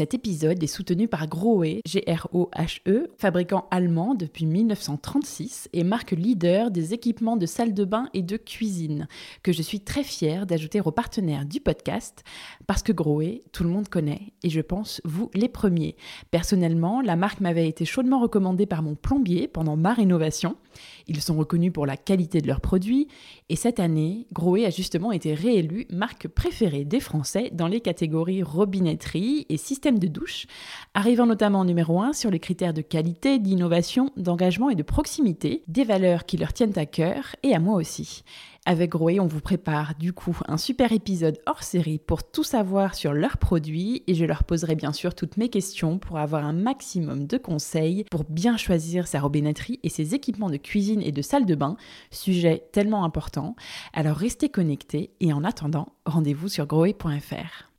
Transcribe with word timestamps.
Cet 0.00 0.14
épisode 0.14 0.62
est 0.62 0.66
soutenu 0.66 1.08
par 1.08 1.26
Grohe, 1.26 1.82
G-R-O-H-E, 1.86 3.08
fabricant 3.18 3.68
allemand 3.70 4.14
depuis 4.14 4.46
1936 4.46 5.68
et 5.74 5.84
marque 5.84 6.12
leader 6.12 6.70
des 6.70 6.94
équipements 6.94 7.36
de 7.36 7.44
salle 7.44 7.74
de 7.74 7.84
bain 7.84 8.08
et 8.14 8.22
de 8.22 8.38
cuisine, 8.38 9.08
que 9.42 9.52
je 9.52 9.60
suis 9.60 9.80
très 9.80 10.02
fière 10.02 10.46
d'ajouter 10.46 10.80
aux 10.80 10.90
partenaires 10.90 11.44
du 11.44 11.60
podcast, 11.60 12.24
parce 12.66 12.82
que 12.82 12.92
Grohe, 12.92 13.42
tout 13.52 13.62
le 13.62 13.68
monde 13.68 13.90
connaît, 13.90 14.32
et 14.42 14.48
je 14.48 14.62
pense 14.62 15.02
vous 15.04 15.30
les 15.34 15.50
premiers. 15.50 15.96
Personnellement, 16.30 17.02
la 17.02 17.16
marque 17.16 17.40
m'avait 17.40 17.68
été 17.68 17.84
chaudement 17.84 18.20
recommandée 18.20 18.64
par 18.64 18.82
mon 18.82 18.94
plombier 18.94 19.48
pendant 19.48 19.76
ma 19.76 19.92
rénovation. 19.92 20.56
Ils 21.06 21.20
sont 21.20 21.36
reconnus 21.36 21.72
pour 21.72 21.86
la 21.86 21.96
qualité 21.96 22.40
de 22.40 22.46
leurs 22.46 22.60
produits, 22.60 23.08
et 23.48 23.56
cette 23.56 23.80
année, 23.80 24.26
Grohe 24.32 24.64
a 24.64 24.70
justement 24.70 25.12
été 25.12 25.34
réélu 25.34 25.86
marque 25.90 26.28
préférée 26.28 26.84
des 26.84 27.00
Français 27.00 27.50
dans 27.52 27.66
les 27.66 27.80
catégories 27.80 28.42
robinetterie 28.42 29.46
et 29.48 29.56
système 29.56 29.98
de 29.98 30.06
douche, 30.06 30.46
arrivant 30.94 31.26
notamment 31.26 31.64
numéro 31.64 32.00
1 32.00 32.12
sur 32.12 32.30
les 32.30 32.40
critères 32.40 32.74
de 32.74 32.82
qualité, 32.82 33.38
d'innovation, 33.38 34.10
d'engagement 34.16 34.70
et 34.70 34.74
de 34.74 34.82
proximité, 34.82 35.62
des 35.68 35.84
valeurs 35.84 36.24
qui 36.24 36.36
leur 36.36 36.52
tiennent 36.52 36.78
à 36.78 36.86
cœur 36.86 37.36
et 37.42 37.54
à 37.54 37.58
moi 37.58 37.76
aussi. 37.76 38.22
Avec 38.66 38.90
Groé, 38.90 39.20
on 39.20 39.26
vous 39.26 39.40
prépare 39.40 39.94
du 39.94 40.12
coup 40.12 40.38
un 40.46 40.58
super 40.58 40.92
épisode 40.92 41.40
hors 41.46 41.62
série 41.62 41.98
pour 41.98 42.30
tout 42.30 42.44
savoir 42.44 42.94
sur 42.94 43.14
leurs 43.14 43.38
produits 43.38 44.02
et 44.06 44.14
je 44.14 44.26
leur 44.26 44.44
poserai 44.44 44.74
bien 44.74 44.92
sûr 44.92 45.14
toutes 45.14 45.38
mes 45.38 45.48
questions 45.48 45.98
pour 45.98 46.18
avoir 46.18 46.44
un 46.44 46.52
maximum 46.52 47.26
de 47.26 47.38
conseils 47.38 48.04
pour 48.10 48.24
bien 48.24 48.58
choisir 48.58 49.06
sa 49.06 49.20
robinetterie 49.20 49.80
et 49.82 49.88
ses 49.88 50.14
équipements 50.14 50.50
de 50.50 50.58
cuisine 50.58 51.00
et 51.00 51.10
de 51.10 51.22
salle 51.22 51.46
de 51.46 51.54
bain, 51.54 51.76
sujet 52.10 52.62
tellement 52.70 53.04
important. 53.04 53.56
Alors 53.94 54.16
restez 54.16 54.50
connectés 54.50 55.10
et 55.20 55.32
en 55.32 55.42
attendant, 55.42 55.94
rendez-vous 56.04 56.48
sur 56.48 56.66
groé.fr. 56.66 57.69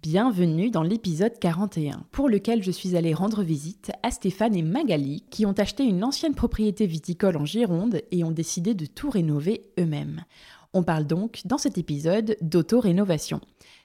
Bienvenue 0.00 0.70
dans 0.70 0.84
l'épisode 0.84 1.36
41, 1.40 2.04
pour 2.12 2.28
lequel 2.28 2.62
je 2.62 2.70
suis 2.70 2.96
allée 2.96 3.14
rendre 3.14 3.42
visite 3.42 3.90
à 4.04 4.12
Stéphane 4.12 4.54
et 4.54 4.62
Magali, 4.62 5.24
qui 5.28 5.44
ont 5.44 5.52
acheté 5.52 5.82
une 5.82 6.04
ancienne 6.04 6.36
propriété 6.36 6.86
viticole 6.86 7.36
en 7.36 7.44
Gironde 7.44 8.02
et 8.12 8.22
ont 8.22 8.30
décidé 8.30 8.74
de 8.74 8.86
tout 8.86 9.10
rénover 9.10 9.72
eux-mêmes. 9.76 10.24
On 10.72 10.84
parle 10.84 11.04
donc 11.04 11.40
dans 11.46 11.58
cet 11.58 11.78
épisode 11.78 12.36
d'auto-rénovation. 12.40 13.40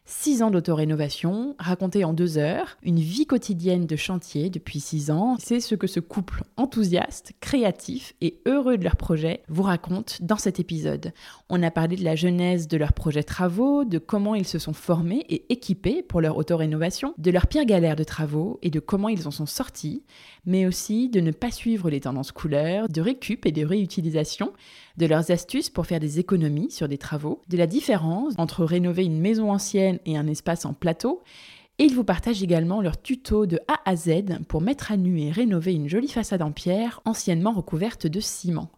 Six 0.06 0.44
ans 0.44 0.52
d'autorénovation, 0.52 1.56
raconté 1.60 2.04
en 2.04 2.12
deux 2.12 2.38
heures, 2.38 2.78
une 2.84 3.00
vie 3.00 3.26
quotidienne 3.26 3.86
de 3.86 3.96
chantier 3.96 4.50
depuis 4.50 4.82
six 4.82 5.12
ans, 5.12 5.38
c'est 5.40 5.62
ce 5.62 5.76
que 5.76 5.88
ce 5.88 6.02
couple 6.02 6.44
enthousiaste, 6.58 7.32
créatif 7.40 8.14
et 8.20 8.42
heureux 8.46 8.78
de 8.78 8.84
leur 8.84 8.98
projet 8.98 9.44
vous 9.48 9.64
raconte 9.64 10.22
dans 10.22 10.36
cet 10.36 10.60
épisode. 10.60 11.14
On 11.48 11.64
a 11.64 11.72
parlé 11.72 11.96
de 11.96 12.04
la 12.04 12.18
genèse 12.18 12.68
de 12.68 12.76
leurs 12.76 12.92
projets 12.92 13.24
travaux, 13.24 13.86
de 13.86 13.98
comment 13.98 14.36
ils 14.36 14.48
se 14.48 14.60
sont 14.60 14.74
formés 14.74 15.24
et 15.30 15.46
équipés 15.54 16.04
pour 16.04 16.20
leur 16.20 16.36
autorénovation, 16.36 17.14
de 17.18 17.32
leurs 17.32 17.48
pires 17.48 17.66
galères 17.66 17.96
de 17.96 18.04
travaux 18.04 18.60
et 18.62 18.70
de 18.70 18.82
comment 18.82 19.08
ils 19.08 19.26
en 19.26 19.32
sont 19.32 19.46
sortis, 19.46 20.04
mais 20.46 20.66
aussi 20.66 21.08
de 21.08 21.22
ne 21.22 21.32
pas 21.32 21.52
suivre 21.52 21.90
les 21.90 22.02
tendances 22.02 22.34
couleurs, 22.34 22.90
de 22.90 23.00
récup 23.00 23.46
et 23.46 23.54
de 23.54 23.66
réutilisation, 23.66 24.52
de 24.98 25.06
leurs 25.06 25.32
astuces 25.32 25.70
pour 25.70 25.86
faire 25.86 26.00
des 26.00 26.20
économies 26.20 26.72
sur 26.72 26.88
des 26.88 26.98
travaux, 26.98 27.42
de 27.50 27.58
la 27.58 27.68
différence 27.68 28.34
entre 28.38 28.64
rénover 28.64 29.06
une 29.06 29.20
maison 29.20 29.52
ancienne 29.52 30.00
et 30.06 30.18
un 30.18 30.28
espace 30.28 30.66
en 30.66 30.74
plateau, 30.74 31.22
et 31.80 31.86
ils 31.86 31.96
vous 31.96 32.04
partagent 32.04 32.44
également 32.44 32.82
leur 32.82 33.02
tuto 33.02 33.46
de 33.46 33.60
A 33.68 33.80
à 33.90 33.96
Z 33.96 34.40
pour 34.48 34.62
mettre 34.62 34.92
à 34.92 34.98
nu 34.98 35.20
et 35.22 35.32
rénover 35.32 35.74
une 35.74 35.90
jolie 35.90 36.08
façade 36.08 36.44
en 36.44 36.52
pierre 36.52 37.02
anciennement 37.06 37.52
recouverte 37.52 38.06
de 38.06 38.20
ciment. 38.20 38.70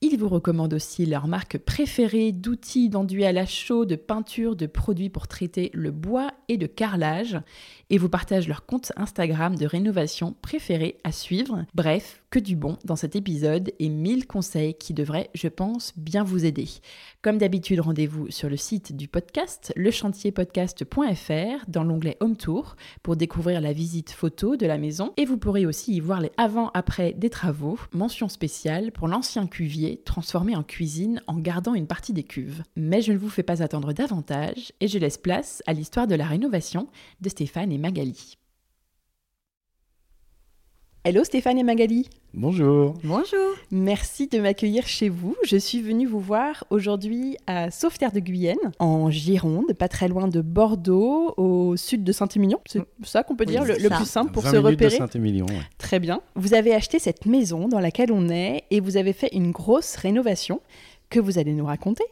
Ils 0.00 0.16
vous 0.16 0.30
recommandent 0.30 0.72
aussi 0.72 1.04
leur 1.04 1.28
marque 1.28 1.58
préférée 1.58 2.32
d'outils 2.32 2.88
d'enduit 2.88 3.26
à 3.26 3.32
la 3.32 3.44
chaux, 3.44 3.84
de 3.84 3.96
peinture, 3.96 4.56
de 4.56 4.64
produits 4.64 5.10
pour 5.10 5.28
traiter 5.28 5.70
le 5.74 5.90
bois 5.90 6.30
et 6.48 6.56
de 6.56 6.66
carrelage, 6.66 7.38
et 7.90 7.98
vous 7.98 8.08
partagent 8.08 8.48
leur 8.48 8.64
compte 8.64 8.92
Instagram 8.96 9.56
de 9.56 9.66
rénovation 9.66 10.34
préféré 10.40 10.98
à 11.04 11.12
suivre. 11.12 11.64
Bref, 11.74 12.22
que 12.30 12.38
du 12.38 12.54
bon 12.56 12.78
dans 12.84 12.96
cet 12.96 13.16
épisode 13.16 13.72
et 13.80 13.88
1000 13.88 14.26
conseils 14.26 14.74
qui 14.74 14.94
devraient, 14.94 15.30
je 15.34 15.48
pense, 15.48 15.92
bien 15.96 16.22
vous 16.22 16.44
aider. 16.44 16.68
Comme 17.22 17.38
d'habitude, 17.38 17.80
rendez-vous 17.80 18.30
sur 18.30 18.48
le 18.48 18.56
site 18.56 18.96
du 18.96 19.08
podcast, 19.08 19.72
lechantierpodcast.fr, 19.76 21.64
dans 21.68 21.82
l'onglet 21.82 22.16
Home 22.20 22.36
Tour, 22.36 22.76
pour 23.02 23.16
découvrir 23.16 23.60
la 23.60 23.72
visite 23.72 24.10
photo 24.12 24.56
de 24.56 24.66
la 24.66 24.78
maison 24.78 25.12
et 25.16 25.24
vous 25.24 25.36
pourrez 25.38 25.66
aussi 25.66 25.94
y 25.94 26.00
voir 26.00 26.20
les 26.20 26.30
avant-après 26.36 27.12
des 27.14 27.30
travaux, 27.30 27.78
mention 27.92 28.28
spéciale 28.28 28.92
pour 28.92 29.08
l'ancien 29.08 29.48
cuvier 29.48 30.00
transformé 30.04 30.54
en 30.54 30.62
cuisine 30.62 31.22
en 31.26 31.38
gardant 31.38 31.74
une 31.74 31.88
partie 31.88 32.12
des 32.12 32.22
cuves. 32.22 32.62
Mais 32.76 33.02
je 33.02 33.12
ne 33.12 33.18
vous 33.18 33.28
fais 33.28 33.42
pas 33.42 33.62
attendre 33.62 33.92
davantage 33.92 34.72
et 34.80 34.86
je 34.86 34.98
laisse 34.98 35.18
place 35.18 35.62
à 35.66 35.72
l'histoire 35.72 36.06
de 36.06 36.14
la 36.14 36.26
rénovation 36.26 36.86
de 37.20 37.28
Stéphane 37.28 37.72
et 37.72 37.78
Magali. 37.80 38.36
Hello 41.02 41.24
Stéphane 41.24 41.58
et 41.58 41.62
Magali. 41.62 42.10
Bonjour. 42.34 42.94
Bonjour. 43.02 43.54
Merci 43.70 44.28
de 44.28 44.38
m'accueillir 44.38 44.86
chez 44.86 45.08
vous. 45.08 45.34
Je 45.44 45.56
suis 45.56 45.80
venue 45.80 46.06
vous 46.06 46.20
voir 46.20 46.64
aujourd'hui 46.68 47.38
à 47.46 47.70
Sauveterre 47.70 48.12
de 48.12 48.20
Guyenne, 48.20 48.58
en 48.78 49.10
Gironde, 49.10 49.72
pas 49.72 49.88
très 49.88 50.08
loin 50.08 50.28
de 50.28 50.42
Bordeaux, 50.42 51.32
au 51.38 51.74
sud 51.76 52.04
de 52.04 52.12
Saint-Émilion. 52.12 52.60
C'est 52.66 52.82
ça 53.02 53.22
qu'on 53.22 53.34
peut 53.34 53.46
dire, 53.46 53.64
le, 53.64 53.88
plus 53.88 54.04
simple 54.04 54.30
pour 54.30 54.46
se 54.46 54.56
repérer. 54.56 54.90
De 54.90 54.98
Saint-Émilion, 54.98 55.46
Très 55.78 56.00
bien. 56.00 56.20
Vous 56.34 56.52
avez 56.52 56.74
acheté 56.74 56.98
cette 56.98 57.24
maison 57.24 57.66
dans 57.66 57.80
laquelle 57.80 58.12
on 58.12 58.28
est 58.28 58.64
et 58.70 58.80
vous 58.80 58.98
avez 58.98 59.14
fait 59.14 59.30
une 59.32 59.52
grosse 59.52 59.96
rénovation 59.96 60.60
que 61.10 61.20
vous 61.20 61.38
allez 61.38 61.52
nous 61.52 61.66
raconter. 61.66 62.04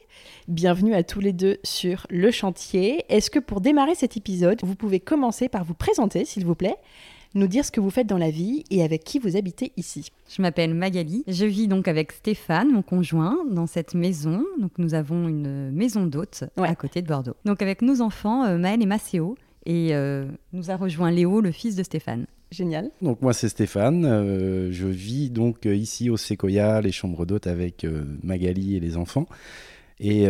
Bienvenue 0.49 0.93
à 0.93 1.03
tous 1.03 1.21
les 1.21 1.33
deux 1.33 1.59
sur 1.63 2.07
le 2.11 2.31
chantier. 2.31 3.05
Est-ce 3.09 3.31
que 3.31 3.39
pour 3.39 3.61
démarrer 3.61 3.95
cet 3.95 4.17
épisode, 4.17 4.59
vous 4.65 4.75
pouvez 4.75 5.01
commencer 5.01 5.49
par 5.49 5.65
vous 5.65 5.75
présenter, 5.75 6.25
s'il 6.25 6.45
vous 6.45 6.57
plaît 6.57 6.77
nous 7.35 7.47
dire 7.47 7.63
ce 7.63 7.71
que 7.71 7.81
vous 7.81 7.91
faites 7.91 8.07
dans 8.07 8.17
la 8.17 8.31
vie 8.31 8.65
et 8.71 8.83
avec 8.83 9.05
qui 9.05 9.19
vous 9.19 9.37
habitez 9.37 9.73
ici? 9.77 10.11
Je 10.31 10.41
m'appelle 10.41 10.73
Magali. 10.73 11.25
Je 11.29 11.45
vis 11.45 11.69
donc 11.69 11.87
avec 11.87 12.13
Stéphane, 12.13 12.73
mon 12.73 12.81
conjoint, 12.81 13.39
dans 13.51 13.67
cette 13.67 13.95
maison. 13.95 14.43
Donc 14.59 14.73
nous 14.79 14.95
avons 14.95 15.29
une 15.29 15.71
maison 15.71 16.07
d'hôte 16.07 16.45
à 16.57 16.75
côté 16.75 17.03
de 17.03 17.07
Bordeaux. 17.07 17.37
Donc 17.45 17.61
avec 17.61 17.83
nos 17.83 18.01
enfants, 18.01 18.45
euh, 18.45 18.57
Maël 18.57 18.83
et 18.83 18.87
Macéo. 18.87 19.37
Et 19.67 19.95
euh, 19.95 20.25
nous 20.55 20.71
a 20.71 20.77
rejoint 20.77 21.11
Léo, 21.11 21.43
le 21.43 21.53
fils 21.53 21.77
de 21.77 21.83
Stéphane. 21.83 22.27
Génial. 22.51 22.91
Donc 23.03 23.21
moi 23.23 23.33
c'est 23.33 23.49
Stéphane, 23.49 24.05
euh, 24.07 24.69
je 24.73 24.87
vis 24.87 25.31
donc 25.31 25.67
ici 25.67 26.11
au 26.11 26.17
Sequoia, 26.17 26.81
les 26.81 26.93
chambres 26.93 27.27
d'hôtes 27.27 27.47
avec 27.47 27.87
Magali 28.23 28.77
et 28.77 28.81
les 28.81 28.97
enfants. 28.97 29.27
Et 30.01 30.27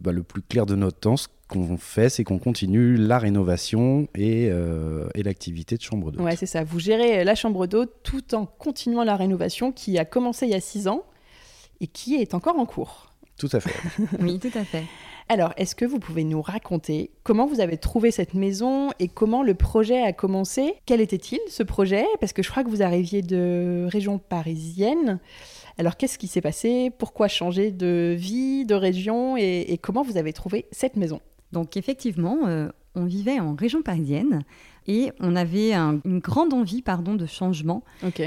bah, 0.00 0.10
le 0.10 0.24
plus 0.24 0.42
clair 0.42 0.66
de 0.66 0.74
notre 0.74 0.98
temps, 0.98 1.16
qu'on 1.48 1.76
fait, 1.76 2.08
c'est 2.08 2.24
qu'on 2.24 2.38
continue 2.38 2.96
la 2.96 3.18
rénovation 3.18 4.08
et, 4.14 4.48
euh, 4.50 5.08
et 5.14 5.22
l'activité 5.22 5.76
de 5.76 5.82
chambre 5.82 6.10
d'hôte. 6.10 6.22
Ouais, 6.22 6.36
c'est 6.36 6.46
ça. 6.46 6.64
Vous 6.64 6.80
gérez 6.80 7.24
la 7.24 7.34
chambre 7.34 7.66
d'hôte 7.66 7.92
tout 8.02 8.34
en 8.34 8.46
continuant 8.46 9.04
la 9.04 9.16
rénovation 9.16 9.72
qui 9.72 9.98
a 9.98 10.04
commencé 10.04 10.46
il 10.46 10.52
y 10.52 10.54
a 10.54 10.60
six 10.60 10.88
ans 10.88 11.04
et 11.80 11.86
qui 11.86 12.16
est 12.16 12.34
encore 12.34 12.58
en 12.58 12.66
cours. 12.66 13.12
Tout 13.38 13.48
à 13.52 13.60
fait. 13.60 13.74
oui, 14.20 14.38
tout 14.38 14.50
à 14.54 14.64
fait. 14.64 14.84
Alors, 15.28 15.52
est-ce 15.56 15.74
que 15.74 15.84
vous 15.84 15.98
pouvez 15.98 16.22
nous 16.22 16.40
raconter 16.40 17.10
comment 17.24 17.46
vous 17.46 17.60
avez 17.60 17.78
trouvé 17.78 18.12
cette 18.12 18.34
maison 18.34 18.90
et 19.00 19.08
comment 19.08 19.42
le 19.42 19.54
projet 19.54 20.00
a 20.00 20.12
commencé? 20.12 20.74
Quel 20.86 21.00
était-il 21.00 21.40
ce 21.48 21.64
projet? 21.64 22.06
Parce 22.20 22.32
que 22.32 22.44
je 22.44 22.50
crois 22.50 22.62
que 22.62 22.68
vous 22.70 22.82
arriviez 22.82 23.22
de 23.22 23.86
région 23.90 24.18
parisienne. 24.18 25.18
Alors, 25.78 25.96
qu'est-ce 25.96 26.18
qui 26.18 26.28
s'est 26.28 26.40
passé? 26.40 26.92
Pourquoi 26.96 27.26
changer 27.26 27.72
de 27.72 28.14
vie, 28.16 28.64
de 28.64 28.74
région 28.76 29.36
et 29.36 29.78
comment 29.82 30.02
vous 30.02 30.16
avez 30.16 30.32
trouvé 30.32 30.66
cette 30.70 30.94
maison? 30.96 31.20
Donc 31.52 31.76
effectivement, 31.76 32.46
euh, 32.46 32.68
on 32.94 33.04
vivait 33.04 33.40
en 33.40 33.54
région 33.54 33.82
parisienne 33.82 34.42
et 34.88 35.12
on 35.20 35.36
avait 35.36 35.74
une 35.74 36.18
grande 36.20 36.52
envie 36.52 36.82
pardon, 36.82 37.14
de 37.14 37.26
changement 37.26 37.82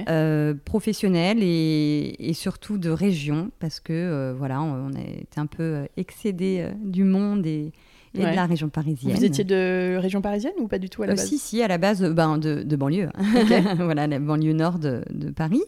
euh, 0.09 0.53
professionnel 0.65 1.39
et, 1.41 2.33
surtout 2.33 2.77
de 2.77 2.89
région 2.89 3.51
parce 3.59 3.79
que 3.79 3.94
euh, 3.94 4.33
voilà, 4.38 4.61
on, 4.61 4.91
était 4.91 5.39
un 5.39 5.45
peu 5.45 5.88
excédé 5.97 6.69
du 6.83 7.03
monde 7.03 7.45
et, 7.45 7.71
et 8.13 8.19
de 8.19 8.23
la 8.25 8.45
région 8.45 8.69
parisienne. 8.69 9.15
Vous 9.15 9.23
étiez 9.23 9.44
de 9.44 9.97
région 10.00 10.21
parisienne 10.21 10.53
ou 10.59 10.67
pas 10.67 10.79
du 10.79 10.89
tout 10.89 11.03
à 11.03 11.07
la 11.07 11.13
base 11.15 11.25
Si, 11.27 11.38
si, 11.38 11.61
à 11.61 11.67
la 11.67 11.77
base 11.77 12.01
ben, 12.01 12.38
de, 12.38 12.63
de 12.63 12.75
banlieue. 12.75 13.09
voilà, 13.77 14.07
la 14.07 14.19
banlieue 14.19 14.53
nord 14.53 14.79
de, 14.79 15.03
de, 15.11 15.29
Paris. 15.29 15.63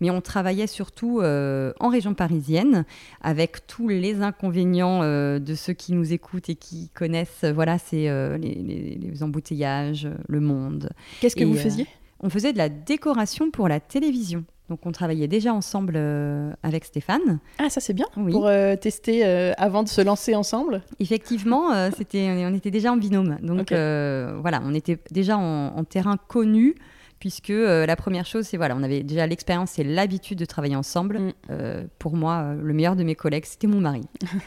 Mais 0.00 0.10
on 0.10 0.20
travaillait 0.20 0.66
surtout 0.66 1.20
en 1.22 1.88
région 1.88 2.14
parisienne, 2.14 2.84
avec 3.20 3.66
tous 3.66 3.88
les 3.88 4.22
inconvénients 4.22 5.00
de 5.02 5.54
ceux 5.54 5.72
qui 5.72 5.92
nous 5.92 6.12
écoutent 6.12 6.48
et 6.48 6.56
qui 6.56 6.88
connaissent. 6.90 7.44
Voilà, 7.44 7.78
c'est 7.78 8.08
les, 8.38 8.98
les, 9.00 9.22
embouteillages, 9.22 10.08
le 10.28 10.40
monde. 10.40 10.90
Qu'est-ce 11.20 11.36
que 11.36 11.44
vous 11.44 11.56
faisiez? 11.56 11.86
On 12.20 12.30
faisait 12.30 12.52
de 12.52 12.58
la 12.58 12.68
décoration 12.68 13.50
pour 13.50 13.68
la 13.68 13.80
télévision. 13.80 14.44
Donc 14.72 14.86
on 14.86 14.92
travaillait 14.92 15.28
déjà 15.28 15.52
ensemble 15.52 15.92
euh, 15.96 16.50
avec 16.62 16.86
Stéphane. 16.86 17.40
Ah 17.58 17.68
ça 17.68 17.82
c'est 17.82 17.92
bien 17.92 18.06
pour 18.14 18.46
euh, 18.46 18.74
tester 18.74 19.20
euh, 19.22 19.52
avant 19.58 19.82
de 19.82 19.88
se 19.90 20.00
lancer 20.00 20.34
ensemble. 20.34 20.80
Effectivement, 20.98 21.90
c'était 21.94 22.26
on 22.30 22.54
était 22.54 22.70
déjà 22.70 22.90
en 22.90 22.96
binôme. 22.96 23.36
Donc 23.42 23.70
voilà, 23.70 24.62
on 24.64 24.72
était 24.72 24.96
déjà 25.10 25.36
en, 25.36 25.84
terrain 25.84 26.16
connu 26.16 26.74
puisque 27.18 27.52
la 27.52 27.96
première 27.96 28.24
chose 28.24 28.46
c'est 28.46 28.56
voilà, 28.56 28.74
on 28.74 28.82
avait 28.82 29.02
déjà 29.02 29.26
l'expérience 29.26 29.78
et 29.78 29.84
l'habitude 29.84 30.38
de 30.38 30.46
travailler 30.46 30.76
ensemble. 30.76 31.18
Mm. 31.18 31.88
pour 31.98 32.16
moi, 32.16 32.54
le 32.58 32.72
meilleur 32.72 32.96
de 32.96 33.04
mes 33.04 33.14
collègues, 33.14 33.44
c'était 33.44 33.66
mon 33.66 33.80
mari. 33.80 34.00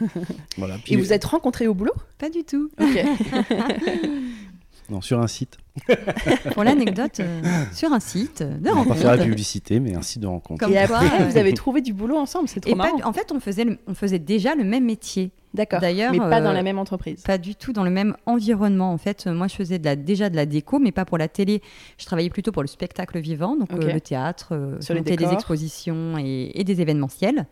voilà, 0.58 0.78
et 0.88 0.96
vous 0.96 1.14
êtes 1.14 1.26
rencontrés 1.26 1.68
au 1.68 1.76
boulot? 1.76 1.94
Pas 2.18 2.32
du 2.32 2.44
tout. 2.44 2.72
Non, 4.90 5.02
sur 5.02 5.20
un 5.20 5.28
site. 5.28 5.58
Pour 6.54 6.64
l'anecdote, 6.64 7.20
euh, 7.20 7.42
sur 7.74 7.92
un 7.92 8.00
site 8.00 8.44
de 8.44 8.70
rencontre. 8.70 8.92
On 8.92 8.94
va 8.94 8.96
faire 8.96 9.18
la 9.18 9.24
publicité, 9.24 9.80
mais 9.80 9.96
un 9.96 10.02
site 10.02 10.22
de 10.22 10.28
rencontre. 10.28 10.70
et 10.70 10.78
après, 10.78 11.28
vous 11.28 11.38
avez 11.38 11.54
trouvé 11.54 11.82
du 11.82 11.94
boulot 11.94 12.18
ensemble, 12.18 12.48
c'est 12.48 12.60
trop 12.62 12.76
marrant. 12.76 13.00
en 13.04 13.14
fait, 13.14 13.32
on 13.32 13.40
faisait, 13.40 13.66
on 13.88 13.94
faisait 13.94 14.20
déjà 14.20 14.56
le 14.56 14.64
même 14.64 14.86
métier. 14.86 15.32
D'accord. 15.54 15.80
D'ailleurs, 15.80 16.12
mais 16.12 16.20
pas 16.20 16.42
dans 16.42 16.50
euh, 16.50 16.54
la 16.54 16.64
même 16.64 16.78
entreprise. 16.78 17.22
Pas 17.22 17.38
du 17.38 17.56
tout 17.56 17.72
dans 17.72 17.86
le 17.86 17.90
même 17.90 18.16
environnement. 18.26 18.92
En 18.92 18.98
fait, 18.98 19.26
moi, 19.26 19.48
je 19.48 19.56
faisais 19.56 19.80
de 19.80 19.86
la, 19.86 19.96
déjà 19.96 20.30
de 20.30 20.36
la 20.36 20.46
déco, 20.46 20.80
mais 20.80 20.92
pas 20.92 21.06
pour 21.06 21.18
la 21.18 21.30
télé. 21.30 21.62
Je 21.98 22.06
travaillais 22.06 22.30
plutôt 22.30 22.52
pour 22.52 22.62
le 22.62 22.68
spectacle 22.68 23.20
vivant, 23.20 23.56
donc 23.56 23.72
euh, 23.72 23.94
le 23.94 24.02
théâtre, 24.02 24.78
sur 24.82 24.94
les 24.94 25.02
des 25.02 25.32
expositions 25.32 26.18
et, 26.18 26.52
et 26.54 26.64
des 26.64 26.82
événementiels. 26.82 27.48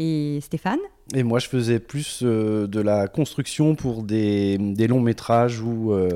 Et 0.00 0.38
Stéphane 0.40 0.78
Et 1.12 1.24
moi, 1.24 1.40
je 1.40 1.48
faisais 1.48 1.80
plus 1.80 2.20
euh, 2.22 2.68
de 2.68 2.80
la 2.80 3.08
construction 3.08 3.74
pour 3.74 4.04
des, 4.04 4.56
des 4.56 4.86
longs 4.86 5.00
métrages 5.00 5.60
ou, 5.60 5.92
euh, 5.92 6.08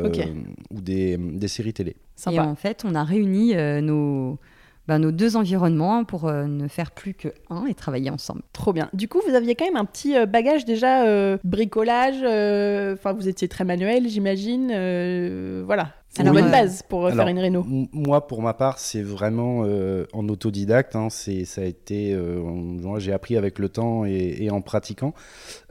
ou 0.70 0.81
des, 0.81 1.17
des, 1.17 1.49
séries 1.49 1.73
télé. 1.73 1.96
Et 2.31 2.38
en 2.38 2.55
fait, 2.55 2.84
on 2.84 2.94
a 2.94 3.02
réuni 3.02 3.56
euh, 3.56 3.81
nos, 3.81 4.38
ben, 4.87 5.00
nos 5.00 5.11
deux 5.11 5.37
environnements 5.37 6.05
pour 6.05 6.31
ne 6.31 6.69
faire 6.69 6.93
plus 6.93 7.14
que 7.14 7.29
un 7.50 7.67
et 7.67 7.75
travailler 7.75 8.11
ensemble. 8.11 8.43
Trop 8.52 8.73
bien. 8.73 8.88
Du 8.93 9.08
coup, 9.08 9.20
vous 9.26 9.34
aviez 9.34 9.56
quand 9.56 9.67
même 9.67 9.76
un 9.76 9.84
petit 9.84 10.14
bagage 10.26 10.64
déjà 10.64 11.37
bricolage. 11.43 12.23
Enfin, 12.94 13.14
vous 13.14 13.26
étiez 13.26 13.49
très 13.49 13.64
manuel, 13.64 14.08
j'imagine. 14.08 14.69
voilà. 15.67 15.88
C'est 16.14 16.25
une 16.25 16.32
bonne 16.32 16.50
base 16.50 16.82
pour 16.82 17.09
faire 17.11 17.26
une 17.26 17.38
réno. 17.38 17.64
Moi, 17.67 18.26
pour 18.26 18.43
ma 18.43 18.53
part, 18.53 18.79
c'est 18.79 19.00
vraiment 19.00 19.62
euh, 19.64 20.05
en 20.12 20.29
autodidacte. 20.29 20.94
Hein, 20.94 21.09
c'est, 21.11 21.47
ça 21.47 21.62
a 21.62 21.64
été, 21.64 22.12
euh, 22.12 22.99
j'ai 22.99 23.14
appris 23.14 23.38
avec 23.38 23.59
le 23.59 23.70
temps 23.70 24.05
et, 24.05 24.50
en 24.50 24.61
pratiquant. 24.61 25.14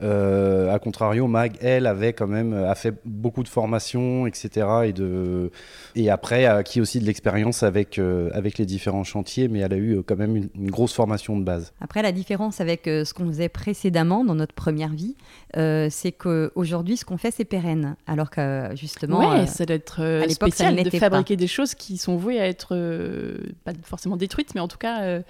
Euh, 0.02 0.74
à 0.74 0.80
contrario, 0.80 1.28
Mag, 1.28 1.52
elle, 1.60 1.86
avait 1.86 2.12
quand 2.12 2.26
même 2.26 2.54
a 2.54 2.74
fait 2.74 2.92
beaucoup 3.04 3.44
de 3.44 3.48
formations, 3.48 4.26
etc. 4.26 4.66
Et 4.86 4.92
de, 4.92 5.52
et 5.94 6.10
après 6.10 6.44
a 6.46 6.56
acquis 6.56 6.80
aussi 6.80 6.98
de 6.98 7.04
l'expérience 7.04 7.62
avec 7.62 8.00
avec 8.32 8.58
les 8.58 8.66
différents 8.66 9.04
chantiers, 9.04 9.46
mais 9.46 9.60
elle 9.60 9.72
a 9.72 9.76
eu 9.76 10.02
quand 10.04 10.16
même 10.16 10.36
une, 10.36 10.70
grosse 10.72 10.94
formation 10.94 11.38
de 11.38 11.44
base. 11.44 11.72
Après, 11.80 12.02
la 12.02 12.12
différence 12.12 12.60
avec 12.60 12.82
ce 12.86 13.12
qu'on 13.14 13.26
faisait 13.26 13.48
précédemment 13.48 14.24
dans 14.24 14.34
notre 14.34 14.54
première 14.54 14.90
vie, 14.90 15.14
c'est 15.54 16.12
qu'aujourd'hui, 16.12 16.96
ce 16.96 17.04
qu'on 17.04 17.18
fait, 17.18 17.30
c'est 17.30 17.44
pérenne, 17.44 17.94
alors 18.08 18.30
que 18.30 18.70
justement, 18.74 19.36
ouais, 19.36 19.46
ça 19.46 19.66
doit 19.66 19.76
être 19.76 20.22
spécial 20.34 20.82
de 20.82 20.90
fabriquer 20.90 21.36
des 21.36 21.46
choses 21.46 21.74
qui 21.74 21.98
sont 21.98 22.16
vouées 22.16 22.40
à 22.40 22.46
être 22.46 22.74
euh, 22.74 23.38
pas 23.64 23.72
forcément 23.82 24.16
détruites, 24.16 24.54
mais 24.54 24.60
en 24.60 24.68
tout 24.68 24.78
cas 24.78 25.02
euh, 25.02 25.22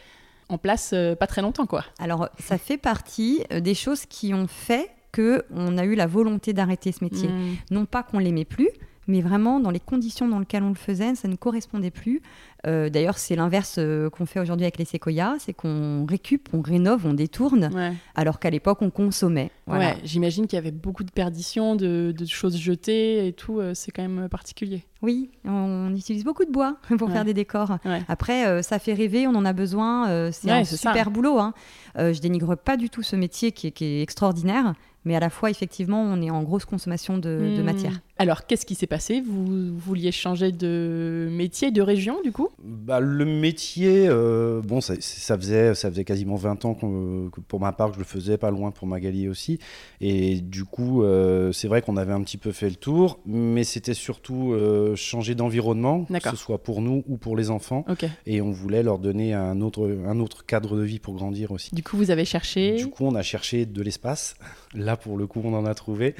en 0.48 0.58
place 0.58 0.90
euh, 0.92 1.14
pas 1.14 1.26
très 1.26 1.42
longtemps, 1.42 1.66
quoi. 1.66 1.84
Alors, 1.98 2.28
ça 2.38 2.58
fait 2.58 2.76
partie 2.76 3.44
des 3.50 3.74
choses 3.74 4.06
qui 4.06 4.34
ont 4.34 4.46
fait 4.46 4.90
que 5.12 5.44
on 5.54 5.78
a 5.78 5.84
eu 5.84 5.94
la 5.94 6.06
volonté 6.06 6.52
d'arrêter 6.52 6.92
ce 6.92 7.04
métier. 7.04 7.28
Hmm. 7.28 7.56
Non 7.70 7.84
pas 7.84 8.02
qu'on 8.02 8.18
l'aimait 8.18 8.44
plus, 8.44 8.70
mais 9.06 9.20
vraiment 9.20 9.60
dans 9.60 9.70
les 9.70 9.80
conditions 9.80 10.28
dans 10.28 10.38
lesquelles 10.38 10.62
on 10.62 10.68
le 10.68 10.74
faisait, 10.74 11.14
ça 11.14 11.28
ne 11.28 11.36
correspondait 11.36 11.90
plus. 11.90 12.22
Euh, 12.66 12.88
d'ailleurs, 12.88 13.18
c'est 13.18 13.34
l'inverse 13.34 13.76
euh, 13.78 14.08
qu'on 14.08 14.24
fait 14.24 14.38
aujourd'hui 14.38 14.64
avec 14.64 14.78
les 14.78 14.84
séquoias, 14.84 15.36
c'est 15.40 15.52
qu'on 15.52 16.06
récup, 16.06 16.48
on 16.52 16.60
rénove, 16.60 17.06
on 17.06 17.14
détourne, 17.14 17.70
alors 18.14 18.38
qu'à 18.38 18.50
l'époque, 18.50 18.82
on 18.82 18.90
consommait. 18.90 19.50
Ouais, 19.66 19.96
j'imagine 20.04 20.46
qu'il 20.46 20.56
y 20.56 20.60
avait 20.60 20.70
beaucoup 20.70 21.02
de 21.02 21.10
perditions, 21.10 21.74
de, 21.74 22.14
choses 22.26 22.56
jetées 22.56 23.26
et 23.26 23.32
tout, 23.32 23.58
euh, 23.58 23.74
c'est 23.74 23.90
quand 23.90 24.02
même 24.02 24.28
particulier. 24.28 24.84
Oui, 25.02 25.30
on 25.44 25.92
utilise 25.96 26.22
beaucoup 26.24 26.44
de 26.44 26.52
bois 26.52 26.76
pour 26.98 27.10
faire 27.10 27.24
des 27.24 27.34
décors. 27.34 27.78
Après, 28.08 28.62
ça 28.62 28.78
fait 28.78 28.94
rêver, 28.94 29.26
on 29.26 29.34
en 29.34 29.44
a 29.44 29.52
besoin, 29.52 30.30
c'est 30.30 30.50
un 30.50 30.64
super 30.64 31.10
boulot. 31.10 31.38
Hein. 31.38 31.54
je 31.96 32.20
dénigre 32.20 32.56
pas 32.56 32.76
du 32.76 32.88
tout 32.88 33.02
ce 33.02 33.16
métier 33.16 33.50
qui 33.50 33.66
est 33.66 34.02
extraordinaire, 34.02 34.74
mais 35.04 35.16
à 35.16 35.20
la 35.20 35.30
fois, 35.30 35.50
effectivement, 35.50 36.00
on 36.02 36.20
est 36.22 36.30
en 36.30 36.42
grosse 36.42 36.64
consommation 36.64 37.18
de, 37.18 37.56
hmm. 37.58 37.62
matière. 37.64 38.00
Alors, 38.22 38.46
qu'est-ce 38.46 38.64
qui 38.64 38.76
s'est 38.76 38.86
passé? 38.86 39.20
Vous 39.20 39.76
vouliez 39.76 40.12
changer 40.12 40.52
de 40.52 41.26
métier, 41.32 41.72
de 41.72 41.82
région, 41.82 42.22
du 42.22 42.30
coup? 42.30 42.50
Bah, 42.62 43.00
Le 43.00 43.24
métier, 43.24 44.06
euh, 44.06 44.62
bon, 44.62 44.80
ça, 44.80 44.94
faisait, 45.36 45.74
ça 45.74 45.90
faisait 45.90 46.04
quasiment 46.04 46.36
20 46.36 46.64
ans 46.64 46.74
que, 46.74 47.40
pour 47.40 47.58
ma 47.58 47.72
part 47.72 47.88
que 47.88 47.94
je 47.94 47.98
le 47.98 48.04
faisais, 48.04 48.38
pas 48.38 48.52
loin 48.52 48.70
pour 48.70 48.86
Magali 48.86 49.26
aussi. 49.28 49.58
Et 50.00 50.40
du 50.40 50.64
coup, 50.64 51.02
euh, 51.02 51.50
c'est 51.50 51.66
vrai 51.66 51.82
qu'on 51.82 51.96
avait 51.96 52.12
un 52.12 52.22
petit 52.22 52.38
peu 52.38 52.52
fait 52.52 52.68
le 52.68 52.76
tour, 52.76 53.18
mais 53.26 53.64
c'était 53.64 53.92
surtout 53.92 54.52
euh, 54.52 54.94
changer 54.94 55.34
d'environnement, 55.34 56.04
que 56.04 56.30
ce 56.30 56.36
soit 56.36 56.62
pour 56.62 56.80
nous 56.80 57.02
ou 57.08 57.16
pour 57.16 57.36
les 57.36 57.50
enfants. 57.50 57.84
Et 58.24 58.40
on 58.40 58.52
voulait 58.52 58.84
leur 58.84 59.00
donner 59.00 59.34
un 59.34 59.60
autre, 59.62 59.98
un 60.06 60.20
autre 60.20 60.46
cadre 60.46 60.76
de 60.76 60.82
vie 60.82 61.00
pour 61.00 61.14
grandir 61.16 61.50
aussi. 61.50 61.74
Du 61.74 61.82
coup, 61.82 61.96
vous 61.96 62.12
avez 62.12 62.24
cherché? 62.24 62.76
Du 62.76 62.86
coup, 62.86 63.04
on 63.04 63.16
a 63.16 63.22
cherché 63.22 63.66
de 63.66 63.82
l'espace. 63.82 64.36
Là, 64.74 64.96
pour 64.96 65.18
le 65.18 65.26
coup, 65.26 65.42
on 65.44 65.54
en 65.54 65.66
a 65.66 65.74
trouvé. 65.74 66.14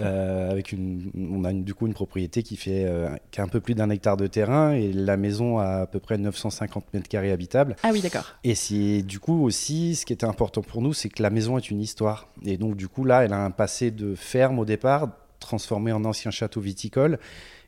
Avec 0.00 0.72
une, 0.72 1.10
on 1.16 1.45
a 1.46 1.52
du 1.52 1.74
coup 1.74 1.86
une 1.86 1.94
propriété 1.94 2.42
qui 2.42 2.56
fait 2.56 2.84
euh, 2.84 3.08
qui 3.30 3.40
a 3.40 3.44
un 3.44 3.48
peu 3.48 3.60
plus 3.60 3.74
d'un 3.74 3.90
hectare 3.90 4.16
de 4.16 4.26
terrain 4.26 4.72
et 4.72 4.92
la 4.92 5.16
maison 5.16 5.58
a 5.58 5.82
à 5.82 5.86
peu 5.86 6.00
près 6.00 6.18
950 6.18 6.92
mètres 6.94 7.08
carrés 7.08 7.32
habitables. 7.32 7.76
Ah 7.82 7.90
oui, 7.92 8.00
d'accord. 8.00 8.26
Et 8.44 8.54
c'est 8.54 9.02
du 9.02 9.18
coup 9.18 9.44
aussi, 9.44 9.94
ce 9.96 10.06
qui 10.06 10.12
était 10.12 10.26
important 10.26 10.62
pour 10.62 10.82
nous, 10.82 10.92
c'est 10.92 11.08
que 11.08 11.22
la 11.22 11.30
maison 11.30 11.58
est 11.58 11.70
une 11.70 11.80
histoire. 11.80 12.28
Et 12.44 12.56
donc, 12.56 12.76
du 12.76 12.88
coup, 12.88 13.04
là, 13.04 13.24
elle 13.24 13.32
a 13.32 13.44
un 13.44 13.50
passé 13.50 13.90
de 13.90 14.14
ferme 14.14 14.58
au 14.58 14.64
départ, 14.64 15.08
transformé 15.40 15.92
en 15.92 16.04
ancien 16.04 16.30
château 16.30 16.60
viticole. 16.60 17.18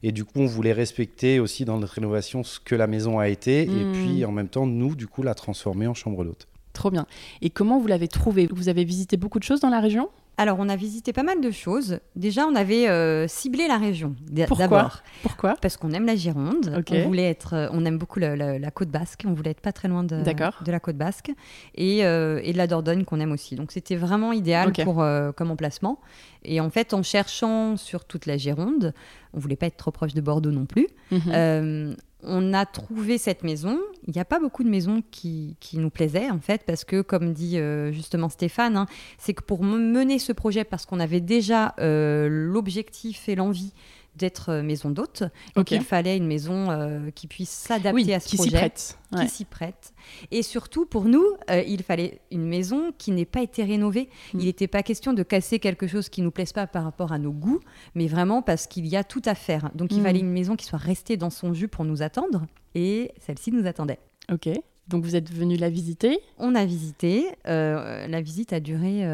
Et 0.03 0.13
du 0.13 0.25
coup, 0.25 0.41
on 0.41 0.47
voulait 0.47 0.73
respecter 0.73 1.41
aussi 1.41 1.65
dans 1.65 1.79
notre 1.79 1.95
rénovation 1.95 2.45
ce 2.45 2.61
que 2.61 2.75
la 2.75 2.87
maison 2.87 3.19
a 3.19 3.29
été. 3.29 3.63
Et 3.63 3.67
hmm. 3.67 3.93
puis, 3.93 4.25
en 4.25 4.33
même 4.33 4.49
temps, 4.49 4.67
nous, 4.67 4.95
du 4.95 5.07
coup, 5.07 5.23
la 5.23 5.35
transformer 5.35 5.87
en 5.87 5.95
chambre 5.95 6.25
d'hôte. 6.25 6.47
Trop 6.73 6.91
bien. 6.91 7.07
Et 7.43 7.51
comment 7.51 7.79
vous 7.81 7.89
l'avez 7.89 8.09
trouvé 8.09 8.49
Vous 8.51 8.69
avez 8.69 8.85
visité 8.85 9.17
beaucoup 9.17 9.39
de 9.39 9.45
choses 9.45 9.61
dans 9.61 9.71
la 9.71 9.81
région? 9.81 10.11
Alors, 10.39 10.59
on 10.61 10.69
a 10.69 10.77
visité 10.77 11.13
pas 11.13 11.25
mal 11.25 11.41
de 11.41 11.51
choses. 11.51 11.99
Déjà, 12.15 12.47
on 12.47 12.55
avait 12.55 12.89
euh, 12.89 13.27
ciblé 13.27 13.67
la 13.67 13.77
région 13.77 14.15
d'abord. 14.31 15.03
Pourquoi? 15.23 15.57
Parce 15.61 15.77
qu'on 15.77 15.91
aime 15.91 16.07
la 16.07 16.15
Gironde. 16.15 16.81
On 16.93 17.03
voulait 17.03 17.29
être, 17.29 17.55
euh, 17.55 17.69
on 17.73 17.85
aime 17.85 17.99
beaucoup 17.99 18.21
la 18.21 18.71
côte 18.71 18.89
basque. 18.89 19.25
On 19.27 19.33
voulait 19.33 19.51
être 19.51 19.61
pas 19.61 19.73
très 19.73 19.89
loin 19.89 20.05
de, 20.05 20.23
de 20.23 20.71
la 20.71 20.79
côte 20.79 20.97
basque 20.97 21.33
et, 21.75 22.07
euh, 22.07 22.41
et 22.45 22.53
de 22.53 22.57
la 22.57 22.69
Dordogne 22.69 23.05
qu'on 23.05 23.19
aime 23.19 23.33
aussi. 23.33 23.57
Donc, 23.57 23.73
c'était 23.73 23.97
vraiment 23.97 24.33
idéal 24.33 24.73
pour 24.73 25.05
comme 25.37 25.51
emplacement. 25.51 25.99
Et 26.45 26.61
en 26.61 26.71
fait, 26.71 26.95
en 26.95 27.03
cherchant 27.03 27.77
sur 27.77 28.05
toute 28.05 28.27
la 28.27 28.37
Gironde, 28.37 28.95
on 29.35 29.39
voulait 29.39 29.57
pas 29.57 29.67
être 29.67 29.77
trop 29.77 29.91
proche 29.91 30.15
de 30.15 30.21
Bordeaux 30.21 30.51
non 30.51 30.67
plus. 30.67 30.89
Mhm 31.11 31.97
on 32.23 32.53
a 32.53 32.67
trouvé 32.67 33.19
cette 33.19 33.45
maison. 33.45 33.79
Il 34.07 34.15
n'y 34.15 34.21
a 34.21 34.25
pas 34.25 34.41
beaucoup 34.41 34.65
de 34.65 34.69
maisons 34.69 35.03
qui, 35.11 35.57
nous 35.75 35.91
plaisaient, 35.91 36.31
en 36.31 36.41
fait, 36.41 36.63
parce 36.67 36.85
que, 36.85 37.03
comme 37.03 37.33
dit 37.33 37.59
euh, 37.59 37.93
justement 37.93 38.29
Stéphane, 38.29 38.77
hein, 38.77 38.87
c'est 39.19 39.35
que 39.35 39.43
pour 39.43 39.63
mener 39.63 40.19
ce 40.19 40.33
projet, 40.33 40.65
parce 40.65 40.87
qu'on 40.87 41.01
avait 41.01 41.21
déjà 41.21 41.75
euh, 41.79 42.29
l'objectif 42.29 43.29
et 43.29 43.35
l'envie 43.35 43.73
d'être 44.19 44.51
euh, 44.51 44.63
maison 44.63 44.91
d'hôte. 44.91 45.23
Donc 45.55 45.71
il 45.71 45.81
fallait 45.81 46.17
une 46.17 46.27
maison 46.27 46.71
euh, 46.71 47.11
qui 47.11 47.27
puisse 47.27 47.51
s'adapter 47.51 48.15
à 48.15 48.21
ce 48.21 48.29
qui 48.29 48.37
projet. 48.37 48.57
Prête. 48.57 48.99
Qui 49.19 49.29
s'y 49.29 49.45
prête. 49.45 49.95
Et 50.31 50.43
surtout, 50.43 50.85
pour 50.85 51.05
nous, 51.05 51.25
euh, 51.51 51.63
il 51.67 51.83
fallait 51.83 52.21
une 52.31 52.47
maison 52.47 52.93
qui 52.99 53.13
n'ait 53.13 53.25
pas 53.25 53.43
été 53.43 53.65
rénovée. 53.65 54.11
Mm. 54.35 54.41
Il 54.41 54.45
n'était 54.47 54.67
pas 54.67 54.83
question 54.83 55.13
de 55.15 55.23
casser 55.23 55.59
quelque 55.59 55.87
chose 55.87 56.09
qui 56.09 56.21
ne 56.21 56.27
nous 56.27 56.31
plaise 56.31 56.53
pas 56.53 56.67
par 56.67 56.85
rapport 56.85 57.13
à 57.13 57.19
nos 57.19 57.33
goûts, 57.33 57.61
mais 57.95 58.07
vraiment 58.07 58.43
parce 58.43 58.67
qu'il 58.67 58.87
y 58.87 58.97
a 58.97 59.05
tout 59.05 59.23
à 59.25 59.35
faire. 59.35 59.71
Donc 59.75 59.93
il 59.93 60.01
mm. 60.01 60.05
fallait 60.05 60.21
une 60.21 60.33
maison 60.33 60.57
qui 60.57 60.67
soit 60.67 60.79
restée 60.79 61.17
dans 61.17 61.31
son 61.31 61.55
jus 61.55 61.69
pour 61.69 61.85
nous 61.85 62.03
attendre. 62.03 62.47
Et 62.75 63.13
celle-ci 63.19 63.53
nous 63.53 63.67
attendait. 63.67 63.99
Ok. 64.31 64.49
Donc 64.89 65.05
vous 65.05 65.17
êtes 65.17 65.33
venu 65.33 65.57
la 65.57 65.71
visiter? 65.71 66.19
On 66.39 66.55
a 66.55 66.65
visité. 66.65 67.29
la 67.45 68.21
visite 68.21 68.53
a 68.53 68.61
duré 68.61 69.05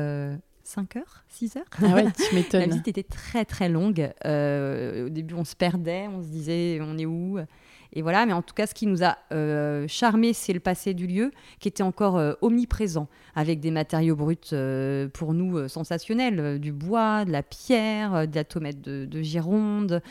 5 0.67 0.97
heures, 0.97 1.25
6 1.29 1.57
heures. 1.57 1.65
Ah 1.83 1.95
ouais, 1.95 2.07
tu 2.13 2.35
m'étonnes. 2.35 2.61
la 2.61 2.67
visite 2.67 2.89
était 2.89 3.03
très 3.03 3.45
très 3.45 3.69
longue. 3.69 4.13
Euh, 4.25 5.07
au 5.07 5.09
début, 5.09 5.35
on 5.35 5.45
se 5.45 5.55
perdait, 5.55 6.09
on 6.09 6.23
se 6.23 6.29
disait 6.29 6.79
on 6.83 6.99
est 6.99 7.07
où? 7.07 7.39
Et 7.93 8.03
voilà, 8.03 8.27
mais 8.27 8.33
en 8.33 8.43
tout 8.43 8.55
cas, 8.55 8.67
ce 8.67 8.75
qui 8.75 8.87
nous 8.87 9.05
a 9.05 9.19
euh, 9.33 9.87
charmé, 9.87 10.33
c'est 10.33 10.53
le 10.53 10.61
passé 10.61 10.95
du 10.95 11.07
lieu, 11.07 11.31
qui 11.61 11.69
était 11.69 11.85
encore 11.85 12.17
euh, 12.17 12.33
omniprésent, 12.41 13.09
avec 13.37 13.61
des 13.61 13.71
matériaux 13.71 14.17
bruts 14.17 14.37
pour 15.13 15.35
nous 15.35 15.69
sensationnels, 15.69 16.59
du 16.59 16.73
bois, 16.73 17.25
de 17.25 17.31
la 17.31 17.43
pierre, 17.43 18.27
de 18.27 18.35
la 18.35 18.45
tomate 18.45 18.81
de, 18.81 19.23
Gironde 19.23 20.03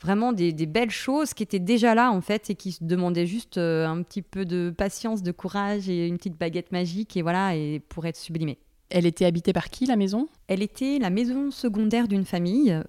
vraiment 0.00 0.32
des, 0.32 0.52
belles 0.66 0.90
choses 0.90 1.32
qui 1.34 1.42
étaient 1.42 1.58
déjà 1.58 1.94
là 1.94 2.12
en 2.12 2.20
fait 2.20 2.50
et 2.50 2.54
qui 2.54 2.72
se 2.72 2.84
demandaient 2.84 3.26
juste 3.26 3.56
un 3.56 4.02
petit 4.02 4.22
peu 4.22 4.44
de 4.44 4.72
patience, 4.76 5.22
de 5.22 5.32
courage 5.32 5.88
et 5.88 6.06
une 6.06 6.18
petite 6.18 6.38
baguette 6.38 6.70
magique 6.70 7.16
et 7.16 7.22
voilà 7.22 7.56
et 7.56 7.80
pour 7.80 8.06
être 8.06 8.16
sublimée. 8.16 8.58
Elle 8.90 9.06
était 9.06 9.24
habitée 9.24 9.52
par 9.52 9.70
qui 9.70 9.86
la 9.86 9.96
maison? 9.96 10.28
Elle 10.48 10.62
était 10.62 10.98
la 10.98 11.10
maison 11.10 11.50
secondaire 11.50 12.08
d'une 12.08 12.24
famille 12.24 12.80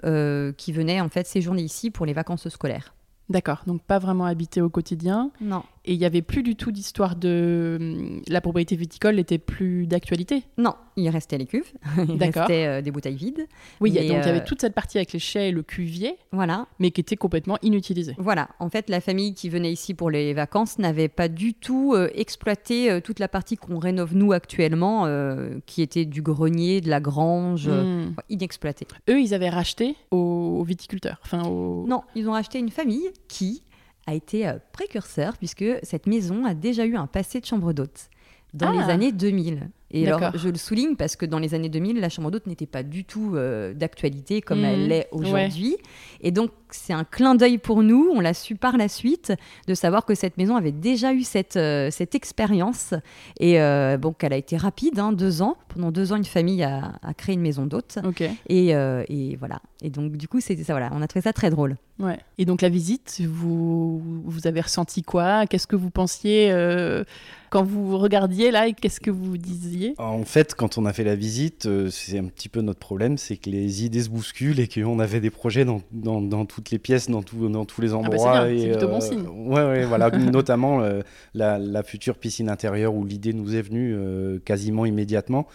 qui 0.58 0.72
venait 0.72 1.02
en 1.02 1.10
fait 1.10 1.26
séjourner 1.28 1.64
ici 1.64 1.92
pour 1.92 2.06
les 2.06 2.14
vacances 2.14 2.50
scolaires. 2.50 2.94
D'accord, 3.30 3.64
donc 3.68 3.82
pas 3.82 4.00
vraiment 4.00 4.26
habité 4.26 4.62
au 4.62 4.70
quotidien? 4.70 5.32
Non. 5.42 5.64
Et 5.88 5.94
il 5.94 6.00
n'y 6.00 6.06
avait 6.06 6.22
plus 6.22 6.44
du 6.44 6.58
tout 6.58 6.72
d'histoire 6.72 7.16
de. 7.16 7.78
Hum, 7.80 8.22
la 8.28 8.42
propriété 8.42 8.76
viticole 8.76 9.16
n'était 9.16 9.38
plus 9.38 9.88
d'actualité 9.88 10.44
Non, 10.58 10.76
il 10.98 11.08
restait 11.10 11.38
les 11.38 11.46
cuves, 11.46 11.72
il 12.10 12.22
restait 12.22 12.66
euh, 12.68 12.82
des 12.82 12.92
bouteilles 12.92 13.16
vides. 13.16 13.48
Oui, 13.80 13.92
donc 13.92 14.04
il 14.04 14.10
y 14.10 14.14
avait 14.14 14.42
euh, 14.42 14.46
toute 14.46 14.60
cette 14.60 14.74
partie 14.74 14.98
avec 14.98 15.14
les 15.14 15.20
chais 15.20 15.50
et 15.50 15.52
le 15.52 15.64
cuvier. 15.64 16.18
Voilà. 16.34 16.68
Mais 16.80 16.92
qui 16.92 17.00
était 17.00 17.16
complètement 17.16 17.58
inutilisée. 17.62 18.16
Voilà, 18.18 18.50
en 18.60 18.70
fait, 18.70 18.90
la 18.90 19.00
famille 19.00 19.34
qui 19.34 19.48
venait 19.48 19.72
ici 19.72 19.94
pour 19.94 20.10
les 20.10 20.34
vacances 20.34 20.78
n'avait 20.78 21.08
pas 21.08 21.30
du 21.30 21.54
tout 21.54 21.94
euh, 21.96 22.10
exploité 22.14 23.00
toute 23.02 23.20
la 23.20 23.30
partie 23.30 23.56
qu'on 23.56 23.80
rénove 23.80 24.14
nous 24.14 24.34
actuellement, 24.34 25.08
qui 25.66 25.82
était 25.82 26.04
du 26.06 26.22
grenier, 26.22 26.82
de 26.82 26.90
la 26.90 27.00
grange, 27.00 27.70
hmm. 27.70 28.14
inexploitée. 28.30 28.88
Eux, 29.10 29.22
ils 29.22 29.34
avaient 29.34 29.50
racheté 29.50 29.96
aux, 30.12 30.64
viticulteurs. 30.64 31.20
Enfin, 31.24 31.44
Non, 31.44 32.04
ils 32.16 32.28
ont 32.28 32.34
racheté 32.34 32.60
une 32.60 32.70
famille 32.70 33.10
qui 33.28 33.64
a 34.08 34.14
été 34.14 34.52
précurseur, 34.72 35.38
puisque 35.38 35.66
cette 35.84 36.08
maison 36.08 36.46
a 36.46 36.54
déjà 36.54 36.86
eu 36.86 36.96
un 36.96 37.08
passé 37.08 37.40
de 37.40 37.46
chambre 37.46 37.74
d'hôte 37.74 38.10
dans 38.54 38.72
les 38.72 38.80
ah. 38.80 38.94
années 38.94 39.12
2000. 39.12 39.70
Et 39.92 40.06
alors, 40.08 40.38
je 40.38 40.50
le 40.50 40.58
souligne 40.58 40.96
parce 40.96 41.16
que 41.16 41.26
dans 41.26 41.40
les 41.40 41.54
années 41.54 41.70
2000, 41.70 42.02
la 42.02 42.10
chambre 42.10 42.30
d'hôte 42.30 42.46
n'était 42.46 42.66
pas 42.66 42.84
du 42.84 43.06
tout 43.06 43.34
euh, 43.36 43.74
d'actualité 43.74 44.42
comme 44.42 44.66
elle 44.66 44.86
mmh. 44.86 44.88
l'est 44.88 45.08
aujourd'hui. 45.12 45.78
Et 46.20 46.32
donc, 46.32 46.52
c'est 46.70 46.92
un 46.92 47.06
clin 47.06 47.36
d'œil 47.36 47.58
pour 47.58 47.82
nous, 47.84 48.12
on 48.14 48.20
l'a 48.20 48.34
su 48.34 48.56
par 48.56 48.76
la 48.76 48.90
suite, 48.90 49.32
de 49.68 49.74
savoir 49.74 50.04
que 50.04 50.14
cette 50.14 50.38
maison 50.38 50.58
avait 50.58 50.74
déjà 50.74 51.14
eu 51.14 51.24
cette, 51.24 51.56
euh, 51.56 51.90
cette 51.90 52.16
expérience. 52.16 52.94
Et 53.40 53.62
euh, 53.62 53.98
bon, 53.98 54.12
qu'elle 54.12 54.34
a 54.34 54.38
été 54.38 54.58
rapide, 54.58 55.00
hein, 55.00 55.14
deux 55.14 55.42
ans. 55.42 55.56
Pendant 55.70 55.92
deux 55.92 56.12
ans, 56.12 56.18
une 56.18 56.26
famille 56.26 56.64
a, 56.64 57.00
créé 57.16 57.36
une 57.36 57.42
maison 57.42 57.66
d'hôte. 57.66 58.00
Et, 58.50 58.70
et, 58.70 59.36
voilà. 59.38 59.62
Et 59.82 59.90
donc, 59.90 60.18
du 60.18 60.28
coup, 60.28 60.42
c'était 60.42 60.64
ça, 60.64 60.74
voilà. 60.74 60.90
On 60.94 61.02
a 61.02 61.08
trouvé 61.08 61.24
ça 61.24 61.32
très 61.32 61.50
drôle. 61.50 61.78
Ouais. 62.00 62.20
Et 62.38 62.46
donc, 62.46 62.62
la 62.62 62.70
visite, 62.70 63.22
vous, 63.26 64.02
vous 64.26 64.48
avez 64.48 64.62
ressenti 64.62 65.04
quoi? 65.04 65.46
Qu'est-ce 65.46 65.68
que 65.68 65.76
vous 65.76 65.92
pensiez 65.92 66.54
quand 67.50 67.64
vous 67.64 67.98
regardiez 67.98 68.52
là 68.52 68.72
Qu'est-ce 68.72 69.00
que 69.00 69.12
vous 69.12 69.38
disiez? 69.38 69.77
En 69.98 70.24
fait, 70.24 70.56
quand 70.56 70.78
on 70.78 70.86
a 70.86 70.94
fait 70.94 71.04
la 71.04 71.16
visite, 71.16 71.66
euh, 71.66 71.90
c'est 71.90 72.18
un 72.18 72.26
petit 72.26 72.50
peu 72.50 72.62
notre 72.62 72.80
problème, 72.80 73.18
c'est 73.18 73.38
que 73.38 73.50
les 73.50 73.86
idées 73.86 74.04
se 74.04 74.10
bousculent 74.10 74.60
et 74.60 74.68
qu'on 74.68 75.00
avait 75.00 75.20
des 75.20 75.30
projets 75.30 75.66
dans, 75.66 75.82
dans, 75.92 76.46
toutes 76.46 76.72
les 76.72 76.80
pièces, 76.80 77.10
dans, 77.10 77.22
dans 77.22 77.66
tous 77.66 77.82
les 77.82 77.90
ah 77.90 77.92
bah, 77.94 77.98
endroits. 77.98 78.48
c'est 78.48 78.70
plutôt 78.70 78.88
bon 78.88 78.98
euh, 78.98 79.02
signe. 79.02 79.28
Ouais, 79.28 79.64
ouais 79.64 79.86
voilà, 79.86 80.10
notamment 80.18 80.82
euh, 80.82 81.02
la, 81.34 81.58
la, 81.58 81.84
future 81.84 82.18
piscine 82.18 82.50
intérieure 82.50 82.94
où 82.94 83.06
l'idée 83.06 83.34
nous 83.34 83.56
est 83.56 83.62
venue 83.62 83.96
quasiment 84.46 84.86
immédiatement. 84.86 85.48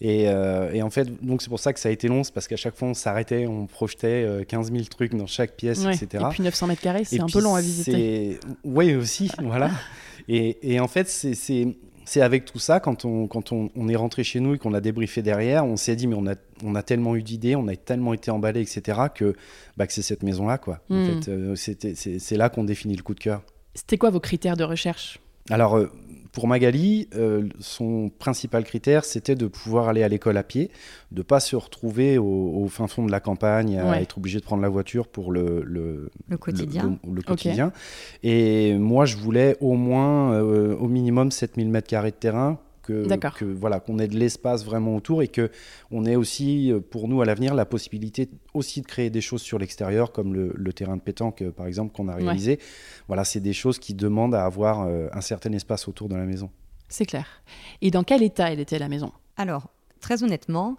Et, 0.00 0.24
et, 0.24 0.82
en 0.82 0.90
fait, 0.90 1.08
donc 1.24 1.42
c'est 1.42 1.48
pour 1.48 1.58
ça 1.58 1.72
que 1.72 1.80
ça 1.80 1.88
a 1.88 1.92
été 1.92 2.08
long, 2.08 2.22
c'est 2.22 2.32
parce 2.32 2.46
qu'à 2.46 2.56
chaque 2.56 2.76
fois 2.76 2.88
on 2.88 2.94
s'arrêtait, 2.94 3.46
on 3.46 3.66
projetait 3.66 4.44
15 4.46 4.70
000 4.70 4.84
trucs 4.84 5.14
dans 5.14 5.26
chaque 5.26 5.56
pièce, 5.56 5.84
etc. 5.84 6.24
Et 6.26 6.30
puis 6.30 6.42
900 6.42 6.66
mètres 6.68 6.82
carrés, 6.82 7.04
c'est 7.04 7.20
un 7.20 7.26
peu 7.26 7.40
long 7.40 7.54
à 7.54 7.60
visiter. 7.60 8.38
Oui, 8.64 8.94
aussi, 8.94 9.30
voilà. 9.42 9.70
Et, 10.28 10.74
et, 10.74 10.80
en 10.80 10.88
fait, 10.88 11.08
c'est 11.08 11.76
c'est 12.08 12.22
avec 12.22 12.46
tout 12.46 12.58
ça, 12.58 12.80
quand 12.80 13.04
on, 13.04 13.26
quand 13.26 13.52
on, 13.52 13.88
est 13.88 13.96
rentré 13.96 14.24
chez 14.24 14.40
nous 14.40 14.54
et 14.54 14.58
qu'on 14.58 14.72
a 14.72 14.80
débriefé 14.80 15.20
derrière, 15.20 15.66
on 15.66 15.76
s'est 15.76 15.94
dit, 15.94 16.06
mais 16.06 16.14
on 16.14 16.26
a, 16.26 16.36
on 16.64 16.74
a 16.74 16.82
tellement 16.82 17.14
eu 17.16 17.22
d'idées, 17.22 17.54
on 17.54 17.68
a 17.68 17.76
tellement 17.76 18.14
été 18.14 18.30
emballé, 18.30 18.62
etc., 18.62 18.98
que, 19.14 19.34
bah, 19.76 19.86
que 19.86 19.92
c'est 19.92 20.00
cette 20.00 20.22
maison-là, 20.22 20.56
quoi. 20.56 20.80
En 20.88 20.94
hmm. 20.94 21.22
fait, 21.22 21.30
euh, 21.30 21.54
c'est 21.54 22.36
là 22.38 22.48
qu'on 22.48 22.64
définit 22.64 22.96
le 22.96 23.02
coup 23.02 23.12
de 23.14 23.20
cœur. 23.20 23.42
C'était 23.74 23.98
quoi 23.98 24.08
vos 24.08 24.20
critères 24.20 24.56
de 24.56 24.64
recherche? 24.64 25.20
Alors, 25.50 25.76
euh, 25.76 25.92
pour 26.32 26.48
Magali, 26.48 27.08
euh, 27.14 27.48
son 27.60 28.10
principal 28.10 28.64
critère, 28.64 29.04
c'était 29.04 29.34
de 29.34 29.46
pouvoir 29.46 29.88
aller 29.88 30.02
à 30.02 30.08
l'école 30.08 30.36
à 30.36 30.42
pied, 30.42 30.70
de 31.12 31.22
pas 31.22 31.40
se 31.40 31.56
retrouver 31.56 32.18
au, 32.18 32.66
fin 32.68 32.86
fond 32.86 33.04
de 33.04 33.10
la 33.10 33.20
campagne, 33.20 33.78
à 33.78 34.00
être 34.00 34.18
obligé 34.18 34.38
de 34.38 34.44
prendre 34.44 34.62
la 34.62 34.68
voiture 34.68 35.08
pour 35.08 35.32
le, 35.32 35.62
le, 35.64 36.10
quotidien. 36.38 36.98
Le, 37.10 37.22
quotidien. 37.22 37.72
Et 38.22 38.74
moi, 38.74 39.06
je 39.06 39.16
voulais 39.16 39.56
au 39.60 39.74
moins, 39.74 40.32
euh, 40.32 40.76
au 40.76 40.88
minimum, 40.88 41.30
7000 41.30 41.70
m2 41.70 42.04
de 42.04 42.10
terrain 42.10 42.58
que, 42.88 43.44
voilà 43.44 43.80
qu'on 43.80 43.98
ait 43.98 44.08
de 44.08 44.16
l'espace 44.16 44.64
vraiment 44.64 44.96
autour 44.96 45.22
et 45.22 45.28
que 45.28 45.50
on 45.90 46.04
ait 46.04 46.16
aussi 46.16 46.72
euh, 46.72 46.80
pour 46.80 47.08
nous 47.08 47.20
à 47.20 47.24
l'avenir 47.24 47.54
la 47.54 47.66
possibilité 47.66 48.28
aussi 48.54 48.80
de 48.80 48.86
créer 48.86 49.10
des 49.10 49.20
choses 49.20 49.42
sur 49.42 49.58
l'extérieur 49.58 50.12
comme 50.12 50.34
le, 50.34 50.72
terrain 50.72 50.96
de 50.96 51.02
pétanque 51.02 51.42
par 51.50 51.66
exemple 51.66 51.94
qu'on 51.94 52.08
a 52.08 52.14
réalisé. 52.14 52.58
Voilà, 53.08 53.24
c'est 53.24 53.40
des 53.40 53.52
choses 53.52 53.78
qui 53.78 53.94
demandent 53.94 54.34
à 54.34 54.44
avoir 54.44 54.82
euh, 54.82 55.08
un 55.12 55.20
certain 55.20 55.52
espace 55.52 55.88
autour 55.88 56.08
de 56.08 56.14
la 56.14 56.24
maison. 56.24 56.50
C'est 56.88 57.06
clair. 57.06 57.42
Et 57.82 57.90
dans 57.90 58.04
quel 58.04 58.22
état 58.22 58.52
elle 58.52 58.60
était 58.60 58.78
la 58.78 58.88
maison? 58.88 59.12
Alors, 59.36 59.68
très 60.00 60.22
honnêtement, 60.22 60.76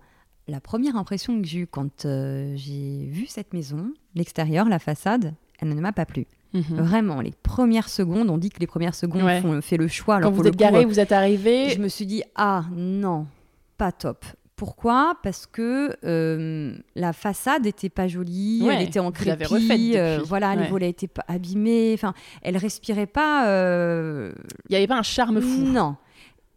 la 0.47 0.59
première 0.59 0.95
impression 0.95 1.39
que 1.41 1.47
j'ai 1.47 1.59
eue 1.59 1.67
quand 1.67 2.05
euh, 2.05 2.53
j'ai 2.55 3.05
vu 3.05 3.27
cette 3.27 3.53
maison, 3.53 3.93
l'extérieur, 4.15 4.67
la 4.67 4.79
façade, 4.79 5.33
elle 5.59 5.69
ne 5.69 5.81
m'a 5.81 5.91
pas 5.91 6.05
plu. 6.05 6.25
Mhm. 6.53 6.63
Vraiment, 6.81 7.21
les 7.21 7.33
premières 7.43 7.89
secondes, 7.89 8.29
on 8.29 8.37
dit 8.37 8.49
que 8.49 8.59
les 8.59 8.67
premières 8.67 8.95
secondes 8.95 9.21
font, 9.41 9.61
fait 9.61 9.77
le 9.77 9.87
choix. 9.87 10.19
Quand 10.19 10.31
vous 10.31 10.47
êtes 10.47 10.55
garé, 10.55 10.85
vous 10.85 10.99
êtes 10.99 11.11
arrivé. 11.11 11.69
Je 11.69 11.79
me 11.79 11.87
suis 11.87 12.05
dit, 12.05 12.23
ah 12.35 12.65
non, 12.75 13.27
pas 13.77 13.91
top. 13.91 14.25
Pourquoi? 14.55 15.15
Parce 15.23 15.45
que 15.45 15.95
euh, 16.03 16.75
la 16.95 17.13
façade 17.13 17.63
n'était 17.63 17.87
pas 17.87 18.09
jolie, 18.09 18.67
elle 18.69 18.81
était 18.81 18.99
en 18.99 19.09
crépi, 19.09 19.93
euh, 19.95 20.19
voilà, 20.25 20.53
les 20.53 20.67
volets 20.67 20.89
étaient 20.89 21.07
pas 21.07 21.23
abîmés, 21.29 21.93
enfin, 21.93 22.13
elle 22.41 22.57
respirait 22.57 23.05
pas. 23.05 23.47
Euh, 23.47 24.33
il 24.67 24.71
n'y 24.71 24.75
avait 24.75 24.87
pas 24.87 24.97
un 24.97 25.03
charme 25.03 25.39
fou. 25.39 25.61
Non. 25.61 25.95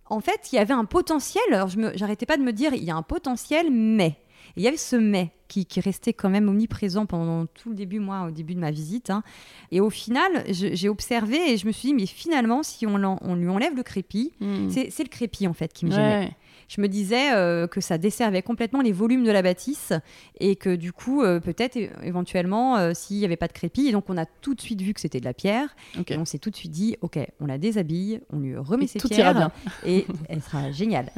En 0.06 0.18
fait, 0.18 0.52
il 0.52 0.56
y 0.56 0.58
avait 0.58 0.74
un 0.74 0.84
potentiel. 0.84 1.44
Alors, 1.52 1.68
je 1.68 1.78
n'arrêtais 1.78 2.26
pas 2.26 2.36
de 2.36 2.42
me 2.42 2.52
dire, 2.52 2.74
il 2.74 2.82
y 2.82 2.90
a 2.90 2.96
un 2.96 3.02
potentiel, 3.02 3.70
mais 3.70 4.16
il 4.56 4.62
y 4.62 4.68
avait 4.68 4.76
ce 4.76 4.96
mais 4.96 5.30
qui, 5.48 5.66
restait 5.80 6.12
quand 6.14 6.30
même 6.30 6.48
omniprésent 6.48 7.04
pendant 7.04 7.46
tout 7.46 7.70
le 7.70 7.74
début, 7.74 7.98
moi, 7.98 8.26
au 8.28 8.30
début 8.30 8.54
de 8.54 8.60
ma 8.60 8.70
visite. 8.70 9.10
Hein. 9.10 9.22
Et 9.70 9.80
au 9.80 9.90
final, 9.90 10.44
j'ai 10.48 10.88
observé 10.88 11.52
et 11.52 11.58
je 11.58 11.66
me 11.66 11.72
suis 11.72 11.88
dit, 11.88 11.94
mais 11.94 12.06
finalement, 12.06 12.62
si 12.62 12.86
on, 12.86 12.94
on 12.94 13.34
lui 13.34 13.48
enlève 13.48 13.76
le 13.76 13.82
crépi, 13.82 14.32
hmm. 14.40 14.70
c'est 14.70 15.02
le 15.02 15.10
crépi 15.10 15.46
en 15.46 15.52
fait 15.52 15.72
qui 15.72 15.84
me 15.84 15.90
gênait 15.90 16.36
je 16.74 16.80
me 16.80 16.88
disais 16.88 17.34
euh, 17.34 17.66
que 17.66 17.82
ça 17.82 17.98
desservait 17.98 18.40
complètement 18.40 18.80
les 18.80 18.92
volumes 18.92 19.24
de 19.24 19.30
la 19.30 19.42
bâtisse 19.42 19.92
et 20.40 20.56
que 20.56 20.74
du 20.74 20.90
coup, 20.92 21.22
euh, 21.22 21.38
peut-être 21.38 21.76
éventuellement, 22.02 22.78
euh, 22.78 22.92
s'il 22.94 23.18
n'y 23.18 23.26
avait 23.26 23.36
pas 23.36 23.48
de 23.48 23.52
crépi, 23.52 23.88
et 23.88 23.92
donc 23.92 24.04
on 24.08 24.16
a 24.16 24.24
tout 24.24 24.54
de 24.54 24.60
suite 24.60 24.80
vu 24.80 24.94
que 24.94 25.00
c'était 25.00 25.20
de 25.20 25.26
la 25.26 25.34
pierre, 25.34 25.76
et 26.08 26.16
on 26.16 26.24
s'est 26.24 26.38
tout 26.38 26.48
de 26.48 26.56
suite 26.56 26.70
dit, 26.70 26.96
ok, 27.02 27.18
on 27.40 27.46
la 27.46 27.58
déshabille, 27.58 28.22
on 28.32 28.38
lui 28.38 28.56
remet 28.56 28.86
ses 28.86 28.98
tout 28.98 29.08
pierres, 29.08 29.34
bien. 29.34 29.52
et 29.84 30.06
elle 30.30 30.40
sera 30.40 30.70
géniale. 30.72 31.12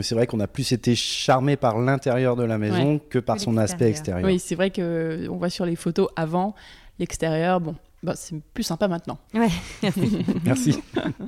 C'est 0.00 0.16
vrai 0.16 0.26
qu'on 0.26 0.40
a 0.40 0.48
plus 0.48 0.72
été 0.72 0.96
charmé 0.96 1.56
par 1.56 1.78
l'intérieur 1.78 2.34
de 2.34 2.42
la 2.42 2.58
maison 2.58 2.98
que 2.98 3.20
par 3.20 3.38
son 3.38 3.56
aspect 3.56 3.88
extérieur. 3.90 4.26
Oui, 4.26 4.40
c'est 4.40 4.56
vrai 4.56 4.70
que 4.70 5.28
on 5.30 5.36
voit 5.36 5.50
sur 5.50 5.64
les 5.64 5.76
photos 5.76 6.08
avant 6.16 6.56
l'extérieur, 6.98 7.60
bon, 7.60 7.76
bah, 8.02 8.14
c'est 8.14 8.40
plus 8.54 8.62
sympa 8.62 8.86
maintenant. 8.86 9.18
Ouais, 9.34 9.48
merci. 10.44 10.80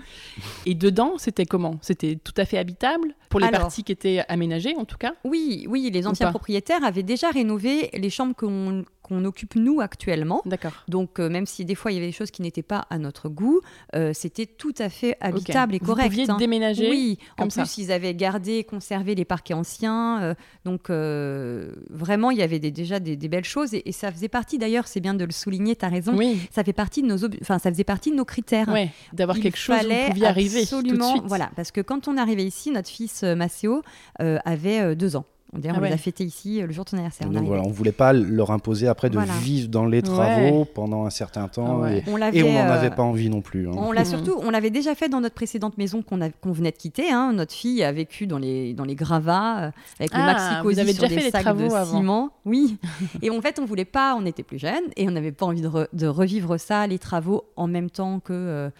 Et 0.66 0.74
dedans, 0.74 1.14
c'était 1.18 1.46
comment? 1.46 1.78
C'était 1.82 2.16
tout 2.16 2.34
à 2.36 2.44
fait 2.44 2.58
habitable 2.58 3.14
pour 3.28 3.40
les 3.40 3.50
parties 3.50 3.82
qui 3.82 3.92
étaient 3.92 4.24
aménagées, 4.28 4.76
en 4.76 4.84
tout 4.84 4.98
cas? 4.98 5.14
Oui, 5.24 5.66
oui, 5.68 5.90
les 5.92 6.06
anciens 6.06 6.30
propriétaires 6.30 6.84
avaient 6.84 7.02
déjà 7.02 7.30
rénové 7.30 7.90
les 7.92 8.10
chambres 8.10 8.34
qu'on 8.36 8.84
qu'on 9.10 9.24
occupe 9.24 9.56
nous 9.56 9.80
actuellement. 9.80 10.40
D'accord. 10.46 10.72
Donc 10.88 11.18
euh, 11.18 11.28
même 11.28 11.46
si 11.46 11.64
des 11.64 11.74
fois 11.74 11.90
il 11.90 11.96
y 11.96 11.98
avait 11.98 12.06
des 12.06 12.12
choses 12.12 12.30
qui 12.30 12.42
n'étaient 12.42 12.62
pas 12.62 12.86
à 12.90 12.98
notre 12.98 13.28
goût, 13.28 13.60
euh, 13.94 14.12
c'était 14.14 14.46
tout 14.46 14.74
à 14.78 14.88
fait 14.88 15.16
habitable 15.20 15.74
et 15.74 15.80
correct. 15.80 16.10
Vous 16.10 16.16
pouviez 16.16 16.30
hein. 16.30 16.36
déménager. 16.38 16.88
Oui. 16.88 17.18
en 17.38 17.48
plus 17.48 17.78
ils 17.78 17.92
avaient 17.92 18.14
gardé, 18.14 18.64
conservé 18.64 19.14
les 19.14 19.24
parquets 19.24 19.54
anciens. 19.54 20.22
Euh, 20.22 20.34
donc 20.64 20.90
vraiment 20.90 22.30
il 22.30 22.38
y 22.38 22.42
avait 22.42 22.60
déjà 22.60 23.00
des, 23.00 23.16
belles 23.16 23.44
choses 23.44 23.74
et, 23.74 23.92
ça 23.92 24.10
faisait 24.12 24.28
partie 24.28 24.58
d'ailleurs, 24.58 24.86
c'est 24.86 25.00
bien 25.00 25.14
de 25.14 25.24
le 25.24 25.32
souligner, 25.32 25.76
tu 25.76 25.84
as 25.84 25.88
raison. 25.88 26.16
Oui. 26.16 26.40
Ça 26.50 26.64
fait 26.64 26.72
partie 26.72 27.02
de 27.02 27.08
nos, 27.08 27.24
enfin 27.42 27.58
ça 27.58 27.70
faisait 27.70 27.84
partie 27.84 28.10
de 28.10 28.16
nos 28.16 28.24
critères. 28.24 28.68
Oui. 28.72 28.88
D'avoir 29.12 29.38
quelque 29.38 29.58
chose 29.58 29.76
où 29.84 29.88
vous 29.88 30.08
pouviez 30.10 30.26
arriver 30.26 30.62
absolument, 30.62 30.88
tout 30.88 30.96
de 30.96 31.18
suite. 31.18 31.24
Voilà, 31.26 31.50
parce 31.56 31.72
que 31.72 31.80
quand 31.80 32.08
on 32.08 32.16
arrivait 32.16 32.44
ici, 32.44 32.70
notre 32.70 32.88
fils 32.88 33.22
Maceo 33.24 33.82
avait 34.18 34.94
deux 34.94 35.16
ans. 35.16 35.24
On, 35.52 35.58
ah 35.68 35.72
on 35.76 35.80
les 35.80 35.92
a 35.92 35.96
fêtés 35.96 36.24
ici 36.24 36.60
le 36.60 36.70
jour 36.70 36.84
de 36.84 36.90
ton 36.90 36.96
anniversaire. 36.96 37.28
Donc, 37.28 37.44
voilà, 37.44 37.62
on 37.64 37.70
voulait 37.70 37.92
pas 37.92 38.12
leur 38.12 38.50
imposer 38.50 38.86
après 38.86 39.10
de 39.10 39.18
vivre 39.42 39.68
dans 39.68 39.84
les 39.84 40.02
travaux 40.02 40.64
pendant 40.64 41.06
un 41.06 41.10
certain 41.10 41.48
temps. 41.48 41.86
Et 41.86 42.02
on, 42.06 42.52
n'en 42.52 42.70
avait 42.70 42.90
pas 42.90 43.02
envie 43.02 43.28
non 43.28 43.40
plus. 43.40 43.68
Hein. 43.68 43.72
On 43.76 43.92
l'a 43.92 44.04
surtout, 44.04 44.36
on 44.42 44.50
l'avait 44.50 44.70
déjà 44.70 44.94
fait 44.94 45.08
dans 45.08 45.20
notre 45.20 45.34
précédente 45.34 45.78
maison 45.78 46.02
qu'on 46.02 46.52
venait 46.52 46.70
de 46.70 46.76
quitter. 46.76 47.10
Hein. 47.10 47.32
Notre 47.32 47.52
fille 47.52 47.82
a 47.82 47.92
vécu 47.92 48.26
dans 48.26 48.38
les, 48.38 48.74
dans 48.74 48.84
les 48.84 48.94
gravats 48.94 49.72
avec 49.98 50.12
le 50.12 50.20
ah, 50.20 50.60
Vous 50.62 50.78
avez 50.78 50.92
déjà 50.92 51.08
fait 51.08 51.22
les 51.22 51.32
travaux 51.32 51.68
de 51.68 51.84
ciment. 51.84 52.30
Oui. 52.44 52.78
et 53.22 53.30
en 53.30 53.40
fait, 53.40 53.58
on 53.58 53.64
voulait 53.64 53.84
pas, 53.84 54.16
on 54.16 54.26
était 54.26 54.42
plus 54.42 54.58
jeunes 54.58 54.84
et 54.96 55.08
on 55.08 55.12
n'avait 55.12 55.32
pas 55.32 55.46
envie 55.46 55.62
de, 55.62 56.06
revivre 56.06 56.58
ça, 56.58 56.86
les 56.86 56.98
travaux 56.98 57.44
en 57.56 57.66
même 57.66 57.90
temps 57.90 58.20
que. 58.20 58.32
Euh, 58.32 58.70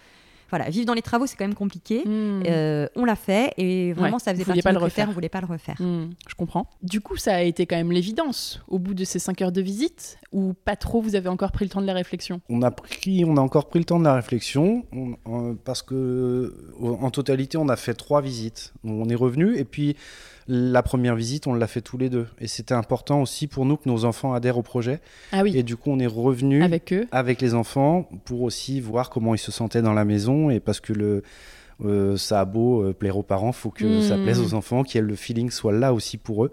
voilà, 0.51 0.69
vivre 0.69 0.85
dans 0.85 0.93
les 0.93 1.01
travaux, 1.01 1.25
c'est 1.25 1.35
quand 1.35 1.45
même 1.45 1.55
compliqué. 1.55 2.03
Hmm. 2.05 2.43
Euh, 2.45 2.87
on 2.95 3.05
l'a 3.05 3.15
fait 3.15 3.53
et 3.57 3.93
vraiment, 3.93 4.19
ça 4.19 4.33
faisait 4.33 4.45
partie 4.45 4.61
de 4.61 4.69
nos 4.69 4.79
critères, 4.81 5.09
on 5.09 5.13
voulait 5.13 5.29
pas 5.29 5.41
le 5.41 5.47
refaire. 5.47 5.75
Hmm, 5.79 6.09
je 6.27 6.35
comprends. 6.35 6.69
Du 6.83 7.01
coup, 7.01 7.15
ça 7.15 7.35
a 7.35 7.41
été 7.41 7.65
quand 7.65 7.77
même 7.77 7.91
l'évidence 7.91 8.61
au 8.67 8.77
bout 8.77 8.93
de 8.93 9.05
ces 9.05 9.17
cinq 9.17 9.41
heures 9.41 9.53
de 9.53 9.61
visite 9.61 10.19
ou 10.31 10.53
pas 10.53 10.75
trop 10.75 11.01
Vous 11.01 11.15
avez 11.15 11.29
encore 11.29 11.51
pris 11.51 11.65
le 11.65 11.69
temps 11.69 11.81
de 11.81 11.87
la 11.87 11.93
réflexion? 11.93 12.41
On 12.49 12.61
a 12.61 12.69
pris, 12.69 13.23
on 13.25 13.37
a 13.37 13.41
encore 13.41 13.69
pris 13.69 13.79
le 13.79 13.85
temps 13.85 13.99
de 13.99 14.03
la 14.03 14.13
réflexion 14.13 14.85
parce 15.63 15.81
que 15.81 16.53
en 16.81 17.09
totalité, 17.11 17.57
on 17.57 17.69
a 17.69 17.77
fait 17.77 17.93
trois 17.93 18.21
visites. 18.21 18.73
On 18.83 19.07
est 19.09 19.15
revenu 19.15 19.57
et 19.57 19.63
puis 19.63 19.95
la 20.47 20.83
première 20.83 21.15
visite, 21.15 21.47
on 21.47 21.53
l'a 21.53 21.67
fait 21.67 21.81
tous 21.81 21.97
les 21.97 22.09
deux. 22.09 22.27
Et 22.39 22.47
c'était 22.47 22.73
important 22.73 23.21
aussi 23.21 23.47
pour 23.47 23.65
nous 23.65 23.77
que 23.77 23.87
nos 23.87 24.05
enfants 24.05 24.33
adhèrent 24.33 24.57
au 24.57 24.63
projet. 24.63 24.99
Ah 25.31 25.43
oui. 25.43 25.55
Et 25.55 25.63
du 25.63 25.77
coup, 25.77 25.91
on 25.91 25.99
est 25.99 26.07
revenu 26.07 26.63
avec 26.63 26.93
eux, 26.93 27.07
avec 27.11 27.41
les 27.41 27.53
enfants, 27.53 28.09
pour 28.25 28.41
aussi 28.41 28.79
voir 28.79 29.09
comment 29.09 29.35
ils 29.35 29.39
se 29.39 29.51
sentaient 29.51 29.81
dans 29.81 29.93
la 29.93 30.05
maison. 30.05 30.49
Et 30.49 30.59
parce 30.59 30.79
que 30.79 30.93
le, 30.93 31.23
euh, 31.85 32.17
ça 32.17 32.41
a 32.41 32.45
beau 32.45 32.83
euh, 32.83 32.93
plaire 32.93 33.17
aux 33.17 33.23
parents, 33.23 33.51
faut 33.51 33.71
que 33.71 34.01
ça 34.01 34.17
hmm. 34.17 34.23
plaise 34.23 34.39
aux 34.39 34.53
enfants, 34.53 34.83
qu'il 34.83 35.01
le 35.01 35.15
feeling 35.15 35.49
soit 35.49 35.73
là 35.73 35.93
aussi 35.93 36.17
pour 36.17 36.45
eux. 36.45 36.51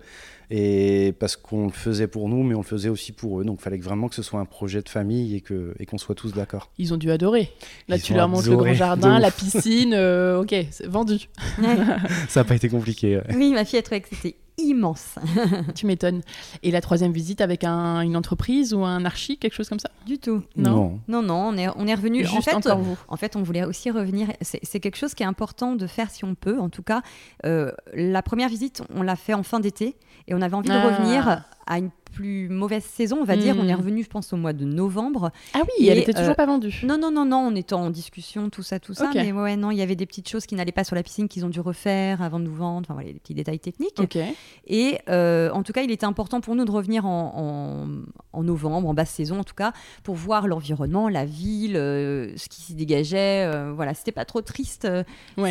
Et 0.50 1.14
parce 1.19 1.37
qu'on 1.37 1.67
le 1.67 1.73
faisait 1.73 2.07
pour 2.07 2.28
nous, 2.28 2.43
mais 2.43 2.55
on 2.55 2.61
le 2.61 2.67
faisait 2.67 2.88
aussi 2.88 3.12
pour 3.12 3.40
eux. 3.40 3.45
Donc 3.45 3.59
il 3.61 3.62
fallait 3.62 3.78
vraiment 3.78 4.09
que 4.09 4.14
ce 4.14 4.23
soit 4.23 4.40
un 4.40 4.47
projet 4.47 4.81
de 4.83 4.88
famille 4.88 5.37
et 5.37 5.40
qu'on 5.40 5.73
et 5.78 5.87
qu'on 5.87 5.99
soit 5.99 6.14
tous 6.14 6.33
d'accord. 6.33 6.71
Ils 6.78 6.95
ont 6.95 6.97
dû 6.97 7.11
adorer. 7.11 7.52
Là, 7.88 7.99
tu 7.99 8.14
leur 8.14 8.28
montres 8.28 8.49
le 8.49 8.57
grand 8.57 8.75
jardin, 8.75 9.19
la 9.19 9.31
piscine. 9.31 9.93
Euh, 9.95 10.40
ok, 10.40 10.55
c'est 10.71 10.87
vendu. 10.87 11.28
Ça 12.28 12.40
n'a 12.40 12.45
pas 12.45 12.55
été 12.55 12.69
compliqué. 12.69 13.21
Oui, 13.35 13.52
ma 13.52 13.64
fille 13.64 13.78
a 13.78 13.83
trouvé 13.83 14.00
que 14.00 14.09
c'était 14.11 14.37
immense. 14.58 15.14
tu 15.74 15.86
m'étonnes. 15.86 16.22
Et 16.62 16.70
la 16.70 16.80
troisième 16.80 17.12
visite 17.12 17.40
avec 17.40 17.64
un, 17.64 18.00
une 18.00 18.16
entreprise 18.16 18.74
ou 18.74 18.84
un 18.84 19.04
archi, 19.04 19.38
quelque 19.38 19.54
chose 19.54 19.68
comme 19.68 19.78
ça? 19.78 19.90
Du 20.06 20.18
tout. 20.18 20.42
Non. 20.56 21.00
Non, 21.08 21.22
non, 21.22 21.48
on 21.48 21.56
est, 21.56 21.68
on 21.76 21.86
est 21.86 21.94
revenu. 21.94 22.24
Juste 22.24 22.52
en 22.54 22.60
fait, 22.60 22.74
vous. 22.74 22.96
En 23.08 23.16
fait, 23.16 23.36
on 23.36 23.42
voulait 23.42 23.64
aussi 23.64 23.90
revenir. 23.90 24.28
C'est 24.40 24.80
quelque 24.80 24.96
chose 24.96 25.14
qui 25.14 25.22
est 25.22 25.26
important 25.26 25.74
de 25.74 25.86
faire 25.86 26.10
si 26.10 26.24
on 26.24 26.34
peut. 26.34 26.58
En 26.58 26.68
tout 26.68 26.82
cas, 26.82 27.02
euh, 27.46 27.72
la 27.94 28.22
première 28.22 28.48
visite, 28.48 28.82
on 28.94 29.02
l'a 29.02 29.16
fait 29.16 29.34
en 29.34 29.42
fin 29.42 29.60
d'été 29.60 29.96
et 30.26 30.34
on 30.34 30.42
avait 30.42 30.54
envie 30.54 30.68
de 30.68 30.74
ah. 30.74 30.88
revenir 30.88 31.44
à 31.66 31.78
une 31.78 31.90
plus 32.18 32.48
mauvaise 32.48 32.82
saison, 32.82 33.18
on 33.20 33.25
va 33.25 33.37
dire. 33.37 33.54
On 33.56 33.68
est 33.68 33.72
hmm. 33.72 33.78
revenu, 33.78 34.02
je 34.02 34.08
pense, 34.08 34.32
au 34.32 34.37
mois 34.37 34.52
de 34.52 34.64
novembre. 34.64 35.30
Ah 35.54 35.60
oui, 35.62 35.87
et 35.87 35.90
elle 35.90 35.98
était 35.98 36.12
toujours 36.12 36.30
euh, 36.30 36.34
pas 36.34 36.46
vendue. 36.46 36.80
Non, 36.82 36.98
non, 36.98 37.12
non, 37.12 37.25
non, 37.25 37.48
on 37.48 37.54
était 37.54 37.75
en 37.75 37.90
discussion, 37.90 38.50
tout 38.50 38.64
ça, 38.64 38.80
tout 38.80 38.92
ça. 38.92 39.10
Mais 39.14 39.30
ouais, 39.30 39.54
non, 39.54 39.70
il 39.70 39.78
y 39.78 39.82
avait 39.82 39.94
des 39.94 40.04
petites 40.04 40.28
choses 40.28 40.44
qui 40.44 40.56
n'allaient 40.56 40.72
pas 40.72 40.82
sur 40.82 40.96
la 40.96 41.04
piscine 41.04 41.28
qu'ils 41.28 41.44
ont 41.44 41.48
dû 41.48 41.60
refaire 41.60 42.20
avant 42.20 42.40
de 42.40 42.44
nous 42.44 42.54
vendre. 42.54 42.87
Enfin, 42.87 42.94
voilà, 42.94 43.12
des 43.12 43.20
petits 43.20 43.34
détails 43.34 43.60
techniques. 43.60 44.18
Et 44.66 44.98
euh, 45.08 45.50
en 45.52 45.62
tout 45.62 45.72
cas, 45.72 45.82
il 45.82 45.92
était 45.92 46.06
important 46.06 46.40
pour 46.40 46.56
nous 46.56 46.64
de 46.64 46.72
revenir 46.72 47.06
en, 47.06 47.87
en, 48.32 48.42
novembre, 48.42 48.88
en 48.88 48.94
basse 48.94 49.10
saison 49.10 49.38
en 49.38 49.44
tout 49.44 49.54
cas, 49.54 49.72
pour 50.02 50.16
voir 50.16 50.48
l'environnement, 50.48 51.08
la 51.08 51.25
ville, 51.25 51.76
euh, 51.76 52.32
ce 52.37 52.48
qui 52.48 52.60
s'y 52.62 52.75
dégageait. 52.75 53.48
voilà, 53.76 53.94
c'était 53.94 54.10
pas 54.10 54.25
trop 54.25 54.42
triste. 54.42 54.88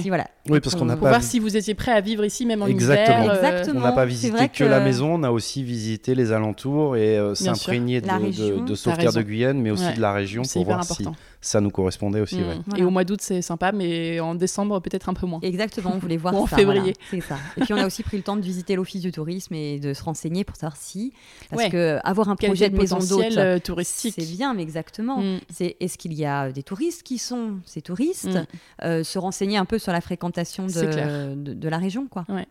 Si, 0.02 0.10
voilà. 0.10 0.28
Oui, 0.50 0.60
parce 0.60 0.76
qu'on 0.76 0.90
a 0.90 0.98
pour 0.98 1.08
voir 1.08 1.24
si 1.24 1.40
vous 1.40 1.56
étiez 1.56 1.76
prêt 1.76 1.94
à 1.94 2.02
vivre 2.02 2.26
ici, 2.26 2.46
même 2.46 2.62
en 2.62 2.68
Exactement. 2.68 3.24
hiver. 3.24 3.36
Exactement. 3.36 3.80
On 3.80 3.84
n'a 3.84 3.94
pas 3.94 4.06
visité 4.06 4.50
que, 4.50 4.66
la 4.66 4.82
maison, 4.82 5.14
on 5.14 5.24
a 5.24 5.32
aussi 5.32 5.64
visité 5.64 6.14
les 6.14 6.34
alentours 6.34 6.57
et 6.66 7.18
euh, 7.18 7.36
s'imprégner 7.36 8.02
de, 8.02 8.08
de, 8.08 8.66
de, 8.66 8.76
sauvegarde 8.76 9.16
de 9.16 9.22
Guyane, 9.22 9.60
mais 9.60 9.72
aussi 9.72 9.94
de 9.94 10.02
la 10.02 10.14
région 10.14 10.44
pour 10.44 10.66
voir 10.66 10.84
si 10.84 11.06
ça 11.42 11.62
nous 11.62 11.70
correspondait 11.70 12.22
aussi. 12.22 12.40
Mm. 12.40 12.78
Et 12.78 12.84
au 12.84 12.90
mois 12.90 13.04
d'août, 13.04 13.20
c'est 13.22 13.42
sympa, 13.42 13.72
mais 13.72 14.20
en 14.20 14.36
décembre, 14.36 14.80
peut-être 14.82 15.10
un 15.10 15.14
peu 15.14 15.26
moins. 15.26 15.40
Exactement, 15.42 15.92
on 15.94 15.98
voulait 15.98 16.18
voir 16.28 16.36
en 16.36 16.46
février. 16.46 16.94
c'est 17.12 17.22
ça. 17.22 17.38
Et 17.58 17.62
puis 17.62 17.74
on 17.74 17.78
a 17.78 17.86
aussi 17.86 18.04
pris 18.04 18.18
le 18.18 18.24
temps 18.24 18.36
de 18.36 18.42
visiter 18.42 18.76
l'office 18.76 19.02
du 19.02 19.12
tourisme 19.12 19.54
et 19.54 19.80
de 19.80 19.94
se 19.94 20.04
renseigner 20.04 20.44
pour 20.44 20.56
savoir 20.56 20.78
si. 20.78 21.14
Parce 21.50 21.70
que 21.70 22.00
avoir 22.04 22.30
un 22.30 22.36
projet 22.36 22.70
de 22.70 22.78
maison 22.78 23.00
d'hôte 23.00 23.38
euh, 23.38 23.60
touristique, 23.60 24.16
c'est 24.18 24.26
bien, 24.26 24.54
mais 24.54 24.64
exactement. 24.64 25.20
Mm. 25.20 25.40
C'est 25.50 25.78
est-ce 25.80 25.98
qu'il 25.98 26.14
y 26.14 26.26
a 26.26 26.52
des 26.52 26.64
touristes 26.64 27.04
qui 27.04 27.18
sont 27.18 27.58
ces 27.66 27.82
touristes 27.82 28.28
mm. 28.28 28.46
euh, 28.84 29.04
Se 29.04 29.20
renseigner 29.20 29.58
un 29.58 29.66
peu 29.66 29.80
sur 29.80 29.92
la 29.92 30.02
fréquentation 30.02 30.68
de, 30.68 31.36
de, 31.36 31.70
la 31.70 31.78
région, 31.78 32.08
quoi. 32.08 32.26
Ouais. 32.30 32.48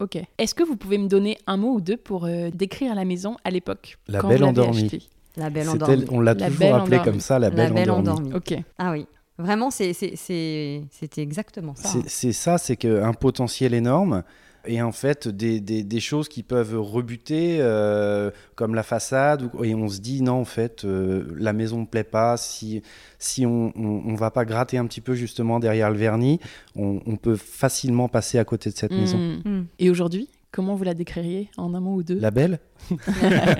Ok. 0.00 0.18
Est-ce 0.38 0.54
que 0.54 0.62
vous 0.62 0.76
pouvez 0.76 0.98
me 0.98 1.08
donner 1.08 1.38
un 1.46 1.56
mot 1.56 1.74
ou 1.74 1.80
deux 1.80 1.96
pour 1.96 2.26
euh, 2.26 2.50
décrire 2.52 2.94
la 2.94 3.04
maison 3.04 3.36
à 3.44 3.50
l'époque 3.50 3.98
La 4.08 4.22
belle 4.22 4.44
endormie. 4.44 5.08
La 5.36 5.50
belle 5.50 5.68
endormie. 5.68 6.04
On 6.10 6.20
l'a 6.20 6.34
toujours 6.34 6.74
appelée 6.74 7.00
comme 7.04 7.20
ça, 7.20 7.38
la 7.38 7.50
belle, 7.50 7.90
endormie. 7.90 8.32
Ok. 8.34 8.54
Ah 8.78 8.92
oui. 8.92 9.06
Vraiment, 9.38 9.70
c'était 9.70 10.82
exactement 11.18 11.74
ça. 11.74 11.90
C'est 12.06 12.32
ça, 12.32 12.58
c'est 12.58 12.76
qu'un 12.76 13.12
potentiel 13.12 13.74
énorme 13.74 14.22
et 14.66 14.82
en 14.82 14.92
fait 14.92 15.28
des, 15.28 15.60
des, 15.60 16.00
choses 16.00 16.28
qui 16.28 16.42
peuvent 16.42 16.78
rebuter 16.78 17.58
euh, 17.60 18.30
comme 18.54 18.74
la 18.74 18.82
façade 18.82 19.50
et 19.62 19.74
on 19.74 19.88
se 19.88 20.00
dit 20.00 20.22
non 20.22 20.34
en 20.34 20.44
fait 20.44 20.84
euh, 20.84 21.24
la 21.36 21.52
maison 21.52 21.80
ne 21.80 21.86
plaît 21.86 22.04
pas 22.04 22.36
si 22.36 22.82
si 23.18 23.46
on, 23.46 23.72
on, 23.76 24.14
va 24.14 24.30
pas 24.30 24.44
gratter 24.44 24.78
un 24.78 24.86
petit 24.86 25.00
peu 25.00 25.14
justement 25.14 25.60
derrière 25.60 25.90
le 25.90 25.96
vernis 25.96 26.40
on, 26.74 27.00
on 27.06 27.16
peut 27.16 27.36
facilement 27.36 28.08
passer 28.08 28.38
à 28.38 28.44
côté 28.44 28.70
de 28.70 28.76
cette 28.76 28.92
mmh. 28.92 29.00
maison 29.00 29.18
mmh. 29.18 29.66
et 29.78 29.90
aujourd'hui 29.90 30.28
Comment 30.52 30.74
vous 30.74 30.84
la 30.84 30.94
décririez 30.94 31.50
en 31.58 31.74
un 31.74 31.80
mot 31.80 31.96
ou 31.96 32.02
deux? 32.02 32.18
La 32.18 32.30
belle? 32.30 32.60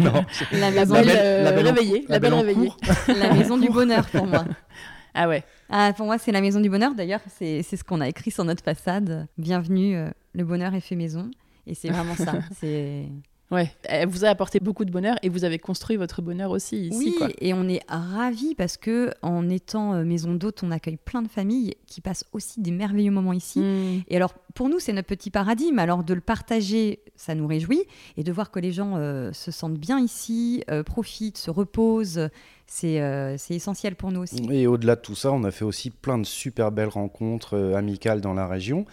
Non. 0.01 0.25
La 0.51 0.71
maison 0.71 0.95
la 0.95 1.03
belle, 1.03 1.45
la 1.45 1.53
belle 1.53 1.67
réveillée. 1.67 2.05
La, 2.09 2.19
belle, 2.19 2.33
réveillée. 2.33 2.73
la 3.09 3.35
maison 3.35 3.59
du 3.59 3.69
bonheur 3.69 4.07
pour 4.07 4.27
moi. 4.27 4.47
Ah 5.19 5.29
ouais. 5.29 5.43
Ah, 5.71 5.95
pour 5.97 6.05
moi, 6.05 6.19
c'est 6.19 6.31
la 6.31 6.43
maison 6.43 6.61
du 6.61 6.69
bonheur. 6.69 6.95
D'ailleurs, 6.95 7.23
c'est 7.27 7.63
ce 7.63 7.83
qu'on 7.83 8.03
a 8.03 8.09
écrit 8.09 8.31
sur 8.31 8.45
notre 8.45 8.63
façade. 8.63 9.27
Bienvenue, 9.39 9.97
euh, 9.97 10.11
le 10.35 10.45
bonheur 10.45 10.75
est 10.75 10.81
fait 10.81 10.95
maison. 10.95 11.31
Et 11.67 11.75
c'est 11.75 11.89
vraiment 11.89 12.15
ça. 12.15 12.35
C'est 12.61 13.07
Ouais, 13.53 13.71
elle 13.85 14.09
vous 14.09 14.25
a 14.25 14.29
apporté 14.29 14.59
beaucoup 14.59 14.85
de 14.85 14.91
bonheur 14.91 15.17
et 15.23 15.29
vous 15.29 15.45
avez 15.45 15.61
construit 15.61 15.97
votre 15.97 16.21
bonheur 16.21 16.51
aussi 16.51 16.89
ici. 16.89 17.15
Oui, 17.21 17.33
et 17.41 17.55
on 17.55 17.69
est 17.69 17.81
ravis 17.87 18.57
parce 18.57 18.77
que 18.77 19.13
en 19.23 19.49
étant 19.49 19.95
euh, 19.95 20.05
maison 20.05 20.35
d'hôte, 20.35 20.65
on 20.65 20.73
accueille 20.73 20.97
plein 20.97 21.23
de 21.23 21.29
familles 21.29 21.77
qui 21.87 22.01
passent 22.01 22.25
aussi 22.33 22.61
des 22.61 22.73
merveilleux 22.73 23.13
moments 23.13 23.33
ici. 23.33 23.61
Hmm. 23.61 24.03
Et 24.09 24.17
alors, 24.17 24.35
pour 24.55 24.69
nous, 24.69 24.81
c'est 24.81 24.93
notre 24.93 25.07
petit 25.07 25.31
paradigme. 25.31 25.79
Alors, 25.79 26.03
de 26.03 26.13
le 26.13 26.21
partager, 26.21 26.99
ça 27.15 27.37
nous 27.37 27.47
réjouit. 27.47 27.85
Et 28.17 28.25
de 28.25 28.33
voir 28.33 28.51
que 28.51 28.59
les 28.59 28.73
gens 28.73 28.95
euh, 28.97 29.33
se 29.33 29.53
sentent 29.53 29.79
bien 29.79 30.01
ici, 30.01 30.65
euh, 30.69 30.83
profitent, 30.83 31.39
se 31.39 31.51
reposent, 31.53 32.29
c'est 32.67 33.37
essentiel 33.51 33.97
pour 33.97 34.13
nous 34.13 34.23
aussi. 34.23 34.45
Et 34.51 34.67
au-delà 34.67 34.97
de 34.97 35.01
tout 35.01 35.15
ça, 35.15 35.33
on 35.33 35.45
a 35.45 35.51
fait 35.51 35.65
aussi 35.65 35.91
plein 35.91 36.19
de 36.19 36.27
super 36.27 36.73
belles 36.73 36.89
rencontres 36.89 37.75
amicales 37.75 38.21
dans 38.21 38.35
la 38.35 38.47
région. 38.47 38.87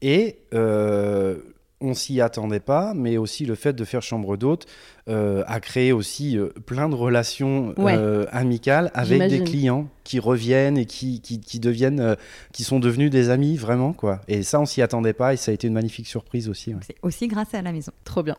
Et 0.00 0.38
on 1.82 1.94
s'y 1.94 2.20
attendait 2.20 2.60
pas, 2.60 2.94
mais 2.94 3.16
aussi 3.16 3.44
le 3.44 3.54
fait 3.54 3.72
de 3.72 3.84
faire 3.84 4.02
chambre 4.02 4.36
d'hôte 4.36 4.66
euh, 5.08 5.42
a 5.48 5.58
créé 5.58 5.90
aussi 5.90 6.38
euh, 6.38 6.50
plein 6.64 6.88
de 6.88 6.94
relations 6.94 7.74
euh, 7.76 8.24
amicales 8.30 8.92
avec 8.94 9.28
des 9.28 9.42
clients 9.42 9.88
qui 10.04 10.20
reviennent 10.20 10.78
et 10.78 10.86
qui, 10.86 11.20
qui, 11.20 11.58
deviennent, 11.58 12.16
qui 12.52 12.62
sont 12.62 12.78
devenus 12.78 13.10
des 13.10 13.28
amis 13.28 13.56
vraiment 13.56 13.92
quoi. 13.92 14.20
Et 14.28 14.44
ça, 14.44 14.60
on 14.60 14.66
s'y 14.66 14.80
attendait 14.80 15.12
pas 15.12 15.32
et 15.32 15.36
ça 15.36 15.50
a 15.50 15.54
été 15.54 15.66
une 15.66 15.72
magnifique 15.74 16.06
surprise 16.06 16.48
aussi. 16.48 16.72
C'est 16.86 16.94
aussi 17.02 17.26
grâce 17.26 17.52
à 17.52 17.62
la 17.62 17.72
maison. 17.72 17.90
Trop 18.04 18.22
bien. 18.22 18.36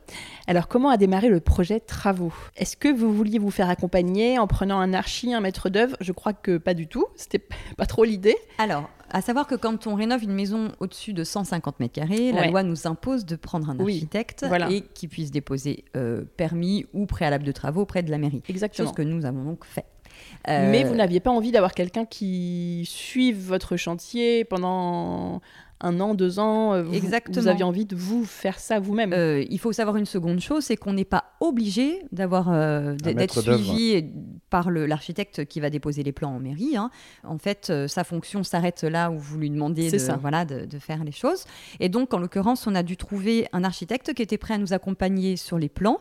Alors, 0.47 0.69
comment 0.69 0.89
a 0.89 0.95
démarré 0.95 1.27
le 1.27 1.41
projet 1.41 1.81
Travaux? 1.81 2.33
Est-ce 2.55 2.77
que 2.77 2.87
vous 2.87 3.13
vouliez 3.13 3.39
vous 3.39 3.51
faire 3.51 3.69
accompagner 3.69 4.39
en 4.39 4.47
prenant 4.47 4.79
un 4.79 4.93
archi, 4.93 5.33
un 5.33 5.41
maître 5.41 5.69
d'œuvre? 5.69 5.97
Je 5.99 6.13
crois 6.13 6.33
que 6.33 6.57
pas 6.57 6.73
du 6.73 6.87
tout. 6.87 7.07
C'était 7.17 7.41
pas 7.77 7.85
trop 7.85 8.05
l'idée. 8.05 8.37
Alors, 8.57 8.89
à 9.13 9.21
savoir 9.21 9.45
que 9.47 9.55
quand 9.55 9.85
on 9.87 9.93
rénove 9.93 10.23
une 10.23 10.33
maison 10.33 10.71
au-dessus 10.79 11.13
de 11.13 11.23
150 11.23 11.79
mètres 11.79 11.93
carrés, 11.93 12.31
la 12.31 12.47
loi 12.47 12.63
nous 12.63 12.87
impose 12.87 13.25
de 13.25 13.35
prendre 13.35 13.69
un 13.69 13.79
architecte 13.79 14.45
et 14.69 14.81
qui 14.81 15.07
puisse 15.07 15.31
déposer 15.31 15.85
euh, 15.95 16.23
permis 16.35 16.87
ou 16.93 17.05
préalable 17.05 17.43
de 17.43 17.51
travaux 17.51 17.81
auprès 17.81 18.01
de 18.01 18.09
la 18.09 18.17
mairie. 18.17 18.41
Exactement. 18.49 18.87
Chose 18.87 18.95
que 18.95 19.03
nous 19.03 19.25
avons 19.25 19.43
donc 19.43 19.65
fait. 19.65 19.85
Mais 20.47 20.83
vous 20.83 20.95
n'aviez 20.95 21.19
pas 21.19 21.31
envie 21.31 21.51
d'avoir 21.51 21.73
quelqu'un 21.73 22.05
qui 22.05 22.83
suive 22.87 23.37
votre 23.39 23.77
chantier 23.77 24.43
pendant 24.45 25.41
un 25.83 25.99
an, 25.99 26.15
deux 26.15 26.39
ans, 26.39 26.73
euh, 26.73 26.83
vous, 26.83 26.93
Exactement. 26.93 27.41
vous 27.41 27.47
aviez 27.47 27.63
envie 27.63 27.85
de 27.85 27.95
vous 27.95 28.25
faire 28.25 28.57
ça 28.57 28.79
vous-même. 28.79 29.13
Euh, 29.13 29.43
il 29.49 29.59
faut 29.59 29.73
savoir 29.73 29.97
une 29.97 30.05
seconde 30.05 30.39
chose, 30.39 30.63
c'est 30.63 30.77
qu'on 30.77 30.93
n'est 30.93 31.05
pas 31.05 31.25
obligé 31.39 32.03
d'avoir 32.11 32.49
euh, 32.49 32.95
d'être 32.95 33.41
suivi 33.41 34.05
par 34.49 34.71
l'architecte 34.71 35.45
qui 35.45 35.59
va 35.59 35.69
déposer 35.69 36.03
les 36.03 36.13
plans 36.13 36.35
en 36.35 36.39
mairie. 36.39 36.77
Hein. 36.77 36.89
En 37.23 37.37
fait, 37.37 37.71
sa 37.87 38.03
fonction 38.03 38.43
s'arrête 38.43 38.83
là 38.83 39.11
où 39.11 39.17
vous 39.17 39.37
lui 39.37 39.49
demandez 39.49 39.91
de, 39.91 40.19
voilà, 40.19 40.45
de, 40.45 40.65
de, 40.65 40.79
faire 40.79 41.03
les 41.03 41.11
choses. 41.11 41.43
Et 41.79 41.89
donc, 41.89 42.13
en 42.13 42.19
l'occurrence, 42.19 42.65
on 42.65 42.75
a 42.75 42.83
dû 42.83 42.97
trouver 42.97 43.47
un 43.51 43.63
architecte 43.63 44.13
qui 44.13 44.21
était 44.21 44.37
prêt 44.37 44.53
à 44.53 44.57
nous 44.57 44.73
accompagner 44.73 45.35
sur 45.35 45.59
les 45.59 45.69
plans 45.69 45.99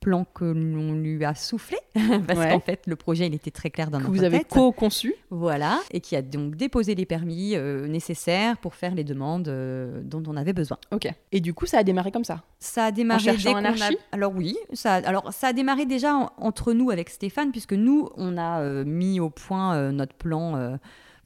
plan 0.00 0.24
que 0.34 0.44
l'on 0.44 0.94
lui 0.94 1.24
a 1.24 1.34
soufflé, 1.34 1.78
parce 2.26 2.38
qu'en 2.38 2.60
fait, 2.60 2.82
le 2.86 2.96
projet, 2.96 3.26
il 3.26 3.34
était 3.34 3.50
très 3.50 3.70
clair 3.70 3.90
dans 3.90 3.98
que 3.98 4.04
notre 4.04 4.14
vous 4.16 4.24
avez 4.24 4.44
co-conçu. 4.44 5.14
Voilà, 5.30 5.80
et 5.92 6.00
qui 6.00 6.16
a 6.16 6.22
donc 6.22 6.56
déposé 6.56 6.94
les 6.94 7.06
permis 7.06 7.54
euh, 7.54 7.86
nécessaires 7.86 8.56
pour 8.58 8.74
faire 8.74 8.94
les 8.94 9.04
demandes 9.04 9.48
euh, 9.48 10.00
dont 10.02 10.22
on 10.26 10.36
avait 10.36 10.52
besoin. 10.52 10.78
Ok. 10.90 11.08
Et 11.32 11.40
du 11.40 11.54
coup, 11.54 11.66
ça 11.66 11.78
a 11.78 11.82
démarré 11.84 12.10
comme 12.10 12.24
ça 12.24 12.42
Ça 12.58 12.86
a 12.86 12.90
démarré 12.90 13.30
en 13.30 13.56
un 13.56 13.64
archi 13.64 13.96
Alors 14.12 14.32
oui, 14.34 14.56
ça, 14.72 14.94
alors 14.94 15.32
ça 15.32 15.48
a 15.48 15.52
démarré 15.52 15.86
déjà 15.86 16.32
entre 16.38 16.72
nous 16.72 16.90
avec 16.90 17.10
Stéphane, 17.10 17.52
puisque 17.52 17.74
nous, 17.74 18.08
on 18.16 18.36
a 18.36 18.60
euh, 18.60 18.84
mis 18.84 19.20
au 19.20 19.30
point 19.30 19.92
notre 19.92 20.14
plan. 20.14 20.78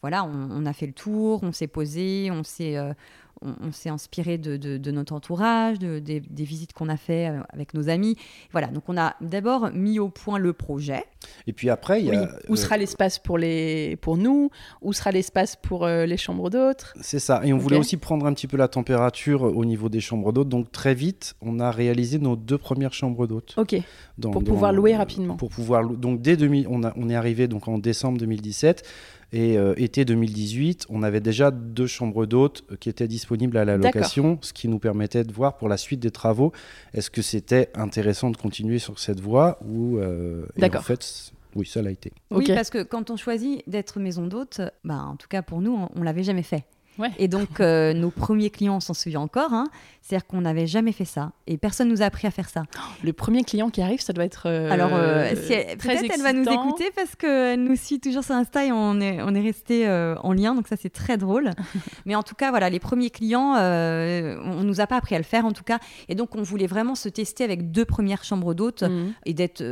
voilà, 0.03 0.25
on, 0.25 0.51
on, 0.51 0.67
a 0.67 0.73
fait 0.73 0.87
le 0.87 0.93
tour, 0.93 1.41
on 1.43 1.53
s'est 1.53 1.67
posé, 1.67 2.31
on 2.31 2.43
s'est 2.43 2.77
on, 3.45 3.73
s'est 3.73 3.89
inspiré 3.89 4.39
de, 4.39 4.91
notre 4.91 5.13
entourage, 5.13 5.79
des, 5.79 6.21
visites 6.31 6.73
qu'on 6.73 6.89
a 6.89 6.97
fait 6.97 7.29
euh, 7.29 7.41
avec 7.51 7.75
nos 7.75 7.89
amis. 7.89 8.17
Voilà, 8.53 8.69
donc 8.69 8.85
on 8.89 8.97
a 8.97 9.15
d'abord 9.21 9.71
mis 9.73 9.99
au 9.99 10.09
point 10.09 10.39
le 10.39 10.53
projet. 10.53 11.05
Et 11.47 11.53
puis 11.53 11.71
après, 11.71 12.01
il 12.01 12.07
y 12.07 12.15
a, 12.15 12.29
où 12.49 12.57
sera 12.57 12.77
l'espace 12.77 13.19
pour 13.19 13.39
les 13.39 13.97
pour 13.97 14.17
nous 14.17 14.51
Où 14.83 14.93
sera 14.93 15.11
l'espace 15.11 15.57
pour 15.57 15.85
euh, 15.85 16.07
les 16.07 16.17
chambres 16.17 16.51
d'hôtes 16.51 16.93
C'est 17.01 17.19
ça. 17.19 17.41
Et 17.45 17.53
on 17.53 17.59
voulait 17.59 17.79
aussi 17.79 17.97
prendre 17.97 18.27
un 18.27 18.35
petit 18.35 18.47
peu 18.47 18.57
la 18.57 18.69
température 18.69 19.43
au 19.43 19.65
niveau 19.65 19.89
des 19.89 20.01
chambres 20.01 20.33
d'hôtes. 20.33 20.49
Donc 20.49 20.71
très 20.73 20.95
vite, 20.95 21.35
on 21.41 21.61
a 21.61 21.71
réalisé 21.71 22.19
nos 22.19 22.37
deux 22.37 22.59
premières 22.59 22.93
chambres 22.93 23.27
d'hôtes. 23.27 23.55
Ok. 23.57 23.77
pour 24.21 24.45
pouvoir 24.45 24.73
louer 24.73 24.97
rapidement. 24.97 25.37
Pour 25.37 25.51
pouvoir 25.51 25.89
donc 25.89 26.21
dès 26.21 26.37
2000, 26.37 26.67
on, 26.69 26.85
a, 26.85 26.93
on 26.97 27.09
est 27.09 27.17
arrivé 27.17 27.49
donc 27.49 27.69
en 27.69 27.79
décembre 27.79 28.19
2017. 28.19 28.85
Et 29.35 29.59
euh, 29.59 29.75
été 29.77 30.05
2018, 30.05 30.87
on 30.91 31.03
avait 31.03 31.21
déjà 31.21 31.51
deux 31.51 31.89
chambres 31.89 32.25
d'hôtes 32.25 32.63
euh, 32.71 32.77
qui 32.77 32.89
étaient 32.89 33.09
disponibles 33.09 33.57
à 33.57 33.65
la 33.65 33.77
location, 33.77 34.39
ce 34.43 34.53
qui 34.53 34.69
nous 34.69 34.79
permettait 34.79 35.25
de 35.25 35.33
voir 35.33 35.57
pour 35.57 35.69
la 35.69 35.77
suite 35.77 35.99
des 35.99 36.13
travaux, 36.13 36.53
est-ce 36.93 37.11
que 37.11 37.21
c'était 37.21 37.69
intéressant 37.75 38.31
de 38.31 38.37
continuer 38.37 38.79
sur 38.79 39.01
cette 39.01 39.19
voie 39.19 39.59
ou 39.67 39.99
euh, 39.99 40.47
en 40.63 40.83
fait, 40.83 41.33
oui, 41.57 41.67
ça 41.67 41.83
l'a 41.83 41.91
été. 41.91 42.13
Oui, 42.31 42.47
parce 42.47 42.71
que 42.71 42.85
quand 42.85 43.11
on 43.11 43.17
choisit 43.17 43.69
d'être 43.69 43.99
maison 43.99 44.29
d'hôte, 44.29 44.61
bah, 44.85 45.03
en 45.03 45.17
tout 45.17 45.27
cas 45.29 45.43
pour 45.43 45.61
nous, 45.61 45.89
on, 45.93 45.99
ne 45.99 46.05
l'avait 46.05 46.23
jamais 46.23 46.45
fait. 46.45 46.65
Et 47.19 47.29
donc, 47.29 47.61
nos 47.61 48.11
premiers 48.11 48.51
clients, 48.51 48.77
on 48.77 48.81
s'en 48.81 48.95
souvient 48.95 49.21
encore, 49.21 49.53
hein, 49.53 49.69
c'est-à-dire 50.05 50.27
qu'on 50.27 50.43
n'avait 50.43 50.67
jamais 50.67 50.93
fait 50.93 51.07
ça 51.07 51.33
et 51.47 51.57
personne 51.57 51.89
nous 51.89 52.03
a 52.03 52.05
appris 52.05 52.27
à 52.27 52.31
faire 52.31 52.49
ça. 52.49 52.65
Le 53.03 53.13
premier 53.13 53.43
client 53.43 53.71
qui 53.71 53.81
arrive, 53.81 54.01
ça 54.01 54.13
doit 54.13 54.25
être. 54.25 54.49
Euh, 54.51 54.71
Alors, 54.71 54.91
euh, 54.93 55.31
peut-être 55.31 56.13
elle 56.15 56.23
va 56.23 56.33
nous 56.33 56.45
écouter 56.45 56.91
parce 56.95 57.15
qu'elle 57.17 57.63
nous 57.63 57.77
suit 57.77 58.01
toujours 58.01 58.23
sur 58.23 58.35
Insta 58.35 58.67
et 58.67 58.73
on 58.73 59.01
est, 59.01 59.23
on 59.23 59.35
est 59.35 59.41
resté 59.41 59.87
euh, 59.87 60.15
en 60.23 60.33
lien, 60.33 60.55
donc 60.55 60.69
ça 60.69 60.77
c'est 60.77 60.93
très 60.93 61.17
drôle. 61.17 61.51
Mais 62.07 62.15
en 62.15 62.23
tout 62.23 62.35
cas, 62.35 62.51
voilà, 62.51 62.71
les 62.71 62.81
premiers 62.81 63.11
clients, 63.11 63.55
on 63.55 64.63
nous 64.63 64.81
a 64.81 64.87
pas 64.87 64.97
appris 64.97 65.15
à 65.15 65.19
le 65.19 65.25
faire 65.25 65.47
en 65.47 65.53
tout 65.53 65.65
cas. 65.65 65.79
Et 66.09 66.15
donc, 66.15 66.35
on 66.37 66.43
voulait 66.43 66.67
vraiment 66.67 66.95
se 66.95 67.09
tester 67.09 67.45
avec 67.45 67.71
deux 67.71 67.85
premières 67.85 68.25
chambres 68.25 68.55
d'hôtes 68.55 68.83
mhm. 68.83 69.15
et 69.25 69.33
d'être 69.33 69.65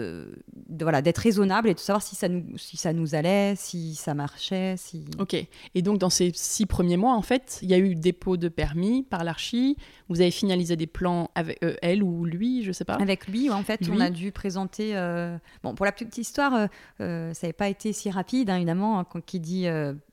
voilà, 0.81 1.03
raisonnable 1.17 1.69
et 1.69 1.75
de 1.75 1.79
savoir 1.79 2.03
si 2.03 2.17
ça, 2.17 2.29
nous, 2.29 2.45
si 2.57 2.77
ça 2.77 2.93
nous 2.93 3.15
allait, 3.15 3.55
si 3.57 3.95
ça 3.95 4.15
marchait. 4.15 4.77
Si... 4.79 5.05
Ok. 5.19 5.35
Et 5.75 5.83
donc, 5.83 5.99
dans 5.99 6.11
ces 6.11 6.33
six 6.35 6.67
premiers 6.67 6.97
mois, 6.97 7.12
en 7.13 7.23
fait, 7.23 7.59
il 7.63 7.71
y 7.71 7.75
a 7.75 7.79
eu 7.79 7.95
dépôt 7.95 8.37
de 8.37 8.49
permis 8.49 9.03
par 9.03 9.25
l'archi. 9.25 9.77
Vous 10.09 10.21
avez 10.21 10.31
finalisé 10.31 10.77
des 10.77 10.87
plans 10.87 11.31
avec 11.35 11.63
euh, 11.65 11.75
elle 11.83 12.03
ou 12.03 12.25
lui, 12.25 12.63
je 12.63 12.73
sais 12.73 12.85
pas. 12.85 12.95
Avec 12.95 13.27
lui, 13.29 13.51
en 13.51 13.63
fait, 13.63 13.81
on 13.91 14.01
a 14.01 14.11
dû 14.11 14.33
présenter. 14.33 14.97
Euh, 14.97 15.37
bon, 15.63 15.75
pour 15.75 15.87
la 15.87 15.93
petite 15.93 16.17
histoire, 16.19 16.69
euh, 17.01 17.33
ça 17.35 17.47
n'avait 17.47 17.53
pas 17.53 17.69
été 17.69 17.93
si 17.93 18.11
rapide, 18.11 18.51
hein, 18.51 18.57
évidemment, 18.57 19.01
hein, 19.01 19.07
qui 19.25 19.41
dit 19.41 19.67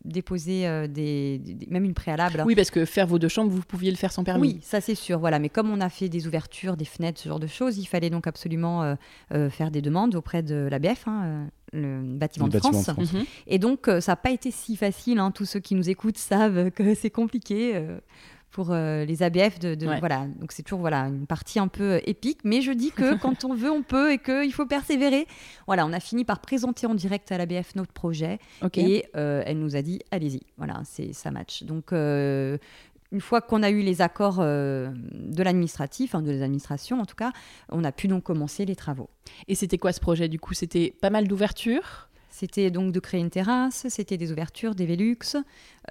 déposer 0.06 0.88
des, 0.88 1.42
même 1.70 1.86
une 1.86 1.94
préalable. 1.94 2.44
Oui, 2.46 2.56
parce 2.56 2.72
que 2.72 2.86
faire 2.86 3.08
vos 3.08 3.20
deux 3.20 3.28
chambres, 3.28 3.52
vous 3.52 3.62
pouviez 3.62 3.92
le 3.92 3.98
faire 3.98 4.12
sans 4.12 4.24
permis. 4.24 4.56
Oui, 4.56 4.60
ça 4.62 4.82
c'est 4.82 4.96
sûr. 4.96 5.20
Voilà, 5.20 5.40
mais 5.40 5.50
comme 5.50 5.70
on 5.70 5.82
a 5.82 5.90
fait 5.90 6.10
des 6.10 6.28
ouvertures, 6.28 6.78
des 6.78 6.86
fenêtres, 6.86 7.20
ce 7.20 7.30
genre 7.30 7.40
de 7.40 7.48
choses, 7.48 7.78
il 7.78 7.86
fallait 7.86 8.10
donc 8.10 8.28
absolument 8.28 8.96
faire 9.50 9.72
des 9.72 9.82
demandes 9.82 10.16
auprès 10.16 10.44
de 10.44 10.68
l'ABF. 10.70 11.08
Hein, 11.08 11.50
le 11.74 12.02
bâtiment, 12.02 12.48
de, 12.48 12.60
France. 12.60 12.90
Et 13.48 13.60
donc, 13.60 13.86
ça 13.86 14.12
n'a 14.12 14.16
pas 14.16 14.32
été 14.32 14.52
si 14.52 14.76
facile. 14.76 15.22
Tous 15.34 15.46
ceux 15.46 15.60
qui 15.60 15.76
nous 15.76 15.90
écoutent 15.90 16.18
savent 16.18 16.72
que 16.72 16.94
c'est 16.96 17.10
compliqué 17.10 17.82
pour 18.52 18.72
euh, 18.72 19.06
les 19.06 19.24
ABF. 19.24 19.60
De, 19.60 19.78
voilà. 20.00 20.26
Donc 20.40 20.52
c'est 20.52 20.64
toujours 20.64 20.80
voilà, 20.80 21.04
une 21.04 21.28
partie 21.28 21.60
un 21.60 21.68
peu 21.68 21.94
euh, 21.94 22.00
épique, 22.06 22.40
mais 22.44 22.62
je 22.62 22.72
dis 22.72 22.92
que 22.92 23.18
quand 23.22 23.46
on 23.46 23.54
veut, 23.54 23.72
on 23.72 23.84
peut 23.84 24.12
et 24.12 24.18
qu'il 24.18 24.54
faut 24.54 24.66
persévérer. 24.66 25.28
Voilà, 25.68 25.86
on 25.86 25.94
a 25.94 26.00
fini 26.00 26.26
par 26.26 26.40
présenter 26.40 26.88
en 26.88 26.94
direct 26.94 27.32
à 27.32 27.38
l'ABF 27.38 27.76
notre 27.76 27.94
projet 27.94 28.40
et 28.76 29.06
euh, 29.16 29.44
elle 29.46 29.60
nous 29.60 29.76
a 29.76 29.82
dit 29.82 30.00
allez-y, 30.12 30.42
voilà, 30.58 30.82
c'est 30.84 31.14
ça 31.14 31.32
match. 31.32 31.64
Donc 31.64 31.92
une 33.12 33.22
fois 33.22 33.42
qu'on 33.42 33.64
a 33.64 33.70
eu 33.70 33.82
les 33.82 34.02
accords 34.02 34.38
de 34.40 35.44
l'administratif, 35.44 36.16
hein, 36.16 36.22
de 36.22 36.32
l'administration 36.32 37.00
en 37.00 37.06
tout 37.06 37.16
cas, 37.16 37.32
on 37.70 37.84
a 37.84 37.92
pu 37.92 38.08
donc 38.08 38.24
commencer 38.24 38.66
les 38.66 38.76
travaux. 38.76 39.10
Et 39.48 39.56
c'était 39.56 39.78
quoi 39.78 39.92
ce 39.94 40.00
projet 40.00 40.28
du 40.28 40.40
coup? 40.40 40.54
C'était 40.54 40.94
pas 41.02 41.10
mal 41.10 41.28
d'ouvertures? 41.28 42.10
C'était 42.32 42.72
donc 42.72 42.94
de 42.94 43.00
créer 43.02 43.20
une 43.20 43.32
terrasse, 43.32 43.86
c'était 43.90 44.16
des 44.16 44.32
ouvertures, 44.32 44.74
des 44.74 44.86
Velux, 44.86 45.36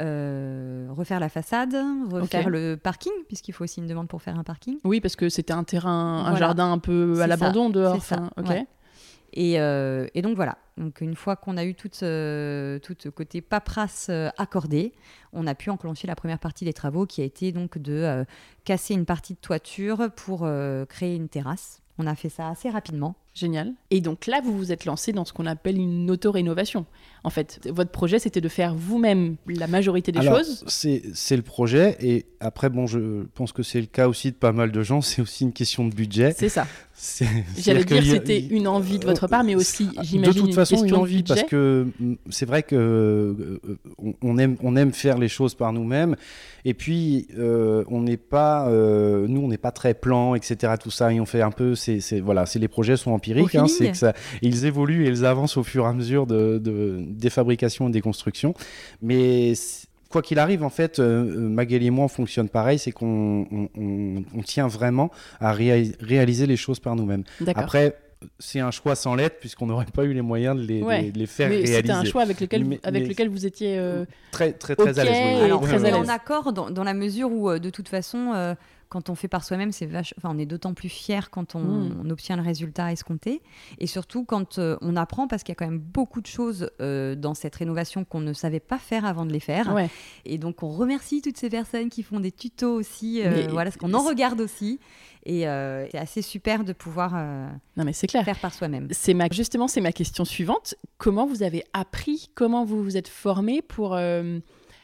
euh, 0.00 0.86
refaire 0.90 1.20
la 1.20 1.28
façade, 1.28 1.76
refaire 2.10 2.48
le 2.48 2.76
parking, 2.76 3.12
puisqu'il 3.26 3.52
faut 3.52 3.64
aussi 3.64 3.80
une 3.80 3.86
demande 3.86 4.08
pour 4.08 4.22
faire 4.22 4.38
un 4.38 4.44
parking. 4.44 4.78
Oui, 4.84 5.00
parce 5.00 5.14
que 5.14 5.28
c'était 5.28 5.52
un 5.52 5.64
terrain, 5.64 6.24
un 6.24 6.36
jardin 6.36 6.72
un 6.72 6.78
peu 6.78 7.20
à 7.20 7.26
l'abandon 7.26 7.68
dehors. 7.68 8.02
Ça. 8.02 8.30
Et, 9.32 9.60
euh, 9.60 10.06
et, 10.14 10.22
donc 10.22 10.36
voilà. 10.36 10.58
Donc 10.76 11.00
une 11.00 11.14
fois 11.14 11.36
qu'on 11.36 11.56
a 11.56 11.64
eu 11.64 11.74
tout, 11.74 11.90
euh, 12.02 12.78
tout 12.78 12.96
côté 13.10 13.40
paperasse 13.40 14.06
euh, 14.10 14.30
accordé, 14.38 14.92
on 15.32 15.46
a 15.46 15.54
pu 15.54 15.70
enclencher 15.70 16.06
la 16.06 16.14
première 16.14 16.38
partie 16.38 16.64
des 16.64 16.72
travaux 16.72 17.06
qui 17.06 17.20
a 17.20 17.24
été 17.24 17.52
donc 17.52 17.78
de 17.78 18.24
casser 18.64 18.94
une 18.94 19.04
partie 19.04 19.34
de 19.34 19.38
toiture 19.38 20.10
pour 20.16 20.48
créer 20.88 21.16
une 21.16 21.28
terrasse. 21.28 21.82
On 21.98 22.06
a 22.06 22.14
fait 22.14 22.28
ça 22.28 22.48
assez 22.48 22.70
rapidement. 22.70 23.16
Génial. 23.34 23.72
Et 23.90 24.00
donc 24.00 24.26
là, 24.26 24.40
vous 24.42 24.56
vous 24.56 24.72
êtes 24.72 24.84
lancé 24.84 25.12
dans 25.12 25.24
ce 25.24 25.32
qu'on 25.32 25.46
appelle 25.46 25.78
une 25.78 26.10
auto-rénovation. 26.10 26.86
En 27.24 27.30
fait, 27.30 27.60
votre 27.70 27.90
projet, 27.90 28.18
c'était 28.18 28.40
de 28.40 28.48
faire 28.48 28.74
vous-même 28.74 29.36
la 29.46 29.66
majorité 29.66 30.12
des 30.12 30.22
choses. 30.22 30.64
C'est 30.66 31.36
le 31.36 31.42
projet. 31.42 31.96
Et 32.00 32.26
après, 32.40 32.68
bon, 32.68 32.86
je 32.86 33.24
pense 33.34 33.52
que 33.52 33.62
c'est 33.62 33.80
le 33.80 33.86
cas 33.86 34.08
aussi 34.08 34.30
de 34.30 34.36
pas 34.36 34.52
mal 34.52 34.72
de 34.72 34.82
gens. 34.82 35.00
C'est 35.08 35.22
aussi 35.22 35.44
une 35.44 35.52
question 35.52 35.86
de 35.86 35.94
budget. 35.94 36.34
C'est 36.36 36.48
ça. 36.48 36.66
J'allais 37.56 37.84
dire 37.84 37.98
que 37.98 38.04
c'était 38.04 38.40
une 38.40 38.66
envie 38.66 38.98
de 38.98 39.04
votre 39.04 39.28
part, 39.28 39.44
mais 39.44 39.54
aussi, 39.54 39.88
j'imagine, 40.02 40.42
de 40.42 40.46
toute 40.46 40.54
façon, 40.54 40.84
une, 40.84 40.94
envie 40.94 41.22
parce 41.22 41.44
que 41.44 41.86
mm, 42.00 42.14
c'est 42.30 42.46
vrai 42.46 42.62
que 42.62 42.74
euh, 42.74 43.58
on 44.20 44.36
aime, 44.36 44.56
on 44.62 44.74
aime 44.76 44.92
faire 44.92 45.18
les 45.18 45.28
choses 45.28 45.54
par 45.54 45.72
nous-mêmes. 45.72 46.16
Et 46.64 46.74
puis, 46.74 47.28
euh, 47.38 47.84
on 47.88 48.02
n'est 48.02 48.16
pas, 48.16 48.68
euh, 48.68 49.26
nous, 49.28 49.40
on 49.40 49.48
n'est 49.48 49.58
pas 49.58 49.70
très 49.70 49.94
plan, 49.94 50.34
etc. 50.34 50.74
Tout 50.80 50.90
ça, 50.90 51.12
et 51.12 51.20
on 51.20 51.26
fait 51.26 51.42
un 51.42 51.52
peu, 51.52 51.74
c'est 51.74 52.00
voilà, 52.20 52.46
c'est 52.46 52.58
les 52.58 52.68
projets 52.68 52.96
sont 52.96 53.14
empiriques, 53.18 53.54
hein, 53.54 53.66
c'est 53.66 53.90
que 53.90 53.96
ça, 53.96 54.14
ils 54.42 54.64
évoluent 54.64 55.06
et 55.06 55.08
ils 55.08 55.24
avancent 55.24 55.56
au 55.56 55.64
fur 55.64 55.84
et 55.84 55.88
à 55.88 55.92
mesure 55.92 56.26
de, 56.26 56.58
de 56.58 56.98
des 57.00 57.30
fabrications 57.30 57.88
et 57.88 57.92
des 57.92 58.00
constructions. 58.00 58.54
Mais 59.02 59.54
quoi 60.08 60.22
qu'il 60.22 60.38
arrive, 60.38 60.62
en 60.64 60.70
fait, 60.70 60.98
euh, 60.98 61.24
Magali 61.24 61.86
et 61.86 61.90
moi, 61.90 62.06
on 62.06 62.08
fonctionne 62.08 62.48
pareil, 62.48 62.78
c'est 62.78 62.92
qu'on 62.92 63.46
on, 63.76 64.42
tient 64.42 64.68
vraiment 64.68 65.10
à 65.40 65.52
réaliser 65.52 66.46
les 66.46 66.56
choses 66.56 66.80
par 66.80 66.96
nous-mêmes. 66.96 67.24
Après, 67.54 67.96
c'est 68.38 68.60
un 68.60 68.70
choix 68.70 68.96
sans 68.96 69.14
lettre 69.14 69.36
puisqu'on 69.38 69.66
n'aurait 69.66 69.86
pas 69.86 70.04
eu 70.04 70.12
les 70.12 70.22
moyens 70.22 70.56
de 70.56 70.62
les, 70.62 70.80
de, 70.80 71.18
les 71.18 71.26
faire 71.26 71.50
réaliser. 71.50 71.74
C'était 71.76 71.90
un 71.90 72.04
choix 72.04 72.22
avec 72.22 72.40
lequel, 72.40 72.78
avec 72.82 73.06
lequel 73.06 73.28
vous 73.28 73.46
étiez 73.46 73.78
euh, 73.78 74.06
très 74.32 74.52
très 74.52 74.74
très 74.74 74.98
à 74.98 75.04
l'aise. 75.04 75.42
Alors 75.44 75.60
très 75.60 75.92
en 75.92 76.08
accord 76.08 76.52
dans, 76.52 76.70
dans, 76.70 76.82
la 76.82 76.94
mesure 76.94 77.30
où 77.30 77.48
euh, 77.48 77.60
de 77.60 77.70
toute 77.70 77.88
façon 77.88 78.56
quand 78.88 79.10
on 79.10 79.14
fait 79.14 79.28
par 79.28 79.44
soi-même, 79.44 79.72
c'est 79.72 79.88
enfin, 79.94 80.30
on 80.34 80.38
est 80.38 80.46
d'autant 80.46 80.74
plus 80.74 80.88
fier 80.88 81.30
quand 81.30 81.54
on, 81.54 81.60
hmm. 81.60 82.10
obtient 82.10 82.36
le 82.36 82.42
résultat 82.42 82.92
escompté. 82.92 83.42
Et 83.78 83.86
surtout 83.86 84.24
quand 84.24 84.58
euh, 84.58 84.76
on 84.80 84.96
apprend, 84.96 85.28
parce 85.28 85.42
qu'il 85.42 85.52
y 85.52 85.56
a 85.56 85.56
quand 85.56 85.66
même 85.66 85.78
beaucoup 85.78 86.20
de 86.20 86.26
choses 86.26 86.70
euh, 86.80 87.14
dans 87.14 87.34
cette 87.34 87.54
rénovation 87.56 88.04
qu'on 88.04 88.20
ne 88.20 88.32
savait 88.32 88.60
pas 88.60 88.78
faire 88.78 89.04
avant 89.04 89.26
de 89.26 89.32
les 89.32 89.40
faire. 89.40 89.74
Et 90.24 90.38
donc 90.38 90.62
on 90.62 90.70
remercie 90.70 91.22
toutes 91.22 91.36
ces 91.36 91.50
personnes 91.50 91.90
qui 91.90 92.02
font 92.02 92.20
des 92.20 92.32
tutos 92.32 92.74
aussi, 92.74 93.22
euh, 93.22 93.46
voilà, 93.50 93.70
parce 93.70 93.76
qu'on 93.76 93.94
en 93.94 94.04
regarde 94.04 94.40
aussi. 94.40 94.80
Et 95.24 95.40
c'est 95.42 95.98
assez 95.98 96.22
super 96.22 96.64
de 96.64 96.72
pouvoir 96.72 97.12
non, 97.76 97.84
mais 97.84 97.92
clair. 97.92 98.24
faire 98.24 98.38
par 98.38 98.54
soi-même. 98.54 98.88
C'est 98.92 99.12
ma, 99.12 99.28
justement, 99.30 99.68
c'est 99.68 99.82
ma 99.82 99.92
question 99.92 100.24
suivante. 100.24 100.74
Comment 100.96 101.26
vous 101.26 101.42
avez 101.42 101.64
appris, 101.74 102.30
comment 102.34 102.64
vous 102.64 102.82
vous 102.82 102.96
êtes 102.96 103.08
formé 103.08 103.60
pour 103.60 103.98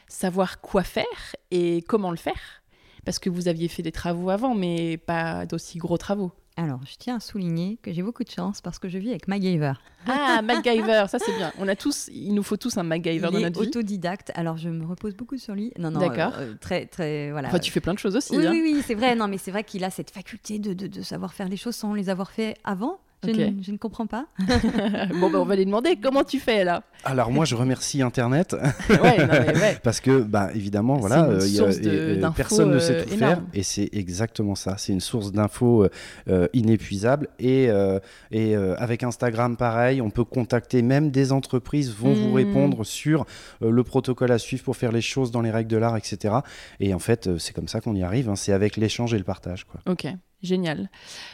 savoir 0.07 0.61
quoi 0.61 0.83
faire 0.83 1.35
et 1.49 1.81
comment 1.87 2.11
le 2.11 2.17
faire? 2.17 2.61
Parce 3.05 3.19
que 3.19 3.29
vous 3.29 3.47
aviez 3.47 3.67
fait 3.67 3.83
des 3.83 3.91
travaux 3.91 4.29
avant, 4.29 4.55
mais 4.55 4.97
pas 4.97 5.45
d'aussi 5.45 5.77
gros 5.77 5.97
travaux. 5.97 6.31
Alors, 6.57 6.79
je 6.85 6.95
tiens 6.97 7.17
à 7.17 7.19
souligner 7.19 7.77
que 7.83 7.91
j'ai 7.91 8.01
beaucoup 8.01 8.23
de 8.23 8.29
chance 8.29 8.61
parce 8.61 8.79
que 8.79 8.87
je 8.87 8.97
vis 8.97 9.09
avec 9.09 9.27
MacGyver. 9.27 9.73
Ah, 10.07 10.41
MacGyver, 10.43 11.05
ça 11.09 11.19
c'est 11.19 11.35
bien. 11.35 11.51
On 11.59 11.67
a 11.67 11.75
tous, 11.75 12.09
il 12.13 12.33
nous 12.33 12.43
faut 12.43 12.55
tous 12.55 12.77
un 12.77 12.83
MacGyver 12.83 13.29
dans 13.29 13.39
notre 13.39 13.61
vie. 13.61 13.67
autodidacte, 13.67 14.31
alors 14.35 14.55
je 14.55 14.69
me 14.69 14.85
repose 14.85 15.15
beaucoup 15.15 15.37
sur 15.37 15.53
lui. 15.53 15.73
Non, 15.77 15.91
non, 15.91 15.99
D'accord. 15.99 16.31
Euh, 16.37 16.53
très, 16.61 16.85
très, 16.85 17.31
voilà. 17.31 17.49
Enfin, 17.49 17.59
tu 17.59 17.71
fais 17.71 17.81
plein 17.81 17.93
de 17.93 17.99
choses 17.99 18.15
aussi. 18.15 18.37
Oui, 18.37 18.47
hein. 18.47 18.51
oui, 18.51 18.61
oui, 18.63 18.81
c'est 18.87 18.95
vrai. 18.95 19.15
Non, 19.15 19.27
mais 19.27 19.37
c'est 19.37 19.51
vrai 19.51 19.65
qu'il 19.65 19.83
a 19.83 19.89
cette 19.89 20.11
faculté 20.11 20.57
de, 20.57 20.73
de, 20.73 21.01
savoir 21.01 21.33
faire 21.33 21.49
les 21.49 21.57
choses 21.57 21.75
sans 21.75 21.93
les 21.93 22.09
avoir 22.09 22.31
fait 22.31 22.55
avant. 22.63 22.99
Je, 23.23 23.71
ne, 23.71 23.77
comprends 23.77 24.07
pas. 24.07 24.27
bon, 25.19 25.29
ben, 25.29 25.39
on 25.39 25.45
va 25.45 25.55
les 25.55 25.65
demander 25.65 25.97
comment 26.01 26.23
tu 26.23 26.39
fais 26.39 26.63
là? 26.63 26.83
Alors 27.03 27.31
moi, 27.31 27.45
je 27.45 27.55
remercie 27.55 28.01
Internet 28.01 28.55
ouais, 28.89 29.77
parce 29.83 29.99
que, 29.99 30.21
bah, 30.21 30.49
évidemment, 30.53 30.97
voilà, 30.97 31.25
euh, 31.25 32.31
personne 32.35 32.71
ne 32.71 32.79
sait 32.79 33.03
tout 33.03 33.17
faire 33.17 33.41
et 33.53 33.63
c'est 33.63 33.89
exactement 33.93 34.55
ça. 34.55 34.75
C'est 34.77 34.93
une 34.93 35.01
source 35.01 35.31
d'infos 35.31 35.87
euh, 36.27 36.47
inépuisable 36.53 37.29
et, 37.39 37.69
euh, 37.69 37.99
et 38.31 38.55
avec 38.55 39.03
Instagram, 39.03 39.57
pareil, 39.57 40.01
on 40.01 40.09
peut 40.09 40.23
contacter 40.23 40.81
même 40.81 41.11
des 41.11 41.31
entreprises 41.31 41.93
vont 41.93 42.13
vous 42.13 42.29
hmm. 42.29 42.35
répondre 42.35 42.83
sur 42.83 43.25
le 43.61 43.83
protocole 43.83 44.31
à 44.31 44.37
suivre 44.37 44.63
pour 44.63 44.77
faire 44.77 44.91
les 44.91 45.01
choses 45.01 45.31
dans 45.31 45.41
les 45.41 45.51
règles 45.51 45.69
de 45.69 45.77
l'art, 45.77 45.97
etc. 45.97 46.35
Et 46.79 46.93
en 46.93 46.99
fait, 46.99 47.37
c'est 47.37 47.53
comme 47.53 47.67
ça 47.67 47.81
qu'on 47.81 47.95
y 47.95 48.03
arrive. 48.03 48.29
Hein. 48.29 48.35
C'est 48.35 48.53
avec 48.53 48.77
l'échange 48.77 49.13
et 49.13 49.17
le 49.17 49.23
partage. 49.23 49.65
Quoi. 49.65 49.81
Ok. 49.87 50.07
Génial. 50.41 50.89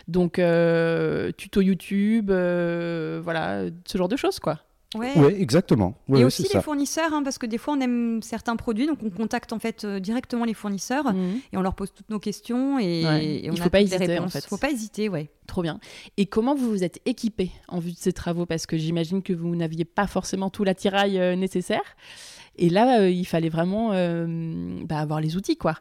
Donc, 0.08 0.40
euh, 0.40 1.32
tuto 1.38 1.62
YouTube, 1.62 2.32
euh, 2.32 3.22
voilà, 3.24 3.66
ce 3.86 3.98
genre 3.98 4.08
de 4.08 4.16
choses, 4.16 4.40
quoi. 4.40 4.60
Ouais. 4.94 5.40
exactement. 5.40 5.96
et 6.14 6.26
aussi 6.26 6.46
les 6.54 6.60
fournisseurs, 6.60 7.14
hein, 7.14 7.24
parce 7.24 7.38
que 7.38 7.46
des 7.46 7.58
fois 7.58 7.76
on 7.76 7.80
aime 7.80 8.22
certains 8.22 8.58
produits, 8.58 8.88
donc 8.88 9.00
on 9.02 9.10
contacte 9.10 9.54
en 9.54 9.60
fait 9.60 9.86
euh, 9.86 10.02
directement 10.02 10.44
les 10.44 10.54
fournisseurs 10.54 11.14
mhm. 11.14 11.40
et 11.54 11.56
on 11.56 11.62
leur 11.62 11.76
pose 11.76 11.94
toutes 11.94 12.10
nos 12.10 12.20
questions 12.20 12.78
et, 12.78 13.06
on 13.50 13.54
Il 13.54 13.62
faut 13.62 13.70
pas 13.70 13.80
hésiter 13.80 14.20
en 14.20 14.28
fait. 14.28 14.46
Faut 14.46 14.58
pas 14.58 14.70
hésiter, 14.70 15.08
ouais. 15.08 15.30
Trop 15.48 15.62
bien. 15.62 15.80
Et 16.18 16.26
comment 16.26 16.56
vous 16.56 16.70
vous 16.70 16.84
êtes 16.84 17.00
équipé 17.06 17.52
en 17.70 17.80
vue 17.80 17.94
de 17.94 17.98
ces 17.98 18.12
travaux? 18.12 18.46
Parce 18.46 18.66
que 18.66 18.76
j'imagine 18.76 19.24
que 19.24 19.32
vous 19.32 19.56
n'aviez 19.56 19.86
pas 19.86 20.08
forcément 20.08 20.50
tout 20.50 20.66
l'attirail 20.66 21.38
nécessaire. 21.38 21.96
Et 22.58 22.70
là, 22.70 23.08
il 23.08 23.26
fallait 23.26 23.50
vraiment 23.50 23.90
bah, 24.86 25.00
avoir 25.00 25.22
les 25.22 25.36
outils, 25.36 25.58
quoi. 25.58 25.76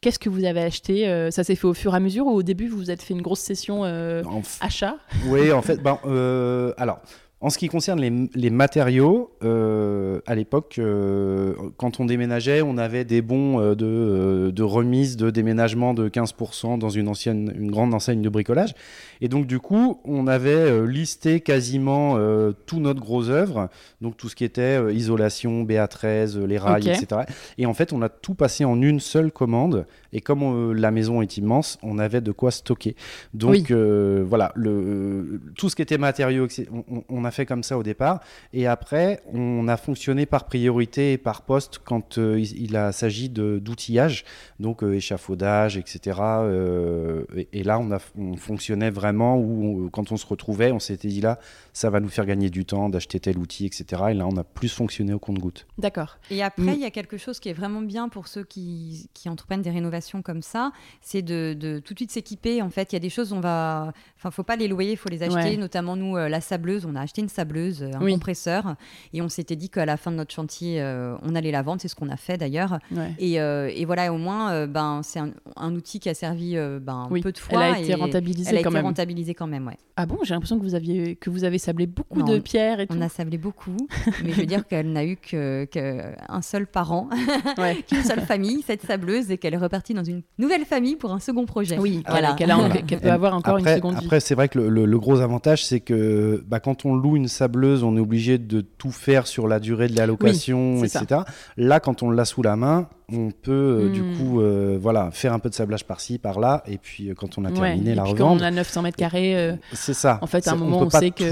Qu'est-ce 0.00 0.18
que 0.18 0.28
vous 0.28 0.44
avez 0.44 0.62
acheté 0.62 1.08
euh, 1.08 1.30
Ça 1.30 1.42
s'est 1.42 1.54
fait 1.54 1.66
au 1.66 1.74
fur 1.74 1.94
et 1.94 1.96
à 1.96 2.00
mesure 2.00 2.26
ou 2.26 2.34
au 2.34 2.42
début 2.42 2.68
vous 2.68 2.76
vous 2.76 2.90
êtes 2.90 3.02
fait 3.02 3.14
une 3.14 3.22
grosse 3.22 3.40
session 3.40 3.84
euh, 3.84 4.22
achat? 4.60 4.96
Oui, 5.26 5.50
en 5.52 5.62
fait, 5.62 5.82
ben, 5.82 5.98
euh, 6.04 6.72
alors 6.76 7.00
en 7.42 7.50
ce 7.50 7.58
qui 7.58 7.68
concerne 7.68 8.00
les, 8.00 8.50
matériaux, 8.50 9.30
euh, 9.44 10.20
à 10.26 10.34
l'époque, 10.34 10.76
euh, 10.78 11.52
quand 11.76 12.00
on 12.00 12.06
déménageait, 12.06 12.62
on 12.62 12.78
avait 12.78 13.04
des 13.04 13.20
bons 13.20 13.60
euh, 13.60 13.74
de, 13.74 14.62
remise 14.62 15.18
de 15.18 15.28
déménagement 15.28 15.92
de 15.92 16.08
15% 16.08 16.78
dans 16.78 16.88
une, 16.88 17.08
ancienne, 17.08 17.52
une 17.54 17.70
grande 17.70 17.92
enseigne 17.92 18.22
de 18.22 18.30
bricolage. 18.30 18.74
Et 19.20 19.28
donc, 19.28 19.46
du 19.46 19.58
coup, 19.58 20.00
on 20.04 20.26
avait 20.26 20.86
listé 20.86 21.40
quasiment 21.40 22.18
tout 22.66 22.80
notre 22.80 23.00
gros 23.00 23.28
œuvre, 23.28 23.68
donc 24.00 24.16
tout 24.16 24.30
ce 24.30 24.34
qui 24.34 24.44
était 24.44 24.94
isolation, 24.94 25.64
BA13, 25.64 26.42
les 26.42 26.58
rails, 26.58 26.88
etc. 26.88 27.22
Et 27.58 27.66
en 27.66 27.74
fait, 27.74 27.92
on 27.92 28.00
a 28.00 28.08
tout 28.08 28.34
passé 28.34 28.64
en 28.64 28.80
une 28.80 29.00
seule 29.00 29.30
commande. 29.30 29.86
Et 30.16 30.20
comme 30.20 30.72
la 30.72 30.90
maison 30.90 31.20
est 31.20 31.36
immense, 31.36 31.78
on 31.82 31.98
avait 31.98 32.20
de 32.20 32.32
quoi 32.32 32.50
stocker. 32.50 32.96
Donc, 33.34 33.70
voilà, 33.70 34.52
le, 34.54 35.40
tout 35.56 35.68
ce 35.68 35.76
qui 35.76 35.82
était 35.82 35.98
matériaux, 35.98 36.48
on, 36.90 37.04
on 37.08 37.24
a 37.24 37.30
fait 37.30 37.46
comme 37.46 37.62
ça 37.62 37.76
au 37.78 37.82
départ. 37.82 38.20
Et 38.52 38.66
après, 38.66 39.20
on 39.32 39.68
a 39.68 39.76
fonctionné 39.76 40.26
par 40.26 40.46
priorité 40.46 41.12
et 41.12 41.18
par 41.18 41.42
poste 41.42 41.80
quand 41.84 42.18
euh, 42.18 42.38
il, 42.38 42.76
a 42.76 42.92
s'agit 42.92 43.28
d'outillage, 43.28 44.24
donc 44.60 44.82
euh, 44.82 44.94
échafaudage, 44.94 45.76
etc. 45.76 46.20
Euh, 46.20 47.24
et, 47.52 47.62
là, 47.62 47.78
on, 47.78 47.90
a, 47.92 47.98
on 48.16 48.36
fonctionnait 48.36 48.90
vraiment 48.90 49.38
où, 49.38 49.88
quand 49.92 50.12
on 50.12 50.16
se 50.16 50.26
retrouvait, 50.26 50.72
on 50.72 50.80
s'était 50.80 51.08
dit 51.08 51.20
là, 51.20 51.38
ça 51.72 51.90
va 51.90 52.00
nous 52.00 52.08
faire 52.08 52.26
gagner 52.26 52.50
du 52.50 52.64
temps 52.64 52.88
d'acheter 52.88 53.20
tel 53.20 53.38
outil, 53.38 53.66
etc. 53.66 54.04
Et 54.10 54.14
là, 54.14 54.26
on 54.26 54.36
a 54.36 54.44
plus 54.44 54.72
fonctionné 54.72 55.12
au 55.12 55.18
compte-goutte. 55.18 55.66
D'accord. 55.78 56.18
Et 56.30 56.42
après, 56.42 56.74
il 56.74 56.80
y 56.80 56.86
a 56.86 56.90
quelque 56.90 57.18
chose 57.18 57.40
qui 57.40 57.48
est 57.48 57.54
vraiment 57.54 57.82
bien 57.82 58.08
pour 58.08 58.28
ceux 58.28 58.44
qui, 58.44 59.10
qui 59.14 59.28
entreprennent 59.28 59.62
des 59.62 59.70
rénovations 59.70 60.05
comme 60.22 60.42
ça, 60.42 60.72
c'est 61.00 61.22
de, 61.22 61.54
de, 61.58 61.78
tout 61.78 61.94
de 61.94 61.98
suite 61.98 62.10
s'équiper. 62.10 62.62
En 62.62 62.70
fait, 62.70 62.92
il 62.92 62.96
y 62.96 62.96
a 62.96 63.00
des 63.00 63.10
choses, 63.10 63.32
on 63.32 63.40
va, 63.40 63.92
enfin, 64.16 64.30
faut 64.30 64.42
pas 64.42 64.56
les 64.56 64.68
louer, 64.68 64.92
il 64.92 64.96
faut 64.96 65.08
les 65.08 65.22
acheter. 65.22 65.56
Notamment 65.56 65.96
nous, 65.96 66.16
la 66.16 66.40
sableuse, 66.40 66.86
on 66.86 66.94
a 66.94 67.00
acheté 67.00 67.22
une 67.22 67.28
sableuse, 67.28 67.82
un 67.82 67.98
compresseur, 67.98 68.76
et 69.12 69.22
on 69.22 69.28
s'était 69.28 69.56
dit 69.56 69.70
qu'à 69.70 69.86
la 69.86 69.96
fin 69.96 70.10
de 70.10 70.16
notre 70.16 70.32
chantier, 70.34 70.80
euh, 70.80 71.16
on 71.22 71.34
allait 71.34 71.50
la 71.50 71.62
vendre. 71.62 71.80
C'est 71.80 71.88
ce 71.88 71.94
qu'on 71.94 72.08
a 72.08 72.16
fait 72.16 72.36
d'ailleurs. 72.36 72.78
Et, 73.18 73.40
euh, 73.40 73.70
et, 73.74 73.84
voilà, 73.84 74.12
au 74.12 74.18
moins, 74.18 74.52
euh, 74.52 74.66
ben, 74.66 75.00
c'est 75.02 75.20
un, 75.20 75.74
outil 75.74 76.00
qui 76.00 76.08
a 76.08 76.14
servi 76.14 76.54
ben, 76.54 77.08
un 77.10 77.20
peu 77.20 77.32
de 77.32 77.38
fois. 77.38 77.64
Elle 77.64 77.74
a 77.74 77.80
été 77.80 77.94
rentabilisée 77.94 78.50
elle 78.50 78.58
a 78.58 78.62
quand 78.62 78.70
été 78.70 78.78
même. 78.78 78.86
rentabilisée 78.86 79.34
quand 79.34 79.46
même, 79.46 79.66
ouais. 79.66 79.78
Ah 79.96 80.06
bon? 80.06 80.18
J'ai 80.22 80.34
l'impression 80.34 80.58
que 80.58 80.64
vous 80.64 80.74
aviez 80.74 81.16
que 81.16 81.30
vous 81.30 81.44
avez 81.44 81.58
sablé 81.58 81.86
beaucoup 81.86 82.22
de 82.22 82.38
pierres 82.38 82.80
et 82.80 82.86
tout. 82.86 82.96
On 82.96 83.00
a 83.00 83.08
sablé 83.08 83.38
beaucoup, 83.38 83.76
mais 84.24 84.32
je 84.32 84.40
veux 84.40 84.46
dire 84.46 84.66
qu'elle 84.66 84.92
n'a 84.92 85.04
eu 85.04 85.16
qu'un 85.16 85.66
que 85.66 86.42
seul 86.42 86.66
parent, 86.66 87.08
qu'une 87.88 88.02
seule 88.02 88.20
famille, 88.20 88.62
cette 88.62 88.82
sableuse, 88.82 89.30
et 89.30 89.38
qu'elle 89.38 89.54
est 89.54 89.58
repartie 89.58 89.94
dans 89.96 90.04
une 90.04 90.22
nouvelle 90.38 90.64
famille 90.64 90.96
pour 90.96 91.12
un 91.12 91.18
second 91.18 91.46
projet. 91.46 91.78
Oui, 91.78 92.02
voilà. 92.08 92.34
qu'elle 92.34 93.00
peut 93.00 93.10
avoir 93.10 93.34
encore 93.34 93.58
une 93.58 93.66
seconde 93.66 93.98
vie. 93.98 94.04
Après, 94.04 94.20
c'est 94.20 94.34
vrai 94.34 94.48
que 94.48 94.58
le, 94.58 94.86
le, 94.86 94.98
gros 94.98 95.20
avantage, 95.20 95.64
c'est 95.64 95.80
que 95.80 96.44
bah, 96.46 96.60
quand 96.60 96.84
on 96.84 96.94
loue 96.94 97.16
une 97.16 97.28
sableuse, 97.28 97.82
on 97.82 97.96
est 97.96 98.00
obligé 98.00 98.38
de 98.38 98.60
tout 98.60 98.90
faire 98.90 99.26
sur 99.26 99.48
la 99.48 99.58
durée 99.58 99.88
de 99.88 99.96
la 99.96 100.06
location, 100.06 100.84
etc. 100.84 101.22
Là, 101.56 101.80
quand 101.80 102.02
on 102.02 102.10
l'a 102.10 102.24
sous 102.24 102.42
la 102.42 102.56
main, 102.56 102.88
on 103.12 103.30
peut 103.30 103.52
euh, 103.52 103.88
du 103.92 104.02
hmm. 104.02 104.16
coup 104.16 104.40
euh, 104.40 104.78
voilà, 104.80 105.10
faire 105.12 105.32
un 105.32 105.38
peu 105.38 105.48
de 105.48 105.54
sablage 105.54 105.86
par-ci, 105.86 106.18
par-là, 106.18 106.64
et 106.66 106.76
puis 106.76 107.08
euh, 107.08 107.14
quand 107.14 107.38
on 107.38 107.44
a 107.44 107.52
terminé, 107.52 107.94
la 107.94 108.02
revendre. 108.02 108.18
Quand 108.18 108.44
on 108.44 108.46
a 108.46 108.50
900 108.50 108.82
mètres 108.82 108.96
carrés, 108.96 109.56
c'est 109.72 109.94
ça. 109.94 110.18
En 110.22 110.26
fait, 110.26 110.48
à 110.48 110.52
un 110.52 110.56
moment, 110.56 110.80
on, 110.80 110.90
sait 110.90 111.10
que 111.10 111.24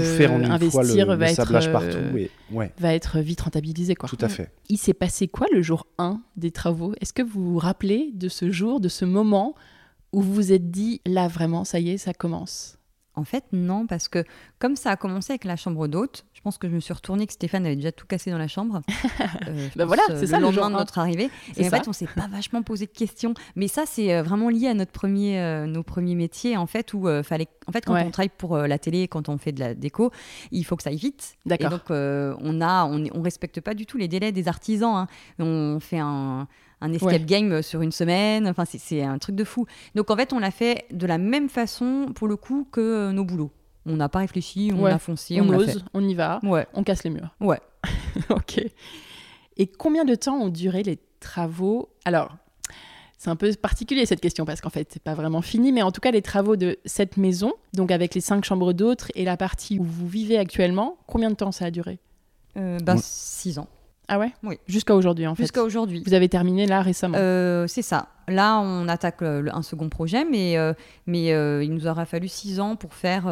investir 0.51 1.07
va, 1.07 1.29
être, 1.29 1.53
va 2.79 2.93
être 2.93 3.19
vite 3.19 3.41
rentabilisé. 3.41 3.95
Quoi. 3.95 4.07
Tout 4.07 4.17
à 4.21 4.29
fait. 4.29 4.51
Il 4.69 4.77
s'est 4.77 4.93
passé 4.93 5.27
quoi 5.27 5.47
le 5.51 5.61
jour 5.61 5.87
1 5.97 6.21
des 6.37 6.51
travaux? 6.51 6.93
Est-ce 7.01 7.13
que 7.13 7.21
vous 7.21 7.53
vous 7.53 7.59
rappelez 7.59 8.11
de 8.13 8.29
ce 8.29 8.51
jour, 8.51 8.79
de 8.79 8.89
ce 8.89 9.03
moment 9.03 9.55
où 10.13 10.21
vous 10.21 10.33
vous 10.33 10.53
êtes 10.53 10.71
dit, 10.71 11.01
là 11.05 11.27
vraiment, 11.27 11.65
ça 11.65 11.79
y 11.79 11.89
est, 11.89 11.97
ça 11.97 12.13
commence? 12.13 12.77
En 13.15 13.23
fait, 13.23 13.45
non, 13.51 13.87
parce 13.87 14.07
que 14.07 14.23
comme 14.59 14.75
ça 14.75 14.91
a 14.91 14.95
commencé 14.95 15.31
avec 15.31 15.45
la 15.45 15.55
chambre 15.55 15.87
d'hôte, 15.87 16.25
pense 16.45 16.59
que 16.59 16.69
je 16.69 16.75
me 16.75 16.79
suis 16.79 16.93
retournée 16.93 17.25
que 17.25 17.33
Stéphane 17.33 17.65
avait 17.65 17.75
déjà 17.75 17.91
tout 17.91 18.05
cassé 18.05 18.29
dans 18.29 18.37
la 18.37 18.47
chambre. 18.47 18.81
Euh, 19.47 19.67
ben 19.75 19.85
voilà, 19.85 20.01
c'est 20.09 20.27
ça 20.27 20.37
le 20.39 20.45
lendemain 20.45 20.69
de 20.69 20.75
notre 20.75 20.97
arrivée. 20.97 21.29
Et 21.57 21.67
en 21.67 21.69
fait, 21.69 21.87
on 21.87 21.93
s'est 21.93 22.07
pas 22.07 22.27
vachement 22.27 22.63
posé 22.63 22.85
de 22.85 22.91
questions. 22.91 23.33
Mais 23.55 23.67
ça, 23.67 23.83
c'est 23.85 24.13
euh, 24.13 24.23
vraiment 24.23 24.49
lié 24.49 24.67
à 24.67 24.73
notre 24.73 24.91
premier, 24.91 25.39
euh, 25.39 25.65
nos 25.65 25.83
premiers 25.83 26.15
métiers, 26.15 26.57
en 26.57 26.67
fait, 26.67 26.93
où 26.93 27.07
fallait, 27.23 27.47
en 27.67 27.71
fait, 27.71 27.85
quand 27.85 27.95
on 27.95 28.11
travaille 28.11 28.29
pour 28.29 28.57
la 28.57 28.79
télé, 28.79 29.07
quand 29.07 29.29
on 29.29 29.37
fait 29.37 29.51
de 29.51 29.59
la 29.59 29.73
déco, 29.73 30.11
il 30.51 30.63
faut 30.63 30.75
que 30.75 30.83
ça 30.83 30.89
aille 30.89 30.97
vite. 30.97 31.35
D'accord. 31.45 31.69
Donc, 31.69 31.83
on 31.89 32.61
a, 32.61 32.85
on, 32.85 33.03
on, 33.13 33.21
respecte 33.21 33.61
pas 33.61 33.73
du 33.73 33.85
tout 33.85 33.97
les 33.97 34.07
délais 34.07 34.31
des 34.31 34.47
artisans. 34.47 34.95
Hein. 34.95 35.07
On 35.39 35.79
fait 35.79 35.99
un 35.99 36.47
un 36.81 36.93
escape 36.93 37.25
game 37.25 37.61
sur 37.61 37.81
une 37.81 37.91
semaine. 37.91 38.47
Enfin, 38.47 38.63
c'est 38.65 39.03
un 39.03 39.17
truc 39.17 39.35
de 39.35 39.43
fou. 39.43 39.65
Donc 39.95 40.09
en 40.11 40.15
fait, 40.15 40.33
on 40.33 40.39
l'a 40.39 40.51
fait 40.51 40.85
de 40.91 41.05
la 41.05 41.17
même 41.17 41.49
façon 41.49 42.07
pour 42.15 42.27
le 42.27 42.35
coup 42.35 42.67
que 42.71 42.81
euh, 42.81 43.11
nos 43.11 43.23
boulots. 43.23 43.51
On 43.85 43.95
n'a 43.95 44.09
pas 44.09 44.19
réfléchi, 44.19 44.71
on 44.75 44.85
a 44.85 44.97
foncé, 44.97 45.39
on, 45.39 45.49
on 45.49 45.53
ose, 45.53 45.85
on 45.93 46.07
y 46.07 46.15
va, 46.15 46.39
ouais. 46.43 46.65
on 46.73 46.83
casse 46.83 47.03
les 47.03 47.11
murs. 47.11 47.29
Ouais. 47.39 47.59
ok. 48.29 48.65
Et 49.57 49.67
combien 49.67 50.05
de 50.05 50.15
temps 50.15 50.37
ont 50.37 50.49
duré 50.49 50.83
les 50.83 50.99
travaux? 51.19 51.89
Alors, 52.03 52.35
c'est 53.17 53.29
un 53.29 53.35
peu 53.35 53.51
particulier 53.53 54.05
cette 54.05 54.21
question 54.21 54.45
parce 54.45 54.61
qu'en 54.61 54.69
fait, 54.69 54.89
c'est 54.91 55.01
pas 55.01 55.13
vraiment 55.13 55.41
fini, 55.41 55.71
mais 55.71 55.81
en 55.81 55.91
tout 55.91 56.01
cas, 56.01 56.11
les 56.11 56.21
travaux 56.21 56.55
de 56.55 56.77
cette 56.85 57.17
maison, 57.17 57.53
donc 57.73 57.91
avec 57.91 58.13
les 58.15 58.21
cinq 58.21 58.43
chambres 58.43 58.73
d'autres 58.73 59.11
et 59.15 59.23
la 59.23 59.37
partie 59.37 59.79
où 59.79 59.83
vous 59.83 60.07
vivez 60.07 60.37
actuellement, 60.37 60.97
combien 61.07 61.29
de 61.29 61.35
temps 61.35 61.51
ça 61.51 61.65
a 61.65 61.71
duré? 61.71 61.99
Euh, 62.57 62.77
ben, 62.79 62.97
Six 62.97 63.59
ans. 63.59 63.67
Ah 64.07 64.19
ouais? 64.19 64.33
Oui. 64.43 64.59
Jusqu'à 64.67 64.95
aujourd'hui, 64.95 65.27
en 65.27 65.35
fait. 65.35 65.43
Jusqu'à 65.43 65.63
aujourd'hui. 65.63 66.03
Vous 66.05 66.13
avez 66.13 66.29
terminé 66.29 66.67
là 66.67 66.81
récemment 66.81 67.17
euh, 67.19 67.67
C'est 67.67 67.81
ça. 67.81 68.09
Là, 68.27 68.59
on 68.59 68.87
attaque 68.87 69.21
un 69.21 69.61
second 69.61 69.87
projet, 69.89 70.25
mais, 70.25 70.57
euh, 70.57 70.73
mais 71.05 71.31
euh, 71.31 71.63
il 71.63 71.71
nous 71.73 71.85
aura 71.85 72.05
fallu 72.05 72.27
six 72.27 72.59
ans 72.59 72.75
pour 72.75 72.93
faire. 72.93 73.27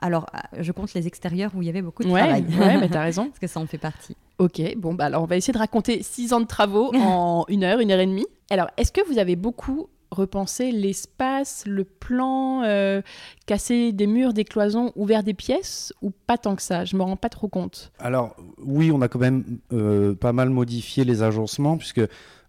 alors, 0.00 0.26
je 0.58 0.72
compte 0.72 0.94
les 0.94 1.06
extérieurs 1.06 1.52
où 1.54 1.62
il 1.62 1.66
y 1.66 1.68
avait 1.68 1.82
beaucoup 1.82 2.02
de 2.02 2.08
travail. 2.08 2.44
Ouais, 2.58 2.78
mais 2.78 2.88
t'as 2.90 3.02
raison. 3.02 3.26
Parce 3.26 3.38
que 3.38 3.46
ça 3.46 3.60
en 3.60 3.66
fait 3.66 3.78
partie. 3.78 4.16
Ok, 4.38 4.60
bon, 4.76 4.94
bah 4.94 5.04
alors 5.04 5.22
on 5.22 5.26
va 5.26 5.36
essayer 5.36 5.52
de 5.52 5.58
raconter 5.58 6.02
six 6.02 6.32
ans 6.32 6.40
de 6.40 6.46
travaux 6.46 6.92
en 6.94 7.44
une 7.48 7.64
heure, 7.64 7.80
une 7.80 7.90
heure 7.92 8.00
et 8.00 8.06
demie. 8.06 8.26
Alors, 8.50 8.68
est-ce 8.76 8.92
que 8.92 9.06
vous 9.06 9.18
avez 9.18 9.36
beaucoup 9.36 9.88
repenser 10.12 10.70
l'espace, 10.70 11.64
le 11.66 11.84
plan, 11.84 12.62
euh, 12.62 13.02
casser 13.46 13.92
des 13.92 14.06
murs, 14.06 14.32
des 14.32 14.44
cloisons, 14.44 14.92
ouvert 14.94 15.22
des 15.22 15.34
pièces 15.34 15.92
ou 16.02 16.10
pas 16.10 16.38
tant 16.38 16.54
que 16.54 16.62
ça? 16.62 16.84
Je 16.84 16.96
me 16.96 17.02
rends 17.02 17.16
pas 17.16 17.28
trop 17.28 17.48
compte. 17.48 17.92
Alors 17.98 18.36
oui, 18.58 18.92
on 18.92 19.00
a 19.00 19.08
quand 19.08 19.18
même 19.18 19.58
euh, 19.72 20.14
pas 20.14 20.32
mal 20.32 20.50
modifié 20.50 21.04
les 21.04 21.22
agencements 21.22 21.76
puisque 21.76 22.02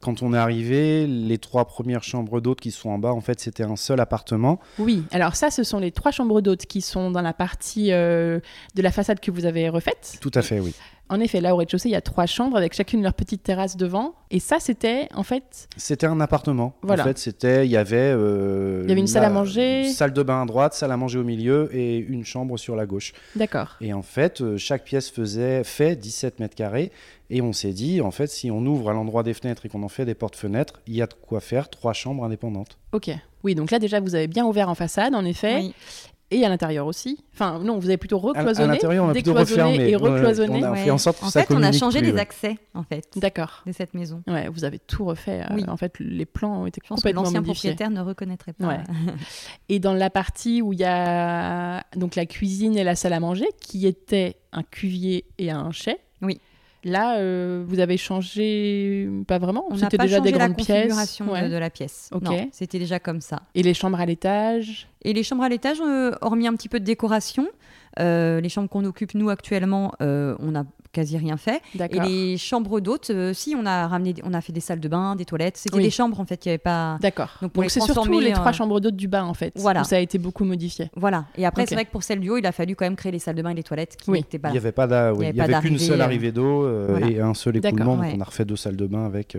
quand 0.03 0.21
on 0.21 0.33
est 0.33 0.37
arrivé, 0.37 1.07
les 1.07 1.37
trois 1.37 1.65
premières 1.65 2.03
chambres 2.03 2.41
d'hôtes 2.41 2.59
qui 2.59 2.71
sont 2.71 2.89
en 2.89 2.99
bas, 2.99 3.13
en 3.13 3.21
fait, 3.21 3.39
c'était 3.39 3.63
un 3.63 3.77
seul 3.77 4.01
appartement. 4.01 4.59
Oui, 4.77 5.03
alors 5.11 5.37
ça, 5.37 5.49
ce 5.49 5.63
sont 5.63 5.79
les 5.79 5.91
trois 5.91 6.11
chambres 6.11 6.41
d'hôtes 6.41 6.65
qui 6.65 6.81
sont 6.81 7.09
dans 7.09 7.21
la 7.21 7.33
partie 7.33 7.93
euh, 7.93 8.41
de 8.75 8.81
la 8.81 8.91
façade 8.91 9.21
que 9.21 9.31
vous 9.31 9.45
avez 9.45 9.69
refaite. 9.69 10.17
Tout 10.19 10.31
à 10.33 10.41
fait, 10.41 10.59
oui. 10.59 10.75
En 11.13 11.19
effet, 11.19 11.41
là 11.41 11.53
au 11.53 11.57
rez-de-chaussée, 11.57 11.89
il 11.89 11.91
y 11.91 11.95
a 11.95 12.01
trois 12.01 12.25
chambres 12.25 12.57
avec 12.57 12.73
chacune 12.73 13.03
leur 13.03 13.13
petite 13.13 13.43
terrasse 13.43 13.77
devant. 13.77 14.15
Et 14.31 14.39
ça, 14.39 14.59
c'était 14.59 15.09
en 15.13 15.21
fait. 15.21 15.67
C'était 15.77 16.07
un 16.07 16.19
appartement. 16.19 16.73
Voilà. 16.81 17.03
En 17.03 17.05
fait, 17.05 17.19
c'était, 17.19 17.67
il 17.67 17.71
y 17.71 17.77
avait. 17.77 17.97
Euh, 17.97 18.81
il 18.83 18.89
y 18.89 18.91
avait 18.93 18.99
une 18.99 19.05
salle 19.05 19.25
à 19.25 19.29
manger. 19.29 19.91
Salle 19.91 20.11
de 20.11 20.23
bain 20.23 20.41
à 20.41 20.45
droite, 20.47 20.73
salle 20.73 20.91
à 20.91 20.97
manger 20.97 21.19
au 21.19 21.23
milieu 21.23 21.69
et 21.71 21.99
une 21.99 22.25
chambre 22.25 22.57
sur 22.57 22.75
la 22.75 22.87
gauche. 22.87 23.13
D'accord. 23.35 23.75
Et 23.79 23.93
en 23.93 24.01
fait, 24.01 24.41
euh, 24.41 24.57
chaque 24.57 24.85
pièce 24.85 25.11
faisait 25.11 25.63
fait 25.63 25.95
17 25.95 26.39
mètres 26.39 26.55
carrés. 26.55 26.91
Et 27.29 27.43
on 27.43 27.53
s'est 27.53 27.73
dit, 27.73 28.01
en 28.01 28.11
fait, 28.11 28.27
si 28.27 28.49
on 28.49 28.65
ouvre 28.65 28.89
à 28.89 28.93
l'endroit 28.93 29.21
des 29.21 29.35
fenêtres 29.35 29.67
et 29.67 29.69
qu'on 29.69 29.83
en 29.83 29.89
fait 29.89 30.05
des 30.05 30.15
portes-fenêtres, 30.15 30.81
il 30.87 30.95
y 30.95 31.01
a 31.03 31.07
de 31.07 31.13
quoi 31.13 31.41
faire 31.41 31.69
trois 31.69 31.93
chambres 31.93 32.23
indépendantes. 32.23 32.79
Ok. 32.91 33.11
Oui, 33.43 33.55
donc 33.55 33.71
là 33.71 33.79
déjà, 33.79 33.99
vous 33.99 34.15
avez 34.15 34.27
bien 34.27 34.45
ouvert 34.45 34.69
en 34.69 34.75
façade, 34.75 35.13
en 35.13 35.25
effet. 35.25 35.73
Et 36.33 36.45
à 36.45 36.49
l'intérieur 36.49 36.87
aussi. 36.87 37.23
Enfin, 37.33 37.59
non, 37.59 37.77
vous 37.77 37.87
avez 37.87 37.97
plutôt 37.97 38.17
recloisonné, 38.17 38.69
à, 38.69 38.73
l'intérieur, 38.73 39.05
on 39.05 39.09
a 39.09 39.13
plutôt 39.13 39.33
refermé 39.33 39.89
et 39.89 39.95
recloisonné. 39.95 40.63
on 40.63 40.73
a 40.73 40.75
fait 40.75 40.91
en 40.91 40.97
sorte 40.97 41.19
que 41.19 41.25
en 41.25 41.29
ça 41.29 41.43
fait, 41.43 41.53
on 41.53 41.63
a 41.63 41.71
changé 41.71 41.99
plus, 41.99 42.11
les 42.11 42.17
accès, 42.17 42.57
en 42.73 42.83
fait. 42.83 43.07
D'accord. 43.15 43.63
De 43.65 43.71
cette 43.71 43.93
maison. 43.93 44.23
Ouais, 44.27 44.49
vous 44.49 44.63
avez 44.65 44.79
tout 44.79 45.05
refait. 45.05 45.41
Euh, 45.41 45.55
oui. 45.55 45.63
en 45.67 45.77
fait, 45.77 45.95
les 45.99 46.25
plans 46.25 46.61
ont 46.61 46.65
été 46.65 46.81
Je 46.83 46.89
pense 46.89 46.99
complètement 46.99 47.21
que 47.21 47.27
l'ancien 47.27 47.43
propriétaire 47.43 47.89
ne 47.89 48.01
reconnaîtrait 48.01 48.53
pas. 48.53 48.67
Ouais. 48.67 48.79
et 49.69 49.79
dans 49.79 49.93
la 49.93 50.09
partie 50.09 50.61
où 50.61 50.73
il 50.73 50.79
y 50.79 50.85
a 50.85 51.83
donc 51.95 52.15
la 52.15 52.25
cuisine 52.25 52.77
et 52.77 52.83
la 52.83 52.95
salle 52.95 53.13
à 53.13 53.19
manger, 53.19 53.47
qui 53.61 53.87
était 53.87 54.37
un 54.51 54.63
cuvier 54.63 55.25
et 55.37 55.51
un 55.51 55.71
chai. 55.71 55.97
Oui. 56.21 56.39
Là, 56.85 57.17
euh, 57.17 57.63
vous 57.65 57.79
avez 57.79 57.95
changé 57.97 59.07
pas 59.27 59.37
vraiment 59.39 59.65
C'était 59.75 59.97
pas 59.97 60.03
déjà 60.03 60.17
changé 60.17 60.31
des 60.31 60.37
la 60.37 60.45
grandes 60.45 60.57
pièces. 60.57 60.67
configuration 60.83 61.31
Ouais. 61.31 61.43
de, 61.43 61.49
de 61.53 61.57
la 61.57 61.69
pièce. 61.69 62.09
Ok. 62.11 62.23
Non, 62.23 62.49
c'était 62.51 62.79
déjà 62.79 62.99
comme 62.99 63.21
ça. 63.21 63.41
Et 63.55 63.63
les 63.63 63.73
chambres 63.73 63.99
à 63.99 64.05
l'étage? 64.05 64.87
Et 65.03 65.13
les 65.13 65.23
chambres 65.23 65.43
à 65.43 65.49
l'étage, 65.49 65.79
euh, 65.81 66.11
hormis 66.21 66.47
un 66.47 66.53
petit 66.53 66.69
peu 66.69 66.79
de 66.79 66.85
décoration, 66.85 67.47
les 67.99 68.49
chambres 68.49 68.69
qu'on 68.69 68.85
occupe 68.85 69.13
nous 69.13 69.29
actuellement, 69.29 69.93
euh, 70.01 70.35
on 70.39 70.51
n'a 70.51 70.63
quasi 70.91 71.17
rien 71.17 71.37
fait. 71.37 71.59
Et 71.89 71.99
les 71.99 72.37
chambres 72.37 72.79
d'hôtes, 72.79 73.09
euh, 73.09 73.33
si 73.33 73.55
on 73.59 73.65
a 73.65 73.87
ramené, 73.87 74.13
on 74.23 74.31
a 74.33 74.41
fait 74.41 74.53
des 74.53 74.59
salles 74.59 74.79
de 74.79 74.87
bain, 74.87 75.15
des 75.15 75.25
toilettes. 75.25 75.57
C'était 75.57 75.75
Oui. 75.77 75.83
des 75.83 75.89
chambres 75.89 76.19
en 76.19 76.25
fait 76.25 76.37
qui 76.37 76.49
avait 76.49 76.59
pas. 76.59 76.99
D'accord. 77.01 77.29
Donc, 77.41 77.51
c'est 77.69 77.79
surtout 77.81 78.19
les 78.19 78.29
euh, 78.31 78.35
trois 78.35 78.51
chambres 78.51 78.79
d'hôtes 78.79 78.95
du 78.95 79.07
bas 79.07 79.25
en 79.25 79.33
fait. 79.33 79.53
Voilà. 79.55 79.81
Où 79.81 79.85
ça 79.85 79.95
a 79.95 79.99
été 79.99 80.19
beaucoup 80.19 80.45
modifié. 80.45 80.91
Voilà. 80.95 81.25
Et 81.35 81.45
après, 81.47 81.65
c'est 81.65 81.73
vrai 81.73 81.85
que 81.85 81.91
pour 81.91 82.03
celle 82.03 82.19
du 82.19 82.29
haut, 82.29 82.37
il 82.37 82.45
a 82.45 82.51
fallu 82.51 82.75
quand 82.75 82.85
même 82.85 82.95
créer 82.95 83.11
les 83.11 83.17
salles 83.19 83.35
de 83.35 83.41
bain 83.41 83.49
et 83.49 83.55
les 83.55 83.63
toilettes 83.63 83.95
qui 83.97 84.11
Oui. 84.11 84.19
n'étaient 84.19 84.37
pas 84.37 84.49
Il 84.49 84.51
n'y 84.53 84.57
avait 84.59 84.71
pas 84.71 84.85
d'a- 84.85 85.13
oui, 85.13 85.25
avait 85.25 85.37
pas 85.37 85.43
avait 85.45 85.53
qu'une 85.53 85.61
d'arrivée, 85.71 85.79
seule 85.79 86.01
euh, 86.01 86.03
arrivée 86.03 86.31
d'eau 86.31 86.63
euh, 86.65 86.85
voilà. 86.89 87.07
et 87.09 87.19
un 87.19 87.33
seul 87.33 87.57
écoulement. 87.57 87.97
Donc 87.97 88.05
on 88.15 88.21
a 88.21 88.25
refait 88.25 88.45
deux 88.45 88.55
salles 88.55 88.75
de 88.77 88.85
bain 88.85 89.05
avec. 89.07 89.35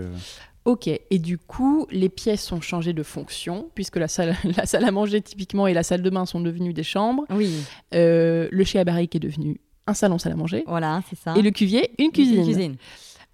Ok, 0.64 0.88
et 0.88 1.18
du 1.18 1.37
coup, 1.37 1.87
les 1.90 2.09
pièces 2.09 2.50
ont 2.50 2.61
changé 2.62 2.94
de 2.94 3.03
fonction, 3.03 3.70
puisque 3.74 3.96
la 3.96 4.09
salle, 4.09 4.35
la 4.57 4.64
salle 4.64 4.85
à 4.85 4.90
manger 4.90 5.20
typiquement 5.20 5.66
et 5.66 5.74
la 5.74 5.83
salle 5.83 6.00
de 6.03 6.11
bain 6.11 6.24
sont 6.24 6.40
devenues 6.40 6.72
des 6.72 6.83
chambres. 6.83 7.24
Oui. 7.31 7.53
Euh, 7.94 8.48
le 8.50 8.64
chez 8.64 8.79
à 8.79 8.85
barrique 8.85 9.14
est 9.14 9.20
devenu 9.20 9.61
un 9.87 9.94
salon 9.94 10.18
salle 10.18 10.33
à 10.33 10.37
manger. 10.37 10.64
Voilà, 10.66 11.03
c'est 11.11 11.18
ça. 11.18 11.35
Et 11.37 11.42
le 11.42 11.50
cuvier, 11.50 11.90
une 11.98 12.11
cuisine. 12.12 12.38
Une 12.38 12.44
cuisine. 12.44 12.77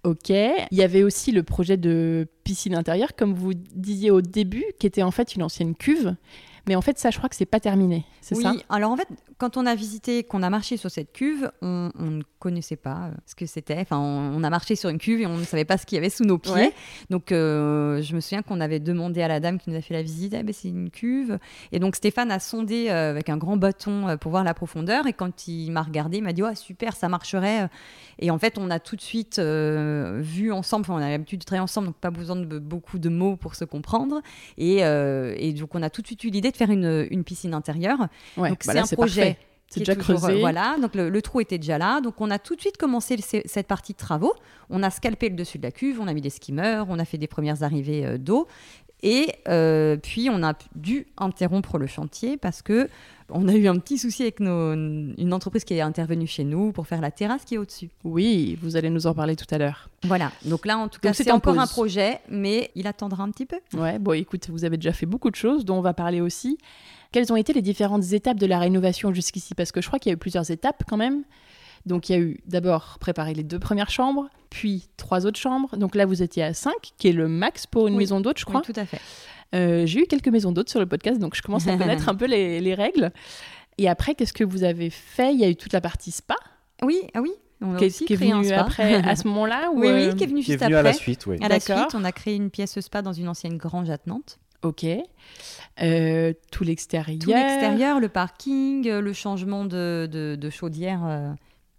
Ok. 0.03 0.29
Il 0.29 0.77
y 0.77 0.83
avait 0.83 1.03
aussi 1.03 1.31
le 1.31 1.43
projet 1.43 1.77
de 1.77 2.27
piscine 2.43 2.75
intérieure, 2.75 3.15
comme 3.15 3.33
vous 3.33 3.53
disiez 3.53 4.11
au 4.11 4.21
début, 4.21 4.65
qui 4.79 4.87
était 4.87 5.03
en 5.03 5.11
fait 5.11 5.35
une 5.35 5.43
ancienne 5.43 5.75
cuve. 5.75 6.15
Mais 6.67 6.75
en 6.75 6.81
fait, 6.81 6.97
ça, 6.99 7.09
je 7.11 7.17
crois 7.17 7.29
que 7.29 7.35
c'est 7.35 7.45
pas 7.45 7.59
terminé. 7.59 8.05
C'est 8.21 8.35
oui, 8.35 8.43
ça? 8.43 8.53
alors 8.69 8.91
en 8.91 8.97
fait, 8.97 9.07
quand 9.41 9.57
on 9.57 9.65
a 9.65 9.73
visité, 9.73 10.23
qu'on 10.23 10.43
a 10.43 10.51
marché 10.51 10.77
sur 10.77 10.91
cette 10.91 11.13
cuve, 11.13 11.51
on, 11.63 11.89
on 11.97 12.11
ne 12.11 12.21
connaissait 12.37 12.75
pas 12.75 13.07
euh, 13.07 13.11
ce 13.25 13.33
que 13.33 13.47
c'était. 13.47 13.79
Enfin, 13.79 13.97
on, 13.97 14.37
on 14.37 14.43
a 14.43 14.51
marché 14.51 14.75
sur 14.75 14.91
une 14.91 14.99
cuve 14.99 15.19
et 15.19 15.25
on 15.25 15.35
ne 15.35 15.43
savait 15.43 15.65
pas 15.65 15.79
ce 15.79 15.87
qu'il 15.87 15.95
y 15.95 15.97
avait 15.97 16.11
sous 16.11 16.25
nos 16.25 16.37
pieds. 16.37 16.53
Ouais. 16.53 16.73
Donc, 17.09 17.31
euh, 17.31 18.03
je 18.03 18.13
me 18.13 18.19
souviens 18.19 18.43
qu'on 18.43 18.61
avait 18.61 18.79
demandé 18.79 19.23
à 19.23 19.27
la 19.27 19.39
dame 19.39 19.57
qui 19.57 19.71
nous 19.71 19.75
a 19.75 19.81
fait 19.81 19.95
la 19.95 20.03
visite, 20.03 20.35
ah, 20.35 20.43
ben, 20.43 20.53
c'est 20.53 20.67
une 20.67 20.91
cuve. 20.91 21.39
Et 21.71 21.79
donc, 21.79 21.95
Stéphane 21.95 22.29
a 22.29 22.39
sondé 22.39 22.89
euh, 22.89 23.09
avec 23.09 23.29
un 23.29 23.37
grand 23.37 23.57
bâton 23.57 24.15
pour 24.21 24.29
voir 24.29 24.43
la 24.43 24.53
profondeur. 24.53 25.07
Et 25.07 25.13
quand 25.13 25.47
il 25.47 25.71
m'a 25.71 25.81
regardé, 25.81 26.17
il 26.17 26.23
m'a 26.23 26.33
dit, 26.33 26.43
oh, 26.43 26.53
super, 26.53 26.95
ça 26.95 27.09
marcherait. 27.09 27.67
Et 28.19 28.29
en 28.29 28.37
fait, 28.37 28.59
on 28.59 28.69
a 28.69 28.79
tout 28.79 28.95
de 28.95 29.01
suite 29.01 29.39
euh, 29.39 30.19
vu 30.21 30.51
ensemble, 30.51 30.83
enfin, 30.83 30.93
on 30.93 31.03
a 31.03 31.09
l'habitude 31.09 31.39
de 31.39 31.45
travailler 31.45 31.63
ensemble, 31.63 31.87
donc 31.87 31.95
pas 31.95 32.11
besoin 32.11 32.35
de 32.35 32.59
beaucoup 32.59 32.99
de 32.99 33.09
mots 33.09 33.37
pour 33.37 33.55
se 33.55 33.65
comprendre. 33.65 34.21
Et, 34.59 34.81
et 34.81 35.53
donc, 35.53 35.73
on 35.73 35.81
a 35.81 35.89
tout 35.89 36.03
de 36.03 36.07
suite 36.07 36.23
eu 36.25 36.29
l'idée 36.29 36.51
de 36.51 36.57
faire 36.57 36.69
une, 36.69 37.07
une 37.09 37.23
piscine 37.23 37.55
intérieure. 37.55 38.07
Ouais, 38.37 38.49
donc, 38.49 38.67
bah 38.67 38.73
c'est 38.73 38.79
un 38.79 38.95
projet. 38.95 39.30
C'est 39.71 39.79
déjà 39.81 39.95
toujours, 39.95 40.19
creusé. 40.19 40.33
euh, 40.37 40.39
voilà, 40.39 40.75
donc 40.81 40.93
le, 40.95 41.09
le 41.09 41.21
trou 41.21 41.41
était 41.41 41.57
déjà 41.57 41.77
là. 41.77 42.01
Donc 42.01 42.21
on 42.21 42.29
a 42.29 42.37
tout 42.39 42.55
de 42.55 42.61
suite 42.61 42.77
commencé 42.77 43.17
cette 43.45 43.67
partie 43.67 43.93
de 43.93 43.97
travaux. 43.97 44.33
On 44.69 44.83
a 44.83 44.89
scalpé 44.89 45.29
le 45.29 45.35
dessus 45.35 45.57
de 45.57 45.63
la 45.63 45.71
cuve, 45.71 45.99
on 45.99 46.07
a 46.07 46.13
mis 46.13 46.21
des 46.21 46.29
skimmers, 46.29 46.83
on 46.89 46.99
a 46.99 47.05
fait 47.05 47.17
des 47.17 47.27
premières 47.27 47.63
arrivées 47.63 48.05
euh, 48.05 48.17
d'eau. 48.17 48.47
Et 49.03 49.33
euh, 49.47 49.97
puis 49.97 50.29
on 50.31 50.43
a 50.43 50.53
dû 50.75 51.07
interrompre 51.17 51.79
le 51.79 51.87
chantier 51.87 52.37
parce 52.37 52.61
que 52.61 52.87
on 53.33 53.47
a 53.47 53.53
eu 53.55 53.67
un 53.67 53.77
petit 53.79 53.97
souci 53.97 54.21
avec 54.23 54.39
nos- 54.41 54.73
une 54.73 55.33
entreprise 55.33 55.63
qui 55.63 55.73
est 55.73 55.81
intervenue 55.81 56.27
chez 56.27 56.43
nous 56.43 56.71
pour 56.71 56.85
faire 56.85 57.01
la 57.01 57.09
terrasse 57.09 57.43
qui 57.45 57.55
est 57.55 57.57
au-dessus. 57.57 57.89
Oui, 58.03 58.59
vous 58.61 58.75
allez 58.75 58.89
nous 58.91 59.07
en 59.07 59.15
parler 59.15 59.35
tout 59.35 59.45
à 59.49 59.57
l'heure. 59.57 59.89
Voilà. 60.03 60.31
Donc 60.45 60.65
là, 60.67 60.77
en 60.77 60.87
tout 60.87 60.99
cas, 60.99 61.13
c'est 61.13 61.23
c'est 61.23 61.31
en 61.31 61.37
encore 61.37 61.57
un 61.57 61.65
projet, 61.65 62.19
mais 62.29 62.69
il 62.75 62.85
attendra 62.85 63.23
un 63.23 63.31
petit 63.31 63.45
peu. 63.47 63.57
Ouais, 63.73 63.97
bon, 63.97 64.11
écoute, 64.13 64.49
vous 64.49 64.65
avez 64.65 64.77
déjà 64.77 64.91
fait 64.91 65.05
beaucoup 65.07 65.31
de 65.31 65.35
choses 65.35 65.65
dont 65.65 65.77
on 65.77 65.81
va 65.81 65.93
parler 65.95 66.21
aussi. 66.21 66.57
Quelles 67.11 67.31
ont 67.31 67.35
été 67.35 67.51
les 67.53 67.61
différentes 67.61 68.13
étapes 68.13 68.37
de 68.37 68.45
la 68.45 68.59
rénovation 68.59 69.13
jusqu'ici? 69.13 69.53
Parce 69.55 69.71
que 69.71 69.81
je 69.81 69.87
crois 69.87 69.99
qu'il 69.99 70.09
y 70.09 70.13
a 70.13 70.15
eu 70.15 70.17
plusieurs 70.17 70.49
étapes 70.51 70.83
quand 70.87 70.97
même. 70.97 71.23
Donc 71.85 72.09
il 72.09 72.11
y 72.13 72.15
a 72.15 72.19
eu 72.19 72.39
d'abord 72.45 72.97
préparer 72.99 73.33
les 73.33 73.43
deux 73.43 73.59
premières 73.59 73.89
chambres, 73.89 74.29
puis 74.49 74.87
trois 74.97 75.25
autres 75.25 75.39
chambres. 75.39 75.75
Donc 75.77 75.95
là, 75.95 76.05
vous 76.05 76.21
étiez 76.21 76.43
à 76.43 76.53
5, 76.53 76.73
qui 76.97 77.07
est 77.09 77.13
le 77.13 77.27
max 77.27 77.65
pour 77.67 77.87
une 77.87 77.95
Oui. 77.95 77.99
maison 77.99 78.21
d'hôte, 78.21 78.37
je 78.39 78.45
crois. 78.45 78.61
Oui, 78.65 78.73
tout 78.73 78.79
à 78.79 78.85
fait. 78.85 79.01
Euh, 79.55 79.85
J'ai 79.85 80.01
eu 80.01 80.05
quelques 80.05 80.27
maisons 80.29 80.51
d'hôtes 80.51 80.69
sur 80.69 80.79
le 80.79 80.85
podcast, 80.85 81.19
donc 81.19 81.35
je 81.35 81.41
commence 81.41 81.67
à 81.67 81.75
connaître 81.75 82.07
un 82.07 82.15
peu 82.15 82.25
les, 82.25 82.59
les 82.61 82.73
règles. 82.75 83.11
Et 83.77 83.89
après, 83.89 84.13
qu'est-ce 84.15 84.31
que 84.33 84.43
vous 84.43 84.63
avez 84.63 84.89
fait? 84.89 85.33
Il 85.33 85.39
y 85.39 85.43
a 85.43 85.49
eu 85.49 85.55
toute 85.55 85.73
la 85.73 85.81
partie 85.81 86.11
spa, 86.11 86.35
Oui, 86.83 87.01
ah 87.13 87.21
oui. 87.21 87.31
On 87.63 87.75
a 87.75 87.77
qui 87.77 87.83
est, 87.83 87.87
aussi 87.87 88.05
qui 88.05 88.15
spa. 88.15 88.59
après, 88.61 88.95
à 88.95 89.15
ce 89.15 89.27
moment-là 89.27 89.69
ou 89.73 89.81
Oui, 89.81 89.87
euh, 89.87 90.09
oui, 90.11 90.15
qui 90.15 90.23
est 90.23 90.27
venu 90.27 90.41
qui 90.41 90.51
est 90.51 90.53
juste 90.55 90.63
venu 90.63 90.75
après. 90.75 90.89
à 90.89 90.91
la 90.91 90.97
suite, 90.97 91.25
oui. 91.27 91.37
À 91.41 91.47
la 91.49 91.59
suite, 91.59 91.93
on 91.95 92.03
a 92.03 92.11
créé 92.11 92.35
une 92.35 92.49
pièce 92.49 92.79
spa 92.79 93.01
dans 93.01 93.13
une 93.13 93.27
ancienne 93.27 93.57
grange 93.57 93.89
attenante. 93.89 94.37
Ok. 94.63 94.85
Euh, 95.81 96.33
tout 96.51 96.63
l'extérieur. 96.63 97.19
Tout 97.19 97.29
l'extérieur, 97.29 97.99
le 97.99 98.09
parking, 98.09 98.87
euh, 98.87 99.01
le 99.01 99.13
changement 99.13 99.65
de, 99.65 100.49
chaudière, 100.51 101.01
euh, 101.05 101.31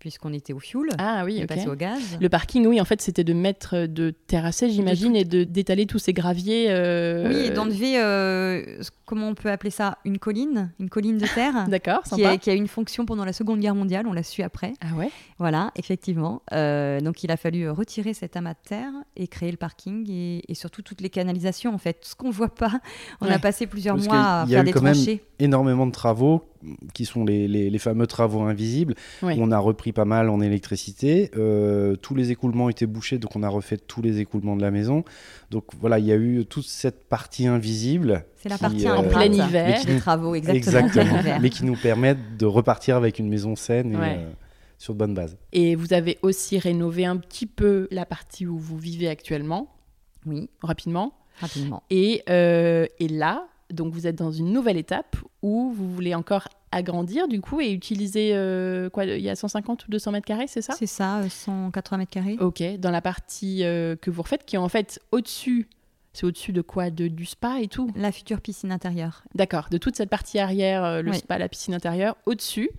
puisqu'on 0.03 0.33
était 0.33 0.53
au 0.53 0.59
fioul, 0.59 0.89
Ah 0.99 1.23
oui, 1.25 1.37
on 1.37 1.41
est 1.43 1.43
ok. 1.45 1.49
passé 1.49 1.69
au 1.69 1.77
gaz. 1.77 2.01
Le 2.21 2.29
parking, 2.29 2.67
oui, 2.67 2.81
en 2.81 2.85
fait, 2.85 3.01
c'était 3.01 3.23
de 3.23 3.33
mettre, 3.33 3.77
euh, 3.77 3.87
de 3.87 4.11
terrasser, 4.11 4.69
j'imagine, 4.69 5.15
et 5.15 5.25
de 5.25 5.45
d'étaler 5.45 5.87
tous 5.87 6.01
ces 6.01 6.13
graviers. 6.13 6.67
euh, 6.71 7.29
Oui, 7.29 7.37
et 7.47 7.51
d'enlever, 7.51 8.01
euh, 8.01 8.83
comment 9.07 9.29
on 9.29 9.35
peut 9.37 9.49
appeler 9.49 9.71
ça, 9.71 9.99
une 10.05 10.19
colline, 10.19 10.73
une 10.81 10.89
colline 10.91 11.19
de 11.19 11.27
terre, 11.33 11.67
D'accord, 11.69 12.03
qui 12.03 12.39
qui 12.41 12.51
a 12.51 12.55
une 12.55 12.67
fonction 12.67 13.07
pendant 13.07 13.25
la 13.25 13.33
Seconde 13.33 13.61
Guerre 13.61 13.77
mondiale, 13.77 14.09
on 14.09 14.13
l'a 14.13 14.25
su 14.25 14.43
après. 14.43 14.73
Ah 14.81 14.97
ouais? 14.97 15.11
Voilà, 15.39 15.71
effectivement. 15.77 16.43
Euh, 16.53 16.99
donc 17.01 17.23
il 17.23 17.31
a 17.31 17.37
fallu 17.37 17.71
retirer 17.71 18.13
cet 18.13 18.37
amas 18.37 18.55
de 18.55 18.59
terre 18.69 18.91
et 19.17 19.29
créer 19.29 19.53
le 19.53 19.57
parking 19.57 20.05
et, 20.11 20.43
et 20.49 20.55
surtout 20.57 20.83
toutes 20.83 21.01
les 21.01 21.11
canalisations, 21.11 21.73
en 21.73 21.79
fait. 21.79 21.93
Tout 22.01 22.09
ce 22.09 22.17
qu'on 22.17 22.31
voit 22.31 22.53
pas, 22.53 22.81
on 23.21 23.27
Ouais. 23.27 23.33
a 23.35 23.39
passé 23.39 23.69
plusieurs 23.69 23.95
Parce 23.95 24.09
mois 24.09 24.17
à 24.17 24.43
qu'il 24.45 24.53
y 24.53 24.55
a 24.57 24.59
faire 24.59 24.63
eu 24.63 24.67
des 24.67 24.73
quand 24.73 24.83
même 24.83 24.95
tranchées. 24.95 25.23
Énormément 25.39 25.87
de 25.87 25.93
travaux 25.93 26.43
qui 26.95 27.05
sont 27.05 27.25
les, 27.25 27.49
les- 27.49 27.71
les 27.71 27.79
fameux 27.79 28.07
travaux 28.07 28.43
invisibles. 28.43 28.95
On 29.23 29.51
a 29.51 29.59
repris 29.59 29.92
pas 29.93 30.05
mal 30.05 30.29
en 30.31 30.41
électricité. 30.41 31.31
Euh, 31.37 31.95
tous 31.97 32.15
les 32.15 32.31
écoulements 32.31 32.69
étaient 32.69 32.87
bouchés, 32.87 33.19
donc 33.19 33.37
on 33.37 33.43
a 33.43 33.49
refait 33.49 33.77
tous 33.77 34.03
les 34.03 34.19
écoulements 34.21 34.57
de 34.57 34.63
la 34.63 34.71
maison. 34.71 35.05
Donc 35.51 35.65
voilà, 35.81 35.99
il 35.99 36.07
y 36.07 36.13
a 36.13 36.17
eu 36.17 36.45
toute 36.47 36.67
cette 36.67 37.05
partie 37.09 37.47
invisible. 37.47 38.25
C'est 38.37 38.49
la 38.49 38.57
qui, 38.57 38.63
partie 38.63 38.87
euh, 38.89 38.97
En 38.97 39.05
plein 39.05 39.25
hiver. 39.33 39.79
nous- 39.89 39.99
travaux, 39.99 40.35
exactement. 40.35 40.87
Exactement. 40.87 41.39
mais 41.41 41.51
qui 41.51 41.65
nous 41.65 41.77
permettent 41.77 42.37
de 42.39 42.47
repartir 42.47 42.97
avec 42.97 43.19
une 43.19 43.29
maison 43.29 43.55
saine 43.57 43.93
et 43.93 43.97
Ouais. 43.97 44.17
euh, 44.19 44.31
sur 44.79 44.95
de 44.95 44.99
bonnes 44.99 45.15
bases. 45.15 45.37
Et 45.53 45.77
vous 45.77 45.93
avez 45.93 46.19
aussi 46.23 46.59
rénové 46.59 47.05
un 47.05 47.17
petit 47.17 47.47
peu 47.47 47.87
la 47.91 48.05
partie 48.05 48.47
où 48.47 48.59
vous 48.59 48.79
vivez 48.79 49.09
actuellement, 49.09 49.73
Oui, 50.27 50.51
rapidement. 50.63 51.13
rapidement. 51.41 51.83
Et, 51.91 52.23
euh, 52.29 52.87
et 52.99 53.07
là, 53.09 53.47
donc 53.73 53.93
vous 53.95 54.07
êtes 54.07 54.17
dans 54.17 54.33
une 54.33 54.53
nouvelle 54.53 54.77
étape 54.77 55.17
où 55.43 55.73
vous 55.73 55.89
voulez 55.93 56.15
encore 56.15 56.49
agrandir 56.73 57.29
du 57.29 57.41
coup 57.41 57.61
et 57.61 57.71
utiliser 57.71 58.31
euh, 58.35 58.91
quoi 58.91 59.05
Il 59.05 59.21
y 59.23 59.29
a 59.31 59.37
150 59.37 59.87
ou 59.87 59.91
200 59.91 60.13
mètres 60.13 60.27
carrés, 60.27 60.47
c'est 60.49 60.63
ça? 60.63 60.75
C'est 60.77 60.87
ça, 60.87 61.19
euh, 61.21 61.29
180 61.29 61.99
mètres 61.99 62.11
carrés. 62.11 62.37
Ok, 62.41 62.63
dans 62.79 62.91
la 62.91 63.01
partie 63.01 63.63
euh, 63.65 63.95
que 63.97 64.11
vous 64.11 64.23
refaites, 64.23 64.45
qui 64.45 64.57
est 64.57 64.59
en 64.59 64.69
fait 64.69 65.01
au-dessus. 65.13 65.69
C'est 66.15 66.25
au-dessus 66.27 66.53
de 66.53 66.61
quoi? 66.61 66.91
De, 66.91 67.09
Du 67.09 67.25
spa 67.25 67.61
et 67.61 67.69
tout? 67.69 67.91
La 67.97 68.13
future 68.13 68.41
piscine 68.41 68.73
intérieure. 68.73 69.23
D'accord, 69.35 69.69
de 69.71 69.79
toute 69.79 69.97
cette 69.97 70.11
partie 70.11 70.39
arrière, 70.39 70.85
euh, 70.85 71.03
le 71.03 71.11
Oui. 71.13 71.19
spa, 71.19 71.39
la 71.39 71.49
piscine 71.49 71.75
intérieure, 71.75 72.17
au-dessus, 72.27 72.71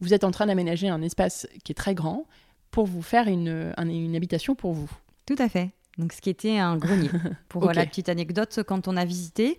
vous 0.00 0.14
êtes 0.14 0.24
en 0.24 0.30
train 0.30 0.46
d'aménager 0.46 0.88
un 0.88 1.02
espace 1.02 1.46
qui 1.62 1.72
est 1.72 1.74
très 1.74 1.94
grand 1.94 2.24
pour 2.70 2.86
vous 2.86 3.02
faire 3.02 3.28
une, 3.28 3.72
un- 3.76 3.88
une 3.88 4.16
habitation 4.16 4.54
pour 4.54 4.72
vous. 4.72 4.90
Tout 5.26 5.36
à 5.38 5.48
fait. 5.48 5.70
Donc, 5.98 6.12
ce 6.14 6.20
qui 6.22 6.30
était 6.30 6.56
un 6.56 6.76
grenier. 6.78 7.10
Pour 7.50 7.66
la 7.72 7.84
petite 7.84 8.08
anecdote, 8.08 8.60
quand 8.66 8.88
on 8.88 8.96
a 8.96 9.04
visité, 9.04 9.58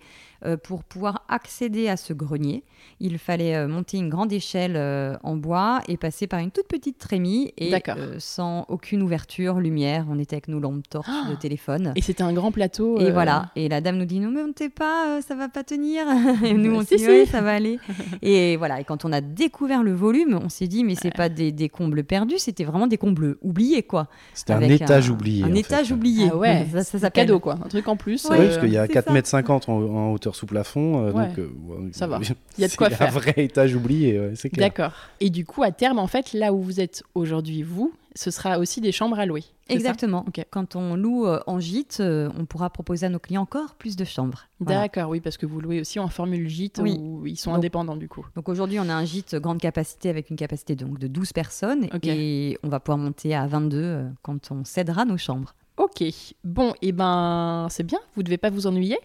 pour 0.62 0.82
pouvoir 0.84 1.24
accéder 1.28 1.88
à 1.88 1.96
ce 1.96 2.12
grenier, 2.12 2.64
il 3.00 3.18
fallait 3.18 3.54
euh, 3.54 3.68
monter 3.68 3.96
une 3.98 4.08
grande 4.08 4.32
échelle 4.32 4.74
euh, 4.76 5.16
en 5.22 5.36
bois 5.36 5.80
et 5.88 5.96
passer 5.96 6.26
par 6.26 6.40
une 6.40 6.50
toute 6.50 6.66
petite 6.68 6.98
trémie 6.98 7.52
et 7.58 7.72
euh, 7.88 8.16
sans 8.18 8.64
aucune 8.68 9.02
ouverture, 9.02 9.60
lumière. 9.60 10.06
On 10.10 10.18
était 10.18 10.34
avec 10.36 10.48
nos 10.48 10.58
lampes 10.60 10.88
torches 10.88 11.06
Ah 11.08 11.30
de 11.30 11.34
téléphone. 11.36 11.92
Et 11.96 12.02
c'était 12.02 12.22
un 12.22 12.32
grand 12.32 12.50
plateau. 12.52 12.98
Et 13.00 13.06
euh, 13.06 13.12
voilà. 13.12 13.50
Et 13.56 13.68
la 13.68 13.80
dame 13.80 13.96
nous 13.98 14.04
dit 14.04 14.18
non, 14.20 14.30
mais 14.30 14.42
montez 14.42 14.68
pas, 14.68 15.16
euh, 15.18 15.20
ça 15.20 15.34
va 15.34 15.48
pas 15.48 15.62
tenir. 15.64 16.04
et 16.44 16.54
nous, 16.54 16.74
on 16.74 16.82
Si, 16.82 16.96
dit 16.96 17.02
si. 17.02 17.08
ouais, 17.08 17.26
ça 17.26 17.40
va 17.40 17.52
aller. 17.52 17.78
et 18.22 18.56
voilà. 18.56 18.80
Et 18.80 18.84
quand 18.84 19.04
on 19.04 19.12
a 19.12 19.20
découvert 19.20 19.82
le 19.82 19.92
volume, 19.92 20.38
on 20.42 20.48
s'est 20.48 20.66
dit 20.68 20.82
mais 20.84 20.94
c'est 20.94 21.14
pas 21.14 21.28
des, 21.28 21.52
des 21.52 21.68
combles 21.68 22.04
perdus, 22.04 22.38
c'était 22.38 22.64
vraiment 22.64 22.86
des 22.86 22.98
combles 22.98 23.36
oubliés, 23.42 23.82
quoi. 23.82 24.08
C'était 24.34 24.52
un 24.54 24.60
étage 24.62 25.10
oublié. 25.10 25.44
Un 25.44 25.52
en 25.52 25.54
étage 25.54 25.88
fait. 25.88 25.94
oublié. 25.94 26.28
Ah 26.32 26.36
ouais, 26.36 26.66
ça, 26.82 26.98
ça 26.98 27.10
cadeau 27.10 27.38
quoi, 27.40 27.54
un 27.64 27.68
truc 27.68 27.86
en 27.88 27.96
plus. 27.96 28.24
Ouais, 28.24 28.38
Oui, 28.38 28.44
euh, 28.44 28.48
parce 28.48 28.58
qu'il 28.58 28.72
y 28.72 28.76
a 28.78 28.86
c'est 28.86 28.92
4,50 28.94 29.04
ça. 29.04 29.12
mètres 29.12 29.28
50 29.28 29.68
en, 29.68 29.72
en 29.72 30.12
hauteur 30.12 30.31
sous 30.34 30.46
plafond. 30.46 31.06
euh, 31.06 31.12
Ouais. 31.12 31.28
donc, 31.28 31.38
euh, 31.38 31.50
ouais, 31.68 31.88
Ça 31.92 32.06
va. 32.06 32.18
Il 32.58 32.60
y 32.62 32.64
a 32.64 32.68
de 32.68 32.74
quoi 32.76 32.88
c'est 32.90 32.96
faire. 32.96 33.08
un 33.08 33.10
vrai 33.10 33.34
étage 33.36 33.74
oublié, 33.74 34.18
ouais, 34.18 34.32
c'est 34.34 34.50
clair. 34.50 34.68
D'accord. 34.68 34.92
Et 35.20 35.30
du 35.30 35.44
coup, 35.44 35.62
à 35.62 35.70
terme, 35.72 35.98
en 35.98 36.06
fait, 36.06 36.32
là 36.32 36.52
où 36.52 36.60
vous 36.62 36.80
êtes 36.80 37.02
aujourd'hui, 37.14 37.62
vous, 37.62 37.92
ce 38.14 38.30
sera 38.30 38.58
aussi 38.58 38.80
des 38.82 38.92
chambres 38.92 39.18
à 39.18 39.24
louer. 39.24 39.42
Exactement. 39.70 40.26
Quand 40.50 40.76
on 40.76 40.96
loue 40.96 41.26
en 41.46 41.58
gîte, 41.60 42.02
on 42.02 42.44
pourra 42.44 42.68
proposer 42.68 43.06
à 43.06 43.08
nos 43.08 43.18
clients 43.18 43.40
encore 43.42 43.74
plus 43.76 43.96
de 43.96 44.04
chambres. 44.04 44.48
D'accord, 44.60 45.08
oui, 45.08 45.20
parce 45.20 45.38
que 45.38 45.46
vous 45.46 45.60
louez 45.62 45.80
aussi 45.80 45.98
en 45.98 46.08
formule 46.08 46.46
gîte 46.46 46.78
où 46.78 47.26
ils 47.26 47.36
sont 47.38 47.54
indépendants 47.54 47.96
du 47.96 48.08
coup. 48.08 48.26
Donc 48.36 48.50
aujourd'hui, 48.50 48.78
on 48.80 48.88
a 48.90 48.94
un 48.94 49.04
gîte 49.06 49.34
grande 49.36 49.60
capacité 49.60 50.10
avec 50.10 50.28
une 50.28 50.36
capacité 50.36 50.74
donc 50.76 50.98
de 50.98 51.06
12 51.06 51.32
personnes 51.32 51.88
et 52.02 52.58
on 52.62 52.68
va 52.68 52.80
pouvoir 52.80 52.98
monter 52.98 53.34
à 53.34 53.46
22 53.46 54.02
quand 54.20 54.50
on 54.50 54.64
cédera 54.64 55.06
nos 55.06 55.16
chambres. 55.16 55.54
Ok, 55.82 56.04
bon, 56.44 56.70
et 56.74 56.88
eh 56.88 56.92
ben 56.92 57.66
c'est 57.68 57.82
bien, 57.82 57.98
vous 58.14 58.22
ne 58.22 58.26
devez 58.26 58.38
pas 58.38 58.50
vous 58.50 58.68
ennuyer. 58.68 58.98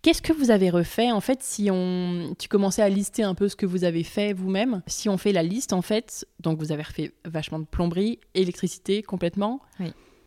Qu'est-ce 0.00 0.22
que 0.22 0.32
vous 0.32 0.50
avez 0.50 0.70
refait 0.70 1.12
en 1.12 1.20
fait 1.20 1.42
si 1.42 1.68
on 1.70 2.34
tu 2.38 2.48
commençais 2.48 2.80
à 2.80 2.88
lister 2.88 3.22
un 3.22 3.34
peu 3.34 3.50
ce 3.50 3.56
que 3.56 3.66
vous 3.66 3.84
avez 3.84 4.02
fait 4.02 4.32
vous-même? 4.32 4.80
Si 4.86 5.10
on 5.10 5.18
fait 5.18 5.32
la 5.32 5.42
liste 5.42 5.74
en 5.74 5.82
fait, 5.82 6.26
donc 6.40 6.58
vous 6.58 6.72
avez 6.72 6.84
refait 6.84 7.12
vachement 7.26 7.58
de 7.58 7.66
plomberie, 7.66 8.18
électricité 8.34 9.02
complètement, 9.02 9.60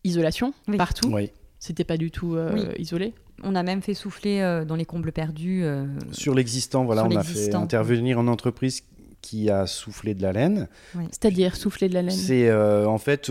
isolation 0.04 0.54
partout? 0.78 1.08
Oui. 1.12 1.32
C'était 1.58 1.82
pas 1.82 1.96
du 1.96 2.12
tout 2.12 2.36
euh, 2.36 2.72
isolé? 2.78 3.12
On 3.42 3.56
a 3.56 3.64
même 3.64 3.82
fait 3.82 3.94
souffler 3.94 4.42
euh, 4.42 4.64
dans 4.64 4.76
les 4.76 4.84
combles 4.84 5.10
perdus. 5.10 5.64
Euh, 5.64 5.86
sur 6.12 6.34
l'existant, 6.36 6.84
voilà, 6.84 7.04
on 7.04 7.16
a 7.16 7.24
fait 7.24 7.52
intervenir 7.52 8.20
en 8.20 8.28
entreprise 8.28 8.84
qui 9.22 9.50
a 9.50 9.66
soufflé 9.66 10.14
de 10.14 10.22
la 10.22 10.32
laine. 10.32 10.68
C'est-à-dire 11.10 11.56
souffler 11.56 11.88
de 11.88 11.94
la 11.94 12.02
laine 12.02 12.10
C'est 12.10 12.52
en 12.52 12.98
fait 12.98 13.30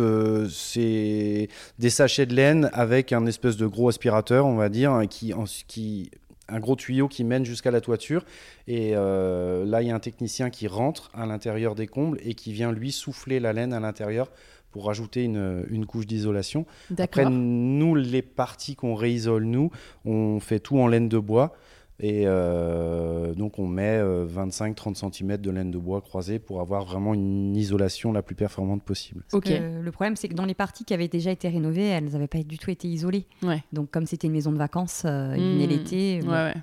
c'est 0.50 1.48
des 1.80 1.90
sachets 1.90 2.26
de 2.26 2.36
laine 2.36 2.70
avec 2.74 3.14
un 3.14 3.26
espèce 3.26 3.58
de 3.58 3.68
gros 3.68 3.90
aspirateur, 3.90 4.46
on 4.46 4.56
va 4.56 4.70
dire, 4.70 5.02
qui, 5.10 5.34
qui 5.68 6.12
un 6.50 6.60
gros 6.60 6.76
tuyau 6.76 7.08
qui 7.08 7.24
mène 7.24 7.46
jusqu'à 7.46 7.72
la 7.72 7.82
toiture. 7.82 8.26
Et 8.68 8.92
euh, 8.96 9.66
là, 9.66 9.82
il 9.82 9.88
y 9.88 9.92
a 9.92 9.96
un 9.96 10.00
technicien 10.00 10.50
qui 10.50 10.68
rentre 10.68 11.10
à 11.14 11.26
l'intérieur 11.26 11.76
des 11.76 11.88
combles 11.88 12.20
et 12.24 12.34
qui 12.34 12.52
vient 12.54 12.72
lui 12.72 12.92
souffler 12.92 13.40
la 13.40 13.54
laine 13.54 13.74
à 13.74 13.80
l'intérieur 13.80 14.32
pour 14.72 14.86
rajouter 14.86 15.24
une, 15.24 15.66
une 15.70 15.86
couche 15.86 16.06
d'isolation. 16.06 16.66
Après, 16.98 17.28
nous, 17.28 17.96
les 17.96 18.22
parties 18.22 18.76
qu'on 18.76 18.94
réisole, 18.94 19.46
nous, 19.46 19.72
on 20.06 20.40
fait 20.40 20.60
tout 20.60 20.78
en 20.78 20.88
laine 20.88 21.10
de 21.10 21.18
bois. 21.18 21.56
Et 22.00 22.24
euh, 22.26 23.34
donc 23.34 23.60
on 23.60 23.68
met 23.68 24.00
25-30 24.00 25.06
euh, 25.06 25.10
cm 25.12 25.38
de 25.38 25.52
laine 25.52 25.72
de 25.72 25.78
bois 25.78 26.02
croisée 26.02 26.40
pour 26.40 26.62
avoir 26.62 26.86
vraiment 26.86 27.14
une 27.14 27.56
isolation 27.56 28.14
la 28.14 28.22
plus 28.22 28.36
performante 28.36 28.84
possible. 28.84 29.24
Ok. 29.34 29.50
le 29.50 29.92
problème 29.92 30.16
c'est 30.16 30.30
que 30.30 30.34
dans 30.34 30.46
les 30.46 30.54
parties 30.54 30.86
qui 30.86 30.94
avaient 30.94 31.10
déjà 31.10 31.32
été 31.32 31.50
rénovées, 31.50 31.88
elles 31.88 32.06
n'avaient 32.12 32.28
pas 32.28 32.42
du 32.42 32.58
tout 32.58 32.72
été 32.72 32.88
isolées. 32.88 33.26
Ouais. 33.44 33.64
Donc 33.74 33.92
comme 33.92 34.06
c'était 34.06 34.28
une 34.28 34.34
maison 34.34 34.52
de 34.52 34.58
vacances, 34.58 35.04
euh, 35.06 35.34
il 35.38 35.44
venait 35.44 35.68
mmh. 35.68 35.70
l'été, 35.70 36.22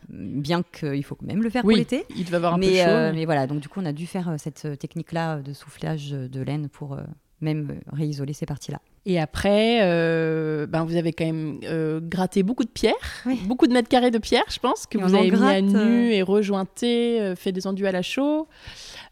bien 0.08 0.62
qu'il 0.62 1.04
faut 1.04 1.14
quand 1.14 1.26
même 1.26 1.42
le 1.42 1.50
faire 1.50 1.62
pour 1.62 1.72
l'été. 1.72 2.06
Il 2.16 2.24
devait 2.24 2.36
avoir 2.36 2.54
un 2.54 2.58
mais, 2.58 2.68
peu 2.68 2.90
chaud. 2.90 3.14
Mais 3.14 3.24
voilà, 3.26 3.46
donc 3.46 3.60
du 3.60 3.68
coup 3.68 3.80
on 3.80 3.86
a 3.86 3.92
dû 3.92 4.06
faire 4.06 4.34
cette 4.38 4.78
technique-là 4.78 5.42
de 5.42 5.52
soufflage 5.52 6.10
de 6.10 6.40
laine 6.40 6.68
pour 6.68 6.96
même 7.40 7.80
réisoler 7.92 8.32
ces 8.32 8.46
parties-là. 8.46 8.80
Et 9.04 9.20
après, 9.20 9.80
euh, 9.82 10.66
ben 10.66 10.84
vous 10.84 10.96
avez 10.96 11.12
quand 11.12 11.26
même 11.26 11.60
euh, 11.64 12.00
gratté 12.02 12.42
beaucoup 12.42 12.64
de 12.64 12.70
pierres, 12.70 13.24
beaucoup 13.44 13.66
de 13.66 13.72
mètres 13.72 13.88
carrés 13.88 14.10
de 14.10 14.18
pierres, 14.18 14.46
je 14.50 14.58
pense, 14.58 14.86
que 14.86 14.98
vous 14.98 15.14
avez 15.14 15.30
mis 15.30 15.42
à 15.42 15.60
nu 15.60 16.08
euh. 16.08 16.12
et 16.12 16.22
rejointé, 16.22 17.34
fait 17.36 17.52
des 17.52 17.66
enduits 17.66 17.86
à 17.86 17.92
la 17.92 18.02
chaux, 18.02 18.48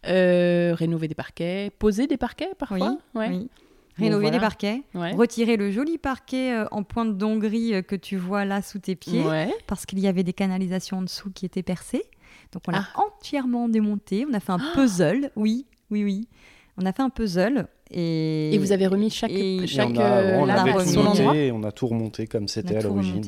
rénové 0.04 1.08
des 1.08 1.14
parquets, 1.14 1.70
posé 1.78 2.06
des 2.06 2.16
parquets 2.16 2.50
parfois. 2.58 2.98
Oui, 3.14 3.26
oui. 3.28 3.50
Rénover 3.96 4.32
des 4.32 4.40
parquets, 4.40 4.82
retirer 4.94 5.56
le 5.56 5.70
joli 5.70 5.98
parquet 5.98 6.64
en 6.72 6.82
pointe 6.82 7.16
d'Hongrie 7.16 7.84
que 7.86 7.94
tu 7.94 8.16
vois 8.16 8.44
là 8.44 8.60
sous 8.60 8.80
tes 8.80 8.96
pieds, 8.96 9.22
parce 9.68 9.86
qu'il 9.86 10.00
y 10.00 10.08
avait 10.08 10.24
des 10.24 10.32
canalisations 10.32 10.98
en 10.98 11.02
dessous 11.02 11.30
qui 11.30 11.46
étaient 11.46 11.62
percées. 11.62 12.04
Donc 12.50 12.62
on 12.66 12.72
l'a 12.72 12.84
ah. 12.94 13.00
entièrement 13.00 13.68
démonté, 13.68 14.26
on 14.28 14.34
a 14.34 14.40
fait 14.40 14.52
un 14.52 14.60
puzzle, 14.74 15.30
oui, 15.36 15.66
oui, 15.90 16.04
oui. 16.04 16.28
On 16.76 16.86
a 16.86 16.92
fait 16.92 17.02
un 17.02 17.10
puzzle 17.10 17.68
et, 17.90 18.56
vous 18.58 18.72
avez 18.72 18.86
remis 18.86 19.10
chaque, 19.10 19.30
chaque 19.66 19.90
on 19.90 19.96
a, 19.98 20.02
euh, 20.02 20.38
on 20.38 20.46
lame 20.46 20.72
tout 20.84 21.02
monté, 21.02 21.52
on 21.52 21.62
a 21.64 21.70
tout 21.70 21.86
remonté 21.86 22.26
comme 22.26 22.48
c'était 22.48 22.76
à 22.76 22.80
l'origine. 22.80 23.22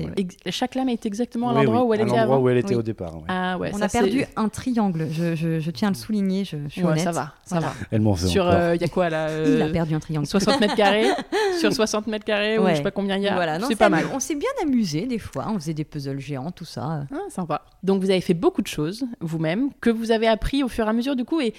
Chaque 0.49 0.75
lame 0.75 0.89
est 0.89 1.05
exactement 1.05 1.51
à 1.51 1.55
l'endroit 1.55 1.85
où 1.85 1.93
elle 1.93 2.01
était 2.01 2.17
avant. 2.17 2.39
où 2.39 2.49
elle 2.49 2.57
était 2.57 2.75
au 2.75 2.83
départ. 2.83 3.13
Ah, 3.29 3.59
on 3.61 3.83
a 3.83 3.89
perdu 3.89 4.25
un 4.35 4.49
triangle. 4.49 5.09
Je, 5.11 5.35
je, 5.35 5.71
tiens 5.71 5.89
à 5.89 5.91
le 5.91 5.97
souligner. 5.97 6.45
Je, 6.45 6.57
suis 6.69 6.85
honnête. 6.85 7.05
Ça 7.05 7.13
va, 7.13 7.35
ça 7.45 7.61
va. 7.61 7.75
Elle 7.91 8.01
m'en 8.01 8.13
veut 8.13 8.29
Sur, 8.29 8.49
euh, 8.49 8.75
il 8.75 8.81
y 8.81 8.85
a 8.85 8.89
quoi 8.89 9.11
là 9.11 9.29
Il 9.47 9.61
a 9.61 9.69
perdu 9.69 9.95
un 9.95 10.01
triangle. 10.01 10.27
60 10.27 10.61
mètres 10.61 10.75
carrés. 10.75 11.07
Sur 11.61 11.73
60 11.73 12.07
mètres 12.07 12.25
carrés, 12.25 12.59
ou 12.59 12.67
je 12.69 12.75
sais 12.75 12.83
pas 12.83 12.91
combien 12.91 13.17
il 13.17 13.23
y 13.23 13.29
a. 13.29 13.35
Voilà, 13.35 13.61
c'est 13.61 13.77
pas 13.77 13.91
mal. 13.91 14.07
On 14.15 14.21
s'est 14.21 14.37
bien 14.37 14.51
amusé 14.63 15.07
des 15.07 15.19
fois. 15.19 15.47
On 15.51 15.59
faisait 15.59 15.75
des 15.75 15.85
puzzles 15.85 16.19
géants, 16.19 16.51
tout 16.51 16.65
ça. 16.65 17.07
Ah, 17.13 17.17
sympa. 17.29 17.63
Donc 17.83 18.01
vous 18.01 18.11
avez 18.11 18.21
fait 18.23 18.35
beaucoup 18.35 18.63
de 18.63 18.67
choses 18.67 19.05
vous-même 19.21 19.71
que 19.81 19.91
vous 19.91 20.11
avez 20.11 20.27
appris 20.27 20.63
au 20.63 20.69
fur 20.69 20.87
et 20.87 20.89
à 20.89 20.93
mesure 20.93 21.15
du 21.15 21.25
coup. 21.25 21.41
Et 21.41 21.53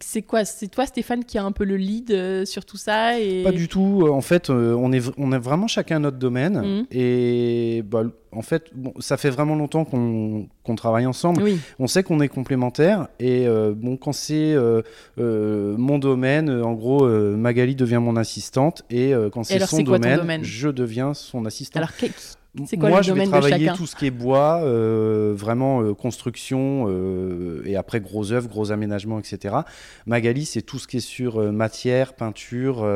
c'est 0.00 0.22
quoi 0.22 0.44
C'est 0.44 0.68
toi, 0.68 0.86
Stéphane, 0.86 1.24
qui 1.24 1.38
a 1.38 1.44
un 1.44 1.52
peu 1.52 1.64
le 1.64 1.76
lead 1.76 2.10
euh, 2.28 2.44
sur 2.44 2.64
tout 2.64 2.76
ça 2.76 3.12
pas 3.44 3.52
du 3.52 3.68
tout. 3.68 4.02
Euh, 4.04 4.10
en 4.10 4.20
fait, 4.20 4.50
euh, 4.50 4.74
on, 4.74 4.92
est, 4.92 5.10
on 5.16 5.32
a 5.32 5.38
vraiment 5.38 5.66
chacun 5.66 6.00
notre 6.00 6.18
domaine. 6.18 6.60
Mhm. 6.60 6.86
Et 6.90 7.82
bah, 7.86 8.04
en 8.32 8.42
fait, 8.42 8.64
bon, 8.74 8.92
ça 8.98 9.16
fait 9.16 9.30
vraiment 9.30 9.54
longtemps 9.54 9.84
qu'on 9.84 10.76
travaille 10.76 11.06
ensemble. 11.06 11.42
On 11.78 11.86
sait 11.86 12.02
qu'on 12.02 12.20
est 12.20 12.28
complémentaires. 12.28 13.08
Et 13.18 13.46
euh, 13.46 13.72
bon, 13.74 13.96
quand 13.96 14.12
c'est 14.12 14.56
mon 15.16 15.98
domaine, 15.98 16.50
en 16.50 16.74
gros, 16.74 17.06
Magali 17.08 17.74
devient 17.74 18.00
mon 18.02 18.16
assistante. 18.16 18.82
Et 18.90 19.12
quand 19.32 19.44
c'est 19.44 19.58
son 19.66 19.82
domaine, 19.82 20.44
je 20.44 20.68
deviens 20.68 21.14
son 21.14 21.46
assistante. 21.46 21.76
Alors, 21.76 21.92
Quoi, 22.78 22.88
Moi, 22.88 23.02
je 23.02 23.12
vais 23.12 23.26
travailler 23.26 23.70
tout 23.76 23.86
ce 23.86 23.96
qui 23.96 24.06
est 24.06 24.10
bois, 24.10 24.60
euh, 24.62 25.34
vraiment 25.36 25.82
euh, 25.82 25.94
construction, 25.94 26.86
euh, 26.88 27.62
et 27.64 27.76
après 27.76 28.00
gros 28.00 28.32
œuvres, 28.32 28.48
gros 28.48 28.72
aménagements, 28.72 29.18
etc. 29.18 29.56
Magali, 30.06 30.44
c'est 30.44 30.62
tout 30.62 30.78
ce 30.78 30.86
qui 30.88 30.98
est 30.98 31.00
sur 31.00 31.40
matière, 31.52 32.14
peinture, 32.14 32.86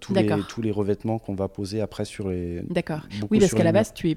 tous, 0.00 0.14
les, 0.14 0.28
tous 0.48 0.62
les 0.62 0.70
revêtements 0.70 1.18
qu'on 1.18 1.34
va 1.34 1.48
poser 1.48 1.80
après 1.80 2.04
sur 2.04 2.28
les. 2.28 2.62
D'accord. 2.68 3.00
Oui, 3.30 3.38
parce 3.38 3.54
qu'à 3.54 3.64
la 3.64 3.72
base, 3.72 3.92
tu 3.94 4.10
es 4.10 4.16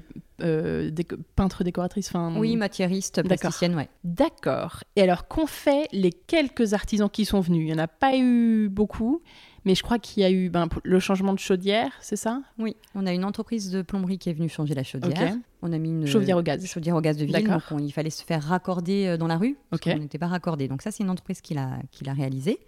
peintre 1.36 1.64
décoratrice. 1.64 2.08
Fin... 2.08 2.34
Oui, 2.36 2.56
matiériste, 2.56 3.22
plasticienne, 3.22 3.74
ouais. 3.74 3.88
D'accord. 4.04 4.82
Et 4.96 5.02
alors, 5.02 5.28
qu'ont 5.28 5.46
fait 5.46 5.88
les 5.92 6.12
quelques 6.12 6.74
artisans 6.74 7.08
qui 7.10 7.24
sont 7.24 7.40
venus? 7.40 7.62
Il 7.62 7.66
n'y 7.66 7.80
en 7.80 7.82
a 7.82 7.88
pas 7.88 8.16
eu 8.16 8.68
beaucoup. 8.68 9.22
Mais 9.64 9.74
je 9.74 9.82
crois 9.82 9.98
qu'il 9.98 10.22
y 10.22 10.26
a 10.26 10.30
eu 10.30 10.50
ben, 10.50 10.68
le 10.82 11.00
changement 11.00 11.32
de 11.32 11.38
chaudière, 11.38 11.92
c'est 12.00 12.16
ça? 12.16 12.42
Oui, 12.58 12.76
on 12.94 13.06
a 13.06 13.12
une 13.12 13.24
entreprise 13.24 13.70
de 13.70 13.82
plomberie 13.82 14.18
qui 14.18 14.28
est 14.30 14.34
venue 14.34 14.48
changer 14.48 14.74
la 14.74 14.84
chaudière. 14.84 15.36
On 15.66 15.72
a 15.72 15.78
mis 15.78 15.88
une 15.88 16.06
chaudière 16.06 16.36
au 16.36 16.42
gaz. 16.42 16.64
Chaudière 16.66 16.94
au 16.94 17.00
gaz 17.00 17.16
de 17.16 17.24
ville. 17.24 17.42
Donc 17.42 17.62
il 17.80 17.90
fallait 17.90 18.10
se 18.10 18.22
faire 18.22 18.42
raccorder 18.42 19.06
euh, 19.06 19.16
dans 19.16 19.26
la 19.26 19.38
rue. 19.38 19.56
Parce 19.70 19.80
On 19.86 19.98
n'était 19.98 20.18
pas 20.18 20.26
raccordé. 20.26 20.68
Donc 20.68 20.82
ça, 20.82 20.90
c'est 20.90 21.02
une 21.02 21.08
entreprise 21.08 21.40
qui 21.40 21.54
l'a 21.54 21.78
qui 21.90 22.04
l'a 22.04 22.12
réalisé. 22.12 22.58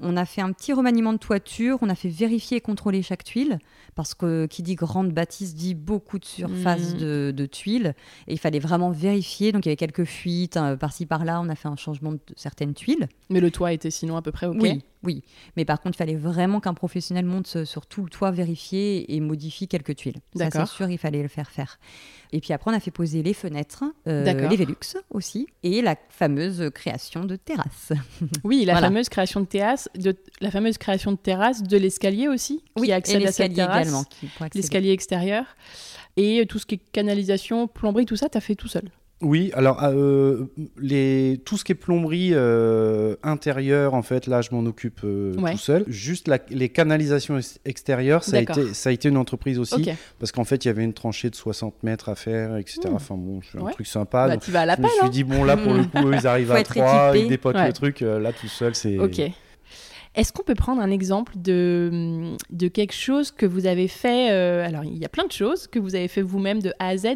On 0.00 0.16
a 0.16 0.24
fait 0.24 0.40
un 0.40 0.52
petit 0.52 0.72
remaniement 0.72 1.12
de 1.12 1.18
toiture. 1.18 1.78
On 1.82 1.88
a 1.88 1.96
fait 1.96 2.08
vérifier 2.08 2.58
et 2.58 2.60
contrôler 2.60 3.02
chaque 3.02 3.24
tuile 3.24 3.58
parce 3.96 4.14
que 4.14 4.46
qui 4.46 4.62
dit 4.62 4.76
grande 4.76 5.10
bâtisse 5.10 5.56
dit 5.56 5.74
beaucoup 5.74 6.20
de 6.20 6.24
surface 6.24 6.94
hmm. 6.94 7.32
de, 7.32 7.46
tuiles 7.46 7.94
et 8.28 8.34
il 8.34 8.38
fallait 8.38 8.60
vraiment 8.60 8.90
vérifier. 8.90 9.50
Donc 9.50 9.66
il 9.66 9.68
y 9.68 9.70
avait 9.70 9.76
quelques 9.76 10.04
fuites 10.04 10.56
hein, 10.56 10.76
par-ci 10.76 11.06
par-là. 11.06 11.40
On 11.40 11.48
a 11.48 11.56
fait 11.56 11.68
un 11.68 11.76
changement 11.76 12.12
de 12.12 12.20
certaines 12.36 12.74
tuiles. 12.74 13.08
Mais 13.28 13.40
le 13.40 13.50
toit 13.50 13.72
était 13.72 13.90
sinon 13.90 14.16
à 14.16 14.22
peu 14.22 14.30
près 14.30 14.46
ok. 14.46 14.58
Oui. 14.60 14.84
Oui, 15.02 15.22
mais 15.56 15.64
par 15.64 15.80
contre, 15.80 15.96
il 15.96 15.98
fallait 15.98 16.14
vraiment 16.14 16.60
qu'un 16.60 16.74
professionnel 16.74 17.24
monte 17.24 17.64
sur 17.64 17.86
tout 17.86 18.02
le 18.02 18.10
toit, 18.10 18.30
vérifier 18.30 19.14
et 19.14 19.20
modifie 19.20 19.66
quelques 19.66 19.96
tuiles. 19.96 20.18
Ça, 20.36 20.50
c'est 20.50 20.66
sûr, 20.66 20.90
il 20.90 20.98
fallait 20.98 21.22
le 21.22 21.28
faire 21.28 21.50
faire. 21.50 21.78
Et 22.32 22.40
puis 22.40 22.52
après, 22.52 22.70
on 22.70 22.74
a 22.74 22.80
fait 22.80 22.90
poser 22.90 23.22
les 23.22 23.34
fenêtres, 23.34 23.84
euh, 24.06 24.24
les 24.24 24.56
Velux 24.56 24.96
aussi, 25.10 25.46
et 25.62 25.82
la 25.82 25.96
fameuse 26.08 26.70
création 26.74 27.24
de 27.24 27.36
terrasse. 27.36 27.92
Oui, 28.44 28.64
la 28.64 28.76
fameuse 28.76 29.08
création 29.08 29.40
de 29.40 29.46
terrasse, 29.46 29.88
de, 29.96 30.14
la 30.40 30.50
fameuse 30.50 30.78
création 30.78 31.12
de 31.12 31.16
terrasse 31.16 31.62
de 31.62 31.76
l'escalier 31.76 32.28
aussi, 32.28 32.62
oui, 32.76 32.92
accède 32.92 33.26
à 33.26 33.32
cette 33.32 33.54
terrasse, 33.54 33.92
l'escalier 34.54 34.92
extérieur, 34.92 35.44
et 36.16 36.46
tout 36.46 36.58
ce 36.58 36.66
qui 36.66 36.76
est 36.76 36.82
canalisation, 36.92 37.66
plomberie, 37.66 38.06
tout 38.06 38.16
ça, 38.16 38.28
tu 38.28 38.38
as 38.38 38.40
fait 38.40 38.54
tout 38.54 38.68
seul. 38.68 38.90
Oui, 39.22 39.50
alors 39.54 39.82
euh, 39.82 40.46
les, 40.78 41.40
tout 41.44 41.58
ce 41.58 41.64
qui 41.64 41.72
est 41.72 41.74
plomberie 41.74 42.30
euh, 42.32 43.16
intérieure, 43.22 43.92
en 43.92 44.00
fait, 44.02 44.26
là, 44.26 44.40
je 44.40 44.48
m'en 44.52 44.64
occupe 44.64 45.00
euh, 45.04 45.34
tout 45.34 45.58
seul. 45.58 45.84
Juste 45.88 46.30
les 46.48 46.68
canalisations 46.70 47.38
extérieures, 47.66 48.24
ça 48.24 48.38
a, 48.38 48.40
été, 48.40 48.72
ça 48.72 48.88
a 48.88 48.92
été 48.92 49.10
une 49.10 49.18
entreprise 49.18 49.58
aussi, 49.58 49.90
parce 50.18 50.32
qu'en 50.32 50.44
fait, 50.44 50.64
il 50.64 50.68
y 50.68 50.70
avait 50.70 50.84
une 50.84 50.94
tranchée 50.94 51.28
de 51.28 51.34
60 51.34 51.82
mètres 51.82 52.08
à 52.08 52.14
faire, 52.14 52.56
etc. 52.56 52.80
Hmm. 52.86 52.94
Enfin 52.94 53.14
bon, 53.16 53.40
c'est 53.50 53.60
un 53.60 53.66
truc 53.66 53.86
sympa. 53.86 54.28
Bah, 54.28 54.36
tu 54.38 54.50
vas 54.50 54.62
à 54.62 54.66
la 54.66 54.76
je 54.76 54.82
me 54.82 54.88
suis 54.88 54.98
hein. 55.02 55.08
dit, 55.10 55.24
bon, 55.24 55.44
là, 55.44 55.58
pour 55.58 55.74
le 55.74 55.84
coup, 55.84 56.12
ils 56.12 56.26
arrivent 56.26 56.52
à 56.52 56.62
trois, 56.62 57.12
ils 57.14 57.28
dépotent 57.28 57.56
le 57.56 57.72
truc. 57.72 58.00
là, 58.00 58.32
tout 58.32 58.48
seul, 58.48 58.74
c'est... 58.74 58.96
Est-ce 60.14 60.32
qu'on 60.32 60.42
peut 60.42 60.56
prendre 60.56 60.82
un 60.82 60.90
exemple 60.90 61.34
de, 61.36 62.34
de 62.50 62.68
quelque 62.68 62.94
chose 62.94 63.30
que 63.30 63.46
vous 63.46 63.66
avez 63.66 63.86
fait 63.86 64.30
Alors, 64.30 64.84
il 64.84 64.98
y 64.98 65.04
a 65.04 65.08
plein 65.08 65.26
de 65.26 65.32
choses 65.32 65.68
que 65.68 65.78
vous 65.78 65.94
avez 65.94 66.08
fait 66.08 66.22
vous-même 66.22 66.60
de 66.60 66.72
A 66.80 66.88
à 66.88 66.96
Z, 66.96 67.06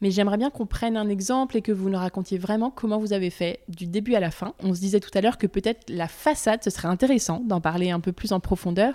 mais 0.00 0.10
j'aimerais 0.10 0.36
bien 0.36 0.50
qu'on 0.50 0.66
prenne 0.66 0.96
un 0.96 1.08
exemple 1.08 1.56
et 1.56 1.62
que 1.62 1.72
vous 1.72 1.88
nous 1.88 1.98
racontiez 1.98 2.38
vraiment 2.38 2.70
comment 2.70 2.98
vous 2.98 3.12
avez 3.12 3.30
fait 3.30 3.60
du 3.68 3.86
début 3.86 4.14
à 4.14 4.20
la 4.20 4.30
fin. 4.30 4.54
On 4.60 4.74
se 4.74 4.80
disait 4.80 5.00
tout 5.00 5.10
à 5.14 5.20
l'heure 5.20 5.38
que 5.38 5.46
peut-être 5.46 5.88
la 5.88 6.08
façade, 6.08 6.62
ce 6.62 6.70
serait 6.70 6.88
intéressant 6.88 7.40
d'en 7.40 7.60
parler 7.60 7.90
un 7.90 8.00
peu 8.00 8.12
plus 8.12 8.32
en 8.32 8.40
profondeur 8.40 8.94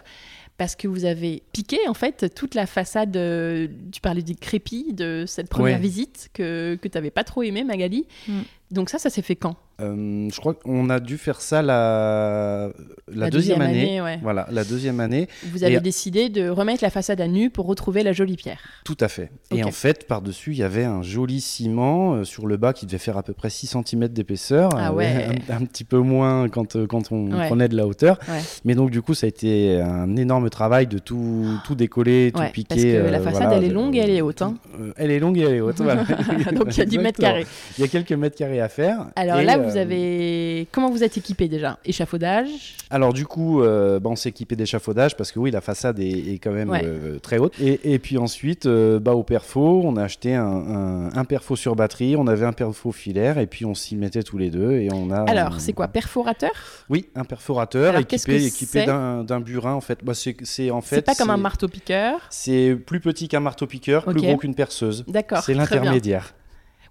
parce 0.58 0.76
que 0.76 0.88
vous 0.88 1.06
avez 1.06 1.42
piqué 1.54 1.80
en 1.88 1.96
fait 1.96 2.32
toute 2.36 2.54
la 2.54 2.68
façade, 2.68 3.18
euh, 3.18 3.68
tu 3.92 4.00
parlais 4.00 4.22
du 4.22 4.36
crépi, 4.36 4.94
de 4.94 5.24
cette 5.26 5.50
première 5.50 5.80
visite 5.80 6.30
que, 6.34 6.78
que 6.80 6.88
tu 6.88 6.96
n'avais 6.96 7.10
pas 7.10 7.24
trop 7.24 7.42
aimé 7.42 7.64
Magali. 7.64 8.06
Mm. 8.28 8.42
Donc 8.70 8.90
ça, 8.90 9.00
ça 9.00 9.10
s'est 9.10 9.24
fait 9.24 9.36
quand? 9.36 9.56
Euh, 9.82 10.30
je 10.32 10.40
crois 10.40 10.54
qu'on 10.54 10.90
a 10.90 11.00
dû 11.00 11.18
faire 11.18 11.42
ça 11.42 11.62
la, 11.62 12.70
la, 13.14 13.30
deuxième, 13.30 13.62
année. 13.62 14.02
Voilà, 14.22 14.48
la 14.52 14.64
deuxième 14.64 15.00
année. 15.00 15.28
Vous 15.52 15.64
avez 15.64 15.80
décidé 15.80 16.30
de 16.30 16.50
remettre 16.50 16.84
la 16.84 16.90
façade 16.90 17.22
à 17.22 17.28
nu 17.28 17.50
pour 17.50 17.66
retrouver 17.66 18.04
la 18.04 18.14
jolie 18.14 18.36
pierre. 18.36 18.60
Tout 18.86 18.98
à 19.00 19.08
fait. 19.08 19.32
Et 19.52 19.64
en 19.64 19.72
fait, 19.72 20.08
par-dessus, 20.08 20.52
il 20.52 20.58
y 20.58 20.64
avait 20.64 20.84
un 20.84 21.02
joli 21.02 21.42
ciment 21.42 22.14
euh, 22.14 22.24
sur 22.24 22.48
le 22.48 22.58
bas 22.58 22.74
qui 22.74 22.86
devait 22.86 22.98
faire 22.98 23.18
à 23.18 23.24
peu 23.24 23.34
près 23.34 23.50
6 23.50 23.76
cm 23.86 24.08
d'épaisseur. 24.08 24.72
Ah 24.76 24.94
ouais. 24.94 25.30
un, 25.50 25.66
petit 25.66 25.84
peu 25.84 25.98
moins 25.98 26.50
quand, 26.50 26.76
euh, 26.76 26.86
quand 26.86 27.12
on 27.12 27.30
prenait 27.30 27.68
de 27.68 27.76
la 27.76 27.88
hauteur. 27.88 28.20
Mais 28.66 28.76
donc, 28.76 28.92
du 28.92 29.02
coup, 29.02 29.14
ça 29.14 29.26
a 29.26 29.30
été 29.30 29.80
un 29.80 30.16
énorme 30.16 30.50
travail 30.50 30.88
de 30.88 31.00
tout, 31.00 31.46
tout 31.66 31.76
décoller, 31.76 32.32
tout 32.34 32.42
piquer. 32.54 32.68
Parce 32.68 32.82
que 32.82 33.12
la 33.12 33.20
façade, 33.20 33.54
elle 33.54 33.64
est 33.64 33.70
longue 33.70 33.96
et 33.96 34.00
elle 34.00 34.10
est 34.12 34.22
haute. 34.22 34.42
Hein. 34.42 34.56
elle 34.98 35.12
est 35.12 35.20
longue 35.20 35.38
et 35.38 35.42
elle 35.42 35.56
est 35.56 35.62
haute. 35.62 35.82
voilà. 35.82 36.04
donc, 36.54 36.76
il 36.76 36.78
y 36.78 36.82
a 36.82 36.86
du 36.86 37.00
mètre 37.00 37.20
carré. 37.20 37.46
Il 37.78 37.82
y 37.82 37.84
a 37.84 37.88
quelques 37.88 38.12
mètres 38.12 38.38
carrés 38.38 38.62
à 38.62 38.70
faire. 38.70 39.08
Alors 39.16 39.42
là, 39.42 39.58
vous 39.58 39.71
avez. 39.78 40.68
Comment 40.72 40.90
vous 40.90 41.04
êtes 41.04 41.18
équipé 41.18 41.48
déjà? 41.48 41.80
Échafaudage? 41.86 42.76
Alors, 42.90 43.14
du 43.14 43.26
coup, 43.26 43.62
euh, 43.62 44.00
bah, 44.00 44.10
on 44.10 44.16
s'est 44.16 44.30
équipé 44.30 44.56
d'échafaudage 44.56 45.16
parce 45.16 45.32
que 45.32 45.40
oui, 45.40 45.52
la 45.52 45.62
façade 45.62 46.00
est, 46.00 46.40
quand 46.44 46.52
même 46.52 46.72
euh, 46.74 47.20
très 47.20 47.38
haute. 47.38 47.54
Et, 47.60 48.00
puis 48.00 48.18
ensuite, 48.18 48.66
euh, 48.66 49.00
bah, 49.00 49.14
au 49.14 49.24
perfo, 49.24 49.82
on 49.84 49.96
a 49.96 50.04
acheté 50.04 50.36
un, 50.36 51.10
un, 51.14 51.26
perfo 51.26 51.56
sur 51.56 51.76
batterie, 51.76 52.16
on 52.16 52.28
avait 52.28 52.46
un 52.46 52.54
perfo 52.54 52.92
filaire 52.92 53.38
et 53.38 53.48
puis 53.48 53.66
on 53.66 53.74
s'y 53.74 53.96
mettait 53.96 54.24
tous 54.24 54.38
les 54.38 54.50
deux. 54.50 54.74
Et 54.74 54.90
on 54.92 55.12
a, 55.12 55.22
Alors, 55.24 55.60
c'est 55.60 55.74
quoi 55.74 55.88
Perforateur? 55.88 56.52
Oui, 56.90 57.10
un 57.16 57.24
perforateur 57.24 57.98
équipé, 57.98 58.46
équipé 58.46 58.86
d'un 58.86 59.40
burin 59.40 59.74
en 59.74 59.82
fait. 59.82 60.04
Bah, 60.04 60.14
c'est 60.14 60.72
en 60.72 60.82
fait. 60.82 60.98
C'est 60.98 61.02
pas 61.02 61.16
comme 61.16 61.30
un 61.30 61.38
marteau-piqueur 61.38 62.20
C'est 62.30 62.76
plus 62.76 63.00
petit 63.00 63.28
qu'un 63.28 63.40
marteau-piqueur, 63.40 64.04
plus 64.04 64.22
gros 64.22 64.38
qu'une 64.38 64.56
perceuse. 64.56 65.06
D'accord. 65.08 65.44
C'est 65.44 65.54
l'intermédiaire. 65.54 66.34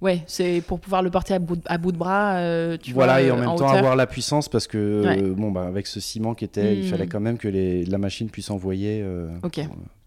Ouais, 0.00 0.22
c'est 0.26 0.62
pour 0.66 0.80
pouvoir 0.80 1.02
le 1.02 1.10
porter 1.10 1.34
à 1.34 1.38
bout 1.38 1.56
de, 1.56 1.62
à 1.66 1.76
bout 1.76 1.92
de 1.92 1.98
bras. 1.98 2.36
Euh, 2.36 2.78
tu 2.80 2.92
voilà, 2.94 3.20
et 3.20 3.30
en 3.30 3.36
même 3.36 3.54
temps 3.56 3.68
avoir 3.68 3.96
la 3.96 4.06
puissance 4.06 4.48
parce 4.48 4.66
que 4.66 4.78
euh, 4.78 5.34
bon, 5.34 5.50
bah, 5.50 5.66
avec 5.66 5.86
ce 5.86 6.00
ciment 6.00 6.34
qui 6.34 6.44
était, 6.44 6.76
il 6.76 6.88
fallait 6.88 7.04
hmm. 7.04 7.10
quand 7.10 7.20
même 7.20 7.38
que 7.38 7.48
les, 7.48 7.84
la 7.84 7.98
machine 7.98 8.30
puisse 8.30 8.50
envoyer 8.50 9.02
euh, 9.04 9.28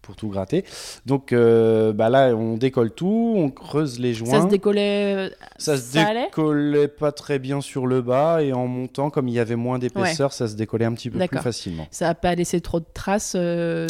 pour, 0.02 0.16
tout 0.16 0.28
gratter. 0.28 0.64
Donc 1.06 1.32
bah, 1.32 2.08
là, 2.08 2.34
on 2.34 2.56
décolle 2.56 2.90
tout, 2.90 3.34
on 3.36 3.50
creuse 3.50 4.00
les 4.00 4.14
joints. 4.14 4.30
Ça 4.32 4.42
se 4.42 4.48
décollait 4.48 5.30
Ça 5.58 5.76
se 5.76 5.92
décollait 5.92 6.88
pas 6.88 7.12
très 7.12 7.38
bien 7.38 7.60
sur 7.60 7.86
le 7.86 8.02
bas 8.02 8.42
et 8.42 8.52
en 8.52 8.66
montant, 8.66 9.10
comme 9.10 9.28
il 9.28 9.34
y 9.34 9.38
avait 9.38 9.56
moins 9.56 9.78
d'épaisseur, 9.78 10.32
ça 10.32 10.48
se 10.48 10.56
décollait 10.56 10.86
un 10.86 10.94
petit 10.94 11.10
peu 11.10 11.24
plus 11.24 11.38
facilement. 11.38 11.86
Ça 11.92 12.06
n'a 12.06 12.14
pas 12.14 12.34
laissé 12.34 12.60
trop 12.60 12.80
de 12.80 12.86
traces 12.92 13.36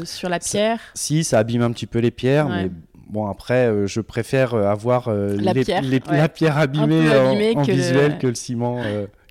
sur 0.05 0.29
la 0.29 0.39
pierre? 0.39 0.81
Si, 0.93 1.25
ça 1.25 1.39
abîme 1.39 1.63
un 1.63 1.73
petit 1.73 1.87
peu 1.87 1.99
les 1.99 2.11
pierres, 2.11 2.49
mais 2.49 2.71
Bon, 3.15 3.29
après, 3.29 3.69
euh, 3.69 3.87
je 3.87 4.01
préfère 4.01 4.55
euh, 4.55 4.67
avoir 4.67 5.07
euh, 5.07 5.37
la, 5.41 5.55
pierre, 5.55 5.83
la, 6.11 6.29
pierre, 6.29 6.59
abîmée, 6.59 7.09
en, 7.55 7.63
visuel 7.63 8.19
que 8.19 8.27
le 8.27 8.35
ciment, 8.35 8.83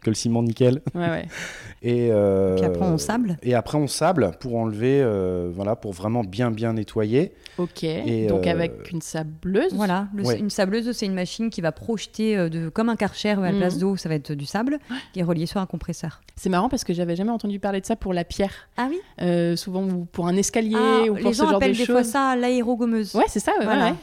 que 0.03 0.09
le 0.09 0.15
ciment 0.15 0.43
nickel. 0.43 0.81
Ouais, 0.93 1.09
ouais. 1.09 1.27
Et, 1.85 2.11
Puis 2.55 2.65
après, 2.65 2.85
on 2.85 2.97
sable. 2.97 3.37
Et 3.43 3.55
après, 3.55 3.77
on 3.77 3.87
sable 3.87 4.31
pour 4.39 4.55
enlever, 4.55 5.05
voilà, 5.53 5.75
pour 5.75 5.91
vraiment 5.91 6.23
bien, 6.23 6.49
bien 6.49 6.73
nettoyer. 6.73 7.33
Ok. 7.57 7.83
Et 7.83 8.27
Donc, 8.27 8.47
avec 8.47 8.89
une 8.91 9.01
sableuse 9.01 9.73
Voilà, 9.73 10.07
une 10.39 10.49
sableuse, 10.49 10.91
c'est 10.93 11.05
une 11.05 11.13
machine 11.13 11.49
qui 11.49 11.59
va 11.59 11.73
projeter 11.73 12.49
de, 12.49 12.69
comme 12.69 12.87
un 12.87 12.95
karcher 12.95 13.31
à 13.31 13.35
la 13.35 13.51
mhm. 13.51 13.57
place 13.57 13.77
d'eau, 13.79 13.97
ça 13.97 14.07
va 14.07 14.15
être 14.15 14.31
du 14.31 14.45
sable, 14.45 14.79
qui 15.11 15.19
est 15.19 15.23
relié 15.23 15.45
sur 15.45 15.59
un 15.59 15.65
compresseur. 15.65 16.21
C'est 16.37 16.49
marrant 16.49 16.69
parce 16.69 16.85
que 16.85 16.93
j'avais 16.93 17.17
jamais 17.17 17.31
entendu 17.31 17.59
parler 17.59 17.81
de 17.81 17.85
ça 17.85 17.97
pour 17.97 18.13
la 18.13 18.23
pierre. 18.23 18.69
Ah 18.77 18.87
oui 18.89 19.57
Souvent 19.57 20.05
pour 20.11 20.27
un 20.27 20.37
escalier 20.37 20.75
ah, 20.77 21.03
ou 21.03 21.15
pour 21.15 21.27
les 21.27 21.33
ce 21.33 21.43
gens 21.43 21.55
appellent 21.55 21.75
des 21.75 21.85
fois 21.85 22.03
ça 22.03 22.35
l'aérogommeuse. 22.37 23.13
Ouais, 23.15 23.25
c'est 23.27 23.39
ça. 23.39 23.51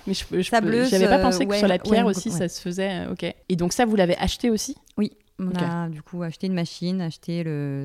Mais 0.06 0.14
je, 0.14 0.24
je 0.30 0.92
n'avais 0.92 1.08
pas 1.08 1.18
pensé 1.18 1.46
que 1.46 1.54
sur 1.54 1.68
la 1.68 1.78
pierre 1.78 2.06
aussi 2.06 2.30
ça 2.30 2.48
se 2.48 2.60
faisait. 2.60 3.06
Ok. 3.10 3.24
Et 3.48 3.56
donc 3.56 3.72
ça, 3.72 3.84
vous 3.84 3.96
l'avez 3.96 4.16
acheté 4.16 4.50
aussi? 4.50 4.76
Oui. 4.96 5.12
On 5.40 5.56
a 5.56 5.88
du 5.88 6.02
coup 6.02 6.22
acheté 6.22 6.46
une 6.46 6.54
machine, 6.54 7.00
acheté 7.00 7.44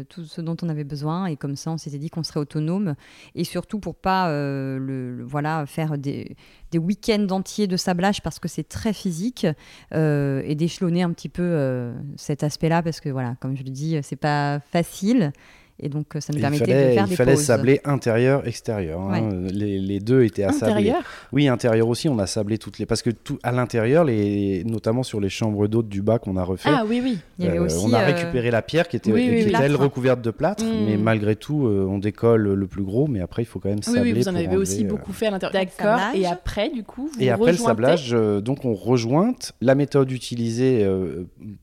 tout 0.10 0.26
ce 0.26 0.42
dont 0.42 0.58
on 0.62 0.70
avait 0.70 0.84
besoin 0.84 1.28
et 1.28 1.38
comme 1.38 1.56
ça 1.56 1.72
on 1.72 1.78
s'était 1.78 1.98
dit 1.98 2.10
qu'on 2.10 2.24
serait 2.24 2.40
autonome 2.40 2.96
et 3.34 3.44
surtout 3.44 3.80
pour 3.80 3.96
pas 3.96 4.30
euh, 4.30 4.78
le, 4.78 5.24
voilà 5.24 5.66
faire 5.66 5.98
des, 5.98 6.36
des 6.72 6.78
week-ends 6.78 7.28
entiers 7.30 7.68
de 7.68 7.78
sablage 7.78 8.22
parce 8.22 8.40
que 8.40 8.48
c'est 8.48 8.68
très 8.68 8.94
physique 8.94 9.48
euh, 9.94 10.42
et 10.46 10.56
d'échelonner 10.56 11.04
un 11.04 11.12
petit 11.12 11.30
peu 11.30 11.44
euh, 11.44 11.94
cet 12.18 12.44
aspect-là 12.44 12.84
parce 12.84 13.00
que 13.00 13.10
voilà 13.10 13.36
comme 13.40 13.56
je 13.56 13.64
le 13.64 13.70
dis 13.70 13.98
c'est 14.04 14.16
pas 14.16 14.60
facile 14.60 15.32
et 15.78 15.90
donc, 15.90 16.16
euh, 16.16 16.22
ça 16.22 16.32
nous 16.32 16.40
permettait 16.40 16.66
de 16.66 16.94
faire 16.94 17.06
des 17.06 17.12
Il 17.12 17.18
fallait 17.18 17.36
sabler 17.36 17.82
intérieur, 17.84 18.48
extérieur. 18.48 19.02
Hein. 19.02 19.42
Les, 19.52 19.78
les, 19.78 20.00
deux 20.00 20.24
étaient 20.24 20.44
à 20.44 20.54
sabler. 20.54 20.94
Oui, 21.34 21.50
intérieur 21.50 21.90
aussi, 21.90 22.08
on 22.08 22.18
a 22.18 22.28
sablé 22.28 22.58
toutes 22.58 22.80
les. 22.80 22.86
Parce 22.86 23.02
que 23.02 23.10
tout, 23.10 23.40
à 23.44 23.52
l'intérieur, 23.52 24.06
les... 24.06 24.64
notamment 24.64 25.04
sur 25.04 25.20
les 25.20 25.28
chambres 25.28 25.68
d'hôtes 25.68 25.90
du 25.90 26.02
bas 26.02 26.18
qu'on 26.18 26.38
a 26.38 26.44
refait, 26.44 26.70
ah, 26.72 26.86
oui, 26.88 27.02
oui. 27.04 27.18
Il 27.40 27.46
y 27.46 27.48
avait 27.50 27.58
euh, 27.58 27.66
aussi, 27.66 27.86
on 27.86 27.92
a 27.92 28.04
euh, 28.04 28.06
récupéré 28.06 28.52
la 28.52 28.62
pierre 28.62 28.88
qui 28.88 28.96
était, 28.96 29.12
elle, 29.12 29.76
recouverte 29.76 30.22
de 30.22 30.32
plâtre. 30.32 30.64
Mm. 30.64 30.86
Mais 30.86 30.96
malgré 30.96 31.36
tout, 31.36 31.66
on 31.66 31.98
décolle 31.98 32.54
le 32.54 32.68
plus 32.68 32.84
gros, 32.84 33.08
mais 33.08 33.20
après, 33.20 33.42
il 33.42 33.46
faut 33.46 33.60
quand 33.60 33.70
même 33.70 33.84
sabler. 33.84 34.14
Oui, 34.14 34.14
vous 34.14 34.30
en 34.30 34.36
avez 34.36 34.56
aussi 34.56 34.86
beaucoup 34.86 35.12
fait 35.12 35.28
à 35.28 35.32
l'intérieur. 35.32 35.66
D'accord. 35.66 36.00
Et 36.16 36.26
après, 36.26 36.70
du 36.70 36.84
coup, 36.84 37.10
vous 37.14 37.22
Et 37.22 37.30
après 37.30 37.52
le 37.52 37.58
sablage, 37.58 38.12
donc 38.12 38.64
on 38.64 38.74
rejointe. 38.74 39.52
La 39.60 39.76
méthode 39.76 40.10
utilisée 40.10 40.88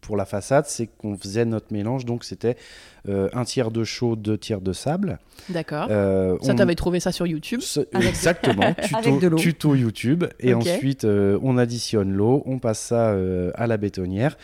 pour 0.02 0.18
la 0.18 0.26
façade, 0.26 0.66
c'est 0.66 0.86
qu'on 0.86 1.16
faisait 1.16 1.46
notre 1.46 1.72
mélange. 1.72 2.04
Donc 2.04 2.24
c'était 2.24 2.56
euh, 3.08 3.28
un 3.32 3.44
tiers 3.44 3.72
de 3.72 3.82
chaud, 3.82 4.14
deux 4.14 4.38
tiers 4.38 4.60
de 4.60 4.72
sable. 4.72 5.18
D'accord. 5.48 5.88
Euh, 5.90 6.36
ça, 6.42 6.54
t'avais 6.54 6.76
trouvé 6.76 7.00
ça 7.00 7.10
sur 7.10 7.26
YouTube 7.26 7.60
Exactement, 7.94 8.74
tuto, 9.02 9.36
tuto, 9.36 9.74
YouTube. 9.74 10.24
Et 10.38 10.54
ensuite, 10.54 11.04
euh, 11.04 11.36
on 11.42 11.58
additionne 11.58 12.12
l'eau, 12.12 12.44
on 12.46 12.60
passe 12.60 12.78
ça 12.78 13.16
à 13.54 13.66
la 13.66 13.76
bétonnière. 13.76 14.36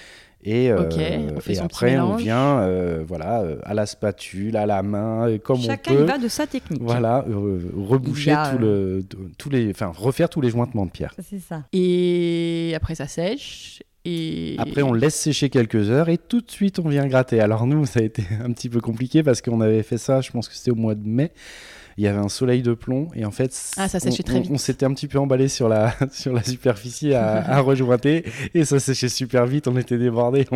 Et, 0.44 0.70
après, 0.70 1.98
on 1.98 2.16
vient 2.16 2.68
voilà, 3.06 3.44
à 3.62 3.74
la 3.74 3.86
spatule, 3.86 4.56
à 4.56 4.66
la 4.66 4.82
main, 4.82 5.38
comme 5.38 5.60
Chacun 5.60 5.92
on 5.92 5.94
peut. 5.94 6.00
Chacun 6.00 6.12
va 6.12 6.18
de 6.18 6.28
sa 6.28 6.46
technique. 6.48 6.82
Voilà, 6.82 7.24
reboucher 7.28 8.34
tout 8.50 8.58
le, 8.58 9.04
tous 9.36 9.50
les, 9.50 9.70
enfin, 9.70 9.92
refaire 9.94 10.28
tous 10.28 10.40
les 10.40 10.50
jointements 10.50 10.86
de 10.86 10.90
pierre. 10.90 11.14
C'est 11.22 11.40
ça. 11.40 11.62
Et 11.72 12.72
après, 12.74 12.96
ça 12.96 13.06
sèche. 13.06 13.82
Après, 14.58 14.82
on 14.82 14.92
laisse 14.92 15.14
sécher 15.14 15.50
quelques 15.50 15.90
heures 15.90 16.08
et 16.08 16.18
tout 16.18 16.40
de 16.40 16.50
suite, 16.50 16.78
on 16.78 16.88
vient 16.88 17.06
gratter. 17.06 17.40
Alors 17.40 17.66
nous, 17.66 17.86
ça 17.86 18.00
a 18.00 18.02
été 18.02 18.22
un 18.44 18.52
petit 18.52 18.68
peu 18.68 18.80
compliqué 18.80 19.22
parce 19.22 19.42
qu'on 19.42 19.60
avait 19.60 19.82
fait 19.82 19.98
ça, 19.98 20.20
je 20.20 20.30
pense 20.30 20.48
que 20.48 20.54
c'était 20.54 20.70
au 20.70 20.76
mois 20.76 20.94
de 20.94 21.06
mai 21.06 21.32
il 21.98 22.04
y 22.04 22.06
avait 22.06 22.18
un 22.18 22.28
soleil 22.28 22.62
de 22.62 22.74
plomb 22.74 23.08
et 23.16 23.24
en 23.24 23.32
fait 23.32 23.50
ah, 23.76 23.88
ça 23.88 23.98
on, 23.98 24.10
très 24.10 24.40
vite. 24.40 24.50
on, 24.52 24.56
s'était 24.56 24.86
un 24.86 24.94
petit 24.94 25.08
peu 25.08 25.18
emballé 25.18 25.48
sur 25.48 25.68
la 25.68 25.92
sur 26.12 26.32
la 26.32 26.44
superficie 26.44 27.12
à, 27.12 27.38
à 27.38 27.60
rejointer 27.60 28.24
et 28.54 28.64
ça 28.64 28.78
séchait 28.78 29.08
super 29.08 29.46
vite. 29.46 29.66
On 29.66 29.76
était 29.76 29.98
débordés. 29.98 30.46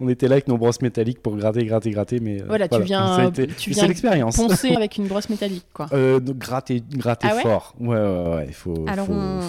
On, 0.00 0.08
était 0.08 0.26
là 0.26 0.34
avec 0.34 0.48
nos 0.48 0.56
brosses 0.56 0.80
métalliques 0.80 1.20
pour 1.20 1.36
gratter 1.36 1.66
gratter 1.66 1.90
gratter 1.90 2.20
mais 2.20 2.40
euh, 2.40 2.46
voilà, 2.48 2.66
tu 2.66 2.80
viens 2.82 3.30
tu 3.58 3.70
viens 3.70 3.86
l'expérience. 3.86 4.36
poncer 4.36 4.70
avec 4.76 4.96
une 4.96 5.06
brosse 5.06 5.28
métallique 5.28 5.66
quoi. 5.74 5.88
Euh, 5.92 6.18
gratter 6.18 6.82
gratter 6.90 7.28
ah 7.30 7.40
fort. 7.40 7.74
Ouais 7.78 7.88
ouais 7.88 8.34
ouais 8.34 8.44
il 8.48 8.54
faut, 8.54 8.86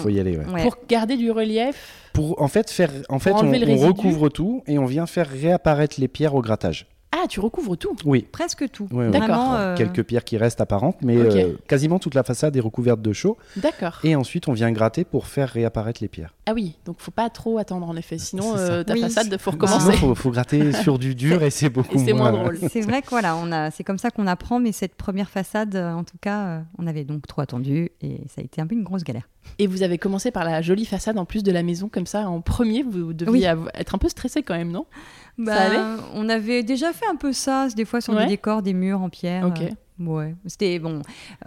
faut, 0.02 0.08
y 0.10 0.20
aller 0.20 0.36
ouais. 0.36 0.62
pour 0.62 0.76
garder 0.86 1.16
du 1.16 1.30
relief 1.30 2.10
pour 2.12 2.42
en 2.42 2.48
fait 2.48 2.70
faire 2.70 2.90
en 3.08 3.18
fait 3.18 3.32
on, 3.32 3.46
on 3.46 3.76
recouvre 3.76 4.28
tout 4.28 4.62
et 4.66 4.78
on 4.78 4.84
vient 4.84 5.06
faire 5.06 5.28
réapparaître 5.28 5.98
les 5.98 6.08
pierres 6.08 6.34
au 6.34 6.42
grattage 6.42 6.86
ah, 7.10 7.26
tu 7.26 7.40
recouvres 7.40 7.76
tout 7.76 7.96
Oui. 8.04 8.26
Presque 8.30 8.70
tout. 8.70 8.86
D'accord. 8.92 9.54
Euh, 9.54 9.76
Quelques 9.76 10.02
pierres 10.02 10.24
qui 10.24 10.36
restent 10.36 10.60
apparentes, 10.60 10.98
mais 11.02 11.16
euh, 11.16 11.56
quasiment 11.66 11.98
toute 11.98 12.14
la 12.14 12.22
façade 12.22 12.54
est 12.56 12.60
recouverte 12.60 13.00
de 13.00 13.12
chaux. 13.14 13.38
D'accord. 13.56 13.98
Et 14.04 14.14
ensuite, 14.14 14.46
on 14.46 14.52
vient 14.52 14.70
gratter 14.72 15.04
pour 15.04 15.26
faire 15.26 15.48
réapparaître 15.48 16.02
les 16.02 16.08
pierres. 16.08 16.34
Ah 16.46 16.52
oui, 16.54 16.76
donc 16.84 16.96
faut 17.00 17.10
pas 17.10 17.30
trop 17.30 17.58
attendre 17.58 17.88
en 17.88 17.96
effet, 17.96 18.18
sinon 18.18 18.56
euh, 18.56 18.84
ta 18.84 18.94
façade, 18.94 19.36
faut 19.38 19.52
recommencer. 19.52 19.92
Sinon, 19.92 20.08
faut, 20.08 20.14
faut 20.14 20.30
gratter 20.30 20.72
sur 20.82 20.98
du 20.98 21.14
dur 21.14 21.42
et 21.42 21.50
c'est 21.50 21.70
beaucoup 21.70 21.98
et 21.98 22.12
moins, 22.12 22.32
drôle. 22.32 22.58
C'est 22.70 22.82
vrai 22.82 23.00
que 23.00 23.08
voilà, 23.08 23.36
on 23.36 23.50
a, 23.52 23.70
c'est 23.70 23.84
comme 23.84 23.98
ça 23.98 24.10
qu'on 24.10 24.26
apprend, 24.26 24.60
mais 24.60 24.72
cette 24.72 24.94
première 24.94 25.30
façade, 25.30 25.76
en 25.76 26.04
tout 26.04 26.18
cas, 26.20 26.62
on 26.78 26.86
avait 26.86 27.04
donc 27.04 27.26
trop 27.26 27.40
attendu 27.40 27.90
et 28.02 28.20
ça 28.28 28.40
a 28.40 28.44
été 28.44 28.60
un 28.60 28.66
peu 28.66 28.74
une 28.74 28.84
grosse 28.84 29.04
galère. 29.04 29.28
Et 29.58 29.66
vous 29.66 29.82
avez 29.82 29.96
commencé 29.96 30.30
par 30.30 30.44
la 30.44 30.60
jolie 30.60 30.84
façade 30.84 31.18
en 31.18 31.24
plus 31.24 31.42
de 31.42 31.50
la 31.50 31.62
maison, 31.62 31.88
comme 31.88 32.06
ça, 32.06 32.28
en 32.28 32.40
premier, 32.42 32.82
vous 32.82 33.12
deviez 33.14 33.52
être 33.74 33.94
un 33.94 33.98
peu 33.98 34.08
stressé 34.08 34.42
quand 34.42 34.54
même, 34.54 34.70
non? 34.70 34.86
Bah, 35.38 35.96
on 36.14 36.28
avait 36.28 36.62
déjà 36.62 36.92
fait 36.92 37.06
un 37.06 37.16
peu 37.16 37.32
ça, 37.32 37.68
des 37.74 37.84
fois 37.84 38.00
sur 38.00 38.14
des 38.16 38.26
décors, 38.26 38.62
des 38.62 38.74
murs 38.74 39.00
en 39.00 39.08
pierre. 39.08 39.46
Ok. 39.46 39.62
Ouais, 40.00 40.36
c'était 40.46 40.78
bon. 40.78 41.02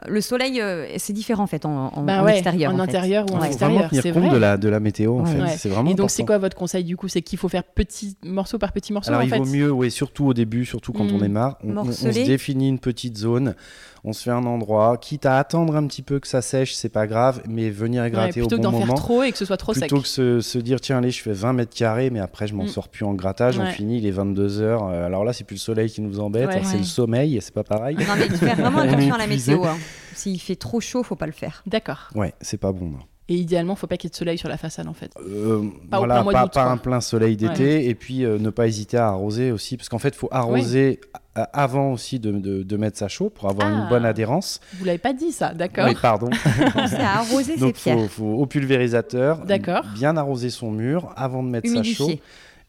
Le 0.07 0.19
soleil, 0.19 0.59
euh, 0.59 0.85
c'est 0.97 1.13
différent 1.13 1.43
en 1.43 1.47
fait 1.47 1.65
en, 1.65 1.87
en, 1.87 2.03
bah 2.03 2.21
extérieur. 2.33 2.73
En, 2.73 2.79
intérieur 2.79 3.25
ou 3.31 3.35
en 3.35 3.43
extérieur. 3.43 3.89
C'est 3.93 4.11
compte 4.11 4.29
de 4.29 4.37
la, 4.37 4.57
de 4.57 4.67
la 4.67 4.81
météo 4.81 5.19
en 5.19 5.25
fait. 5.25 5.57
C'est 5.57 5.69
vraiment. 5.69 5.89
Et 5.89 5.93
donc 5.93 6.11
c'est 6.11 6.25
quoi 6.25 6.37
votre 6.37 6.57
conseil 6.57 6.83
du 6.83 6.97
coup? 6.97 7.07
C'est 7.07 7.21
qu'il 7.21 7.39
faut 7.39 7.47
faire 7.47 7.63
petit 7.63 8.17
morceau 8.25 8.57
par 8.57 8.73
petit 8.73 8.91
morceau. 8.91 9.09
Alors 9.09 9.21
en 9.21 9.23
il 9.23 9.33
vaut 9.33 9.45
mieux, 9.45 9.71
oui, 9.71 9.89
surtout 9.89 10.25
au 10.25 10.33
début, 10.33 10.65
surtout 10.65 10.91
quand 10.91 11.05
on 11.05 11.17
hmm. 11.17 11.21
démarre, 11.21 11.57
on, 11.63 11.77
on, 11.77 11.91
se 11.93 12.09
définit 12.09 12.67
une 12.67 12.79
petite 12.79 13.17
zone 13.17 13.55
on 14.03 14.13
se 14.13 14.23
fait 14.23 14.31
un 14.31 14.45
endroit, 14.45 14.97
quitte 14.97 15.25
à 15.25 15.37
attendre 15.37 15.75
un 15.75 15.85
petit 15.85 16.01
peu 16.01 16.19
que 16.19 16.27
ça 16.27 16.41
sèche, 16.41 16.73
c'est 16.73 16.89
pas 16.89 17.07
grave, 17.07 17.41
mais 17.47 17.69
venir 17.69 18.09
gratter 18.09 18.41
au 18.41 18.47
bon 18.47 18.55
moment. 18.57 18.69
Plutôt 18.69 18.71
que 18.71 18.87
d'en 18.87 18.95
faire 18.95 18.95
trop 18.95 19.23
et 19.23 19.31
que 19.31 19.37
ce 19.37 19.45
soit 19.45 19.57
trop 19.57 19.73
sec. 19.73 19.83
Plutôt 19.83 20.01
que 20.01 20.07
se, 20.07 20.41
se, 20.41 20.57
dire, 20.57 20.81
tiens, 20.81 20.97
allez, 20.97 21.11
je 21.11 21.21
fais 21.21 21.33
20 21.33 21.53
mètres 21.53 21.75
carrés, 21.75 22.09
mais 22.09 22.19
après, 22.19 22.47
je 22.47 22.55
m'en 22.55 22.63
mm. 22.63 22.69
sors 22.69 22.89
plus 22.89 23.05
en 23.05 23.13
grattage, 23.13 23.59
on 23.59 23.65
finit, 23.67 23.99
il 23.99 24.05
est 24.05 24.11
22 24.11 24.61
heures. 24.61 24.87
Euh, 24.87 25.05
alors 25.05 25.23
là, 25.23 25.33
c'est 25.33 25.43
plus 25.43 25.55
le 25.55 25.59
soleil 25.59 25.89
qui 25.89 26.01
nous 26.01 26.19
embête, 26.19 26.49
c'est 26.63 26.77
le 26.77 26.83
sommeil, 26.83 27.39
c'est 27.41 27.53
pas 27.53 27.63
pareil. 27.63 27.95
Non, 27.95 28.15
mais 28.17 28.29
faire 28.29 28.57
vraiment 28.57 28.79
attention 28.81 29.15
à 29.15 29.19
la 29.19 29.27
météo. 29.27 29.65
Hein. 29.65 29.77
S'il 30.13 30.39
fait 30.39 30.55
trop 30.55 30.79
chaud, 30.79 31.03
faut 31.03 31.15
pas 31.15 31.25
le 31.27 31.31
faire. 31.31 31.63
D'accord. 31.65 32.09
Ouais, 32.15 32.33
c'est 32.41 32.57
pas 32.57 32.71
bon. 32.71 32.93
Et 33.31 33.35
idéalement, 33.35 33.75
faut 33.77 33.87
pas 33.87 33.95
qu'il 33.95 34.09
y 34.09 34.09
ait 34.09 34.11
de 34.11 34.15
soleil 34.17 34.37
sur 34.37 34.49
la 34.49 34.57
façade 34.57 34.87
en 34.89 34.93
fait. 34.93 35.11
Euh, 35.25 35.61
Pas 35.89 35.97
au 35.97 36.05
voilà, 36.05 36.21
plein 36.23 36.47
pas, 36.47 36.65
un 36.69 36.75
plein 36.75 36.99
soleil 36.99 37.37
d'été 37.37 37.87
et 37.87 37.95
puis 37.95 38.25
euh, 38.25 38.37
ne 38.37 38.49
pas 38.49 38.67
hésiter 38.67 38.97
à 38.97 39.07
arroser 39.07 39.51
aussi 39.53 39.77
parce 39.77 39.87
qu'en 39.87 39.99
fait 39.99 40.09
il 40.09 40.15
faut 40.15 40.27
arroser 40.31 40.99
a- 41.35 41.43
avant 41.43 41.93
aussi 41.93 42.19
de, 42.19 42.31
de- 42.33 42.63
de 42.63 42.77
mettre 42.77 42.97
ça 42.97 43.07
chaud 43.07 43.29
pour 43.29 43.47
avoir 43.49 43.69
Ah. 43.69 43.83
une 43.83 43.87
bonne 43.89 44.03
adhérence. 44.03 44.59
Vous 44.77 44.83
l'avez 44.83 44.97
pas 44.97 45.13
dit 45.13 45.31
ça, 45.31 45.53
d'accord 45.53 45.85
Oui, 45.87 45.95
pardon. 46.01 46.29
Pensez 46.73 46.95
à 46.95 47.19
arroser 47.19 47.53
ses 47.53 47.59
Donc 47.61 47.75
pierres. 47.75 47.99
faut, 47.99 48.07
faut 48.09 48.25
au 48.33 48.45
pulvérisateur 48.47 49.45
D'accord. 49.45 49.85
bien 49.95 50.17
arroser 50.17 50.49
son 50.49 50.69
mur 50.71 51.13
avant 51.15 51.41
de 51.41 51.47
mettre 51.47 51.69
ça 51.69 51.75
chaud. 51.83 52.03
Humidifier. 52.07 52.21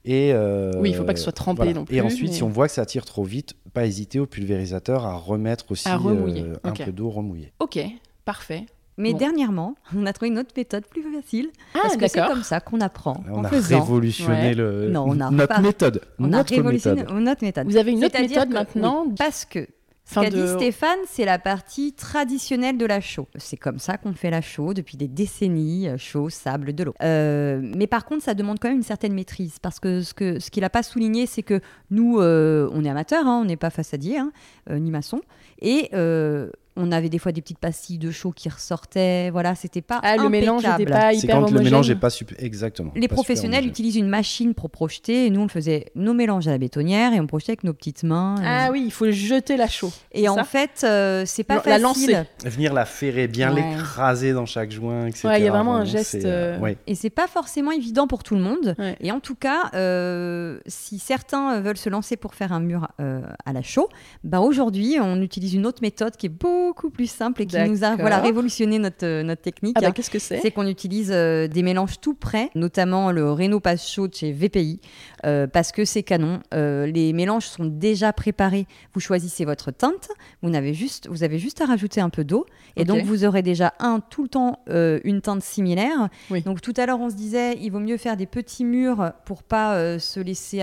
Et 0.04 0.32
euh, 0.32 0.72
Oui, 0.78 0.90
il 0.90 0.94
faut 0.94 1.02
pas 1.02 1.12
que 1.12 1.18
ce 1.18 1.24
soit 1.24 1.32
trempé 1.32 1.56
voilà. 1.64 1.72
non 1.74 1.84
plus, 1.84 1.96
Et 1.96 2.00
ensuite, 2.00 2.30
mais- 2.30 2.36
si 2.36 2.42
on 2.44 2.48
voit 2.50 2.68
que 2.68 2.74
ça 2.74 2.86
tire 2.86 3.04
trop 3.04 3.24
vite, 3.24 3.54
pas 3.74 3.84
hésiter 3.86 4.20
au 4.20 4.26
pulvérisateur 4.26 5.06
à 5.06 5.14
remettre 5.16 5.72
aussi 5.72 5.88
À 5.88 5.96
euh, 5.96 6.54
un 6.62 6.70
peu 6.72 6.92
d'eau 6.92 7.10
remouillée. 7.10 7.52
Ok, 7.58 7.80
parfait. 8.24 8.66
Mais 8.98 9.12
Bon. 9.12 9.18
dernièrement, 9.18 9.74
on 9.96 10.04
a 10.06 10.12
trouvé 10.12 10.28
une 10.30 10.38
autre 10.38 10.52
méthode 10.56 10.84
plus 10.86 11.02
facile. 11.02 11.50
Ah, 11.74 11.78
parce 11.82 11.96
que 11.96 12.08
c'est 12.08 12.26
comme 12.26 12.42
ça 12.42 12.60
qu'on 12.60 12.80
apprend. 12.80 13.22
On 13.30 13.38
en 13.38 13.44
a 13.44 13.48
faisant. 13.48 13.80
révolutionné 13.80 14.48
Ouais. 14.48 14.54
le... 14.54 14.88
Non, 14.90 15.04
on 15.08 15.14
n'a 15.14 15.30
notre 15.30 15.54
pas- 15.54 15.60
méthode. 15.60 16.02
On 16.18 16.32
a 16.32 16.42
révolutionné 16.42 17.02
méthode. 17.02 17.18
notre 17.20 17.44
méthode. 17.44 17.66
Vous 17.66 17.76
avez 17.76 17.92
une 17.92 18.04
autre 18.04 18.20
méthode 18.20 18.48
que- 18.48 18.54
maintenant 18.54 19.04
oui, 19.06 19.14
Parce 19.18 19.44
que 19.46 19.66
ce 20.04 20.20
qu'a 20.20 20.28
de- 20.30 20.42
dit 20.42 20.48
Stéphane, 20.48 20.98
c'est 21.06 21.24
la 21.24 21.38
partie 21.38 21.92
traditionnelle 21.94 22.76
de 22.76 22.84
la 22.84 23.00
chaux. 23.00 23.28
C'est 23.36 23.56
comme 23.56 23.78
ça 23.78 23.96
qu'on 23.96 24.12
fait 24.12 24.30
la 24.30 24.40
chaux 24.42 24.74
depuis 24.74 24.96
des 24.98 25.08
décennies, 25.08 25.88
euh, 25.88 25.96
chaux, 25.96 26.28
sable, 26.28 26.74
de 26.74 26.84
l'eau. 26.84 26.94
Euh, 27.02 27.60
mais 27.62 27.86
par 27.86 28.04
contre, 28.04 28.24
ça 28.24 28.34
demande 28.34 28.58
quand 28.58 28.68
même 28.68 28.78
une 28.78 28.82
certaine 28.82 29.14
maîtrise. 29.14 29.58
Parce 29.62 29.78
que 29.80 30.02
ce 30.02 30.12
qu'il 30.12 30.40
ce 30.40 30.60
n'a 30.60 30.70
pas 30.70 30.82
souligné, 30.82 31.26
c'est 31.26 31.42
que 31.44 31.60
nous, 31.90 32.18
euh, 32.20 32.68
on 32.74 32.84
est 32.84 32.90
amateurs, 32.90 33.26
hein, 33.26 33.40
on 33.42 33.46
n'est 33.46 33.56
pas 33.56 33.70
façadier, 33.70 34.18
hein, 34.18 34.32
euh, 34.70 34.78
ni 34.78 34.90
maçon. 34.90 35.20
Et 35.62 35.88
euh, 35.94 36.50
on 36.76 36.90
avait 36.92 37.08
des 37.08 37.18
fois 37.18 37.32
des 37.32 37.40
petites 37.42 37.58
pastilles 37.58 37.98
de 37.98 38.10
chaux 38.10 38.32
qui 38.32 38.48
ressortaient. 38.48 39.30
Voilà, 39.30 39.54
c'était 39.54 39.82
pas 39.82 40.00
Ah, 40.02 40.16
le 40.16 40.28
mélange 40.28 40.64
impeccable. 40.64 40.78
n'était 40.80 40.92
pas 40.92 41.10
C'est 41.12 41.16
hyper 41.24 41.40
quand 41.40 41.50
le 41.50 41.60
mélange 41.60 41.88
n'est 41.90 41.96
pas 41.96 42.10
super... 42.10 42.36
Exactement. 42.42 42.92
Les 42.94 43.08
pas 43.08 43.14
professionnels 43.14 43.66
utilisent 43.66 43.96
une 43.96 44.08
machine 44.08 44.54
pour 44.54 44.70
projeter, 44.70 45.26
et 45.26 45.30
nous 45.30 45.40
on 45.42 45.48
faisait 45.48 45.86
nos 45.94 46.14
mélanges 46.14 46.48
à 46.48 46.50
la 46.52 46.58
bétonnière 46.58 47.12
et 47.12 47.20
on 47.20 47.26
projetait 47.26 47.52
avec 47.52 47.64
nos 47.64 47.72
petites 47.74 48.04
mains. 48.04 48.36
euh. 48.38 48.44
Ah 48.44 48.68
oui, 48.72 48.82
il 48.84 48.92
faut 48.92 49.10
jeter 49.10 49.56
la 49.56 49.68
chaux. 49.68 49.92
et 50.12 50.28
en 50.28 50.44
fait, 50.44 50.82
euh, 50.84 51.24
c'est 51.26 51.44
pas 51.44 51.56
La 51.56 51.60
facile. 51.62 51.82
lancer. 51.82 52.16
Venir 52.44 52.72
la 52.72 52.84
ferrer, 52.84 53.28
bien 53.28 53.52
Ouais. 53.54 53.62
l'écraser 53.74 54.32
dans 54.32 54.46
chaque 54.46 54.70
joint, 54.70 55.06
etc. 55.06 55.28
Ouais, 55.28 55.40
il 55.40 55.44
y 55.44 55.48
a 55.48 55.50
vraiment 55.52 55.76
un 55.76 55.84
geste, 55.84 56.14
euh, 56.24 56.56
euh, 56.56 56.58
ouais. 56.58 56.76
Et 56.86 56.94
c'est 56.94 57.10
pas 57.10 57.26
forcément 57.26 57.70
évident 57.72 58.06
pour 58.06 58.22
tout 58.22 58.34
le 58.34 58.40
monde. 58.40 58.74
Ouais. 58.78 58.96
Et 59.00 59.10
en 59.12 59.20
tout 59.20 59.34
cas, 59.34 59.70
euh, 59.74 60.58
si 60.66 60.98
certains 60.98 61.60
veulent 61.60 61.76
se 61.76 61.88
lancer 61.90 62.16
pour 62.16 62.34
faire 62.34 62.52
un 62.52 62.60
mur 62.60 62.88
euh, 63.00 63.20
à 63.44 63.52
la 63.52 63.62
chaux, 63.62 63.88
bah 64.24 64.40
aujourd'hui, 64.40 64.96
on 65.00 65.20
utilise 65.20 65.54
une 65.54 65.66
autre 65.66 65.80
méthode 65.82 66.16
qui 66.16 66.26
est 66.26 66.28
beaucoup 66.28 66.61
plus 66.92 67.10
simple 67.10 67.42
et 67.42 67.46
qui 67.46 67.58
nous 67.68 67.84
a 67.84 67.96
voilà, 67.96 68.18
révolutionné 68.18 68.78
notre, 68.78 69.04
euh, 69.06 69.22
notre 69.22 69.42
technique. 69.42 69.76
Ah 69.78 69.80
bah 69.80 69.86
hein. 69.88 69.92
qu'est-ce 69.92 70.10
que 70.10 70.18
c'est? 70.18 70.40
C'est 70.40 70.50
qu'on 70.50 70.66
utilise 70.66 71.10
euh, 71.12 71.46
des 71.48 71.62
mélanges 71.62 72.00
tout 72.00 72.14
prêts, 72.14 72.50
notamment 72.54 73.12
le 73.12 73.30
Renault 73.30 73.60
Passe 73.60 73.88
Chaud 73.88 74.08
de 74.08 74.14
chez 74.14 74.32
VPI, 74.32 74.80
euh, 75.24 75.46
parce 75.46 75.72
que 75.72 75.84
c'est 75.84 76.02
canon. 76.02 76.40
Euh, 76.54 76.86
les 76.86 77.12
mélanges 77.12 77.46
sont 77.46 77.64
déjà 77.64 78.12
préparés. 78.12 78.66
Vous 78.94 79.00
choisissez 79.00 79.44
votre 79.44 79.70
teinte, 79.70 80.08
vous, 80.42 80.50
n'avez 80.50 80.74
juste, 80.74 81.08
vous 81.08 81.22
avez 81.22 81.38
juste 81.38 81.60
à 81.60 81.66
rajouter 81.66 82.00
un 82.00 82.10
peu 82.10 82.24
d'eau, 82.24 82.46
et 82.76 82.84
donc 82.84 83.02
vous 83.04 83.24
aurez 83.24 83.42
déjà 83.42 83.74
un 83.78 84.00
tout 84.00 84.22
le 84.22 84.28
temps 84.28 84.60
une 84.68 85.20
teinte 85.20 85.42
similaire. 85.42 86.08
Oui. 86.30 86.42
Donc 86.42 86.60
tout 86.60 86.74
à 86.76 86.86
l'heure 86.86 87.00
on 87.00 87.10
se 87.10 87.14
disait, 87.16 87.56
il 87.60 87.70
vaut 87.70 87.80
mieux 87.80 87.96
faire 87.96 88.16
des 88.16 88.26
petits 88.26 88.64
murs 88.64 89.12
pour 89.24 89.42
pas 89.42 89.98
se 89.98 90.20
laisser 90.20 90.62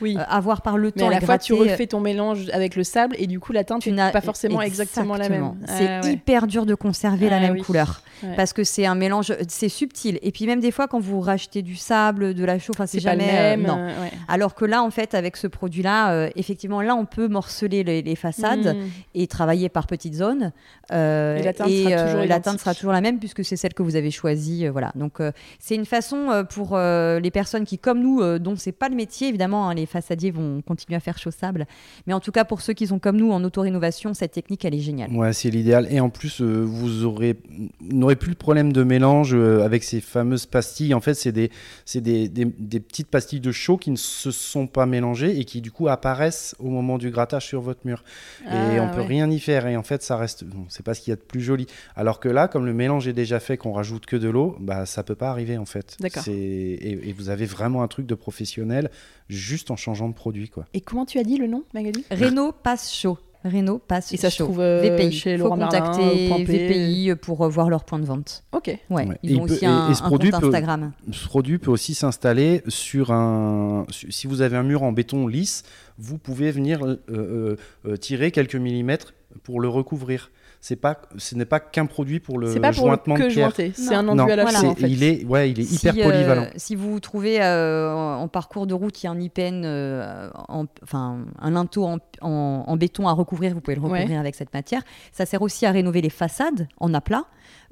Oui. 0.00 0.16
avoir 0.28 0.62
par 0.62 0.78
le 0.78 0.92
Mais 0.94 1.02
temps 1.02 1.08
à 1.08 1.10
la 1.10 1.20
fois, 1.20 1.38
tu 1.38 1.54
gratter. 1.54 1.70
refais 1.72 1.86
ton 1.86 2.00
mélange 2.00 2.48
avec 2.52 2.76
le 2.76 2.84
sable 2.84 3.16
et 3.18 3.26
du 3.26 3.40
coup, 3.40 3.52
la 3.52 3.64
teinte 3.64 3.82
Tu 3.82 3.90
n'est 3.90 3.96
n'as 3.96 4.10
pas 4.10 4.20
forcément 4.20 4.62
exactement 4.62 5.16
la 5.16 5.28
même. 5.28 5.35
Exactement. 5.36 5.56
C'est 5.78 5.88
Ah 5.88 6.00
ouais. 6.02 6.12
hyper 6.14 6.46
dur 6.46 6.66
de 6.66 6.74
conserver 6.74 7.28
la 7.30 7.36
Ah 7.36 7.40
même 7.40 7.52
oui. 7.54 7.62
couleur 7.62 8.02
Ouais. 8.22 8.34
parce 8.34 8.54
que 8.54 8.64
c'est 8.64 8.86
un 8.86 8.94
mélange, 8.94 9.34
c'est 9.48 9.68
subtil. 9.68 10.18
Et 10.22 10.32
puis 10.32 10.46
même 10.46 10.60
des 10.60 10.70
fois 10.70 10.88
quand 10.88 10.98
vous 11.00 11.20
rachetez 11.20 11.60
du 11.62 11.76
sable, 11.76 12.32
de 12.34 12.44
la 12.46 12.58
chaux, 12.58 12.72
enfin 12.74 12.86
c'est 12.86 12.98
C'est 13.00 13.04
pas 13.04 13.14
le 13.14 13.20
jamais 13.20 13.32
même. 13.32 13.64
euh, 13.64 13.68
non. 13.68 13.78
euh, 13.78 14.02
ouais. 14.04 14.10
Alors 14.28 14.54
que 14.54 14.64
là 14.64 14.82
en 14.82 14.90
fait 14.90 15.14
avec 15.14 15.36
ce 15.36 15.46
produit-là, 15.46 16.12
euh, 16.12 16.30
effectivement 16.34 16.80
là 16.80 16.94
on 16.96 17.04
peut 17.04 17.28
morceler 17.28 17.84
les, 17.84 18.00
les 18.02 18.16
façades 18.16 18.74
Mm. 18.74 18.80
et 19.14 19.26
travailler 19.26 19.68
par 19.68 19.86
petites 19.86 20.14
zones. 20.14 20.52
Euh, 20.92 21.36
Et 21.36 21.42
la 21.42 21.52
teinte 21.52 21.68
sera 21.68 21.90
toujours 22.04 22.20
la 22.20 22.26
teinte 22.28 22.44
identique. 22.46 22.60
sera 22.60 22.74
toujours 22.74 22.92
la 22.92 23.00
même 23.00 23.18
puisque 23.18 23.44
c'est 23.44 23.56
celle 23.56 23.74
que 23.74 23.82
vous 23.82 23.96
avez 23.96 24.10
choisie. 24.10 24.66
euh, 24.66 24.70
voilà. 24.70 24.92
Donc 24.94 25.20
euh, 25.20 25.32
c'est 25.58 25.74
une 25.74 25.84
façon 25.84 26.30
euh, 26.30 26.42
pour 26.44 26.70
euh, 26.72 27.20
les 27.20 27.30
personnes 27.30 27.64
qui, 27.64 27.78
comme 27.78 28.00
nous, 28.00 28.20
euh, 28.22 28.38
dont 28.38 28.56
c'est 28.56 28.72
pas 28.72 28.88
le 28.88 28.94
métier, 28.96 29.28
évidemment, 29.28 29.68
hein, 29.68 29.74
les 29.74 29.86
façadiers 29.86 30.30
vont 30.30 30.62
continuer 30.62 30.96
à 30.96 31.00
faire 31.00 31.18
chaud 31.18 31.30
sable. 31.30 31.66
Mais 32.06 32.14
en 32.14 32.20
tout 32.20 32.32
cas 32.32 32.44
pour 32.44 32.60
ceux 32.62 32.72
qui 32.72 32.86
sont 32.86 32.98
comme 32.98 33.16
nous 33.16 33.30
en 33.32 33.42
autorénovation, 33.44 34.14
cette 34.14 34.32
technique 34.32 34.64
elle 34.64 34.74
est 34.74 34.78
géniale. 34.80 35.10
Ouais, 35.12 35.25
c'est 35.32 35.50
l'idéal. 35.50 35.86
Et 35.90 36.00
en 36.00 36.10
plus, 36.10 36.40
euh, 36.40 36.62
vous 36.64 37.04
aurez, 37.04 37.36
n'aurez 37.80 38.16
plus 38.16 38.30
le 38.30 38.36
problème 38.36 38.72
de 38.72 38.82
mélange 38.82 39.34
euh, 39.34 39.64
avec 39.64 39.84
ces 39.84 40.00
fameuses 40.00 40.46
pastilles. 40.46 40.94
En 40.94 41.00
fait, 41.00 41.14
c'est 41.14 41.32
des, 41.32 41.50
c'est 41.84 42.00
des, 42.00 42.28
des- 42.28 42.44
des 42.44 42.80
petites 42.80 43.08
pastilles 43.08 43.40
de 43.40 43.52
chaux 43.52 43.76
qui 43.76 43.90
ne 43.90 43.96
se 43.96 44.30
sont 44.30 44.66
pas 44.66 44.86
mélangées 44.86 45.38
et 45.38 45.44
qui 45.44 45.60
du 45.60 45.70
coup 45.70 45.88
apparaissent 45.88 46.54
au 46.58 46.68
moment 46.70 46.98
du 46.98 47.10
grattage 47.10 47.46
sur 47.46 47.60
votre 47.60 47.80
mur. 47.84 48.04
et 48.44 48.48
Ah, 48.48 48.82
on 48.82 48.94
peut 48.94 49.00
ouais. 49.00 49.06
rien 49.06 49.30
y 49.30 49.38
faire. 49.40 49.66
Et 49.66 49.76
en 49.76 49.82
fait, 49.82 50.02
ça 50.02 50.16
reste, 50.16 50.44
bon, 50.44 50.64
c'est 50.68 50.84
pas 50.84 50.94
ce 50.94 51.00
qu'il 51.00 51.10
y 51.10 51.12
a 51.12 51.16
de 51.16 51.20
plus 51.22 51.40
joli. 51.40 51.66
Alors 51.94 52.20
que 52.20 52.28
là, 52.28 52.48
comme 52.48 52.66
le 52.66 52.74
mélange 52.74 53.08
est 53.08 53.12
déjà 53.12 53.40
fait, 53.40 53.56
qu'on 53.56 53.72
rajoute 53.72 54.06
que 54.06 54.16
de 54.16 54.28
l'eau, 54.28 54.56
bah 54.60 54.86
ça 54.86 55.02
peut 55.02 55.14
pas 55.14 55.30
arriver 55.30 55.58
en 55.58 55.64
fait. 55.66 55.96
D'accord. 56.00 56.22
C'est- 56.22 56.32
Et, 56.32 57.08
et 57.08 57.12
vous 57.12 57.28
avez 57.30 57.46
vraiment 57.46 57.82
un 57.82 57.88
truc 57.88 58.06
de 58.06 58.14
professionnel 58.14 58.90
juste 59.28 59.70
en 59.70 59.76
changeant 59.76 60.08
de 60.08 60.14
produit, 60.14 60.48
quoi. 60.48 60.66
Et 60.74 60.80
comment 60.80 61.04
tu 61.06 61.18
as 61.18 61.24
dit 61.24 61.36
le 61.36 61.46
nom, 61.46 61.64
Magali? 61.74 62.04
Renault 62.10 62.52
passe 62.52 62.92
chaud. 62.92 63.18
Renault 63.48 63.78
passe 63.78 64.12
Et 64.12 64.16
ça 64.16 64.30
se 64.30 64.42
trouve 64.42 64.60
euh, 64.60 64.80
VPI. 64.82 65.12
chez 65.12 65.36
faut 65.38 65.44
Laurent 65.44 65.58
contacter. 65.58 66.28
VPI 66.44 67.14
pour 67.20 67.42
euh, 67.44 67.48
voir 67.48 67.68
leur 67.70 67.84
point 67.84 67.98
de 67.98 68.04
vente. 68.04 68.44
Ok. 68.52 68.66
Ouais, 68.68 69.06
Ouais. 69.06 69.18
ils 69.22 69.32
Et 69.32 69.36
ont 69.36 69.46
peut- 69.46 69.52
aussi 69.54 69.64
et- 69.64 69.68
un, 69.68 69.90
et 69.90 69.94
ce 69.94 70.02
un 70.02 70.06
produit 70.06 70.30
compte 70.30 70.40
peut- 70.40 70.46
Instagram. 70.48 70.92
Ce 71.12 71.26
produit 71.26 71.58
peut 71.58 71.70
aussi 71.70 71.94
s'installer 71.94 72.62
sur 72.68 73.10
un. 73.12 73.86
Si 73.90 74.26
vous 74.26 74.40
avez 74.42 74.56
un 74.56 74.62
mur 74.62 74.82
en 74.82 74.92
béton 74.92 75.26
lisse, 75.26 75.62
vous 75.98 76.18
pouvez 76.18 76.50
venir 76.50 76.84
euh, 76.84 76.96
euh, 77.10 77.56
euh, 77.86 77.96
tirer 77.96 78.30
quelques 78.30 78.56
millimètres 78.56 79.14
pour 79.42 79.60
le 79.60 79.68
recouvrir. 79.68 80.30
C'est 80.60 80.76
pas, 80.76 81.00
ce 81.16 81.34
n'est 81.36 81.44
pas 81.44 81.60
qu'un 81.60 81.86
produit 81.86 82.18
pour 82.18 82.38
le 82.38 82.46
pas 82.54 82.72
pour 82.72 82.86
le 82.86 82.90
jointement 82.90 83.14
de 83.14 83.20
que 83.20 83.26
pierre. 83.28 83.46
jointer, 83.50 83.72
c'est 83.76 83.92
Non. 83.92 83.98
un 83.98 84.08
enduit 84.08 84.24
Non, 84.26 84.32
à 84.32 84.36
la 84.36 84.42
Voilà, 84.42 84.64
en 84.64 84.74
fait. 84.74 84.88
il 84.88 85.02
est, 85.04 85.24
ouais, 85.24 85.50
il 85.50 85.60
est 85.60 85.70
hyper 85.72 85.94
euh, 85.96 86.10
polyvalent. 86.10 86.46
si 86.56 86.74
vous 86.74 86.98
trouvez 86.98 87.40
euh, 87.42 87.92
en 87.94 88.26
parcours 88.28 88.66
de 88.66 88.74
route, 88.74 89.00
il 89.02 89.06
y 89.06 89.08
a 89.08 89.12
un 89.12 89.20
IPN, 89.20 89.62
euh, 89.64 90.28
en- 90.48 90.64
enfin 90.82 91.18
un 91.40 91.50
linteau 91.50 91.84
en, 91.84 91.98
en- 92.20 92.64
en 92.66 92.76
béton 92.76 93.06
à 93.06 93.12
recouvrir, 93.12 93.54
vous 93.54 93.60
pouvez 93.60 93.76
le 93.76 93.80
recouvrir 93.82 94.08
Ouais. 94.10 94.16
avec 94.16 94.34
cette 94.34 94.52
matière. 94.52 94.82
Ça 95.12 95.24
sert 95.26 95.42
aussi 95.42 95.66
à 95.66 95.70
rénover 95.70 96.00
les 96.00 96.10
façades 96.10 96.66
en 96.78 96.92
aplat. 96.94 97.24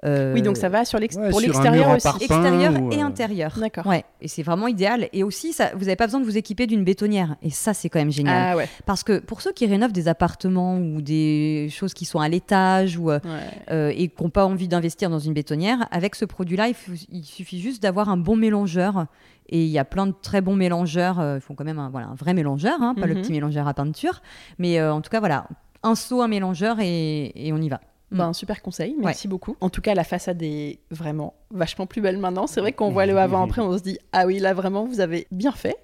Euh, 0.05 0.34
Oui, 0.34 0.42
donc 0.42 0.57
ça 0.57 0.68
va 0.68 0.84
sur 0.84 0.98
l'ex- 0.98 1.16
Ouais, 1.16 1.30
pour 1.30 1.40
l'extérieur 1.40 1.90
aussi. 1.96 2.09
extérieur 2.20 2.72
ou, 2.82 2.92
et 2.92 2.98
euh, 3.02 3.07
intérieur. 3.07 3.52
D'accord. 3.59 3.86
Ouais, 3.86 4.05
et 4.20 4.28
c'est 4.28 4.42
vraiment 4.42 4.66
idéal. 4.68 5.09
Et 5.12 5.22
aussi, 5.22 5.52
ça, 5.52 5.70
vous 5.74 5.80
n'avez 5.86 5.96
pas 5.96 6.07
besoin 6.07 6.20
de 6.20 6.24
vous 6.26 6.36
équiper 6.36 6.66
d'une 6.66 6.84
bétonnière. 6.84 7.36
Et 7.42 7.50
ça, 7.50 7.72
c'est 7.74 7.88
quand 7.88 7.98
même 7.98 8.11
génial. 8.12 8.50
Ah 8.52 8.57
ouais. 8.57 8.68
Parce 8.86 9.02
que 9.02 9.18
pour 9.20 9.40
ceux 9.40 9.52
qui 9.52 9.66
rénovent 9.66 9.92
des 9.92 10.09
appartements 10.09 10.76
ou 10.78 11.00
des 11.00 11.68
choses 11.70 11.94
qui 11.94 12.05
sont 12.05 12.20
à 12.20 12.28
l'étage 12.28 12.98
ou, 12.98 13.11
euh, 13.11 13.18
ouais. 13.24 13.30
euh, 13.70 13.92
et 13.96 14.09
qui 14.09 14.22
n'ont 14.22 14.30
pas 14.30 14.44
envie 14.44 14.68
d'investir 14.68 15.09
dans 15.11 15.18
une 15.18 15.32
bétonnière, 15.32 15.88
avec 15.90 16.14
ce 16.16 16.24
produit-là, 16.24 16.68
il, 17.11 17.24
suffit 17.24 17.61
juste 17.61 17.82
d'avoir 17.82 18.09
un 18.11 18.16
bon 18.16 18.36
mélangeur. 18.36 19.07
Et 19.48 19.62
il 19.64 19.70
y 19.70 19.78
a 19.78 19.84
plein 19.84 20.07
de 20.07 20.14
très 20.22 20.40
bons 20.40 20.57
mélangeurs. 20.57 21.20
euh, 21.20 21.36
Ils 21.36 21.40
font 21.40 21.55
quand 21.55 21.64
même 21.64 21.78
un, 21.78 21.90
voilà, 21.90 22.09
un 22.09 22.14
vrai 22.14 22.34
mélangeur, 22.34 22.82
hein, 22.82 22.94
pas 22.98 23.07
le 23.07 23.14
Mhm. 23.14 23.22
petit 23.22 23.32
mélangeur 23.32 23.68
à 23.68 23.74
peinture. 23.74 24.20
Mais 24.59 24.78
euh, 24.80 24.92
en 24.92 25.00
tout 25.00 25.11
cas, 25.11 25.20
voilà, 25.20 25.46
un 25.82 25.94
seau, 25.94 26.22
un 26.22 26.28
mélangeur 26.28 26.76
et, 26.80 27.32
et 27.34 27.52
on 27.52 27.59
y 27.59 27.68
va. 27.68 27.80
Mm. 28.14 28.18
Ben, 28.18 28.32
super 28.32 28.62
conseil, 28.62 28.94
merci 28.98 29.28
beaucoup. 29.28 29.56
En 29.60 29.70
tout 29.70 29.80
cas, 29.80 29.94
la 29.94 30.04
façade 30.04 30.40
est 30.42 30.78
vraiment 30.90 31.34
vachement 31.50 31.86
plus 31.86 32.00
belle 32.00 32.18
maintenant. 32.18 32.46
C'est 32.46 32.60
vrai 32.60 32.72
qu'on 32.72 32.90
voit 32.90 33.06
le 33.06 33.18
avant-après, 33.18 33.60
on 33.60 33.76
se 33.76 33.82
dit 33.82 33.98
Ah 34.12 34.26
oui, 34.26 34.38
là 34.38 34.54
vraiment, 34.54 34.84
vous 34.86 35.00
avez 35.00 35.26
bien 35.30 35.52
fait. 35.52 35.76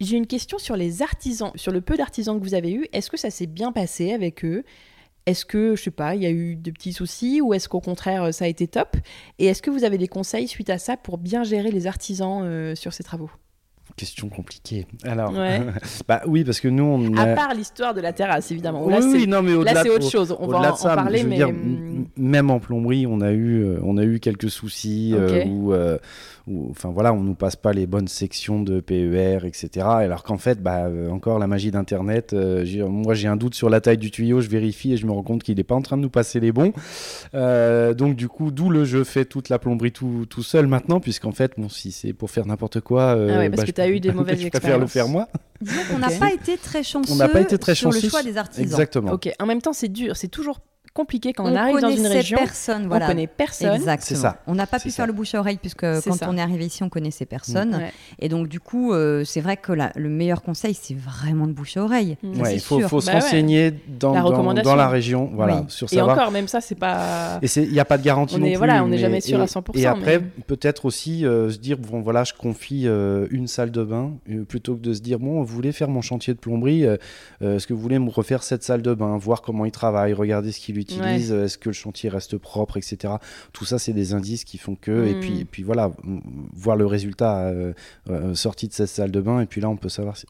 J'ai 0.00 0.16
une 0.16 0.28
question 0.28 0.58
sur 0.58 0.76
les 0.76 1.02
artisans, 1.02 1.50
sur 1.56 1.72
le 1.72 1.80
peu 1.80 1.96
d'artisans 1.96 2.38
que 2.38 2.44
vous 2.44 2.54
avez 2.54 2.72
eu. 2.72 2.86
Est-ce 2.92 3.10
que 3.10 3.16
ça 3.16 3.30
s'est 3.30 3.48
bien 3.48 3.72
passé 3.72 4.12
avec 4.12 4.44
eux? 4.44 4.62
Est-ce 5.26 5.44
que, 5.44 5.74
je 5.74 5.82
sais 5.82 5.90
pas, 5.90 6.14
il 6.14 6.22
y 6.22 6.26
a 6.26 6.30
eu 6.30 6.54
de 6.54 6.70
petits 6.70 6.92
soucis 6.92 7.40
ou 7.40 7.52
est-ce 7.52 7.68
qu'au 7.68 7.80
contraire, 7.80 8.32
ça 8.32 8.44
a 8.44 8.48
été 8.48 8.68
top? 8.68 8.96
Et 9.40 9.46
est-ce 9.46 9.60
que 9.60 9.70
vous 9.70 9.82
avez 9.82 9.98
des 9.98 10.08
conseils 10.08 10.46
suite 10.46 10.70
à 10.70 10.78
ça 10.78 10.96
pour 10.96 11.18
bien 11.18 11.42
gérer 11.42 11.72
les 11.72 11.88
artisans 11.88 12.42
euh, 12.44 12.76
sur 12.76 12.92
ces 12.92 13.02
travaux? 13.02 13.30
Question 13.98 14.28
compliquée. 14.28 14.86
Alors, 15.02 15.32
Ouais. 15.32 15.60
bah 16.08 16.22
oui, 16.26 16.44
parce 16.44 16.60
que 16.60 16.68
nous, 16.68 16.84
on. 16.84 17.16
À 17.16 17.26
part 17.34 17.52
l'histoire 17.52 17.94
de 17.94 18.00
la 18.00 18.12
terrasse, 18.12 18.50
évidemment. 18.52 18.84
oui, 18.86 18.92
là, 18.94 19.02
c'est- 19.02 19.08
oui, 19.08 19.26
non, 19.26 19.42
mais 19.42 19.50
là, 19.52 19.58
au-delà 19.58 19.82
c'est 19.82 19.90
autre 19.90 20.08
chose. 20.08 20.36
On 20.38 20.46
va 20.46 20.72
en, 20.72 20.76
ça, 20.76 20.94
parler, 20.94 21.24
mais. 21.24 21.34
dire, 21.36 21.50
même 22.16 22.50
en 22.50 22.60
plomberie, 22.60 23.06
on 23.08 23.20
a 23.20 23.32
eu, 23.32 23.64
euh, 23.64 23.80
on 23.82 23.98
a 23.98 24.04
eu 24.04 24.20
quelques 24.20 24.50
soucis 24.50 25.14
euh, 25.16 25.44
où, 25.46 25.72
euh, 25.72 25.98
où, 26.48 26.68
enfin 26.70 26.88
voilà, 26.90 27.12
on 27.12 27.20
nous 27.20 27.34
passe 27.34 27.56
pas 27.56 27.72
les 27.72 27.86
bonnes 27.86 28.08
sections 28.08 28.62
de 28.62 28.80
PER, 28.80 29.40
etc. 29.44 29.86
Alors 29.88 30.22
qu'en 30.22 30.38
fait, 30.38 30.62
bah, 30.62 30.86
euh, 30.86 31.10
encore 31.10 31.38
la 31.38 31.46
magie 31.46 31.70
d'Internet. 31.70 32.32
euh, 32.32 32.64
moi, 32.88 33.14
j'ai 33.14 33.28
un 33.28 33.36
doute 33.36 33.54
sur 33.54 33.68
la 33.70 33.80
taille 33.80 33.98
du 33.98 34.10
tuyau, 34.10 34.40
je 34.40 34.48
vérifie 34.48 34.92
et 34.92 34.96
je 34.96 35.06
me 35.06 35.12
rends 35.12 35.22
compte 35.22 35.42
qu'il 35.42 35.56
n'est 35.56 35.64
pas 35.64 35.74
en 35.74 35.82
train 35.82 35.96
de 35.96 36.02
nous 36.02 36.10
passer 36.10 36.40
les 36.40 36.52
bons. 36.52 36.72
Euh, 37.34 37.94
donc 37.94 38.16
du 38.16 38.28
coup, 38.28 38.50
d'où 38.50 38.70
le 38.70 38.84
je 38.84 39.04
fais 39.04 39.24
toute 39.24 39.48
la 39.48 39.58
plomberie 39.58 39.92
tout, 39.92 40.26
tout 40.28 40.42
seul 40.42 40.66
maintenant, 40.66 41.00
puisqu'en 41.00 41.32
fait, 41.32 41.52
bon, 41.58 41.68
si 41.68 41.92
c'est 41.92 42.12
pour 42.12 42.30
faire 42.30 42.46
n'importe 42.46 42.80
quoi, 42.80 43.16
euh, 43.16 43.30
Ah 43.34 43.38
ouais, 43.38 43.50
parce 43.50 43.58
bah, 43.58 43.62
que 43.64 43.68
je- 43.68 43.72
t'as 43.72 43.88
eu 43.88 44.00
des 44.00 44.12
mauvaises 44.12 44.40
je 44.40 44.48
préfère 44.48 44.78
le 44.78 44.84
expériences. 44.84 44.92
faire 44.92 45.08
moi. 45.08 45.28
Disons 45.60 45.80
qu'on 45.92 45.98
n'a 45.98 46.10
pas 46.10 46.32
été 46.32 46.56
très 46.56 46.82
chanceux 46.82 47.12
On 47.12 47.16
n'a 47.16 47.28
pas 47.28 47.40
été 47.40 47.58
très 47.58 47.74
sur 47.74 47.90
le 47.90 47.94
chanceux 47.96 48.08
choix 48.10 48.22
des 48.22 48.36
artisans. 48.36 48.64
Exactement. 48.64 49.12
Ok, 49.12 49.28
en 49.40 49.46
même 49.46 49.60
temps, 49.60 49.72
c'est 49.72 49.88
dur, 49.88 50.16
c'est 50.16 50.28
toujours 50.28 50.60
compliqué 50.98 51.32
quand 51.32 51.44
on, 51.44 51.54
arrive 51.54 51.78
dans 51.78 51.90
une 51.90 52.08
région. 52.08 52.38
Personne, 52.38 52.88
voilà. 52.88 53.06
On 53.06 53.08
connaît 53.10 53.28
personne. 53.28 53.74
Exactement. 53.74 54.04
C'est 54.08 54.16
ça. 54.16 54.42
On 54.48 54.56
n'a 54.56 54.66
pas 54.66 54.80
pu 54.80 54.90
faire 54.90 55.06
le 55.06 55.12
bouche 55.12 55.32
à 55.36 55.38
oreille 55.38 55.58
puisque 55.58 55.86
quand 56.02 56.16
on 56.26 56.36
est 56.36 56.40
arrivé 56.40 56.66
ici, 56.66 56.82
on 56.82 56.88
connaissait 56.88 57.24
personne. 57.24 57.80
Et 58.18 58.28
donc 58.28 58.48
du 58.48 58.58
coup, 58.58 58.92
euh, 58.92 59.24
c'est 59.24 59.40
vrai 59.40 59.56
que 59.56 59.72
le 59.72 60.08
meilleur 60.08 60.42
conseil, 60.42 60.74
c'est 60.74 60.96
vraiment 60.96 61.46
de 61.46 61.52
bouche 61.52 61.76
à 61.76 61.84
oreille. 61.84 62.16
Mm. 62.22 62.42
il 62.52 62.60
faut, 62.60 62.80
faut 62.80 63.00
se 63.00 63.06
bah 63.06 63.20
renseigner 63.20 63.72
dans, 63.86 64.12
la 64.12 64.62
dans, 64.62 64.74
la 64.74 64.88
région, 64.88 65.30
voilà, 65.32 65.64
sur 65.68 65.92
Et 65.92 66.00
encore, 66.00 66.32
même 66.32 66.48
ça, 66.48 66.60
c'est 66.60 66.74
pas. 66.74 67.38
Et 67.42 67.46
il 67.56 67.72
n'y 67.72 67.80
a 67.80 67.84
pas 67.84 67.98
de 67.98 68.02
garantie 68.02 68.34
on 68.34 68.38
non 68.38 68.46
est, 68.46 68.50
plus. 68.50 68.58
Voilà, 68.58 68.82
on 68.82 68.88
n'est 68.88 68.98
jamais 68.98 69.20
sûr 69.20 69.40
à 69.40 69.44
100%. 69.44 69.78
Et 69.78 69.86
après, 69.86 70.20
peut-être 70.46 70.84
aussi 70.84 71.24
euh, 71.24 71.50
se 71.50 71.58
dire 71.58 71.78
bon 71.78 72.00
voilà, 72.00 72.24
je 72.24 72.32
confie 72.32 72.86
une 72.86 73.46
salle 73.46 73.70
de 73.70 73.84
bain 73.84 74.12
plutôt 74.48 74.74
que 74.74 74.80
de 74.80 74.94
se 74.94 75.00
dire 75.00 75.20
bon, 75.20 75.42
vous 75.42 75.54
voulez 75.54 75.72
faire 75.72 75.88
mon 75.88 76.02
chantier 76.02 76.34
de 76.34 76.38
plomberie, 76.38 76.82
est-ce 77.40 77.66
que 77.66 77.72
vous 77.72 77.80
voulez 77.80 78.00
me 78.00 78.10
refaire 78.10 78.42
cette 78.42 78.64
salle 78.64 78.82
de 78.82 78.94
bain, 78.94 79.16
voir 79.16 79.42
comment 79.42 79.64
il 79.64 79.70
travaille, 79.70 80.12
regarder 80.12 80.50
ce 80.50 80.58
qu'il 80.58 80.78
utilise, 80.96 81.32
est-ce 81.32 81.58
que 81.58 81.68
le 81.68 81.74
chantier 81.74 82.08
reste 82.08 82.38
propre, 82.38 82.76
etc. 82.76 83.14
Tout 83.52 83.64
ça, 83.64 83.78
c'est 83.78 83.92
des 83.92 84.14
indices 84.14 84.44
qui 84.44 84.58
font 84.58 84.74
que. 84.74 85.06
Et, 85.06 85.14
puis, 85.14 85.32
mm. 85.32 85.40
et 85.40 85.44
puis 85.44 85.62
voilà, 85.62 85.92
voir 86.54 86.76
le 86.76 86.86
résultat 86.86 87.48
euh, 87.48 87.72
euh, 88.10 88.34
sorti 88.34 88.68
de 88.68 88.72
cette 88.72 88.88
salle 88.88 89.10
de 89.10 89.20
bain. 89.20 89.40
Et 89.40 89.46
puis 89.46 89.60
là, 89.60 89.68
on 89.68 89.76
peut 89.76 89.88
savoir, 89.88 90.16
si, 90.16 90.26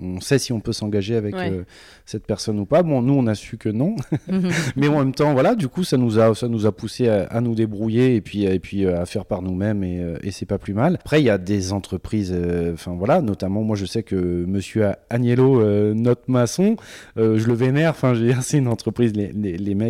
on, 0.00 0.20
sait 0.20 0.38
si 0.38 0.52
on 0.52 0.60
peut 0.60 0.72
s'engager 0.72 1.16
avec 1.16 1.34
euh, 1.34 1.64
cette 2.04 2.26
personne 2.26 2.58
ou 2.58 2.66
pas. 2.66 2.82
Bon, 2.82 3.02
nous, 3.02 3.14
on 3.14 3.26
a 3.26 3.34
su 3.34 3.56
que 3.56 3.68
non. 3.68 3.96
Mais 4.76 4.88
en 4.88 4.98
même 4.98 5.14
temps, 5.14 5.32
voilà, 5.32 5.54
du 5.54 5.68
coup, 5.68 5.84
ça 5.84 5.96
nous 5.96 6.18
a, 6.18 6.34
ça 6.34 6.48
nous 6.48 6.66
a 6.66 6.72
poussé 6.72 7.08
à, 7.08 7.40
nous 7.40 7.54
débrouiller 7.54 8.16
et 8.16 8.20
puis, 8.20 8.44
et 8.44 8.58
puis 8.58 8.86
à 8.86 9.06
faire 9.06 9.24
par 9.24 9.42
nous-mêmes. 9.42 9.84
Et, 9.84 10.02
et 10.22 10.30
c'est 10.30 10.46
pas 10.46 10.58
plus 10.58 10.74
mal. 10.74 10.96
Après, 11.00 11.20
il 11.20 11.24
y 11.24 11.30
a 11.30 11.38
des 11.38 11.72
entreprises, 11.72 12.34
enfin 12.72 12.94
voilà, 12.96 13.22
notamment, 13.22 13.62
moi, 13.62 13.76
je 13.76 13.86
sais 13.86 14.02
que 14.02 14.16
monsieur 14.16 14.92
Agnello, 15.08 15.62
notre 15.94 16.30
maçon, 16.30 16.76
je 17.16 17.46
le 17.46 17.54
vénère. 17.54 17.90
Enfin, 17.90 18.14
c'est 18.42 18.58
une 18.58 18.68
entreprise, 18.68 19.14
les, 19.14 19.32
les, 19.32 19.56
les 19.56 19.74
mecs, 19.74 19.89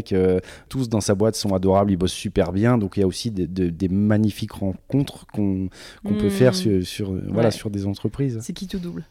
tous 0.69 0.89
dans 0.89 1.01
sa 1.01 1.15
boîte 1.15 1.35
sont 1.37 1.55
adorables, 1.55 1.93
ils 1.93 1.97
bossent 1.97 2.13
super 2.13 2.53
bien. 2.53 2.79
Donc 2.79 2.97
il 2.97 3.01
y 3.01 3.03
a 3.03 3.07
aussi 3.07 3.31
des, 3.31 3.89
magnifiques 3.89 4.53
rencontres 4.53 5.27
qu'on 5.33 5.69
peut 6.05 6.31
faire 6.31 6.55
sur, 6.55 7.13
voilà, 7.29 7.51
sur 7.51 7.71
des 7.71 7.87
entreprises. 7.87 8.39
C'est 8.43 8.53
qui 8.53 8.67
tout 8.67 8.79
double. 8.79 9.05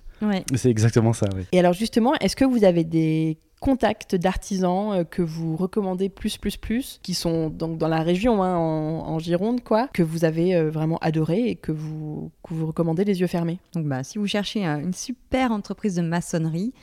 C'est 0.55 0.69
exactement 0.69 1.13
ça. 1.13 1.27
Et 1.51 1.59
alors 1.59 1.73
justement, 1.73 2.13
est-ce 2.15 2.35
que 2.35 2.45
vous 2.45 2.63
avez 2.63 2.83
des 2.83 3.37
contacts 3.59 4.15
d'artisans 4.15 4.93
euh, 4.93 5.03
que 5.03 5.21
vous 5.21 5.55
recommandez 5.55 6.09
plus, 6.09 6.37
plus, 6.37 6.57
plus, 6.57 6.99
qui 7.03 7.13
sont 7.13 7.49
donc 7.49 7.77
dans 7.77 7.87
la 7.87 8.01
région, 8.01 8.43
hein, 8.43 8.55
en, 8.55 9.19
Gironde, 9.19 9.61
quoi, 9.61 9.89
que 9.93 10.03
vous 10.03 10.25
avez 10.25 10.55
euh, 10.55 10.69
vraiment 10.69 10.97
adoré 10.99 11.49
et 11.49 11.55
que 11.55 11.71
vous, 11.71 12.31
vous 12.49 12.67
recommandez 12.67 13.03
les 13.03 13.19
yeux 13.19 13.27
fermés 13.27 13.59
Donc, 13.73 13.85
bah, 13.85 14.03
si 14.03 14.17
vous 14.17 14.27
cherchez 14.27 14.63
une 14.63 14.93
super 14.93 15.51
entreprise 15.51 15.95
de 15.95 16.01
maçonnerie, 16.01 16.73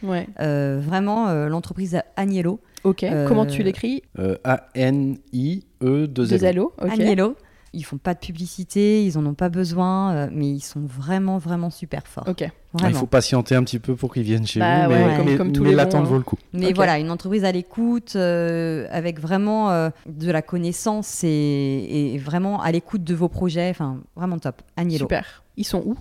euh, 0.40 0.80
vraiment 0.82 1.32
l'entreprise 1.48 2.00
Agnello, 2.16 2.60
Ok. 2.84 3.04
Comment 3.26 3.46
tu 3.46 3.62
l'écris? 3.64 4.02
A-N-I-E, 4.44 6.06
2 6.06 6.44
L. 6.44 6.60
O. 6.60 6.72
Agnello. 6.78 7.36
Ils 7.76 7.84
font 7.84 7.98
pas 7.98 8.14
de 8.14 8.18
publicité, 8.18 9.04
ils 9.04 9.18
en 9.18 9.26
ont 9.26 9.34
pas 9.34 9.50
besoin, 9.50 10.14
euh, 10.14 10.28
mais 10.32 10.48
ils 10.48 10.62
sont 10.62 10.80
vraiment, 10.80 11.36
vraiment 11.36 11.68
super 11.68 12.06
forts. 12.06 12.24
Ok. 12.26 12.48
Il 12.82 12.94
faut 12.94 13.06
patienter 13.06 13.54
un 13.54 13.62
petit 13.64 13.78
peu 13.78 13.94
pour 13.94 14.14
qu'ils 14.14 14.22
viennent 14.22 14.46
chez 14.46 14.60
bah 14.60 14.88
vous, 14.88 15.24
mais, 15.24 15.36
comme, 15.36 15.52
tous 15.52 15.62
les 15.62 15.74
l'attente 15.74 16.06
vaut 16.06 16.16
le 16.16 16.22
coup. 16.22 16.38
Mais 16.54 16.72
voilà, 16.72 16.98
une 16.98 17.10
entreprise 17.10 17.44
à 17.44 17.52
l'écoute, 17.52 18.16
euh, 18.16 18.86
avec 18.90 19.20
vraiment 19.20 19.70
euh, 19.70 19.90
de 20.06 20.30
la 20.30 20.40
connaissance 20.40 21.22
et, 21.22 22.18
vraiment 22.24 22.62
à 22.62 22.72
l'écoute 22.72 23.04
de 23.04 23.14
vos 23.14 23.28
projets. 23.28 23.68
Enfin, 23.68 23.98
vraiment 24.16 24.38
top. 24.38 24.62
Agnello. 24.78 25.04
Super. 25.04 25.42
Ils 25.58 25.64
sont 25.64 25.82
où? 25.84 25.96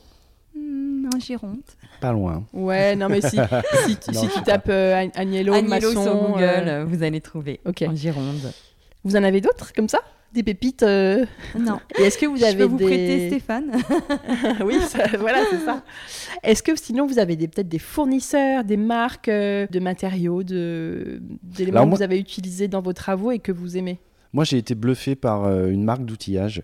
Hmm, 0.58 1.10
En 1.14 1.20
Gironde. 1.20 1.60
Pas 2.00 2.14
loin. 2.14 2.46
Ouais, 2.54 2.96
non, 2.96 3.10
mais 3.10 3.20
si, 3.20 3.38
si, 3.86 3.98
tu 3.98 4.44
tapes 4.46 4.70
Agnello, 4.70 5.54
Agnello 5.54 5.92
sur 5.92 6.16
Google, 6.16 6.86
vous 6.88 7.04
allez 7.04 7.20
trouver. 7.20 7.60
En 7.66 7.96
Gironde. 7.96 8.54
Vous 9.04 9.18
en 9.18 9.24
avez 9.24 9.42
d'autres 9.42 9.74
comme 9.74 9.90
ça? 9.90 10.00
Des 10.36 10.44
pépites 10.44 10.84
euh, 10.84 11.26
Non. 11.58 11.80
Et 11.98 12.04
est-ce 12.04 12.18
que 12.18 12.26
vous 12.26 12.44
avez 12.44 12.52
Je 12.52 12.58
peux 12.58 12.64
vous 12.66 12.78
prêter 12.78 13.30
Stéphane 13.30 13.72
Oui, 14.64 14.76
voilà, 15.20 15.44
c'est 15.50 15.66
ça. 15.66 15.84
Est-ce 16.44 16.62
que 16.62 16.76
sinon 16.76 17.08
vous 17.08 17.18
avez 17.18 17.36
peut-être 17.36 17.68
des 17.68 17.80
fournisseurs, 17.80 18.64
des 18.64 18.78
marques 18.78 19.30
euh, 19.30 19.66
de 19.72 19.80
matériaux, 19.80 20.44
de 20.44 21.22
d'éléments 21.42 21.90
que 21.90 21.96
vous 21.96 22.04
avez 22.04 22.20
utilisés 22.20 22.68
dans 22.68 22.82
vos 22.82 22.94
travaux 22.94 23.32
et 23.32 23.40
que 23.40 23.52
vous 23.52 23.78
aimez? 23.78 24.00
Moi, 24.34 24.44
j'ai 24.44 24.58
été 24.58 24.76
bluffé 24.76 25.16
par 25.16 25.46
euh, 25.46 25.70
une 25.70 25.84
marque 25.84 26.06
d'outillage. 26.06 26.62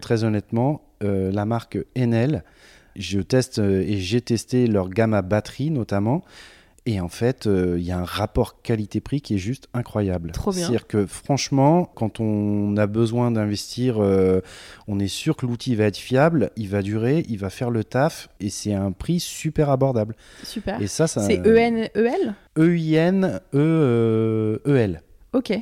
très 0.00 0.24
honnêtement, 0.24 0.82
la 1.02 1.44
marque 1.44 1.78
Enel. 1.98 2.44
Je 2.96 3.20
teste 3.20 3.58
et 3.58 3.98
j'ai 3.98 4.20
testé 4.20 4.68
leur 4.68 4.88
gamme 4.88 5.14
à 5.14 5.22
batterie 5.22 5.70
notamment. 5.70 6.22
Et 6.86 7.00
en 7.00 7.08
fait, 7.08 7.46
euh, 7.46 7.76
il 7.78 7.84
y 7.84 7.92
a 7.92 7.98
un 7.98 8.04
rapport 8.04 8.60
qualité-prix 8.60 9.22
qui 9.22 9.36
est 9.36 9.38
juste 9.38 9.68
incroyable. 9.72 10.32
Trop 10.32 10.50
bien. 10.50 10.60
C'est-à-dire 10.60 10.86
que 10.86 11.06
franchement, 11.06 11.90
quand 11.94 12.20
on 12.20 12.76
a 12.76 12.86
besoin 12.86 13.30
d'investir, 13.30 14.02
euh, 14.02 14.42
on 14.86 14.98
est 14.98 15.08
sûr 15.08 15.34
que 15.36 15.46
l'outil 15.46 15.74
va 15.76 15.84
être 15.84 15.96
fiable, 15.96 16.50
il 16.56 16.68
va 16.68 16.82
durer, 16.82 17.24
il 17.28 17.38
va 17.38 17.48
faire 17.48 17.70
le 17.70 17.84
taf, 17.84 18.28
et 18.38 18.50
c'est 18.50 18.74
un 18.74 18.92
prix 18.92 19.18
super 19.18 19.70
abordable. 19.70 20.14
Super. 20.42 20.82
Et 20.82 20.86
ça, 20.86 21.06
ça 21.06 21.22
c'est 21.22 21.38
E-N-E-L 21.38 22.34
E-I-N-E-E-L. 22.58 23.42
E 23.54 25.38
ok. 25.38 25.58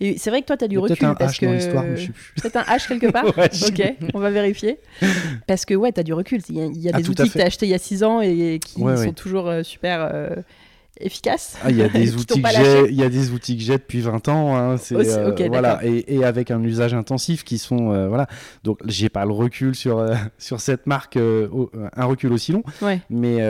Et 0.00 0.18
c'est 0.18 0.30
vrai 0.30 0.42
que 0.42 0.46
toi, 0.46 0.56
tu 0.56 0.64
as 0.64 0.68
du 0.68 0.78
recul. 0.78 0.96
Peut-être 0.96 1.10
un 1.10 1.14
parce 1.14 1.38
H 1.38 1.44
dans 1.44 1.52
l'histoire, 1.52 1.84
mais 1.84 1.96
je 1.96 2.06
sais 2.06 2.12
plus. 2.12 2.32
Peut-être 2.40 2.56
un 2.56 2.62
H 2.62 2.88
quelque 2.88 3.06
part 3.12 3.26
Ok, 3.26 3.94
on 4.14 4.18
va 4.18 4.30
vérifier. 4.30 4.78
Parce 5.46 5.64
que 5.64 5.74
ouais, 5.74 5.92
tu 5.92 6.00
as 6.00 6.02
du 6.02 6.12
recul. 6.12 6.40
Il 6.48 6.78
y 6.78 6.88
a, 6.88 6.92
ah, 6.94 6.98
des 6.98 7.08
outils 7.08 7.28
que 7.28 7.38
tu 7.38 7.40
as 7.40 7.46
achetés 7.46 7.66
il 7.66 7.70
y 7.70 7.74
a 7.74 7.78
6 7.78 8.02
ans 8.04 8.20
et 8.20 8.60
qui 8.64 8.80
sont 8.80 9.12
toujours 9.12 9.48
euh, 9.48 9.62
super. 9.62 10.08
Euh, 10.12 10.36
efficace. 11.00 11.56
Ah, 11.62 11.70
il 11.70 11.76
y 11.76 11.82
a 11.82 11.88
des 11.88 12.14
outils 12.14 12.42
que 12.42 12.48
j'ai, 12.48 12.90
il 12.90 12.94
y 12.94 13.02
a 13.02 13.08
des 13.08 13.30
outils 13.30 13.56
que 13.56 13.62
j'ai 13.62 13.74
depuis 13.74 14.00
20 14.00 14.28
ans. 14.28 14.56
Hein, 14.56 14.76
c'est, 14.76 14.94
euh, 14.96 15.34
voilà, 15.48 15.80
et, 15.84 16.16
et, 16.16 16.24
avec 16.24 16.50
un 16.50 16.62
usage 16.62 16.94
intensif 16.94 17.44
qui 17.44 17.58
sont 17.58 17.92
euh, 17.92 18.08
voilà. 18.08 18.26
Donc 18.64 18.78
j'ai 18.86 19.08
pas 19.08 19.24
le 19.24 19.32
recul 19.32 19.74
sur 19.74 19.98
euh, 19.98 20.14
sur 20.38 20.60
cette 20.60 20.86
marque, 20.86 21.16
un 21.16 22.04
recul 22.04 22.32
aussi 22.32 22.52
long. 22.52 22.62
Mais 23.08 23.44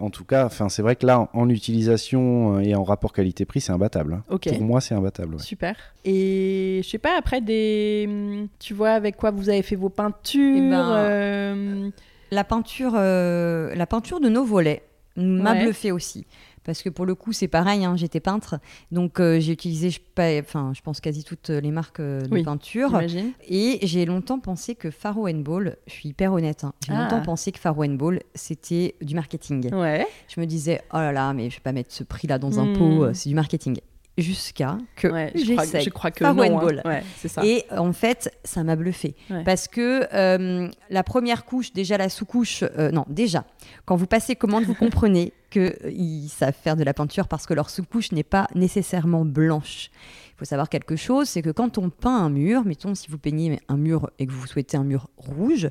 en 0.00 0.10
tout 0.10 0.24
cas, 0.24 0.46
enfin 0.46 0.68
c'est 0.68 0.82
vrai 0.82 0.96
que 0.96 1.06
là, 1.06 1.28
en, 1.32 1.48
utilisation 1.48 2.60
et 2.60 2.74
en 2.74 2.84
rapport 2.84 3.12
qualité-prix, 3.12 3.60
c'est 3.60 3.72
imbattable. 3.72 4.22
Hein. 4.30 4.38
Pour 4.38 4.62
moi, 4.62 4.80
c'est 4.80 4.94
imbattable. 4.94 5.40
Super. 5.40 5.76
Et 6.04 6.80
je 6.84 6.88
sais 6.88 6.98
pas 6.98 7.16
après 7.18 7.40
des, 7.40 8.46
tu 8.58 8.74
vois 8.74 8.90
avec 8.90 9.16
quoi 9.16 9.30
vous 9.30 9.48
avez 9.48 9.62
fait 9.62 9.76
vos 9.76 9.88
peintures. 9.88 10.56
Eh 10.56 10.70
ben, 10.70 11.92
la 12.30 12.44
peinture, 12.44 12.92
la 12.92 13.86
peinture 13.86 14.20
de 14.20 14.28
nos 14.28 14.44
volets 14.44 14.82
m'a 15.16 15.54
bluffé 15.54 15.92
aussi 15.92 16.26
parce 16.68 16.82
que 16.82 16.90
pour 16.90 17.06
le 17.06 17.14
coup 17.14 17.32
c'est 17.32 17.48
pareil, 17.48 17.86
hein, 17.86 17.96
j'étais 17.96 18.20
peintre, 18.20 18.60
donc 18.92 19.20
euh, 19.20 19.40
j'ai 19.40 19.54
utilisé, 19.54 19.88
je, 19.88 20.00
enfin, 20.38 20.72
je 20.74 20.82
pense 20.82 21.00
quasi 21.00 21.24
toutes 21.24 21.48
les 21.48 21.70
marques 21.70 22.00
euh, 22.00 22.20
de 22.20 22.42
peinture, 22.42 23.00
et 23.48 23.78
j'ai 23.82 24.04
longtemps 24.04 24.38
pensé 24.38 24.74
que 24.74 24.90
Faro 24.90 25.26
Ball, 25.32 25.78
je 25.86 25.92
suis 25.94 26.10
hyper 26.10 26.34
honnête, 26.34 26.64
hein, 26.64 26.74
j'ai 26.86 26.92
longtemps 26.92 27.20
ah. 27.22 27.24
pensé 27.24 27.52
que 27.52 27.58
Faro 27.58 27.88
Ball 27.88 28.20
c'était 28.34 28.96
du 29.00 29.14
marketing. 29.14 29.74
Ouais. 29.74 30.06
Je 30.28 30.42
me 30.42 30.44
disais 30.44 30.82
oh 30.92 30.98
là 30.98 31.10
là, 31.10 31.32
mais 31.32 31.48
je 31.48 31.56
vais 31.56 31.62
pas 31.62 31.72
mettre 31.72 31.90
ce 31.90 32.04
prix 32.04 32.28
là 32.28 32.38
dans 32.38 32.60
un 32.60 32.74
pot, 32.74 33.06
hmm. 33.06 33.14
c'est 33.14 33.30
du 33.30 33.34
marketing 33.34 33.80
jusqu'à 34.18 34.78
que 34.96 35.08
ouais, 35.08 35.32
je, 35.34 35.90
crois, 35.90 36.10
que 36.10 36.24
non, 36.24 36.82
hein. 36.84 37.00
ça. 37.26 37.44
Et 37.44 37.64
en 37.76 37.92
fait, 37.92 38.36
ça 38.44 38.64
m'a 38.64 38.76
bluffé. 38.76 39.14
Parce 39.44 39.68
que 39.68 40.06
euh, 40.12 40.68
la 40.90 41.02
première 41.02 41.44
couche, 41.44 41.72
déjà 41.72 41.96
la 41.96 42.08
sous-couche, 42.08 42.64
euh, 42.76 42.90
non, 42.90 43.04
déjà, 43.08 43.44
quand 43.84 43.96
vous 43.96 44.06
passez 44.06 44.36
commande, 44.36 44.64
vous 44.64 44.74
comprenez 44.74 45.32
qu'ils 45.50 46.28
savent 46.28 46.54
faire 46.54 46.76
de 46.76 46.84
la 46.84 46.92
peinture 46.92 47.28
parce 47.28 47.46
que 47.46 47.54
leur 47.54 47.70
sous-couche 47.70 48.12
n'est 48.12 48.22
pas 48.22 48.48
nécessairement 48.54 49.24
blanche. 49.24 49.90
Il 50.34 50.38
faut 50.38 50.44
savoir 50.44 50.68
quelque 50.68 50.96
chose, 50.96 51.28
c'est 51.28 51.42
que 51.42 51.50
quand 51.50 51.78
on 51.78 51.90
peint 51.90 52.16
un 52.16 52.30
mur, 52.30 52.64
mettons 52.64 52.94
si 52.94 53.10
vous 53.10 53.18
peignez 53.18 53.58
un 53.68 53.76
mur 53.76 54.10
et 54.18 54.26
que 54.26 54.32
vous 54.32 54.46
souhaitez 54.46 54.76
un 54.76 54.84
mur 54.84 55.08
rouge, 55.16 55.68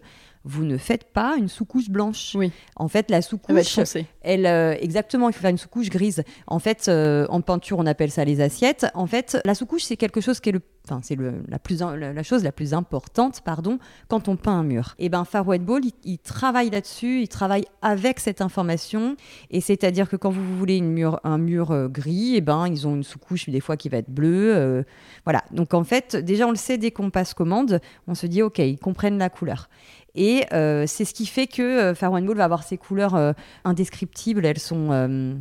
vous 0.47 0.63
ne 0.63 0.77
faites 0.77 1.03
pas 1.03 1.35
une 1.37 1.49
sous-couche 1.49 1.89
blanche. 1.89 2.33
Oui. 2.33 2.51
En 2.77 2.87
fait, 2.87 3.11
la 3.11 3.21
sous-couche, 3.21 3.79
elle, 4.21 4.45
euh, 4.45 4.75
exactement, 4.79 5.29
il 5.29 5.33
faut 5.33 5.41
faire 5.41 5.49
une 5.49 5.57
sous-couche 5.57 5.89
grise. 5.89 6.23
En 6.47 6.59
fait, 6.59 6.87
euh, 6.87 7.27
en 7.29 7.41
peinture, 7.41 7.77
on 7.79 7.85
appelle 7.85 8.11
ça 8.11 8.23
les 8.23 8.39
assiettes. 8.39 8.87
En 8.93 9.07
fait, 9.07 9.37
la 9.43 9.55
sous-couche, 9.55 9.83
c'est 9.83 9.97
quelque 9.97 10.21
chose 10.21 10.39
qui 10.39 10.49
est 10.49 10.51
le, 10.53 10.61
enfin, 10.85 11.01
c'est 11.03 11.17
la 11.49 11.59
plus, 11.59 11.81
la, 11.81 12.23
chose 12.23 12.43
la 12.43 12.53
plus 12.53 12.73
importante, 12.73 13.41
pardon, 13.41 13.77
quand 14.07 14.29
on 14.29 14.37
peint 14.37 14.53
un 14.53 14.63
mur. 14.63 14.95
Et 14.99 15.05
eh 15.05 15.09
ben, 15.09 15.25
Far 15.25 15.45
White 15.45 15.65
Ball, 15.65 15.81
il, 16.05 16.17
travaille 16.17 16.69
là-dessus, 16.69 17.21
il 17.21 17.27
travaille 17.27 17.65
avec 17.81 18.21
cette 18.21 18.39
information, 18.39 19.17
et 19.51 19.59
c'est-à-dire 19.59 20.07
que 20.07 20.15
quand 20.15 20.29
vous 20.29 20.57
voulez 20.57 20.77
une 20.77 20.91
mur, 20.91 21.19
un 21.25 21.37
mur 21.37 21.71
euh, 21.71 21.89
gris, 21.89 22.37
et 22.37 22.41
ben, 22.41 22.67
ils 22.67 22.87
ont 22.87 22.95
une 22.95 23.03
sous-couche 23.03 23.49
des 23.49 23.59
fois 23.59 23.75
qui 23.75 23.89
va 23.89 23.97
être 23.97 24.09
bleue, 24.09 24.85
voilà. 25.25 25.43
Donc 25.51 25.73
en 25.73 25.83
fait, 25.83 26.15
déjà, 26.15 26.47
on 26.47 26.51
le 26.51 26.55
sait 26.55 26.77
dès 26.77 26.91
qu'on 26.91 27.09
passe 27.09 27.33
commande, 27.33 27.81
on 28.07 28.15
se 28.15 28.27
dit, 28.27 28.41
ok, 28.41 28.59
ils 28.59 28.79
comprennent 28.79 29.17
la 29.17 29.29
couleur. 29.29 29.67
Et 30.15 30.45
euh, 30.51 30.85
c'est 30.87 31.05
ce 31.05 31.13
qui 31.13 31.25
fait 31.25 31.47
que 31.47 31.61
euh, 31.61 31.95
Far 31.95 32.11
One 32.11 32.25
Ball 32.25 32.37
va 32.37 32.45
avoir 32.45 32.63
ces 32.63 32.77
couleurs 32.77 33.15
euh, 33.15 33.33
indescriptibles. 33.65 34.45
Elles 34.45 34.59
sont 34.59 35.37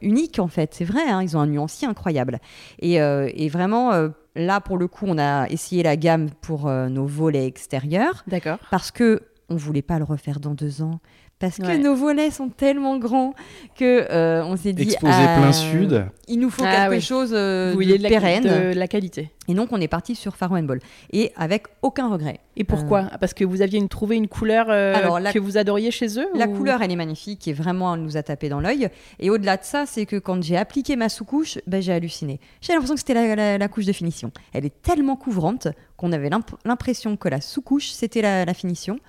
uniques 0.00 0.38
en 0.38 0.48
fait. 0.48 0.74
C'est 0.74 0.84
vrai, 0.84 1.02
hein, 1.08 1.22
ils 1.22 1.36
ont 1.36 1.40
un 1.40 1.46
nuancier 1.46 1.86
incroyable. 1.86 2.38
Et, 2.80 2.94
et 2.94 3.48
vraiment, 3.48 4.10
là 4.34 4.60
pour 4.60 4.78
le 4.78 4.88
coup, 4.88 5.04
on 5.06 5.18
a 5.18 5.48
essayé 5.48 5.82
la 5.82 5.96
gamme 5.96 6.30
pour 6.40 6.70
nos 6.70 7.06
volets 7.06 7.46
extérieurs. 7.46 8.24
D'accord. 8.26 8.58
Parce 8.70 8.90
que 8.90 9.22
on 9.48 9.56
voulait 9.56 9.82
pas 9.82 9.98
le 9.98 10.04
refaire 10.04 10.40
dans 10.40 10.54
deux 10.54 10.82
ans 10.82 11.00
parce 11.40 11.56
que 11.56 11.82
nos 11.82 11.94
volets 11.94 12.30
sont 12.30 12.50
tellement 12.50 12.98
grands 12.98 13.32
que 13.74 14.06
euh, 14.10 14.44
on 14.44 14.56
s'est 14.56 14.74
dit 14.74 14.82
exposé 14.82 15.12
plein 15.12 15.48
ah, 15.48 15.52
sud. 15.54 16.06
Il 16.28 16.38
nous 16.38 16.50
faut 16.50 16.62
ah 16.66 16.88
quelque 16.90 17.02
chose 17.02 17.30
euh, 17.32 17.74
de, 17.74 17.96
de 17.96 18.08
pérenne, 18.08 18.44
de 18.44 18.78
la 18.78 18.86
qualité. 18.86 19.30
Et 19.48 19.54
donc 19.54 19.72
on 19.72 19.80
est 19.80 19.88
parti 19.88 20.14
sur 20.14 20.36
Faro 20.36 20.60
Ball 20.60 20.80
et 21.14 21.32
avec 21.36 21.68
aucun 21.80 22.10
regret. 22.10 22.40
Et 22.56 22.64
pourquoi? 22.64 23.04
Euh, 23.04 23.16
Parce 23.18 23.32
que 23.32 23.44
vous 23.44 23.62
aviez 23.62 23.78
une, 23.78 23.88
trouvé 23.88 24.16
une 24.16 24.28
couleur 24.28 24.66
que 24.66 25.38
vous 25.38 25.56
adoriez 25.56 25.90
chez 25.90 26.20
eux 26.20 26.28
La 26.34 26.46
couleur 26.46 26.82
elle 26.82 26.92
est 26.92 26.96
magnifique 26.96 27.48
et 27.48 27.54
vraiment 27.54 27.94
elle 27.94 28.02
nous 28.02 28.18
a 28.18 28.22
tapé 28.22 28.50
dans 28.50 28.60
l'œil. 28.60 28.90
Et 29.18 29.30
au-delà 29.30 29.56
de 29.56 29.64
ça, 29.64 29.86
c'est 29.86 30.04
que 30.04 30.16
quand 30.16 30.42
j'ai 30.42 30.58
appliqué 30.58 30.94
ma 30.94 31.08
sous-couche, 31.08 31.58
ben, 31.66 31.80
j'ai 31.80 31.94
halluciné. 31.94 32.38
J'ai 32.60 32.74
l'impression 32.74 32.94
que 32.94 33.00
c'était 33.00 33.58
la, 33.58 33.68
couche 33.68 33.86
de 33.86 33.92
finition. 33.94 34.30
Elle 34.52 34.66
est 34.66 34.82
tellement 34.82 35.16
couvrante 35.16 35.68
qu'on 35.96 36.12
avait 36.12 36.28
l'impression 36.66 37.16
que 37.16 37.30
la 37.30 37.40
sous-couche 37.40 37.88
c'était 37.92 38.20
la 38.20 38.54
finition. 38.54 39.00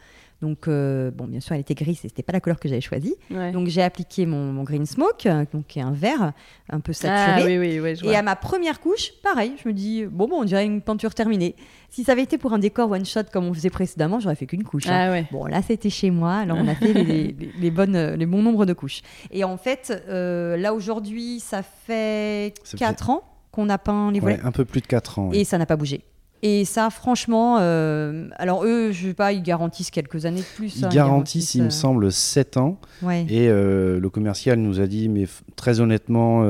Donc, 0.42 0.68
euh, 0.68 1.12
bon, 1.12 1.26
bien 1.26 1.40
sûr, 1.40 1.54
elle 1.54 1.62
était 1.62 1.76
grise 1.76 2.00
et 2.04 2.08
c'était 2.08 2.24
pas 2.24 2.34
la 2.34 2.40
couleur 2.40 2.60
que 2.60 2.68
j'avais 2.68 2.82
choisie. 2.82 3.16
Donc, 3.30 3.68
j'ai 3.68 3.84
appliqué 3.84 4.26
mon, 4.26 4.64
green 4.64 4.86
smoke, 4.86 5.26
euh, 5.26 5.46
donc 5.54 5.68
qui 5.68 5.80
est 5.80 5.84
un 5.84 5.92
vert 5.92 6.34
un 6.70 6.80
peu 6.80 6.94
saturé. 6.94 7.44
Ah, 7.44 7.46
oui, 7.46 7.58
oui, 7.58 7.80
oui, 7.80 8.10
et 8.10 8.16
à 8.16 8.22
ma 8.22 8.36
première 8.36 8.80
couche, 8.80 9.12
pareil, 9.24 9.54
je 9.62 9.68
me 9.68 9.74
dis 9.74 10.06
bon, 10.06 10.28
bon, 10.28 10.42
on 10.42 10.44
dirait 10.44 10.66
une 10.66 10.82
peinture 10.82 11.14
terminée. 11.14 11.56
Si 11.90 12.04
ça 12.04 12.14
avait 12.14 12.24
été 12.24 12.38
pour 12.38 12.54
un 12.54 12.60
décor 12.60 12.90
one 12.90 13.06
shot 13.06 13.24
comme 13.32 13.46
on 13.46 13.54
faisait 13.54 13.70
précédemment, 13.70 14.20
j'aurais 14.20 14.36
fait 14.36 14.46
qu'une 14.46 14.64
couche. 14.64 14.88
Hein. 14.88 15.12
Ah, 15.14 15.28
Bon, 15.32 15.46
là, 15.46 15.62
c'était 15.62 15.90
chez 15.90 16.10
moi, 16.10 16.36
alors 16.36 16.58
on 16.60 16.68
a 16.68 16.76
fait 16.76 16.94
les, 16.94 17.72
bonnes, 17.72 18.16
les 18.16 18.26
bons 18.26 18.42
nombres 18.42 18.66
de 18.66 18.74
couches. 18.74 19.02
Et 19.32 19.44
en 19.44 19.58
fait, 19.58 20.04
euh, 20.08 20.58
là 20.58 20.74
aujourd'hui, 20.74 21.40
ça 21.40 21.62
fait 21.64 22.54
4 22.78 23.10
ans 23.10 23.24
qu'on 23.52 23.70
a 23.70 23.78
peint 23.78 24.12
les 24.12 24.20
volets. 24.20 24.40
un 24.44 24.52
peu 24.52 24.66
plus 24.66 24.82
de 24.82 24.88
4 24.88 25.20
ans. 25.20 25.30
Et 25.34 25.44
ça 25.44 25.58
n'a 25.58 25.66
pas 25.66 25.76
bougé. 25.76 26.02
Et 26.44 26.66
ça, 26.66 26.90
franchement, 26.90 27.58
euh, 27.60 28.28
alors 28.38 28.66
eux, 28.66 28.92
je 28.92 29.10
sais 29.10 29.14
pas, 29.14 29.32
ils 29.32 29.44
garantissent 29.44 29.92
quelques 29.92 30.26
années 30.26 30.40
de 30.42 30.56
plus. 30.56 30.78
Ils, 30.78 30.86
hein, 30.86 30.90
garantissent, 30.90 31.54
il 31.54 31.62
me 31.62 31.68
euh, 31.68 31.72
semble, 31.72 32.12
7 32.12 32.58
ans. 32.58 32.80
Et 33.30 33.48
euh, 33.50 34.00
le 34.00 34.10
commercial 34.10 34.58
nous 34.58 34.80
a 34.80 34.88
dit, 34.88 35.08
mais 35.08 35.28
très 35.56 35.82
honnêtement, 35.82 36.44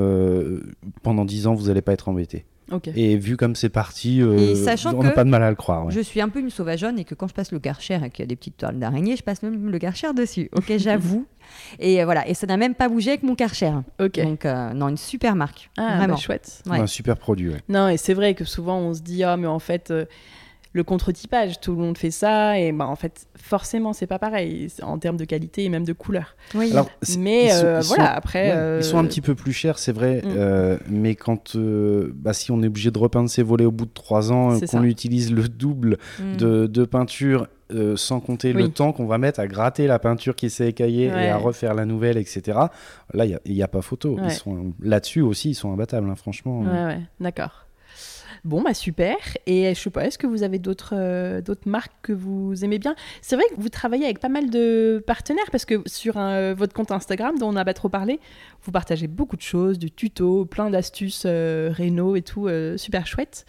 pendant 1.04 1.26
10 1.26 1.48
ans, 1.48 1.56
vous 1.56 1.68
n'allez 1.68 1.82
pas 1.82 1.94
être 1.94 2.08
embêté. 2.08 2.46
Et 2.96 3.18
vu 3.18 3.38
comme 3.38 3.56
c'est 3.56 3.70
parti, 3.70 4.22
on 4.24 5.04
n'a 5.04 5.12
pas 5.12 5.24
de 5.24 5.30
mal 5.30 5.44
à 5.44 5.50
le 5.50 5.56
croire. 5.56 5.90
Je 5.92 6.02
suis 6.02 6.22
un 6.22 6.30
peu 6.30 6.40
une 6.40 6.50
sauvageonne 6.50 7.00
et 7.00 7.06
que 7.06 7.16
quand 7.16 7.28
je 7.28 7.34
passe 7.34 7.52
le 7.52 7.60
Karcher 7.60 8.00
et 8.06 8.10
qu'il 8.10 8.24
y 8.24 8.24
a 8.24 8.28
des 8.28 8.36
petites 8.36 8.58
toiles 8.58 8.80
d'araignée, 8.80 9.16
je 9.16 9.24
passe 9.24 9.44
même 9.44 9.70
le 9.70 9.80
Karcher 9.80 10.14
dessus. 10.14 10.50
Ok, 10.54 10.74
j'avoue. 10.78 11.26
Et 11.80 12.04
voilà, 12.04 12.28
et 12.28 12.34
ça 12.34 12.48
n'a 12.48 12.58
même 12.58 12.76
pas 12.76 12.88
bougé 12.88 13.12
avec 13.12 13.24
mon 13.24 13.36
Karcher. 13.36 13.74
Ok. 14.00 14.22
Donc, 14.22 14.46
euh, 14.46 14.74
non, 14.74 14.90
une 14.90 14.98
super 14.98 15.36
marque. 15.36 15.70
Ah, 15.78 15.98
vraiment. 15.98 16.14
Bah, 16.14 16.20
chouette. 16.20 16.64
Un 16.70 16.88
super 16.88 17.18
produit. 17.18 17.54
Non, 17.68 17.90
et 17.90 17.98
c'est 17.98 18.14
vrai 18.14 18.36
que 18.36 18.46
souvent 18.46 18.78
on 18.78 18.94
se 18.94 19.02
dit, 19.02 19.24
ah, 19.24 19.38
mais 19.38 19.48
en 19.48 19.60
fait. 19.60 19.92
Euh, 19.92 20.06
le 20.74 20.84
contre-typage, 20.84 21.60
tout 21.60 21.72
le 21.72 21.78
monde 21.78 21.98
fait 21.98 22.12
ça, 22.12 22.60
et 22.60 22.72
bah, 22.72 22.88
en 22.88 22.96
fait, 22.96 23.28
forcément, 23.36 23.94
c'est 23.94 24.08
pas 24.08 24.20
pareil 24.20 24.68
en 24.82 24.98
termes 24.98 25.18
de 25.18 25.26
qualité 25.26 25.66
et 25.66 25.70
même 25.70 25.84
de 25.84 25.94
couleur. 25.94 26.36
Oui. 26.56 26.74
mais 27.18 27.50
euh, 27.54 27.82
voilà, 27.82 28.14
après. 28.14 28.78
Ils 28.80 28.84
sont 28.84 28.98
un 28.98 29.06
petit 29.06 29.22
peu 29.22 29.36
plus 29.36 29.54
chers, 29.54 29.80
c'est 29.80 29.92
vrai, 29.92 30.22
mm. 30.22 30.80
mais 30.90 31.16
quand 31.16 31.58
bah, 31.58 32.34
si 32.34 32.52
on 32.52 32.62
est 32.64 32.68
obligé 32.68 32.92
de 32.92 33.00
repeindre 33.00 33.30
ses 33.30 33.44
volets 33.44 33.66
au 33.66 33.72
bout 33.72 33.86
de 33.86 33.94
trois 33.94 34.32
ans, 34.32 34.60
qu'on 34.70 34.84
utilise 34.84 35.32
le 35.32 35.48
double 35.48 35.98
mm. 36.20 36.38
de, 36.38 36.68
de, 36.68 36.86
peinture 36.86 37.48
euh, 37.74 37.96
sans 37.96 38.20
compter 38.20 38.54
le 38.54 38.70
temps 38.70 38.92
qu'on 38.92 39.06
va 39.06 39.18
mettre 39.18 39.40
à 39.40 39.48
gratter 39.48 39.88
la 39.88 40.00
peinture 40.00 40.36
qui 40.36 40.50
s'est 40.50 40.68
écaillée 40.68 41.06
et 41.06 41.30
à 41.30 41.38
refaire 41.38 41.74
la 41.74 41.86
nouvelle, 41.86 42.18
etc. 42.18 42.60
Là, 43.14 43.26
il 43.26 43.54
n'y 43.54 43.64
a, 43.64 43.68
pas 43.68 43.82
photo. 43.82 44.18
Ils 44.24 44.32
sont 44.32 44.74
là-dessus 44.82 45.22
aussi, 45.22 45.52
ils 45.52 45.56
sont 45.56 45.72
imbattables, 45.72 46.10
hein, 46.10 46.16
franchement. 46.16 46.62
Ouais, 46.62 46.86
ouais, 46.86 47.00
d'accord. 47.20 47.68
Bon, 48.44 48.62
bah 48.62 48.74
super. 48.74 49.16
Et 49.46 49.74
je 49.74 49.80
sais 49.80 49.90
pas, 49.90 50.06
est-ce 50.06 50.18
que 50.18 50.28
vous 50.28 50.44
avez 50.44 50.58
d'autres 50.58 50.94
euh, 50.96 51.42
d'autres 51.42 51.70
marques 51.70 51.94
que 52.02 52.14
vous 52.14 52.66
aimez 52.66 52.80
bien? 52.80 52.96
C'est 53.22 53.36
vrai 53.36 53.46
que 53.56 53.62
vous 53.62 53.70
travaillez 53.70 54.06
avec 54.06 54.20
pas 54.20 54.30
mal 54.30 54.50
de 54.50 55.04
partenaires 55.06 55.50
parce 55.52 55.66
que 55.66 55.82
sur 55.86 56.18
euh, 56.18 56.54
votre 56.56 56.74
compte 56.74 56.92
Instagram, 56.92 57.38
dont 57.38 57.50
on 57.50 57.54
n'a 57.54 57.66
pas 57.66 57.74
trop 57.74 57.90
parlé, 57.90 58.20
vous 58.64 58.72
partagez 58.72 59.08
beaucoup 59.08 59.36
de 59.36 59.42
choses, 59.42 59.78
du 59.78 59.92
tuto, 59.92 60.46
plein 60.46 60.70
d'astuces 60.70 61.26
réno 61.26 62.16
et 62.16 62.22
tout, 62.22 62.50
super 62.78 63.06
chouette. 63.06 63.46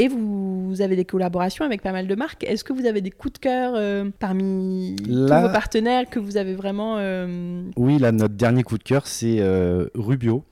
Et 0.00 0.08
vous, 0.08 0.80
avez 0.80 0.96
des 0.96 1.04
collaborations 1.04 1.62
avec 1.62 1.82
pas 1.82 1.92
mal 1.92 2.06
de 2.06 2.14
marques. 2.14 2.42
Est-ce 2.44 2.64
que 2.64 2.72
vous 2.72 2.86
avez 2.86 3.02
des 3.02 3.10
coups 3.10 3.34
de 3.34 3.38
cœur 3.38 3.74
euh, 3.76 4.08
parmi 4.18 4.96
tous 5.04 5.12
vos 5.12 5.26
partenaires 5.26 6.08
que 6.08 6.18
vous 6.18 6.38
avez 6.38 6.54
vraiment 6.54 6.96
euh, 6.98 7.64
Oui, 7.76 7.98
là, 7.98 8.10
notre 8.10 8.34
dernier 8.34 8.62
coup 8.62 8.78
de 8.78 8.82
cœur, 8.82 9.06
c'est 9.06 9.40
euh, 9.40 9.88
Rubio. 9.94 10.42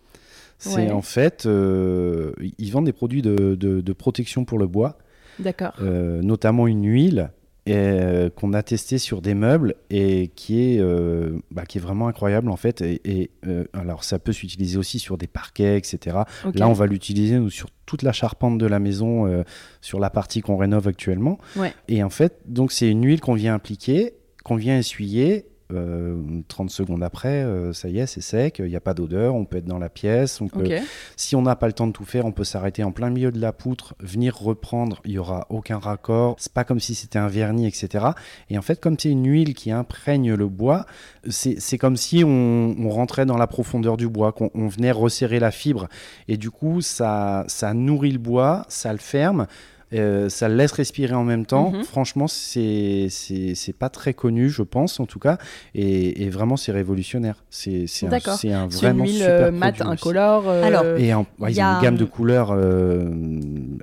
C'est 0.58 0.90
en 0.90 1.02
fait, 1.02 1.44
ils 1.46 2.70
vendent 2.70 2.86
des 2.86 2.92
produits 2.92 3.22
de, 3.22 3.54
de, 3.54 3.92
protection 3.92 4.44
pour 4.44 4.58
le 4.58 4.66
bois. 4.66 4.98
D'accord. 5.38 5.74
notamment 5.80 6.66
une 6.66 6.84
huile 6.84 7.30
euh, 7.68 8.30
qu'on 8.30 8.54
a 8.54 8.62
testé 8.62 8.98
sur 8.98 9.20
des 9.20 9.34
meubles 9.34 9.74
et 9.90 10.28
qui 10.34 10.60
est, 10.62 10.80
euh, 10.80 11.38
bah, 11.50 11.66
qui 11.66 11.78
est 11.78 11.80
vraiment 11.80 12.08
incroyable 12.08 12.50
en 12.50 12.56
fait. 12.56 12.80
Et, 12.80 13.30
euh, 13.46 13.64
alors 13.74 14.04
ça 14.04 14.18
peut 14.18 14.32
s'utiliser 14.32 14.78
aussi 14.78 14.98
sur 14.98 15.18
des 15.18 15.26
parquets, 15.26 15.76
etc. 15.76 16.18
Là, 16.54 16.68
on 16.68 16.72
va 16.72 16.86
l'utiliser 16.86 17.38
sur 17.50 17.68
toute 17.84 18.02
la 18.02 18.12
charpente 18.12 18.58
de 18.58 18.66
la 18.66 18.78
maison, 18.78 19.44
sur 19.80 19.98
la 20.00 20.08
partie 20.08 20.40
qu'on 20.40 20.56
rénove 20.56 20.88
actuellement. 20.88 21.38
Et 21.88 22.02
en 22.02 22.10
fait, 22.10 22.40
donc 22.46 22.72
c'est 22.72 22.88
une 22.88 23.04
huile 23.04 23.20
qu'on 23.20 23.34
vient 23.34 23.54
appliquer, 23.54 24.14
qu'on 24.44 24.56
vient 24.56 24.78
essuyer 24.78 25.46
30 25.68 25.76
euh, 25.76 26.68
secondes 26.68 27.02
après, 27.02 27.42
euh, 27.44 27.74
ça 27.74 27.88
y 27.88 27.98
est, 27.98 28.06
c'est 28.06 28.22
sec, 28.22 28.58
il 28.58 28.70
n'y 28.70 28.76
a 28.76 28.80
pas 28.80 28.94
d'odeur, 28.94 29.34
on 29.34 29.44
peut 29.44 29.58
être 29.58 29.66
dans 29.66 29.78
la 29.78 29.90
pièce. 29.90 30.40
On 30.40 30.48
peut... 30.48 30.66
Si 31.16 31.36
on 31.36 31.42
n'a 31.42 31.56
pas 31.56 31.66
le 31.66 31.74
temps 31.74 31.86
de 31.86 31.92
tout 31.92 32.04
faire, 32.04 32.24
on 32.24 32.32
peut 32.32 32.44
s'arrêter 32.44 32.82
en 32.84 32.90
plein 32.90 33.10
milieu 33.10 33.30
de 33.30 33.40
la 33.40 33.52
poutre, 33.52 33.94
venir 34.00 34.38
reprendre, 34.38 35.00
il 35.04 35.12
n'y 35.12 35.18
aura 35.18 35.46
aucun 35.50 35.78
raccord. 35.78 36.36
C'est 36.38 36.52
pas 36.52 36.64
comme 36.64 36.80
si 36.80 36.94
c'était 36.94 37.18
un 37.18 37.28
vernis, 37.28 37.66
etc. 37.66 38.06
Et 38.48 38.56
en 38.56 38.62
fait, 38.62 38.80
comme 38.80 38.98
c'est 38.98 39.10
une 39.10 39.28
huile 39.28 39.54
qui 39.54 39.70
imprègne 39.70 40.32
le 40.32 40.48
bois, 40.48 40.86
c'est 41.28 41.78
comme 41.78 41.96
si 41.96 42.24
on, 42.24 42.88
rentrait 42.88 43.26
dans 43.26 43.36
la 43.36 43.46
profondeur 43.46 43.98
du 43.98 44.08
bois, 44.08 44.32
qu'on 44.32 44.68
venait 44.68 44.90
resserrer 44.90 45.38
la 45.38 45.50
fibre. 45.50 45.88
Et 46.26 46.38
du 46.38 46.50
coup, 46.50 46.80
ça, 46.80 47.44
ça 47.46 47.74
nourrit 47.74 48.12
le 48.12 48.18
bois, 48.18 48.64
ça 48.68 48.92
le 48.92 48.98
ferme. 48.98 49.46
Euh, 49.94 50.28
ça 50.28 50.48
le 50.48 50.54
laisse 50.54 50.72
respirer 50.72 51.14
en 51.14 51.24
même 51.24 51.46
temps. 51.46 51.70
Mhm. 51.70 51.84
Franchement, 51.84 52.28
c'est 52.28 53.08
c'est 53.10 53.72
pas 53.72 53.88
très 53.88 54.12
connu, 54.12 54.50
je 54.50 54.62
pense 54.62 55.00
en 55.00 55.06
tout 55.06 55.18
cas, 55.18 55.38
et, 55.74 56.28
vraiment 56.28 56.56
c'est 56.56 56.72
révolutionnaire. 56.72 57.44
C'est 57.50 57.86
un, 58.02 58.12
un 58.12 58.66
vraiment 58.66 59.04
une 59.04 59.10
huile 59.10 59.18
super 59.18 59.44
euh, 59.44 59.50
mat 59.50 59.80
incolore. 59.80 60.44
Euh, 60.46 60.62
Alors, 60.62 60.84
et 60.84 61.08
ils 61.08 61.14
ont 61.14 61.26
une 61.40 61.82
gamme 61.82 61.96
de 61.96 62.04
couleurs 62.04 62.56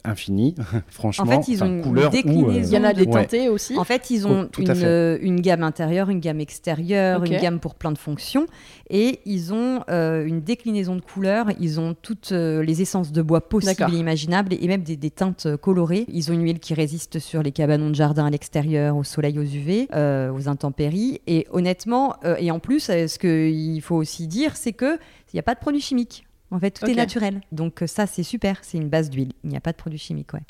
infinie. 0.03 0.56
Franchement, 0.89 1.26
en 1.26 1.41
fait, 1.41 1.51
ils 1.51 1.64
ont 1.64 1.68
une 1.68 2.10
déclinaison. 2.10 2.51
Il 2.51 2.74
y 2.74 2.78
en 2.78 2.84
a 2.84 2.93
des 2.93 3.08
teintés 3.08 3.49
aussi. 3.49 3.78
En 3.78 3.84
fait, 3.84 4.10
ils 4.12 4.28
ont 4.28 4.47
une, 4.60 5.18
une, 5.22 5.41
gamme 5.41 5.64
intérieure, 5.64 6.10
une 6.10 6.20
gamme 6.20 6.39
extérieure, 6.39 7.24
une 7.24 7.38
gamme 7.38 7.60
pour 7.60 7.76
plein 7.76 7.91
de 7.91 7.97
fonctions, 7.97 8.45
et 8.89 9.20
ils 9.26 9.53
ont 9.53 9.84
une 9.89 10.41
déclinaison 10.41 10.95
de 10.95 11.01
couleurs. 11.01 11.47
Ils 11.60 11.80
ont 11.80 11.95
toutes 11.99 12.32
les 12.32 12.82
essences 12.82 13.12
de 13.12 13.22
bois 13.24 13.49
possibles 13.49 13.91
et 13.91 13.97
imaginables, 13.97 14.53
et 14.53 14.68
même 14.68 14.84
des, 14.84 14.97
des 14.97 15.10
teintes 15.10 15.47
colorées 15.58 15.94
ils 16.07 16.31
ont 16.31 16.33
une 16.33 16.43
huile 16.43 16.59
qui 16.59 16.73
résiste 16.73 17.19
sur 17.19 17.41
les 17.41 17.51
cabanons 17.51 17.89
de 17.89 17.95
jardin 17.95 18.25
à 18.25 18.29
l'extérieur, 18.29 18.97
au 18.97 19.03
soleil, 19.03 19.39
aux 19.39 19.43
UV, 19.43 19.87
euh, 19.93 20.31
aux 20.31 20.47
intempéries. 20.49 21.21
Et 21.27 21.47
honnêtement, 21.51 22.15
euh, 22.25 22.35
et 22.39 22.51
en 22.51 22.59
plus, 22.59 22.89
euh, 22.89 23.07
ce 23.07 23.17
qu'il 23.17 23.81
faut 23.81 23.95
aussi 23.95 24.27
dire, 24.27 24.57
c'est 24.57 24.73
qu'il 24.73 24.99
n'y 25.33 25.39
a 25.39 25.43
pas 25.43 25.55
de 25.55 25.59
produits 25.59 25.81
chimiques. 25.81 26.25
En 26.51 26.59
fait, 26.59 26.71
tout 26.71 26.85
est 26.85 26.95
naturel. 26.95 27.41
Donc 27.51 27.83
ça, 27.87 28.05
c'est 28.05 28.23
super. 28.23 28.59
C'est 28.61 28.77
une 28.77 28.89
base 28.89 29.09
d'huile. 29.09 29.33
Il 29.43 29.49
n'y 29.49 29.57
a 29.57 29.61
pas 29.61 29.71
de 29.71 29.77
produits 29.77 29.99
chimiques. 29.99 30.33
Ouais. 30.33 30.43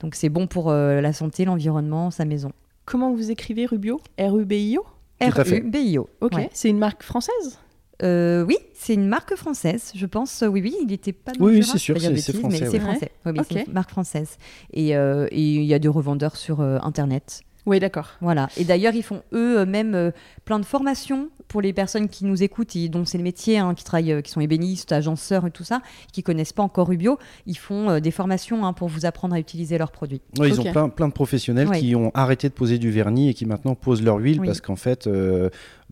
Donc 0.00 0.14
c'est 0.14 0.28
bon 0.28 0.46
pour 0.46 0.70
la 0.70 1.12
santé, 1.12 1.46
l'environnement, 1.46 2.10
sa 2.10 2.26
maison. 2.26 2.52
Comment 2.84 3.12
vous 3.12 3.30
écrivez 3.30 3.66
Rubio? 3.66 4.00
R-U-B-I-O 4.18 4.84
R-U-B-I-O. 5.20 6.08
Ok. 6.20 6.48
C'est 6.52 6.68
une 6.68 6.78
marque 6.78 7.02
française? 7.02 7.58
Euh, 8.02 8.44
oui, 8.44 8.56
c'est 8.74 8.94
une 8.94 9.08
marque 9.08 9.34
française, 9.34 9.92
je 9.94 10.06
pense. 10.06 10.44
Oui, 10.46 10.60
oui, 10.62 10.76
il 10.80 10.86
n'était 10.86 11.12
pas. 11.12 11.32
Oui, 11.40 11.62
c'est 11.64 11.78
sûr, 11.78 12.00
c'est 12.00 12.32
français. 12.32 12.60
Mais 12.60 12.70
c'est 12.70 12.78
français. 12.78 13.10
Oui, 13.26 13.38
c'est 13.50 13.66
une 13.66 13.72
marque 13.72 13.90
française. 13.90 14.36
Euh, 14.76 15.26
et 15.30 15.40
il 15.40 15.64
y 15.64 15.74
a 15.74 15.78
des 15.78 15.88
revendeurs 15.88 16.36
sur 16.36 16.60
euh, 16.60 16.78
Internet. 16.82 17.42
Oui, 17.66 17.80
d'accord. 17.80 18.12
Voilà. 18.22 18.48
Et 18.56 18.64
d'ailleurs, 18.64 18.94
ils 18.94 19.02
font 19.02 19.22
eux-mêmes 19.32 20.12
plein 20.46 20.58
de 20.58 20.64
formations 20.64 21.28
pour 21.48 21.60
les 21.60 21.74
personnes 21.74 22.08
qui 22.08 22.24
nous 22.24 22.42
écoutent 22.42 22.76
et 22.76 22.88
dont 22.88 23.04
c'est 23.04 23.18
le 23.18 23.24
métier, 23.24 23.58
hein, 23.58 23.74
qui 23.74 23.84
travaillent, 23.84 24.22
qui 24.22 24.30
sont 24.30 24.40
ébénistes, 24.40 24.92
agenceurs 24.92 25.46
et 25.46 25.50
tout 25.50 25.64
ça, 25.64 25.82
qui 26.12 26.22
connaissent 26.22 26.54
pas 26.54 26.62
encore 26.62 26.88
Rubio. 26.88 27.18
Ils 27.44 27.58
font 27.58 28.00
des 28.00 28.10
formations 28.10 28.64
hein, 28.64 28.72
pour 28.72 28.88
vous 28.88 29.04
apprendre 29.04 29.34
à 29.34 29.40
utiliser 29.40 29.76
leurs 29.76 29.90
produits. 29.90 30.22
Oui, 30.38 30.48
ils 30.48 30.60
ont 30.60 30.72
plein, 30.72 30.88
plein 30.88 31.08
de 31.08 31.12
professionnels 31.12 31.70
qui 31.72 31.94
ont 31.94 32.10
arrêté 32.14 32.48
de 32.48 32.54
poser 32.54 32.78
du 32.78 32.90
vernis 32.90 33.28
et 33.28 33.34
qui 33.34 33.44
maintenant 33.44 33.74
posent 33.74 34.02
leur 34.02 34.16
huile 34.16 34.40
parce 34.40 34.62
qu'en 34.62 34.76
fait, 34.76 35.06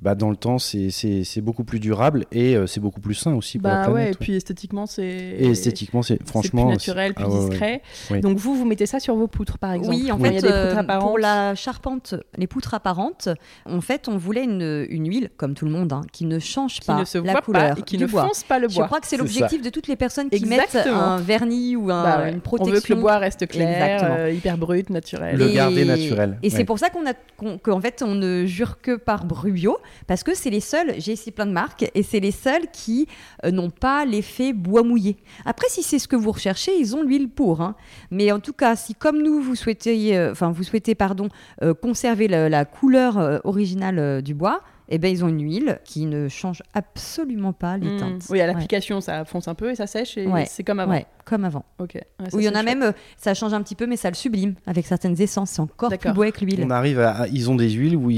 bah, 0.02 0.14
dans 0.14 0.28
le 0.28 0.36
temps, 0.36 0.58
c'est 0.58 1.40
beaucoup 1.40 1.64
plus 1.64 1.80
durable 1.80 2.26
et 2.30 2.54
euh, 2.54 2.66
c'est 2.66 2.80
beaucoup 2.80 3.00
plus 3.00 3.14
sain 3.14 3.34
aussi 3.34 3.58
pour 3.58 3.70
bah, 3.70 3.78
la 3.78 3.84
planète. 3.84 4.04
Ouais, 4.04 4.12
et 4.12 4.14
puis 4.14 4.36
esthétiquement, 4.36 4.86
c'est. 4.86 5.06
Et 5.06 5.46
esthétiquement, 5.46 6.02
c'est 6.02 6.22
franchement. 6.26 6.66
plus 6.66 6.72
naturel, 6.72 7.14
plus 7.14 7.24
ah 7.26 7.48
discret. 7.48 7.82
Donc 8.20 8.36
vous, 8.36 8.54
vous 8.54 8.66
mettez 8.66 8.84
ça 8.84 9.00
sur 9.00 9.16
vos 9.16 9.26
poutres, 9.26 9.58
par 9.58 9.72
exemple 9.72 9.94
Oui, 9.94 10.12
en 10.12 10.18
fait, 10.18 10.44
euh, 10.44 10.82
pour 11.00 11.18
la 11.18 11.54
charpente, 11.54 12.14
les 12.36 12.46
poutres 12.46 12.74
apparentes, 12.74 13.30
en 13.64 13.80
fait, 13.80 14.08
on 14.08 14.18
voulait 14.18 14.44
une, 14.44 14.86
une 14.90 15.08
huile, 15.08 15.30
comme 15.38 15.54
tout 15.54 15.64
le 15.64 15.70
monde, 15.70 15.92
hein, 15.92 16.02
qui 16.12 16.26
ne 16.26 16.38
change 16.38 16.80
pas 16.80 17.02
la 17.24 17.40
couleur 17.40 17.78
et 17.78 17.82
qui 17.82 17.96
ne 17.96 18.06
fonce 18.06 18.44
pas 18.44 18.58
le 18.58 18.68
bois. 18.68 18.84
Je 18.84 18.86
crois 18.86 19.00
que 19.00 19.06
c'est 19.06 19.16
l'objectif 19.16 19.62
de 19.62 19.70
toutes 19.70 19.88
les 19.88 19.96
personnes 19.96 20.28
qui 20.28 20.44
mettent 20.44 20.76
un 20.76 21.16
vernis 21.18 21.74
ou 21.74 21.90
un, 21.90 22.02
bah 22.02 22.28
une 22.28 22.40
protection. 22.40 22.72
On 22.72 22.74
veut 22.74 22.80
que 22.82 22.92
le 22.92 23.00
bois 23.00 23.16
reste 23.16 23.46
clair, 23.46 24.00
euh, 24.02 24.30
hyper 24.30 24.58
brut, 24.58 24.90
naturel. 24.90 25.36
Le 25.36 25.48
garder 25.48 25.86
naturel. 25.86 26.38
Et 26.42 26.50
c'est 26.50 26.64
pour 26.64 26.78
ça 26.78 26.90
qu'on 26.90 27.06
a, 27.06 27.14
qu'en 27.62 27.80
fait, 27.80 28.02
on 28.06 28.14
ne 28.14 28.44
jure 28.44 28.80
que 28.82 28.96
par 28.96 29.24
Brubio, 29.24 29.78
parce 30.06 30.22
que 30.22 30.34
c'est 30.34 30.50
les 30.50 30.60
seuls, 30.60 30.94
j'ai 30.98 31.12
ici 31.12 31.30
plein 31.30 31.46
de 31.46 31.52
marques, 31.52 31.90
et 31.94 32.02
c'est 32.02 32.20
les 32.20 32.30
seuls 32.30 32.68
qui 32.72 33.06
euh, 33.44 33.50
n'ont 33.50 33.70
pas 33.70 34.04
l'effet 34.04 34.52
bois 34.52 34.82
mouillé. 34.82 35.16
Après, 35.44 35.68
si 35.68 35.82
c'est 35.82 35.98
ce 35.98 36.08
que 36.08 36.16
vous 36.16 36.32
recherchez, 36.32 36.72
ils 36.78 36.96
ont 36.96 37.02
l'huile 37.02 37.28
pour. 37.28 37.60
Hein. 37.60 37.74
Mais 38.10 38.32
en 38.32 38.40
tout 38.40 38.52
cas, 38.52 38.76
si 38.76 38.94
comme 38.94 39.22
nous, 39.22 39.40
vous 39.40 39.54
souhaitez, 39.54 40.16
euh, 40.16 40.32
enfin, 40.32 40.50
vous 40.50 40.62
souhaitez 40.62 40.94
pardon, 40.94 41.28
euh, 41.62 41.74
conserver 41.74 42.28
la, 42.28 42.64
couleur 42.64 43.40
originale 43.44 44.22
du 44.22 44.34
bois, 44.34 44.62
eh 44.88 44.98
ben, 44.98 45.08
ils 45.08 45.24
ont 45.24 45.28
une 45.28 45.42
huile 45.42 45.80
qui 45.84 46.06
ne 46.06 46.28
change 46.28 46.62
absolument 46.74 47.52
pas 47.52 47.76
les 47.76 47.90
hmm. 47.90 47.98
teintes. 47.98 48.22
Oui, 48.30 48.40
à 48.40 48.46
l'application, 48.46 49.00
ça 49.00 49.24
fonce 49.24 49.48
un 49.48 49.54
peu 49.54 49.70
et 49.70 49.74
ça 49.74 49.86
sèche 49.86 50.16
et 50.16 50.28
c'est 50.46 50.64
comme 50.64 50.80
avant. 50.80 50.92
Ouais, 50.92 51.06
comme 51.24 51.44
avant. 51.44 51.64
Ok. 51.78 51.98
il 52.32 52.42
y 52.42 52.48
en 52.48 52.54
a 52.54 52.62
même, 52.62 52.82
euh, 52.82 52.92
ça 53.16 53.34
change 53.34 53.52
un 53.52 53.62
petit 53.62 53.74
peu, 53.74 53.86
mais 53.86 53.96
ça 53.96 54.08
le 54.08 54.14
sublime 54.14 54.54
avec 54.66 54.86
certaines 54.86 55.20
essences. 55.20 55.50
C'est 55.50 55.60
encore 55.60 55.90
plus 55.96 56.12
beau 56.12 56.22
avec 56.22 56.40
l'huile. 56.40 56.62
On 56.64 56.70
arrive 56.70 57.00
à, 57.00 57.26
ils 57.28 57.50
ont 57.50 57.56
des 57.56 57.70
huiles 57.70 57.96
où, 57.96 58.10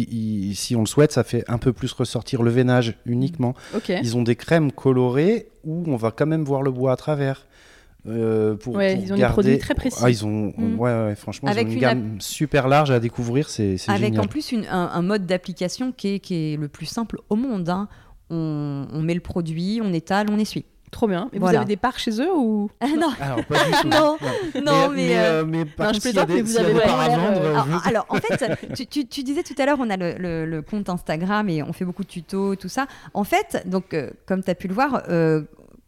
si 0.55 0.77
on 0.77 0.81
le 0.81 0.87
souhaite, 0.87 1.13
ça 1.13 1.25
fait 1.25 1.45
un 1.49 1.59
peu 1.59 1.73
plus 1.73 1.93
ressortir 1.93 2.43
le 2.43 2.51
veinage 2.51 2.99
uniquement. 3.07 3.55
Ok. 3.75 3.89
Ils 3.89 4.17
ont 4.17 4.23
des 4.23 4.37
crèmes 4.37 4.73
colorées 4.73 5.49
où 5.65 5.85
on 5.87 5.97
va 5.97 6.11
quand 6.11 6.27
même 6.27 6.45
voir 6.45 6.63
le 6.63 6.71
bois 6.71 6.93
à 6.93 6.97
travers. 6.97 7.47
Euh, 8.07 8.55
pour, 8.55 8.81
ils 8.81 9.13
ont 9.13 9.17
des 9.17 9.27
produits 9.27 9.59
très 9.59 9.75
précis. 9.75 10.01
Ah, 10.03 10.11
ils 10.11 10.25
ont, 10.25 10.53
mm. 10.57 10.79
ouais, 10.79 11.15
franchement, 11.17 11.51
ils 11.51 11.59
ont 11.59 11.69
une, 11.69 11.79
gamme 11.79 12.21
super 12.21 12.69
large 12.69 12.91
à 12.91 13.01
découvrir, 13.01 13.51
c'est 13.51 13.77
Avec 13.89 14.19
en 14.19 14.27
plus 14.27 14.55
un, 14.71 15.03
mode 15.03 15.27
d'application 15.27 15.93
qui 15.93 16.15
est, 16.15 16.19
qui 16.21 16.55
est, 16.55 16.57
le 16.57 16.69
plus 16.69 16.87
simple 16.87 17.19
au 17.29 17.37
monde. 17.37 17.69
Hein. 17.69 17.89
On, 18.31 18.87
on, 18.93 19.03
met 19.03 19.15
le 19.15 19.21
produit, 19.21 19.81
on 19.83 19.93
étale, 19.93 20.27
on 20.31 20.39
essuie. 20.39 20.65
Trop 20.91 21.07
bien. 21.07 21.29
Et 21.33 21.39
vous 21.39 21.47
avez 21.47 21.65
des 21.65 21.77
parts 21.77 21.99
chez 21.99 22.21
eux 22.21 22.35
ou 22.35 22.71
ah, 22.81 22.87
Non. 22.99 23.11
Alors, 23.21 23.45
pas 23.45 23.65
du 23.65 23.73
tout. 23.73 23.89
non, 23.89 24.17
non, 24.65 24.89
mais. 24.89 25.09
Mais, 25.09 25.19
euh, 25.19 25.45
mais 25.45 25.65
par 25.65 25.89
non, 25.89 25.93
contre, 25.93 26.09
je 26.13 26.33
mais 26.35 26.43
vous 26.43 26.57
avez 26.57 26.75
des 26.75 26.81
parts 26.81 27.01
à 27.01 27.09
vendre. 27.09 27.41
Euh, 27.41 27.51
alors, 27.51 27.87
alors, 27.87 28.07
en 28.09 28.17
fait, 28.17 28.59
tu, 28.75 28.87
tu, 28.87 29.07
tu, 29.07 29.23
disais 29.23 29.43
tout 29.43 29.55
à 29.59 29.67
l'heure, 29.67 29.79
on 29.81 29.91
a 29.91 29.97
le, 29.97 30.47
le, 30.47 30.63
compte 30.63 30.89
Instagram 30.89 31.49
et 31.49 31.63
on 31.63 31.73
fait 31.73 31.85
beaucoup 31.85 32.05
de 32.05 32.09
tutos, 32.09 32.57
tout 32.57 32.69
ça. 32.69 32.87
En 33.13 33.25
fait, 33.25 33.63
donc, 33.67 33.95
comme 34.27 34.43
tu 34.43 34.51
as 34.51 34.55
pu 34.55 34.69
le 34.69 34.75
voir, 34.75 35.03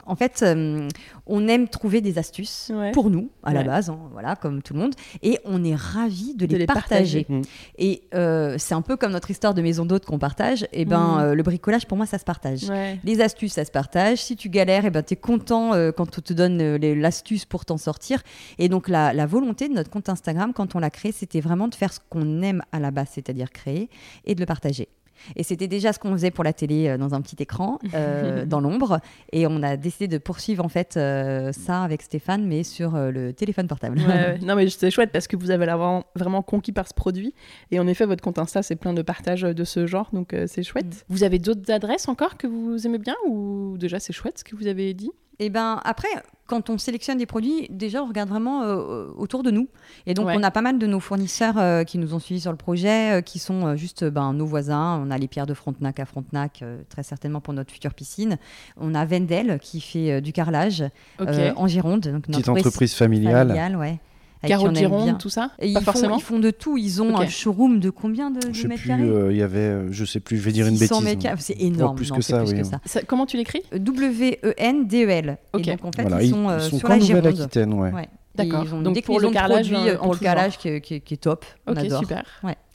en 0.06 0.16
fait, 0.16 0.42
euh, 0.42 0.88
on 1.26 1.48
aime 1.48 1.68
trouver 1.68 2.00
des 2.00 2.18
astuces 2.18 2.72
pour 2.92 3.10
nous, 3.10 3.30
à 3.42 3.52
la 3.52 3.62
base, 3.62 3.90
hein, 3.90 3.98
voilà, 4.12 4.36
comme 4.36 4.62
tout 4.62 4.74
le 4.74 4.80
monde, 4.80 4.94
et 5.22 5.38
on 5.44 5.64
est 5.64 5.74
ravis 5.74 6.34
de, 6.34 6.46
les, 6.46 6.66
partager. 6.66 7.26
Mm. 7.28 7.42
Et 7.78 8.02
euh, 8.14 8.56
c'est 8.58 8.74
un 8.74 8.82
peu 8.82 8.96
comme 8.96 9.12
notre 9.12 9.30
histoire 9.30 9.54
de 9.54 9.62
maison 9.62 9.84
d'hôte 9.84 10.04
qu'on 10.04 10.18
partage. 10.18 10.66
Et 10.72 10.84
ben, 10.84 11.16
mm. 11.16 11.20
euh, 11.20 11.34
le 11.34 11.42
bricolage, 11.42 11.86
pour 11.86 11.96
moi, 11.96 12.06
ça 12.06 12.18
se 12.18 12.24
partage. 12.24 12.70
Les 13.04 13.20
astuces, 13.20 13.54
ça 13.54 13.64
se 13.64 13.70
partage. 13.70 14.18
Si 14.18 14.36
tu 14.36 14.48
galères, 14.48 14.84
et 14.84 14.88
eh 14.88 14.90
ben, 14.90 15.02
tu 15.02 15.14
es 15.14 15.16
content 15.16 15.70
quand 15.92 16.18
on 16.18 16.20
te 16.20 16.32
donne 16.32 16.76
l'astuce 16.76 17.44
pour 17.44 17.64
t'en 17.64 17.78
sortir. 17.78 18.22
Et 18.58 18.68
donc, 18.68 18.88
la, 18.88 19.12
la, 19.12 19.26
volonté 19.26 19.68
de 19.68 19.74
notre 19.74 19.90
compte 19.90 20.08
Instagram, 20.08 20.52
quand 20.52 20.74
on 20.74 20.78
l'a 20.78 20.90
créé, 20.90 21.12
c'était 21.12 21.40
vraiment 21.40 21.68
de 21.68 21.74
faire 21.74 21.92
ce 21.92 22.00
qu'on 22.08 22.42
aime 22.42 22.62
à 22.72 22.80
la 22.80 22.90
base, 22.90 23.08
c'est-à-dire 23.12 23.50
créer 23.50 23.88
et 24.24 24.34
de 24.34 24.40
le 24.40 24.46
partager. 24.46 24.88
Et 25.36 25.42
c'était 25.42 25.68
déjà 25.68 25.92
ce 25.92 25.98
qu'on 25.98 26.12
faisait 26.12 26.30
pour 26.30 26.44
la 26.44 26.52
télé 26.52 26.88
euh, 26.88 26.98
dans 26.98 27.14
un 27.14 27.20
petit 27.20 27.36
écran, 27.40 27.78
euh, 27.94 28.44
dans 28.46 28.60
l'ombre. 28.60 29.00
Et 29.32 29.46
on 29.46 29.62
a 29.62 29.76
décidé 29.76 30.08
de 30.08 30.18
poursuivre 30.18 30.64
en 30.64 30.68
fait 30.68 30.96
euh, 30.96 31.52
ça 31.52 31.82
avec 31.82 32.02
Stéphane, 32.02 32.46
mais 32.46 32.62
sur 32.64 32.96
le 32.96 33.32
téléphone 33.32 33.66
portable. 33.66 34.00
Non, 34.42 34.54
mais 34.54 34.68
c'est 34.68 34.90
chouette 34.90 35.10
parce 35.12 35.26
que 35.26 35.36
vous 35.36 35.50
avez 35.50 35.66
l'air 35.66 36.02
vraiment 36.14 36.42
conquis 36.42 36.72
par 36.72 36.88
ce 36.88 36.94
produit. 36.94 37.34
Et 37.70 37.78
en 37.78 37.86
effet, 37.86 38.06
votre 38.06 38.22
compte 38.22 38.38
Insta, 38.38 38.62
c'est 38.62 38.76
plein 38.76 38.92
de 38.92 39.02
partages 39.02 39.42
de 39.42 39.64
ce 39.64 39.86
genre, 39.86 40.08
donc 40.12 40.34
c'est 40.46 40.62
chouette. 40.62 40.86
Mm. 40.86 41.04
Vous 41.08 41.24
avez 41.24 41.38
d'autres 41.38 41.70
adresses 41.70 42.08
encore 42.08 42.36
que 42.36 42.46
vous 42.46 42.86
aimez 42.86 42.98
bien 42.98 43.16
ou 43.26 43.76
déjà 43.78 43.98
c'est 44.00 44.12
chouette 44.12 44.38
ce 44.38 44.44
que 44.44 44.56
vous 44.56 44.66
avez 44.66 44.94
dit? 44.94 45.10
Et 45.40 45.46
eh 45.46 45.50
ben 45.50 45.80
après, 45.84 46.10
quand 46.46 46.68
on 46.68 46.76
sélectionne 46.76 47.16
des 47.16 47.24
produits, 47.24 47.66
déjà 47.70 48.02
on 48.02 48.06
regarde 48.06 48.28
vraiment 48.28 48.62
euh, 48.62 49.06
autour 49.16 49.42
de 49.42 49.50
nous. 49.50 49.68
Et 50.04 50.12
donc 50.12 50.28
on 50.28 50.42
a 50.42 50.50
pas 50.50 50.60
mal 50.60 50.78
de 50.78 50.86
nos 50.86 51.00
fournisseurs 51.00 51.56
euh, 51.56 51.82
qui 51.82 51.96
nous 51.96 52.12
ont 52.12 52.18
suivis 52.18 52.42
sur 52.42 52.50
le 52.50 52.58
projet, 52.58 53.18
euh, 53.18 53.20
qui 53.22 53.38
sont 53.38 53.74
juste 53.74 54.04
ben, 54.04 54.34
nos 54.34 54.44
voisins. 54.44 55.00
On 55.02 55.10
a 55.10 55.16
les 55.16 55.28
pierres 55.28 55.46
de 55.46 55.54
Frontenac 55.54 55.98
à 55.98 56.04
Frontenac, 56.04 56.62
très 56.90 57.02
certainement 57.02 57.40
pour 57.40 57.54
notre 57.54 57.72
future 57.72 57.94
piscine. 57.94 58.36
On 58.76 58.94
a 58.94 59.06
Vendel 59.06 59.58
qui 59.62 59.80
fait 59.80 60.20
du 60.20 60.34
carrelage 60.34 60.84
en 61.18 61.66
Gironde. 61.66 62.02
Donc 62.02 62.26
Petite 62.26 62.46
entreprise 62.50 62.92
familiale. 62.92 63.48
familiale 63.48 63.76
ouais. 63.76 63.98
Carreau 64.46 64.74
Gironde, 64.74 65.18
tout 65.18 65.28
ça 65.28 65.50
ils 65.60 65.74
Pas 65.74 65.80
font, 65.80 65.84
forcément 65.84 66.16
Ils 66.16 66.22
font 66.22 66.38
de 66.38 66.50
tout. 66.50 66.78
Ils 66.78 67.02
ont 67.02 67.16
un 67.16 67.28
showroom 67.28 67.78
de 67.78 67.90
combien 67.90 68.30
de, 68.30 68.40
je 68.52 68.66
mètres 68.66 68.86
carrés 68.86 69.02
euh, 69.02 69.32
Il 69.32 69.38
y 69.38 69.42
avait, 69.42 69.92
je 69.92 70.04
sais 70.04 70.20
plus, 70.20 70.38
je 70.38 70.42
vais 70.42 70.52
dire 70.52 70.66
une 70.66 70.78
bêtise. 70.78 70.96
c'est 71.38 71.60
énorme. 71.60 71.96
plus, 71.96 72.10
que, 72.10 72.22
ça, 72.22 72.42
oui. 72.44 72.62
comment 73.06 73.26
tu 73.26 73.36
l'écris 73.36 73.62
W-E-N-D-E-L. 73.72 75.38
Ok. 75.52 75.66
donc 75.66 75.84
en 75.84 75.92
fait, 75.92 76.24
ils, 76.24 76.30
sont, 76.30 76.48
euh, 76.48 76.58
sur 76.58 76.88
la 76.88 76.98
Gironde. 76.98 77.26
Aquitaine, 77.26 77.74
ouais. 77.74 78.08
D'accord. 78.34 78.64
Donc 78.64 79.02
pour 79.02 79.20
le 79.20 79.30
carrelage, 79.30 79.72
euh, 79.72 79.96
pour 79.96 80.14
le 80.14 80.18
carrelage 80.18 80.56
qui, 80.56 80.68
est 80.68 81.20
top. 81.20 81.44
Ok, 81.66 81.80
super. 81.98 82.24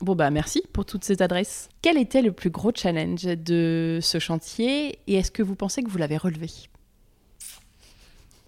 Bon 0.01 0.16
bah 0.16 0.30
merci 0.30 0.61
pour 0.74 0.86
toutes 0.86 1.03
ces 1.03 1.22
adresses. 1.22 1.70
Quel 1.82 1.97
était 1.97 2.22
le 2.22 2.32
plus 2.32 2.49
gros 2.49 2.72
challenge 2.76 3.24
de 3.24 3.99
ce 4.01 4.20
chantier 4.20 4.99
et 5.07 5.16
est-ce 5.16 5.32
que 5.32 5.41
vous 5.41 5.55
pensez 5.55 5.82
que 5.82 5.89
vous 5.89 5.97
l'avez 5.97 6.18
relevé? 6.18 6.49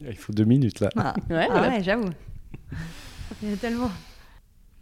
Il 0.01 0.15
faut 0.15 0.33
deux 0.33 0.43
minutes 0.43 0.81
là. 0.81 0.89
Ah. 0.95 1.15
ouais, 1.29 1.47
ah 1.49 1.61
ouais 1.61 1.83
j'avoue. 1.83 2.09
Il 3.43 3.49
y 3.49 3.53
a 3.53 3.57
tellement. 3.57 3.91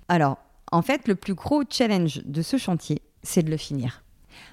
Alors, 0.07 0.37
en 0.71 0.81
fait, 0.81 1.07
le 1.07 1.15
plus 1.15 1.33
gros 1.33 1.63
challenge 1.69 2.21
de 2.25 2.41
ce 2.41 2.57
chantier, 2.57 3.01
c'est 3.23 3.43
de 3.43 3.49
le 3.49 3.57
finir. 3.57 4.03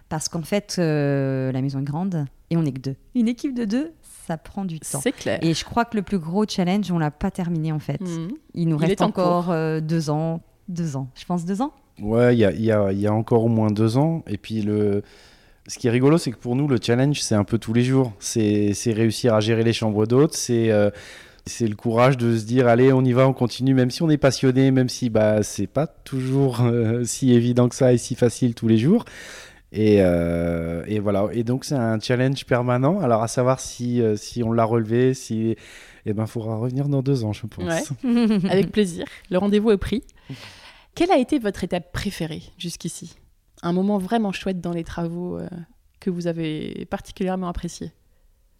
Parce 0.09 0.28
qu'en 0.28 0.43
fait, 0.43 0.76
euh, 0.78 1.53
la 1.53 1.62
maison 1.62 1.80
est 1.80 1.84
grande 1.84 2.26
et 2.51 2.57
on 2.57 2.62
n'est 2.62 2.72
que 2.72 2.80
deux. 2.80 2.97
Une 3.14 3.28
équipe 3.28 3.55
de 3.55 3.64
deux, 3.64 3.93
ça 4.26 4.36
prend 4.36 4.64
du 4.64 4.78
temps. 4.78 5.01
C'est 5.01 5.12
clair. 5.12 5.38
Et 5.43 5.55
je 5.55 5.64
crois 5.64 5.84
que 5.84 5.97
le 5.97 6.03
plus 6.03 6.18
gros 6.18 6.45
challenge, 6.47 6.90
on 6.93 6.99
l'a 6.99 7.11
pas 7.11 7.30
terminé 7.30 7.72
en 7.72 7.78
fait. 7.78 8.01
Mhm. 8.01 8.32
Il 8.55 8.68
nous 8.68 8.76
reste 8.76 9.01
encore 9.01 9.51
euh, 9.51 9.80
deux 9.80 10.11
ans. 10.11 10.43
Deux 10.68 10.97
ans. 10.97 11.09
Je 11.14 11.24
pense 11.24 11.45
deux 11.45 11.61
ans 11.61 11.72
Ouais, 12.01 12.34
il 12.34 12.38
y 12.38 12.45
a, 12.45 12.53
y, 12.53 12.70
a, 12.70 12.93
y 12.93 13.07
a, 13.07 13.12
encore 13.12 13.45
au 13.45 13.49
moins 13.49 13.70
deux 13.70 13.97
ans. 13.97 14.22
Et 14.26 14.38
puis 14.38 14.62
le. 14.62 15.03
Ce 15.68 15.78
qui 15.78 15.86
est 15.86 15.90
rigolo, 15.90 16.18
c'est 16.18 16.32
que 16.32 16.38
pour 16.38 16.57
nous, 16.57 16.66
le 16.66 16.78
challenge, 16.82 17.22
c'est 17.22 17.36
un 17.36 17.45
peu 17.45 17.57
tous 17.57 17.72
les 17.72 17.84
jours. 17.84 18.12
C'est 18.18 18.74
réussir 18.86 19.34
à 19.34 19.40
gérer 19.40 19.62
les 19.62 19.72
chambres 19.72 20.07
d'hôtes, 20.07 20.34
c'est 20.34 20.72
euh, 20.72 20.90
c'est 21.47 21.66
le 21.66 21.74
courage 21.74 22.16
de 22.16 22.36
se 22.36 22.45
dire 22.45 22.68
allez 22.68 22.93
on 22.93 23.03
y 23.05 23.12
va 23.12 23.26
on 23.26 23.32
continue 23.32 23.74
même 23.74 23.90
si 23.90 24.03
on 24.03 24.11
est 24.11 24.18
passionné 24.18 24.70
même 24.70 24.88
si 24.88 25.11
bah 25.11 25.43
c'est 25.43 25.66
pas 25.66 25.86
toujours 25.86 26.61
euh, 26.61 27.05
si 27.05 27.32
évident 27.32 27.68
que 27.68 27.74
ça 27.74 27.93
et 27.93 27.99
si 27.99 28.14
facile 28.14 28.55
tous 28.55 28.68
les 28.68 28.78
jours. 28.78 29.05
Et, 29.74 30.03
euh, 30.03 30.84
et 30.86 30.99
voilà. 30.99 31.28
Et 31.32 31.45
donc 31.45 31.64
c'est 31.64 31.74
un 31.74 31.99
challenge 31.99 32.45
permanent. 32.45 33.01
Alors 33.01 33.22
à 33.22 33.28
savoir 33.28 33.59
si, 33.59 34.03
euh, 34.03 34.16
si 34.16 34.43
on 34.43 34.53
l'a 34.53 34.64
relevé 34.64 35.14
si 35.14 35.57
eh 36.05 36.12
ben 36.12 36.26
faudra 36.26 36.57
revenir 36.57 36.88
dans 36.88 37.03
deux 37.03 37.24
ans 37.24 37.32
je 37.32 37.47
pense. 37.47 37.93
Avec 38.51 38.70
plaisir. 38.70 39.07
Le 39.30 39.38
rendez-vous 39.38 39.70
est 39.70 39.78
pris. 39.78 40.05
Quelle 40.95 41.11
a 41.11 41.16
été 41.16 41.38
votre 41.38 41.64
étape 41.64 41.90
préférée 41.90 42.43
jusqu'ici? 42.59 43.16
Un 43.62 43.72
moment 43.72 43.97
vraiment 43.97 44.32
chouette 44.32 44.61
dans 44.61 44.72
les 44.72 44.84
travaux 44.84 45.38
que 46.01 46.11
vous 46.11 46.26
avez 46.26 46.86
particulièrement 46.90 47.49
apprécié? 47.49 47.93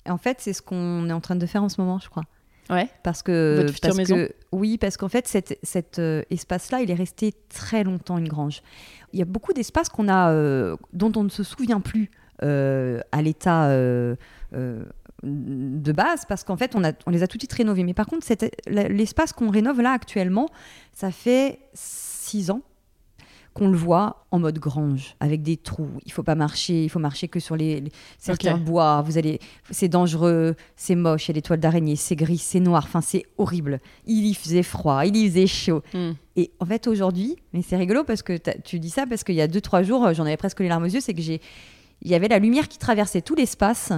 En 0.08 0.18
fait 0.18 0.38
c'est 0.40 0.54
ce 0.54 0.62
qu'on 0.62 1.08
est 1.10 1.12
en 1.12 1.20
train 1.20 1.36
de 1.36 1.46
faire 1.46 1.62
en 1.62 1.68
ce 1.68 1.80
moment 1.80 1.98
je 1.98 2.08
crois 2.08 2.24
Ouais. 2.72 2.88
Parce 3.02 3.22
que, 3.22 3.56
Votre 3.60 3.72
future 3.74 3.94
maison. 3.94 4.28
oui, 4.52 4.78
parce 4.78 4.96
qu'en 4.96 5.08
fait, 5.08 5.28
cet, 5.28 5.58
cet 5.62 5.98
euh, 5.98 6.22
espace-là, 6.30 6.80
il 6.80 6.90
est 6.90 6.94
resté 6.94 7.34
très 7.48 7.84
longtemps 7.84 8.18
une 8.18 8.28
grange. 8.28 8.62
Il 9.12 9.18
y 9.18 9.22
a 9.22 9.26
beaucoup 9.26 9.52
d'espaces 9.52 9.88
qu'on 9.88 10.08
a, 10.08 10.30
euh, 10.30 10.76
dont 10.92 11.12
on 11.16 11.24
ne 11.24 11.28
se 11.28 11.42
souvient 11.42 11.80
plus 11.80 12.10
euh, 12.42 13.00
à 13.12 13.22
l'état 13.22 13.68
de 14.52 15.92
base, 15.92 16.24
parce 16.26 16.44
qu'en 16.44 16.56
fait, 16.56 16.74
on, 16.74 16.82
a, 16.82 16.92
on 17.06 17.10
les 17.10 17.22
a 17.22 17.26
tout 17.26 17.36
de 17.36 17.42
suite 17.42 17.52
rénovés. 17.52 17.84
Mais 17.84 17.94
par 17.94 18.06
contre, 18.06 18.26
l'espace 18.66 19.32
qu'on 19.32 19.50
rénove 19.50 19.80
là 19.80 19.92
actuellement, 19.92 20.48
ça 20.92 21.10
fait 21.10 21.60
six 21.74 22.50
ans 22.50 22.62
qu'on 23.55 23.68
le 23.68 23.76
voit 23.76 24.24
en 24.30 24.38
mode 24.38 24.59
grange, 24.59 25.14
avec 25.20 25.42
des 25.42 25.57
trous. 25.57 25.90
Il 26.07 26.12
faut 26.12 26.22
pas 26.22 26.34
marcher, 26.34 26.84
il 26.84 26.88
faut 26.88 26.98
marcher 26.98 27.28
que 27.28 27.38
sur 27.38 27.55
les, 27.55 27.84
certains 28.18 28.57
bois. 28.57 29.03
Vous 29.03 29.18
allez, 29.18 29.40
c'est 29.70 29.88
dangereux, 29.88 30.55
c'est 30.76 30.94
moche. 30.94 31.28
Il 31.28 31.30
y 31.30 31.32
a 31.32 31.34
des 31.34 31.42
toiles 31.42 31.61
d'araignée, 31.61 31.96
c'est 31.96 32.16
gris, 32.16 32.38
c'est 32.38 32.61
noir. 32.61 32.84
Enfin, 32.86 33.03
c'est 33.03 33.26
horrible. 33.36 33.80
Il 34.07 34.24
y 34.24 34.34
faisait 34.34 34.62
froid, 34.62 35.05
il 35.05 35.16
y 35.16 35.28
faisait 35.28 35.46
chaud. 35.46 35.82
Hmm. 35.92 36.12
Et 36.36 36.50
en 36.61 36.66
fait, 36.66 36.86
aujourd'hui, 36.86 37.36
mais 37.53 37.62
c'est 37.62 37.76
rigolo 37.76 38.05
parce 38.05 38.22
que 38.22 38.38
tu 38.64 38.78
dis 38.78 38.90
ça 38.90 39.07
parce 39.07 39.22
qu'il 39.22 39.34
y 39.34 39.42
a 39.42 39.48
deux 39.48 39.61
trois 39.61 39.82
jours, 39.82 40.14
j'en 40.14 40.24
avais 40.24 40.38
presque 40.38 40.61
les 40.61 40.68
larmes 40.68 40.84
aux 40.84 40.88
yeux. 40.88 41.00
C'est 41.00 41.14
que 41.14 41.22
j'ai, 41.22 41.40
il 42.00 42.11
y 42.11 42.14
avait 42.14 42.28
la 42.28 42.38
lumière 42.38 42.68
qui 42.68 42.78
traversait 42.78 43.20
tout 43.20 43.34
l'espace. 43.34 43.92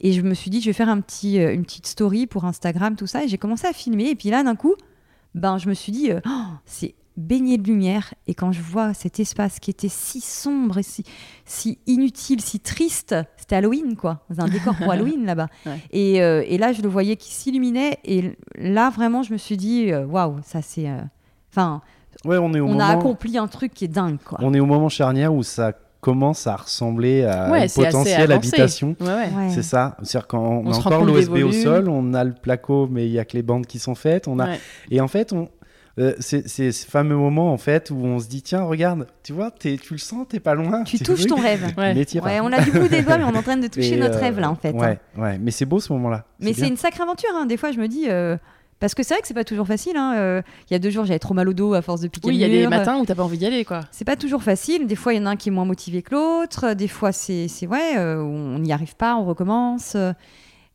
Et 0.00 0.12
je 0.12 0.22
me 0.22 0.34
suis 0.34 0.50
dit, 0.50 0.60
je 0.60 0.66
vais 0.66 0.74
faire 0.74 0.88
un 0.88 1.00
petit, 1.00 1.40
euh, 1.40 1.52
une 1.52 1.64
petite 1.64 1.86
story 1.86 2.26
pour 2.26 2.44
Instagram, 2.44 2.94
tout 2.94 3.06
ça. 3.06 3.24
Et 3.24 3.28
j'ai 3.28 3.38
commencé 3.38 3.66
à 3.66 3.72
filmer. 3.72 4.10
Et 4.10 4.14
puis 4.14 4.30
là, 4.30 4.44
d'un 4.44 4.54
coup, 4.54 4.74
ben, 5.34 5.58
je 5.58 5.68
me 5.68 5.74
suis 5.74 5.92
dit, 5.92 6.12
euh, 6.12 6.20
oh, 6.26 6.44
c'est 6.66 6.94
baigné 7.18 7.58
de 7.58 7.66
lumière. 7.66 8.14
Et 8.26 8.34
quand 8.34 8.52
je 8.52 8.62
vois 8.62 8.94
cet 8.94 9.20
espace 9.20 9.58
qui 9.58 9.70
était 9.70 9.88
si 9.88 10.20
sombre 10.20 10.78
et 10.78 10.82
si, 10.82 11.04
si 11.44 11.78
inutile, 11.86 12.40
si 12.40 12.60
triste, 12.60 13.14
c'était 13.36 13.56
Halloween, 13.56 13.96
quoi. 13.96 14.20
C'est 14.30 14.40
un 14.40 14.48
décor 14.48 14.74
pour 14.76 14.90
Halloween 14.90 15.26
là-bas. 15.26 15.48
Et, 15.90 16.22
euh, 16.22 16.44
et, 16.46 16.58
là, 16.58 16.72
je 16.72 16.82
le 16.82 16.88
voyais 16.88 17.16
qui 17.16 17.32
s'illuminait. 17.32 17.98
Et 18.04 18.36
là, 18.56 18.90
vraiment, 18.90 19.22
je 19.22 19.32
me 19.32 19.38
suis 19.38 19.56
dit, 19.56 19.90
euh, 19.90 20.04
waouh, 20.06 20.36
ça 20.44 20.62
c'est. 20.62 20.88
Euh, 20.88 21.00
enfin. 21.50 21.80
ouais, 22.24 22.38
on 22.38 22.52
est 22.54 22.60
au 22.60 22.66
on 22.66 22.78
a 22.78 22.86
accompli 22.86 23.36
un 23.38 23.48
truc 23.48 23.74
qui 23.74 23.84
est 23.84 23.88
dingue, 23.88 24.18
quoi. 24.24 24.38
On 24.42 24.54
est 24.54 24.60
au 24.60 24.66
moment 24.66 24.88
charnière 24.88 25.34
où 25.34 25.42
ça 25.42 25.72
commence 26.00 26.46
à 26.46 26.56
ressembler 26.56 27.24
à 27.24 27.64
une 27.64 27.70
potentielle 27.70 28.32
habitation. 28.32 28.94
C'est 29.50 29.62
ça. 29.62 29.96
C'est-à-dire 30.02 30.28
quand 30.28 30.62
on, 30.64 30.70
a 30.70 30.76
encore 30.76 31.04
l'OSB 31.04 31.38
au 31.44 31.52
sol, 31.52 31.88
on 31.88 32.14
a 32.14 32.24
le 32.24 32.34
placo, 32.34 32.88
mais 32.90 33.06
il 33.06 33.12
y 33.12 33.18
a 33.18 33.24
que 33.24 33.36
les 33.36 33.42
bandes 33.42 33.66
qui 33.66 33.78
sont 33.78 33.94
faites. 33.94 34.28
On 34.28 34.38
a... 34.38 34.48
Et 34.90 35.00
en 35.00 35.08
fait, 35.08 35.32
on, 35.32 35.48
euh, 35.98 36.14
c'est 36.20 36.46
ce 36.46 36.86
fameux 36.86 37.16
moment 37.16 37.52
en 37.52 37.58
fait 37.58 37.90
où 37.90 37.96
on 37.96 38.18
se 38.18 38.28
dit 38.28 38.42
tiens 38.42 38.62
regarde 38.62 39.06
tu 39.22 39.32
vois 39.32 39.50
tu 39.50 39.78
le 39.90 39.98
sens 39.98 40.26
t'es 40.28 40.40
pas 40.40 40.54
loin 40.54 40.84
tu 40.84 40.98
touches 40.98 41.26
ton 41.26 41.36
rêve 41.36 41.74
ouais. 41.76 42.40
on 42.40 42.52
a 42.52 42.60
du 42.62 42.70
bout 42.70 42.88
des 42.88 43.02
doigts 43.02 43.18
mais 43.18 43.24
on 43.24 43.32
est 43.32 43.38
en 43.38 43.42
train 43.42 43.56
de 43.56 43.66
toucher 43.66 43.96
notre 43.96 44.16
euh, 44.16 44.20
rêve 44.20 44.38
là 44.38 44.50
en 44.50 44.54
fait 44.54 44.72
ouais, 44.72 44.98
ouais. 45.16 45.38
mais 45.38 45.50
c'est 45.50 45.64
beau 45.64 45.80
ce 45.80 45.92
moment 45.92 46.08
là 46.08 46.24
mais 46.40 46.52
c'est 46.52 46.68
une 46.68 46.76
sacrée 46.76 47.02
aventure 47.02 47.30
hein. 47.34 47.46
des 47.46 47.56
fois 47.56 47.72
je 47.72 47.78
me 47.78 47.88
dis 47.88 48.06
euh, 48.08 48.36
parce 48.80 48.94
que 48.94 49.02
c'est 49.02 49.14
vrai 49.14 49.22
que 49.22 49.26
c'est 49.26 49.34
pas 49.34 49.42
toujours 49.42 49.66
facile. 49.66 49.96
Hein. 49.96 50.40
Il 50.70 50.72
y 50.72 50.76
a 50.76 50.78
deux 50.78 50.90
jours, 50.90 51.04
j'avais 51.04 51.18
trop 51.18 51.34
mal 51.34 51.48
au 51.48 51.52
dos 51.52 51.74
à 51.74 51.82
force 51.82 52.00
de 52.00 52.06
piquer. 52.06 52.28
Oui, 52.28 52.36
il 52.36 52.40
y 52.40 52.44
a 52.44 52.48
des 52.48 52.68
matins 52.68 52.96
où 52.98 53.04
t'as 53.04 53.16
pas 53.16 53.24
envie 53.24 53.36
d'y 53.36 53.44
aller, 53.44 53.64
quoi. 53.64 53.80
C'est 53.90 54.04
pas 54.04 54.14
toujours 54.14 54.44
facile. 54.44 54.86
Des 54.86 54.94
fois, 54.94 55.12
il 55.12 55.16
y 55.16 55.20
en 55.20 55.26
a 55.26 55.30
un 55.30 55.36
qui 55.36 55.48
est 55.48 55.52
moins 55.52 55.64
motivé 55.64 56.00
que 56.00 56.14
l'autre. 56.14 56.74
Des 56.74 56.86
fois, 56.86 57.10
c'est 57.10 57.48
ouais, 57.66 57.98
on 57.98 58.60
n'y 58.60 58.72
arrive 58.72 58.94
pas, 58.94 59.16
on 59.16 59.24
recommence. 59.24 59.96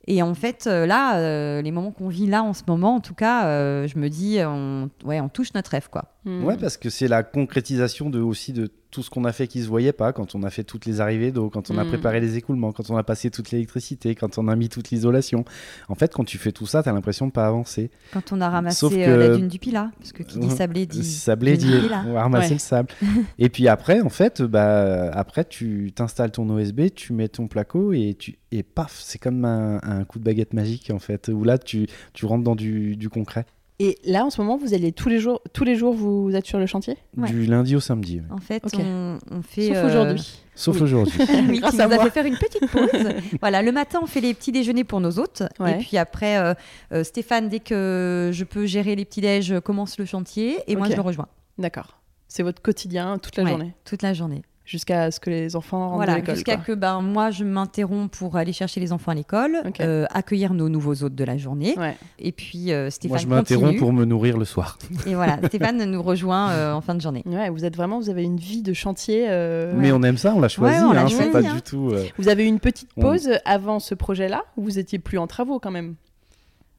Et 0.07 0.21
en 0.21 0.33
fait, 0.33 0.67
euh, 0.67 0.85
là, 0.85 1.17
euh, 1.17 1.61
les 1.61 1.71
moments 1.71 1.91
qu'on 1.91 2.09
vit 2.09 2.27
là 2.27 2.43
en 2.43 2.53
ce 2.53 2.63
moment, 2.67 2.95
en 2.95 2.99
tout 2.99 3.13
cas, 3.13 3.45
euh, 3.47 3.87
je 3.87 3.97
me 3.97 4.09
dis, 4.09 4.39
on, 4.45 4.89
ouais, 5.05 5.21
on 5.21 5.29
touche 5.29 5.53
notre 5.53 5.71
rêve, 5.71 5.89
quoi. 5.89 6.12
Hmm. 6.25 6.45
Ouais, 6.45 6.55
parce 6.57 6.77
que 6.77 6.89
c'est 6.89 7.07
la 7.07 7.21
concrétisation 7.21 8.09
de, 8.09 8.19
aussi 8.19 8.53
de 8.53 8.69
tout 8.91 9.03
ce 9.03 9.09
qu'on 9.09 9.25
a 9.25 9.33
fait 9.33 9.47
qui 9.47 9.61
se 9.61 9.67
voyait 9.67 9.91
pas, 9.91 10.13
quand 10.13 10.35
on 10.35 10.43
a 10.43 10.49
fait 10.49 10.63
toutes 10.63 10.85
les 10.85 11.01
arrivées 11.01 11.31
d'eau, 11.31 11.49
quand 11.49 11.69
on 11.69 11.77
a 11.77 11.83
hmm. 11.83 11.89
préparé 11.89 12.21
les 12.21 12.37
écoulements, 12.37 12.71
quand 12.71 12.89
on 12.89 12.95
a 12.95 13.03
passé 13.03 13.29
toute 13.29 13.51
l'électricité, 13.51 14.15
quand 14.15 14.37
on 14.37 14.47
a 14.47 14.55
mis 14.55 14.69
toute 14.69 14.91
l'isolation. 14.91 15.43
En 15.89 15.95
fait, 15.95 16.13
quand 16.13 16.23
tu 16.23 16.37
fais 16.37 16.51
tout 16.51 16.65
ça, 16.65 16.81
tu 16.81 16.89
as 16.89 16.93
l'impression 16.93 17.27
de 17.27 17.31
pas 17.31 17.45
avancer. 17.45 17.91
Quand 18.13 18.31
on 18.31 18.39
a 18.39 18.49
ramassé 18.49 19.05
la 19.05 19.35
dune 19.35 19.47
du 19.47 19.59
Pilat, 19.59 19.91
parce 19.97 20.13
que 20.13 20.23
qui 20.23 20.39
dit 20.39 20.49
sablé 20.49 20.85
dit. 20.85 21.03
Sablé 21.03 21.57
dit, 21.57 21.73
on 22.07 22.13
va 22.13 22.21
ramasser 22.21 22.53
le 22.53 22.59
sable. 22.59 22.89
et 23.39 23.49
puis 23.49 23.67
après, 23.67 23.99
en 24.01 24.09
fait, 24.09 24.41
bah, 24.41 25.11
après, 25.11 25.43
tu 25.43 25.91
t'installes 25.93 26.31
ton 26.31 26.49
OSB, 26.49 26.93
tu 26.95 27.11
mets 27.13 27.27
ton 27.27 27.47
placo 27.47 27.91
et 27.91 28.15
tu 28.17 28.37
et 28.53 28.61
paf, 28.61 29.01
c'est 29.03 29.17
comme 29.17 29.45
un, 29.45 30.03
coup 30.05 30.19
de 30.19 30.23
baguette 30.23 30.53
magique 30.53 30.91
en 30.93 30.99
fait, 30.99 31.29
où 31.29 31.43
là 31.43 31.57
tu, 31.57 31.87
tu 32.13 32.27
rentres 32.27 32.43
dans 32.43 32.55
du, 32.55 32.95
du 32.95 33.09
concret. 33.09 33.45
Et 33.79 33.97
là, 34.05 34.25
en 34.25 34.29
ce 34.29 34.39
moment, 34.39 34.55
vous 34.55 34.73
allez 34.73 34.91
tous 34.91 35.09
les 35.09 35.19
jours, 35.19 35.41
tous 35.51 35.63
les 35.63 35.75
jours, 35.75 35.93
vous 35.93 36.31
êtes 36.35 36.45
sur 36.45 36.59
le 36.59 36.65
chantier? 36.65 36.97
Du 37.17 37.45
lundi 37.45 37.75
au 37.75 37.79
samedi. 37.79 38.21
En 38.29 38.37
fait, 38.37 38.63
on, 38.77 39.41
fait. 39.41 39.73
Sauf 39.73 39.83
aujourd'hui. 39.85 40.39
Sauf 40.55 40.81
aujourd'hui. 40.81 41.19
oui, 41.49 41.59
Grâce 41.59 41.79
à 41.79 41.89
fait 41.89 42.09
faire 42.11 42.25
une 42.25 42.37
petite 42.37 42.69
pause. 42.69 42.89
voilà, 43.41 43.61
le 43.61 43.71
matin, 43.71 43.99
on 44.03 44.05
fait 44.05 44.21
les 44.21 44.33
petits 44.33 44.51
déjeuners 44.51 44.83
pour 44.83 44.99
nos 44.99 45.17
hôtes. 45.17 45.43
Et 45.65 45.73
puis 45.79 45.97
après, 45.97 46.37
euh, 46.37 46.53
euh, 46.91 47.03
Stéphane, 47.03 47.49
dès 47.49 47.59
que 47.59 48.29
je 48.31 48.43
peux 48.43 48.65
gérer 48.65 48.95
les 48.95 49.05
petits 49.05 49.21
déj, 49.21 49.59
commence 49.61 49.97
le 49.97 50.05
chantier 50.05 50.59
et 50.67 50.75
moi, 50.75 50.89
je 50.89 50.95
le 50.95 51.01
rejoins. 51.01 51.27
D'accord. 51.57 51.99
C'est 52.27 52.43
votre 52.43 52.61
quotidien 52.61 53.19
toute 53.19 53.35
la 53.37 53.45
journée 53.45 53.73
Toute 53.85 54.01
la 54.01 54.13
journée 54.13 54.41
jusqu'à 54.65 55.11
ce 55.11 55.19
que 55.19 55.29
les 55.29 55.55
enfants 55.55 55.89
rentrent 55.89 56.09
à 56.09 56.15
l'école. 56.15 56.35
Jusqu'à 56.35 56.57
que 56.57 56.71
ben, 56.71 57.01
moi, 57.01 57.31
je 57.31 57.43
m'interromps 57.43 58.15
pour 58.17 58.37
aller 58.37 58.53
chercher 58.53 58.79
les 58.79 58.91
enfants 58.91 59.11
à 59.11 59.15
l'école, 59.15 59.57
euh, 59.81 60.05
accueillir 60.11 60.53
nos 60.53 60.69
nouveaux 60.69 61.03
hôtes 61.03 61.15
de 61.15 61.23
la 61.23 61.37
journée. 61.37 61.75
Et 62.19 62.31
puis 62.31 62.71
euh, 62.71 62.89
Stéphane 62.89 63.11
Moi, 63.11 63.17
je 63.19 63.27
m'interromps 63.27 63.77
pour 63.77 63.93
me 63.93 64.05
nourrir 64.05 64.37
le 64.37 64.45
soir. 64.45 64.77
Et 65.07 65.15
voilà, 65.15 65.39
Stéphane 65.47 65.83
nous 65.83 66.01
rejoint 66.01 66.51
euh, 66.51 66.73
en 66.73 66.81
fin 66.81 66.95
de 66.95 67.01
journée. 67.01 67.23
Ouais, 67.25 67.49
vous 67.49 67.65
êtes 67.65 67.75
vraiment, 67.75 67.99
vous 67.99 68.09
avez 68.09 68.23
une 68.23 68.37
vie 68.37 68.61
de 68.61 68.73
chantier. 68.73 69.27
Mais 69.75 69.91
on 69.91 70.01
aime 70.03 70.17
ça, 70.17 70.33
on 70.35 70.39
l'a 70.39 70.47
choisi. 70.47 70.77
hein, 70.77 71.07
choisi, 71.07 71.29
pas 71.29 71.39
hein. 71.39 71.55
du 71.55 71.61
tout. 71.61 71.93
Vous 72.17 72.29
avez 72.29 72.45
eu 72.45 72.47
une 72.47 72.59
petite 72.59 72.93
pause 72.93 73.29
avant 73.45 73.79
ce 73.79 73.95
projet-là 73.95 74.43
ou 74.57 74.63
vous 74.63 74.79
étiez 74.79 74.99
plus 74.99 75.17
en 75.17 75.27
travaux 75.27 75.59
quand 75.59 75.71
même? 75.71 75.95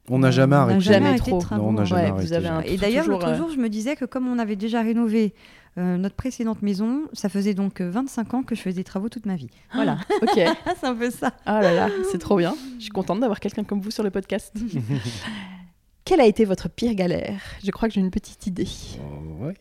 On 0.09 0.19
n'a 0.19 0.31
jamais 0.31 0.55
arrêté. 0.55 0.81
Jamais 0.81 1.15
trop. 1.17 1.41
Non, 1.51 1.69
on 1.69 1.73
n'a 1.73 1.83
jamais 1.83 2.09
arrêté. 2.09 2.73
Et 2.73 2.77
d'ailleurs, 2.77 3.07
l'autre 3.07 3.33
jour, 3.35 3.49
je 3.49 3.57
me 3.57 3.69
disais 3.69 3.95
que 3.95 4.05
comme 4.05 4.27
on 4.27 4.39
avait 4.39 4.55
déjà 4.55 4.81
rénové 4.81 5.33
euh, 5.77 5.97
notre 5.97 6.15
précédente 6.15 6.61
maison, 6.61 7.01
ça 7.11 7.27
faisait 7.27 7.53
donc 7.53 7.81
25 7.81 8.33
euh, 8.33 8.37
ans 8.37 8.43
que 8.43 8.55
je 8.55 8.61
faisais 8.61 8.77
des 8.77 8.83
travaux 8.85 9.09
toute 9.09 9.25
ma 9.25 9.35
vie. 9.35 9.49
Voilà. 9.73 9.97
ok. 10.21 10.33
c'est 10.79 10.87
un 10.87 10.95
peu 10.95 11.09
ça. 11.09 11.33
Ah 11.45 11.61
là 11.61 11.73
là, 11.73 11.89
c'est 12.11 12.17
trop 12.17 12.37
bien. 12.37 12.55
Je 12.77 12.83
suis 12.83 12.91
contente 12.91 13.19
d'avoir 13.19 13.41
quelqu'un 13.41 13.65
comme 13.65 13.81
vous 13.81 13.91
sur 13.91 14.03
le 14.03 14.09
podcast. 14.09 14.53
Quelle 16.05 16.21
a 16.21 16.27
été 16.27 16.45
votre 16.45 16.69
pire 16.69 16.93
galère? 16.93 17.41
Je 17.63 17.71
crois 17.71 17.89
que 17.89 17.95
j'ai 17.95 17.99
une 17.99 18.11
petite 18.11 18.45
idée. 18.45 18.67
Oh, 18.99 19.45
ouais. 19.45 19.53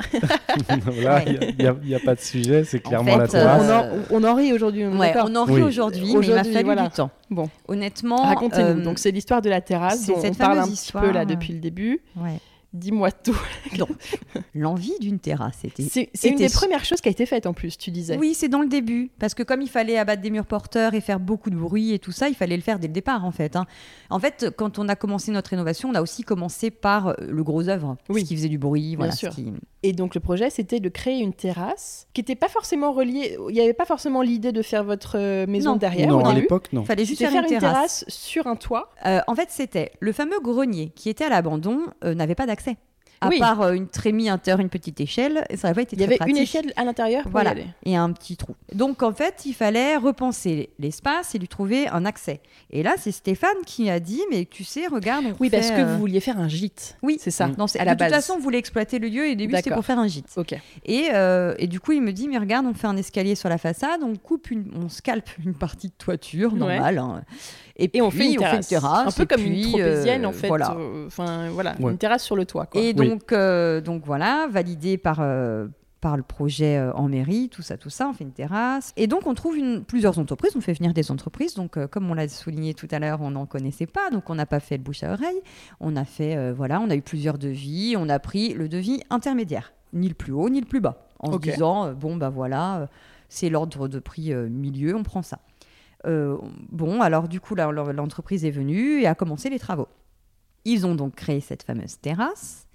il 1.26 1.86
n'y 1.86 1.94
a, 1.94 1.98
pas 1.98 2.14
de 2.14 2.20
sujet, 2.20 2.64
c'est 2.64 2.80
clairement 2.80 3.16
la 3.16 3.26
terrasse. 3.26 3.62
Euh, 3.66 4.02
on, 4.10 4.22
en, 4.22 4.34
rit 4.34 4.52
aujourd'hui. 4.52 4.84
on 4.84 5.00
en 5.00 5.44
rit 5.44 5.62
aujourd'hui, 5.62 6.14
mais 6.14 6.26
il 6.26 6.34
m'a 6.34 6.44
fallu 6.44 6.76
du 6.76 6.90
temps. 6.90 7.10
Bon, 7.30 7.48
honnêtement. 7.66 8.24
Racontez-nous. 8.24 8.82
Donc, 8.82 8.98
c'est 8.98 9.10
l'histoire 9.10 9.40
de 9.40 9.48
la 9.48 9.62
terrasse 9.62 10.06
dont 10.06 10.22
on 10.22 10.34
parle 10.34 10.58
un 10.58 10.68
petit 10.68 10.92
peu 10.92 11.10
là 11.10 11.24
depuis 11.24 11.54
le 11.54 11.60
début. 11.60 12.02
Ouais. 12.14 12.38
Dis-moi 12.74 13.12
tout. 13.12 13.40
L'envie 14.54 14.98
d'une 15.00 15.20
terrasse. 15.20 15.62
C'est 15.76 16.28
une 16.28 16.36
des 16.36 16.48
premières 16.48 16.84
choses 16.84 17.00
qui 17.00 17.08
a 17.08 17.12
été 17.12 17.24
faite 17.24 17.46
en 17.46 17.54
plus, 17.54 17.78
tu 17.78 17.92
disais. 17.92 18.16
Oui, 18.18 18.34
c'est 18.34 18.48
dans 18.48 18.62
le 18.62 18.68
début. 18.68 19.12
Parce 19.20 19.32
que 19.32 19.44
comme 19.44 19.62
il 19.62 19.70
fallait 19.70 19.96
abattre 19.96 20.22
des 20.22 20.30
murs 20.30 20.44
porteurs 20.44 20.94
et 20.94 21.00
faire 21.00 21.20
beaucoup 21.20 21.50
de 21.50 21.56
bruit 21.56 21.92
et 21.92 22.00
tout 22.00 22.10
ça, 22.10 22.28
il 22.28 22.34
fallait 22.34 22.56
le 22.56 22.62
faire 22.62 22.80
dès 22.80 22.88
le 22.88 22.92
départ 22.92 23.24
en 23.24 23.30
fait. 23.30 23.54
Hein. 23.54 23.66
En 24.10 24.18
fait, 24.18 24.50
quand 24.56 24.80
on 24.80 24.88
a 24.88 24.96
commencé 24.96 25.30
notre 25.30 25.50
rénovation, 25.50 25.88
on 25.88 25.94
a 25.94 26.02
aussi 26.02 26.24
commencé 26.24 26.72
par 26.72 27.08
euh, 27.08 27.14
le 27.20 27.44
gros 27.44 27.68
œuvre, 27.68 27.96
oui. 28.08 28.22
ce 28.22 28.26
qui 28.26 28.36
faisait 28.36 28.48
du 28.48 28.58
bruit. 28.58 28.96
Voilà, 28.96 29.12
sûr. 29.12 29.32
Et 29.86 29.92
donc 29.92 30.14
le 30.14 30.20
projet, 30.20 30.48
c'était 30.48 30.80
de 30.80 30.88
créer 30.88 31.20
une 31.20 31.34
terrasse 31.34 32.08
qui 32.14 32.22
n'était 32.22 32.34
pas 32.34 32.48
forcément 32.48 32.92
reliée. 32.92 33.36
Il 33.50 33.54
n'y 33.54 33.60
avait 33.60 33.74
pas 33.74 33.84
forcément 33.84 34.22
l'idée 34.22 34.50
de 34.50 34.62
faire 34.62 34.82
votre 34.82 35.18
euh, 35.18 35.46
maison 35.46 35.76
derrière. 35.76 36.08
Non, 36.08 36.24
à 36.24 36.32
l'époque, 36.32 36.72
non. 36.72 36.80
Il 36.80 36.86
fallait 36.86 37.04
juste 37.04 37.20
faire, 37.20 37.34
une, 37.34 37.46
terrasse. 37.46 38.06
sur 38.08 38.46
un 38.46 38.56
toit. 38.56 38.90
Euh, 39.04 39.20
en 39.26 39.34
fait, 39.34 39.48
c'était 39.50 39.92
le 40.00 40.12
fameux 40.12 40.40
grenier 40.40 40.90
qui 40.96 41.10
était 41.10 41.24
à 41.24 41.28
l'abandon, 41.28 41.82
n'avait 42.02 42.34
pas 42.34 42.46
d'accès 42.46 42.76
à 43.26 43.38
part 43.38 43.62
euh, 43.62 43.72
une 43.72 43.88
trémie 43.88 44.28
inter, 44.28 44.56
une 44.58 44.68
petite 44.68 45.00
échelle, 45.00 45.44
ça 45.54 45.68
n'aurait 45.68 45.74
pas 45.74 45.82
été 45.82 45.96
Il 45.96 46.00
y 46.00 46.04
avait 46.04 46.18
une 46.26 46.36
échelle 46.36 46.72
à 46.76 46.84
l'intérieur 46.84 47.24
voilà, 47.30 47.54
et 47.84 47.96
un 47.96 48.12
petit 48.12 48.36
trou. 48.36 48.54
Donc 48.72 49.02
en 49.02 49.12
fait, 49.12 49.42
il 49.44 49.54
fallait 49.54 49.96
repenser 49.96 50.70
l'espace 50.78 51.34
et 51.34 51.38
lui 51.38 51.48
trouver 51.48 51.88
un 51.88 52.04
accès. 52.04 52.40
Et 52.70 52.82
là, 52.82 52.94
c'est 52.98 53.12
Stéphane 53.12 53.56
qui 53.66 53.90
a 53.90 54.00
dit, 54.00 54.20
mais 54.30 54.44
tu 54.44 54.64
sais, 54.64 54.86
regarde, 54.86 55.24
Oui, 55.40 55.50
parce 55.50 55.70
que 55.70 55.82
vous 55.82 55.98
vouliez 55.98 56.20
faire 56.20 56.38
un 56.38 56.48
gîte. 56.48 56.96
Oui, 57.02 57.18
c'est 57.20 57.30
ça. 57.30 57.44
à 57.44 57.84
la 57.84 57.94
de 57.94 58.04
toute 58.04 58.12
façon, 58.12 58.34
on 58.36 58.40
voulait 58.40 58.58
exploiter 58.58 58.98
le 58.98 59.08
lieu 59.08 59.26
et 59.26 59.32
au 59.32 59.34
début, 59.34 59.54
c'était 59.56 59.70
pour 59.70 59.84
faire 59.84 59.98
un 59.98 60.08
gîte. 60.08 60.30
Ok. 60.36 60.54
Et, 60.84 61.08
euh, 61.12 61.54
et, 61.58 61.66
du 61.66 61.80
coup, 61.80 61.92
il 61.92 62.02
me 62.02 62.12
dit, 62.12 62.28
mais 62.28 62.38
regarde, 62.38 62.66
on 62.66 62.74
fait 62.74 62.86
un 62.86 62.96
escalier 62.96 63.34
sur 63.34 63.48
la 63.48 63.58
façade, 63.58 64.00
on 64.02 64.16
coupe, 64.16 64.50
une, 64.50 64.70
on 64.74 64.88
scalpe 64.88 65.30
une 65.44 65.54
partie 65.54 65.88
de 65.88 65.94
toiture, 65.96 66.54
normale. 66.54 66.98
Hein. 66.98 67.22
Et, 67.76 68.00
on, 68.00 68.10
fait 68.10 68.32
une 68.32 68.38
terrasse. 68.38 69.08
un 69.08 69.10
peu 69.10 69.26
comme 69.26 69.44
une 69.44 69.62
tropézienne, 69.62 70.24
en 70.26 70.30
euh, 70.30 70.32
fait. 70.32 70.46
Voilà. 70.46 70.76
Enfin, 71.06 71.48
voilà, 71.50 71.74
une 71.80 71.98
terrasse 71.98 72.22
sur 72.22 72.36
le 72.36 72.44
toit. 72.44 72.66
Quoi. 72.66 72.80
Et 72.80 72.92
donc, 72.92 73.34
donc 73.84 74.04
voilà, 74.06 74.46
validé 74.50 74.96
par, 74.96 75.18
euh, 75.20 75.66
par 76.00 76.16
le 76.16 76.22
projet 76.22 76.78
euh, 76.78 76.92
en 76.92 77.08
mairie, 77.08 77.48
tout 77.48 77.62
ça, 77.62 77.76
tout 77.76 77.90
ça, 77.90 78.08
on 78.08 78.12
fait 78.12 78.24
une 78.24 78.32
terrasse. 78.32 78.92
Et 78.96 79.06
donc 79.06 79.26
on 79.26 79.34
trouve 79.34 79.56
une, 79.56 79.84
plusieurs 79.84 80.18
entreprises, 80.18 80.52
on 80.54 80.60
fait 80.60 80.74
venir 80.74 80.92
des 80.92 81.10
entreprises. 81.10 81.54
Donc 81.54 81.76
euh, 81.76 81.86
comme 81.86 82.10
on 82.10 82.14
l'a 82.14 82.28
souligné 82.28 82.74
tout 82.74 82.88
à 82.90 82.98
l'heure, 82.98 83.20
on 83.22 83.30
n'en 83.30 83.46
connaissait 83.46 83.86
pas, 83.86 84.10
donc 84.10 84.28
on 84.30 84.34
n'a 84.34 84.46
pas 84.46 84.60
fait 84.60 84.76
le 84.76 84.82
bouche 84.82 85.02
à 85.02 85.12
oreille. 85.12 85.40
On 85.80 85.96
a 85.96 86.04
fait, 86.04 86.52
voilà, 86.52 86.80
on 86.80 86.90
a 86.90 86.94
eu 86.94 87.02
plusieurs 87.02 87.38
devis, 87.38 87.96
on 87.98 88.08
a 88.08 88.18
pris 88.18 88.54
le 88.54 88.68
devis 88.68 89.00
intermédiaire, 89.10 89.72
ni 89.92 90.08
le 90.08 90.14
plus 90.14 90.32
haut, 90.32 90.48
ni 90.48 90.60
le 90.60 90.66
plus 90.66 90.80
bas, 90.80 91.06
en 91.18 91.32
se 91.32 91.38
disant, 91.38 91.92
bon 91.92 92.16
bah 92.16 92.28
voilà, 92.28 92.88
c'est 93.28 93.48
l'ordre 93.48 93.88
de 93.88 93.98
prix 93.98 94.34
milieu, 94.34 94.94
on 94.94 95.02
prend 95.02 95.22
ça. 95.22 95.38
Bon, 96.70 97.00
alors 97.00 97.28
du 97.28 97.40
coup, 97.40 97.54
l'entreprise 97.54 98.44
est 98.44 98.50
venue 98.50 99.00
et 99.00 99.06
a 99.06 99.14
commencé 99.14 99.50
les 99.50 99.58
travaux. 99.58 99.88
Ils 100.64 100.86
ont 100.86 100.94
donc 100.94 101.14
créé 101.14 101.40
cette 101.40 101.62
fameuse 101.62 101.98
terrasse. 102.00 102.66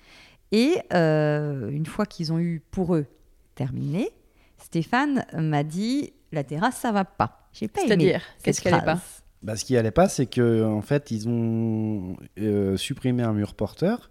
Et 0.52 0.78
euh, 0.94 1.70
une 1.70 1.86
fois 1.86 2.06
qu'ils 2.06 2.34
ont 2.34 2.40
eu 2.40 2.62
pour 2.72 2.96
eux 2.96 3.06
terminé, 3.56 4.10
Stéphane 4.58 5.26
m'a 5.34 5.64
dit 5.64 6.14
la 6.32 6.44
terrasse 6.44 6.78
ça 6.78 6.92
va 6.92 7.06
pas. 7.06 7.50
J'ai 7.54 7.68
pas 7.68 7.82
C'est-à-dire 7.82 8.22
qu'est-ce 8.44 8.62
qui 8.62 8.68
allait 8.68 8.86
pas 8.86 9.00
bah, 9.42 9.56
Ce 9.56 9.66
qui 9.66 9.78
allait 9.78 9.92
pas, 9.92 10.10
c'est 10.10 10.26
que 10.26 10.64
en 10.64 10.82
fait 10.82 11.12
ils 11.12 11.28
ont 11.28 12.18
euh, 12.40 12.78
supprimé 12.78 13.24
un 13.24 13.34
mur 13.34 13.54
porteur 13.54 14.10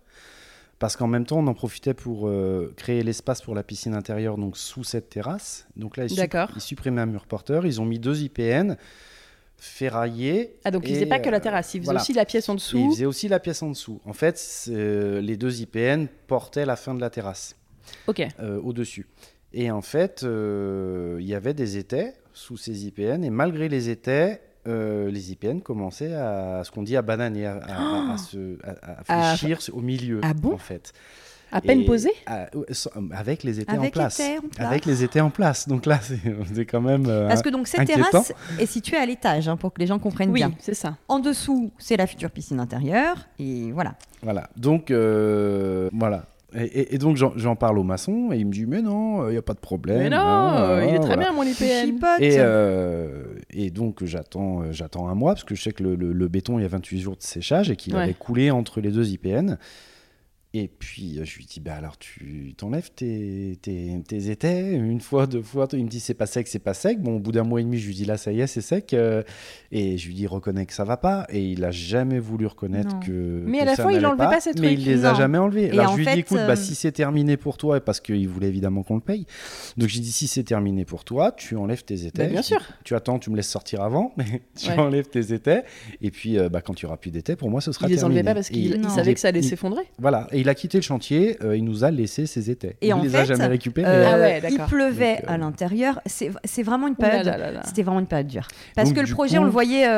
parce 0.79 0.97
qu'en 0.97 1.07
même 1.07 1.27
temps 1.27 1.39
on 1.39 1.47
en 1.47 1.55
profitait 1.55 1.95
pour 1.95 2.29
euh, 2.29 2.73
créer 2.77 3.03
l'espace 3.03 3.43
pour 3.43 3.55
la 3.55 3.63
piscine 3.63 3.95
intérieure 3.95 4.37
donc 4.37 4.57
sous 4.57 4.85
cette 4.85 5.09
terrasse. 5.09 5.67
Donc 5.77 5.97
là 5.97 6.05
ils, 6.05 6.29
ils 6.57 6.61
supprimaient 6.61 7.01
un 7.01 7.07
mur 7.07 7.27
porteur, 7.27 7.67
ils 7.67 7.81
ont 7.81 7.85
mis 7.85 7.99
deux 7.99 8.23
IPN 8.23 8.75
ferraillé. 9.57 10.57
Ah, 10.65 10.71
donc 10.71 10.89
ils 10.89 10.95
faisaient 10.95 11.07
pas 11.07 11.19
que 11.19 11.31
la 11.31 11.41
terrasse, 11.41 11.75
ils 11.75 11.83
faisaient 11.83 11.97
aussi 11.97 12.13
la 12.13 12.25
pièce 12.25 12.49
en 12.49 12.55
dessous. 12.55 12.79
Ils 12.79 12.91
faisaient 12.91 13.07
aussi 13.07 13.29
la 13.29 13.41
pièce 13.41 13.63
en 13.63 13.71
dessous. 13.71 14.01
En 14.05 14.13
fait, 14.13 14.69
les 14.69 15.37
deux 15.37 15.61
IPN 15.61 16.07
portaient 16.27 16.67
la 16.67 16.77
fin 16.77 16.95
de 16.95 17.01
la 17.01 17.11
terrasse. 17.11 17.57
Ok. 18.07 18.27
Euh, 18.41 18.61
au-dessus. 18.63 19.07
Et 19.53 19.71
en 19.71 19.83
fait, 19.83 20.23
euh, 20.23 21.17
il 21.21 21.27
y 21.27 21.35
avait 21.35 21.55
des 21.55 21.79
étais 21.79 22.15
sous 22.33 22.57
ces 22.57 22.87
IPN, 22.87 23.25
et 23.25 23.31
malgré 23.31 23.69
les 23.69 23.89
étais, 23.89 24.41
euh, 24.69 25.11
les 25.11 25.33
IPN 25.33 25.61
commençaient 25.61 26.15
à, 26.15 26.63
ce 26.65 26.71
qu'on 26.71 26.83
dit 26.83 26.97
à 26.97 27.03
bananer, 27.03 27.47
à, 27.47 28.13
à, 28.13 28.19
se, 28.19 28.59
à, 29.09 29.37
fléchir 29.37 29.59
au 29.73 29.81
milieu, 29.81 30.21
ah 30.23 30.35
bon 30.35 30.55
en 30.55 30.59
fait. 30.59 30.93
À 31.51 31.63
peine 31.63 31.87
posé 31.87 32.11
Avec 33.11 33.43
les 33.43 33.61
étés 33.61 33.79
en 33.79 33.89
place. 33.89 34.21
Avec 34.59 34.85
les 34.85 35.03
étés 35.03 35.23
en 35.23 35.31
place. 35.31 35.67
Donc 35.67 35.87
là, 35.87 35.99
c'est 36.55 36.67
quand 36.67 36.83
même. 36.83 37.05
Parce 37.05 37.43
que 37.43 37.49
donc 37.49 37.67
cette 37.67 37.87
terrasse 37.87 38.35
est 38.59 38.67
située 38.67 38.99
à 38.99 39.07
l'étage, 39.07 39.49
hein, 39.49 39.57
pour 39.57 39.73
que 39.73 39.81
les 39.81 39.87
gens 39.87 39.99
comprennent 39.99 40.33
bien. 40.33 40.49
Oui, 40.49 40.57
c'est 40.61 40.75
ça. 40.75 40.97
En 41.09 41.21
dessous, 41.21 41.71
c'est 41.79 41.97
la 41.97 42.07
future 42.07 42.31
piscine 42.31 42.61
intérieure. 42.61 43.29
Et 43.39 43.73
voilà. 43.73 43.95
Voilà. 44.23 44.51
Donc, 44.57 44.91
voilà. 44.91 46.27
Et, 46.55 46.97
donc 46.97 47.17
j'en 47.17 47.57
parle 47.57 47.79
au 47.79 47.83
maçon 47.83 48.31
et 48.33 48.39
il 48.39 48.47
me 48.47 48.53
dit 48.53 48.65
mais 48.65 48.81
non, 48.81 49.29
il 49.29 49.33
n'y 49.33 49.37
a 49.37 49.43
pas 49.43 49.53
de 49.53 49.59
problème. 49.59 49.99
Mais 49.99 50.09
non, 50.09 50.81
il 50.81 50.95
est 50.95 51.01
très 51.01 51.17
bien 51.19 51.33
mon 51.33 51.43
IPN. 51.43 51.99
Et, 52.21 52.37
euh, 52.39 53.38
et 53.59 53.71
donc 53.71 54.05
j'attends 54.05 54.63
euh, 54.63 54.73
j'attends 54.73 55.09
un 55.09 55.15
mois 55.15 55.35
parce 55.35 55.45
que 55.45 55.57
je 55.57 55.63
sais 55.63 55.73
que 55.73 55.83
le, 55.83 55.97
le, 55.97 56.29
béton 56.29 56.59
il 56.59 56.63
y 56.63 56.65
a 56.65 56.69
28 56.69 57.01
jours 57.01 57.17
de 57.17 57.23
séchage 57.23 57.71
et 57.71 57.77
qu'il 57.77 57.97
avait 57.97 58.15
coulé 58.15 58.51
entre 58.51 58.81
les 58.81 58.91
deux 58.91 59.11
IPN. 59.11 59.57
Et 60.55 60.67
puis 60.67 61.19
euh, 61.19 61.27
je 61.27 61.37
lui 61.37 61.45
dis, 61.45 61.61
bah 61.61 61.75
alors 61.75 61.99
tu 61.99 62.55
t'enlèves 62.57 62.91
tes, 62.91 63.59
tes, 63.61 64.03
tes, 64.07 64.31
étais 64.31 64.73
une 64.73 65.01
fois, 65.01 65.27
deux 65.27 65.43
fois. 65.43 65.69
Il 65.75 65.85
me 65.85 65.91
dit, 65.91 66.01
c'est 66.01 66.15
pas 66.15 66.25
sec, 66.25 66.49
c'est 66.49 66.59
pas 66.59 66.73
sec. 66.73 67.03
Bon, 67.03 67.17
au 67.17 67.19
bout 67.19 67.33
d'un 67.33 67.43
mois 67.45 67.61
et 67.61 67.65
demi, 67.65 67.77
je 67.77 67.87
lui 67.87 67.95
dis, 67.95 68.07
là, 68.07 68.17
ça 68.17 68.33
y 68.33 68.41
est, 68.41 68.47
c'est 68.47 68.63
sec. 68.63 68.95
Euh, 68.95 69.23
et 69.73 69.99
je 69.99 70.07
lui 70.07 70.15
dis, 70.15 70.27
reconnais 70.27 70.65
que 70.65 70.73
ça 70.73 70.85
va 70.85 70.97
pas. 70.97 71.27
Et 71.29 71.45
il 71.45 71.65
a 71.65 71.71
jamais 71.71 72.19
voulu 72.19 72.47
reconnaître 72.47 72.99
que. 73.01 73.43
Mais 73.45 73.61
à 73.61 73.67
la 73.67 73.77
fois, 73.77 73.93
il 73.93 74.05
enlevait 74.07 74.25
pas, 74.25 74.41
ces 74.41 74.53
trucs. 74.53 74.65
Mais 74.65 74.73
il 74.73 74.87
les 74.87 75.05
a 75.05 75.13
jamais 75.13 75.37
enlevés. 75.37 75.71
alors 75.71 75.93
je 75.93 75.99
lui 75.99 76.07
dis, 76.07 76.21
écoute, 76.21 76.39
bah, 76.39 76.53
euh, 76.53 76.57
si 76.57 76.75
c'est 76.75 76.93
terminé 76.93 77.37
pour 77.37 77.59
toi, 77.59 77.79
parce 77.81 78.01
qu'il 78.01 78.27
voulait 78.27 78.49
évidemment 78.49 78.83
qu'on 78.83 78.95
le 78.95 79.03
paye. 79.03 79.27
Donc 79.77 79.91
j'ai 79.91 80.01
dit, 80.01 80.13
si 80.13 80.27
c'est 80.29 80.45
terminé 80.45 80.87
pour 80.87 81.05
toi, 81.05 81.31
tu 81.31 81.57
enlèves 81.57 81.85
tes 81.85 82.07
étais. 82.07 82.25
Bah, 82.25 82.31
bien 82.31 82.43
sûr. 82.43 82.63
Tu 82.85 82.95
attends, 82.95 83.19
tu 83.19 83.29
me 83.29 83.37
laisses 83.37 83.51
sortir 83.51 83.83
avant, 83.83 84.15
mais 84.17 84.41
tu 84.59 84.71
enlèves 84.71 85.09
tes 85.09 85.35
étais. 85.35 85.65
Et 86.01 86.11
puis, 86.11 86.39
bah, 86.51 86.63
quand 86.63 86.73
tu 86.73 86.87
auras 86.87 86.97
plus 86.97 87.11
d'étais, 87.11 87.37
pour 87.37 87.51
moi, 87.51 87.61
ce 87.61 87.71
sera 87.71 87.87
il 87.87 87.97
terminé. 87.97 87.99
Il 87.99 88.15
les 88.15 88.21
enlevait 88.21 88.31
pas 88.31 88.35
parce 88.35 88.49
qu'il 88.49 88.89
savait 88.89 89.13
que 89.13 89.21
ça 89.21 89.29
allait 89.29 89.43
s'effondrer. 89.43 89.83
Voilà. 89.99 90.27
Et 90.39 90.43
il 90.43 90.49
a 90.49 90.55
quitté 90.55 90.79
le 90.79 90.83
chantier 90.83 91.37
euh, 91.43 91.57
il 91.57 91.65
nous 91.65 91.83
a 91.83 91.91
laissé 91.91 92.25
ses 92.27 92.49
étais. 92.49 92.77
Et 92.81 92.89
il 92.89 92.95
en 92.95 93.03
les 93.03 93.17
a 93.17 93.25
jamais 93.25 93.49
récupérés. 93.49 93.89
Euh, 93.89 94.39
ah 94.41 94.49
il 94.49 94.59
pleuvait 94.69 95.21
à 95.27 95.35
euh, 95.35 95.37
l'intérieur. 95.37 96.01
C'est 96.07 96.63
vraiment 96.63 96.87
une 96.87 96.95
période. 96.95 97.61
C'était 97.65 97.83
vraiment 97.83 97.99
une 97.99 98.07
période 98.07 98.29
dure. 98.29 98.47
Parce 98.77 98.93
que 98.93 99.01
le 99.01 99.09
projet, 99.09 99.39
on 99.39 99.45
le 99.45 99.51
voyait 99.51 99.89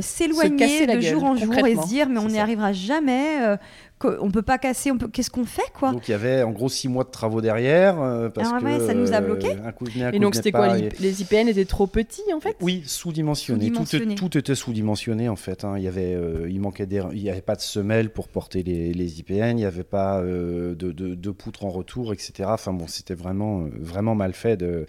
s'éloigner 0.00 0.86
de 0.86 1.00
jour 1.02 1.24
en 1.24 1.36
jour 1.36 1.54
et 1.66 1.76
se 1.76 1.86
dire, 1.88 2.08
mais 2.08 2.20
on 2.20 2.28
n'y 2.28 2.38
arrivera 2.38 2.72
jamais 2.72 3.58
on 4.04 4.30
peut 4.30 4.42
pas 4.42 4.58
casser, 4.58 4.90
on 4.90 4.98
peut... 4.98 5.08
qu'est-ce 5.08 5.30
qu'on 5.30 5.44
fait 5.44 5.70
quoi 5.72 5.92
Donc 5.92 6.08
il 6.08 6.10
y 6.10 6.14
avait 6.14 6.42
en 6.42 6.50
gros 6.50 6.68
six 6.68 6.88
mois 6.88 7.04
de 7.04 7.10
travaux 7.10 7.40
derrière 7.40 8.00
euh, 8.00 8.28
parce 8.28 8.50
ah 8.52 8.60
que 8.60 8.86
ça 8.86 8.94
nous 8.94 9.12
a 9.12 9.20
bloqué. 9.20 9.48
Euh, 9.48 10.10
et 10.12 10.18
donc 10.18 10.34
c'était 10.34 10.52
quoi 10.52 10.76
Les 10.76 11.22
IPN 11.22 11.48
étaient 11.48 11.64
trop 11.64 11.86
petits 11.86 12.32
en 12.34 12.40
fait? 12.40 12.56
Oui, 12.60 12.82
sous-dimensionnés. 12.86 13.70
tout, 13.70 14.36
était 14.36 14.54
sous-dimensionné 14.54 15.28
en 15.28 15.36
fait. 15.36 15.64
Hein. 15.64 15.74
Il 15.78 15.84
y 15.84 15.88
avait, 15.88 16.14
euh, 16.14 16.46
il 16.50 16.60
manquait 16.60 16.86
il 17.12 17.22
y 17.22 17.30
avait 17.30 17.40
pas 17.40 17.56
de 17.56 17.60
semelle 17.60 18.10
pour 18.10 18.28
porter 18.28 18.62
les, 18.62 18.92
les 18.92 19.20
IPN, 19.20 19.50
il 19.50 19.56
n'y 19.56 19.64
avait 19.64 19.82
pas 19.82 20.20
de, 20.22 20.74
de, 20.74 20.92
de, 20.92 21.30
poutres 21.30 21.64
en 21.64 21.70
retour, 21.70 22.12
etc. 22.12 22.48
Enfin 22.48 22.72
bon, 22.72 22.86
c'était 22.86 23.14
vraiment 23.14 23.64
vraiment 23.78 24.14
mal 24.14 24.34
fait. 24.34 24.56
De... 24.56 24.86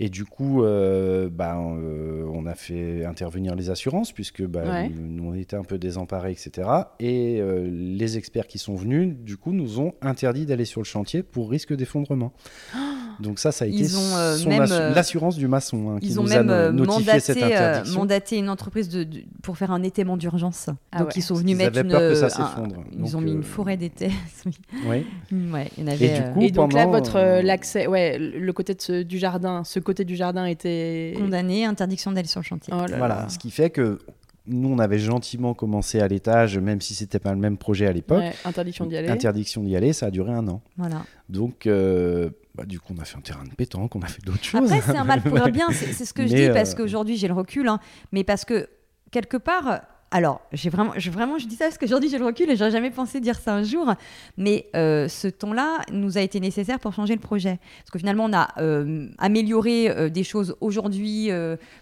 Et 0.00 0.08
du 0.08 0.24
coup, 0.24 0.62
bah, 0.62 1.58
on 1.58 2.46
a 2.46 2.54
fait 2.54 3.04
intervenir 3.04 3.54
les 3.54 3.70
assurances 3.70 4.12
puisque 4.12 4.44
bah, 4.44 4.88
nous 4.88 5.30
on 5.30 5.34
était 5.34 5.56
un 5.56 5.64
peu 5.64 5.78
désemparés, 5.78 6.32
etc. 6.32 6.68
Et 7.00 7.42
les 7.42 8.16
experts 8.16 8.46
qui 8.46 8.58
sont 8.58 8.74
venus, 8.74 9.16
du 9.16 9.36
coup, 9.36 9.52
nous 9.52 9.80
ont 9.80 9.94
interdit 10.00 10.46
d'aller 10.46 10.64
sur 10.64 10.80
le 10.80 10.86
chantier 10.86 11.22
pour 11.22 11.50
risque 11.50 11.74
d'effondrement. 11.74 12.32
Donc 13.20 13.40
ça, 13.40 13.50
ça 13.50 13.64
a 13.64 13.68
été 13.68 13.84
euh, 13.84 14.36
euh, 14.46 14.94
l'assurance 14.94 15.36
du 15.36 15.48
maçon 15.48 15.90
hein, 15.90 15.98
qui 15.98 16.06
ils 16.06 16.20
ont 16.20 16.22
nous 16.22 16.28
même 16.28 16.50
a 16.50 16.52
euh, 16.52 16.72
notifié 16.72 17.04
mandaté, 17.04 17.20
cette 17.20 17.42
interdiction. 17.42 17.98
mandaté 17.98 18.36
une 18.36 18.48
entreprise 18.48 18.88
de, 18.88 19.06
pour 19.42 19.58
faire 19.58 19.72
un 19.72 19.82
étément 19.82 20.16
d'urgence. 20.16 20.70
Ah 20.92 21.00
Donc 21.00 21.16
ils 21.16 21.22
sont 21.22 21.34
venus 21.34 21.52
ils 21.52 21.56
mettre 21.56 21.78
avaient 21.78 21.88
peur 21.88 22.00
que 22.00 22.14
ça 22.14 22.28
s'effondre. 22.28 22.84
Ils 22.96 23.16
ont 23.16 23.20
mis 23.20 23.32
une 23.32 23.42
forêt 23.42 23.76
d'été. 23.76 24.12
oui. 24.88 25.04
Ouais, 25.52 25.68
il 25.78 25.84
y 25.84 25.90
avait, 25.90 26.06
et, 26.06 26.20
du 26.20 26.32
coup, 26.32 26.42
et 26.42 26.50
donc 26.50 26.72
là, 26.72 26.86
votre 26.86 27.42
l'accès, 27.42 27.86
ouais, 27.88 28.18
le 28.18 28.52
côté 28.52 28.74
de 28.74 29.02
du 29.02 29.18
jardin, 29.18 29.64
ce 29.64 29.80
côté 29.88 30.04
du 30.04 30.16
jardin 30.16 30.44
était 30.44 31.14
condamné, 31.16 31.64
interdiction 31.64 32.12
d'aller 32.12 32.28
sur 32.28 32.40
le 32.40 32.44
chantier. 32.44 32.74
Oh 32.76 32.84
voilà, 32.98 33.26
ce 33.30 33.38
qui 33.38 33.50
fait 33.50 33.70
que 33.70 33.98
nous, 34.46 34.68
on 34.68 34.78
avait 34.78 34.98
gentiment 34.98 35.54
commencé 35.54 35.98
à 36.00 36.08
l'étage, 36.08 36.58
même 36.58 36.82
si 36.82 36.94
c'était 36.94 37.18
pas 37.18 37.32
le 37.32 37.38
même 37.38 37.56
projet 37.56 37.86
à 37.86 37.92
l'époque. 37.92 38.22
interdiction 38.44 38.84
d'y 38.84 38.98
aller. 38.98 39.08
Interdiction 39.08 39.62
d'y 39.62 39.76
aller, 39.76 39.94
ça 39.94 40.06
a 40.06 40.10
duré 40.10 40.30
un 40.30 40.46
an. 40.48 40.60
Voilà. 40.76 41.04
Donc, 41.30 41.66
euh, 41.66 42.28
bah, 42.54 42.66
du 42.66 42.78
coup, 42.80 42.92
on 42.96 43.00
a 43.00 43.06
fait 43.06 43.16
un 43.16 43.22
terrain 43.22 43.44
de 43.44 43.54
pétanque, 43.54 43.96
on 43.96 44.00
a 44.00 44.06
fait 44.06 44.22
d'autres 44.22 44.44
choses. 44.44 44.70
Après, 44.70 44.82
c'est 44.82 44.98
un 44.98 45.04
mal 45.04 45.22
pour 45.22 45.36
un 45.42 45.50
bien, 45.50 45.70
c'est 45.70 46.04
ce 46.04 46.12
que 46.12 46.26
je 46.26 46.34
dis, 46.34 46.48
parce 46.48 46.72
euh, 46.72 46.76
qu'aujourd'hui, 46.76 47.16
j'ai 47.16 47.28
le 47.28 47.34
recul, 47.34 47.66
hein, 47.66 47.78
mais 48.12 48.24
parce 48.24 48.44
que 48.44 48.68
quelque 49.10 49.38
part, 49.38 49.80
alors, 50.10 50.40
j'ai 50.52 50.70
vraiment, 50.70 50.92
je, 50.96 51.10
vraiment, 51.10 51.38
je 51.38 51.46
dis 51.46 51.56
ça 51.56 51.66
parce 51.66 51.76
qu'aujourd'hui 51.76 52.08
j'ai 52.08 52.16
le 52.16 52.24
recul 52.24 52.48
et 52.50 52.56
j'aurais 52.56 52.70
jamais 52.70 52.90
pensé 52.90 53.20
dire 53.20 53.38
ça 53.38 53.52
un 53.52 53.62
jour. 53.62 53.92
Mais 54.38 54.66
euh, 54.74 55.06
ce 55.06 55.28
ton-là 55.28 55.80
nous 55.92 56.16
a 56.16 56.22
été 56.22 56.40
nécessaire 56.40 56.78
pour 56.78 56.94
changer 56.94 57.14
le 57.14 57.20
projet. 57.20 57.58
Parce 57.80 57.90
que 57.90 57.98
finalement, 57.98 58.24
on 58.24 58.32
a 58.32 58.48
euh, 58.58 59.08
amélioré 59.18 59.90
euh, 59.90 60.08
des 60.08 60.24
choses 60.24 60.56
aujourd'hui 60.62 61.30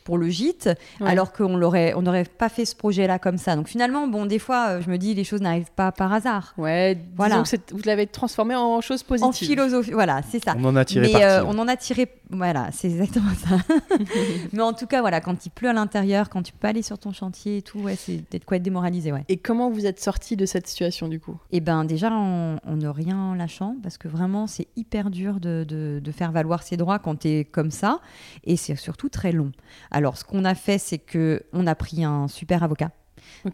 pour 0.04 0.18
le 0.18 0.28
gîte, 0.28 0.68
alors 1.00 1.32
qu'on 1.32 1.56
l'aurait, 1.56 1.94
on 1.94 2.02
n'aurait 2.02 2.24
pas 2.24 2.48
fait 2.48 2.64
ce 2.64 2.74
projet-là 2.74 3.18
comme 3.18 3.38
ça. 3.38 3.54
Donc 3.54 3.68
finalement, 3.68 4.08
bon, 4.08 4.26
des 4.26 4.38
fois, 4.38 4.80
je 4.80 4.90
me 4.90 4.98
dis, 4.98 5.14
les 5.14 5.24
choses 5.24 5.40
n'arrivent 5.40 5.72
pas 5.76 5.92
par 5.92 6.12
hasard. 6.12 6.54
Ouais, 6.58 6.98
voilà. 7.16 7.42
Que 7.42 7.56
vous 7.72 7.82
l'avez 7.84 8.06
transformé 8.06 8.56
en 8.56 8.80
chose 8.80 9.02
positive. 9.02 9.28
En 9.28 9.32
philosophie, 9.32 9.92
voilà, 9.92 10.20
c'est 10.28 10.42
ça. 10.42 10.54
On 10.58 10.64
en 10.64 10.76
a 10.76 10.84
tiré 10.84 11.12
Mais, 11.14 11.40
on 11.42 11.58
en 11.58 11.68
a 11.68 11.76
tiré, 11.76 12.08
voilà, 12.30 12.70
c'est 12.72 12.88
exactement 12.88 13.32
ça. 13.34 13.56
Mais 14.52 14.62
en 14.62 14.72
tout 14.72 14.86
cas, 14.86 15.00
voilà, 15.00 15.20
quand 15.20 15.46
il 15.46 15.50
pleut 15.50 15.68
à 15.68 15.72
l'intérieur, 15.72 16.28
quand 16.28 16.42
tu 16.42 16.52
peux 16.52 16.66
aller 16.66 16.82
sur 16.82 16.98
ton 16.98 17.12
chantier 17.12 17.58
et 17.58 17.62
tout, 17.62 17.78
ouais, 17.78 17.96
c'est 17.96 18.15
peut-être 18.18 18.44
quoi 18.44 18.56
être 18.56 18.62
démoralisé. 18.62 19.12
Ouais. 19.12 19.24
Et 19.28 19.36
comment 19.36 19.70
vous 19.70 19.86
êtes 19.86 20.00
sorti 20.00 20.36
de 20.36 20.46
cette 20.46 20.66
situation 20.66 21.08
du 21.08 21.20
coup? 21.20 21.38
Eh 21.50 21.60
ben 21.60 21.84
déjà 21.84 22.10
en, 22.10 22.58
ne 22.66 22.88
rien 22.88 23.34
lâchant, 23.34 23.76
parce 23.82 23.98
que 23.98 24.08
vraiment 24.08 24.46
c'est 24.46 24.68
hyper 24.76 25.10
dur 25.10 25.40
de, 25.40 25.64
de, 25.68 26.12
faire 26.12 26.32
valoir 26.32 26.62
ses 26.62 26.76
droits 26.76 26.98
quand 26.98 27.20
tu 27.20 27.28
es 27.28 27.44
comme 27.44 27.70
ça, 27.70 28.00
et 28.44 28.56
c'est 28.56 28.76
surtout 28.76 29.08
très 29.08 29.32
long. 29.32 29.52
Alors 29.90 30.16
ce 30.16 30.24
qu'on 30.24 30.44
a 30.44 30.54
fait, 30.54 30.78
c'est 30.78 30.98
que 30.98 31.42
on 31.52 31.66
a 31.66 31.74
pris 31.74 32.04
un 32.04 32.28
super 32.28 32.62
avocat 32.62 32.90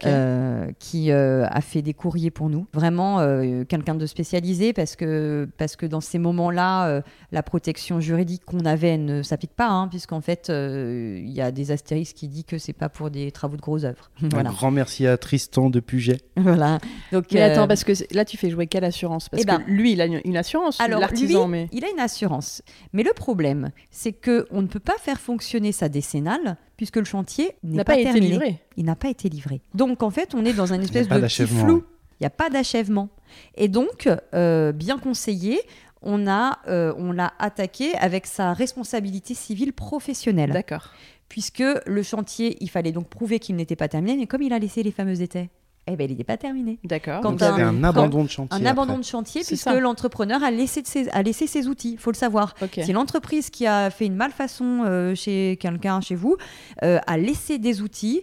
euh, 0.05 0.70
qui 0.78 1.11
euh, 1.11 1.44
a 1.49 1.61
fait 1.61 1.82
des 1.82 1.94
courriers 1.94 2.31
pour 2.31 2.49
nous. 2.49 2.66
Vraiment 2.73 3.20
euh, 3.20 3.65
quelqu'un 3.65 3.94
de 3.94 4.07
spécialisé 4.07 4.73
parce 4.73 4.97
que, 4.97 5.49
parce 5.59 5.77
que 5.77 5.86
dans 5.86 6.01
ces 6.01 6.19
moments-là, 6.19 7.03
la 7.31 7.43
protection 7.43 8.01
juridique 8.01 8.44
qu'on 8.44 8.65
avait 8.65 8.99
ne 8.99 9.23
s'applique 9.23 9.55
pas, 9.55 9.69
hein, 9.69 9.89
puisqu'en 9.89 10.20
fait, 10.20 10.49
il 10.49 11.31
y 11.31 11.40
a 11.40 11.51
des 11.51 11.70
astérisques 11.70 12.16
qui 12.16 12.28
disent 12.28 12.44
que 12.44 12.59
c'est 12.59 12.73
pas 12.73 12.89
pour 12.89 13.11
des 13.11 13.31
travaux 13.32 13.57
de 13.57 13.62
gros 13.62 13.85
œuvres. 13.85 14.11
Un 14.23 14.43
grand 14.44 14.70
merci 14.70 15.07
à 15.07 15.16
Tristan 15.16 15.70
de 15.70 15.81
Puget. 15.81 16.20
voilà. 16.36 16.78
Donc, 17.12 17.27
mais 17.32 17.43
attends, 17.43 17.69
parce 17.69 17.85
que 17.85 17.93
là, 18.15 18.24
tu 18.24 18.36
fais 18.36 18.51
jouer 18.51 18.66
quelle 18.66 18.85
assurance? 18.85 19.28
Parce 19.28 19.43
eh 19.43 19.47
que 19.47 19.51
ben, 19.51 19.62
lui, 19.66 19.93
il 19.93 20.01
a 20.01 20.07
une 20.07 20.36
assurance, 20.36 20.78
l'artisan. 20.78 21.49
Mais... 21.49 21.69
il 21.73 21.85
a 21.85 21.90
une 21.90 22.01
assurance. 22.01 22.62
Mais 22.93 23.03
le 23.03 23.12
problème, 23.12 23.70
c'est 23.90 24.12
qu'on 24.12 24.62
ne 24.62 24.66
peut 24.66 24.81
pas 24.81 24.97
faire 24.99 25.20
fonctionner 25.20 25.73
sa 25.73 25.89
décennale 25.89 26.57
puisque 26.83 26.97
le 26.97 27.05
chantier 27.05 27.53
n'a 27.63 27.85
pas, 27.85 27.97
été 27.97 28.19
livré. 28.19 28.59
Il 28.77 28.87
n'a 28.87 28.97
pas 28.97 29.09
été 29.09 29.29
livré. 29.29 29.61
Donc 29.73 30.03
en 30.03 30.11
fait, 30.11 30.35
on 30.35 30.45
est 30.45 30.53
dans 30.53 30.73
une 30.73 30.83
espèce 30.83 31.07
de 31.07 31.17
petit 31.17 31.47
flou. 31.47 31.85
Il 32.19 32.25
n'y 32.25 32.27
a 32.27 32.31
pas 32.31 32.51
d'achèvement. 32.51 33.09
Et 33.55 33.69
donc, 33.69 34.09
euh, 34.35 34.73
bien 34.73 34.99
conseillé, 34.99 35.61
on 36.03 36.27
a, 36.27 36.59
euh, 36.67 36.93
on 36.99 37.13
l'a 37.13 37.35
attaqué 37.39 37.95
avec 37.99 38.27
sa 38.27 38.53
responsabilité 38.53 39.33
civile 39.33 39.73
professionnelle. 39.73 40.51
D'accord. 40.51 40.91
Puisque 41.29 41.63
le 41.87 42.03
chantier, 42.03 42.57
il 42.59 42.69
fallait 42.69 42.91
donc 42.91 43.09
prouver 43.09 43.39
qu'il 43.39 43.55
n'était 43.55 43.77
pas 43.77 43.87
terminé, 43.87 44.17
mais 44.17 44.27
comme 44.27 44.43
il 44.43 44.53
a 44.53 44.59
laissé 44.59 44.83
les 44.83 44.91
fameux 44.91 45.23
étais, 45.23 45.51
eh 45.89 45.97
ben, 45.97 46.05
il 46.05 46.11
n'était 46.11 46.25
pas 46.25 46.37
terminé. 46.37 46.79
D'accord. 46.85 47.23
Donc, 47.23 47.43
un, 47.43 47.55
un 47.55 47.85
abandon 47.85 48.23
de 48.23 48.29
chantier. 48.29 48.61
Un 48.61 48.67
abandon 48.67 48.99
de 48.99 49.05
chantier, 49.05 49.43
puisque 49.45 49.67
l'entrepreneur 49.67 50.43
a 50.43 50.51
laissé, 50.51 50.83
ses, 50.85 51.09
a 51.09 51.23
laissé 51.23 51.47
ses 51.47 51.67
outils, 51.67 51.93
il 51.93 51.99
faut 51.99 52.13
le 52.13 52.17
savoir. 52.17 52.55
C'est 52.73 52.93
l'entreprise 52.93 53.51
qui 53.51 53.67
a 53.67 53.91
fait 53.91 54.07
une 54.07 54.15
malfaçon 54.15 54.85
euh, 54.85 55.15
chez 55.15 55.59
quelqu'un, 55.61 56.01
chez 56.01 56.15
vous, 56.15 56.37
euh, 56.85 57.01
a 57.07 57.17
laissé 57.17 57.59
des 57.59 57.83
outils, 57.83 58.23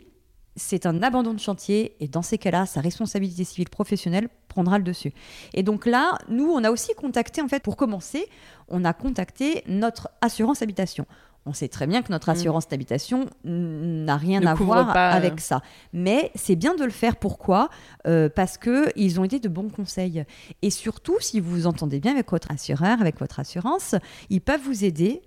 c'est 0.56 0.86
un 0.86 1.04
abandon 1.04 1.34
de 1.34 1.40
chantier, 1.40 1.96
et 2.00 2.08
dans 2.08 2.22
ces 2.22 2.38
cas-là, 2.38 2.66
sa 2.66 2.80
responsabilité 2.80 3.44
civile 3.44 3.70
professionnelle 3.70 4.30
prendra 4.48 4.78
le 4.78 4.84
dessus. 4.84 5.14
Et 5.54 5.64
donc 5.64 5.86
là, 5.86 6.18
nous, 6.30 6.50
on 6.50 6.64
a 6.64 6.72
aussi 6.72 6.94
contacté, 6.96 7.42
en 7.42 7.48
fait, 7.50 7.62
pour 7.62 7.76
commencer, 7.76 8.28
on 8.70 8.86
a 8.86 8.94
contacté 8.94 9.64
notre 9.68 10.10
assurance 10.22 10.62
habitation. 10.62 11.06
On 11.46 11.54
sait 11.54 11.68
très 11.68 11.88
bien 11.88 12.02
que 12.02 12.12
notre 12.12 12.30
mm. 12.30 12.32
assurance 12.32 12.68
d'habitation 12.68 13.28
n'a 13.44 14.18
rien 14.18 14.46
à 14.46 14.54
voir 14.54 14.96
avec 14.96 15.34
euh. 15.34 15.38
ça. 15.40 15.62
Mais 15.94 16.32
c'est 16.36 16.56
bien 16.56 16.76
de 16.76 16.84
le 16.84 16.92
faire. 16.92 17.16
Pourquoi? 17.16 17.70
Euh, 18.08 18.30
Parce 18.30 18.58
qu'ils 18.58 19.20
ont 19.20 19.24
été 19.24 19.40
de 19.40 19.50
bons 19.50 19.70
conseils. 19.70 20.24
Et 20.62 20.70
surtout, 20.70 21.18
si 21.20 21.40
vous 21.40 21.52
vous 21.52 21.68
entendez 21.68 22.00
bien 22.00 22.12
avec 22.12 22.32
votre 22.32 22.52
assureur, 22.52 23.02
avec 23.02 23.20
votre 23.20 23.40
assurance, 23.40 23.96
ils 24.30 24.42
peuvent 24.42 24.62
vous 24.64 24.84
aider. 24.84 25.22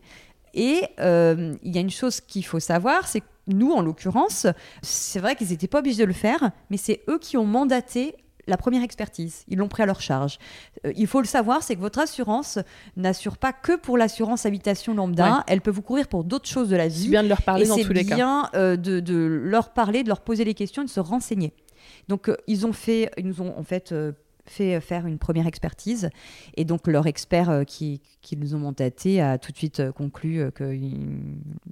Et 0.54 0.82
euh, 1.00 1.54
il 1.62 1.74
y 1.74 1.78
a 1.78 1.80
une 1.80 1.90
chose 1.90 2.20
qu'il 2.20 2.44
faut 2.44 2.60
savoir, 2.60 3.08
c'est 3.08 3.20
que 3.20 3.26
nous, 3.48 3.72
en 3.72 3.82
l'occurrence, 3.82 4.46
c'est 4.82 5.18
vrai 5.18 5.34
qu'ils 5.34 5.48
n'étaient 5.48 5.66
pas 5.66 5.80
obligés 5.80 6.02
de 6.02 6.06
le 6.06 6.12
faire, 6.12 6.52
mais 6.70 6.76
c'est 6.76 7.02
eux 7.08 7.18
qui 7.18 7.36
ont 7.36 7.46
mandaté 7.46 8.14
la 8.46 8.56
première 8.56 8.82
expertise. 8.82 9.44
Ils 9.48 9.58
l'ont 9.58 9.68
pris 9.68 9.82
à 9.82 9.86
leur 9.86 10.00
charge. 10.00 10.38
Euh, 10.84 10.92
il 10.96 11.06
faut 11.06 11.20
le 11.20 11.26
savoir, 11.26 11.62
c'est 11.62 11.76
que 11.76 11.80
votre 11.80 12.00
assurance 12.00 12.58
n'assure 12.96 13.36
pas 13.36 13.52
que 13.52 13.76
pour 13.76 13.96
l'assurance 13.96 14.46
habitation 14.46 14.94
lambda. 14.94 15.44
Elle 15.46 15.60
peut 15.60 15.70
vous 15.70 15.82
couvrir 15.82 16.08
pour 16.08 16.24
d'autres 16.24 16.48
choses 16.48 16.68
de 16.68 16.76
la 16.76 16.88
vie. 16.88 17.04
C'est 17.04 17.10
bien 17.10 17.22
de 17.22 17.28
leur 17.28 17.42
parler 17.42 17.66
dans 17.66 17.76
tous 17.76 17.92
les 17.92 18.04
cas. 18.04 18.10
C'est 18.10 18.14
bien 18.14 18.50
euh, 18.54 18.76
de, 18.76 19.24
leur 19.24 19.70
parler, 19.72 20.02
de 20.02 20.08
leur 20.08 20.20
poser 20.20 20.44
les 20.44 20.54
questions, 20.54 20.82
de 20.84 20.88
se 20.90 21.00
renseigner. 21.00 21.52
Donc 22.08 22.28
euh, 22.28 22.36
ils 22.46 22.66
ont 22.66 22.72
fait, 22.72 23.10
ils 23.16 23.26
nous 23.26 23.40
ont 23.40 23.56
en 23.56 23.62
fait 23.62 23.94
fait 24.44 24.80
faire 24.80 25.06
une 25.06 25.18
première 25.18 25.46
expertise. 25.46 26.10
Et 26.56 26.64
donc, 26.64 26.88
leur 26.88 27.06
expert 27.06 27.62
qui, 27.64 28.00
qui 28.22 28.36
nous 28.36 28.56
ont 28.56 28.58
mandaté 28.58 29.20
a 29.20 29.38
tout 29.38 29.52
de 29.52 29.56
suite 29.56 29.92
conclu 29.92 30.50
que 30.52 30.76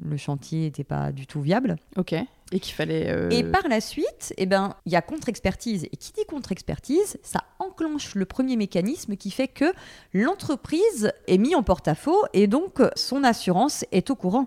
le 0.01 0.16
chantier 0.16 0.60
n'était 0.60 0.84
pas 0.84 1.10
du 1.10 1.26
tout 1.26 1.40
viable. 1.40 1.76
Ok. 1.97 2.14
Et 2.52 2.60
qu'il 2.60 2.74
fallait. 2.74 3.28
Et 3.31 3.44
par 3.44 3.68
la 3.68 3.81
suite, 3.81 4.35
eh 4.36 4.47
ben, 4.47 4.74
il 4.86 4.93
y 4.93 4.97
a 4.97 5.02
contre-expertise. 5.02 5.85
Et 5.85 5.97
qui 5.97 6.12
dit 6.12 6.24
contre-expertise, 6.27 7.18
ça 7.22 7.44
enclenche 7.59 8.14
le 8.14 8.24
premier 8.24 8.56
mécanisme 8.56 9.16
qui 9.16 9.31
fait 9.31 9.48
que 9.48 9.72
l'entreprise 10.12 11.12
est 11.28 11.39
mise 11.39 11.55
en 11.55 11.62
porte-à-faux 11.62 12.24
et 12.32 12.47
donc 12.47 12.81
son 12.97 13.22
assurance 13.22 13.85
est 13.93 14.10
au 14.10 14.16
courant. 14.16 14.47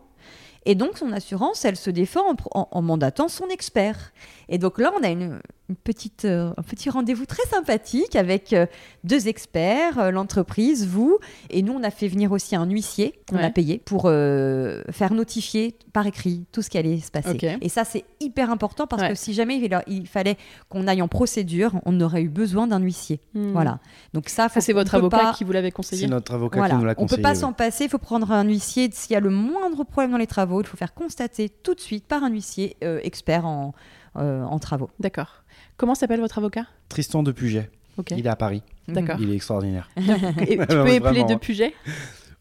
Et 0.65 0.75
donc 0.75 0.97
son 0.97 1.11
assurance, 1.11 1.65
elle 1.65 1.75
se 1.75 1.89
défend 1.89 2.35
en, 2.51 2.81
mandatant 2.81 3.27
son 3.27 3.47
expert. 3.47 4.13
Et 4.49 4.57
donc 4.57 4.79
là, 4.79 4.91
on 4.99 5.03
a 5.03 5.09
une, 5.09 5.39
petite, 5.83 6.25
euh, 6.25 6.53
un 6.57 6.61
petit 6.63 6.89
rendez-vous 6.89 7.25
très 7.25 7.43
sympathique 7.49 8.15
avec 8.15 8.53
euh, 8.53 8.65
deux 9.03 9.27
experts, 9.27 9.97
euh, 9.99 10.11
l'entreprise, 10.11 10.87
vous, 10.87 11.17
et 11.49 11.61
nous, 11.61 11.73
on 11.73 11.83
a 11.83 11.89
fait 11.89 12.07
venir 12.07 12.31
aussi 12.31 12.55
un 12.55 12.65
huissier 12.65 13.19
qu'on 13.29 13.37
a 13.37 13.49
payé 13.49 13.81
pour 13.83 14.03
faire 14.03 15.13
notifier 15.13 15.75
par 15.93 16.07
écrit 16.07 16.45
tout 16.51 16.61
ce 16.61 16.69
qui 16.69 16.77
allait 16.77 16.99
se 16.99 17.11
passer. 17.11 17.37
Et 17.61 17.69
ça, 17.69 17.83
c'est 17.83 18.03
hyper 18.19 18.49
important 18.49 18.87
parce 18.87 19.03
que 19.03 19.15
si 19.15 19.33
jamais 19.33 19.61
il, 19.87 20.07
fallait 20.07 20.37
qu'on 20.69 20.87
aille 20.87 21.01
en 21.01 21.07
procédure, 21.07 21.73
on 21.85 21.99
aurait 22.01 22.21
eu 22.21 22.29
besoin 22.29 22.67
d'un 22.67 22.79
huissier. 22.79 23.19
Hmm. 23.33 23.51
Voilà. 23.51 23.79
Donc 24.13 24.29
ça, 24.29 24.47
c'est 24.49 24.73
votre 24.73 24.95
avocat 24.95 25.33
qui 25.35 25.43
vous 25.43 25.51
l'avait 25.51 25.71
conseillé. 25.71 26.03
C'est 26.03 26.11
notre 26.11 26.33
avocat 26.33 26.69
qui 26.69 26.75
nous 26.75 26.85
l'a 26.85 26.95
conseillé. 26.95 27.13
On 27.13 27.15
peut 27.15 27.21
pas 27.21 27.35
s'en 27.35 27.53
passer. 27.53 27.85
Il 27.85 27.89
faut 27.89 27.97
prendre 27.97 28.31
un 28.31 28.43
huissier 28.43 28.89
s'il 28.91 29.13
y 29.13 29.15
a 29.15 29.19
le 29.19 29.29
moindre 29.29 29.83
problème 29.83 30.11
dans 30.11 30.17
les 30.17 30.27
travaux. 30.27 30.61
Il 30.61 30.67
faut 30.67 30.77
faire 30.77 30.93
constater 30.93 31.49
tout 31.49 31.73
de 31.73 31.79
suite 31.79 32.05
par 32.05 32.23
un 32.23 32.29
huissier 32.29 32.77
expert 32.81 33.45
en, 33.45 33.73
en 34.15 34.59
travaux. 34.59 34.89
D'accord. 34.99 35.43
Comment 35.77 35.95
s'appelle 35.95 36.19
votre 36.19 36.37
avocat? 36.37 36.65
Tristan 36.89 37.23
de 37.23 37.31
Puget. 37.31 37.69
Il 38.11 38.25
est 38.25 38.29
à 38.29 38.35
Paris. 38.35 38.63
D'accord. 38.87 39.17
Il 39.19 39.31
est 39.31 39.35
extraordinaire. 39.35 39.89
Et 39.97 40.57
tu 40.57 40.65
peux 40.67 40.87
épeler 40.89 41.23
de 41.23 41.35
Puget? 41.35 41.73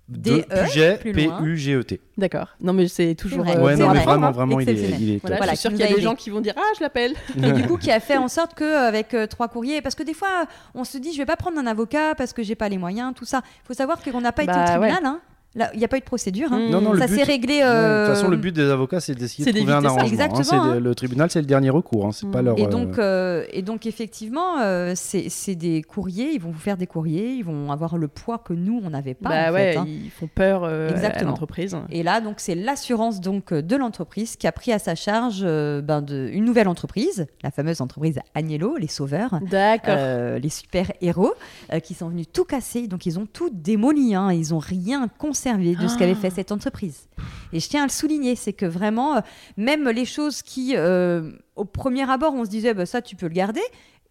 De 0.08 0.44
e, 0.50 0.64
Puget, 0.64 0.96
P-U-G-E-T. 0.98 2.00
D'accord. 2.18 2.48
Non, 2.60 2.72
mais 2.72 2.88
c'est 2.88 3.14
toujours. 3.14 3.48
Euh, 3.48 3.62
ouais, 3.62 3.76
non, 3.76 3.92
mais 3.92 4.00
vraiment, 4.00 4.30
vraiment, 4.30 4.60
il 4.60 4.68
est, 4.68 5.00
il 5.00 5.10
est 5.12 5.18
voilà, 5.26 5.38
Je 5.42 5.48
suis 5.50 5.56
sûre 5.58 5.70
qu'il 5.70 5.80
y 5.80 5.84
a 5.84 5.94
des 5.94 6.02
gens 6.02 6.14
qui 6.14 6.28
vont 6.28 6.40
dire 6.40 6.54
Ah, 6.56 6.72
je 6.76 6.82
l'appelle. 6.82 7.14
Et 7.42 7.52
du 7.52 7.66
coup, 7.66 7.78
qui 7.78 7.90
a 7.90 8.00
fait 8.00 8.16
en 8.18 8.28
sorte 8.28 8.54
qu'avec 8.54 9.14
euh, 9.14 9.26
trois 9.26 9.48
courriers, 9.48 9.80
parce 9.80 9.94
que 9.94 10.02
des 10.02 10.12
fois, 10.12 10.46
on 10.74 10.84
se 10.84 10.98
dit 10.98 11.12
Je 11.12 11.18
vais 11.18 11.26
pas 11.26 11.36
prendre 11.36 11.58
un 11.58 11.66
avocat 11.66 12.14
parce 12.14 12.32
que 12.32 12.42
j'ai 12.42 12.56
pas 12.56 12.68
les 12.68 12.78
moyens, 12.78 13.14
tout 13.14 13.24
ça. 13.24 13.42
Il 13.44 13.66
faut 13.66 13.74
savoir 13.74 14.02
qu'on 14.02 14.20
n'a 14.20 14.32
pas 14.32 14.42
été 14.42 14.52
au 14.52 14.56
bah, 14.56 14.64
tribunal. 14.64 15.04
Hein 15.04 15.20
il 15.54 15.78
n'y 15.78 15.84
a 15.84 15.88
pas 15.88 15.98
eu 15.98 16.00
de 16.00 16.04
procédure. 16.04 16.50
Hein. 16.50 16.68
Non, 16.70 16.80
non, 16.80 16.96
ça 16.96 17.06
s'est 17.06 17.22
réglé. 17.22 17.60
Euh... 17.62 18.04
de 18.04 18.06
toute 18.06 18.16
façon, 18.16 18.30
le 18.30 18.38
but 18.38 18.52
des 18.52 18.70
avocats, 18.70 19.00
c'est 19.00 19.14
d'essayer 19.14 19.44
de 19.44 19.58
trouver 19.58 19.72
un 19.72 19.84
arrangement. 19.84 20.02
Hein. 20.02 20.06
Exactement, 20.06 20.62
hein. 20.62 20.80
Le 20.80 20.94
tribunal, 20.94 21.30
c'est 21.30 21.40
le 21.40 21.46
dernier 21.46 21.68
recours. 21.68 22.06
Hein. 22.06 22.12
C'est 22.12 22.30
pas 22.30 22.40
leur, 22.40 22.58
et, 22.58 22.66
donc, 22.66 22.98
euh, 22.98 23.42
euh, 23.42 23.46
et 23.52 23.60
donc, 23.60 23.84
effectivement, 23.84 24.60
euh, 24.60 24.94
c'est 24.96 25.54
des 25.54 25.82
courriers. 25.82 26.32
Ils 26.32 26.40
vont 26.40 26.50
vous 26.50 26.58
faire 26.58 26.78
des 26.78 26.86
courriers. 26.86 27.34
Ils 27.34 27.44
vont 27.44 27.70
avoir 27.70 27.98
le 27.98 28.08
poids 28.08 28.38
que 28.38 28.54
nous, 28.54 28.80
on 28.82 28.90
n'avait 28.90 29.14
pas. 29.14 29.28
Bah 29.28 29.50
en 29.50 29.52
ouais, 29.52 29.74
fait, 29.74 29.80
ils 29.86 30.10
font 30.10 30.28
peur 30.34 30.64
à 30.64 31.22
l'entreprise. 31.22 31.76
Et 31.90 32.02
là, 32.02 32.20
donc, 32.20 32.36
c'est 32.38 32.54
l'assurance 32.54 33.20
donc 33.20 33.52
de 33.52 33.76
l'entreprise 33.76 34.36
qui 34.36 34.46
a 34.46 34.52
pris 34.52 34.72
à 34.72 34.78
sa 34.78 34.94
charge 34.94 35.42
ben, 35.42 36.00
de, 36.00 36.30
une 36.32 36.44
nouvelle 36.44 36.68
entreprise, 36.68 37.26
la 37.42 37.50
fameuse 37.50 37.80
entreprise 37.82 38.18
Agnello, 38.34 38.76
les 38.76 38.88
sauveurs. 38.88 39.38
D'accord. 39.50 40.38
les 40.40 40.48
super 40.48 40.92
héros 41.02 41.34
qui 41.82 41.92
sont 41.92 42.08
venus 42.08 42.26
tout 42.32 42.44
casser. 42.44 42.86
Donc, 42.86 43.04
ils 43.04 43.18
ont 43.18 43.26
tout 43.26 43.50
démoli. 43.52 44.12
Ils 44.12 44.50
n'ont 44.50 44.58
rien 44.58 45.08
conservé 45.18 45.41
de 45.50 45.88
ce 45.88 45.98
qu'avait 45.98 46.14
fait 46.14 46.30
cette 46.30 46.52
entreprise. 46.52 47.08
Et 47.52 47.60
je 47.60 47.68
tiens 47.68 47.82
à 47.82 47.86
le 47.86 47.90
souligner, 47.90 48.36
c'est 48.36 48.52
que 48.52 48.66
vraiment, 48.66 49.16
euh, 49.16 49.20
même 49.56 49.88
les 49.88 50.04
choses 50.04 50.42
qui, 50.42 50.74
euh, 50.76 51.30
au 51.56 51.64
premier 51.64 52.08
abord, 52.08 52.34
on 52.34 52.44
se 52.44 52.50
disait, 52.50 52.74
bah, 52.74 52.86
ça, 52.86 53.02
tu 53.02 53.16
peux 53.16 53.26
le 53.26 53.34
garder. 53.34 53.62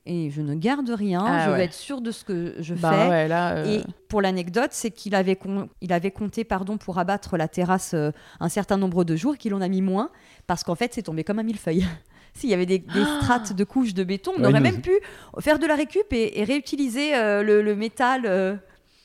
Et 0.08 0.32
je 0.32 0.42
ne 0.42 0.56
garde 0.56 0.90
rien, 0.90 1.24
ah 1.24 1.46
je 1.46 1.52
vais 1.52 1.66
être 1.66 1.76
sûr 1.76 2.02
de 2.02 2.10
ce 2.10 2.24
que 2.24 2.56
je 2.58 2.74
bah 2.74 2.92
fais. 2.92 3.32
Euh, 3.32 3.66
Et 3.66 3.84
pour 4.08 4.20
l'anecdote, 4.20 4.72
c'est 4.72 4.90
qu'il 4.90 5.14
avait, 5.14 5.38
il 5.80 5.94
avait 5.94 6.10
compté 6.10 6.44
pardon, 6.44 6.78
pour 6.78 6.98
abattre 6.98 7.38
la 7.38 7.48
terrasse 7.48 7.94
un 8.40 8.50
certain 8.50 8.78
nombre 8.78 9.04
de 9.04 9.16
jours, 9.16 9.38
qu'il 9.38 9.54
en 9.54 9.62
a 9.62 9.68
mis 9.68 9.84
moins, 9.84 10.10
parce 10.48 10.64
qu'en 10.64 10.74
fait, 10.74 10.92
c'est 10.96 11.04
tombé 11.04 11.24
comme 11.24 11.38
un 11.38 11.44
millefeuille. 11.44 11.86
S'il 12.34 12.50
y 12.50 12.56
avait 12.56 12.66
des, 12.66 12.84
ah 12.90 13.20
strates 13.22 13.54
de 13.54 13.64
couches 13.64 13.94
de 13.94 14.04
béton, 14.04 14.32
on 14.40 14.44
aurait 14.44 14.60
même 14.60 14.82
pu 14.82 14.94
faire 15.40 15.60
de 15.60 15.68
la 15.68 15.76
récup 15.76 16.12
et, 16.12 16.44
réutiliser 16.46 17.12
le, 17.44 17.76
métal. 17.76 18.60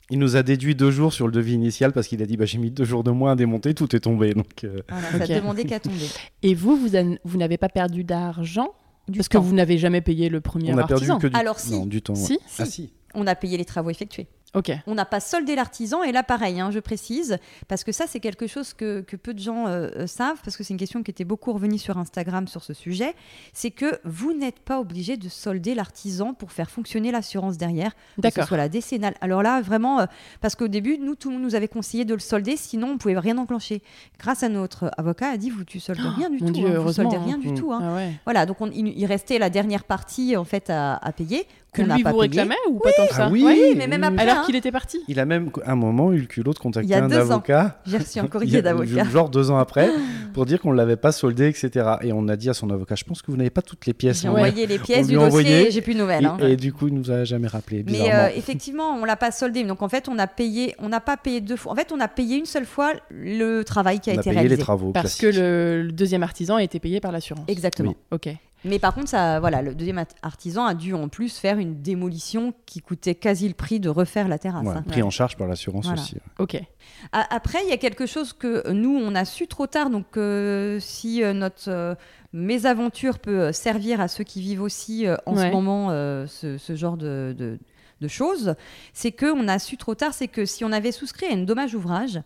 Il 0.09 0.19
nous 0.19 0.37
a 0.37 0.43
déduit 0.43 0.73
deux 0.73 0.89
jours 0.91 1.11
sur 1.11 1.25
le 1.27 1.33
devis 1.33 1.53
initial 1.53 1.91
parce 1.91 2.07
qu'il 2.07 2.21
a 2.23 2.25
dit 2.25 2.37
bah, 2.37 2.45
j'ai 2.45 2.57
mis 2.57 2.71
deux 2.71 2.85
jours 2.85 3.03
de 3.03 3.11
moins 3.11 3.33
à 3.33 3.35
démonter, 3.35 3.73
tout 3.73 3.93
est 3.95 3.99
tombé. 3.99 4.33
Donc, 4.33 4.63
euh. 4.63 4.81
ça 4.89 5.23
a 5.23 5.27
demandé 5.27 5.65
qu'à 5.65 5.79
tomber. 5.79 6.07
Et 6.43 6.53
vous, 6.55 6.77
vous, 6.77 6.89
vous 7.25 7.37
n'avez 7.37 7.57
pas 7.57 7.69
perdu 7.69 8.03
d'argent 8.05 8.73
Parce 9.13 9.27
que 9.27 9.37
vous 9.37 9.53
n'avez 9.53 9.77
jamais 9.77 10.01
payé 10.01 10.29
le 10.29 10.39
premier 10.39 10.73
On 10.73 10.77
a 10.77 10.87
perdu 10.87 11.07
que 11.19 11.27
du... 11.27 11.35
Alors, 11.35 11.59
si. 11.59 11.85
du 11.87 12.01
temps. 12.01 12.15
Si, 12.15 12.39
Ah, 12.57 12.65
si. 12.65 12.93
On 13.13 13.27
a 13.27 13.35
payé 13.35 13.57
les 13.57 13.65
travaux 13.65 13.89
effectués. 13.89 14.27
On 14.87 14.95
n'a 14.95 15.05
pas 15.05 15.19
soldé 15.19 15.55
l'artisan, 15.55 16.03
et 16.03 16.11
là 16.11 16.23
pareil, 16.23 16.59
hein, 16.59 16.71
je 16.71 16.79
précise, 16.79 17.37
parce 17.67 17.83
que 17.83 17.91
ça 17.91 18.05
c'est 18.07 18.19
quelque 18.19 18.47
chose 18.47 18.73
que, 18.73 19.01
peu 19.01 19.33
de 19.33 19.39
gens 19.39 19.67
euh, 19.67 19.89
euh, 19.95 20.07
savent, 20.07 20.39
parce 20.43 20.57
que 20.57 20.63
c'est 20.63 20.73
une 20.73 20.79
question 20.79 21.03
qui 21.03 21.11
était 21.11 21.25
beaucoup 21.25 21.53
revenue 21.53 21.77
sur 21.77 21.97
Instagram 21.97 22.47
sur 22.47 22.63
ce 22.63 22.73
sujet, 22.73 23.13
c'est 23.53 23.71
que 23.71 23.99
vous 24.03 24.33
n'êtes 24.33 24.59
pas 24.59 24.79
obligé 24.79 25.17
de 25.17 25.29
solder 25.29 25.75
l'artisan 25.75 26.33
pour 26.33 26.51
faire 26.51 26.69
fonctionner 26.69 27.11
l'assurance 27.11 27.57
derrière, 27.57 27.91
que 28.21 28.29
ce 28.31 28.43
soit 28.43 28.57
la 28.57 28.69
décennale. 28.69 29.15
Alors 29.21 29.43
là, 29.43 29.61
vraiment, 29.61 29.99
euh, 29.99 30.05
parce 30.41 30.55
qu'au 30.55 30.67
début, 30.67 30.97
nous, 30.97 31.15
tout 31.15 31.29
le 31.29 31.35
monde 31.35 31.43
nous 31.43 31.55
avait 31.55 31.67
conseillé 31.67 32.05
de 32.05 32.13
le 32.13 32.19
solder, 32.19 32.55
sinon 32.57 32.87
on 32.87 32.93
ne 32.93 32.97
pouvait 32.97 33.19
rien 33.19 33.37
enclencher. 33.37 33.81
Grâce 34.19 34.43
à 34.43 34.49
notre 34.49 34.91
avocat, 34.97 35.29
a 35.29 35.37
dit, 35.37 35.49
vous, 35.49 35.65
tu 35.65 35.79
soldes 35.79 35.99
rien 35.99 36.29
du 36.29 36.39
tout, 36.39 36.51
Dieu, 36.51 36.77
hein, 36.77 36.79
vous 36.79 36.93
soldez 36.93 37.17
rien 37.17 37.37
du 37.37 37.53
tout. 37.53 37.73
Hein. 37.73 37.79
Ah 37.83 38.17
voilà, 38.23 38.45
donc 38.45 38.57
il, 38.73 39.05
restait 39.05 39.39
la 39.39 39.49
dernière 39.49 39.83
partie 39.83 40.35
en 40.35 40.43
fait 40.43 40.69
à, 40.69 40.95
à 40.95 41.11
payer 41.11 41.47
que 41.73 41.81
lui 41.81 42.03
vous 42.03 42.17
réclamait 42.17 42.55
ou 42.69 42.79
pas 42.79 42.91
tant 42.93 43.07
que 43.07 43.13
ça 43.13 43.25
ah 43.25 43.29
oui, 43.31 43.73
mais 43.75 43.87
même 43.87 44.03
après. 44.03 44.23
Alors 44.23 44.37
hein. 44.37 44.43
qu'il 44.45 44.55
était 44.55 44.71
parti. 44.71 44.99
Il 45.07 45.19
a 45.19 45.25
même 45.25 45.49
un 45.65 45.75
moment 45.75 46.11
eu 46.11 46.19
le 46.19 46.25
culot 46.25 46.53
de 46.53 46.59
contacter 46.59 46.95
un 46.95 47.11
avocat. 47.11 47.81
J'ai 47.85 47.97
reçu 47.97 48.19
un 48.19 48.27
courrier 48.27 48.61
d'avocat. 48.61 49.03
Genre 49.11 49.29
deux 49.29 49.51
ans 49.51 49.57
après, 49.57 49.89
pour 50.33 50.45
dire 50.45 50.59
qu'on 50.61 50.71
ne 50.71 50.77
l'avait 50.77 50.95
pas 50.95 51.11
soldé, 51.11 51.47
etc. 51.47 51.95
Et 52.01 52.13
on 52.13 52.27
a 52.27 52.35
dit 52.35 52.49
à 52.49 52.53
son 52.53 52.69
avocat, 52.69 52.95
je 52.95 53.03
pense 53.03 53.21
que 53.21 53.31
vous 53.31 53.37
n'avez 53.37 53.49
pas 53.49 53.61
toutes 53.61 53.85
les 53.85 53.93
pièces. 53.93 54.21
J'ai 54.21 54.29
envoyé 54.29 54.65
les 54.65 54.79
pièces 54.79 55.07
du 55.07 55.15
dossier, 55.15 55.71
j'ai 55.71 55.81
plus 55.81 55.93
de 55.93 55.99
nouvelles. 55.99 56.23
Et, 56.39 56.53
hein. 56.53 56.55
du 56.55 56.73
coup, 56.73 56.87
il 56.87 56.93
nous 56.93 57.11
a 57.11 57.23
jamais 57.23 57.47
rappelé. 57.47 57.83
Mais 57.87 58.13
euh, 58.13 58.29
effectivement, 58.35 58.95
on 58.95 59.05
l'a 59.05 59.15
pas 59.15 59.31
soldé. 59.31 59.63
Donc 59.63 59.81
en 59.81 59.89
fait, 59.89 60.07
on 60.09 60.17
a 60.17 60.27
payé, 60.27 60.75
on 60.79 60.89
n'a 60.89 61.01
pas 61.01 61.17
payé 61.17 61.41
deux 61.41 61.57
fois. 61.57 61.71
En 61.73 61.75
fait, 61.75 61.91
on 61.91 61.99
a 61.99 62.07
payé 62.07 62.37
une 62.37 62.45
seule 62.45 62.65
fois 62.65 62.93
le 63.09 63.63
travail 63.63 63.99
qui 63.99 64.09
a, 64.09 64.13
été 64.13 64.31
réalisé. 64.31 64.55
les 64.55 64.61
travaux. 64.61 64.91
Parce 64.91 65.15
que 65.15 65.27
le, 65.27 65.91
deuxième 65.91 66.23
artisan 66.23 66.55
a 66.55 66.63
été 66.63 66.79
payé 66.79 66.99
par 66.99 67.11
l'assurance. 67.11 67.45
Exactement. 67.47 67.95
Ok. 68.11 68.29
Mais 68.67 68.79
par 68.79 68.93
contre, 68.93 69.09
ça, 69.09 69.39
voilà, 69.39 69.61
le 69.61 69.75
deuxième 69.75 70.03
artisan 70.21 70.65
a 70.65 70.73
dû 70.73 70.93
en 70.93 71.07
plus 71.09 71.37
faire 71.37 71.57
une 71.57 71.81
démolition 71.81 72.53
qui 72.65 72.81
coûtait 72.81 73.15
quasi 73.15 73.47
le 73.47 73.53
prix 73.53 73.79
de 73.79 73.89
refaire 73.89 74.27
la 74.27 74.37
terrasse. 74.37 74.67
Hein. 74.67 74.83
Pris 74.87 75.03
en 75.03 75.09
charge 75.09 75.37
par 75.37 75.47
l'assurance 75.47 75.89
aussi. 75.91 76.17
Ok. 76.39 76.61
Après, 77.11 77.59
il 77.63 77.69
y 77.69 77.73
a 77.73 77.77
quelque 77.77 78.05
chose 78.05 78.33
que 78.33 78.69
nous, 78.71 78.95
on 78.95 79.15
a 79.15 79.25
su 79.25 79.47
trop 79.47 79.67
tard. 79.67 79.89
Donc, 79.89 80.17
euh, 80.17 80.79
si 80.79 81.23
euh, 81.23 81.33
notre 81.33 81.69
euh, 81.69 81.95
mésaventure 82.33 83.19
peut 83.19 83.51
servir 83.51 84.01
à 84.01 84.07
ceux 84.07 84.23
qui 84.23 84.41
vivent 84.41 84.61
aussi 84.61 85.05
en 85.25 85.35
ce 85.35 85.51
moment 85.51 85.89
ce, 86.27 86.75
genre 86.75 86.97
de, 86.97 87.35
de, 87.37 87.59
de 88.01 88.07
choses, 88.07 88.55
c'est 88.93 89.11
qu'on 89.11 89.47
a 89.47 89.59
su 89.59 89.77
trop 89.77 89.95
tard, 89.95 90.13
c'est 90.13 90.27
que 90.27 90.45
si 90.45 90.63
on 90.65 90.71
avait 90.71 90.91
souscrit 90.91 91.25
à 91.27 91.31
une 91.31 91.45
dommage 91.45 91.73
ouvrage, 91.73 92.21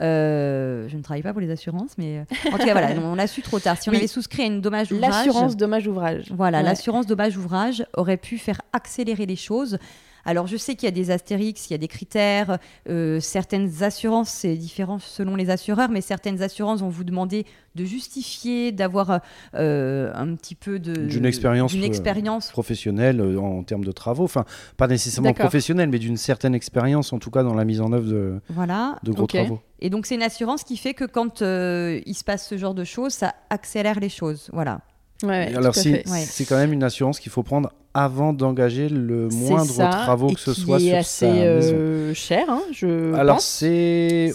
euh, 0.00 0.88
je 0.88 0.96
ne 0.96 1.02
travaille 1.02 1.22
pas 1.22 1.32
pour 1.32 1.40
les 1.40 1.50
assurances, 1.50 1.92
mais 1.98 2.18
euh, 2.18 2.48
en 2.52 2.58
tout 2.58 2.64
cas, 2.64 2.72
voilà, 2.72 2.90
on 3.04 3.14
l'a 3.14 3.26
su 3.26 3.42
trop 3.42 3.58
tard. 3.58 3.76
Si 3.80 3.88
on 3.88 3.94
avait 3.94 4.06
souscrit 4.06 4.42
à 4.42 4.46
une 4.46 4.60
dommage 4.60 4.92
ouvrage. 4.92 5.10
L'assurance 5.10 5.56
dommage 5.56 5.86
ouvrage. 5.86 6.24
Voilà, 6.30 6.62
l'assurance 6.62 7.06
dommage 7.06 7.36
ouvrage 7.36 7.86
aurait 7.94 8.16
pu 8.16 8.38
faire 8.38 8.60
accélérer 8.72 9.26
les 9.26 9.36
choses. 9.36 9.78
Alors, 10.26 10.48
je 10.48 10.56
sais 10.56 10.74
qu'il 10.74 10.86
y 10.86 10.88
a 10.88 10.92
des 10.92 11.12
astérix, 11.12 11.70
il 11.70 11.72
y 11.72 11.74
a 11.74 11.78
des 11.78 11.88
critères. 11.88 12.58
Euh, 12.88 13.20
certaines 13.20 13.84
assurances, 13.84 14.28
c'est 14.30 14.56
différent 14.56 14.98
selon 14.98 15.36
les 15.36 15.50
assureurs, 15.50 15.88
mais 15.88 16.00
certaines 16.00 16.42
assurances 16.42 16.80
vont 16.80 16.88
vous 16.88 17.04
demander 17.04 17.46
de 17.76 17.84
justifier, 17.84 18.72
d'avoir 18.72 19.20
euh, 19.54 20.10
un 20.14 20.34
petit 20.34 20.56
peu 20.56 20.80
d'une 20.80 21.26
expérience, 21.26 21.74
expérience 21.74 22.50
professionnelle 22.50 23.20
en 23.38 23.62
termes 23.62 23.84
de 23.84 23.92
travaux. 23.92 24.24
Enfin, 24.24 24.44
pas 24.76 24.88
nécessairement 24.88 25.32
professionnelle, 25.32 25.90
mais 25.90 26.00
d'une 26.00 26.16
certaine 26.16 26.54
expérience, 26.54 27.12
en 27.12 27.18
tout 27.18 27.30
cas 27.30 27.44
dans 27.44 27.54
la 27.54 27.64
mise 27.64 27.80
en 27.80 27.92
œuvre 27.92 28.08
de, 28.08 28.40
voilà. 28.48 28.98
de 29.04 29.12
gros 29.12 29.26
travaux. 29.26 29.60
Et 29.78 29.90
donc, 29.90 30.06
c'est 30.06 30.16
une 30.16 30.22
assurance 30.22 30.64
qui 30.64 30.76
fait 30.76 30.94
que 30.94 31.04
quand 31.04 31.40
il 31.40 32.14
se 32.14 32.24
passe 32.24 32.48
ce 32.48 32.56
genre 32.56 32.74
de 32.74 32.84
choses, 32.84 33.12
ça 33.12 33.34
accélère 33.50 34.00
les 34.00 34.08
choses. 34.08 34.50
Voilà. 34.52 34.80
Alors 35.22 35.74
c'est 35.74 36.44
quand 36.48 36.56
même 36.56 36.72
une 36.72 36.82
assurance 36.82 37.20
qu'il 37.20 37.32
faut 37.32 37.42
prendre 37.42 37.72
avant 37.94 38.34
d'engager 38.34 38.90
le 38.90 39.28
moindre 39.28 39.74
travaux 39.74 40.28
que 40.28 40.40
ce 40.40 40.52
soit 40.52 40.78
sur 40.78 40.96
assez 40.96 41.26
euh, 41.26 42.12
cher, 42.12 42.44
hein, 42.48 42.60
je 42.70 43.14
Alors 43.14 43.40
c'est 43.40 44.32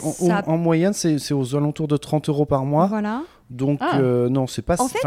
en, 0.48 0.58
moyenne 0.58 0.94
c'est 0.94 1.34
aux 1.34 1.56
alentours 1.56 1.88
de 1.88 1.98
30 1.98 2.30
euros 2.30 2.46
par 2.46 2.66
mois. 2.66 2.88
Voilà. 2.88 3.22
Donc 3.50 3.80
ah. 3.82 4.00
euh, 4.00 4.30
non 4.30 4.48
c'est 4.48 4.62
pas 4.62 4.82
en 4.82 4.88
fait, 4.88 5.00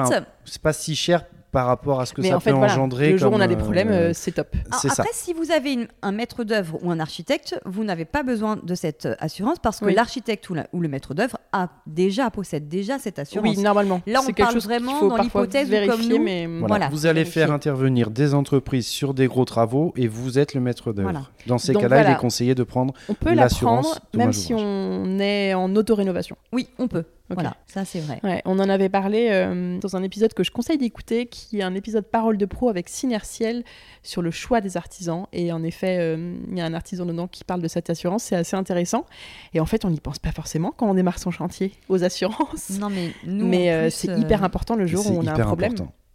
c'est 0.45 0.63
pas 0.63 0.73
si 0.73 0.95
cher 0.95 1.25
par 1.55 1.67
rapport 1.67 2.01
à 2.01 2.07
ce 2.07 2.13
que 2.13 2.21
ça 2.21 2.41
peut 2.41 2.53
engendrer. 2.53 3.13
le 3.13 3.17
jour 3.19 3.33
où 3.33 3.37
on 3.37 3.41
a 3.41 3.47
des 3.47 3.57
problèmes, 3.57 3.91
euh, 3.91 4.11
c'est 4.13 4.33
top. 4.33 4.49
après, 4.73 4.89
ça. 4.89 5.05
si 5.13 5.33
vous 5.33 5.53
avez 5.53 5.89
un 6.03 6.11
maître 6.11 6.43
d'œuvre 6.43 6.81
ou 6.83 6.91
un 6.91 6.99
architecte, 6.99 7.61
vous 7.65 7.85
n'avez 7.85 8.05
pas 8.05 8.25
besoin 8.25 8.57
de 8.57 8.75
cette 8.75 9.09
assurance 9.21 9.61
parce 9.61 9.79
que 9.79 9.87
l'architecte 9.87 10.51
ou, 10.51 10.57
ou, 10.73 10.81
le 10.81 10.89
maître 10.89 11.15
d'œuvre 11.15 11.39
a 11.53 11.69
déjà 11.87 12.29
possède 12.31 12.69
déjà 12.69 12.99
cette 12.99 13.21
assurance. 13.21 13.57
Oui, 13.57 13.63
normalement. 13.63 14.03
Là, 14.05 14.21
on 14.29 14.33
parle 14.33 14.59
vraiment 14.59 15.07
dans 15.07 15.17
l'hypothèse 15.17 15.71
comme 15.89 16.09
nous. 16.09 16.21
Mais... 16.21 16.49
Voilà. 16.67 16.89
Vous 16.89 17.07
allez 17.07 17.25
faire 17.25 17.53
intervenir 17.53 18.11
des 18.11 18.35
entreprises 18.35 18.89
sur 18.89 19.15
des 19.15 19.29
gros 19.29 19.45
travaux 19.45 19.93
et 19.97 20.09
vous 20.09 20.41
êtes 20.41 20.55
le 20.55 20.61
maître 20.61 20.93
d'œuvre. 20.93 21.31
Dans 21.47 21.59
ces 21.59 21.73
cas-là, 21.73 22.03
il 22.03 22.11
est 22.11 22.19
conseillé 22.19 22.57
de 22.57 22.65
prendre 22.65 22.95
l'assurance. 23.25 24.01
Même 24.13 24.33
si 24.33 24.53
on 24.55 25.21
est 25.21 25.55
en 25.55 25.75
auto-rénovation. 25.77 26.37
Oui, 26.53 26.69
on 26.79 26.89
peut. 26.89 27.05
Voilà, 27.35 27.57
ça 27.67 27.85
c'est 27.85 28.01
vrai. 28.01 28.21
on 28.45 28.59
en 28.59 28.69
avait 28.69 28.89
parlé 28.89 29.29
euh, 29.31 29.79
dans 29.79 29.97
un 29.97 30.03
épisode 30.03 30.35
que 30.35 30.45
je 30.45 30.51
conseille 30.51 30.79
d'écouter, 30.79 31.27
qui 31.27 31.61
est 31.61 31.63
un 31.63 31.75
épisode 31.75 32.05
Parole 32.05 32.39
de 32.39 32.47
pro 32.47 32.69
avec 32.69 32.89
Synertiel 32.89 33.65
sur 34.03 34.23
le 34.23 34.31
choix 34.31 34.61
des 34.61 34.77
artisans. 34.77 35.27
Et 35.33 35.53
en 35.53 35.63
effet, 35.63 35.99
euh, 35.99 36.37
il 36.51 36.59
y 36.59 36.61
a 36.61 36.65
un 36.65 36.75
artisan 36.75 37.07
dedans 37.07 37.29
qui 37.29 37.45
parle 37.45 37.63
de 37.63 37.69
cette 37.69 37.91
assurance, 37.91 38.25
c'est 38.25 38.37
assez 38.37 38.57
intéressant. 38.57 39.07
Et 39.53 39.61
en 39.61 39.67
fait, 39.67 39.85
on 39.85 39.91
n'y 39.91 40.01
pense 40.01 40.19
pas 40.19 40.33
forcément 40.33 40.73
quand 40.77 40.89
on 40.89 40.95
démarre 40.95 41.19
son 41.19 41.31
chantier 41.31 41.73
aux 41.89 42.05
assurances. 42.05 42.71
Non, 42.79 42.91
mais 42.91 43.13
nous, 43.27 43.47
mais 43.47 43.73
euh, 43.73 43.91
c'est 43.91 44.19
hyper 44.19 44.45
important 44.45 44.77
le 44.77 44.87
jour 44.87 45.07
où 45.11 45.19
on 45.19 45.27
a 45.27 45.33
un 45.33 45.45
problème. 45.45 45.75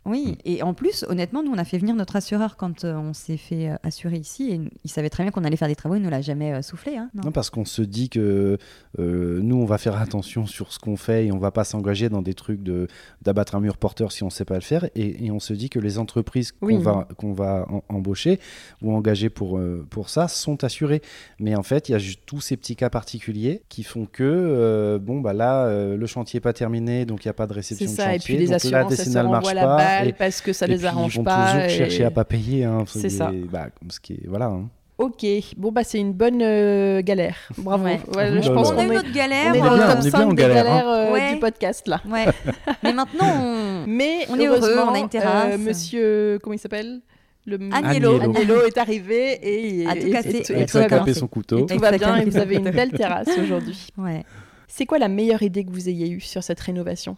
Oui, 0.10 0.32
mm. 0.32 0.36
et 0.46 0.64
en 0.64 0.74
plus, 0.74 1.06
honnêtement, 1.08 1.44
nous, 1.44 1.52
on 1.52 1.58
a 1.58 1.64
fait 1.64 1.78
venir 1.78 1.96
notre 1.96 2.16
assureur 2.16 2.58
quand 2.58 2.84
euh, 2.84 2.96
on 2.96 3.14
s'est 3.14 3.38
fait 3.38 3.70
euh, 3.70 3.76
assurer 3.84 4.18
ici, 4.18 4.52
et 4.52 4.60
il 4.84 4.90
savait 4.90 5.10
très 5.10 5.24
bien 5.24 5.32
qu'on 5.32 5.44
allait 5.44 5.56
faire 5.56 5.68
des 5.68 5.76
travaux, 5.76 5.96
il 5.96 6.02
ne 6.02 6.10
l'a 6.10 6.22
jamais 6.22 6.54
euh, 6.54 6.62
soufflé. 6.62 6.98
Hein, 6.98 7.10
non. 7.14 7.32
parce 7.32 7.50
qu'on 7.50 7.66
se 7.66 7.82
dit 7.82 8.10
que 8.10 8.58
nous, 8.98 9.56
on 9.56 9.66
va 9.66 9.78
faire 9.78 9.98
attention 9.98 10.46
sur 10.46 10.74
ce 10.74 10.80
qu'on 10.80 10.98
fait 10.98 11.28
et 11.28 11.32
on 11.32 11.38
va 11.38 11.52
pas 11.52 11.64
s'engager 11.64 12.10
dans 12.10 12.22
des 12.22 12.34
trucs 12.34 12.64
de 12.64 12.88
d'abattre 13.22 13.56
un 13.56 13.60
mur 13.60 13.78
porteur 13.78 14.12
si 14.12 14.24
on 14.24 14.28
ne 14.28 14.32
sait 14.32 14.46
pas 14.46 14.56
le 14.56 14.62
faire, 14.62 14.90
et, 14.96 15.30
on 15.32 15.40
se 15.40 15.54
dit 15.54 15.70
que 15.70 15.78
les 15.78 16.00
entreprises 16.00 16.52
qu'on 16.52 16.80
va, 16.80 17.08
qu'on 17.18 17.34
va 17.34 17.68
embaucher 17.88 18.40
ou 18.82 18.94
engager 18.96 19.30
pour, 19.30 19.60
pour 19.92 20.10
ça 20.10 20.28
sont 20.28 20.64
assurées. 20.64 21.02
Mais 21.40 21.56
en 21.56 21.62
fait, 21.62 21.88
il 21.88 21.92
y 21.92 21.96
a 21.96 22.00
juste 22.00 22.22
tous 22.26 22.42
ces 22.42 22.58
petits 22.58 22.76
cas 22.76 22.90
particuliers 22.90 23.62
qui 23.70 23.84
font 23.84 24.08
que, 24.12 24.98
bon, 25.02 25.22
bah 25.22 25.34
là, 25.34 25.70
le 25.96 26.06
chantier 26.08 26.38
n'est 26.38 26.42
pas 26.42 26.54
terminé, 26.54 27.06
donc 27.06 27.24
il 27.24 27.28
n'y 27.28 27.32
a 27.32 27.34
pas 27.34 27.46
de 27.46 27.54
réception 27.54 27.86
de 27.86 27.96
chantier. 27.96 28.16
Et 28.16 28.20
puis 28.20 28.38
les 28.38 28.54
assurances, 28.54 28.96
ça 28.96 29.06
se 29.06 29.28
marche 29.28 29.54
pas 29.54 29.99
parce 30.18 30.42
que 30.42 30.54
ça 30.54 30.68
les 30.68 30.86
arrange 30.86 31.16
ils 31.16 31.18
vont 31.18 31.24
pas. 31.24 31.54
toujours 31.54 31.70
chercher 31.70 32.04
à 32.06 32.12
pas 32.12 32.26
payer. 32.26 32.66
Hein, 32.66 32.84
c'est 32.88 33.10
ça. 33.10 33.32
Bah, 33.52 33.68
ce 33.90 34.00
qui 34.00 34.14
est, 34.14 34.28
voilà. 34.28 34.48
Hein. 34.48 34.70
Ok, 35.00 35.26
bon 35.56 35.72
bah 35.72 35.86
c'est 35.86 35.98
une 35.98 36.12
bonne 36.12 36.42
euh, 36.42 37.02
galère. 37.02 37.38
Bravo. 37.58 37.88
je 37.88 38.52
pense 38.52 38.70
qu'on 38.70 38.80
a 38.80 38.84
eu 38.84 38.90
notre 38.90 39.14
galère. 39.14 39.52
On 39.52 39.54
est 39.54 39.60
dans 39.62 39.76
le 39.76 39.94
top 39.94 40.12
5 40.12 40.30
des 40.32 40.36
galères 40.36 40.88
hein. 40.90 41.16
euh, 41.16 41.34
du 41.34 41.40
podcast 41.40 41.88
là. 41.88 42.02
Ouais. 42.06 42.26
Mais 42.84 42.92
maintenant 42.92 43.32
on, 43.34 43.86
Mais 43.88 44.26
on 44.30 44.38
est 44.38 44.48
heureux, 44.48 44.78
on 44.78 44.94
a 44.94 45.00
une 45.00 45.08
terrasse. 45.08 45.54
Euh, 45.54 45.58
monsieur, 45.58 46.40
comment 46.44 46.54
il 46.54 46.60
s'appelle? 46.60 47.00
Le 47.46 47.58
Agnello. 47.72 48.20
Agnello. 48.20 48.66
est 48.66 48.78
arrivé 48.78 49.40
et, 49.42 49.88
a 49.88 49.96
tout 49.96 50.12
cassé. 50.12 50.44
Et, 50.50 50.66
tout 50.66 50.78
a 50.80 50.84
tapé 50.90 51.14
son 51.14 51.28
couteau. 51.28 51.62
tout 51.62 51.78
va 51.78 51.98
bien 51.98 52.18
et 52.18 52.26
vous 52.26 52.36
avez 52.36 52.58
une 52.58 52.70
belle 52.70 52.92
terrasse 52.92 53.30
aujourd'hui. 53.42 53.88
Ouais. 53.98 54.26
C'est 54.68 54.86
quoi 54.86 55.00
la 55.00 55.08
meilleure 55.08 55.44
idée 55.44 55.64
que 55.64 55.72
vous 55.72 55.88
ayez 55.88 56.10
eue 56.10 56.20
sur 56.20 56.44
cette 56.44 56.60
rénovation? 56.60 57.16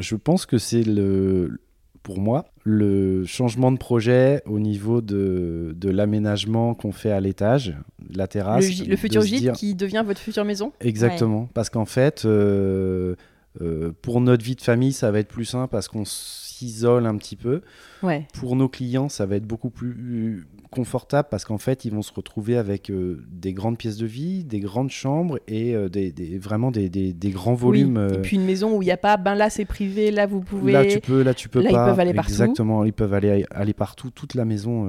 Je 0.00 0.16
pense 0.16 0.46
que 0.46 0.58
c'est 0.58 0.82
le 0.82 1.60
pour 2.02 2.18
moi, 2.18 2.46
le 2.64 3.24
changement 3.24 3.72
de 3.72 3.78
projet 3.78 4.42
au 4.46 4.58
niveau 4.58 5.00
de, 5.00 5.74
de 5.76 5.90
l'aménagement 5.90 6.74
qu'on 6.74 6.92
fait 6.92 7.10
à 7.10 7.20
l'étage, 7.20 7.74
la 8.14 8.26
terrasse. 8.26 8.64
Le, 8.86 8.96
futur 8.96 9.22
gîte 9.22 9.52
qui 9.52 9.74
devient 9.74 10.02
votre 10.04 10.20
future 10.20 10.44
maison? 10.44 10.72
Exactement. 10.80 11.48
Parce 11.52 11.70
qu'en 11.70 11.84
fait, 11.84 12.24
euh, 12.24 13.14
euh, 13.60 13.92
pour 14.02 14.20
notre 14.20 14.44
vie 14.44 14.56
de 14.56 14.62
famille, 14.62 14.92
ça 14.92 15.10
va 15.10 15.18
être 15.18 15.28
plus 15.28 15.44
simple 15.44 15.70
parce 15.70 15.88
qu'on 15.88 16.04
s'isole 16.04 17.06
un 17.06 17.16
petit 17.16 17.36
peu. 17.36 17.62
Ouais. 18.02 18.26
Pour 18.34 18.56
nos 18.56 18.68
clients, 18.68 19.08
ça 19.08 19.26
va 19.26 19.36
être 19.36 19.46
beaucoup 19.46 19.70
plus 19.70 20.46
confortable 20.70 21.28
parce 21.30 21.44
qu'en 21.44 21.58
fait, 21.58 21.84
ils 21.84 21.92
vont 21.92 22.02
se 22.02 22.12
retrouver 22.12 22.56
avec 22.56 22.90
euh, 22.90 23.22
des 23.30 23.52
grandes 23.52 23.76
pièces 23.76 23.96
de 23.96 24.06
vie, 24.06 24.44
des 24.44 24.60
grandes 24.60 24.90
chambres 24.90 25.38
et 25.48 25.74
euh, 25.74 25.88
des, 25.88 26.12
vraiment 26.38 26.70
des, 26.70 26.88
des, 26.88 27.30
grands 27.30 27.54
volumes. 27.54 27.96
Et 27.96 28.16
euh. 28.16 28.22
puis 28.22 28.36
une 28.36 28.44
maison 28.44 28.76
où 28.76 28.82
il 28.82 28.86
n'y 28.86 28.92
a 28.92 28.96
pas, 28.96 29.16
ben 29.16 29.34
là 29.34 29.50
c'est 29.50 29.64
privé, 29.64 30.10
là 30.10 30.26
vous 30.26 30.40
pouvez. 30.40 30.72
Là 30.72 30.86
tu 30.86 31.00
peux, 31.00 31.22
là 31.22 31.34
tu 31.34 31.48
peux 31.48 31.60
là, 31.60 31.70
pas. 31.70 31.82
Ils 31.82 31.90
peuvent 31.90 32.00
aller 32.00 32.14
partout. 32.14 32.30
Exactement, 32.30 32.84
ils 32.84 32.92
peuvent 32.92 33.14
aller, 33.14 33.44
aller 33.50 33.72
partout. 33.72 34.10
Toute 34.10 34.34
la 34.34 34.44
maison 34.44 34.86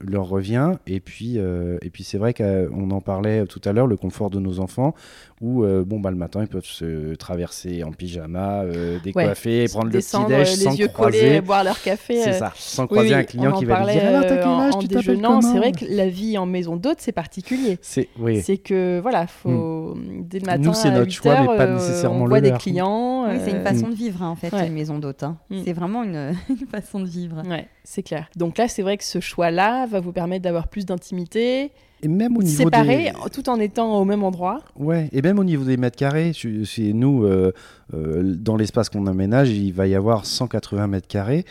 leur 0.00 0.26
revient. 0.26 0.72
Et 0.86 1.00
puis, 1.00 1.36
et 1.36 1.90
puis 1.90 2.04
c'est 2.04 2.18
vrai 2.18 2.34
qu'on 2.34 2.90
en 2.90 3.00
parlait 3.00 3.46
tout 3.46 3.60
à 3.64 3.72
l'heure, 3.72 3.86
le 3.86 3.96
confort 3.96 4.30
de 4.30 4.38
nos 4.38 4.60
enfants, 4.60 4.94
où 5.40 5.64
bon 5.86 6.00
bah 6.00 6.10
le 6.10 6.16
matin 6.16 6.42
ils 6.42 6.48
peuvent 6.48 6.64
se 6.64 7.14
traverser 7.14 7.82
en 7.82 7.92
pyjama, 7.92 8.64
décoiffer, 9.02 9.66
prendre 9.68 9.86
le 9.86 9.98
petit 9.98 10.16
déj 10.28 10.58
les 10.58 10.64
sans 10.64 10.76
yeux 10.76 10.88
croiser. 10.88 11.20
collés, 11.20 11.40
boire 11.40 11.64
leur 11.64 11.80
café. 11.80 12.11
C'est 12.22 12.32
ça, 12.32 12.52
sans 12.56 12.86
croiser 12.86 13.14
un 13.14 13.24
client 13.24 13.52
qui 13.52 13.64
va 13.64 13.84
lui 13.84 13.92
dire 13.92 14.06
alors 14.06 14.22
t'as 14.22 14.36
quel 14.36 14.46
âge 14.46 14.88
déjeunant, 14.88 15.40
c'est 15.40 15.58
vrai 15.58 15.72
que 15.72 15.84
la 15.88 16.08
vie 16.08 16.38
en 16.38 16.46
maison 16.46 16.76
d'hôte, 16.76 16.98
c'est 17.00 17.12
particulier. 17.12 17.78
C'est 17.80 18.08
oui. 18.18 18.42
que 18.58 19.00
voilà, 19.00 19.26
faut 19.26 19.94
hmm. 19.94 20.24
dès 20.28 20.38
le 20.38 20.46
matin 20.46 20.62
Nous, 20.62 20.74
c'est 20.74 20.90
notre 20.90 21.10
choix, 21.10 21.40
mais 21.40 21.46
pas 21.46 21.66
euh, 21.66 21.74
nécessairement 21.74 22.24
on 22.24 22.28
voit 22.28 22.40
des 22.40 22.52
clients. 22.52 23.26
Oui, 23.28 23.36
c'est 23.44 23.50
une 23.50 23.56
euh, 23.58 23.64
façon 23.64 23.88
de 23.88 23.94
vivre 23.94 24.22
hein, 24.22 24.28
en 24.28 24.36
fait, 24.36 24.52
une 24.52 24.72
maison 24.72 24.98
d'hôte. 24.98 25.22
Hein. 25.22 25.36
Hmm. 25.50 25.62
C'est 25.64 25.72
vraiment 25.72 26.02
une, 26.04 26.34
façon 26.70 27.00
de 27.00 27.06
vivre. 27.06 27.42
Ouais, 27.48 27.68
c'est 27.84 28.02
clair. 28.02 28.28
Donc 28.36 28.58
là, 28.58 28.68
c'est 28.68 28.82
vrai 28.82 28.96
que 28.96 29.04
ce 29.04 29.20
choix-là 29.20 29.86
va 29.86 30.00
vous 30.00 30.12
permettre 30.12 30.42
d'avoir 30.42 30.68
plus 30.68 30.86
d'intimité. 30.86 31.72
Et 32.04 32.08
même 32.08 32.36
au 32.36 32.42
niveau 32.42 32.64
séparés, 32.64 33.12
tout 33.32 33.48
en 33.48 33.60
étant 33.60 33.96
au 34.00 34.04
même 34.04 34.24
endroit. 34.24 34.60
Ouais, 34.76 35.08
et 35.12 35.22
même 35.22 35.38
au 35.38 35.44
niveau 35.44 35.64
des 35.64 35.76
mètres 35.76 35.96
carrés, 35.96 36.32
c'est 36.34 36.92
nous, 36.92 37.24
euh, 37.24 37.52
dans 37.92 38.56
l'espace 38.56 38.88
qu'on 38.88 39.06
aménage, 39.06 39.50
il 39.50 39.72
va 39.72 39.86
y 39.86 39.94
avoir 39.94 40.26
180 40.26 40.88
mètres 40.88 41.06
carrés. 41.06 41.44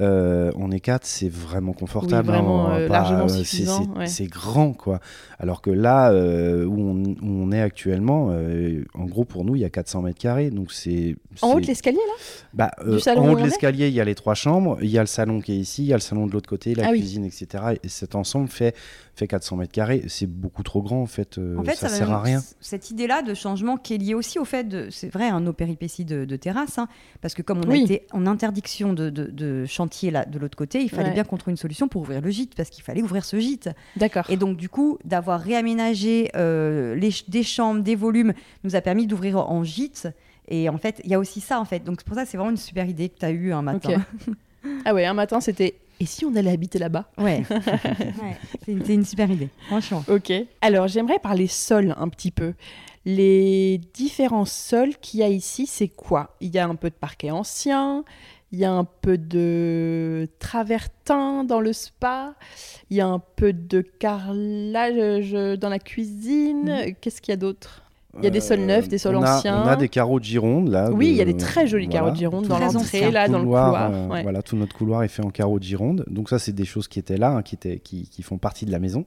Euh, 0.00 0.52
on 0.56 0.70
est 0.70 0.80
quatre, 0.80 1.04
c'est 1.04 1.28
vraiment 1.28 1.72
confortable. 1.72 2.28
vraiment 2.28 2.68
hein, 2.68 2.80
euh, 2.80 2.88
largement 2.88 3.24
euh, 3.24 3.28
suffisant. 3.28 3.88
C'est 4.06 4.26
grand, 4.26 4.72
quoi. 4.72 5.00
Alors 5.38 5.60
que 5.60 5.70
là, 5.70 6.12
où 6.12 7.16
on, 7.22 7.52
est 7.52 7.60
actuellement, 7.60 8.32
en 8.94 9.04
gros, 9.04 9.24
pour 9.24 9.44
nous, 9.44 9.56
il 9.56 9.62
y 9.62 9.64
a 9.64 9.70
400 9.70 10.02
mètres 10.02 10.18
carrés. 10.18 10.50
Donc 10.50 10.72
c'est. 10.72 11.16
En 11.42 11.54
haut 11.54 11.60
de 11.60 11.66
l'escalier, 11.66 11.96
là? 11.96 12.24
Bah, 12.54 12.70
En 13.16 13.28
haut 13.28 13.36
de 13.36 13.42
l'escalier, 13.42 13.88
il 13.88 13.94
y 13.94 14.00
a 14.00 14.04
les 14.04 14.14
trois 14.14 14.34
chambres. 14.34 14.78
Il 14.82 14.90
y 14.90 14.98
a 14.98 15.02
le 15.02 15.06
salon 15.06 15.40
qui 15.40 15.52
est 15.52 15.58
ici, 15.58 15.82
il 15.84 15.88
y 15.88 15.92
a 15.92 15.96
le 15.96 16.02
salon 16.02 16.26
de 16.26 16.32
l'autre 16.32 16.48
côté, 16.48 16.74
la 16.74 16.88
ah 16.88 16.90
cuisine, 16.90 17.24
etc. 17.24 17.64
Et 17.82 17.88
cet 17.88 18.14
ensemble 18.14 18.48
fait 18.48 18.74
fait 19.18 19.28
400 19.28 19.56
mètres 19.56 19.72
carrés, 19.72 20.04
c'est 20.08 20.26
beaucoup 20.26 20.62
trop 20.62 20.82
grand 20.82 21.02
en 21.02 21.06
fait. 21.06 21.38
en 21.38 21.64
fait 21.64 21.74
ça, 21.74 21.88
sert 21.88 22.10
à 22.10 22.22
rien. 22.22 22.42
Cette 22.60 22.90
idée-là 22.90 23.22
de 23.22 23.34
changement 23.34 23.76
qui 23.76 23.94
est 23.94 23.98
liée 23.98 24.14
aussi 24.14 24.38
au 24.38 24.44
fait 24.44 24.64
de, 24.64 24.88
c'est 24.90 25.08
vrai, 25.08 25.28
hein, 25.28 25.40
nos 25.40 25.52
péripéties 25.52 26.04
de, 26.04 26.36
terrasse, 26.36 26.78
hein, 26.78 26.88
parce 27.20 27.34
que 27.34 27.42
comme 27.42 27.60
on 27.66 27.70
a 27.70 27.76
été 27.76 28.06
en 28.12 28.26
interdiction 28.26 28.92
de, 28.92 29.10
de 29.10 29.66
chantier 29.66 30.10
là 30.10 30.24
de 30.24 30.38
l'autre 30.38 30.56
côté, 30.56 30.80
il 30.80 30.90
fallait 30.90 31.12
bien 31.12 31.24
qu'on 31.24 31.36
trouve 31.36 31.50
une 31.50 31.56
solution 31.56 31.88
pour 31.88 32.02
ouvrir 32.02 32.20
le 32.20 32.30
gîte, 32.30 32.54
parce 32.54 32.70
qu'il 32.70 32.84
fallait 32.84 33.02
ouvrir 33.02 33.24
ce 33.24 33.38
gîte. 33.38 33.70
D'accord. 33.96 34.24
Et 34.28 34.36
donc 34.36 34.56
du 34.56 34.68
coup, 34.68 34.98
d'avoir 35.04 35.40
réaménagé 35.40 36.30
euh, 36.36 36.94
les, 36.94 37.10
des 37.28 37.42
chambres, 37.42 37.82
des 37.82 37.94
volumes, 37.94 38.32
nous 38.64 38.76
a 38.76 38.80
permis 38.80 39.06
d'ouvrir 39.06 39.38
en 39.38 39.64
gîte. 39.64 40.08
Et 40.48 40.68
en 40.68 40.78
fait, 40.78 41.00
il 41.04 41.10
y 41.10 41.14
a 41.14 41.18
aussi 41.18 41.40
ça 41.40 41.60
en 41.60 41.64
fait. 41.64 41.84
Donc 41.84 41.96
c'est 41.98 42.06
pour 42.06 42.16
ça, 42.16 42.24
c'est 42.24 42.36
vraiment 42.36 42.50
une 42.50 42.56
super 42.56 42.88
idée 42.88 43.08
que 43.08 43.18
tu 43.18 43.24
as 43.24 43.30
eue 43.30 43.52
un 43.52 43.62
matin. 43.62 44.04
ah 44.84 44.94
ouais, 44.94 45.04
un 45.04 45.14
matin, 45.14 45.40
c'était 45.40 45.74
et 46.00 46.06
si 46.06 46.24
on 46.24 46.34
allait 46.36 46.50
habiter 46.50 46.78
là-bas 46.78 47.10
Ouais, 47.18 47.42
c'est 48.64 48.92
une, 48.92 49.04
super 49.04 49.30
idée, 49.30 49.48
franchement. 49.66 50.04
Ok. 50.08 50.32
Alors, 50.60 50.88
j'aimerais 50.88 51.18
parler 51.18 51.46
sol 51.46 51.94
un 51.98 52.08
petit 52.08 52.30
peu. 52.30 52.54
Les 53.04 53.80
différents 53.94 54.44
sols 54.44 54.96
qu'il 54.96 55.20
y 55.20 55.22
a 55.22 55.28
ici, 55.28 55.66
c'est 55.66 55.88
quoi? 55.88 56.36
Il 56.40 56.54
y 56.54 56.58
a 56.58 56.66
un 56.66 56.74
peu 56.74 56.90
de 56.90 56.94
parquet 56.94 57.30
ancien, 57.30 58.04
il 58.52 58.58
y 58.58 58.64
a 58.64 58.72
un 58.72 58.84
peu 58.84 59.18
de 59.18 60.28
travertin 60.38 61.44
dans 61.44 61.60
le 61.60 61.72
spa, 61.72 62.34
il 62.90 62.96
y 62.96 63.00
a 63.00 63.06
un 63.06 63.18
peu 63.18 63.52
de 63.52 63.80
carrelage 63.80 65.32
dans 65.58 65.68
la 65.68 65.78
cuisine. 65.78 66.84
Mhm. 66.86 66.94
Qu'est-ce 67.00 67.20
qu'il 67.20 67.32
y 67.32 67.34
a 67.34 67.38
d'autre? 67.38 67.87
Il 68.16 68.24
y 68.24 68.26
a 68.26 68.30
des 68.30 68.40
sols 68.40 68.60
neufs, 68.60 68.88
des 68.88 68.96
sols 68.96 69.16
anciens. 69.16 69.62
on 69.64 69.68
a 69.68 69.76
des 69.76 69.90
carreaux 69.90 70.18
de 70.18 70.24
Gironde 70.24 70.68
là. 70.68 70.90
Oui, 70.90 71.08
il 71.08 71.16
y 71.16 71.20
a 71.20 71.26
des 71.26 71.36
très 71.36 71.66
jolis 71.66 71.88
carreaux 71.88 72.10
de 72.10 72.16
Gironde 72.16 72.46
dans 72.46 72.58
l'entrée, 72.58 73.10
là, 73.10 73.28
dans 73.28 73.38
le 73.38 73.44
couloir. 73.44 73.90
Euh, 73.92 74.22
voilà, 74.22 74.42
tout 74.42 74.56
notre 74.56 74.74
couloir 74.74 75.02
est 75.02 75.08
fait 75.08 75.24
en 75.24 75.30
carreaux 75.30 75.58
de 75.58 75.64
Gironde. 75.64 76.04
Donc 76.08 76.30
ça, 76.30 76.38
c'est 76.38 76.52
des 76.52 76.64
choses 76.64 76.88
qui 76.88 76.98
étaient 76.98 77.18
là, 77.18 77.30
hein, 77.30 77.42
qui, 77.42 77.54
étaient, 77.54 77.78
qui, 77.78 78.08
qui, 78.08 78.22
font 78.22 78.38
partie 78.38 78.64
de 78.64 78.72
la 78.72 78.78
maison. 78.78 79.04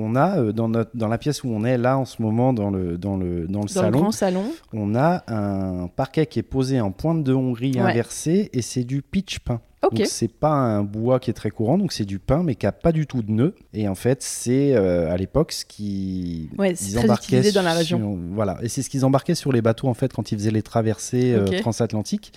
On 0.00 0.14
a 0.14 0.38
euh, 0.38 0.52
dans, 0.52 0.68
notre, 0.68 0.90
dans 0.94 1.08
la 1.08 1.18
pièce 1.18 1.42
où 1.42 1.48
on 1.48 1.64
est 1.64 1.78
là 1.78 1.98
en 1.98 2.04
ce 2.04 2.22
moment, 2.22 2.52
dans 2.52 2.70
le, 2.70 2.96
dans 2.96 3.16
le, 3.16 3.46
dans 3.48 3.62
le 3.62 3.68
salon, 3.68 3.90
le 3.90 3.98
grand 3.98 4.12
salon, 4.12 4.44
on 4.72 4.94
a 4.94 5.24
un 5.26 5.88
parquet 5.88 6.26
qui 6.26 6.38
est 6.38 6.44
posé 6.44 6.80
en 6.80 6.92
pointe 6.92 7.24
de 7.24 7.34
Hongrie 7.34 7.78
inversée 7.78 8.50
et 8.52 8.62
c'est 8.62 8.84
du 8.84 9.02
pitch 9.02 9.40
peint. 9.40 9.60
Donc 9.90 10.06
c'est 10.06 10.32
pas 10.32 10.52
un 10.52 10.82
bois 10.82 11.20
qui 11.20 11.30
est 11.30 11.34
très 11.34 11.50
courant, 11.50 11.78
donc 11.78 11.92
c'est 11.92 12.04
du 12.04 12.18
pain 12.18 12.42
mais 12.42 12.54
qui 12.54 12.66
a 12.66 12.72
pas 12.72 12.92
du 12.92 13.06
tout 13.06 13.22
de 13.22 13.30
nœud. 13.30 13.54
Et 13.72 13.88
en 13.88 13.94
fait 13.94 14.22
c'est 14.22 14.74
euh, 14.74 15.12
à 15.12 15.16
l'époque 15.16 15.52
ce 15.52 15.64
qui 15.64 16.50
ouais, 16.58 16.74
ils 16.74 16.98
embarquaient 16.98 17.52
dans 17.52 17.62
la 17.62 17.74
région. 17.74 18.18
voilà, 18.32 18.58
et 18.62 18.68
c'est 18.68 18.82
ce 18.82 18.90
qu'ils 18.90 19.04
embarquaient 19.04 19.34
sur 19.34 19.52
les 19.52 19.62
bateaux 19.62 19.88
en 19.88 19.94
fait 19.94 20.12
quand 20.12 20.32
ils 20.32 20.38
faisaient 20.38 20.50
les 20.50 20.62
traversées 20.62 21.32
euh, 21.32 21.60
transatlantiques. 21.60 22.32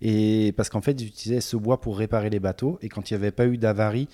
Et 0.00 0.52
parce 0.56 0.68
qu'en 0.68 0.80
fait 0.80 1.00
ils 1.00 1.08
utilisaient 1.08 1.40
ce 1.40 1.56
bois 1.56 1.80
pour 1.80 1.98
réparer 1.98 2.30
les 2.30 2.40
bateaux 2.40 2.78
et 2.82 2.88
quand 2.88 3.10
il 3.10 3.14
n'y 3.14 3.16
avait 3.16 3.32
pas 3.32 3.46
eu 3.46 3.58
d'avarie 3.58 4.08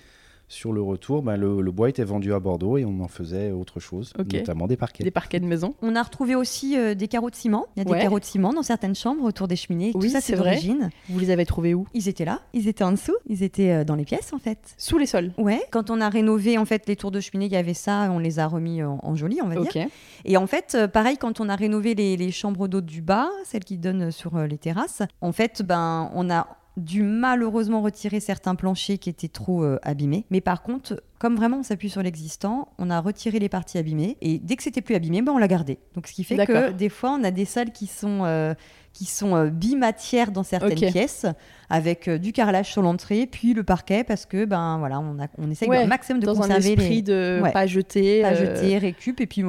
sur 0.55 0.73
le 0.73 0.81
retour, 0.81 1.23
ben, 1.23 1.37
le, 1.37 1.71
bois 1.71 1.89
était 1.89 2.05
vendu 2.05 2.33
à 2.33 2.41
Bordeaux 2.41 2.79
et 2.79 2.85
on 2.85 3.01
en 3.01 3.09
faisait 3.09 3.51
autre 3.51 3.81
chose, 3.81 4.13
notamment 4.17 4.67
des 4.67 4.77
parquets. 4.77 5.05
Des 5.05 5.11
parquets 5.11 5.41
de 5.41 5.47
maison. 5.47 5.75
On 5.83 5.97
a 5.97 6.03
retrouvé 6.03 6.35
aussi 6.35 6.79
euh, 6.79 6.95
des 6.95 7.09
carreaux 7.09 7.31
de 7.31 7.35
ciment. 7.35 7.67
Il 7.77 7.81
y 7.81 7.83
a 7.83 7.85
des 7.85 8.01
carreaux 8.01 8.21
de 8.21 8.25
ciment 8.25 8.53
dans 8.53 8.63
certaines 8.63 8.95
chambres 8.95 9.25
autour 9.25 9.49
des 9.49 9.57
cheminées. 9.57 9.91
Oui, 9.95 10.07
Tout 10.07 10.13
ça, 10.13 10.21
c'est 10.21 10.37
d'origine. 10.37 10.91
Vous 11.09 11.19
les 11.19 11.31
avez 11.31 11.45
trouvés 11.45 11.75
où? 11.75 11.87
Ils 11.93 12.09
étaient 12.09 12.25
là. 12.25 12.41
Ils 12.53 12.69
étaient 12.69 12.85
en 12.85 12.93
dessous. 12.93 13.17
Ils 13.27 13.43
étaient 13.43 13.73
euh, 13.73 13.85
dans 13.85 13.97
les 13.97 14.05
pièces, 14.05 14.33
en 14.33 14.39
fait. 14.39 14.75
Sous 14.79 14.97
les 14.97 15.07
sols 15.07 15.33
Ouais. 15.39 15.61
Quand 15.71 15.91
on 15.91 16.01
a 16.01 16.09
rénové, 16.09 16.57
en 16.57 16.65
fait, 16.65 16.87
les 16.87 16.97
tours 16.97 17.11
de 17.11 17.21
cheminée, 17.21 17.47
il 17.47 17.53
y 17.53 17.57
avait 17.57 17.75
ça. 17.75 18.09
On 18.13 18.19
les 18.19 18.39
a 18.39 18.47
remis 18.47 18.83
en, 18.83 19.15
joli, 19.17 19.41
on 19.43 19.49
va 19.49 19.61
dire. 19.61 19.87
Et 20.25 20.37
en 20.37 20.47
fait, 20.47 20.75
euh, 20.75 20.89
pareil, 20.89 21.19
quand 21.19 21.41
on 21.41 21.49
a 21.49 21.57
rénové 21.57 21.95
les, 21.95 22.17
les 22.17 22.31
chambres 22.31 22.69
d'eau 22.69 22.81
du 22.81 23.03
bas, 23.03 23.29
celles 23.45 23.65
qui 23.65 23.77
donnent 23.77 24.11
sur 24.13 24.39
les 24.39 24.59
terrasses, 24.59 25.03
en 25.21 25.33
fait, 25.33 25.63
ben, 25.63 26.11
on 26.15 26.31
a 26.31 26.47
dû 26.77 27.03
malheureusement 27.03 27.83
retirer 27.83 28.21
certains 28.21 28.55
planchers 28.55 28.99
qui 28.99 29.09
étaient 29.09 29.29
trop 29.29 29.63
euh, 29.63 29.79
abîmés. 29.83 30.25
Mais 30.31 30.41
par 30.41 30.63
contre, 30.63 31.03
comme 31.19 31.37
vraiment 31.37 31.59
on 31.59 31.63
s'appuie 31.63 31.91
sur 31.91 32.03
l'existant, 32.03 32.69
on 32.79 32.91
a 32.91 33.01
retiré 33.01 33.39
les 33.39 33.49
parties 33.49 33.79
abîmées 33.79 34.17
et 34.21 34.39
dès 34.39 34.57
que 34.57 34.63
c'était 34.63 34.81
plus 34.81 34.95
abîmé, 34.95 35.23
ben 35.23 35.33
on 35.33 35.39
l'a 35.39 35.49
gardé. 35.49 35.79
Donc 35.95 36.07
ce 36.09 36.13
qui 36.13 36.25
fait 36.25 36.45
que 36.47 36.73
des 36.73 36.89
fois 36.89 37.13
on 37.13 37.23
a 37.25 37.31
des 37.31 37.45
salles 37.45 37.71
qui 37.71 37.87
sont 37.87 38.25
euh, 38.25 38.55
qui 38.95 39.05
sont 39.05 39.37
euh, 39.37 39.51
bimatières 39.51 40.31
dans 40.31 40.43
certaines 40.43 40.91
pièces, 40.91 41.27
avec 41.69 42.09
du 42.09 42.33
carrelage 42.33 42.73
sur 42.73 42.81
l'entrée, 42.81 43.27
puis 43.27 43.53
le 43.53 43.63
parquet, 43.63 44.05
parce 44.05 44.25
que 44.25 44.47
ben 44.47 44.79
voilà, 44.79 45.01
on, 45.01 45.21
a, 45.21 45.27
on 45.37 45.51
essaye 45.51 45.69
au 45.69 45.87
maximum 45.87 46.21
de 46.21 46.27
dans 46.27 46.35
conserver 46.35 46.55
un 46.55 46.73
esprit 46.73 47.03
de 47.03 47.43
pas 47.53 47.67
jeter, 47.67 48.23
pas 48.23 48.35
jeter, 48.35 48.79
récup, 48.79 49.21
et 49.21 49.27
puis 49.27 49.43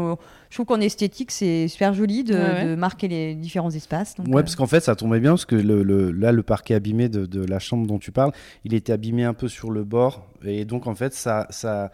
je 0.55 0.55
trouve 0.61 0.65
qu'en 0.65 0.81
esthétique, 0.81 1.31
c'est 1.31 1.67
super 1.67 1.93
joli 1.93 2.23
de, 2.23 2.75
marquer 2.75 3.07
les 3.07 3.35
différents 3.35 3.71
espaces. 3.71 4.15
Donc, 4.15 4.27
ouais, 4.27 4.41
parce 4.41 4.55
qu'en 4.55 4.67
fait, 4.67 4.79
ça 4.79 4.95
tombait 4.95 5.19
bien, 5.19 5.31
parce 5.31 5.45
que 5.45 5.55
le, 5.55 6.11
là, 6.11 6.31
le 6.31 6.43
parquet 6.43 6.73
abîmé 6.73 7.09
de, 7.09 7.45
la 7.45 7.59
chambre 7.59 7.85
dont 7.85 7.99
tu 7.99 8.11
parles, 8.11 8.31
il 8.63 8.73
était 8.73 8.93
abîmé 8.93 9.23
un 9.23 9.33
peu 9.33 9.47
sur 9.47 9.69
le 9.69 9.83
bord. 9.83 10.27
Et 10.45 10.65
donc, 10.65 10.87
en 10.87 10.95
fait, 10.95 11.13
ça, 11.13 11.47
ça, 11.49 11.91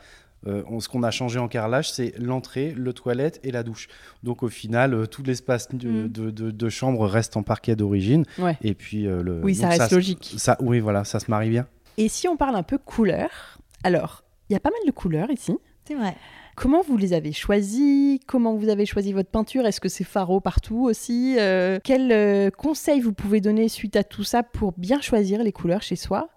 euh, 0.47 0.63
ce 0.79 0.89
qu'on 0.89 1.03
a 1.03 1.11
changé 1.11 1.39
en 1.39 1.47
carrelage, 1.47 1.91
c'est 1.91 2.13
l'entrée, 2.17 2.73
le 2.75 2.93
toilette 2.93 3.39
et 3.43 3.51
la 3.51 3.63
douche. 3.63 3.87
Donc 4.23 4.43
au 4.43 4.49
final, 4.49 4.93
euh, 4.93 5.05
tout 5.05 5.23
l'espace 5.23 5.71
mm. 5.71 6.07
de, 6.07 6.69
chambre 6.69 7.05
reste 7.07 7.37
en 7.37 7.43
parquet 7.43 7.75
d'origine. 7.75 8.25
Et 8.61 8.73
puis 8.73 9.07
euh, 9.07 9.21
le. 9.21 9.41
Oui, 9.43 9.55
ça 9.55 9.69
reste 9.69 9.91
logique. 9.91 10.35
Ça, 10.37 10.57
oui, 10.59 10.79
voilà, 10.79 11.03
ça 11.03 11.19
se 11.19 11.29
marie 11.29 11.49
bien. 11.49 11.67
Et 11.97 12.07
si 12.07 12.27
on 12.27 12.37
parle 12.37 12.55
un 12.55 12.63
peu 12.63 12.77
couleur, 12.77 13.59
alors 13.83 14.23
il 14.49 14.53
y 14.53 14.55
a 14.55 14.59
pas 14.59 14.69
mal 14.69 14.81
de 14.85 14.91
couleurs 14.91 15.29
ici. 15.29 15.55
C'est 15.87 15.95
vrai. 15.95 16.15
Comment 16.55 16.81
vous 16.81 16.97
les 16.97 17.13
avez 17.13 17.31
choisis 17.31 18.19
Comment 18.27 18.55
vous 18.55 18.69
avez 18.69 18.85
choisi 18.85 19.13
votre 19.13 19.29
peinture? 19.29 19.65
Est-ce 19.65 19.79
que 19.79 19.89
c'est 19.89 20.03
faro 20.03 20.39
partout 20.41 20.83
aussi? 20.83 21.35
Euh, 21.39 21.79
Quels 21.83 22.11
euh, 22.11 22.49
conseils 22.51 22.99
vous 22.99 23.13
pouvez 23.13 23.41
donner 23.41 23.69
suite 23.69 23.95
à 23.95 24.03
tout 24.03 24.23
ça 24.23 24.43
pour 24.43 24.73
bien 24.73 25.01
choisir 25.01 25.43
les 25.43 25.51
couleurs 25.51 25.81
chez 25.81 25.95
soi? 25.95 26.29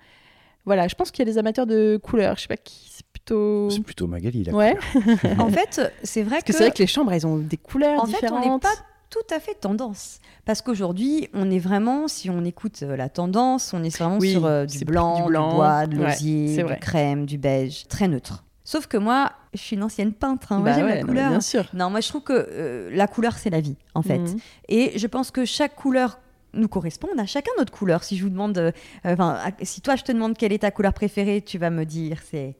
Voilà, 0.64 0.88
je 0.88 0.94
pense 0.94 1.10
qu'il 1.10 1.26
y 1.26 1.28
a 1.28 1.30
des 1.30 1.38
amateurs 1.38 1.66
de 1.66 1.98
couleurs. 2.02 2.36
Je 2.36 2.42
sais 2.42 2.48
pas 2.48 2.56
qui, 2.56 3.03
plutôt. 3.24 3.70
C'est 3.70 3.82
plutôt 3.82 4.06
Magali 4.06 4.44
là. 4.44 4.52
Ouais. 4.52 4.76
en 5.38 5.48
fait, 5.48 5.80
c'est 6.02 6.22
vrai 6.22 6.40
que. 6.40 6.46
que 6.46 6.52
c'est 6.52 6.64
vrai 6.64 6.70
que 6.72 6.78
les 6.78 6.86
chambres, 6.86 7.12
elles 7.12 7.26
ont 7.26 7.38
des 7.38 7.56
couleurs 7.56 8.02
en 8.02 8.06
différentes. 8.06 8.42
fait, 8.42 8.48
on 8.48 8.54
n'est 8.54 8.60
pas 8.60 8.74
tout 9.10 9.34
à 9.34 9.40
fait 9.40 9.54
tendance. 9.54 10.20
Parce 10.44 10.60
qu'aujourd'hui, 10.60 11.28
on 11.32 11.50
est 11.50 11.58
vraiment, 11.58 12.08
si 12.08 12.28
on 12.30 12.44
écoute 12.44 12.82
euh, 12.82 12.96
la 12.96 13.08
tendance, 13.08 13.72
on 13.72 13.82
est 13.82 13.96
vraiment 13.96 14.20
sur 14.20 14.66
du, 14.66 14.84
blanc, 14.84 15.22
du, 15.22 15.30
blanc, 15.30 15.48
du 15.48 15.54
bois, 15.54 15.86
de 15.86 15.96
l'osier, 15.96 16.62
du 16.62 16.76
crème, 16.76 17.24
du 17.24 17.38
beige, 17.38 17.86
très 17.88 18.08
neutre. 18.08 18.44
Sauf 18.64 18.86
que 18.86 18.96
moi, 18.96 19.32
je 19.52 19.60
suis 19.60 19.76
une 19.76 19.82
ancienne 19.82 20.12
peintre. 20.12 20.52
Hein. 20.52 20.58
Moi, 20.58 20.70
bah 20.70 20.74
j'aime 20.76 20.88
la 20.88 21.02
couleur. 21.02 21.30
bien 21.30 21.40
sûr. 21.40 21.64
Non, 21.74 21.90
moi, 21.90 22.00
je 22.00 22.08
trouve 22.08 22.22
que 22.22 22.32
euh, 22.32 22.90
la 22.94 23.06
couleur, 23.06 23.34
c'est 23.34 23.50
la 23.50 23.60
vie, 23.60 23.76
en 23.94 24.02
fait. 24.02 24.18
Mhm. 24.18 24.38
Et 24.68 24.98
je 24.98 25.06
pense 25.06 25.30
que 25.30 25.44
chaque 25.44 25.76
couleur 25.76 26.18
nous 26.54 26.68
correspond. 26.68 27.08
On 27.14 27.18
a 27.18 27.26
chacun 27.26 27.50
notre 27.58 27.72
couleur. 27.72 28.04
Si 28.04 28.16
je 28.16 28.22
vous 28.22 28.30
demande, 28.30 28.56
euh, 28.56 28.72
enfin, 29.04 29.38
si 29.62 29.82
toi, 29.82 29.96
je 29.96 30.02
te 30.02 30.12
demande 30.12 30.36
quelle 30.36 30.52
est 30.52 30.60
ta 30.60 30.70
couleur 30.70 30.94
préférée, 30.94 31.42
tu 31.42 31.58
vas 31.58 31.70
me 31.70 31.84
dire 31.84 32.18
c'est. 32.28 32.56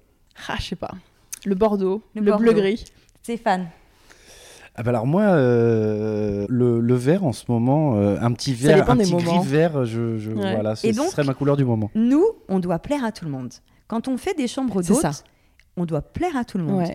Ah, 0.48 0.56
je 0.59 0.65
sais 0.65 0.77
pas. 0.77 0.93
Le 1.44 1.55
bordeaux, 1.55 2.02
le, 2.15 2.36
bleu-gris. 2.36 2.85
Stéphane. 3.23 3.69
Ah 4.77 4.82
bah 4.82 4.90
alors 4.90 5.06
moi, 5.06 5.23
euh, 5.23 6.47
le, 6.48 6.94
vert 6.94 7.24
en 7.24 7.32
ce 7.32 7.44
moment, 7.48 7.97
un 7.97 8.32
petit 8.32 8.55
vert, 8.55 8.90
un 8.90 8.97
petit 8.97 9.15
gris 9.15 9.47
vert, 9.47 9.85
je, 9.85 10.19
je 10.19 10.32
voilà, 10.32 10.74
ce 10.74 10.93
serait 10.93 11.23
ma 11.23 11.35
couleur 11.35 11.56
du 11.56 11.65
moment. 11.65 11.90
Nous, 11.94 12.24
on 12.48 12.59
doit 12.59 12.81
plaire 12.81 13.05
à 13.05 13.12
tout 13.12 13.24
le 13.24 13.31
monde. 13.31 13.52
Quand 13.86 14.09
on 14.09 14.16
fait 14.16 14.35
des 14.35 14.48
chambres 14.48 14.82
d'hôtes, 14.82 15.24
on 15.77 15.85
doit 15.85 16.02
plaire 16.02 16.36
à 16.36 16.44
tout 16.44 16.59
le 16.59 16.65
monde. 16.65 16.89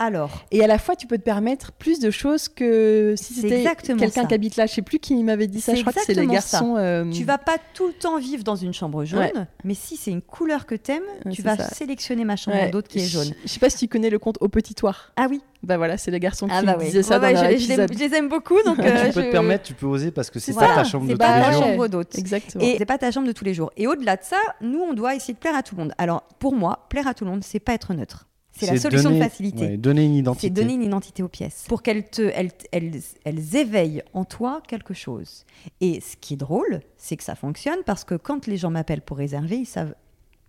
Alors. 0.00 0.46
Et 0.50 0.64
à 0.64 0.66
la 0.66 0.78
fois, 0.78 0.96
tu 0.96 1.06
peux 1.06 1.18
te 1.18 1.22
permettre 1.22 1.72
plus 1.72 2.00
de 2.00 2.10
choses 2.10 2.48
que 2.48 3.14
si 3.18 3.34
c'était 3.34 3.62
quelqu'un 3.62 4.24
qui 4.24 4.34
habite 4.34 4.56
là. 4.56 4.64
Je 4.64 4.72
sais 4.72 4.82
plus 4.82 4.98
qui 4.98 5.22
m'avait 5.22 5.46
dit 5.46 5.60
ça. 5.60 5.74
Je 5.74 5.82
crois 5.82 5.92
que 5.92 6.00
c'est 6.04 6.14
les 6.14 6.26
garçons. 6.26 6.76
Euh... 6.78 7.04
Tu 7.10 7.22
vas 7.22 7.36
pas 7.36 7.58
tout 7.74 7.86
le 7.86 7.92
temps 7.92 8.18
vivre 8.18 8.42
dans 8.42 8.56
une 8.56 8.72
chambre 8.72 9.04
jaune, 9.04 9.46
mais 9.62 9.74
si 9.74 9.96
c'est 9.96 10.10
une 10.10 10.22
couleur 10.22 10.66
que 10.66 10.74
t'aimes, 10.74 11.04
tu 11.30 11.42
vas 11.42 11.56
sélectionner 11.56 12.24
ma 12.24 12.36
chambre 12.36 12.70
d'autre 12.70 12.88
qui 12.88 12.98
est 12.98 13.06
jaune. 13.06 13.32
Je 13.44 13.48
sais 13.48 13.60
pas 13.60 13.70
si 13.70 13.78
tu 13.78 13.88
connais 13.88 14.10
le 14.10 14.18
conte 14.18 14.38
Au 14.40 14.48
Petit 14.48 14.74
Toit. 14.74 14.96
Ah 15.16 15.26
oui. 15.28 15.42
Bah 15.62 15.76
voilà, 15.76 15.98
c'est 15.98 16.10
les 16.10 16.20
garçons 16.20 16.48
ah 16.50 16.60
qui 16.60 16.66
bah 16.66 16.76
disaient 16.76 17.02
ça 17.02 17.18
dans 17.18 17.28
je, 17.28 17.58
je, 17.58 17.98
les 17.98 18.14
aime 18.14 18.30
beaucoup, 18.30 18.56
donc 18.64 18.78
tu 18.78 18.86
euh, 18.86 19.12
peux 19.12 19.24
te 19.24 19.30
permettre, 19.30 19.64
tu 19.64 19.74
peux 19.74 19.84
oser 19.84 20.10
parce 20.10 20.30
que 20.30 20.38
c'est 20.38 20.54
pas 20.54 20.74
ta 20.74 20.84
chambre 20.84 21.06
de 21.06 21.14
tous 21.14 21.20
les 21.20 21.52
jours. 21.52 21.62
chambre 21.62 21.88
d'hôte. 21.88 22.18
Exactement. 22.18 22.64
Et 22.64 22.76
c'est 22.78 22.86
pas 22.86 22.96
ta 22.96 23.10
chambre 23.10 23.26
de 23.26 23.32
tous 23.32 23.44
les 23.44 23.52
jours. 23.52 23.70
Et 23.76 23.86
au-delà 23.86 24.16
de 24.16 24.22
ça, 24.22 24.38
nous, 24.62 24.80
on 24.80 24.94
doit 24.94 25.14
essayer 25.14 25.34
de 25.34 25.38
plaire 25.38 25.54
à 25.54 25.62
tout 25.62 25.76
le 25.76 25.82
monde. 25.82 25.92
Alors 25.98 26.22
pour 26.38 26.54
moi, 26.54 26.86
plaire 26.88 27.06
à 27.06 27.12
tout 27.12 27.26
le 27.26 27.30
monde, 27.30 27.44
c'est 27.44 27.60
pas 27.60 27.74
être 27.74 27.92
neutre. 27.92 28.26
C'est 28.66 28.74
la 28.74 28.80
solution 28.80 29.10
de 29.10 29.18
facilité. 29.18 29.76
donner 29.76 30.04
une 30.04 30.14
identité. 30.14 30.46
C'est 30.46 30.52
donner 30.52 30.74
une 30.74 30.82
identité 30.82 31.22
aux 31.22 31.28
pièces 31.28 31.64
pour 31.68 31.82
qu'elles 31.82 32.08
te, 32.08 32.22
elles, 32.34 32.50
elles, 32.72 33.00
elles, 33.24 33.56
éveillent 33.56 34.02
en 34.14 34.24
toi 34.24 34.62
quelque 34.66 34.94
chose. 34.94 35.44
Et 35.80 36.00
ce 36.00 36.16
qui 36.16 36.34
est 36.34 36.38
drôle, 36.38 36.80
c'est 36.96 37.16
que 37.16 37.24
ça 37.24 37.34
fonctionne 37.34 37.78
parce 37.86 38.04
que 38.04 38.14
quand 38.14 38.46
les 38.46 38.56
gens 38.56 38.70
m'appellent 38.70 39.02
pour 39.02 39.16
réserver, 39.16 39.56
ils 39.56 39.66
savent 39.66 39.94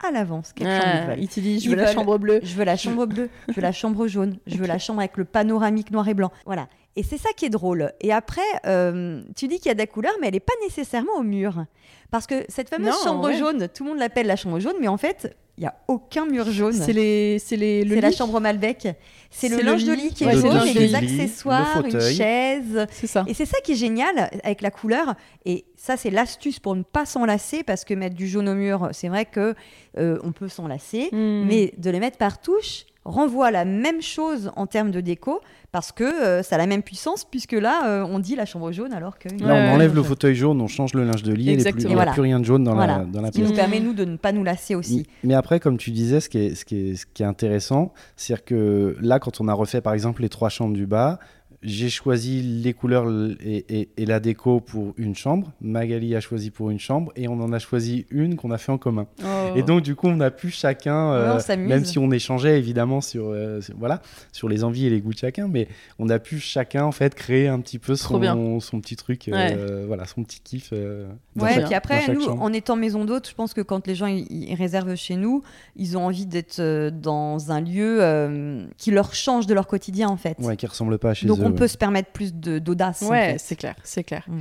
à 0.03 0.11
l'avance 0.11 0.53
quelle 0.53 0.67
chambre 0.67 0.93
ils 0.95 1.07
veulent. 1.07 1.23
Ils 1.23 1.27
te 1.27 1.39
disent, 1.39 1.63
je 1.63 1.69
veux 1.69 1.75
la 1.75 1.93
chambre 1.93 2.17
bleue. 2.17 2.39
Je 2.43 2.55
veux 2.55 2.63
la 2.63 2.77
chambre 2.77 3.05
bleue. 3.05 3.29
je 3.47 3.53
veux 3.53 3.61
la 3.61 3.71
chambre 3.71 4.07
jaune. 4.07 4.37
Je 4.47 4.57
veux 4.57 4.67
la 4.67 4.79
chambre 4.79 4.99
avec 4.99 5.17
le 5.17 5.25
panoramique 5.25 5.91
noir 5.91 6.07
et 6.07 6.13
blanc. 6.13 6.31
Voilà. 6.45 6.67
Et 6.95 7.03
c'est 7.03 7.17
ça 7.17 7.29
qui 7.35 7.45
est 7.45 7.49
drôle. 7.49 7.93
Et 8.01 8.11
après, 8.11 8.41
euh, 8.65 9.21
tu 9.35 9.47
dis 9.47 9.57
qu'il 9.57 9.67
y 9.67 9.71
a 9.71 9.75
des 9.75 9.87
couleurs, 9.87 10.13
mais 10.19 10.27
elle 10.27 10.33
n'est 10.33 10.39
pas 10.39 10.53
nécessairement 10.63 11.13
au 11.17 11.23
mur. 11.23 11.65
Parce 12.09 12.27
que 12.27 12.43
cette 12.49 12.69
fameuse 12.69 12.93
chambre 13.03 13.31
jaune, 13.31 13.69
tout 13.73 13.83
le 13.85 13.91
monde 13.91 13.99
l'appelle 13.99 14.27
la 14.27 14.35
chambre 14.35 14.59
jaune, 14.59 14.75
mais 14.81 14.89
en 14.89 14.97
fait, 14.97 15.35
il 15.61 15.65
n'y 15.65 15.67
a 15.67 15.75
aucun 15.87 16.25
mur 16.25 16.49
jaune. 16.49 16.73
C'est 16.73 16.91
les, 16.91 17.37
c'est 17.37 17.55
les, 17.55 17.83
la 17.83 18.11
chambre 18.11 18.39
Malbec. 18.39 18.87
C'est 19.29 19.47
le 19.47 19.61
linge 19.61 19.83
de 19.83 19.93
lit 19.93 20.11
qui 20.11 20.23
est 20.23 20.41
jaune 20.41 20.67
et 20.67 20.73
les 20.73 20.95
accessoires, 20.95 21.85
une 21.85 22.01
chaise. 22.01 22.87
C'est 22.89 23.05
ça. 23.05 23.23
Et 23.27 23.35
c'est 23.35 23.45
ça 23.45 23.59
qui 23.63 23.73
est 23.73 23.75
génial 23.75 24.31
avec 24.43 24.63
la 24.63 24.71
couleur. 24.71 25.13
Et 25.45 25.65
ça, 25.75 25.97
c'est 25.97 26.09
l'astuce 26.09 26.57
pour 26.57 26.75
ne 26.75 26.81
pas 26.81 27.05
s'enlacer 27.05 27.61
parce 27.61 27.85
que 27.85 27.93
mettre 27.93 28.15
du 28.15 28.27
jaune 28.27 28.49
au 28.49 28.55
mur, 28.55 28.89
c'est 28.91 29.07
vrai 29.07 29.25
que 29.25 29.53
euh, 29.99 30.17
on 30.23 30.31
peut 30.31 30.49
s'enlacer, 30.49 31.09
hmm. 31.11 31.45
mais 31.45 31.75
de 31.77 31.91
les 31.91 31.99
mettre 31.99 32.17
par 32.17 32.41
touche, 32.41 32.85
renvoie 33.03 33.49
la 33.51 33.65
même 33.65 34.01
chose 34.01 34.51
en 34.55 34.67
termes 34.67 34.91
de 34.91 35.01
déco 35.01 35.41
parce 35.71 35.91
que 35.91 36.03
euh, 36.03 36.43
ça 36.43 36.55
a 36.55 36.57
la 36.57 36.67
même 36.67 36.83
puissance 36.83 37.25
puisque 37.25 37.53
là 37.53 37.87
euh, 37.87 38.05
on 38.07 38.19
dit 38.19 38.35
la 38.35 38.45
chambre 38.45 38.71
jaune 38.71 38.93
alors 38.93 39.17
que 39.17 39.29
là 39.29 39.55
on 39.55 39.75
enlève 39.75 39.95
le 39.95 40.03
fauteuil 40.03 40.35
jaune 40.35 40.61
on 40.61 40.67
change 40.67 40.93
le 40.93 41.03
linge 41.03 41.23
de 41.23 41.33
lit 41.33 41.49
et 41.49 41.53
il 41.53 41.87
n'y 41.87 41.95
a 41.95 42.05
plus 42.11 42.21
rien 42.21 42.39
de 42.39 42.45
jaune 42.45 42.63
dans, 42.63 42.75
la, 42.75 42.99
dans 42.99 43.21
la 43.21 43.31
pièce. 43.31 43.33
Ce 43.33 43.39
qui 43.41 43.41
nous 43.41 43.55
permet 43.55 43.79
nous 43.79 43.93
de 43.93 44.05
ne 44.05 44.17
pas 44.17 44.31
nous 44.31 44.43
lasser 44.43 44.75
aussi. 44.75 45.07
Mais 45.23 45.33
après 45.33 45.59
comme 45.59 45.77
tu 45.77 45.91
disais 45.91 46.19
ce 46.19 46.29
qui 46.29 46.37
est, 46.37 46.55
ce 46.55 46.63
qui 46.63 46.91
est, 46.91 46.95
ce 46.95 47.05
qui 47.11 47.23
est 47.23 47.25
intéressant 47.25 47.91
c'est 48.15 48.43
que 48.43 48.95
là 49.01 49.19
quand 49.19 49.41
on 49.41 49.47
a 49.47 49.53
refait 49.53 49.81
par 49.81 49.93
exemple 49.93 50.21
les 50.21 50.29
trois 50.29 50.49
chambres 50.49 50.75
du 50.75 50.85
bas 50.85 51.19
j'ai 51.63 51.89
choisi 51.89 52.41
les 52.41 52.73
couleurs 52.73 53.05
et, 53.39 53.87
la 53.97 54.19
déco 54.19 54.59
pour 54.59 54.93
une 54.97 55.15
chambre. 55.15 55.51
Magali 55.61 56.15
a 56.15 56.19
choisi 56.19 56.49
pour 56.49 56.71
une 56.71 56.79
chambre 56.79 57.11
et 57.15 57.27
on 57.27 57.39
en 57.39 57.53
a 57.53 57.59
choisi 57.59 58.05
une 58.09 58.35
qu'on 58.35 58.51
a 58.51 58.57
fait 58.57 58.71
en 58.71 58.79
commun. 58.79 59.05
Oh. 59.23 59.55
Et 59.55 59.61
donc 59.61 59.81
du 59.81 59.95
coup, 59.95 60.07
on 60.07 60.19
a 60.21 60.31
pu 60.31 60.49
chacun, 60.49 61.13
euh, 61.13 61.39
même 61.57 61.85
si 61.85 61.99
on 61.99 62.11
échangeait 62.11 62.57
évidemment 62.57 62.99
euh, 63.15 63.61
sur, 63.61 63.75
voilà 63.77 64.01
sur 64.31 64.49
les 64.49 64.63
envies 64.63 64.87
et 64.87 64.89
les 64.89 65.01
goûts 65.01 65.13
de 65.13 65.19
chacun, 65.19 65.47
mais 65.47 65.67
on 65.99 66.09
a 66.09 66.17
pu 66.17 66.39
chacun 66.39 66.83
en 66.83 66.91
fait 66.91 67.13
créer 67.13 67.47
un 67.47 67.59
petit 67.59 67.77
peu 67.77 67.95
son, 67.95 68.59
son 68.59 68.81
petit 68.81 68.95
truc, 68.95 69.29
euh, 69.29 69.83
voilà, 69.85 70.05
son 70.05 70.23
petit 70.23 70.39
kiff. 70.39 70.71
ouais. 70.71 71.59
et 71.59 71.63
puis 71.63 71.75
après, 71.75 72.11
nous, 72.13 72.23
en 72.23 72.51
étant 72.53 72.75
maison 72.75 73.05
d'hôte, 73.05 73.29
je 73.29 73.35
pense 73.35 73.53
que 73.53 73.61
quand 73.61 73.85
les 73.85 73.95
gens 73.95 74.07
ils, 74.07 74.55
réservent 74.55 74.95
chez 74.95 75.15
nous, 75.15 75.43
ils 75.75 75.95
ont 75.95 76.05
envie 76.05 76.25
d'être 76.25 76.89
dans 76.89 77.51
un 77.51 77.61
lieu 77.61 78.67
qui 78.77 78.89
leur 78.89 79.13
change 79.13 79.45
de 79.45 79.53
leur 79.53 79.67
quotidien 79.67 80.09
en 80.09 80.17
fait. 80.17 80.37
Ouais, 80.39 80.57
qui 80.57 80.65
ressemble 80.65 80.97
pas 80.97 81.11
à 81.11 81.13
chez 81.13 81.27
eux 81.27 81.50
on 81.51 81.55
peut 81.55 81.67
se 81.67 81.77
permettre 81.77 82.11
plus 82.11 82.33
d'audace. 82.33 83.01
Ouais, 83.01 83.35
c'est 83.39 83.55
clair, 83.55 83.75
c'est 83.83 84.03
clair. 84.03 84.25
Mm. 84.27 84.39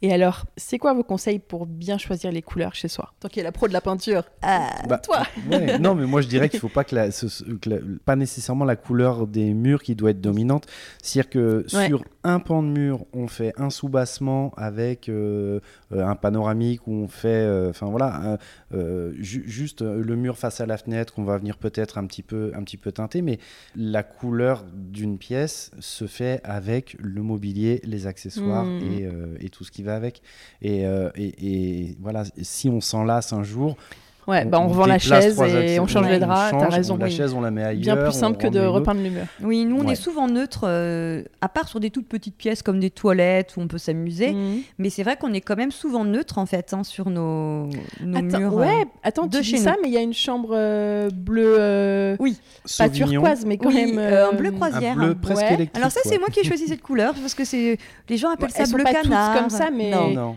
Et 0.00 0.12
alors, 0.12 0.46
c'est 0.56 0.78
quoi 0.78 0.94
vos 0.94 1.02
conseils 1.02 1.40
pour 1.40 1.66
bien 1.66 1.98
choisir 1.98 2.30
les 2.30 2.42
couleurs 2.42 2.74
chez 2.74 2.86
soi? 2.86 3.12
Tant 3.18 3.28
qu'il 3.28 3.40
est 3.40 3.44
la 3.44 3.52
pro 3.52 3.66
de 3.66 3.72
la 3.72 3.80
peinture. 3.80 4.22
Ah, 4.42 4.70
bah, 4.88 4.98
toi 4.98 5.24
Non, 5.80 5.96
mais 5.96 6.06
moi 6.06 6.20
je 6.20 6.28
dirais 6.28 6.48
qu'il 6.48 6.58
ne 6.58 6.60
faut 6.60 6.68
pas 6.68 6.84
que, 6.84 6.94
la, 6.94 7.08
pas 8.04 8.14
nécessairement 8.14 8.64
la 8.64 8.76
couleur 8.76 9.26
des 9.26 9.54
murs 9.54 9.82
qui 9.82 9.96
doit 9.96 10.10
être 10.10 10.20
dominante. 10.20 10.66
C'est-à-dire 11.02 11.30
que 11.30 11.64
sur 11.66 12.04
un 12.22 12.40
pan 12.40 12.62
de 12.62 12.68
mur, 12.68 13.06
on 13.12 13.26
fait 13.26 13.52
un 13.56 13.70
soubassement 13.70 14.52
avec 14.56 15.08
euh, 15.08 15.60
euh, 15.92 16.06
un 16.06 16.14
panoramique 16.14 16.86
où 16.86 16.92
on 16.92 17.08
fait, 17.08 17.28
euh, 17.28 17.70
enfin 17.70 17.86
voilà, 17.86 18.38
juste 19.18 19.82
le 19.82 20.16
mur 20.16 20.38
face 20.38 20.60
à 20.60 20.66
la 20.66 20.76
fenêtre 20.76 21.14
qu'on 21.14 21.24
va 21.24 21.38
venir 21.38 21.56
peut-être 21.56 21.98
un 21.98 22.06
petit 22.06 22.22
peu, 22.22 22.52
un 22.54 22.62
petit 22.62 22.76
peu 22.76 22.92
teinter, 22.92 23.22
mais 23.22 23.38
la 23.74 24.02
couleur 24.02 24.64
d'une 24.72 25.18
pièce 25.18 25.70
se 25.80 26.06
fait 26.06 26.40
avec 26.44 26.96
le 27.00 27.22
mobilier, 27.22 27.80
les 27.84 28.06
accessoires 28.06 28.64
mmh. 28.64 28.82
et, 28.82 29.08
et, 29.46 29.48
tout 29.48 29.64
ce 29.64 29.70
qui 29.70 29.82
va 29.82 29.87
avec. 29.90 30.22
Et, 30.62 30.82
et, 30.82 31.86
et 31.86 31.96
voilà, 32.00 32.24
si 32.42 32.68
on 32.68 32.80
s'en 32.80 33.04
lasse 33.04 33.32
un 33.32 33.42
jour, 33.42 33.76
Ouais, 34.28 34.44
bah 34.44 34.60
on, 34.60 34.68
revend 34.68 34.84
la 34.84 34.98
chaise 34.98 35.40
et 35.40 35.80
on 35.80 35.86
change 35.86 36.06
les 36.06 36.18
draps, 36.18 36.50
t'as 36.50 36.68
raison. 36.68 36.98
la 36.98 37.08
chaise, 37.08 37.32
on 37.32 37.40
la 37.40 37.50
met 37.50 37.64
ailleurs. 37.64 37.96
Bien 37.96 37.96
plus 37.96 38.12
simple 38.12 38.36
que 38.36 38.46
de 38.46 38.60
repeindre 38.60 39.02
le 39.02 39.08
mur. 39.08 39.22
Oui, 39.42 39.64
nous 39.64 39.78
on 39.78 39.88
est 39.88 39.94
souvent 39.94 40.28
neutre, 40.28 40.64
euh, 40.64 41.22
à 41.40 41.48
part 41.48 41.66
sur 41.66 41.80
des 41.80 41.88
toutes 41.88 42.08
petites 42.08 42.36
pièces 42.36 42.62
comme 42.62 42.78
des 42.78 42.90
toilettes 42.90 43.56
où 43.56 43.62
on 43.62 43.68
peut 43.68 43.78
s'amuser. 43.78 44.32
Mhm. 44.32 44.60
Mais 44.76 44.90
c'est 44.90 45.02
vrai 45.02 45.16
qu'on 45.16 45.32
est 45.32 45.40
quand 45.40 45.56
même 45.56 45.70
souvent 45.70 46.04
neutre 46.04 46.36
en 46.36 46.44
fait 46.44 46.74
hein, 46.74 46.84
sur 46.84 47.08
nos, 47.08 47.70
nos 48.04 48.22
murs. 48.22 48.54
Ouais, 48.54 48.82
euh, 48.82 48.84
attends, 49.02 49.26
de 49.26 49.38
tu 49.38 49.44
chez 49.44 49.56
dis 49.56 49.62
ça, 49.62 49.76
mais 49.82 49.88
il 49.88 49.94
y 49.94 49.96
a 49.96 50.02
une 50.02 50.12
chambre 50.12 50.50
euh, 50.52 51.08
bleue. 51.10 52.16
oui. 52.20 52.36
Pas 52.76 52.90
turquoise, 52.90 53.46
mais 53.46 53.56
quand 53.56 53.72
même. 53.72 53.98
un 53.98 54.36
bleu 54.36 54.50
croisière. 54.50 54.98
Un 54.98 55.06
bleu 55.06 55.14
presque 55.14 55.42
électrique. 55.42 55.70
Alors 55.74 55.90
ça, 55.90 56.00
c'est 56.04 56.18
moi 56.18 56.28
qui 56.28 56.40
ai 56.40 56.44
choisi 56.44 56.68
cette 56.68 56.82
couleur 56.82 57.14
parce 57.14 57.34
que 57.34 57.44
c'est 57.44 57.78
les 58.10 58.16
gens 58.18 58.30
appellent 58.30 58.50
ça 58.50 58.64
bleu 58.66 58.84
canard. 58.84 59.38
comme 59.38 59.50
ça, 59.50 59.70
mais 59.74 59.92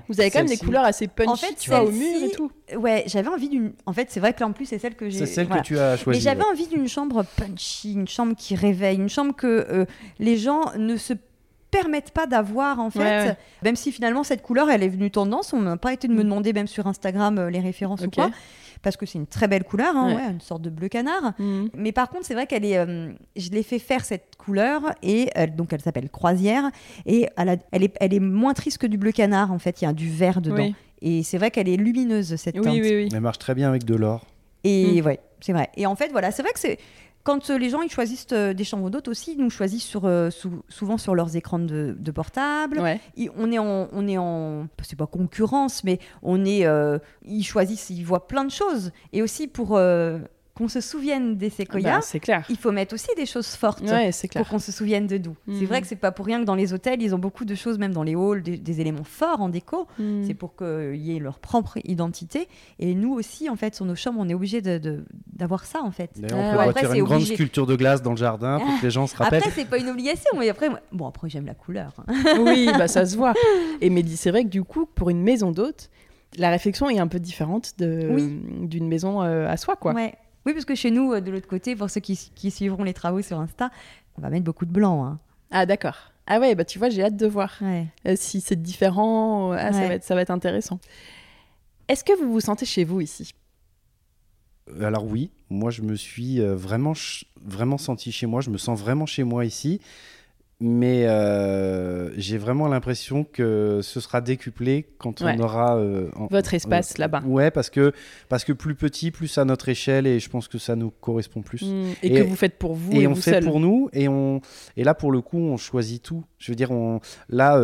vous 0.07 0.21
avez 0.21 0.31
quand 0.31 0.39
même 0.39 0.47
des 0.47 0.57
couleurs 0.57 0.85
assez 0.85 1.07
punchy, 1.07 1.29
en 1.29 1.35
fait, 1.35 1.55
tu 1.59 1.69
vois, 1.69 1.83
au 1.83 1.91
mur 1.91 2.23
et 2.23 2.31
tout. 2.31 2.49
Ouais, 2.77 3.03
j'avais 3.07 3.29
envie 3.29 3.49
d'une. 3.49 3.73
En 3.85 3.93
fait, 3.93 4.07
c'est 4.09 4.19
vrai 4.19 4.33
que 4.33 4.39
là 4.39 4.47
en 4.47 4.51
plus, 4.51 4.65
c'est 4.65 4.79
celle 4.79 4.95
que 4.95 5.09
j'ai. 5.09 5.19
C'est 5.19 5.25
celle 5.25 5.47
que 5.47 5.61
tu 5.61 5.77
as 5.77 5.97
choisie. 5.97 6.19
Mais 6.19 6.23
j'avais 6.23 6.43
envie 6.43 6.67
d'une 6.67 6.87
chambre 6.87 7.23
punchy, 7.37 7.93
une 7.93 8.07
chambre 8.07 8.35
qui 8.35 8.55
réveille, 8.55 8.97
une 8.97 9.09
chambre 9.09 9.35
que 9.35 9.47
euh, 9.47 9.85
les 10.19 10.37
gens 10.37 10.71
ne 10.77 10.97
se 10.97 11.13
permettent 11.71 12.11
pas 12.11 12.27
d'avoir 12.27 12.79
en 12.79 12.89
fait, 12.89 13.37
même 13.63 13.77
si 13.77 13.93
finalement 13.93 14.23
cette 14.23 14.41
couleur 14.41 14.69
elle 14.69 14.83
est 14.83 14.89
venue 14.89 15.09
tendance, 15.09 15.53
on 15.53 15.61
n'a 15.61 15.77
pas 15.77 15.93
été 15.93 16.09
de 16.09 16.13
me 16.13 16.19
mm. 16.19 16.23
demander 16.23 16.53
même 16.53 16.67
sur 16.67 16.85
Instagram 16.85 17.37
euh, 17.37 17.49
les 17.49 17.61
références 17.61 18.01
ou 18.01 18.09
quoi, 18.09 18.29
parce 18.81 18.97
que 18.97 19.05
c'est 19.05 19.17
une 19.17 19.25
très 19.25 19.47
belle 19.47 19.63
couleur, 19.63 19.95
hein, 19.95 20.31
une 20.31 20.41
sorte 20.41 20.61
de 20.61 20.69
bleu 20.69 20.89
canard. 20.89 21.31
Mm. 21.39 21.67
Mais 21.75 21.93
par 21.93 22.09
contre 22.09 22.25
c'est 22.25 22.33
vrai 22.33 22.45
qu'elle 22.45 22.65
est, 22.65 22.77
euh, 22.77 23.13
je 23.37 23.51
l'ai 23.51 23.63
fait 23.63 23.79
faire 23.79 24.03
cette 24.03 24.35
couleur 24.37 24.81
et 25.01 25.29
donc 25.55 25.71
elle 25.71 25.79
s'appelle 25.79 26.09
croisière 26.09 26.69
et 27.05 27.29
elle, 27.37 27.59
elle, 27.71 27.83
est, 27.83 27.95
elle 28.01 28.13
est 28.13 28.19
moins 28.19 28.53
triste 28.53 28.77
que 28.77 28.87
du 28.87 28.97
bleu 28.97 29.13
canard 29.13 29.53
en 29.53 29.59
fait, 29.59 29.81
il 29.81 29.85
y 29.85 29.87
a 29.87 29.93
du 29.93 30.09
vert 30.09 30.41
dedans. 30.41 30.73
Et 31.01 31.23
c'est 31.23 31.37
vrai 31.37 31.51
qu'elle 31.51 31.69
est 31.69 31.77
lumineuse 31.77 32.35
cette 32.35 32.61
teinte. 32.61 32.75
Elle 32.75 33.21
marche 33.21 33.39
très 33.39 33.55
bien 33.55 33.69
avec 33.69 33.85
de 33.85 33.95
l'or. 33.95 34.25
Et 34.63 35.01
mm. 35.01 35.05
ouais, 35.05 35.19
c'est 35.39 35.53
vrai. 35.53 35.69
Et 35.75 35.85
en 35.85 35.95
fait, 35.95 36.09
voilà, 36.11 36.31
c'est 36.31 36.43
vrai 36.43 36.51
que 36.53 36.59
c'est 36.59 36.77
quand 37.23 37.49
euh, 37.49 37.57
les 37.57 37.69
gens 37.69 37.81
ils 37.81 37.91
choisissent 37.91 38.27
euh, 38.31 38.53
des 38.53 38.63
chambres 38.63 38.89
d'hôtes 38.89 39.07
aussi, 39.07 39.33
ils 39.33 39.43
nous 39.43 39.49
choisissent 39.49 39.83
sur, 39.83 40.05
euh, 40.05 40.29
souvent 40.69 40.97
sur 40.97 41.13
leurs 41.15 41.35
écrans 41.35 41.59
de, 41.59 41.95
portable. 42.13 42.81
on 43.35 43.51
est 43.51 43.59
en, 43.59 43.87
on 43.91 44.07
est 44.07 44.17
en, 44.17 44.67
c'est 44.81 44.97
pas 44.97 45.07
concurrence, 45.07 45.83
mais 45.83 45.99
on 46.23 46.45
est, 46.45 46.65
ils 47.25 47.43
choisissent, 47.43 47.89
ils 47.89 48.03
voient 48.03 48.27
plein 48.27 48.43
de 48.43 48.51
choses. 48.51 48.91
Et 49.13 49.21
aussi 49.21 49.47
pour 49.47 49.79
qu'on 50.61 50.67
se 50.67 50.81
souvienne 50.81 51.37
des 51.37 51.49
séquoias, 51.49 51.97
bah, 51.97 52.01
c'est 52.01 52.19
clair. 52.19 52.45
il 52.49 52.57
faut 52.57 52.71
mettre 52.71 52.93
aussi 52.93 53.07
des 53.17 53.25
choses 53.25 53.47
fortes 53.47 53.83
pour 54.35 54.47
qu'on 54.47 54.59
se 54.59 54.71
souvienne 54.71 55.07
de 55.07 55.17
d'où. 55.17 55.35
C'est 55.47 55.65
vrai 55.65 55.77
mhm. 55.77 55.81
que 55.81 55.87
c'est 55.87 55.95
pas 55.95 56.11
pour 56.11 56.25
rien 56.25 56.39
que 56.39 56.45
dans 56.45 56.55
les 56.55 56.71
hôtels, 56.71 57.01
ils 57.01 57.15
ont 57.15 57.19
beaucoup 57.19 57.45
de 57.45 57.55
choses, 57.55 57.79
même 57.79 57.93
dans 57.93 58.03
les 58.03 58.15
halls, 58.15 58.43
des, 58.43 58.81
éléments 58.81 59.03
forts 59.03 59.41
en 59.41 59.49
déco. 59.49 59.87
Mhm. 59.97 60.25
C'est 60.27 60.33
pour 60.35 60.55
qu'il 60.55 60.97
y 60.97 61.15
ait 61.15 61.19
leur 61.19 61.39
propre 61.39 61.79
identité. 61.83 62.47
Et 62.77 62.93
nous 62.93 63.13
aussi, 63.13 63.49
en 63.49 63.55
fait, 63.55 63.73
sur 63.73 63.85
nos 63.85 63.95
chambres, 63.95 64.19
on 64.19 64.29
est 64.29 64.33
obligé 64.35 64.61
d'avoir 64.61 65.65
ça, 65.65 65.81
en 65.81 65.91
fait. 65.91 66.11
D'ailleurs, 66.15 66.67
on 66.67 66.73
peut 66.73 66.95
une 66.95 67.03
grande 67.03 67.23
sculpture 67.23 67.65
de 67.65 67.75
glace 67.75 68.03
dans 68.03 68.11
le 68.11 68.17
jardin 68.17 68.59
pour 68.59 68.79
que 68.79 68.85
les 68.85 68.91
gens 68.91 69.07
se 69.07 69.15
rappellent. 69.15 69.39
Après, 69.39 69.51
c'est 69.51 69.67
pas 69.67 69.79
une 69.79 69.89
obligation, 69.89 70.31
mais 70.37 70.49
après, 70.49 70.69
bon, 70.91 71.07
après, 71.07 71.29
j'aime 71.29 71.47
la 71.47 71.55
couleur. 71.55 71.93
Hein. 72.07 72.13
oui, 72.45 72.69
bah 72.77 72.87
ça 72.87 73.05
se 73.05 73.17
voit. 73.17 73.33
Et 73.81 73.89
mais 73.89 74.03
c'est 74.15 74.29
vrai 74.29 74.43
que 74.43 74.49
du 74.49 74.63
coup, 74.63 74.85
pour 74.85 75.09
une 75.09 75.23
maison 75.23 75.51
d'hôte, 75.51 75.89
la 76.37 76.49
réflexion 76.49 76.89
est 76.89 76.99
un 76.99 77.07
peu 77.07 77.19
différente 77.19 77.73
d'une 77.77 78.87
maison 78.87 79.21
euh, 79.21 79.49
à 79.49 79.57
soi, 79.57 79.75
quoi. 79.75 79.93
Ouais. 79.93 80.13
Oui, 80.45 80.53
parce 80.53 80.65
que 80.65 80.75
chez 80.75 80.91
nous, 80.91 81.13
euh, 81.13 81.21
de 81.21 81.31
l'autre 81.31 81.47
côté, 81.47 81.75
pour 81.75 81.89
ceux 81.89 82.01
qui, 82.01 82.15
suivront 82.51 82.83
les 82.83 82.93
travaux 82.93 83.21
sur 83.21 83.39
Insta, 83.39 83.69
on 84.17 84.21
va 84.21 84.29
mettre 84.29 84.43
beaucoup 84.43 84.65
de 84.65 84.71
blanc. 84.71 85.05
Hein. 85.05 85.19
Ah, 85.51 85.65
d'accord. 85.65 86.11
Ah 86.27 86.39
ouais, 86.39 86.55
bah 86.55 86.65
tu 86.65 86.79
vois, 86.79 86.89
j'ai 86.89 87.03
hâte 87.03 87.17
de 87.17 87.27
voir 87.27 87.57
euh, 87.61 87.83
si 88.15 88.41
c'est 88.41 88.61
différent. 88.61 89.51
Ah, 89.51 89.73
ça, 89.73 89.87
va 89.87 89.93
être, 89.95 90.03
ça 90.03 90.15
va 90.15 90.21
être 90.21 90.31
intéressant. 90.31 90.79
Est-ce 91.87 92.03
que 92.03 92.17
vous 92.17 92.31
vous 92.31 92.39
sentez 92.39 92.65
chez 92.65 92.83
vous 92.83 93.01
ici? 93.01 93.33
Alors 94.79 95.05
oui, 95.05 95.31
moi 95.49 95.71
je 95.71 95.81
me 95.81 95.95
suis 95.95 96.39
euh, 96.39 96.55
vraiment, 96.55 96.93
vraiment 97.43 97.77
senti 97.77 98.11
chez 98.11 98.27
moi, 98.27 98.41
je 98.41 98.49
me 98.49 98.57
sens 98.57 98.79
vraiment 98.79 99.05
chez 99.05 99.23
moi 99.23 99.43
ici 99.43 99.81
mais 100.63 101.07
euh, 101.07 102.11
j'ai 102.17 102.37
vraiment 102.37 102.67
l'impression 102.67 103.23
que 103.23 103.79
ce 103.81 103.99
sera 103.99 104.21
décuplé 104.21 104.85
quand 104.99 105.23
on 105.23 105.39
aura 105.39 105.77
euh, 105.77 106.09
votre 106.29 106.53
espace 106.53 106.91
euh, 106.91 106.99
là-bas. 106.99 107.23
Ouais, 107.25 107.49
parce 107.49 107.71
que 107.71 107.93
parce 108.29 108.43
que 108.43 108.53
plus 108.53 108.75
petit, 108.75 109.09
plus 109.09 109.39
à 109.39 109.45
notre 109.45 109.69
échelle, 109.69 110.05
et 110.05 110.19
je 110.19 110.29
pense 110.29 110.47
que 110.47 110.59
ça 110.59 110.75
nous 110.75 110.91
correspond 110.91 111.41
plus. 111.41 111.63
Mmh. 111.63 111.85
Et, 112.03 112.13
que 112.13 112.21
vous 112.21 112.35
faites 112.35 112.59
pour 112.59 112.75
vous 112.75 112.91
et, 112.93 113.07
on 113.07 113.15
fait 113.15 113.41
pour 113.41 113.59
nous, 113.59 113.89
et 113.91 114.07
on 114.07 114.39
et 114.77 114.83
là 114.83 114.93
pour 114.93 115.11
le 115.11 115.21
coup, 115.21 115.39
on 115.39 115.57
choisit 115.57 116.03
tout. 116.03 116.23
Je 116.37 116.51
veux 116.51 116.55
dire, 116.55 116.69
on 116.69 116.99
là 117.27 117.59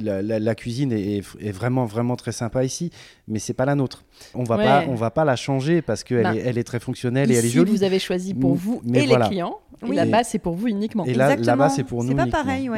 la, 0.00 0.54
cuisine 0.54 0.92
est, 0.92 1.18
est, 1.40 1.52
vraiment 1.52 1.86
vraiment 1.86 2.14
très 2.14 2.32
sympa 2.32 2.62
ici, 2.62 2.92
mais 3.26 3.40
c'est 3.40 3.52
pas 3.52 3.64
la 3.64 3.74
nôtre. 3.74 4.04
On 4.34 4.44
va 4.44 4.58
pas 4.58 4.84
on 4.88 4.94
va 4.94 5.10
pas 5.10 5.24
la 5.24 5.34
changer 5.34 5.82
parce 5.82 6.04
qu'elle 6.04 6.22
bah, 6.22 6.36
est, 6.36 6.38
elle 6.38 6.58
est 6.58 6.64
très 6.64 6.78
fonctionnelle 6.78 7.32
et 7.32 7.34
elle 7.34 7.44
est 7.44 7.48
jolie. 7.48 7.72
Vous 7.72 7.82
avez 7.82 7.98
choisi 7.98 8.32
pour 8.32 8.54
vous 8.54 8.80
et 8.94 9.06
les 9.06 9.16
clients. 9.26 9.58
Oui. 9.82 9.96
là-bas, 9.96 10.24
c'est 10.24 10.38
pour 10.38 10.54
vous 10.54 10.68
uniquement. 10.68 11.04
Et 11.04 11.14
là, 11.14 11.36
là-bas, 11.36 11.68
c'est 11.68 11.84
pour 11.84 12.04
nous. 12.04 12.14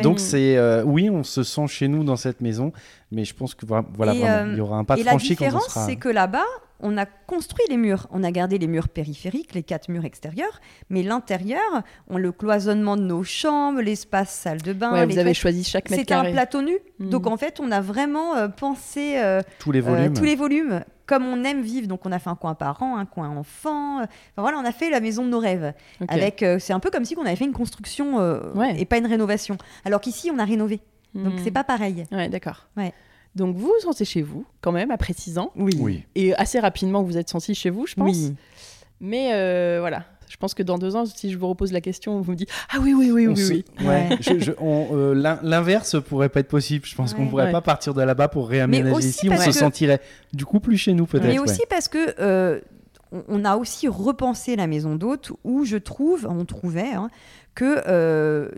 Donc, 0.03 0.21
c'est 0.21 0.57
euh, 0.57 0.83
oui, 0.85 1.11
on 1.11 1.23
se 1.23 1.43
sent 1.43 1.67
chez 1.69 1.89
nous 1.89 2.05
dans 2.05 2.17
cette 2.17 2.41
maison, 2.41 2.73
mais 3.11 3.25
je 3.25 3.35
pense 3.35 3.55
que 3.55 3.67
voilà, 3.67 3.83
vraiment, 3.97 4.53
il 4.53 4.59
y 4.59 4.61
aura 4.61 4.77
un 4.79 4.85
pas 4.85 4.97
de 4.97 5.03
franchi 5.03 5.37
quand 5.37 5.47
on 5.47 5.49
sera. 5.49 5.59
La 5.59 5.65
différence, 5.67 5.87
c'est 5.87 5.97
que 5.97 6.09
là-bas, 6.09 6.47
on 6.82 6.97
a 6.97 7.07
construit 7.07 7.65
les 7.69 7.77
murs. 7.77 8.07
On 8.11 8.23
a 8.24 8.31
gardé 8.31 8.59
les 8.59 8.66
murs 8.66 8.89
périphériques, 8.89 9.55
les 9.55 9.62
quatre 9.62 9.89
murs 9.89 10.05
extérieurs, 10.05 10.61
mais 10.89 11.02
l'intérieur, 11.02 11.82
on 12.09 12.19
le 12.19 12.32
cloisonnement 12.32 12.97
de 12.97 13.02
nos 13.02 13.23
chambres, 13.23 13.81
l'espace 13.81 14.31
salle 14.31 14.62
de 14.62 14.73
bain. 14.73 15.07
vous 15.07 15.19
avez 15.19 15.35
choisi 15.35 15.65
chaque 15.65 15.90
mètre 15.90 16.05
carré. 16.05 16.28
C'était 16.28 16.31
un 16.31 16.32
plateau 16.32 16.62
nu. 16.62 16.78
Hmm. 16.98 17.11
Donc 17.11 17.27
en 17.27 17.36
fait, 17.36 17.61
on 17.61 17.70
a 17.70 17.81
vraiment 17.81 18.36
euh, 18.36 18.48
pensé 18.48 19.19
euh, 19.19 19.40
tous 19.59 19.73
les 19.73 19.81
volumes. 19.81 20.12
tous 20.12 20.24
les 20.24 20.36
volumes 20.36 20.82
comme 21.11 21.27
on 21.27 21.43
aime 21.43 21.61
vivre. 21.61 21.89
Donc, 21.89 22.07
on 22.07 22.12
a 22.12 22.20
fait 22.20 22.31
un 22.31 22.36
coin 22.36 22.55
parent, 22.55 22.97
un 22.97 23.05
coin 23.05 23.36
enfant. 23.36 23.97
Enfin, 23.97 24.09
voilà, 24.36 24.59
on 24.59 24.65
a 24.65 24.70
fait 24.70 24.90
la 24.90 25.01
maison 25.01 25.24
de 25.24 25.28
nos 25.31 25.40
rêves. 25.40 25.73
Avec, 26.07 26.44
euh, 26.44 26.61
c'est 26.61 26.73
un 26.73 26.78
peu 26.78 26.89
comme 26.89 27.05
si 27.05 27.16
on 27.19 27.27
avait 27.27 27.35
fait 27.35 27.47
une 27.47 27.52
construction 27.52 28.20
euh, 28.20 28.40
et 28.77 28.85
pas 28.85 28.97
une 28.98 29.09
rénovation. 29.09 29.59
Alors 29.85 30.01
qu'ici, 30.01 30.31
on 30.32 30.39
a 30.39 30.44
rénové. 30.44 30.78
Donc, 31.16 31.32
c'est 31.43 31.51
hmm. 31.51 31.55
pas 31.55 31.65
pareil. 31.65 32.05
Ouais, 32.12 32.28
d'accord. 32.28 32.69
Ouais. 32.77 32.94
Donc, 33.35 33.57
vous 33.57 33.66
vous 33.66 33.81
sentez 33.82 34.05
chez 34.05 34.23
vous, 34.23 34.44
quand 34.61 34.73
même, 34.73 34.90
après 34.90 35.12
six 35.12 35.39
ans. 35.39 35.52
Oui. 35.57 35.73
oui. 35.78 36.05
Et 36.15 36.35
assez 36.35 36.59
rapidement, 36.59 37.02
vous 37.02 37.16
êtes 37.16 37.28
senti 37.28 37.55
chez 37.55 37.70
vous, 37.70 37.86
je 37.86 37.94
pense. 37.94 38.16
Oui. 38.16 38.35
Mais 39.01 39.31
euh, 39.32 39.78
voilà, 39.81 40.05
je 40.28 40.36
pense 40.36 40.55
que 40.55 40.62
dans 40.62 40.78
deux 40.78 40.94
ans, 40.94 41.07
si 41.07 41.31
je 41.31 41.39
vous 41.39 41.48
repose 41.48 41.73
la 41.73 41.81
question, 41.81 42.20
vous 42.20 42.32
me 42.32 42.36
dites 42.36 42.51
Ah 42.73 42.78
oui, 42.81 42.94
oui, 42.94 43.11
oui, 43.11 43.27
oui. 43.27 43.65
oui. 43.81 43.86
Ouais. 43.86 44.09
Euh, 44.62 45.39
l'inverse 45.43 45.97
pourrait 46.09 46.28
pas 46.28 46.40
être 46.40 46.48
possible. 46.48 46.86
Je 46.86 46.94
pense 46.94 47.15
qu'on 47.15 47.27
pourrait 47.27 47.51
pas 47.51 47.61
partir 47.61 47.94
de 47.94 48.02
là-bas 48.02 48.28
pour 48.28 48.48
réaménager 48.48 49.09
ici. 49.09 49.28
On 49.31 49.36
se 49.36 49.52
sentirait 49.52 50.01
du 50.32 50.44
coup 50.44 50.61
plus 50.61 50.77
chez 50.77 50.93
nous, 50.93 51.07
peut-être. 51.07 51.27
Mais 51.27 51.39
aussi 51.39 51.62
parce 51.69 51.89
que. 51.89 52.15
Euh, 52.20 52.61
on 53.27 53.44
a 53.44 53.57
aussi 53.57 53.89
repensé 53.89 54.55
la 54.55 54.69
maison 54.69 54.94
d'hôte 54.94 55.32
où 55.43 55.65
je 55.65 55.77
trouve, 55.77 56.28
on 56.31 56.44
trouvait, 56.44 56.93
hein, 56.93 57.11
que 57.55 57.83
euh, 57.87 58.49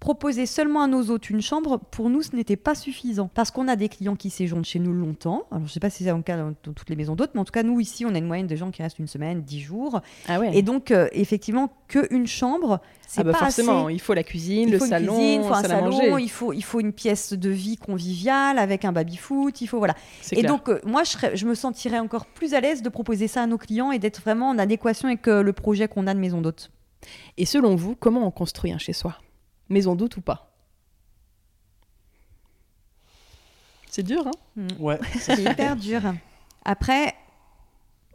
proposer 0.00 0.46
seulement 0.46 0.82
à 0.82 0.86
nos 0.86 1.10
hôtes 1.10 1.30
une 1.30 1.40
chambre, 1.40 1.78
pour 1.78 2.10
nous, 2.10 2.22
ce 2.22 2.34
n'était 2.34 2.56
pas 2.56 2.74
suffisant. 2.74 3.30
Parce 3.32 3.50
qu'on 3.50 3.68
a 3.68 3.76
des 3.76 3.88
clients 3.88 4.16
qui 4.16 4.30
séjournent 4.30 4.64
chez 4.64 4.78
nous 4.78 4.92
longtemps. 4.92 5.46
Alors, 5.50 5.62
je 5.62 5.64
ne 5.64 5.68
sais 5.68 5.80
pas 5.80 5.90
si 5.90 6.04
c'est 6.04 6.12
le 6.12 6.22
cas 6.22 6.36
dans, 6.36 6.52
toutes 6.52 6.90
les 6.90 6.96
maisons 6.96 7.14
d'hôtes, 7.14 7.30
mais 7.34 7.40
en 7.40 7.44
tout 7.44 7.52
cas, 7.52 7.62
nous, 7.62 7.80
ici, 7.80 8.04
on 8.04 8.14
a 8.14 8.18
une 8.18 8.26
moyenne 8.26 8.46
de 8.46 8.56
gens 8.56 8.70
qui 8.70 8.82
restent 8.82 8.98
une 8.98 9.06
semaine, 9.06 9.42
dix 9.42 9.60
jours. 9.60 10.00
Ah 10.28 10.40
ouais. 10.40 10.50
Et 10.56 10.62
donc, 10.62 10.90
euh, 10.90 11.08
effectivement, 11.12 11.72
qu'une 11.88 12.26
chambre, 12.26 12.80
c'est 13.06 13.20
ah 13.20 13.24
bah 13.24 13.32
pas 13.32 13.38
forcément, 13.38 13.88
il 13.88 14.00
faut 14.00 14.14
la 14.14 14.22
cuisine, 14.22 14.70
le 14.70 14.78
salon, 14.78 15.18
il 15.18 15.42
faut 15.42 15.54
un 15.54 15.62
salon, 15.62 16.18
il 16.18 16.30
faut, 16.30 16.52
il 16.52 16.62
faut 16.62 16.80
une 16.80 16.92
pièce 16.92 17.32
de 17.32 17.50
vie 17.50 17.76
conviviale 17.76 18.58
avec 18.58 18.84
un 18.84 18.92
baby-foot, 18.92 19.60
il 19.60 19.66
faut, 19.66 19.78
voilà. 19.78 19.94
Et 20.32 20.42
donc, 20.42 20.68
euh, 20.68 20.80
moi, 20.84 21.02
je, 21.04 21.34
je 21.34 21.46
me 21.46 21.54
sentirais 21.54 21.98
encore 21.98 22.26
plus 22.26 22.54
à 22.54 22.60
l'aise 22.60 22.82
de 22.82 22.88
proposer 22.88 23.28
ça 23.28 23.42
à 23.42 23.46
nos 23.46 23.58
clients 23.58 23.92
et 23.92 23.98
d'être 23.98 24.20
vraiment 24.20 24.48
en 24.48 24.58
adéquation 24.58 25.08
avec 25.08 25.26
le 25.26 25.52
projet 25.52 25.88
qu'on 25.88 26.06
a 26.06 26.14
de 26.14 26.20
maison 26.20 26.40
d'hôtes. 26.40 26.70
Et 27.36 27.46
selon 27.46 27.74
vous, 27.76 27.94
comment 27.94 28.26
on 28.26 28.30
construit 28.30 28.72
un 28.72 28.78
chez-soi? 28.78 29.16
Maison 29.68 29.94
doute 29.94 30.16
ou 30.16 30.20
pas? 30.20 30.50
C'est 33.90 34.02
dur, 34.02 34.26
hein? 34.26 34.30
Mm. 34.56 34.68
Ouais. 34.78 34.98
C'est 35.18 35.42
hyper 35.42 35.76
dur. 35.76 36.00
Après, 36.64 37.14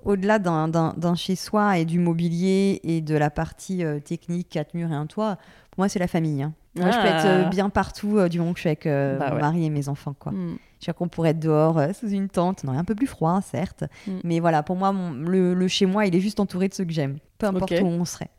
au-delà 0.06 0.40
d'un 0.40 1.16
chez-soi 1.16 1.80
et 1.80 1.86
du 1.86 2.00
mobilier 2.00 2.80
et 2.84 3.02
de 3.02 3.16
la 3.16 3.30
partie 3.30 3.84
euh, 3.84 4.00
technique, 4.00 4.50
quatre 4.50 4.74
murs 4.74 4.92
et 4.92 4.96
un 4.96 5.08
toit, 5.08 5.36
pour 5.72 5.80
moi, 5.80 5.90
c'est 5.90 6.00
la 6.00 6.08
famille. 6.08 6.44
Hein. 6.44 6.54
Moi, 6.76 6.92
je 6.92 6.98
peux 6.98 7.08
être 7.08 7.26
euh, 7.26 7.44
ah. 7.46 7.50
bien 7.50 7.70
partout 7.70 8.18
euh, 8.18 8.30
du 8.30 8.40
moment 8.40 8.54
que 8.54 8.60
je 8.60 8.62
suis 8.62 8.70
avec 8.70 8.86
bah 8.86 9.32
mon 9.32 9.40
mari 9.40 9.66
et 9.66 9.70
mes 9.70 9.90
enfants. 9.90 10.16
Quoi. 10.18 10.32
Mm. 10.32 10.58
Je 10.86 10.92
qu'on 10.92 11.08
pourrait 11.08 11.32
être 11.32 11.40
dehors 11.40 11.82
sous 11.96 12.10
une 12.10 12.30
tente, 12.30 12.64
non, 12.64 12.74
un 12.74 12.84
peu 12.84 12.96
plus 12.96 13.08
froid, 13.08 13.42
certes. 13.42 13.84
Mm. 14.08 14.12
Mais 14.24 14.40
voilà, 14.40 14.62
pour 14.62 14.76
moi, 14.76 14.94
le, 14.94 15.68
chez-moi, 15.68 16.06
il 16.06 16.16
est 16.16 16.22
juste 16.22 16.40
entouré 16.40 16.70
de 16.70 16.74
ceux 16.74 16.86
que 16.86 16.94
j'aime, 16.94 17.18
peu 17.38 17.48
importe 17.48 17.72
où 17.72 17.86
on 17.86 18.06
serait 18.06 18.30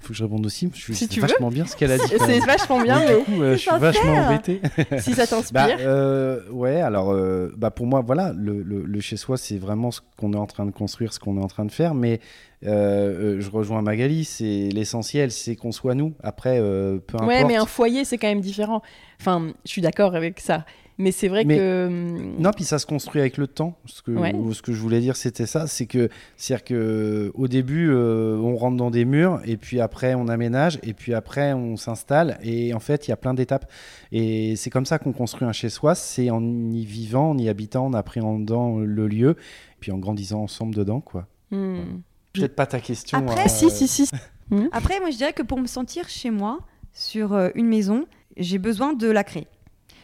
faut 0.00 0.08
que 0.08 0.14
je 0.14 0.24
réponde 0.24 0.44
aussi. 0.46 0.70
Je 0.74 0.92
suis 0.92 1.20
vachement 1.20 1.50
bien 1.50 1.66
ce 1.66 1.76
qu'elle 1.76 1.92
a 1.92 1.98
dit. 1.98 2.12
C'est 2.18 2.40
vachement 2.40 2.80
bien, 2.80 3.00
mais. 3.00 3.18
Du 3.18 3.24
coup, 3.24 3.42
euh, 3.42 3.52
je 3.52 3.58
suis 3.58 3.70
vachement 3.70 4.12
embêté. 4.12 4.60
si 4.98 5.12
ça 5.12 5.26
t'inspire. 5.26 5.52
Bah, 5.52 5.68
euh, 5.80 6.40
ouais, 6.50 6.80
alors, 6.80 7.12
euh, 7.12 7.52
bah, 7.56 7.70
pour 7.70 7.86
moi, 7.86 8.00
voilà, 8.00 8.32
le, 8.36 8.62
le, 8.62 9.00
chez-soi, 9.00 9.36
c'est 9.36 9.58
vraiment 9.58 9.90
ce 9.90 10.00
qu'on 10.16 10.32
est 10.32 10.38
en 10.38 10.46
train 10.46 10.66
de 10.66 10.70
construire, 10.70 11.12
ce 11.12 11.18
qu'on 11.18 11.38
est 11.38 11.42
en 11.42 11.48
train 11.48 11.64
de 11.64 11.72
faire. 11.72 11.94
Mais 11.94 12.20
je 12.62 13.50
rejoins 13.50 13.82
Magali, 13.82 14.24
c'est 14.24 14.68
l'essentiel, 14.72 15.30
c'est 15.30 15.56
qu'on 15.56 15.72
soit 15.72 15.94
nous. 15.94 16.14
Après, 16.22 16.58
peu 16.58 17.00
importe. 17.14 17.28
Ouais, 17.28 17.44
mais 17.44 17.56
un 17.56 17.66
foyer, 17.66 18.04
c'est 18.04 18.18
quand 18.18 18.28
même 18.28 18.40
différent. 18.40 18.82
Enfin, 19.20 19.52
je 19.64 19.70
suis 19.70 19.82
d'accord 19.82 20.14
avec 20.14 20.40
ça. 20.40 20.64
Mais 21.00 21.12
c'est 21.12 21.28
vrai 21.28 21.46
que. 21.46 21.86
Hum, 21.86 22.34
non, 22.38 22.50
puis 22.50 22.64
ça 22.64 22.78
se 22.78 22.84
construit 22.84 23.22
avec 23.22 23.38
le 23.38 23.46
temps. 23.46 23.78
Ce 23.86 24.02
que, 24.02 24.12
ce 24.52 24.60
que 24.60 24.72
je 24.72 24.80
voulais 24.80 25.00
dire, 25.00 25.16
c'était 25.16 25.46
ça. 25.46 25.66
C'est 25.66 25.86
que, 25.86 26.10
c'est-à-dire 26.36 26.64
que 26.64 27.32
au 27.34 27.48
début, 27.48 27.90
euh, 27.90 28.36
on 28.36 28.54
rentre 28.54 28.76
dans 28.76 28.90
des 28.90 29.06
murs, 29.06 29.40
et 29.46 29.56
puis 29.56 29.80
après, 29.80 30.14
on 30.14 30.28
aménage, 30.28 30.78
et 30.82 30.92
puis 30.92 31.14
après, 31.14 31.54
on 31.54 31.76
s'installe. 31.76 32.38
Et 32.42 32.74
en 32.74 32.80
fait, 32.80 33.08
il 33.08 33.10
y 33.10 33.14
a 33.14 33.16
plein 33.16 33.32
d'étapes. 33.32 33.70
Et 34.12 34.56
c'est 34.56 34.68
comme 34.68 34.84
ça 34.84 34.98
qu'on 34.98 35.12
construit 35.12 35.48
un 35.48 35.52
chez-soi. 35.52 35.94
C'est 35.94 36.28
en 36.28 36.42
y 36.70 36.84
vivant, 36.84 37.30
en 37.30 37.38
y 37.38 37.48
habitant, 37.48 37.86
en 37.86 37.94
appréhendant 37.94 38.78
le 38.78 39.08
lieu, 39.08 39.36
puis 39.80 39.92
en 39.92 39.98
grandissant 39.98 40.42
ensemble 40.42 40.74
dedans, 40.74 41.00
quoi. 41.00 41.26
Hmm. 41.50 42.02
Peut-être 42.34 42.54
pas 42.54 42.66
ta 42.66 42.78
question. 42.78 43.18
Après, 43.18 43.44
hein, 43.44 43.48
si, 43.48 43.70
si, 43.70 43.88
si. 43.88 44.08
Hmm. 44.50 44.68
Après, 44.72 45.00
moi, 45.00 45.10
je 45.10 45.16
dirais 45.16 45.32
que 45.32 45.42
pour 45.42 45.58
me 45.58 45.66
sentir 45.66 46.10
chez 46.10 46.30
moi, 46.30 46.58
sur 46.92 47.32
euh, 47.32 47.48
une 47.54 47.68
maison, 47.68 48.04
j'ai 48.36 48.58
besoin 48.58 48.92
de 48.92 49.08
la 49.08 49.24
créer. 49.24 49.46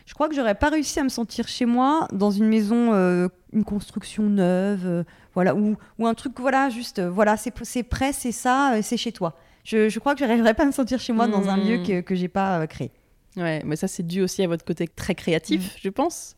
Je 0.07 0.15
crois 0.15 0.29
que 0.29 0.35
j'aurais 0.35 0.55
pas 0.55 0.71
réussi 0.71 0.99
à 1.01 1.05
me 1.05 1.09
sentir 1.09 1.49
chez 1.49 1.67
moi 1.67 2.09
dans 2.13 2.31
une 2.31 2.47
maison, 2.47 2.95
euh, 2.95 3.29
une 3.53 3.65
construction 3.65 4.23
neuve, 4.23 4.87
euh, 4.87 5.05
voilà, 5.35 5.55
ou, 5.55 5.77
ou, 5.99 6.07
un 6.07 6.15
truc, 6.15 6.39
voilà, 6.39 6.71
juste, 6.71 7.01
voilà, 7.01 7.37
c'est 7.37 7.83
prêt, 7.83 8.13
c'est 8.13 8.33
ça, 8.33 8.81
c'est 8.83 8.97
chez 8.97 9.13
toi. 9.13 9.37
Je, 9.65 9.89
je 9.89 9.99
crois 9.99 10.15
que 10.15 10.21
j'arriverais 10.21 10.55
pas 10.55 10.63
à 10.63 10.67
me 10.67 10.73
sentir 10.73 11.01
chez 11.01 11.13
moi 11.13 11.27
dans 11.27 11.49
un 11.49 11.57
lieu 11.57 11.79
hmm. 11.79 11.87
que, 11.87 12.01
que 12.01 12.15
j'ai 12.15 12.29
pas 12.29 12.67
créé. 12.69 12.93
Ouais, 13.37 13.63
mais 13.67 13.77
ça, 13.77 13.89
c'est 13.89 14.07
dû 14.07 14.23
aussi 14.23 14.43
à 14.43 14.47
votre 14.47 14.65
côté 14.65 14.87
très 14.87 15.15
créatif, 15.15 15.75
hmm. 15.75 15.79
je 15.83 15.89
pense. 15.91 16.36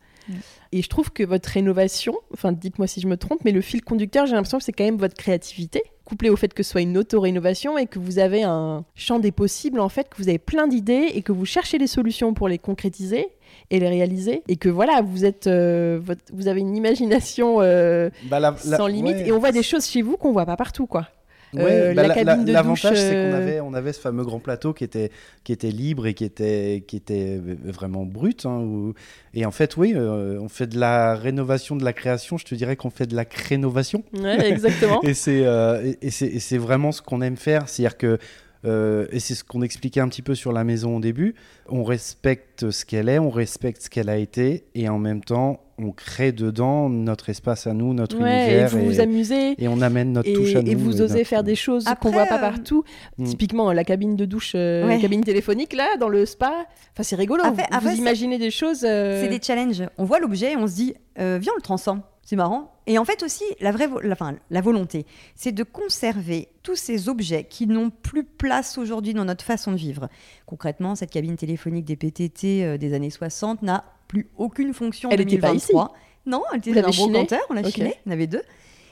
Et 0.73 0.83
je 0.83 0.89
trouve 0.89 1.11
que 1.11 1.23
votre 1.23 1.49
rénovation, 1.49 2.15
enfin 2.33 2.53
dites-moi 2.53 2.87
si 2.87 3.01
je 3.01 3.07
me 3.07 3.17
trompe, 3.17 3.41
mais 3.45 3.53
le 3.53 3.61
fil 3.61 3.83
conducteur, 3.83 4.27
j'ai 4.27 4.35
l'impression 4.35 4.59
que 4.59 4.65
c'est 4.65 4.73
quand 4.73 4.85
même 4.85 4.99
votre 4.99 5.15
créativité, 5.15 5.83
couplé 6.05 6.31
au 6.31 6.37
fait 6.37 6.53
que 6.55 6.63
ce 6.63 6.71
soit 6.73 6.81
une 6.81 6.97
auto-rénovation 6.99 7.79
et 7.79 7.87
que 7.87 7.99
vous 7.99 8.19
avez 8.19 8.43
un 8.43 8.85
champ 8.95 9.19
des 9.19 9.33
possibles, 9.33 9.81
en 9.81 9.89
fait, 9.89 10.09
que 10.09 10.17
vous 10.17 10.29
avez 10.29 10.39
plein 10.39 10.67
d'idées 10.67 11.11
et 11.15 11.23
que 11.23 11.33
vous 11.33 11.45
cherchez 11.45 11.79
des 11.79 11.87
solutions 11.87 12.35
pour 12.35 12.49
les 12.49 12.59
concrétiser 12.59 13.29
et 13.71 13.81
les 13.81 13.89
réaliser 13.89 14.43
et 14.49 14.57
que 14.57 14.69
voilà 14.69 15.01
vous 15.03 15.25
êtes 15.25 15.47
euh, 15.47 16.01
vous 16.33 16.49
avez 16.49 16.61
une 16.61 16.77
imagination 16.77 17.61
euh, 17.61 18.11
bah, 18.25 18.55
sans 18.57 18.87
limite 18.87 19.17
et 19.17 19.33
on 19.33 19.39
voit 19.39 19.53
des 19.53 19.63
choses 19.63 19.87
chez 19.87 20.03
vous 20.03 20.17
qu'on 20.17 20.33
voit 20.33 20.47
pas 20.47 20.57
partout 20.57 20.87
quoi 20.87 21.09
euh, 21.57 21.95
bah, 21.95 22.07
l'avantage, 22.07 22.97
c'est 22.97 23.11
qu'on 23.11 23.33
euh, 23.33 23.37
avait, 23.37 23.61
on 23.61 23.75
avait 23.75 23.93
ce 23.93 24.01
fameux 24.01 24.25
grand 24.25 24.41
plateau 24.41 24.73
qui 24.73 24.85
était, 24.85 25.11
qui 25.45 25.53
était 25.53 25.71
libre 25.71 26.07
et 26.07 26.15
qui 26.15 26.25
était, 26.25 26.85
qui 26.87 26.97
était 26.97 27.41
vraiment 27.65 28.05
brut. 28.05 28.47
Hein, 28.47 28.93
Et 29.35 29.47
en 29.47 29.51
fait, 29.51 29.77
oui, 29.77 29.95
euh, 29.97 30.39
on 30.41 30.49
fait 30.49 30.67
de 30.67 30.79
la 30.79 31.15
rénovation, 31.15 31.77
de 31.77 31.85
la 31.85 31.93
création. 31.93 32.39
Je 32.39 32.45
te 32.45 32.55
dirais 32.55 32.77
qu'on 32.77 32.91
fait 32.91 33.07
de 33.07 33.17
la 33.17 33.25
crénovation. 33.25 34.05
Ouais, 34.13 34.51
exactement. 34.51 35.01
et 35.03 35.15
c'est 35.15 36.59
vraiment 36.59 36.93
ce 36.93 37.03
qu'on 37.03 37.23
aime 37.23 37.37
faire. 37.37 37.69
C'est-à-dire 37.69 37.97
que 37.97 38.19
euh, 38.65 39.07
et 39.11 39.21
c'est 39.21 39.35
ce 39.35 39.45
qu'on 39.45 39.63
expliquait 39.63 40.01
un 40.01 40.09
petit 40.09 40.23
peu 40.23 40.35
sur 40.35 40.53
la 40.53 40.65
maison 40.65 40.97
au 40.97 41.01
début. 41.01 41.35
On 41.69 41.85
respecte 41.85 42.71
ce 42.71 42.85
qu'elle 42.85 43.09
est, 43.09 43.19
on 43.19 43.31
respecte 43.31 43.83
ce 43.83 43.91
qu'elle 43.91 44.09
a 44.09 44.17
été, 44.17 44.65
et 44.75 44.89
en 44.89 44.99
même 44.99 45.23
temps, 45.23 45.61
on 45.81 45.93
crée 45.93 46.33
dedans 46.33 46.89
notre 46.89 47.29
espace 47.29 47.69
à 47.69 47.73
nous, 47.73 47.95
notre 47.95 48.17
univers. 48.17 48.75
Et 48.75 48.77
vous 48.77 48.85
vous 48.85 49.01
amusez. 49.01 49.55
Et 49.63 49.69
on 49.69 49.81
amène 49.81 50.13
notre 50.13 50.33
touche 50.33 50.57
à 50.57 50.63
nous. 50.63 50.71
Et 50.71 50.75
vous 50.75 51.01
osez 51.01 51.23
faire 51.23 51.45
des 51.45 51.55
choses 51.55 51.85
qu'on 52.01 52.11
voit 52.11 52.27
pas 52.27 52.39
euh, 52.39 52.41
partout. 52.41 52.83
Hmm. 53.17 53.25
Typiquement, 53.25 53.73
la 53.73 53.85
cabine 53.85 54.17
de 54.17 54.25
douche, 54.25 54.53
euh, 54.57 54.87
la 54.89 54.99
cabine 54.99 55.23
téléphonique, 55.23 55.73
là, 55.73 55.97
dans 55.99 56.09
le 56.09 56.27
spa. 56.27 56.67
Enfin, 56.93 57.03
c'est 57.03 57.17
rigolo. 57.17 57.45
vous, 57.45 57.91
imaginez 57.91 58.39
des 58.39 58.51
choses. 58.51 58.81
C'est 58.81 59.29
des 59.29 59.41
challenges. 59.41 59.85
On 59.99 60.05
voit 60.05 60.19
l'objet 60.19 60.53
et 60.53 60.57
on 60.57 60.67
se 60.67 60.75
dit, 60.75 60.95
viens, 61.17 61.53
on 61.53 61.57
le 61.57 61.63
transforme. 61.63 62.03
C'est 62.29 62.37
marrant. 62.37 62.75
Et 62.87 62.99
en 62.99 63.07
fait 63.07 63.23
aussi, 63.23 63.43
la, 63.59 63.73
vraie 63.73 63.89
la, 64.03 64.13
enfin, 64.13 64.37
la 64.51 64.61
volonté, 64.61 65.07
c'est 65.35 65.51
de 65.51 65.63
conserver 65.63 66.51
tous 66.63 66.77
ces 66.77 67.09
objets 67.09 67.45
qui 67.45 67.67
n'ont 67.67 67.89
plus 67.89 68.23
place 68.23 68.77
aujourd'hui 68.77 69.15
dans 69.15 69.25
notre 69.25 69.47
façon 69.47 69.73
de 69.73 69.79
vivre. 69.79 70.11
Concrètement, 70.45 70.95
cette 70.95 71.11
cabine 71.11 71.39
téléphonique 71.39 71.87
des 71.87 71.97
PTT 71.97 72.67
euh, 72.67 72.77
des 72.77 72.93
années 72.93 73.09
60 73.09 73.63
n'a 73.63 73.83
plus 74.09 74.29
aucune 74.37 74.75
fonction 74.75 75.09
elle 75.09 75.23
en 75.23 75.25
2023. 75.25 75.55
Était 75.55 75.73
pas 75.73 75.85
ici. 75.87 75.95
Non, 76.27 76.43
elle 76.53 76.59
était 76.59 76.83
dans 76.83 76.89
un 76.89 76.91
brocanteur, 76.91 77.41
on 77.49 77.55
l'a 77.55 77.71
chiné, 77.71 77.95
on 78.05 78.11
avait 78.11 78.27
deux. 78.27 78.43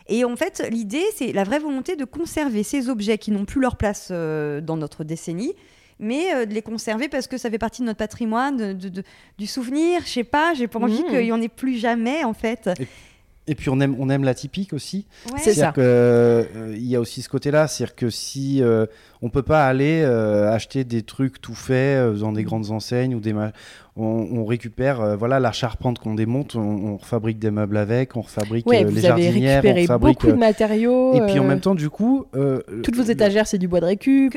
Et 0.07 0.25
en 0.25 0.35
fait, 0.35 0.67
l'idée, 0.71 1.05
c'est 1.15 1.33
la 1.33 1.45
vraie 1.45 1.59
volonté 1.59 1.95
de 1.95 2.07
conserver 2.07 2.63
ces 2.63 2.89
objets 2.89 3.19
qui 3.19 3.33
n'ont 3.33 3.45
plus 3.45 3.61
leur 3.61 3.77
place 3.77 4.09
euh, 4.13 4.63
dans 4.63 4.79
notre 4.79 5.05
décennie, 5.05 5.53
mais 5.99 6.35
euh, 6.35 6.47
de 6.47 6.55
les 6.55 6.63
conserver 6.63 7.11
parce 7.11 7.27
que 7.27 7.37
ça 7.37 7.51
fait 7.51 7.59
partie 7.59 7.83
de 7.83 7.87
notre 7.87 7.99
patrimoine, 7.99 8.79
de, 8.79 9.03
du 9.37 9.47
souvenir. 9.47 10.01
Je 10.07 10.11
sais 10.11 10.25
pas, 10.25 10.55
j'ai 10.55 10.69
pas 10.69 10.79
envie 10.79 11.03
mmh. 11.03 11.09
qu'il 11.11 11.27
y 11.27 11.33
en 11.33 11.43
ait 11.43 11.51
plus 11.51 11.77
jamais 11.77 12.25
en 12.25 12.33
fait. 12.33 12.71
Et 12.79 12.87
puis 13.55 13.71
on 13.71 13.81
aime, 13.81 13.97
on 13.99 14.11
aime 14.11 14.25
la 14.25 14.35
typique 14.35 14.73
aussi. 14.73 15.07
C'est 15.39 15.55
ça. 15.55 15.73
Il 15.77 15.81
euh, 15.83 16.75
il 16.75 16.87
y 16.87 16.97
a 16.97 17.01
aussi 17.01 17.23
ce 17.23 17.29
côté-là, 17.29 17.69
c'est-à-dire 17.69 17.95
que 17.95 18.11
si 18.11 18.63
euh, 18.63 18.87
on 19.23 19.31
peut 19.31 19.43
pas 19.43 19.67
aller 19.67 20.03
euh, 20.05 20.53
acheter 20.53 20.85
des 20.85 21.03
trucs 21.03 21.41
tout 21.41 21.55
faits 21.55 22.19
dans 22.19 22.33
des 22.33 22.45
grandes 22.45 22.71
enseignes 22.71 23.15
ou 23.15 23.21
des, 23.21 23.33
on, 23.99 24.45
récupère 24.45 25.01
euh, 25.01 25.17
voilà 25.17 25.41
la 25.41 25.53
charpente 25.53 25.99
qu'on 25.99 26.15
démonte, 26.15 26.55
on, 26.55 26.99
fabrique 26.99 27.39
des 27.39 27.51
meubles 27.51 27.77
avec, 27.77 28.17
on 28.17 28.23
fabrique 28.23 28.67
ouais, 28.67 28.85
euh, 28.85 28.91
les 28.91 29.01
jardinières, 29.01 29.63
on 29.65 29.87
fabrique 29.87 30.21
beaucoup 30.21 30.33
de 30.33 30.39
matériaux. 30.39 31.15
Et 31.15 31.21
puis 31.27 31.39
en 31.39 31.45
euh, 31.45 31.49
même 31.49 31.61
temps, 31.61 31.75
du 31.75 31.89
coup, 31.89 32.27
toutes 32.83 32.97
vos 32.97 33.03
étagères, 33.03 33.47
c'est 33.47 33.59
du 33.59 33.69
bois 33.69 33.81
de 33.81 33.87
récup. 33.87 34.35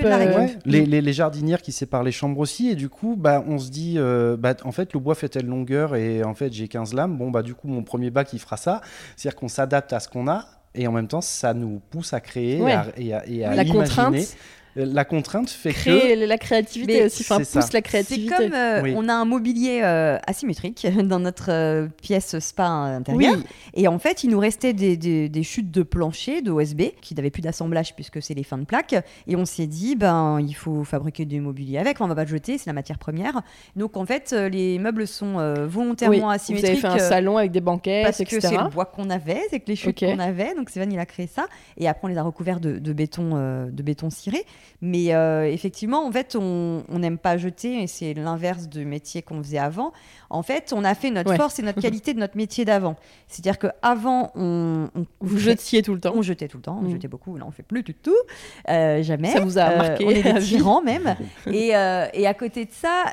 les, 0.66 0.86
les, 0.86 1.02
les, 1.02 1.14
jardinières 1.14 1.62
qui 1.62 1.72
séparent 1.72 2.04
les 2.04 2.12
chambres 2.12 2.40
aussi, 2.40 2.70
et 2.70 2.76
du 2.76 2.90
coup, 2.90 3.16
bah, 3.18 3.44
on 3.48 3.58
se 3.58 3.70
dit, 3.70 3.98
bah, 4.38 4.56
en 4.64 4.72
fait, 4.72 4.94
le 4.94 5.00
bois 5.00 5.16
fait 5.16 5.30
telle 5.30 5.48
longueur, 5.48 5.96
et 5.96 6.24
en 6.24 6.34
fait, 6.34 6.54
j'ai 6.54 6.68
15 6.68 6.94
lames. 6.94 7.18
Bon, 7.18 7.30
bah, 7.30 7.42
du 7.42 7.54
coup, 7.54 7.68
mon 7.68 7.84
premier 7.84 8.12
bac, 8.12 8.32
il 8.34 8.40
fera 8.40 8.58
ça. 8.58 8.82
C'est-à-dire 9.16 9.38
qu'on 9.38 9.48
s'adapte 9.48 9.92
à 9.94 10.00
ce 10.00 10.08
qu'on 10.08 10.28
a 10.28 10.46
et 10.76 10.88
en 10.88 10.92
même 10.92 11.08
temps 11.08 11.22
ça 11.22 11.56
nous 11.56 11.82
pousse 11.90 12.14
à 12.14 12.20
créer 12.20 12.60
et 12.60 13.12
à, 13.12 13.28
et 13.28 13.44
à, 13.44 13.56
la 13.56 13.66
contrainte 13.66 14.16
la 14.76 15.06
contrainte 15.06 15.50
fait 15.50 15.74
Créer 15.74 16.16
que 16.16 16.26
la 16.26 16.38
créativité 16.38 17.06
aussi, 17.06 17.24
enfin 17.24 17.38
pousse 17.38 17.74
la 17.74 17.82
créativité. 17.82 18.34
C'est 18.38 18.44
comme 18.44 18.54
euh, 18.54 18.94
on 18.96 19.10
a 19.10 19.14
un 19.14 19.26
mobilier 19.26 19.82
euh, 19.84 20.18
asymétrique 20.28 20.88
dans 21.04 21.20
notre 21.20 21.52
euh, 21.52 21.88
pièce 22.02 22.38
spa 22.40 22.68
intérieure, 22.68 23.38
et 23.74 23.88
en 23.88 24.00
fait 24.00 24.24
il 24.24 24.30
nous 24.30 24.40
restait 24.40 24.74
des, 24.74 24.98
des, 24.98 25.44
chutes 25.44 25.72
de 25.72 25.84
plancher 25.84 26.42
de 26.42 26.52
OSB 26.52 26.82
qui 27.02 27.16
n'avaient 27.16 27.30
plus 27.30 27.42
d'assemblage 27.42 27.96
puisque 27.96 28.22
c'est 28.22 28.34
les 28.34 28.44
fins 28.44 28.58
de 28.58 28.66
plaques, 28.66 28.96
et 29.28 29.36
on 29.36 29.46
s'est 29.46 29.68
dit 29.68 29.96
ben 29.96 30.40
il 30.40 30.54
faut 30.54 30.84
fabriquer 30.84 31.26
du 31.26 31.42
mobilier 31.42 31.78
avec, 31.78 32.00
on 32.02 32.08
va 32.08 32.16
pas 32.16 32.24
le 32.24 32.30
jeter, 32.30 32.58
c'est 32.58 32.68
la 32.68 32.74
matière 32.74 33.00
première. 33.00 33.42
Donc 33.76 33.98
en 33.98 34.06
fait 34.06 34.32
les 34.32 34.80
meubles 34.80 35.08
sont 35.08 35.38
volontairement 35.66 36.30
asymétriques. 36.30 36.80
Vous 36.80 36.86
avez 36.86 36.98
fait 36.98 37.04
un 37.04 37.10
salon 37.10 37.38
avec 37.38 37.52
des 37.52 37.62
banquettes, 37.62 38.06
parce 38.06 38.24
que 38.24 38.40
c'est 38.40 38.58
le 38.58 38.70
bois 38.70 38.86
qu'on 38.86 39.10
avait, 39.10 39.42
c'est 39.50 39.60
que 39.60 39.68
les 39.68 39.76
chutes 39.76 40.00
qu'on 40.00 40.20
avait, 40.20 40.54
donc 40.56 40.70
Stéphane 40.70 40.92
il 40.92 41.00
a 41.00 41.06
créé 41.06 41.28
ça, 41.28 41.48
et 41.78 41.88
après 41.88 42.06
on 42.06 42.10
les 42.10 42.18
a 42.18 42.24
recouverts 42.24 42.60
de, 42.60 42.78
de 42.80 42.94
béton 42.94 43.30
de 43.70 43.84
béton 43.84 44.10
ciré. 44.10 44.46
Mais 44.82 45.14
euh, 45.14 45.46
effectivement, 45.46 46.06
en 46.06 46.12
fait, 46.12 46.36
on 46.36 46.84
n'aime 46.90 47.18
pas 47.18 47.38
jeter, 47.38 47.84
et 47.84 47.88
c'est 47.88 48.14
l'inverse 48.14 48.68
du 48.68 48.86
métier 48.86 49.22
qu'on 49.22 49.42
faisait 49.44 49.58
avant. 49.58 49.92
En 50.30 50.44
fait, 50.44 50.74
on 50.76 50.84
a 50.84 50.96
fait 50.96 51.12
notre 51.12 51.36
force 51.36 51.60
et 51.60 51.64
notre 51.64 51.82
qualité 51.82 52.14
de 52.14 52.20
notre 52.20 52.38
métier 52.38 52.64
d'avant. 52.66 52.96
C'est-à-dire 53.28 53.60
qu'avant, 53.60 54.32
on, 54.36 54.90
on, 54.96 55.06
Vous 55.22 55.38
jetiez 55.38 55.82
tout 55.82 55.94
le 55.94 56.00
temps 56.00 56.14
On 56.16 56.22
jetait 56.22 56.48
tout 56.48 56.58
le 56.58 56.64
temps, 56.64 56.80
on 56.82 56.88
mm. 56.88 56.92
jetait 56.92 57.08
beaucoup. 57.08 57.36
Là, 57.38 57.46
on 57.48 57.52
fait 57.52 57.64
plus 57.64 57.84
du 57.84 57.94
tout. 57.94 58.16
Euh, 58.70 59.02
jamais. 59.04 59.32
Ça 59.32 59.42
vous 59.42 59.58
a 59.58 59.76
marqué 59.76 60.06
euh, 60.06 60.08
On 60.08 60.12
est 60.12 60.34
des 60.34 60.40
tyrans 60.46 60.82
même. 60.82 61.16
et, 61.48 61.70
et, 61.70 62.28
à 62.28 62.34
côté 62.34 62.66
de 62.66 62.72
ça, 62.72 63.06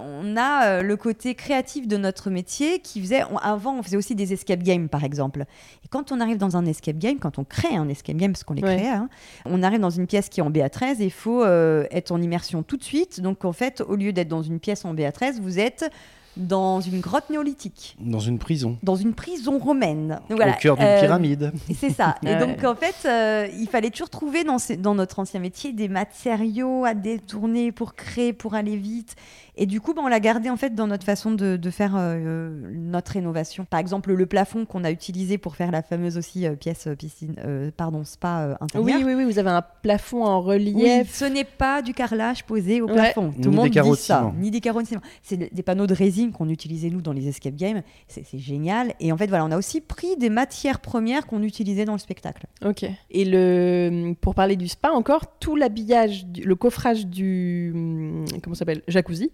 on 0.00 0.36
a 0.36 0.82
le 0.82 0.96
côté 0.96 1.34
créatif 1.34 1.86
de 1.86 1.96
notre 1.96 2.30
métier 2.30 2.80
qui 2.80 3.00
faisait... 3.00 3.22
avant, 3.42 3.78
on 3.78 3.82
faisait 3.82 3.96
aussi 3.96 4.14
des 4.14 4.32
escape 4.32 4.62
games, 4.62 4.88
par 4.88 5.04
exemple. 5.04 5.44
Et 5.84 5.88
quand 5.88 6.12
on 6.12 6.20
arrive 6.20 6.38
dans 6.38 6.56
un 6.56 6.66
escape 6.66 6.98
game, 6.98 7.18
quand 7.18 7.38
on 7.38 7.44
crée 7.44 7.76
un 7.76 7.88
escape 7.88 8.16
game, 8.16 8.32
parce 8.32 8.44
qu'on 8.44 8.54
les 8.54 8.62
crée, 8.62 8.88
hein, 8.88 9.08
on 9.44 9.62
arrive 9.62 9.80
dans 9.80 9.90
une 9.90 10.06
pièce 10.06 10.28
qui 10.28 10.40
est 10.40 10.42
en 10.42 10.50
BA13 10.50 10.83
il 10.92 11.10
faut 11.10 11.42
euh, 11.42 11.86
être 11.90 12.10
en 12.12 12.20
immersion 12.20 12.62
tout 12.62 12.76
de 12.76 12.84
suite. 12.84 13.20
Donc 13.20 13.44
en 13.44 13.52
fait, 13.52 13.82
au 13.86 13.96
lieu 13.96 14.12
d'être 14.12 14.28
dans 14.28 14.42
une 14.42 14.60
pièce 14.60 14.84
en 14.84 14.94
BA13, 14.94 15.40
vous 15.40 15.58
êtes 15.58 15.90
dans 16.36 16.80
une 16.80 17.00
grotte 17.00 17.30
néolithique. 17.30 17.96
Dans 18.00 18.18
une 18.18 18.38
prison. 18.38 18.76
Dans 18.82 18.96
une 18.96 19.14
prison 19.14 19.58
romaine. 19.58 20.20
Au 20.30 20.36
cœur 20.60 20.76
d'une 20.76 20.86
euh, 20.86 21.00
pyramide. 21.00 21.52
C'est 21.74 21.90
ça. 21.90 22.16
Et 22.26 22.34
donc, 22.44 22.64
en 22.64 22.74
fait, 22.74 23.06
euh, 23.06 23.48
il 23.56 23.68
fallait 23.68 23.90
toujours 23.90 24.10
trouver 24.10 24.42
dans, 24.42 24.56
dans, 24.78 24.94
notre 24.94 25.20
ancien 25.20 25.40
métier 25.40 25.72
des 25.72 25.88
matériaux 25.88 26.84
à 26.84 26.94
détourner 26.94 27.72
pour 27.72 27.94
créer, 27.94 28.32
pour 28.32 28.54
aller 28.54 28.76
vite. 28.76 29.14
Et 29.56 29.66
du 29.66 29.80
coup, 29.80 29.94
bah, 29.94 30.02
on 30.04 30.08
l'a 30.08 30.20
gardé 30.20 30.50
en 30.50 30.56
fait 30.56 30.74
dans 30.74 30.86
notre 30.86 31.04
façon 31.04 31.30
de, 31.32 31.58
faire 31.70 31.94
euh, 31.96 32.50
notre 32.72 33.12
rénovation. 33.12 33.64
Par 33.64 33.80
exemple, 33.80 34.12
le 34.12 34.26
plafond 34.26 34.66
qu'on 34.66 34.84
a 34.84 34.90
utilisé 34.90 35.38
pour 35.38 35.56
faire 35.56 35.70
la 35.70 35.82
fameuse 35.82 36.18
aussi 36.18 36.46
euh, 36.46 36.54
pièce 36.54 36.86
euh, 36.86 36.94
piscine, 36.94 37.36
pardon, 37.76 38.04
spa 38.04 38.56
intérieur. 38.60 38.98
Oui, 38.98 39.04
oui, 39.04 39.14
oui, 39.14 39.24
vous 39.24 39.38
avez 39.38 39.50
un 39.50 39.62
plafond 39.82 40.24
en 40.24 40.40
relief. 40.40 41.14
ce 41.14 41.24
n'est 41.24 41.44
pas 41.44 41.82
du 41.82 41.94
carrelage 41.94 42.44
posé 42.44 42.80
au 42.80 42.86
plafond. 42.86 43.32
Tout 43.32 43.50
le 43.50 43.56
monde 43.56 43.68
dit 43.68 43.96
ça. 43.96 44.32
Ni 44.38 44.50
des 44.50 44.60
carreaux 44.60 44.82
de 44.82 44.86
ciment. 44.86 45.02
C'est 45.22 45.54
des 45.54 45.62
panneaux 45.62 45.86
de 45.86 45.94
résine 45.94 46.32
qu'on 46.32 46.48
utilisait 46.48 46.90
nous 46.90 47.00
dans 47.00 47.12
les 47.12 47.28
escape 47.28 47.54
games. 47.54 47.82
C'est 48.08 48.38
génial. 48.38 48.94
Et 49.00 49.12
en 49.12 49.16
fait, 49.16 49.26
voilà, 49.26 49.44
on 49.44 49.50
a 49.50 49.56
aussi 49.56 49.80
pris 49.80 50.16
des 50.16 50.30
matières 50.30 50.80
premières 50.80 51.26
qu'on 51.26 51.42
utilisait 51.42 51.84
dans 51.84 51.92
le 51.92 51.98
spectacle. 51.98 52.46
Ok. 52.64 52.84
Et 53.10 53.24
le, 53.24 54.14
pour 54.20 54.34
parler 54.34 54.56
du 54.56 54.68
spa 54.68 54.90
encore, 54.90 55.38
tout 55.38 55.56
l'habillage, 55.56 56.26
le 56.42 56.54
coffrage 56.54 57.06
du, 57.06 57.72
hum, 57.74 58.24
comment 58.42 58.54
s'appelle, 58.54 58.82
jacuzzi 58.88 59.30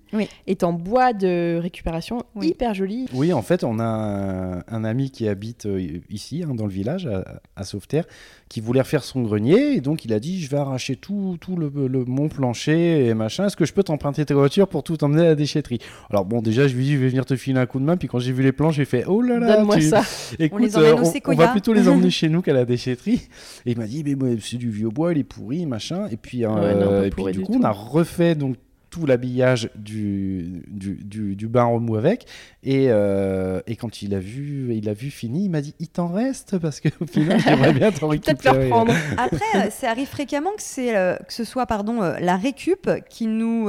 est 0.46 0.64
en 0.64 0.72
bois 0.72 1.12
de 1.12 1.58
récupération, 1.60 2.24
hyper 2.40 2.74
joli. 2.74 3.06
Oui, 3.14 3.32
en 3.32 3.42
fait, 3.42 3.64
on 3.64 3.78
a 3.78 4.62
un, 4.66 4.84
ami 4.84 5.10
qui 5.10 5.28
habite 5.28 5.66
euh, 5.66 6.00
ici, 6.08 6.42
hein, 6.42 6.54
dans 6.54 6.66
le 6.66 6.72
village, 6.72 7.08
à, 7.56 7.64
Sauveterre, 7.64 8.04
qui 8.48 8.60
voulait 8.60 8.80
refaire 8.80 9.04
son 9.04 9.22
grenier, 9.22 9.74
et 9.74 9.80
donc 9.80 10.04
il 10.04 10.12
a 10.12 10.20
dit, 10.20 10.40
je 10.40 10.50
vais 10.50 10.56
arracher 10.56 10.96
tout, 10.96 11.36
tout 11.40 11.56
le, 11.56 11.70
mon 12.06 12.28
plancher 12.28 13.06
et 13.06 13.14
machin, 13.14 13.46
est-ce 13.46 13.56
que 13.56 13.64
je 13.64 13.72
peux 13.72 13.82
t'emprunter 13.82 14.24
ta 14.24 14.34
voiture 14.34 14.66
pour 14.68 14.82
tout 14.82 15.02
emmener 15.04 15.22
à 15.22 15.26
la 15.26 15.34
déchetterie? 15.34 15.78
Alors 16.10 16.24
bon, 16.24 16.40
déjà, 16.40 16.66
je 16.66 16.74
lui 16.74 16.82
ai 16.82 16.86
dit, 16.86 16.92
je 16.94 16.98
vais 16.98 17.08
venir 17.08 17.26
te 17.26 17.36
filer 17.36 17.60
un 17.60 17.66
coup 17.66 17.78
de 17.78 17.84
main, 17.84 17.96
puis 17.96 18.08
quand 18.08 18.18
j'ai 18.18 18.32
vu 18.32 18.42
les 18.42 18.52
planches, 18.52 18.76
j'ai 18.76 18.84
fait, 18.84 19.04
oh 19.06 19.20
là 19.20 19.38
là, 19.38 19.56
Donne-moi 19.56 19.80
ça. 19.80 20.02
Écoute, 20.38 20.72
on, 20.74 20.80
euh, 20.80 20.96
on, 21.26 21.34
va 21.34 21.48
plutôt 21.48 21.72
les 21.72 21.88
emmener 21.88 22.10
chez 22.10 22.28
nous 22.28 22.42
qu'à 22.42 22.52
la 22.52 22.64
déchetterie. 22.64 23.28
Et 23.66 23.72
il 23.72 23.78
m'a 23.78 23.86
dit, 23.86 24.04
mais 24.04 24.36
c'est 24.40 24.56
du 24.56 24.70
vieux 24.70 24.88
bois, 24.88 25.12
il 25.12 25.18
est 25.18 25.24
pourri, 25.24 25.66
machin. 25.66 26.08
Et 26.10 26.16
puis, 26.16 26.44
euh, 26.44 27.04
et 27.04 27.10
puis 27.10 27.24
du 27.32 27.40
coup, 27.42 27.58
on 27.60 27.64
a 27.64 27.70
refait 27.70 28.34
donc 28.34 28.56
tout 28.90 29.06
l'habillage 29.06 29.70
du, 29.76 30.62
du, 30.68 31.36
du, 31.36 31.48
bain 31.48 31.64
remous 31.64 31.96
avec. 31.96 32.26
Et, 32.62 32.86
euh, 32.88 33.60
et, 33.66 33.76
quand 33.76 34.02
il 34.02 34.14
a 34.14 34.18
vu, 34.18 34.74
il 34.74 34.88
a 34.88 34.92
vu 34.92 35.10
fini, 35.10 35.44
il 35.44 35.50
m'a 35.50 35.60
dit, 35.60 35.74
il 35.78 35.88
t'en 35.88 36.08
reste 36.08 36.58
parce 36.58 36.80
qu'au 36.80 37.06
final, 37.06 37.40
j'aimerais 37.44 37.72
bien 37.72 37.92
t'en 37.92 38.08
récupérer. 38.08 38.70
Après, 39.16 39.66
euh, 39.66 39.70
ça 39.70 39.90
arrive 39.90 40.08
fréquemment 40.08 40.50
que, 40.56 40.62
c'est, 40.62 40.92
que 41.26 41.32
ce 41.32 41.44
soit 41.44 41.66
pardon, 41.66 42.00
la 42.00 42.36
récup 42.36 42.90
qui 43.08 43.26
nous 43.26 43.68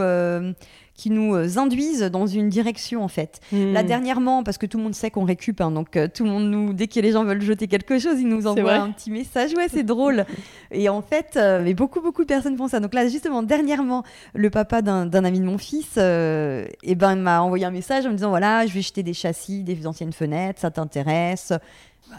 qui 0.95 1.09
nous 1.09 1.35
euh, 1.35 1.57
induisent 1.57 2.03
dans 2.03 2.27
une 2.27 2.49
direction 2.49 3.03
en 3.03 3.07
fait. 3.07 3.39
Hmm. 3.51 3.73
Là 3.73 3.83
dernièrement, 3.83 4.43
parce 4.43 4.57
que 4.57 4.65
tout 4.65 4.77
le 4.77 4.83
monde 4.83 4.95
sait 4.95 5.11
qu'on 5.11 5.23
récup, 5.23 5.61
hein, 5.61 5.71
donc 5.71 5.95
euh, 5.95 6.07
tout 6.13 6.23
le 6.23 6.29
monde 6.29 6.49
nous, 6.49 6.73
dès 6.73 6.87
que 6.87 6.99
les 6.99 7.11
gens 7.11 7.23
veulent 7.23 7.41
jeter 7.41 7.67
quelque 7.67 7.99
chose, 7.99 8.19
ils 8.19 8.27
nous 8.27 8.47
envoient 8.47 8.75
un 8.75 8.91
petit 8.91 9.11
message. 9.11 9.51
Ouais, 9.55 9.67
c'est 9.69 9.83
drôle. 9.83 10.25
Et 10.71 10.89
en 10.89 11.01
fait, 11.01 11.33
euh, 11.35 11.61
mais 11.63 11.73
beaucoup 11.73 12.01
beaucoup 12.01 12.23
de 12.23 12.27
personnes 12.27 12.57
font 12.57 12.67
ça. 12.67 12.79
Donc 12.79 12.93
là, 12.93 13.07
justement, 13.07 13.43
dernièrement, 13.43 14.03
le 14.33 14.49
papa 14.49 14.81
d'un 14.81 15.23
ami 15.23 15.39
de 15.39 15.45
mon 15.45 15.57
fils, 15.57 15.97
et 15.97 16.67
eh 16.83 16.95
ben 16.95 17.15
m'a 17.15 17.41
envoyé 17.41 17.65
un 17.65 17.71
message 17.71 18.05
en 18.05 18.09
me 18.09 18.15
disant 18.15 18.29
voilà, 18.29 18.65
je 18.65 18.73
vais 18.73 18.81
jeter 18.81 19.03
des 19.03 19.13
châssis, 19.13 19.63
des 19.63 19.87
anciennes 19.87 20.13
fenêtres, 20.13 20.59
ça 20.59 20.71
t'intéresse 20.71 21.53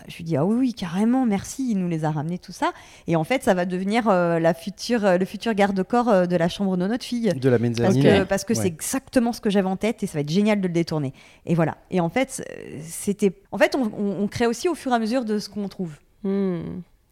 je 0.08 0.16
lui 0.16 0.24
dis 0.24 0.36
ah 0.36 0.44
oui, 0.44 0.56
oui 0.56 0.74
carrément 0.74 1.26
merci 1.26 1.70
il 1.70 1.78
nous 1.78 1.88
les 1.88 2.04
a 2.04 2.10
ramenés 2.10 2.38
tout 2.38 2.52
ça. 2.52 2.72
Et 3.06 3.16
en 3.16 3.24
fait 3.24 3.42
ça 3.42 3.54
va 3.54 3.64
devenir 3.64 4.08
euh, 4.08 4.38
la 4.38 4.54
future 4.54 5.04
euh, 5.04 5.18
le 5.18 5.24
futur 5.24 5.54
garde-corps 5.54 6.08
euh, 6.08 6.26
de 6.26 6.36
la 6.36 6.48
chambre 6.48 6.76
de 6.76 6.86
notre 6.86 7.04
fille. 7.04 7.32
De 7.34 7.48
la 7.48 7.58
mezzanine 7.58 8.02
parce 8.02 8.18
que, 8.18 8.24
parce 8.24 8.44
que 8.44 8.54
c'est 8.54 8.66
exactement 8.66 9.32
ce 9.32 9.40
que 9.40 9.50
j'avais 9.50 9.68
en 9.68 9.76
tête 9.76 10.02
et 10.02 10.06
ça 10.06 10.14
va 10.14 10.20
être 10.20 10.30
génial 10.30 10.60
de 10.60 10.68
le 10.68 10.72
détourner. 10.72 11.12
Et 11.46 11.54
voilà. 11.54 11.76
Et 11.90 12.00
en 12.00 12.08
fait 12.08 12.42
c'était 12.80 13.32
en 13.50 13.58
fait 13.58 13.76
on, 13.76 14.28
crée 14.28 14.46
aussi 14.46 14.68
au 14.68 14.74
fur 14.74 14.92
et 14.92 14.94
à 14.94 14.98
mesure 14.98 15.24
de 15.24 15.38
ce 15.38 15.48
qu'on 15.48 15.68
trouve. 15.68 15.98
Mmh. 16.24 16.60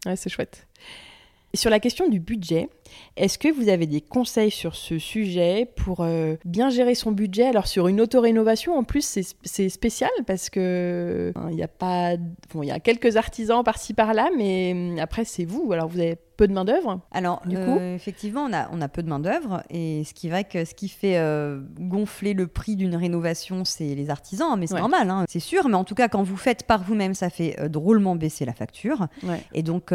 ouais, 0.05 0.15
c'est 0.15 0.29
chouette 0.29 0.67
sur 1.53 1.69
la 1.69 1.79
question 1.79 2.07
du 2.07 2.19
budget, 2.19 2.69
est-ce 3.17 3.37
que 3.37 3.51
vous 3.51 3.69
avez 3.69 3.87
des 3.87 4.01
conseils 4.01 4.51
sur 4.51 4.75
ce 4.75 4.97
sujet 4.99 5.69
pour 5.75 6.01
euh, 6.01 6.35
bien 6.45 6.69
gérer 6.69 6.95
son 6.95 7.11
budget? 7.11 7.45
Alors 7.45 7.67
sur 7.67 7.87
une 7.87 8.01
auto-rénovation, 8.01 8.77
en 8.77 8.83
plus, 8.83 9.19
c'est 9.43 9.69
spécial 9.69 10.11
parce 10.25 10.49
que 10.49 11.31
hein, 11.35 11.49
il 11.51 11.57
y 11.57 11.63
a 11.63 11.67
pas, 11.67 12.13
il 12.55 12.63
y 12.63 12.71
a 12.71 12.79
quelques 12.79 13.17
artisans 13.17 13.63
par-ci 13.63 13.93
par-là, 13.93 14.29
mais 14.37 14.71
hum, 14.73 14.99
après 14.99 15.25
c'est 15.25 15.45
vous. 15.45 15.71
Alors 15.73 15.87
vous 15.87 15.99
avez 15.99 16.17
peu 16.37 16.47
de 16.47 16.53
main 16.53 16.65
d'œuvre. 16.65 17.01
Alors 17.11 17.41
du 17.45 17.55
coup, 17.55 17.77
euh, 17.77 17.95
effectivement, 17.95 18.45
on 18.49 18.53
a, 18.53 18.69
on 18.71 18.81
a 18.81 18.87
peu 18.87 19.03
de 19.03 19.09
main 19.09 19.19
d'œuvre 19.19 19.61
et 19.69 20.03
ce 20.05 20.13
qui 20.13 20.29
va 20.29 20.43
que 20.43 20.65
ce 20.65 20.73
qui 20.73 20.87
fait 20.87 21.17
euh, 21.17 21.61
gonfler 21.79 22.33
le 22.33 22.47
prix 22.47 22.75
d'une 22.75 22.95
rénovation, 22.95 23.63
c'est 23.65 23.93
les 23.93 24.09
artisans. 24.09 24.57
Mais 24.57 24.67
c'est 24.67 24.79
normal, 24.79 25.09
hein, 25.09 25.25
c'est 25.27 25.39
sûr. 25.39 25.67
Mais 25.67 25.75
en 25.75 25.83
tout 25.83 25.95
cas, 25.95 26.07
quand 26.07 26.23
vous 26.23 26.37
faites 26.37 26.63
par 26.63 26.83
vous-même, 26.83 27.13
ça 27.13 27.29
fait 27.29 27.69
drôlement 27.69 28.15
baisser 28.15 28.45
la 28.45 28.53
facture. 28.53 29.07
Et 29.53 29.63
donc 29.63 29.91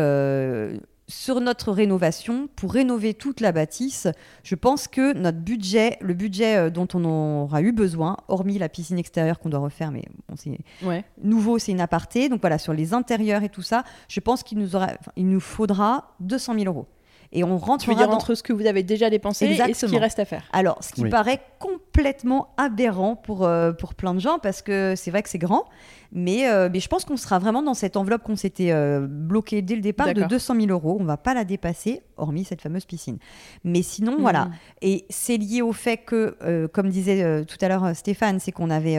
sur 1.08 1.40
notre 1.40 1.72
rénovation, 1.72 2.48
pour 2.56 2.72
rénover 2.72 3.14
toute 3.14 3.40
la 3.40 3.52
bâtisse, 3.52 4.08
je 4.42 4.54
pense 4.54 4.88
que 4.88 5.12
notre 5.12 5.38
budget, 5.38 5.98
le 6.00 6.14
budget 6.14 6.56
euh, 6.56 6.70
dont 6.70 6.88
on 6.94 7.04
aura 7.04 7.62
eu 7.62 7.72
besoin, 7.72 8.16
hormis 8.28 8.58
la 8.58 8.68
piscine 8.68 8.98
extérieure 8.98 9.38
qu'on 9.38 9.48
doit 9.48 9.60
refaire, 9.60 9.92
mais 9.92 10.02
bon, 10.28 10.34
c'est 10.36 10.58
nouveau, 11.22 11.58
c'est 11.58 11.72
une 11.72 11.80
aparté. 11.80 12.28
Donc 12.28 12.40
voilà, 12.40 12.58
sur 12.58 12.72
les 12.72 12.92
intérieurs 12.92 13.42
et 13.44 13.48
tout 13.48 13.62
ça, 13.62 13.84
je 14.08 14.20
pense 14.20 14.42
qu'il 14.42 14.58
nous, 14.58 14.74
aura, 14.74 14.88
il 15.16 15.28
nous 15.28 15.40
faudra 15.40 16.14
200 16.20 16.54
000 16.54 16.66
euros. 16.66 16.86
Et 17.32 17.44
on 17.44 17.58
rentre 17.58 17.94
dire 17.94 18.10
entre 18.10 18.34
ce 18.34 18.42
que 18.42 18.52
vous 18.52 18.66
avez 18.66 18.82
déjà 18.82 19.10
dépensé 19.10 19.46
et 19.46 19.74
ce 19.74 19.86
qui 19.86 19.98
reste 19.98 20.18
à 20.18 20.24
faire. 20.24 20.44
Alors, 20.52 20.78
ce 20.82 20.92
qui 20.92 21.08
paraît 21.08 21.40
complètement 21.58 21.85
aberrant 22.56 23.16
pour, 23.16 23.44
euh, 23.44 23.73
pour 23.73 23.94
plein 23.94 24.14
de 24.14 24.20
gens, 24.20 24.39
parce 24.39 24.62
que 24.62 24.94
c'est 24.97 25.10
vrai 25.10 25.23
que 25.23 25.28
c'est 25.28 25.39
grand, 25.39 25.66
mais, 26.12 26.48
euh, 26.48 26.68
mais 26.73 26.81
je 26.81 26.89
pense 26.89 27.05
qu'on 27.05 27.16
sera 27.16 27.39
vraiment 27.39 27.62
dans 27.62 27.74
cette 27.74 27.97
enveloppe 27.97 28.23
qu'on 28.23 28.36
s'était 28.36 28.73
euh, 28.73 29.06
bloquée 29.09 29.62
dès 29.62 29.74
le 29.74 29.81
départ 29.81 30.14
de 30.14 30.23
200 30.23 30.55
000 30.60 30.66
euros. 30.68 30.97
On 31.01 31.05
va 31.05 31.16
pas 31.16 31.35
la 31.35 31.44
dépasser, 31.44 32.02
hormis 32.16 32.44
cette 32.44 32.62
fameuse 32.62 32.85
piscine. 32.85 33.18
Mais 33.64 33.82
sinon, 33.82 34.16
voilà. 34.18 34.47
Hmm. 34.47 34.52
Et 34.82 35.05
c'est 35.10 35.36
lié 35.36 35.62
au 35.62 35.73
fait 35.73 35.98
que, 35.98 36.36
euh, 36.43 36.68
comme 36.68 36.89
disait 36.89 37.44
tout 37.44 37.59
à 37.60 37.68
l'heure 37.68 37.94
Stéphane, 37.94 38.40
c'est 38.40 38.52
qu'on 38.52 38.70
avait 38.70 38.98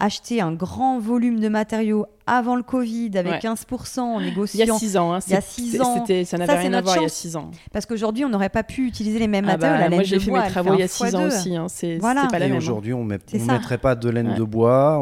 acheté 0.00 0.40
un 0.40 0.52
grand 0.52 0.98
volume 0.98 1.40
de 1.40 1.48
matériaux 1.48 2.06
avant 2.26 2.56
le 2.56 2.62
Covid 2.62 3.10
avec 3.16 3.42
15% 3.42 4.00
en 4.00 4.20
négociant. 4.20 4.64
Il 4.64 4.68
y 4.68 4.70
a 4.70 4.78
6 4.78 4.96
ans. 4.96 5.12
Hein, 5.14 5.18
il 5.26 5.32
y 5.32 5.36
a 5.36 5.40
6 5.40 5.80
ans. 5.80 6.04
Ça 6.24 6.38
n'avait 6.38 6.58
rien 6.58 6.72
à 6.72 6.80
voir 6.80 6.96
il 6.98 7.02
y 7.02 7.06
a 7.06 7.08
6 7.08 7.36
ans. 7.36 7.50
Parce 7.72 7.86
qu'aujourd'hui, 7.86 8.24
on 8.24 8.28
n'aurait 8.28 8.48
pas 8.48 8.62
pu 8.62 8.86
utiliser 8.86 9.18
les 9.18 9.28
mêmes 9.28 9.46
ah 9.48 9.56
matériaux. 9.56 9.90
Bah, 9.90 9.94
moi, 9.94 10.02
j'ai 10.02 10.20
fait 10.20 10.30
mes 10.30 10.48
travaux 10.48 10.74
il 10.74 10.80
y 10.80 10.82
a 10.82 10.88
6 10.88 11.14
ans 11.14 11.26
aussi. 11.26 11.56
Hein. 11.56 11.66
C'est 11.82 11.98
voilà. 11.98 12.28
pas 12.30 12.38
la 12.38 12.46
même. 12.46 12.54
Hein. 12.54 12.58
Aujourd'hui, 12.58 12.94
on 12.94 13.04
ne 13.04 13.08
mettrait 13.08 13.78
pas 13.78 13.96
de 13.96 14.08
laine 14.08 14.34
de 14.34 14.44
bois 14.44 14.98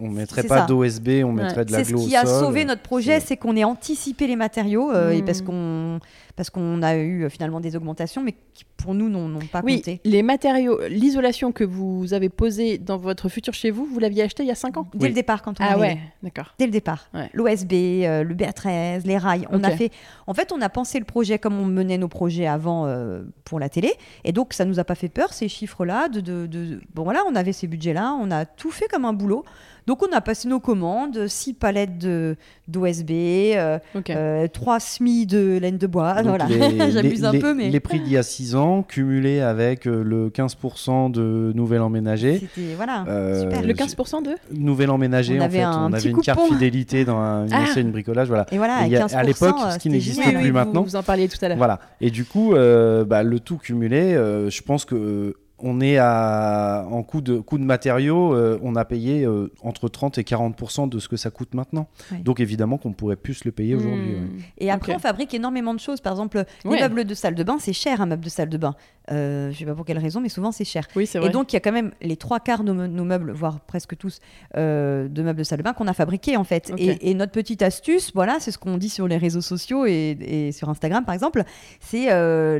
on 0.00 0.08
mettrait 0.08 0.44
pas 0.44 0.62
d'OSB, 0.62 1.24
on 1.24 1.32
mettrait 1.32 1.64
de 1.64 1.72
la 1.72 1.84
C'est 1.84 1.96
ce 1.96 2.08
qui 2.08 2.16
a 2.16 2.26
sauvé 2.26 2.64
notre 2.64 2.82
projet, 2.82 3.20
c'est 3.20 3.36
qu'on 3.36 3.56
ait 3.56 3.64
anticipé 3.64 4.26
les 4.26 4.36
matériaux 4.36 4.92
euh, 4.92 5.10
et 5.10 5.22
parce 5.22 5.42
mmh. 5.42 5.44
qu'on 5.44 6.00
parce 6.40 6.48
qu'on 6.48 6.80
a 6.80 6.96
eu 6.96 7.24
euh, 7.24 7.28
finalement 7.28 7.60
des 7.60 7.76
augmentations, 7.76 8.22
mais 8.22 8.34
qui 8.54 8.64
pour 8.78 8.94
nous 8.94 9.10
n'ont 9.10 9.40
pas 9.40 9.60
oui, 9.62 9.76
compté. 9.76 10.00
Les 10.06 10.22
matériaux, 10.22 10.80
l'isolation 10.88 11.52
que 11.52 11.64
vous 11.64 12.14
avez 12.14 12.30
posée 12.30 12.78
dans 12.78 12.96
votre 12.96 13.28
futur 13.28 13.52
chez 13.52 13.70
vous, 13.70 13.84
vous 13.84 13.98
l'aviez 13.98 14.22
acheté 14.22 14.42
il 14.42 14.46
y 14.46 14.50
a 14.50 14.54
5 14.54 14.78
ans? 14.78 14.88
Dès 14.94 15.08
le 15.08 15.12
départ, 15.12 15.42
quand 15.42 15.60
on 15.60 15.64
Ah 15.68 15.76
ouais, 15.76 15.98
d'accord. 16.22 16.54
Dès 16.58 16.64
le 16.64 16.72
départ. 16.72 17.10
L'OSB, 17.34 17.72
euh, 17.74 18.24
le 18.24 18.34
BA13, 18.34 19.04
les 19.04 19.18
rails. 19.18 19.46
On 19.50 19.62
a 19.64 19.70
fait. 19.72 19.92
En 20.26 20.32
fait, 20.32 20.50
on 20.50 20.62
a 20.62 20.70
pensé 20.70 20.98
le 20.98 21.04
projet 21.04 21.38
comme 21.38 21.60
on 21.60 21.66
menait 21.66 21.98
nos 21.98 22.08
projets 22.08 22.46
avant 22.46 22.90
pour 23.44 23.60
la 23.60 23.68
télé, 23.68 23.92
et 24.24 24.32
donc 24.32 24.54
ça 24.54 24.64
nous 24.64 24.78
a 24.78 24.84
pas 24.84 24.94
fait 24.94 25.10
peur 25.10 25.34
ces 25.34 25.46
chiffres-là. 25.46 26.08
De, 26.08 26.22
de, 26.22 26.46
de, 26.46 26.80
bon 26.94 27.02
voilà, 27.02 27.22
on 27.28 27.34
avait 27.34 27.52
ces 27.52 27.66
budgets-là, 27.66 28.16
on 28.18 28.30
a 28.30 28.46
tout 28.46 28.70
fait 28.70 28.88
comme 28.88 29.04
un 29.04 29.12
boulot. 29.12 29.44
Donc 29.90 30.04
on 30.08 30.12
a 30.12 30.20
passé 30.20 30.46
nos 30.46 30.60
commandes, 30.60 31.26
6 31.26 31.54
palettes 31.54 31.98
d'OSB, 32.68 33.10
euh, 33.10 33.80
euh, 34.08 34.46
3 34.46 34.78
SMI 34.78 35.26
de 35.26 35.58
laine 35.60 35.78
de 35.78 35.88
bois. 35.88 36.22
voilà, 36.22 36.46
j'abuse 36.90 37.24
un 37.24 37.36
peu. 37.36 37.54
Mais... 37.54 37.70
Les 37.70 37.80
prix 37.80 37.98
d'il 37.98 38.12
y 38.12 38.16
a 38.16 38.22
6 38.22 38.54
ans, 38.54 38.84
cumulés 38.84 39.40
avec 39.40 39.88
euh, 39.88 40.04
le 40.04 40.30
15% 40.30 41.10
de 41.10 41.50
nouvel 41.56 41.80
emménagé. 41.80 42.38
C'était, 42.38 42.74
voilà, 42.76 43.04
euh, 43.08 43.40
super. 43.40 43.62
Le 43.62 43.74
15% 43.74 44.22
de 44.22 44.36
Nouvel 44.56 44.90
emménagé, 44.90 45.34
on 45.40 45.42
en 45.42 45.46
avait 45.46 45.58
fait. 45.58 45.66
on 45.66 45.92
avait 45.92 46.10
une 46.10 46.20
carte 46.20 46.46
fidélité 46.46 47.04
dans 47.04 47.18
un, 47.18 47.46
une 47.48 47.52
ah. 47.52 47.82
bricolage. 47.90 48.28
Voilà. 48.28 48.46
Et 48.52 48.58
voilà, 48.58 48.86
à 49.12 49.22
l'époque, 49.24 49.56
ce 49.72 49.78
qui 49.78 49.88
n'existe 49.88 50.22
plus 50.22 50.52
maintenant. 50.52 50.82
Vous 50.82 50.94
en 50.94 51.02
parliez 51.02 51.26
tout 51.26 51.38
à 51.42 51.48
l'heure. 51.48 51.58
Voilà. 51.58 51.80
Et 52.00 52.12
du 52.12 52.24
coup, 52.24 52.52
bah, 52.54 53.24
le 53.24 53.40
tout 53.40 53.56
cumulé, 53.56 54.12
je 54.12 54.62
pense 54.62 54.84
que 54.84 55.34
on 55.62 55.80
est 55.80 55.98
à, 55.98 56.86
en 56.90 57.02
coût 57.02 57.20
de, 57.20 57.38
coût 57.38 57.58
de 57.58 57.64
matériaux, 57.64 58.34
euh, 58.34 58.58
on 58.62 58.76
a 58.76 58.84
payé 58.84 59.24
euh, 59.24 59.52
entre 59.62 59.88
30 59.88 60.18
et 60.18 60.24
40 60.24 60.90
de 60.90 60.98
ce 60.98 61.08
que 61.08 61.16
ça 61.16 61.30
coûte 61.30 61.54
maintenant. 61.54 61.88
Donc 62.22 62.40
évidemment 62.40 62.78
qu'on 62.78 62.92
pourrait 62.92 63.16
plus 63.16 63.44
le 63.44 63.52
payer 63.52 63.74
aujourd'hui. 63.74 64.16
Hmm. 64.16 64.38
Et 64.58 64.70
après, 64.70 64.94
on 64.94 64.98
fabrique 64.98 65.34
énormément 65.34 65.74
de 65.74 65.80
choses. 65.80 66.00
Par 66.00 66.12
exemple, 66.12 66.44
les 66.64 66.80
meubles 66.80 67.04
de 67.04 67.14
salle 67.14 67.34
de 67.34 67.42
bain, 67.42 67.58
c'est 67.58 67.72
cher 67.72 68.00
un 68.00 68.06
meuble 68.06 68.24
de 68.24 68.30
salle 68.30 68.48
de 68.48 68.58
bain. 68.58 68.74
Euh, 69.10 69.46
je 69.46 69.48
ne 69.50 69.54
sais 69.58 69.64
pas 69.64 69.74
pour 69.74 69.84
quelle 69.84 69.98
raison, 69.98 70.20
mais 70.20 70.28
souvent 70.28 70.52
c'est 70.52 70.64
cher. 70.64 70.86
et 70.96 71.28
donc 71.30 71.52
il 71.52 71.56
y 71.56 71.58
a 71.58 71.60
quand 71.60 71.72
même 71.72 71.92
les 72.00 72.16
trois 72.16 72.40
quarts 72.40 72.64
de 72.64 72.72
nos, 72.72 73.04
meubles, 73.04 73.32
voire 73.32 73.60
presque 73.60 73.96
tous, 73.96 74.20
de 74.54 75.22
meubles 75.22 75.38
de 75.38 75.44
salle 75.44 75.58
de 75.58 75.64
bain 75.64 75.72
qu'on 75.72 75.88
a 75.88 75.92
fabriqués 75.92 76.36
en 76.36 76.44
fait. 76.44 76.72
Et, 76.76 77.14
notre 77.14 77.32
petite 77.32 77.62
astuce, 77.62 78.12
voilà, 78.14 78.38
c'est 78.40 78.50
ce 78.50 78.58
qu'on 78.58 78.78
dit 78.78 78.88
sur 78.88 79.06
les 79.06 79.16
réseaux 79.16 79.40
sociaux 79.40 79.84
et, 79.86 80.50
sur 80.52 80.68
Instagram 80.68 81.04
par 81.04 81.14
exemple, 81.14 81.42
c'est 81.80 82.06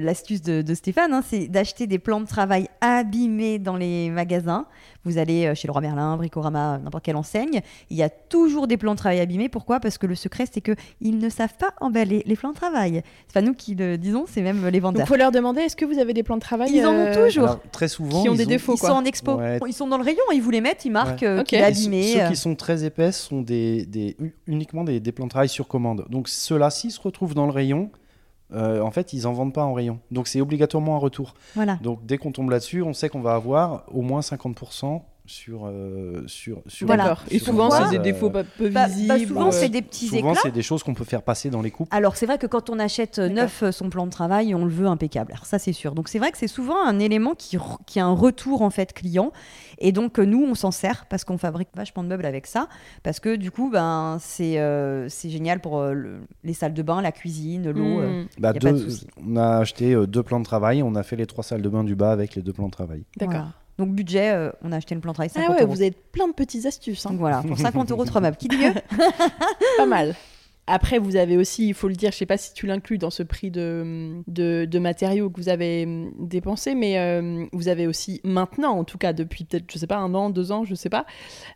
l'astuce 0.01 0.43
de, 0.43 0.75
Stéphane, 0.75 1.13
hein, 1.13 1.23
c'est 1.27 1.49
d'acheter 1.49 1.87
des 1.87 1.99
plans 1.99 2.21
de 2.21 2.27
travail 2.27 2.69
abîmé 2.81 3.59
dans 3.59 3.77
les 3.77 4.11
magasins. 4.11 4.67
Vous 5.05 5.19
allez 5.19 5.47
euh, 5.47 5.55
chez 5.55 5.67
le 5.67 5.73
Roi 5.73 5.81
Merlin, 5.81 6.17
Bricorama, 6.17 6.79
n'importe 6.79 7.05
quelle 7.05 7.17
enseigne. 7.17 7.61
Il 7.89 7.97
y 7.97 8.03
a 8.03 8.09
toujours 8.09 8.67
des 8.67 8.77
plans 8.77 8.93
de 8.93 8.99
travail 8.99 9.21
abîmés. 9.21 9.49
Pourquoi? 9.49 9.81
Parce 9.81 9.99
que 9.99 10.07
le 10.07 10.15
secret, 10.15 10.45
c'est 10.51 10.61
qu'ils 10.61 11.19
ne 11.19 11.29
savent 11.29 11.55
pas 11.59 11.73
emballer 11.81 12.23
les 12.27 12.37
plans 12.37 12.51
de 12.51 12.57
travail. 12.57 13.03
C'est 13.27 13.35
pas 13.35 13.43
nous 13.43 13.55
qui 13.55 13.75
le 13.75 13.97
disons, 13.97 14.25
c'est 14.27 14.43
même 14.43 14.67
les 14.67 14.81
vendeurs. 14.81 15.05
Il 15.05 15.09
faut 15.09 15.17
leur 15.17 15.33
demander 15.33 15.63
est-ce 15.63 15.77
que 15.77 15.85
vous 15.85 15.99
avez 15.99 16.13
des 16.13 16.23
plans 16.23 16.37
de 16.37 16.43
travail 16.43 16.71
Ils 16.73 16.85
en 16.85 16.93
ont 16.93 17.07
euh, 17.07 17.27
toujours. 17.27 17.61
très 17.73 17.89
souvent. 17.89 18.23
Qui 18.23 18.29
ont 18.29 18.35
des 18.35 18.47
défauts. 18.47 18.75
Ils 18.75 18.79
sont 18.79 18.93
en 18.93 19.05
expo. 19.05 19.41
Ils 19.67 19.73
sont 19.73 19.89
dans 19.89 19.99
le 19.99 20.05
rayon, 20.05 20.23
ils 20.33 20.43
vous 20.43 20.51
les 20.51 20.61
mettent, 20.61 20.85
ils 20.85 20.93
marquent 20.93 21.23
ouais. 21.23 21.45
qu'il 21.45 21.59
est 21.59 21.63
abîmé. 21.63 22.03
Ceux 22.03 22.29
qui 22.29 22.37
sont 22.37 22.55
très 22.55 22.85
épais 22.85 23.13
sont 23.13 23.41
des, 23.41 23.87
des 23.87 24.17
uniquement 24.47 24.85
des, 24.85 25.01
des 25.01 25.13
plans 25.13 25.27
de 25.27 25.31
travail 25.31 25.49
sur 25.49 25.67
commande. 25.67 26.07
Donc 26.11 26.29
ceux-là, 26.29 26.71
s'ils 26.71 26.91
se 26.93 27.01
retrouvent 27.01 27.35
dans 27.35 27.47
le 27.47 27.53
rayon, 27.53 27.91
euh, 28.53 28.81
en 28.81 28.91
fait, 28.91 29.13
ils 29.13 29.27
en 29.27 29.33
vendent 29.33 29.55
pas 29.55 29.65
en 29.65 29.75
rayon. 29.75 29.99
Donc, 30.11 30.29
c'est 30.29 30.41
obligatoirement 30.41 30.97
un 30.97 30.99
retour. 30.99 31.35
Voilà. 31.55 31.77
Donc, 31.83 32.05
dès 32.05 32.19
qu'on 32.19 32.33
tombe 32.33 32.51
là-dessus, 32.51 32.83
on 32.83 32.93
sait 32.93 33.09
qu'on 33.09 33.21
va 33.21 33.35
avoir 33.35 33.85
au 33.93 34.03
moins 34.03 34.21
50% 34.21 35.03
sur 35.31 35.67
euh, 35.67 36.25
sur 36.27 36.63
sur 36.67 36.87
D'accord. 36.87 37.23
Et 37.31 37.39
sur 37.39 37.49
souvent, 37.49 37.71
c'est 37.71 37.91
des 37.91 37.99
défauts 37.99 38.31
pas 38.31 38.45
peu 38.45 38.69
Bah, 38.69 38.87
bah, 38.89 39.17
visibles. 39.17 39.29
souvent, 39.29 39.49
ou, 39.49 39.53
c'est 39.53 39.67
euh, 39.67 39.69
des 39.69 39.83
petits 39.83 40.09
souvent 40.09 40.31
éclats. 40.33 40.41
c'est 40.43 40.51
des 40.51 40.63
choses 40.63 40.83
qu'on 40.83 40.95
peut 40.95 41.05
faire 41.05 41.23
passer 41.23 41.51
dans 41.51 41.63
les 41.63 41.71
coupes 41.71 41.89
Alors 41.93 42.17
c'est 42.17 42.27
vrai 42.27 42.39
que 42.39 42.47
quand 42.47 42.69
on 42.71 42.79
achète 42.79 43.19
neuf 43.19 43.63
euh, 43.63 43.73
son 43.73 43.89
plan 43.91 44.07
de 44.07 44.11
travail, 44.11 44.55
on 44.55 44.65
le 44.65 44.71
veut 44.71 44.87
impeccable. 44.87 45.33
Alors 45.33 45.47
ça 45.47 45.59
c'est 45.59 45.73
sûr. 45.73 45.95
Donc 45.95 46.09
c'est 46.09 46.19
vrai 46.19 46.33
que 46.33 46.39
c'est 46.39 46.49
souvent 46.49 46.85
un 46.85 46.99
élément 46.99 47.35
qui, 47.35 47.57
qui 47.87 48.01
a 48.01 48.05
un 48.07 48.13
retour 48.15 48.63
en 48.63 48.71
fait 48.71 48.93
client. 48.93 49.33
Et 49.79 49.93
donc 49.93 50.19
nous 50.19 50.45
on 50.45 50.55
s'en 50.55 50.71
sert 50.73 51.07
parce 51.07 51.25
qu'on 51.25 51.39
fabrique 51.39 51.69
vachement 51.75 52.03
de 52.03 52.09
meubles 52.09 52.27
avec 52.27 52.47
ça. 52.47 52.69
Parce 53.03 53.21
que 53.21 53.37
du 53.37 53.51
coup 53.51 53.71
ben 53.71 54.19
c'est 54.21 54.59
euh, 54.59 55.09
c'est 55.09 55.31
génial 55.31 55.61
pour 55.61 55.79
euh, 55.79 55.93
le- 55.93 56.21
les 56.45 56.53
salles 56.55 56.75
de 56.75 56.83
bain, 56.83 57.01
la 57.01 57.13
cuisine, 57.13 57.71
l'eau. 57.71 58.01
euh. 58.01 58.25
hmm, 58.25 58.27
Bah, 58.39 58.53
on 59.25 59.37
a 59.37 59.59
acheté 59.59 59.95
euh, 59.95 60.07
deux 60.07 60.23
plans 60.23 60.41
de 60.41 60.45
travail, 60.45 60.83
on 60.83 60.95
a 60.95 61.03
fait 61.03 61.17
les 61.17 61.27
trois 61.27 61.45
salles 61.45 61.63
de 61.63 61.69
bain 61.69 61.85
du 61.85 61.95
bas 61.95 62.11
avec 62.13 62.35
les 62.35 62.43
deux 62.43 62.53
plans 62.53 62.67
de 62.67 62.73
travail. 62.73 63.05
D'accord. 63.17 63.33
Voilà. 63.35 63.53
Donc 63.81 63.95
budget, 63.95 64.31
euh, 64.31 64.51
on 64.63 64.71
a 64.73 64.77
acheté 64.77 64.95
le 64.95 65.01
plan 65.01 65.13
de 65.13 65.15
travail 65.15 65.31
50 65.31 65.49
Ah 65.49 65.53
ouais, 65.57 65.63
euros. 65.63 65.73
vous 65.73 65.81
avez 65.81 65.91
plein 65.91 66.29
de 66.29 66.33
petites 66.35 66.67
astuces. 66.67 67.05
hein. 67.07 67.11
Donc 67.11 67.19
voilà, 67.19 67.43
pour 67.47 67.59
50 67.59 67.91
euros 67.91 68.05
trois 68.05 68.21
meubles. 68.21 68.37
Qui 68.37 68.49
dit 68.49 68.59
mieux 68.59 68.75
Pas 69.79 69.87
mal. 69.87 70.15
Après, 70.67 70.99
vous 70.99 71.17
avez 71.17 71.37
aussi, 71.37 71.67
il 71.67 71.75
faut 71.75 71.89
le 71.89 71.95
dire, 71.97 72.13
je 72.13 72.19
sais 72.19 72.27
pas 72.27 72.37
si 72.37 72.55
tu 72.55 72.67
l'inclus 72.67 72.97
dans 72.99 73.11
ce 73.11 73.25
prix 73.25 73.51
de, 73.51 74.23
de, 74.29 74.67
de 74.67 74.79
matériaux 74.79 75.29
que 75.29 75.41
vous 75.41 75.49
avez 75.49 75.85
hum, 75.85 76.13
dépensé, 76.21 76.77
mais 76.77 76.97
euh, 76.99 77.45
vous 77.53 77.67
avez 77.67 77.89
aussi 77.89 78.21
maintenant, 78.23 78.77
en 78.79 78.85
tout 78.85 78.97
cas 78.99 79.13
depuis 79.13 79.43
peut-être, 79.45 79.65
je 79.73 79.79
sais 79.79 79.89
pas, 79.89 79.97
un 79.97 80.15
an, 80.15 80.31
deux 80.31 80.53
ans, 80.53 80.63
je 80.65 80.77
sais 80.77 80.91
pas, 80.91 81.07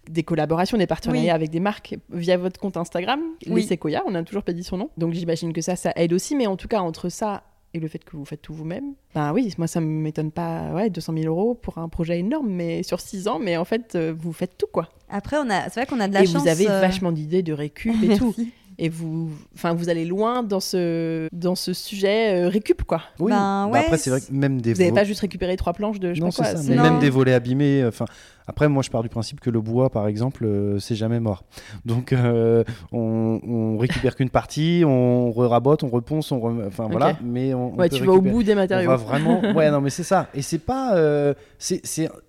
des 0.08 0.24
collaborations, 0.24 0.78
des 0.78 0.88
partenariats 0.88 1.22
Oui. 1.22 1.30
avec 1.30 1.50
des 1.50 1.60
marques 1.60 1.94
via 2.10 2.36
votre 2.36 2.58
compte 2.58 2.76
Instagram, 2.76 3.20
Oui. 3.46 3.60
les 3.60 3.68
Sequoia, 3.68 4.02
on 4.06 4.10
n'a 4.10 4.24
toujours 4.24 4.42
pas 4.42 4.52
dit 4.52 4.64
son 4.64 4.78
nom. 4.78 4.90
Donc 4.98 5.12
j'imagine 5.12 5.52
que 5.52 5.60
ça, 5.60 5.76
ça 5.76 5.92
aide 5.94 6.12
aussi, 6.12 6.34
mais 6.34 6.48
en 6.48 6.56
tout 6.56 6.66
cas, 6.66 6.80
entre 6.80 7.08
ça 7.08 7.44
et 7.74 7.80
le 7.80 7.88
fait 7.88 7.98
que 7.98 8.16
vous 8.16 8.24
faites 8.24 8.40
tout 8.40 8.54
vous-même, 8.54 8.94
ben 9.14 9.32
oui, 9.32 9.52
moi 9.58 9.66
ça 9.66 9.80
m'étonne 9.80 10.30
pas, 10.30 10.70
ouais, 10.72 10.88
200 10.90 11.12
000 11.18 11.26
euros 11.26 11.54
pour 11.54 11.76
un 11.78 11.88
projet 11.88 12.18
énorme, 12.20 12.48
mais 12.48 12.82
sur 12.82 13.00
6 13.00 13.28
ans, 13.28 13.38
mais 13.38 13.56
en 13.56 13.64
fait, 13.64 13.94
euh, 13.96 14.14
vous 14.16 14.32
faites 14.32 14.56
tout 14.56 14.68
quoi. 14.72 14.88
Après, 15.10 15.36
on 15.36 15.50
a, 15.50 15.64
c'est 15.64 15.80
vrai 15.80 15.86
qu'on 15.86 16.00
a 16.00 16.08
de 16.08 16.14
la 16.14 16.22
et 16.22 16.26
chance. 16.26 16.42
vous 16.42 16.48
avez 16.48 16.70
euh, 16.70 16.80
vachement 16.80 17.12
d'idées 17.12 17.42
de 17.42 17.52
récup 17.52 17.94
et 18.02 18.16
tout. 18.18 18.34
Et 18.76 18.88
vous, 18.88 19.30
enfin, 19.54 19.72
vous 19.72 19.88
allez 19.88 20.04
loin 20.04 20.42
dans 20.42 20.58
ce, 20.58 21.28
dans 21.32 21.54
ce 21.54 21.72
sujet 21.72 22.34
euh, 22.44 22.48
récup, 22.48 22.82
quoi. 22.82 23.02
Oui, 23.20 23.30
Ben 23.30 23.66
bah 23.66 23.72
ouais, 23.72 23.78
après 23.84 23.98
c'est 23.98 24.10
vrai 24.10 24.20
que 24.20 24.32
même 24.32 24.60
des 24.60 24.72
Vous 24.72 24.78
n'avez 24.80 24.90
vo- 24.90 24.96
pas 24.96 25.04
juste 25.04 25.20
récupéré 25.20 25.56
trois 25.56 25.74
planches 25.74 26.00
de 26.00 26.08
je 26.12 26.14
sais 26.14 26.20
non, 26.20 26.30
pas 26.30 26.34
quoi. 26.36 26.44
c'est 26.46 26.56
ça, 26.56 26.62
c'est- 26.62 26.70
mais 26.70 26.76
Non. 26.76 26.82
même 26.82 26.98
des 26.98 27.08
volets 27.10 27.34
abîmés. 27.34 27.82
euh, 27.82 27.88
Enfin, 27.90 28.06
après, 28.46 28.68
moi, 28.68 28.82
je 28.82 28.90
pars 28.90 29.02
du 29.02 29.08
principe 29.08 29.40
que 29.40 29.50
le 29.50 29.60
bois, 29.60 29.90
par 29.90 30.06
exemple, 30.06 30.44
euh, 30.44 30.78
c'est 30.78 30.94
jamais 30.94 31.20
mort. 31.20 31.44
Donc, 31.86 32.12
euh, 32.12 32.62
on, 32.92 33.40
on 33.46 33.78
récupère 33.78 34.16
qu'une 34.16 34.30
partie, 34.30 34.82
on 34.86 35.32
rabote, 35.32 35.82
on 35.82 35.88
reponce, 35.88 36.30
on 36.32 36.40
rem- 36.40 36.64
enfin 36.66 36.88
voilà. 36.90 37.16
Mais 37.22 37.54
on, 37.54 37.72
on 37.74 37.76
Ouais, 37.76 37.88
tu 37.88 38.02
vas 38.04 38.12
au 38.12 38.20
bout 38.20 38.42
des 38.42 38.52
On 38.52 38.56
matériaux. 38.56 38.90
va 38.90 38.96
vraiment. 38.96 39.40
Ouais, 39.54 39.70
non, 39.70 39.80
mais 39.80 39.90
c'est 39.90 40.02
ça. 40.02 40.28
Et 40.34 40.42
c'est 40.42 40.58
pas. 40.58 40.94
euh, 40.96 41.34
c'est, 41.58 41.80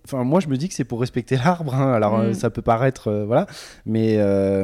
Enfin, 0.07 0.23
moi, 0.23 0.39
je 0.39 0.47
me 0.47 0.55
dis 0.55 0.67
que 0.69 0.75
c'est 0.75 0.83
pour 0.83 0.99
respecter 0.99 1.35
l'arbre. 1.35 1.73
hein. 1.73 1.91
Alors, 1.93 2.15
euh, 2.19 2.29
Mm. 2.29 2.33
ça 2.35 2.49
peut 2.51 2.61
paraître, 2.61 3.11
voilà, 3.25 3.47
mais 3.85 4.17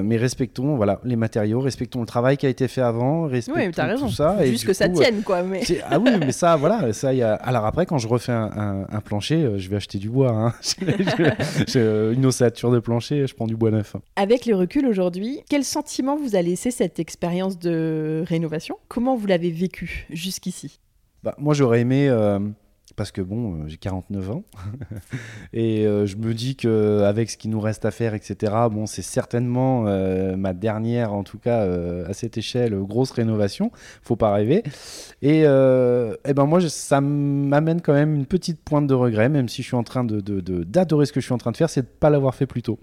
mais 0.04 0.18
respectons, 0.18 0.76
voilà, 0.76 1.00
les 1.04 1.16
matériaux, 1.16 1.60
respectons 1.60 2.00
le 2.00 2.06
travail 2.06 2.38
qui 2.38 2.46
a 2.46 2.50
été 2.50 2.68
fait 2.68 2.82
avant, 2.82 3.24
respectons 3.28 3.60
Oui, 3.60 3.72
t'as 3.72 3.86
raison. 3.88 4.06
tout 4.08 4.12
ça. 4.14 4.38
et 4.46 4.48
Juste 4.52 4.66
que 4.66 4.74
ça 4.74 4.88
coup, 4.88 5.00
tienne, 5.00 5.22
quoi. 5.24 5.42
Mais... 5.44 5.62
Ah 5.90 6.00
oui, 6.00 6.12
mais 6.20 6.32
ça, 6.32 6.56
voilà, 6.56 6.94
ça, 6.94 7.14
y 7.14 7.22
a... 7.24 7.34
Alors 7.34 7.66
après, 7.66 7.86
quand 7.86 7.98
je 7.98 8.08
refais 8.08 8.32
un, 8.32 8.52
un- 8.56 8.86
un 8.96 9.02
plancher, 9.02 9.54
je 9.58 9.70
vais 9.70 9.78
acheter 9.78 9.98
du 9.98 10.10
bois. 10.10 10.30
hein. 10.32 10.54
Je- 11.68 12.14
une 12.14 12.26
ossature 12.26 12.72
de 12.72 12.80
plancher, 12.80 13.28
je 13.28 13.34
prends 13.36 13.48
du 13.48 13.56
bois 13.56 13.72
neuf. 13.72 13.96
Avec 14.16 14.46
le 14.46 14.56
recul 14.56 14.86
aujourd'hui, 14.86 15.42
quel 15.50 15.64
sentiment 15.64 16.16
vous 16.18 16.36
a 16.36 16.42
laissé 16.42 16.72
cette 16.72 17.00
expérience 17.00 17.58
de 17.60 18.24
rénovation? 18.28 18.78
Comment 18.88 19.16
vous 19.16 19.28
l'avez 19.28 19.52
vécu 19.52 20.08
jusqu'ici? 20.10 20.80
Bah, 21.24 21.36
moi, 21.38 21.54
j'aurais 21.54 21.82
aimé, 21.82 22.10
euh, 22.10 22.40
parce 22.96 23.12
que 23.12 23.22
bon, 23.22 23.56
euh, 23.56 23.68
j'ai 23.68 23.78
49 23.78 24.32
ans, 24.32 24.44
et 25.54 25.86
euh, 25.86 26.06
je 26.06 26.18
me 26.18 26.34
dis 26.34 26.56
que 26.56 27.02
avec 27.04 27.30
ce 27.30 27.38
qui 27.38 27.48
nous 27.48 27.60
reste 27.60 27.86
à 27.86 27.92
faire, 27.92 28.14
etc., 28.14 28.54
bon, 28.72 28.86
c'est 28.86 29.02
certainement 29.02 29.86
euh, 29.88 30.36
ma 30.36 30.54
dernière, 30.54 31.14
en 31.14 31.24
tout 31.24 31.38
cas, 31.40 31.62
à 32.08 32.14
cette 32.14 32.38
échelle, 32.38 32.76
grosse 32.82 33.12
rénovation. 33.12 33.72
Faut 34.02 34.16
pas 34.16 34.34
rêver. 34.34 34.64
Et, 35.22 35.42
eh 35.42 36.34
ben 36.34 36.46
moi, 36.46 36.60
ça 36.70 37.02
m'amène 37.02 37.82
quand 37.82 37.94
même 37.94 38.16
une 38.16 38.26
petite 38.26 38.62
pointe 38.62 38.88
de 38.88 38.94
regret, 38.94 39.30
même 39.30 39.50
si 39.50 39.62
je 39.62 39.68
suis 39.68 39.76
en 39.76 39.84
train 39.84 40.04
de- 40.04 40.22
d'adorer 40.64 41.06
ce 41.06 41.14
que 41.14 41.20
je 41.20 41.26
suis 41.26 41.34
en 41.34 41.38
train 41.38 41.52
de 41.52 41.58
faire, 41.58 41.70
c'est 41.70 41.82
de 41.82 41.88
pas 41.88 42.10
l'avoir 42.10 42.36
fait 42.36 42.46
plus 42.46 42.62
tôt. 42.62 42.80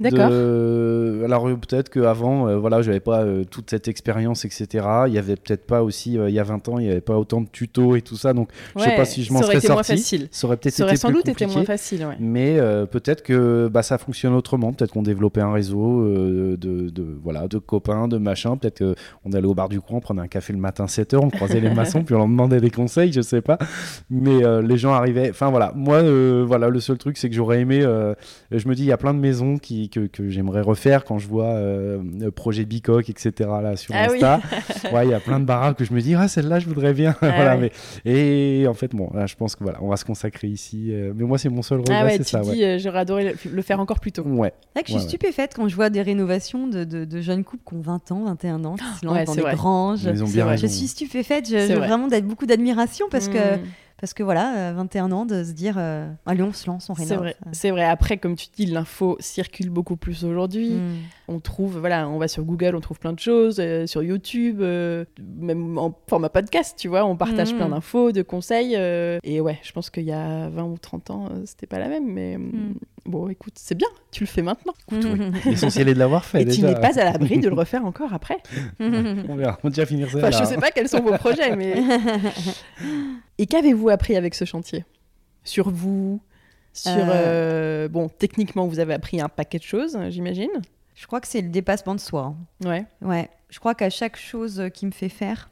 D'accord. 0.00 0.30
De- 0.30 1.22
Alors 1.24 1.46
euh, 1.48 1.56
peut-être 1.56 1.90
qu'avant, 1.90 2.48
euh, 2.48 2.56
voilà, 2.56 2.80
j'avais 2.82 3.00
pas 3.00 3.22
euh, 3.22 3.44
toute 3.44 3.68
cette 3.70 3.86
expérience, 3.86 4.44
etc. 4.46 4.66
Il 5.06 5.12
y 5.12 5.18
avait 5.18 5.36
peut-être 5.36 5.66
pas 5.66 5.82
aussi, 5.82 6.18
euh, 6.18 6.28
il 6.30 6.34
y 6.34 6.38
a 6.38 6.42
20 6.42 6.68
ans, 6.70 6.78
il 6.78 6.86
y 6.86 6.90
avait 6.90 7.00
pas 7.02 7.18
autant 7.18 7.40
de 7.42 7.48
tutos 7.48 7.96
et 7.96 8.02
tout 8.02 8.16
ça, 8.16 8.32
donc 8.32 8.48
je 8.76 8.82
sais 8.82 8.96
pas 8.96 9.04
si 9.04 9.22
je 9.22 9.32
m'en 9.32 9.40
ça 9.40 9.44
aurait 9.44 9.54
serais 9.56 9.64
été 9.66 9.72
moins 9.74 9.82
sorti. 9.82 10.02
facile. 10.02 10.28
ça 10.30 10.46
aurait 10.46 10.56
peut-être 10.56 10.74
Ça 10.74 10.84
aurait 10.84 10.92
été 10.94 11.00
sans 11.00 11.08
plus 11.08 11.14
doute 11.16 11.28
été 11.28 11.32
compliqué. 11.44 11.54
moins 11.54 11.64
facile, 11.66 12.06
ouais. 12.06 12.16
Mais 12.18 12.58
peut-être 12.90 13.22
que 13.22 13.68
bah, 13.72 13.82
ça 13.82 13.98
fonctionne 13.98 14.32
autrement. 14.34 14.72
Peut-être 14.72 14.92
qu'on 14.92 15.02
développait 15.02 15.42
un 15.42 15.52
réseau 15.52 16.02
de, 16.08 16.56
de- 16.56 17.16
voilà, 17.22 17.46
de 17.46 17.58
copains, 17.58 18.08
de 18.08 18.16
machins. 18.16 18.56
Peut-être 18.58 18.82
qu'on 19.24 19.32
allait 19.32 19.46
au 19.46 19.54
bar 19.54 19.68
du 19.68 19.80
coin, 19.80 19.98
on 19.98 20.00
prenait 20.00 20.22
un 20.22 20.28
café 20.28 20.52
le 20.54 20.58
matin 20.58 20.86
7h, 20.86 21.16
on 21.18 21.28
croisait 21.30 21.60
les 21.60 21.70
maçons, 21.74 22.02
puis 22.04 22.14
on 22.14 22.18
leur 22.18 22.26
demandait 22.28 22.60
des 22.60 22.70
conseils, 22.70 23.12
je 23.12 23.20
sais 23.20 23.42
pas. 23.42 23.58
Mais 24.08 24.40
les 24.62 24.78
gens 24.78 24.92
arrivaient. 24.94 25.28
Enfin 25.30 25.50
voilà, 25.50 25.72
moi, 25.76 26.00
voilà, 26.44 26.68
le 26.68 26.80
seul 26.80 26.96
truc, 26.96 27.18
c'est 27.18 27.28
que 27.28 27.34
j'aurais 27.34 27.60
aimé. 27.60 27.80
je 28.50 28.66
me 28.68 28.74
dis, 28.74 28.82
il 28.84 28.86
y 28.88 28.92
a 28.92 28.96
plein 28.96 29.12
de 29.14 29.18
maisons 29.18 29.58
qui, 29.58 29.89
que, 29.90 30.06
que 30.06 30.28
j'aimerais 30.30 30.60
refaire 30.62 31.04
quand 31.04 31.18
je 31.18 31.28
vois 31.28 31.46
euh, 31.46 32.00
le 32.18 32.30
projet 32.30 32.64
Bicoque, 32.64 33.10
etc. 33.10 33.50
là 33.62 33.76
sur 33.76 33.94
Ah 33.94 34.06
oui. 34.10 34.14
Insta. 34.16 34.40
Ouais, 34.92 35.06
il 35.06 35.10
y 35.10 35.14
a 35.14 35.20
plein 35.20 35.38
de 35.40 35.44
baraques 35.44 35.76
que 35.76 35.84
je 35.84 35.92
me 35.92 36.00
dis, 36.00 36.14
ah, 36.14 36.26
celle-là, 36.26 36.58
je 36.58 36.66
voudrais 36.66 36.92
bien. 36.94 37.14
voilà, 37.20 37.52
Ah 37.52 37.56
ouais. 37.56 37.70
mais 38.04 38.10
et 38.10 38.66
en 38.66 38.74
fait, 38.74 38.94
bon, 38.94 39.10
là, 39.14 39.26
je 39.26 39.34
pense 39.36 39.54
que 39.56 39.62
voilà, 39.64 39.78
on 39.82 39.88
va 39.88 39.96
se 39.96 40.04
consacrer 40.04 40.48
ici. 40.48 40.88
euh, 40.92 41.12
mais 41.14 41.24
moi, 41.24 41.38
c'est 41.38 41.48
mon 41.48 41.62
seul 41.62 41.80
regret, 41.80 41.96
Ah 42.00 42.04
ouais, 42.04 42.12
c'est 42.16 42.24
tu 42.24 42.30
ça. 42.30 42.40
dis, 42.40 42.50
ouais. 42.50 42.64
euh, 42.64 42.78
j'aurais 42.78 43.00
adoré 43.00 43.24
le, 43.44 43.50
le 43.50 43.62
faire 43.62 43.78
encore 43.80 44.00
plus 44.00 44.12
tôt. 44.12 44.22
Ouais. 44.22 44.52
C'est 44.74 44.80
vrai 44.80 44.82
que 44.84 44.88
je 44.88 44.98
suis 44.98 45.08
stupéfaite 45.08 45.52
quand 45.54 45.68
je 45.68 45.76
vois 45.76 45.90
des 45.90 46.02
rénovations 46.02 46.66
de, 46.66 46.84
de- 46.84 47.04
de 47.04 47.20
jeunes 47.20 47.44
couples 47.44 47.62
qui 47.68 47.74
ont 47.74 47.80
20 47.80 48.12
ans, 48.12 48.24
21 48.24 48.64
ans, 48.64 48.76
qui 48.76 48.84
se 49.00 49.04
lancent 49.06 49.14
Ouais, 49.16 49.24
dans 49.24 49.34
des 49.34 49.40
vrai. 49.42 49.54
granges. 49.54 50.02
Ils 50.04 50.22
ont 50.22 50.26
C'est 50.26 50.32
bien 50.32 50.44
vrai. 50.44 50.56
Je 50.56 50.66
suis 50.66 50.86
stupéfaite, 50.88 51.48
vrai. 51.50 51.74
vraiment 51.74 52.08
d'être 52.08 52.26
beaucoup 52.26 52.46
d'admiration 52.46 53.06
parce 53.10 53.28
que, 53.28 53.56
Mm. 53.56 53.60
Parce 54.00 54.14
que 54.14 54.22
voilà, 54.22 54.70
euh, 54.70 54.72
21 54.74 55.12
ans, 55.12 55.26
de 55.26 55.44
se 55.44 55.52
dire, 55.52 55.74
euh, 55.78 56.10
allez, 56.24 56.42
on 56.42 56.52
se 56.52 56.66
lance, 56.66 56.88
on 56.88 56.94
rénove. 56.94 57.08
C'est 57.08 57.16
vrai, 57.16 57.36
c'est 57.52 57.70
vrai. 57.70 57.84
Après, 57.84 58.16
comme 58.16 58.34
tu 58.34 58.46
dis, 58.54 58.66
l'info 58.66 59.16
circule 59.20 59.68
beaucoup 59.68 59.96
plus 59.96 60.24
aujourd'hui. 60.24 60.70
Mm. 60.70 60.96
On 61.28 61.38
trouve, 61.40 61.78
voilà, 61.78 62.08
on 62.08 62.18
va 62.18 62.26
sur 62.26 62.42
Google, 62.44 62.74
on 62.74 62.80
trouve 62.80 62.98
plein 62.98 63.12
de 63.12 63.18
choses, 63.18 63.58
euh, 63.60 63.86
sur 63.86 64.02
YouTube, 64.02 64.60
euh, 64.62 65.04
même 65.38 65.76
en 65.78 65.96
format 66.08 66.30
podcast, 66.30 66.76
tu 66.78 66.88
vois, 66.88 67.04
on 67.04 67.16
partage 67.16 67.54
plein 67.54 67.68
d'infos, 67.68 68.10
de 68.12 68.22
conseils. 68.22 68.74
euh, 68.76 69.18
et 69.22 69.40
ouais, 69.40 69.58
je 69.62 69.72
pense 69.72 69.90
qu'il 69.90 70.04
y 70.04 70.12
a 70.12 70.48
20 70.48 70.64
ou 70.64 70.78
30 70.78 71.10
ans, 71.10 71.26
euh, 71.30 71.42
c'était 71.44 71.66
pas 71.66 71.78
la 71.78 71.88
même, 71.88 72.06
mais 72.10 72.36
euh, 72.36 72.38
Mm. 72.38 72.74
Bon, 73.06 73.28
écoute, 73.28 73.54
c'est 73.56 73.74
bien, 73.74 73.88
tu 74.10 74.24
le 74.24 74.28
fais 74.28 74.42
maintenant. 74.42 74.74
L'essentiel 75.44 75.88
est 75.88 75.94
de 75.94 75.98
l'avoir 75.98 76.24
fait 76.24 76.42
Et 76.42 76.46
tu 76.46 76.62
n'es 76.62 76.74
pas 76.74 76.98
à 76.98 77.04
l'abri 77.04 77.38
de 77.38 77.48
le 77.48 77.54
refaire 77.54 77.84
encore 77.84 78.12
après. 78.14 78.38
On 78.80 79.34
verra. 79.36 79.58
On 79.62 79.68
va 79.68 79.70
déjà 79.70 79.86
finir 79.86 80.10
ça. 80.10 80.18
Enfin, 80.18 80.30
là. 80.30 80.38
je 80.40 80.44
sais 80.44 80.56
pas 80.58 80.70
quels 80.70 80.88
sont 80.88 81.00
vos 81.00 81.16
projets, 81.16 81.54
mais. 81.56 81.74
Et 83.38 83.46
qu'avez-vous 83.46 83.88
appris 83.88 84.16
avec 84.16 84.34
ce 84.34 84.44
chantier? 84.44 84.84
Sur 85.44 85.70
vous 85.70 86.20
Sur. 86.72 86.92
euh, 86.96 87.88
Bon, 87.88 88.08
techniquement, 88.08 88.66
vous 88.66 88.78
avez 88.78 88.94
appris 88.94 89.20
un 89.20 89.28
paquet 89.28 89.58
de 89.58 89.62
choses, 89.64 89.98
j'imagine. 90.10 90.50
Je 90.94 91.06
crois 91.06 91.20
que 91.20 91.26
c'est 91.28 91.40
le 91.40 91.48
dépassement 91.48 91.94
de 91.94 92.00
soi. 92.00 92.34
hein. 92.64 92.68
Ouais. 92.68 92.84
Ouais, 93.00 93.30
je 93.48 93.58
crois 93.58 93.74
qu'à 93.74 93.88
chaque 93.88 94.16
chose 94.18 94.62
qui 94.74 94.84
me 94.84 94.90
fait 94.90 95.08
faire, 95.08 95.48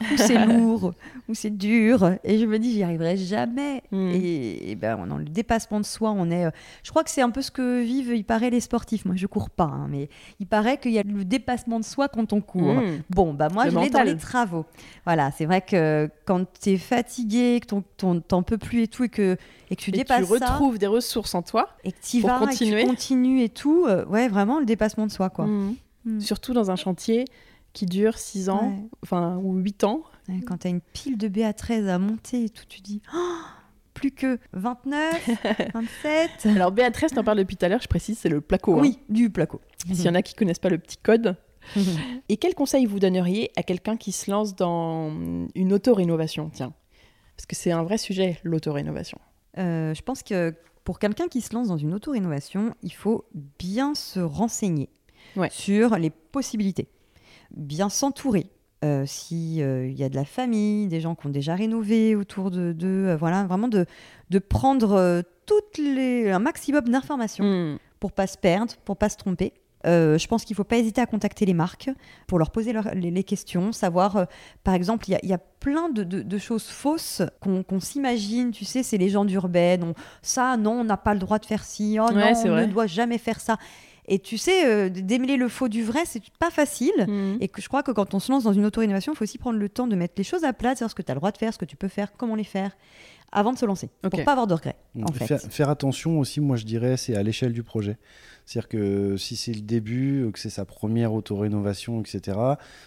ou 0.00 0.16
c'est 0.16 0.38
lourd, 0.46 0.92
ou 1.28 1.34
c'est 1.34 1.50
dur, 1.56 2.12
et 2.24 2.38
je 2.38 2.46
me 2.46 2.58
dis 2.58 2.72
j'y 2.72 2.82
arriverai 2.82 3.16
jamais. 3.16 3.82
Mm. 3.92 4.10
Et, 4.14 4.70
et 4.70 4.74
ben 4.74 5.06
dans 5.06 5.18
le 5.18 5.24
dépassement 5.24 5.80
de 5.80 5.84
soi, 5.86 6.10
on 6.10 6.30
est. 6.30 6.46
euh, 6.46 6.50
je 6.82 6.90
crois 6.90 7.04
que 7.04 7.10
c'est 7.10 7.22
un 7.22 7.30
peu 7.30 7.42
ce 7.42 7.50
que 7.50 7.82
vivent, 7.82 8.12
il 8.14 8.24
paraît, 8.24 8.50
les 8.50 8.60
sportifs. 8.60 9.04
Moi, 9.04 9.14
je 9.16 9.26
cours 9.26 9.50
pas, 9.50 9.64
hein, 9.64 9.86
mais 9.90 10.08
il 10.40 10.46
paraît 10.46 10.78
qu'il 10.78 10.92
y 10.92 10.98
a 10.98 11.02
le 11.02 11.24
dépassement 11.24 11.78
de 11.80 11.84
soi 11.84 12.08
quand 12.08 12.32
on 12.32 12.40
court. 12.40 12.74
Mm. 12.74 13.02
Bon, 13.10 13.34
bah 13.34 13.48
moi, 13.52 13.64
Le 13.66 13.70
je 13.70 13.78
l'ai 13.78 13.90
dans 13.90 14.02
les 14.02 14.16
travaux. 14.16 14.64
Voilà, 15.04 15.30
c'est 15.30 15.46
vrai 15.46 15.60
que 15.62 16.10
quand 16.24 16.44
tu 16.60 16.70
es 16.70 16.76
fatigué, 16.78 17.60
que 17.60 17.66
ton- 17.66 17.84
ton- 17.96 18.20
t'en 18.20 18.42
peux 18.42 18.58
plus 18.58 18.82
et 18.82 18.88
tout, 18.88 19.04
et 19.04 19.08
que, 19.08 19.36
et 19.70 19.76
que 19.76 19.80
tu 19.80 19.90
Et 19.90 19.92
que 19.92 19.98
dépasses 19.98 20.28
tu 20.30 20.38
ça, 20.38 20.46
retrouves 20.52 20.78
des 20.78 20.86
ressources 20.86 21.34
en 21.34 21.42
toi. 21.42 21.68
et 21.84 21.92
que 21.92 21.98
tu 22.02 22.20
vas, 22.20 22.40
et 22.42 22.46
que 22.56 22.64
tu 22.80 22.86
continues 22.86 23.42
et 23.42 23.48
tout, 23.48 23.84
euh, 23.86 24.04
ouais, 24.06 24.28
vraiment 24.28 24.58
le 24.60 24.66
dépassement 24.66 25.06
de 25.06 25.10
soi, 25.12 25.30
quoi. 25.30 25.46
Mm. 25.46 25.74
Mm. 26.04 26.20
Surtout 26.20 26.52
dans 26.54 26.70
un 26.70 26.76
chantier 26.76 27.24
qui 27.78 27.86
dure 27.86 28.18
6 28.18 28.48
ans, 28.48 28.70
Ouais. 28.70 28.88
enfin, 29.04 29.36
ou 29.42 29.54
8 29.56 29.84
ans. 29.84 30.02
Ouais, 30.28 30.40
Quand 30.46 30.58
tu 30.58 30.66
as 30.66 30.70
une 30.70 30.80
pile 30.80 31.16
de 31.16 31.28
BA13 31.28 31.86
à 31.88 31.98
monter 31.98 32.44
et 32.44 32.48
tout, 32.50 32.64
tu 32.68 32.80
dis 32.80 33.00
Oh, 33.14 33.18
plus 33.94 34.10
que 34.10 34.38
29, 34.52 35.30
27. 35.74 36.46
Alors, 36.56 36.72
Béatrice, 36.72 37.12
t'en 37.12 37.22
parle 37.24 37.38
depuis 37.38 37.56
tout 37.56 37.64
à 37.64 37.68
l'heure, 37.68 37.80
je 37.82 37.88
précise, 37.88 38.18
c'est 38.18 38.28
le 38.28 38.40
placo. 38.40 38.74
hein. 38.76 38.80
Oui, 38.80 38.98
du 39.08 39.30
placo. 39.30 39.60
S'il 39.86 40.02
y 40.04 40.08
en 40.08 40.14
a 40.14 40.22
qui 40.22 40.34
connaissent 40.34 40.58
pas 40.58 40.68
le 40.70 40.78
petit 40.78 40.96
code. 40.98 41.36
Et 42.28 42.36
quel 42.36 42.54
conseil 42.54 42.86
vous 42.86 42.98
donneriez 42.98 43.50
à 43.56 43.62
quelqu'un 43.62 43.96
qui 43.96 44.10
se 44.12 44.30
lance 44.30 44.56
dans 44.56 45.12
une 45.54 45.72
auto-rénovation 45.72 46.50
Tiens, 46.52 46.72
parce 47.36 47.46
que 47.46 47.54
c'est 47.56 47.70
un 47.72 47.82
vrai 47.84 47.98
sujet, 47.98 48.38
l'auto-rénovation. 48.42 49.18
Euh, 49.58 49.94
je 49.94 50.02
pense 50.02 50.22
que 50.22 50.54
pour 50.84 50.98
quelqu'un 50.98 51.28
qui 51.28 51.40
se 51.42 51.54
lance 51.54 51.68
dans 51.68 51.76
une 51.76 51.94
auto-rénovation, 51.94 52.74
il 52.82 52.92
faut 52.92 53.24
bien 53.58 53.94
se 53.94 54.18
renseigner 54.20 54.88
Ouais. 55.36 55.48
sur 55.50 55.96
les 55.96 56.08
possibilités, 56.10 56.88
bien 57.56 57.88
s'entourer. 57.88 58.50
Euh, 58.84 59.04
si 59.06 59.60
euh, 59.60 59.88
y 59.88 60.04
a 60.04 60.08
de 60.08 60.14
la 60.14 60.24
famille, 60.24 60.86
des 60.86 61.00
gens 61.00 61.16
qui 61.16 61.26
ont 61.26 61.30
déjà 61.30 61.56
rénové 61.56 62.14
autour 62.14 62.52
de 62.52 62.70
d'eux, 62.72 63.08
euh, 63.08 63.16
voilà, 63.16 63.44
vraiment 63.44 63.66
de, 63.66 63.86
de 64.30 64.38
prendre 64.38 64.92
euh, 64.92 65.22
toutes 65.46 65.78
les, 65.78 66.30
un 66.30 66.38
maximum 66.38 66.88
d'informations 66.88 67.44
Hmm. 67.44 67.78
pour 67.98 68.12
pas 68.12 68.28
se 68.28 68.38
perdre, 68.38 68.74
pour 68.84 68.96
pas 68.96 69.08
se 69.08 69.16
tromper. 69.16 69.52
Je 69.84 70.26
pense 70.26 70.44
qu'il 70.44 70.52
ne 70.54 70.56
faut 70.56 70.64
pas 70.64 70.76
hésiter 70.76 71.00
à 71.00 71.06
contacter 71.06 71.46
les 71.46 71.54
marques 71.54 71.88
pour 72.26 72.38
leur 72.38 72.50
poser 72.50 72.72
leur- 72.74 72.94
les, 72.94 73.10
les 73.10 73.24
questions, 73.24 73.72
savoir, 73.72 74.26
par 74.62 74.74
exemple, 74.74 75.08
il 75.08 75.12
y 75.12 75.14
a- 75.14 75.20
il 75.22 75.30
y, 75.30 75.32
a 75.32 75.38
plein 75.38 75.88
de, 75.88 76.02
de- 76.04 76.20
de 76.20 76.38
choses 76.38 76.66
fausses 76.66 77.22
qu'on 77.40 77.62
qu'on 77.62 77.80
s'imagine, 77.80 78.50
tu 78.50 78.64
sais, 78.66 78.82
c'est 78.82 78.98
légendes 78.98 79.30
urbaines, 79.30 79.82
on- 79.84 79.94
ça, 80.20 80.56
non, 80.58 80.72
on 80.80 80.84
n'a 80.84 80.98
pas 80.98 81.14
le 81.14 81.20
droit 81.20 81.38
de 81.38 81.46
faire 81.46 81.64
ci, 81.64 81.96
oh 82.00 82.06
Ouais, 82.08 82.14
non, 82.14 82.38
on 82.44 82.48
vrai. 82.48 82.66
ne 82.66 82.72
doit 82.72 82.86
jamais 82.86 83.16
faire 83.18 83.40
ça. 83.40 83.56
Et 84.08 84.18
tu 84.18 84.38
sais, 84.38 84.66
euh, 84.66 84.88
démêler 84.88 85.36
le 85.36 85.48
faux 85.48 85.68
du 85.68 85.82
vrai, 85.82 86.00
c'est 86.06 86.22
pas 86.38 86.50
facile. 86.50 86.92
Hmm. 87.06 87.36
Et 87.40 87.48
que 87.48 87.60
je 87.62 87.68
crois 87.68 87.82
que 87.82 87.92
quand 87.92 88.14
on 88.14 88.18
se 88.20 88.32
lance 88.32 88.44
dans 88.44 88.52
une 88.54 88.64
auto-rénovation, 88.64 89.12
il 89.12 89.16
faut 89.16 89.24
aussi 89.24 89.38
prendre 89.38 89.58
le 89.58 89.68
temps 89.68 89.86
de 89.86 89.94
mettre 89.96 90.14
les 90.16 90.24
choses 90.24 90.44
à 90.44 90.52
plat, 90.52 90.72
de 90.74 90.78
savoir 90.78 90.90
ce 90.90 90.94
que 90.94 91.02
tu 91.02 91.10
as 91.12 91.14
le 91.14 91.20
droit 91.20 91.30
de 91.30 91.36
faire, 91.38 91.52
ce 91.52 91.58
que 91.58 91.64
tu 91.66 91.76
peux 91.76 91.88
faire, 91.88 92.12
comment 92.16 92.34
les 92.34 92.44
faire, 92.44 92.72
avant 93.32 93.52
de 93.52 93.58
se 93.58 93.66
lancer, 93.66 93.90
Ok. 94.04 94.10
pour 94.12 94.24
pas 94.24 94.32
avoir 94.32 94.46
de 94.46 94.54
regrets, 94.54 94.76
en 95.02 95.12
fait. 95.12 95.26
Faire, 95.26 95.40
faire 95.40 95.68
attention 95.68 96.18
aussi, 96.18 96.40
moi 96.40 96.56
je 96.56 96.64
dirais, 96.64 96.96
c'est 96.96 97.14
à 97.14 97.22
l'échelle 97.22 97.52
du 97.52 97.62
projet. 97.62 97.98
C'est-à-dire 98.46 98.68
que 98.70 99.16
si 99.18 99.36
c'est 99.36 99.52
le 99.52 99.60
début, 99.60 100.30
que 100.32 100.38
c'est 100.38 100.48
sa 100.48 100.64
première 100.64 101.12
auto-rénovation, 101.12 102.00
etc., 102.00 102.38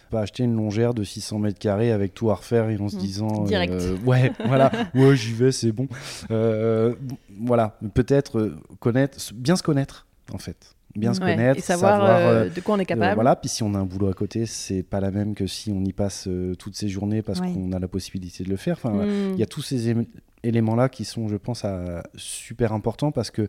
pas 0.10 0.22
acheter 0.22 0.42
une 0.42 0.56
longère 0.56 0.96
de 0.96 1.04
600 1.04 1.38
mètres 1.38 1.60
carrés 1.60 1.92
avec 1.92 2.16
tout 2.16 2.32
à 2.32 2.34
refaire 2.34 2.68
et 2.72 2.78
en 2.80 2.90
se 2.90 2.96
Mhm. 2.96 3.02
disant 3.04 3.44
Direct. 3.44 3.72
euh, 3.72 3.96
ouais, 4.08 4.32
voilà, 4.48 4.72
ouais, 4.96 5.16
j'y 5.16 5.34
vais, 5.34 5.52
c'est 5.52 5.72
bon. 5.72 5.88
Euh, 6.32 6.96
voilà, 7.40 7.78
peut-être 7.94 8.40
euh, 8.40 8.58
connaître, 8.80 9.18
bien 9.36 9.56
se 9.56 9.62
connaître 9.62 10.08
en 10.34 10.40
fait, 10.40 10.74
bien 10.96 11.14
se 11.14 11.22
Ouais, 11.22 11.36
connaître, 11.36 11.58
Et 11.60 11.62
savoir, 11.62 12.04
euh, 12.06 12.50
de 12.50 12.62
quoi 12.62 12.76
on 12.76 12.80
est 12.80 12.82
euh, 12.82 12.86
capable. 12.86 13.16
voilà, 13.16 13.36
puis 13.36 13.50
si 13.50 13.64
on 13.64 13.74
a 13.76 13.78
un 13.80 13.86
boulot 13.86 14.08
à 14.10 14.14
côté, 14.14 14.46
c'est 14.46 14.84
pas 14.84 15.00
la 15.00 15.12
même 15.12 15.36
que 15.36 15.48
si 15.48 15.72
on 15.72 15.84
y 15.84 15.94
passe 15.94 16.28
euh, 16.28 16.56
toutes 16.56 16.76
ces 16.76 16.90
journées 16.90 17.22
parce 17.22 17.40
Ouais. 17.40 17.52
qu'on 17.52 17.72
a 17.72 17.80
la 17.80 17.88
possibilité 17.88 18.44
de 18.44 18.50
le 18.50 18.58
faire. 18.58 18.78
Enfin. 18.84 19.06
Hmm. 19.06 19.34
Il 19.34 19.40
y 19.40 19.44
a 19.44 19.46
tous 19.48 19.62
ces 19.62 19.90
éme- 19.94 20.06
éléments-là 20.44 20.90
qui 20.90 21.06
sont, 21.06 21.28
je 21.28 21.38
pense, 21.38 21.64
à- 21.66 22.04
super 22.16 22.74
importants 22.74 23.12
parce 23.12 23.32
que 23.32 23.48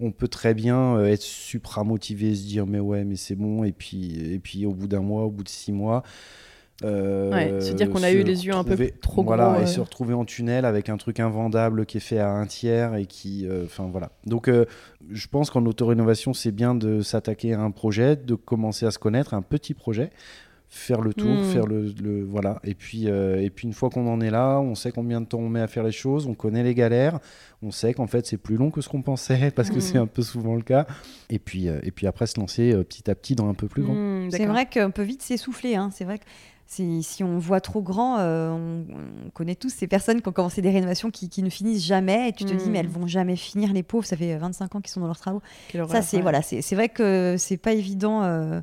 on 0.00 0.10
peut 0.10 0.28
très 0.28 0.54
bien 0.54 0.96
euh, 0.96 1.06
être 1.06 1.22
supra 1.22 1.84
motivé, 1.84 2.34
se 2.34 2.42
dire 2.46 2.66
mais 2.66 2.80
ouais, 2.80 3.04
mais 3.04 3.16
c'est 3.16 3.36
bon, 3.36 3.64
et 3.64 3.72
puis, 3.72 4.32
et 4.34 4.38
puis 4.38 4.66
au 4.66 4.72
bout 4.74 4.88
d'un 4.88 5.00
mois, 5.02 5.22
au 5.24 5.30
bout 5.30 5.44
de 5.44 5.48
six 5.48 5.72
mois. 5.72 6.02
Euh, 6.84 7.30
Ouais, 7.32 7.60
se 7.60 7.72
dire 7.72 7.90
qu'on 7.90 8.02
a 8.02 8.10
eu 8.12 8.22
les 8.22 8.46
yeux 8.46 8.54
un 8.54 8.62
peu 8.64 8.76
trop 9.00 9.22
voilà, 9.24 9.50
gros, 9.52 9.60
et 9.60 9.62
euh. 9.64 9.66
se 9.66 9.80
retrouver 9.80 10.14
en 10.14 10.24
tunnel 10.24 10.64
avec 10.64 10.88
un 10.88 10.96
truc 10.96 11.18
invendable 11.20 11.86
qui 11.86 11.96
est 11.96 12.00
fait 12.00 12.18
à 12.18 12.30
un 12.30 12.46
tiers 12.46 12.94
et 12.94 13.06
qui, 13.06 13.46
euh, 13.48 13.64
enfin 13.64 13.88
voilà. 13.90 14.10
Donc, 14.26 14.48
euh, 14.48 14.66
je 15.10 15.26
pense 15.28 15.50
qu'en 15.50 15.64
auto-rénovation, 15.66 16.32
c'est 16.34 16.52
bien 16.52 16.74
de 16.74 17.00
s'attaquer 17.00 17.54
à 17.54 17.60
un 17.60 17.70
projet, 17.70 18.16
de 18.16 18.34
commencer 18.34 18.86
à 18.86 18.90
se 18.90 18.98
connaître, 18.98 19.34
un 19.34 19.42
petit 19.42 19.74
projet, 19.74 20.10
faire 20.68 21.00
le 21.02 21.14
tour, 21.14 21.30
Mm. 21.30 21.44
faire 21.44 21.66
le, 21.66 21.92
le- 22.02 22.24
voilà. 22.24 22.58
Et 22.64 22.74
puis, 22.74 23.04
euh, 23.08 23.40
et 23.40 23.48
puis 23.48 23.68
une 23.68 23.74
fois 23.74 23.90
qu'on 23.90 24.08
en 24.08 24.20
est 24.20 24.30
là, 24.30 24.58
on 24.58 24.74
sait 24.74 24.90
combien 24.90 25.20
de 25.20 25.26
temps 25.26 25.38
on 25.38 25.48
met 25.48 25.60
à 25.60 25.68
faire 25.68 25.84
les 25.84 25.92
choses, 25.92 26.26
on 26.26 26.34
connaît 26.34 26.64
les 26.64 26.74
galères, 26.74 27.20
on 27.62 27.70
sait 27.70 27.94
qu'en 27.94 28.08
fait 28.08 28.26
c'est 28.26 28.38
plus 28.38 28.56
long 28.56 28.72
que 28.72 28.80
ce 28.80 28.88
qu'on 28.88 29.00
pensait 29.02 29.52
parce 29.54 29.70
que 29.70 29.76
Mm. 29.76 29.80
c'est 29.80 29.98
un 29.98 30.06
peu 30.08 30.22
souvent 30.22 30.56
le 30.56 30.62
cas. 30.62 30.86
Et 31.30 31.38
puis, 31.38 31.68
euh, 31.68 31.78
et 31.84 31.92
puis 31.92 32.08
après 32.08 32.26
se 32.26 32.40
lancer 32.40 32.72
euh, 32.72 32.82
petit 32.82 33.08
à 33.08 33.14
petit 33.14 33.36
dans 33.36 33.48
un 33.48 33.54
peu 33.54 33.68
plus 33.68 33.82
grand. 33.84 33.94
Hmm, 33.94 34.30
C'est 34.32 34.46
vrai 34.46 34.66
qu'on 34.66 34.90
peut 34.90 35.02
vite 35.04 35.22
s'essouffler. 35.22 35.76
Hein. 35.76 35.90
C'est 35.94 36.04
vrai 36.04 36.18
que 36.18 36.24
si, 36.66 37.22
on 37.22 37.38
voit 37.38 37.60
trop 37.60 37.82
grand, 37.82 38.18
euh, 38.18 38.50
on, 38.50 38.84
on 39.26 39.30
connaît 39.30 39.54
tous 39.54 39.68
ces 39.68 39.86
personnes 39.86 40.20
qui 40.22 40.28
ont 40.28 40.32
commencé 40.32 40.62
des 40.62 40.70
rénovations 40.70 41.10
qui, 41.10 41.28
qui 41.28 41.42
ne 41.42 41.50
finissent 41.50 41.84
jamais. 41.84 42.30
Et 42.30 42.32
tu 42.32 42.44
te 42.44 42.52
dis, 42.54 42.68
Mm. 42.68 42.72
mais 42.72 42.78
elles 42.80 42.88
vont 42.88 43.06
jamais 43.06 43.36
finir, 43.36 43.72
les 43.72 43.82
pauvres. 43.82 44.06
Ça 44.06 44.16
fait 44.16 44.36
25 44.36 44.74
ans 44.74 44.80
qu'ils 44.80 44.90
sont 44.90 45.00
dans 45.00 45.06
leurs 45.06 45.18
travaux. 45.18 45.42
Quelle 45.68 45.86
Ça, 45.88 46.02
c'est 46.02 46.16
ouais. 46.16 46.22
voilà, 46.22 46.42
c'est 46.42 46.74
vrai 46.74 46.88
que 46.88 47.36
c'est 47.38 47.56
pas 47.58 47.72
évident. 47.72 48.22
euh. 48.22 48.60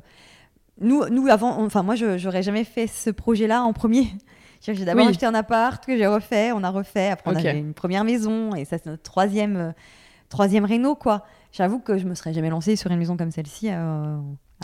Nous, 0.80 1.04
nous 1.10 1.28
avant, 1.28 1.58
on- 1.58 1.66
enfin 1.66 1.82
moi, 1.82 1.94
je 1.94 2.18
j'aurais 2.18 2.42
jamais 2.42 2.64
fait 2.64 2.86
ce 2.86 3.10
projet-là 3.10 3.62
en 3.62 3.72
premier. 3.72 4.06
J'ai 4.64 4.84
d'abord 4.84 5.04
Oui. 5.04 5.10
acheté 5.10 5.26
un 5.26 5.34
appart 5.34 5.84
que 5.84 5.96
j'ai 5.96 6.06
refait, 6.06 6.52
on 6.52 6.62
a 6.62 6.70
refait. 6.70 7.08
Après, 7.10 7.30
on 7.30 7.34
Ok. 7.34 7.44
avait 7.44 7.58
une 7.58 7.74
première 7.74 8.04
maison 8.04 8.54
et 8.54 8.64
ça, 8.64 8.78
c'est 8.78 8.86
notre 8.86 9.02
troisième, 9.02 9.56
euh, 9.56 9.72
troisième 10.28 10.64
réno, 10.64 10.94
quoi. 10.94 11.24
J'avoue 11.50 11.80
que 11.80 11.98
je 11.98 12.06
me 12.06 12.14
serais 12.14 12.32
jamais 12.32 12.48
lancée 12.48 12.76
sur 12.76 12.90
une 12.92 12.98
maison 12.98 13.16
comme 13.16 13.32
celle-ci. 13.32 13.70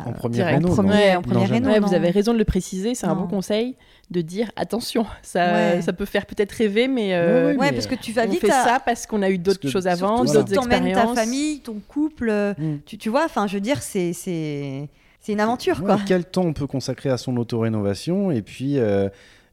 En 0.06 0.12
première 0.12 0.46
direct. 0.46 0.56
réno, 0.62 0.68
première 0.74 1.22
jamais. 1.22 1.44
réno. 1.54 1.68
Ouais, 1.70 1.80
non. 1.80 1.86
vous 1.86 1.94
avez 1.94 2.10
raison 2.10 2.32
de 2.32 2.38
le 2.38 2.44
préciser, 2.44 2.94
c'est 2.94 3.06
un 3.06 3.14
bon 3.14 3.26
conseil 3.26 3.76
de 4.10 4.20
dire 4.22 4.50
attention, 4.56 5.04
ça, 5.22 5.52
Ouais. 5.52 5.82
ça 5.82 5.92
peut 5.92 6.06
faire 6.06 6.24
peut-être 6.26 6.52
rêver, 6.52 6.88
mais, 6.88 7.14
euh, 7.14 7.52
Ouais, 7.52 7.56
Ouais, 7.58 7.66
mais, 7.66 7.72
parce 7.72 7.86
que 7.86 7.94
tu 7.94 8.12
vas 8.12 8.24
on 8.26 8.30
vite 8.30 8.40
fait 8.40 8.50
à- 8.50 8.64
ça 8.64 8.80
parce 8.84 9.06
qu'on 9.06 9.20
a 9.22 9.28
eu 9.30 9.36
d'autres 9.38 9.68
choses 9.68 9.86
avant, 9.86 10.24
Voilà. 10.24 10.40
d'autres 10.42 10.54
expériences. 10.54 11.14
ta 11.14 11.20
famille, 11.22 11.60
ton 11.60 11.76
couple, 11.86 12.30
euh, 12.30 12.54
Mm. 12.56 12.76
tu, 12.86 12.96
tu 12.96 13.08
vois, 13.10 13.24
enfin, 13.26 13.46
je 13.46 13.54
veux 13.54 13.60
dire, 13.60 13.82
c'est 13.82 14.12
c'est 14.14 14.88
c'est 15.20 15.32
une 15.32 15.40
aventure, 15.40 15.82
quoi. 15.84 15.98
Quel 16.06 16.24
temps 16.24 16.44
on 16.44 16.52
peut 16.54 16.66
consacrer 16.66 17.10
à 17.10 17.18
son 17.18 17.36
auto-rénovation 17.36 18.30
et 18.30 18.40
puis 18.40 18.78
euh, 18.78 19.08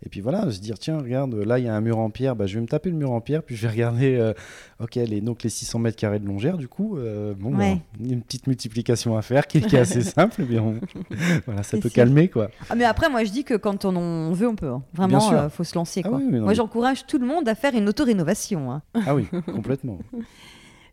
et 0.06 0.10
puis 0.10 0.22
voilà 0.22 0.50
se 0.52 0.60
dire 0.60 0.78
tiens 0.80 1.00
regarde 1.00 1.34
là 1.34 1.58
il 1.60 1.66
y 1.66 1.68
a 1.68 1.76
un 1.76 1.82
mur 1.82 1.98
en 1.98 2.10
pierre 2.10 2.36
bah, 2.36 2.46
je 2.46 2.56
vais 2.56 2.62
me 2.62 2.68
taper 2.68 2.90
le 2.92 2.96
mur 2.96 3.12
en 3.12 3.22
pierre 3.22 3.42
puis 3.44 3.56
je 3.56 3.62
vais 3.64 3.70
regarder 3.72 4.16
euh, 4.16 4.34
ok 4.80 4.96
les 4.96 5.22
donc 5.22 5.44
les 5.44 5.50
600 5.50 5.80
mètres 5.80 5.98
carrés 5.98 6.20
de 6.20 6.28
longère 6.28 6.58
du 6.58 6.68
coup 6.68 6.98
euh, 6.98 7.34
bon 7.38 7.56
Ouais. 7.56 7.76
bah, 8.00 8.06
une 8.10 8.22
petite 8.22 8.48
multiplication 8.48 9.18
à 9.18 9.22
faire 9.22 9.48
qui, 9.48 9.62
qui 9.62 9.76
est 9.76 9.80
assez 9.80 10.02
simple 10.04 10.44
mais 10.50 10.60
on- 10.60 10.80
voilà 11.46 11.64
ça 11.64 11.78
peut 11.78 11.90
calmer 11.90 12.28
quoi 12.30 12.50
Ah, 12.70 12.76
mais 12.76 12.86
après, 12.86 13.10
moi, 13.10 13.24
je 13.24 13.32
dis 13.32 13.44
que 13.44 13.54
quand 13.56 13.86
on 13.86 13.96
en 13.96 14.32
veut, 14.32 14.48
on 14.48 14.56
peut. 14.56 14.70
hein. 14.70 14.84
Vraiment, 14.94 15.20
sûr. 15.20 15.38
euh, 15.38 15.50
faut 15.50 15.64
se 15.64 15.76
lancer, 15.76 16.02
Ah 16.04 16.10
quoi. 16.10 16.18
oui, 16.18 16.24
oui, 16.28 16.34
non, 16.34 16.40
moi, 16.42 16.50
mais- 16.50 16.56
j'encourage 16.56 17.06
tout 17.06 17.18
le 17.18 17.26
monde 17.26 17.48
à 17.48 17.56
faire 17.56 17.74
une 17.76 17.88
auto-rénovation. 17.90 18.72
hein. 18.72 18.82
ah 19.06 19.16
oui 19.16 19.28
complètement 19.46 20.00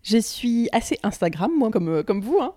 Je 0.02 0.18
suis 0.18 0.68
assez 0.72 0.98
Instagram, 1.04 1.50
moi, 1.56 1.70
comme, 1.70 1.88
euh, 1.88 2.02
comme 2.02 2.20
vous. 2.20 2.38
hein. 2.40 2.54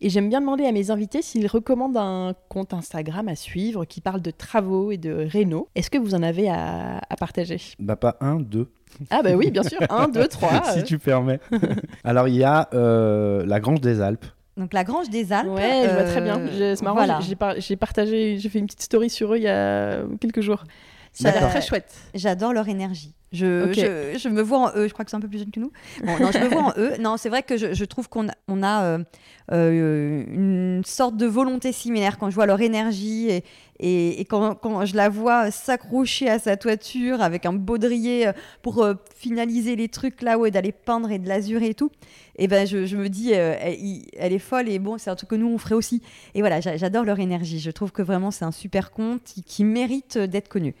Et 0.00 0.10
j'aime 0.10 0.28
bien 0.28 0.40
demander 0.40 0.64
à 0.64 0.72
mes 0.72 0.90
invités 0.90 1.22
s'ils 1.22 1.46
recommandent 1.46 1.96
un 1.96 2.34
compte 2.48 2.74
Instagram 2.74 3.28
à 3.28 3.36
suivre 3.36 3.84
qui 3.84 4.00
parle 4.00 4.20
de 4.20 4.30
travaux 4.32 4.90
et 4.90 4.96
de 4.96 5.12
réno. 5.30 5.68
Est-ce 5.76 5.90
que 5.90 5.98
vous 5.98 6.14
en 6.14 6.22
avez 6.22 6.48
à, 6.50 7.00
à 7.08 7.16
partager? 7.16 7.58
Bah 7.78 7.96
pas 7.96 8.16
un 8.20 8.36
deux 8.40 8.68
Ah 9.10 9.22
bah 9.22 9.34
oui, 9.36 9.50
bien 9.50 9.62
sûr. 9.62 9.78
Un, 9.90 10.08
deux, 10.08 10.26
trois. 10.26 10.62
si 10.72 10.80
euh. 10.80 10.82
tu 10.82 10.98
permets 10.98 11.38
alors 12.04 12.26
il 12.26 12.34
y 12.34 12.42
a 12.44 12.68
euh, 12.74 13.44
la 13.46 13.60
Grange 13.60 13.80
des 13.80 14.00
Alpes 14.00 14.26
Donc, 14.56 14.72
la 14.72 14.82
Grange 14.82 15.08
des 15.08 15.32
Alpes. 15.32 15.48
Ouais, 15.50 15.84
je 15.88 15.92
vois 15.94 16.02
très 16.04 16.20
bien. 16.20 16.40
C'est 16.74 16.82
marrant, 16.82 16.96
voilà. 16.96 17.20
j'ai- 17.20 17.28
j'ai 17.28 17.36
par- 17.36 17.60
j'ai 17.60 17.76
partagé, 17.76 18.38
j'ai 18.38 18.48
fait 18.48 18.58
une 18.58 18.66
petite 18.66 18.82
story 18.82 19.08
sur 19.08 19.32
eux 19.34 19.36
il 19.36 19.44
y 19.44 19.48
a 19.48 20.00
quelques 20.20 20.40
jours. 20.40 20.64
Ça 21.20 21.28
a 21.28 21.32
l'air 21.32 21.40
D'accord. 21.42 21.56
très 21.58 21.66
chouette. 21.66 21.92
J'adore 22.14 22.52
leur 22.52 22.68
énergie. 22.68 23.14
Je, 23.30 23.72
je, 23.74 24.18
je 24.18 24.28
me 24.30 24.40
vois 24.40 24.58
en 24.58 24.78
eux. 24.78 24.88
Je 24.88 24.92
crois 24.94 25.04
que 25.04 25.10
c'est 25.10 25.16
un 25.16 25.20
peu 25.20 25.28
plus 25.28 25.40
jeune 25.40 25.50
que 25.50 25.60
nous. 25.60 25.70
Bon, 26.02 26.18
non, 26.18 26.30
je 26.32 26.38
me 26.38 26.48
vois 26.48 26.62
en 26.62 26.72
eux. 26.78 26.92
Non, 26.98 27.16
c'est 27.18 27.28
vrai 27.28 27.42
que 27.42 27.58
je, 27.58 27.74
je 27.74 27.84
trouve 27.84 28.08
qu'on 28.08 28.28
a, 28.28 28.32
on 28.46 28.62
a 28.62 28.84
euh, 28.84 28.98
euh, 29.52 30.24
une 30.28 30.82
sorte 30.86 31.16
de 31.16 31.26
volonté 31.26 31.72
similaire 31.72 32.16
quand 32.16 32.30
je 32.30 32.34
vois 32.34 32.46
leur 32.46 32.60
énergie 32.62 33.28
et, 33.28 33.44
et, 33.80 34.20
et 34.20 34.24
quand, 34.24 34.54
quand 34.54 34.86
je 34.86 34.96
la 34.96 35.10
vois 35.10 35.50
s'accrocher 35.50 36.30
à 36.30 36.38
sa 36.38 36.56
toiture 36.56 37.20
avec 37.20 37.44
un 37.44 37.52
baudrier 37.52 38.28
euh, 38.28 38.32
pour 38.62 38.82
euh, 38.82 38.94
finaliser 39.14 39.76
les 39.76 39.88
trucs 39.88 40.22
là-haut 40.22 40.46
et 40.46 40.50
d'aller 40.50 40.72
peindre 40.72 41.10
et 41.10 41.18
de 41.18 41.28
l'azurer 41.28 41.68
et 41.70 41.74
tout. 41.74 41.90
Et 42.36 42.48
ben 42.48 42.66
je, 42.66 42.86
je 42.86 42.96
me 42.96 43.08
dis, 43.10 43.32
euh, 43.34 43.54
elle, 43.60 44.32
est 44.32 44.38
folle 44.38 44.70
et 44.70 44.78
bon, 44.78 44.96
c'est 44.96 45.10
un 45.10 45.16
truc 45.16 45.28
que 45.30 45.34
nous 45.36 45.48
on 45.48 45.58
ferait 45.58 45.74
aussi. 45.74 46.00
Et 46.34 46.40
voilà, 46.40 46.60
j'a- 46.62 46.78
j'adore 46.78 47.04
leur 47.04 47.18
énergie. 47.20 47.60
Je 47.60 47.70
trouve 47.70 47.92
que 47.92 48.00
vraiment 48.02 48.30
c'est 48.30 48.46
un 48.46 48.52
super 48.52 48.90
conte 48.90 49.22
qui, 49.24 49.42
qui 49.42 49.64
mérite 49.64 50.16
d'être 50.16 50.48
connu. 50.48 50.74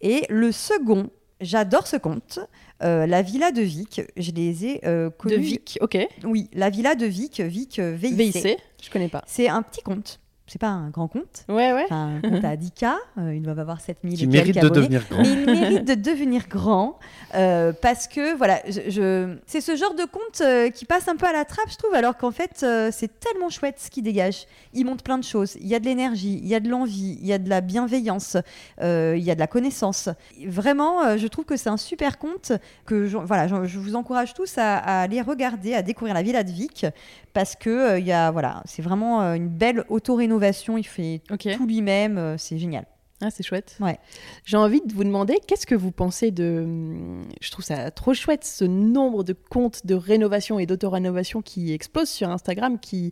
Et 0.00 0.24
le 0.28 0.52
second, 0.52 1.10
j'adore 1.40 1.86
ce 1.86 1.96
conte, 1.96 2.40
euh, 2.82 3.06
la 3.06 3.22
villa 3.22 3.50
de 3.50 3.62
Vic. 3.62 4.02
Je 4.16 4.30
les 4.30 4.66
ai 4.66 4.86
euh, 4.86 5.10
connus. 5.10 5.36
De 5.36 5.40
Vic, 5.40 5.78
ok. 5.80 5.98
Oui, 6.24 6.48
la 6.52 6.70
villa 6.70 6.94
de 6.94 7.06
Vic, 7.06 7.40
Vic 7.40 7.78
euh, 7.78 7.94
VIC. 7.94 8.12
VIC, 8.14 8.58
je 8.82 8.90
connais 8.90 9.08
pas. 9.08 9.24
C'est 9.26 9.48
un 9.48 9.62
petit 9.62 9.82
conte. 9.82 10.20
C'est 10.50 10.58
pas 10.58 10.68
un 10.68 10.88
grand 10.88 11.08
conte. 11.08 11.44
Ouais, 11.48 11.72
ouais. 11.74 11.84
Enfin, 11.84 12.16
un 12.16 12.20
conte 12.22 12.44
à 12.44 12.56
10K. 12.56 12.94
euh, 13.18 13.34
ils 13.34 13.42
doivent 13.42 13.58
avoir 13.58 13.80
7000 13.80 14.16
qui 14.18 14.26
mérite 14.26 14.54
de 14.54 14.60
abonnés. 14.60 14.74
devenir 14.80 15.04
grand 15.10 15.22
Mais 15.22 15.28
il 15.34 15.46
mérite 15.60 15.84
de 15.84 15.94
devenir 15.94 16.48
grand 16.48 16.98
euh, 17.34 17.72
parce 17.82 18.08
que 18.08 18.34
voilà, 18.36 18.60
je, 18.66 18.88
je- 18.90 19.36
c'est 19.46 19.60
ce 19.60 19.76
genre 19.76 19.94
de 19.94 20.04
conte 20.04 20.40
euh, 20.40 20.70
qui 20.70 20.86
passe 20.86 21.06
un 21.08 21.16
peu 21.16 21.26
à 21.26 21.32
la 21.32 21.44
trappe, 21.44 21.68
je 21.70 21.76
trouve, 21.76 21.92
alors 21.94 22.16
qu'en 22.16 22.30
fait 22.30 22.62
euh, 22.62 22.88
c'est 22.92 23.20
tellement 23.20 23.50
chouette 23.50 23.76
ce 23.78 23.90
qu'il 23.90 24.04
dégage. 24.04 24.46
Il 24.72 24.86
montre 24.86 25.04
plein 25.04 25.18
de 25.18 25.24
choses. 25.24 25.56
Il 25.60 25.66
y 25.66 25.74
a 25.74 25.80
de 25.80 25.84
l'énergie, 25.84 26.38
il 26.42 26.48
y 26.48 26.54
a 26.54 26.60
de 26.60 26.68
l'envie, 26.70 27.18
il 27.20 27.26
y 27.26 27.32
a 27.34 27.38
de 27.38 27.48
la 27.50 27.60
bienveillance, 27.60 28.36
euh, 28.80 29.14
il 29.18 29.22
y 29.24 29.30
a 29.30 29.34
de 29.34 29.40
la 29.40 29.46
connaissance. 29.46 30.08
Vraiment, 30.46 31.02
euh, 31.04 31.16
je 31.18 31.26
trouve 31.26 31.44
que 31.44 31.56
c'est 31.58 31.68
un 31.68 31.76
super 31.76 32.18
conte 32.18 32.52
que 32.86 33.06
je, 33.06 33.18
voilà, 33.18 33.48
je, 33.48 33.64
je 33.66 33.78
vous 33.78 33.96
encourage 33.96 34.32
tous 34.32 34.56
à, 34.56 34.78
à 34.78 35.02
aller 35.02 35.20
regarder, 35.20 35.74
à 35.74 35.82
découvrir 35.82 36.14
la 36.14 36.22
Villa 36.22 36.42
de 36.42 36.50
Vic 36.50 36.86
parce 37.34 37.54
que 37.54 37.68
euh, 37.70 37.98
il 37.98 38.06
y 38.06 38.12
a 38.12 38.30
voilà, 38.30 38.62
c'est 38.64 38.82
vraiment 38.82 39.20
euh, 39.22 39.34
une 39.34 39.48
belle 39.48 39.84
auto-rénovation. 39.90 40.37
Il 40.78 40.86
fait 40.86 41.22
tout 41.56 41.66
lui-même, 41.66 42.18
euh, 42.18 42.36
c'est 42.38 42.58
génial. 42.58 42.86
Ah, 43.20 43.30
c'est 43.30 43.42
chouette. 43.42 43.76
Ouais. 43.80 43.98
J'ai 44.44 44.56
envie 44.56 44.80
de 44.80 44.92
vous 44.92 45.02
demander, 45.02 45.34
qu'est-ce 45.48 45.66
que 45.66 45.74
vous 45.74 45.90
pensez 45.90 46.30
de... 46.30 46.60
hum, 46.64 47.24
Je 47.40 47.50
trouve 47.50 47.64
ça 47.64 47.90
trop 47.90 48.14
chouette, 48.14 48.44
ce 48.44 48.64
nombre 48.64 49.24
de 49.24 49.32
comptes 49.32 49.84
de 49.86 49.94
rénovation 49.96 50.60
et 50.60 50.66
d'auto-rénovation 50.66 51.42
qui 51.42 51.72
explosent 51.72 52.10
sur 52.10 52.30
Instagram. 52.30 52.78
Qui... 52.78 53.10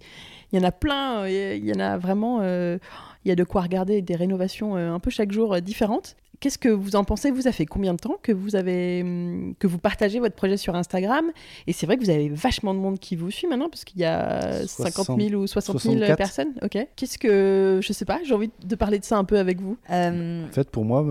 Il 0.53 0.61
y 0.61 0.63
en 0.63 0.65
a 0.65 0.71
plein, 0.71 1.25
euh, 1.25 1.55
il 1.57 1.65
y 1.67 1.73
en 1.73 1.81
a 1.81 1.99
vraiment... 1.99 2.39
euh, 2.43 2.79
Il 3.25 3.29
y 3.29 3.33
a 3.33 3.35
de 3.35 3.43
quoi 3.43 3.63
regarder 3.63 4.01
des 4.01 4.15
rénovations 4.15 4.77
un 4.77 5.01
peu 5.01 5.11
chaque 5.11 5.33
jour 5.33 5.61
différentes. 5.61 6.15
Qu'est-ce 6.41 6.59
que 6.59 6.69
vous 6.69 6.97
en 6.97 7.05
pensez? 7.05 7.31
Vous, 7.31 7.43
ça 7.43 7.53
fait 7.53 7.67
combien 7.67 7.95
de 7.95 7.99
temps 7.99 8.17
que 8.23 8.33
vous 8.33 8.57
avez 8.57 9.05
que 9.59 9.67
vous 9.67 9.79
partagez 9.79 10.21
votre 10.21 10.35
projet 10.35 10.57
sur 10.57 10.75
Instagram? 10.75 11.31
Et 11.67 11.73
c'est 11.73 11.87
vrai 11.87 11.97
que 11.97 12.05
vous 12.05 12.11
avez 12.11 12.29
vachement 12.29 12.75
de 12.75 12.79
monde 12.79 12.99
qui 12.99 13.17
vous 13.17 13.31
suit 13.31 13.47
maintenant 13.47 13.69
parce 13.69 13.85
qu'il 13.85 14.01
y 14.01 14.05
a 14.05 14.67
50 14.67 15.21
000 15.21 15.43
ou 15.43 15.47
60 15.47 15.81
000 15.81 15.95
64. 15.95 16.17
personnes. 16.17 16.55
Ok. 16.63 16.79
Qu'est-ce 16.97 17.19
que 17.19 17.81
je 17.83 17.93
sais 17.93 18.05
pas 18.05 18.21
J'ai 18.25 18.35
envie 18.35 18.51
de 18.65 18.75
parler 18.77 18.99
de 18.99 19.05
ça 19.05 19.17
un 19.17 19.25
peu 19.25 19.39
avec 19.39 19.61
vous. 19.61 19.77
Euh, 19.91 20.47
en 20.47 20.53
fait 20.53 20.71
pour 20.71 20.85
moi 20.85 21.05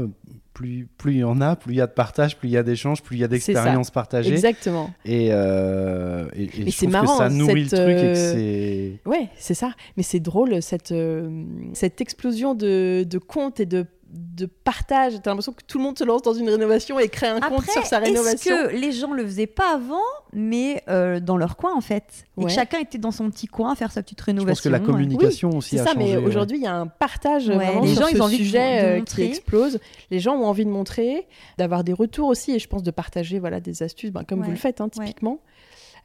plus, 0.55 0.87
plus 0.97 1.13
il 1.15 1.19
y 1.19 1.23
en 1.23 1.41
a, 1.41 1.55
plus 1.55 1.73
il 1.73 1.77
y 1.77 1.81
a 1.81 1.85
de 1.85 1.91
partage, 1.91 2.37
plus 2.37 2.47
il 2.47 2.53
y 2.53 2.57
a 2.57 2.63
d'échanges, 2.63 3.03
plus 3.03 3.17
il 3.17 3.19
y 3.19 3.23
a 3.23 3.27
d'expériences 3.27 3.91
partagées. 3.91 4.31
Exactement. 4.31 4.89
Et, 5.03 5.27
euh, 5.31 6.27
et, 6.33 6.47
trouve 6.47 6.89
marrant, 6.89 7.17
que 7.17 7.23
ça 7.23 7.29
nourrit 7.29 7.63
le 7.65 7.69
truc 7.69 7.79
et 7.81 7.95
que 7.95 8.01
euh, 8.01 8.95
c'est. 9.03 9.09
Ouais, 9.09 9.29
c'est 9.37 9.53
ça. 9.53 9.73
Mais 9.97 10.03
c'est 10.03 10.21
drôle, 10.21 10.61
cette, 10.63 10.93
euh, 10.93 11.43
cette 11.73 12.01
explosion 12.01 12.55
de, 12.55 13.05
de 13.07 13.17
comptes 13.19 13.59
et 13.59 13.65
de 13.65 13.85
de 14.15 14.45
partage. 14.45 15.13
T'as 15.21 15.29
l'impression 15.29 15.51
que 15.51 15.63
tout 15.65 15.77
le 15.77 15.83
monde 15.83 15.97
se 15.97 16.03
lance 16.03 16.21
dans 16.21 16.33
une 16.33 16.49
rénovation 16.49 16.99
et 16.99 17.09
crée 17.09 17.27
un 17.27 17.39
compte 17.39 17.69
sur 17.69 17.85
sa 17.85 17.99
rénovation. 17.99 18.55
Est-ce 18.55 18.69
que 18.69 18.75
les 18.75 18.91
gens 18.91 19.11
le 19.13 19.25
faisaient 19.25 19.47
pas 19.47 19.75
avant, 19.75 20.01
mais 20.33 20.83
euh, 20.87 21.19
dans 21.19 21.37
leur 21.37 21.57
coin 21.57 21.75
en 21.75 21.81
fait? 21.81 22.25
Et 22.37 22.45
que 22.45 22.49
chacun 22.49 22.79
était 22.79 22.97
dans 22.97 23.11
son 23.11 23.29
petit 23.29 23.47
coin 23.47 23.73
à 23.73 23.75
faire 23.75 23.91
sa 23.91 24.01
petite 24.01 24.21
rénovation. 24.21 24.53
Je 24.53 24.53
pense 24.53 24.61
que 24.63 24.69
la 24.69 24.79
communication 24.79 25.49
aussi 25.51 25.77
a 25.79 25.83
ça, 25.83 25.93
mais 25.95 26.17
aujourd'hui 26.17 26.57
il 26.57 26.63
y 26.63 26.67
a 26.67 26.75
un 26.75 26.87
partage 26.87 27.49
vraiment 27.49 27.81
les 27.81 27.93
gens, 27.93 28.07
ils 28.07 28.21
ont 28.21 28.25
envie 28.25 28.37
sujet 28.37 28.81
de 28.81 29.01
euh, 29.01 29.03
qui 29.03 29.23
explose. 29.23 29.79
Les 30.11 30.19
gens 30.19 30.35
ont 30.35 30.45
envie 30.45 30.65
de 30.65 30.71
montrer, 30.71 31.27
d'avoir 31.57 31.83
des 31.83 31.93
retours 31.93 32.29
aussi, 32.29 32.51
et 32.53 32.59
je 32.59 32.67
pense 32.67 32.83
de 32.83 32.91
partager 32.91 33.39
voilà 33.39 33.59
des 33.59 33.83
astuces, 33.83 34.11
ben, 34.11 34.23
comme 34.23 34.43
vous 34.43 34.51
le 34.51 34.57
faites 34.57 34.81
hein, 34.81 34.89
typiquement. 34.89 35.39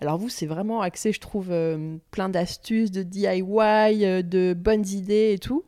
Alors 0.02 0.16
vous, 0.16 0.30
c'est 0.30 0.46
vraiment 0.46 0.80
axé, 0.80 1.12
je 1.12 1.20
trouve, 1.20 1.48
euh, 1.50 1.96
plein 2.10 2.30
d'astuces, 2.30 2.90
de 2.90 3.02
DIY, 3.02 4.22
de 4.24 4.54
bonnes 4.54 4.86
idées 4.86 5.32
et 5.34 5.38
tout. 5.38 5.64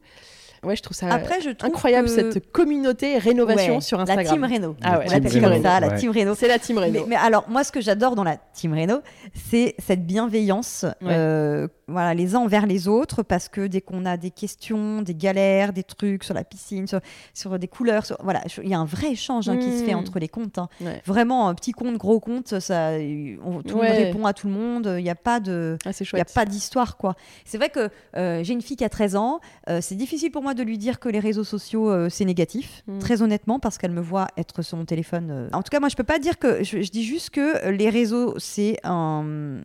Ouais, 0.64 0.76
je 0.76 0.82
trouve 0.82 0.97
ça 0.97 1.09
Après, 1.12 1.40
je 1.40 1.51
trouve 1.51 1.70
incroyable 1.70 2.09
cette 2.09 2.52
communauté 2.52 3.18
rénovation 3.18 3.80
sur 3.80 3.98
Instagram. 3.98 4.24
La 4.24 4.32
team 4.32 4.44
Réno. 4.44 4.76
Ah 4.82 4.98
ouais, 4.98 5.06
la, 5.06 5.20
team 5.20 5.44
Réno. 5.44 5.62
Ça, 5.62 5.80
la 5.80 5.90
team 5.90 6.10
Réno. 6.10 6.34
C'est 6.36 6.47
la 6.47 6.59
team 6.60 6.78
Réno. 6.78 7.05
Mais, 7.09 7.16
alors, 7.16 7.44
moi, 7.48 7.64
ce 7.64 7.72
que 7.72 7.80
j'adore 7.80 8.14
dans 8.14 8.22
la 8.22 8.36
team 8.36 8.72
Réno, 8.72 9.01
c'est 9.51 9.74
cette 9.78 10.06
bienveillance, 10.06 10.86
euh, 11.02 11.66
voilà, 11.93 12.14
les 12.14 12.35
uns 12.35 12.40
envers 12.40 12.66
les 12.66 12.89
autres, 12.89 13.23
parce 13.23 13.48
que 13.48 13.66
dès 13.66 13.81
qu'on 13.81 14.05
a 14.05 14.16
des 14.16 14.31
questions, 14.31 15.02
des 15.02 15.14
galères, 15.14 15.73
des 15.73 15.85
trucs 15.85 16.24
sur 16.24 16.35
la 16.35 16.44
piscine, 16.44 16.86
sur, 17.35 17.59
des 17.59 17.69
couleurs, 17.69 18.05
voilà, 18.23 18.43
il 18.62 18.69
y 18.69 18.74
a 18.74 18.78
un 18.78 18.85
vrai 18.85 19.12
échange 19.12 19.48
hein, 19.48 19.56
qui 19.56 19.78
se 19.78 19.85
fait 19.85 19.94
hmm. 19.94 19.98
entre 19.98 20.19
les 20.19 20.28
comptes. 20.28 20.59
Hein. 20.59 20.69
Vraiment, 21.06 21.48
un 21.48 21.55
petit 21.55 21.73
compte, 21.73 21.97
gros 21.97 22.20
compte, 22.20 22.59
ça, 22.60 22.93
on, 23.44 23.62
tout 23.62 23.77
le 23.77 23.82
monde 23.82 23.93
répond 23.93 24.27
à 24.27 24.32
tout 24.32 24.47
le 24.47 24.52
monde. 24.52 24.94
Il 24.98 25.05
n'y 25.05 25.10
a 25.10 25.14
pas 25.14 25.40
de, 25.40 25.77
ah, 25.85 25.90
il 25.90 26.20
a 26.20 26.24
pas 26.24 26.44
d'histoire, 26.44 26.97
quoi. 26.97 27.14
C'est 27.44 27.59
vrai 27.59 27.70
que 27.70 27.90
euh, 28.16 28.43
j'ai 28.43 28.52
une 28.52 28.62
fille 28.62 28.77
qui 28.77 28.85
a 28.85 28.89
13 28.89 29.16
ans. 29.16 29.40
Euh, 29.69 29.81
c'est 29.81 29.94
difficile 29.94 30.31
pour 30.31 30.43
moi 30.43 30.55
de 30.55 30.62
lui 30.62 30.78
dire 30.78 30.98
que 30.98 31.09
les 31.09 31.20
réseaux 31.20 31.44
sociaux, 31.44 31.90
euh, 31.90 32.09
c'est 32.09 32.24
négatif, 32.24 32.82
mm. 32.86 32.98
très 32.98 33.23
honnêtement, 33.23 33.59
parce 33.59 33.78
qu'elle 33.78 33.93
me 33.93 34.01
voit 34.01 34.28
être 34.36 34.62
sur 34.62 34.77
mon 34.77 34.85
téléphone. 34.85 35.48
En 35.52 35.62
tout 35.62 35.70
cas, 35.70 35.81
moi, 35.81 35.89
je 35.89 35.97
peux 35.97 36.05
pas 36.05 36.19
dire 36.19 36.39
que. 36.39 36.62
Je, 36.62 36.90
dis 36.90 37.05
juste 37.05 37.31
que 37.31 37.69
les 37.69 37.90
réseaux, 37.90 38.35
c'est 38.39 38.78
un, 38.85 39.60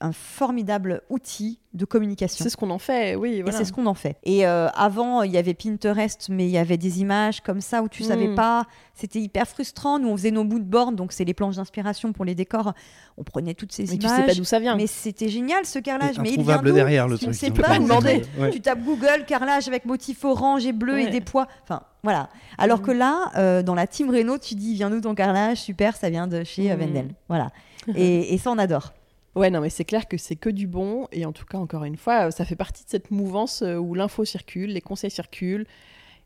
un 0.00 0.12
formidable 0.12 1.02
outil 1.08 1.58
de 1.72 1.86
communication. 1.86 2.42
C'est 2.42 2.50
ce 2.50 2.56
qu'on 2.56 2.70
en 2.70 2.78
fait, 2.78 3.16
oui. 3.16 3.40
Voilà. 3.40 3.56
Et 3.56 3.58
c'est 3.58 3.64
ce 3.64 3.72
qu'on 3.72 3.86
en 3.86 3.94
fait. 3.94 4.18
Et 4.24 4.46
euh, 4.46 4.68
avant, 4.74 5.22
il 5.22 5.32
y 5.32 5.38
avait 5.38 5.54
Pinterest, 5.54 6.28
mais 6.28 6.46
il 6.46 6.50
y 6.50 6.58
avait 6.58 6.76
des 6.76 7.00
images 7.00 7.40
comme 7.40 7.60
ça 7.62 7.82
où 7.82 7.88
tu 7.88 8.02
ne 8.02 8.08
savais 8.08 8.34
pas. 8.34 8.66
C'était 8.94 9.20
hyper 9.20 9.46
frustrant. 9.48 9.98
Nous, 9.98 10.08
on 10.08 10.16
faisait 10.16 10.30
nos 10.30 10.44
bouts 10.44 10.58
de 10.58 10.64
borne, 10.64 10.96
donc 10.96 11.12
c'est 11.12 11.24
les 11.24 11.32
planches 11.32 11.56
d'inspiration 11.56 12.12
pour 12.12 12.26
les 12.26 12.34
décors. 12.34 12.74
On 13.16 13.24
prenait 13.24 13.54
toutes 13.54 13.72
ces 13.72 13.94
images. 13.94 14.10
Mais 14.10 14.16
tu 14.16 14.22
sais 14.22 14.26
pas 14.26 14.34
d'où 14.34 14.44
ça 14.44 14.58
vient. 14.58 14.76
Mais 14.76 14.86
c'était 14.86 15.28
génial 15.28 15.64
ce 15.64 15.78
carrelage. 15.78 16.18
Mais 16.18 16.32
il 16.32 16.42
vient 16.42 16.62
derrière 16.62 17.08
le 17.08 17.16
tu 17.16 17.24
truc. 17.24 17.38
Tu 17.38 17.46
ne 17.46 17.54
sais 17.54 17.62
pas 17.62 17.78
demander. 17.78 18.22
Tu 18.52 18.60
tapes 18.60 18.82
Google 18.82 19.24
carrelage 19.26 19.66
avec 19.66 19.86
motif 19.86 20.24
orange 20.24 20.66
et 20.66 20.72
bleu 20.72 21.00
et 21.00 21.08
des 21.08 21.22
poids. 21.22 21.46
Enfin, 21.62 21.82
voilà. 22.02 22.28
Alors 22.58 22.82
que 22.82 22.90
là, 22.90 23.30
euh, 23.36 23.62
dans 23.62 23.74
la 23.74 23.86
team 23.86 24.10
Renault, 24.10 24.38
tu 24.38 24.54
dis 24.54 24.74
viens 24.74 24.90
nous 24.90 25.00
ton 25.00 25.14
carrelage, 25.14 25.58
super, 25.58 25.96
ça 25.96 26.10
vient 26.10 26.26
de 26.26 26.44
chez 26.44 26.74
mm. 26.74 26.78
Wendel. 26.78 27.14
Voilà. 27.28 27.50
et, 27.94 28.34
et 28.34 28.38
ça, 28.38 28.50
on 28.50 28.58
adore. 28.58 28.92
Ouais, 29.36 29.50
non, 29.50 29.60
mais 29.60 29.68
c'est 29.68 29.84
clair 29.84 30.08
que 30.08 30.16
c'est 30.16 30.34
que 30.34 30.48
du 30.48 30.66
bon. 30.66 31.06
Et 31.12 31.26
en 31.26 31.32
tout 31.32 31.44
cas, 31.44 31.58
encore 31.58 31.84
une 31.84 31.98
fois, 31.98 32.30
ça 32.30 32.46
fait 32.46 32.56
partie 32.56 32.84
de 32.84 32.88
cette 32.88 33.10
mouvance 33.10 33.60
euh, 33.60 33.76
où 33.76 33.94
l'info 33.94 34.24
circule, 34.24 34.72
les 34.72 34.80
conseils 34.80 35.10
circulent. 35.10 35.66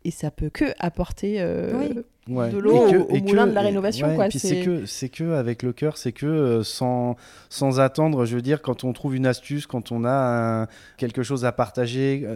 Et 0.04 0.12
ça 0.12 0.30
peut 0.30 0.48
que 0.48 0.66
apporter 0.78 1.40
euh, 1.40 1.92
de 2.28 2.56
l'eau 2.56 2.76
au, 2.76 3.16
moulin 3.16 3.46
de 3.48 3.52
la 3.52 3.60
rénovation. 3.60 4.14
quoi. 4.14 4.30
c'est 4.30 4.62
que, 4.62 4.86
c'est 4.86 5.10
que 5.10 5.32
avec 5.32 5.62
le 5.62 5.74
cœur, 5.74 5.98
c'est 5.98 6.12
que 6.12 6.24
euh, 6.24 6.62
sans, 6.62 7.16
sans 7.50 7.80
attendre, 7.80 8.24
je 8.24 8.36
veux 8.36 8.42
dire, 8.42 8.62
quand 8.62 8.84
on 8.84 8.94
trouve 8.94 9.14
une 9.14 9.26
astuce, 9.26 9.66
quand 9.66 9.92
on 9.92 10.04
a 10.06 10.68
quelque 10.96 11.22
chose 11.22 11.44
à 11.44 11.52
partager, 11.52 12.26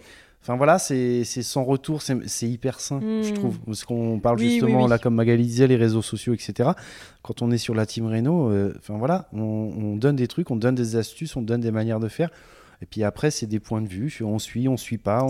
Enfin 0.45 0.57
voilà, 0.57 0.79
c'est 0.79 1.25
sans 1.25 1.65
retour, 1.65 2.03
c'est 2.03 2.47
hyper 2.47 2.79
sain, 2.79 3.01
je 3.01 3.31
hmm. 3.31 3.33
trouve. 3.33 3.59
Parce 3.61 3.85
qu'on 3.85 4.21
parle 4.21 4.39
justement, 4.39 4.87
là, 4.87 4.99
comme 4.99 5.15
Magali 5.15 5.47
disait, 5.47 5.67
les 5.67 5.77
réseaux 5.77 6.03
sociaux, 6.03 6.35
etc. 6.35 6.69
Quand 7.23 7.41
on 7.41 7.51
est 7.51 7.57
sur 7.57 7.75
la 7.75 7.87
team 7.87 8.09
Renault, 8.09 8.51
euh, 8.51 8.75
enfin 8.77 8.99
voilà, 8.99 9.27
on, 9.33 9.97
donne 9.97 10.17
des 10.17 10.29
trucs, 10.29 10.51
on 10.51 10.57
donne 10.57 10.75
des 10.75 10.97
astuces, 10.97 11.35
on 11.37 11.41
donne 11.41 11.63
des 11.63 11.71
manières 11.71 11.99
de 11.99 12.09
faire. 12.09 12.29
Et 12.83 12.87
puis 12.87 13.05
après, 13.05 13.31
c'est 13.31 13.47
des 13.47 13.61
points 13.61 13.81
de 13.81 13.89
vue. 13.89 14.15
On 14.23 14.39
suit, 14.39 14.69
on 14.69 14.77
suit 14.77 14.99
pas. 14.99 15.27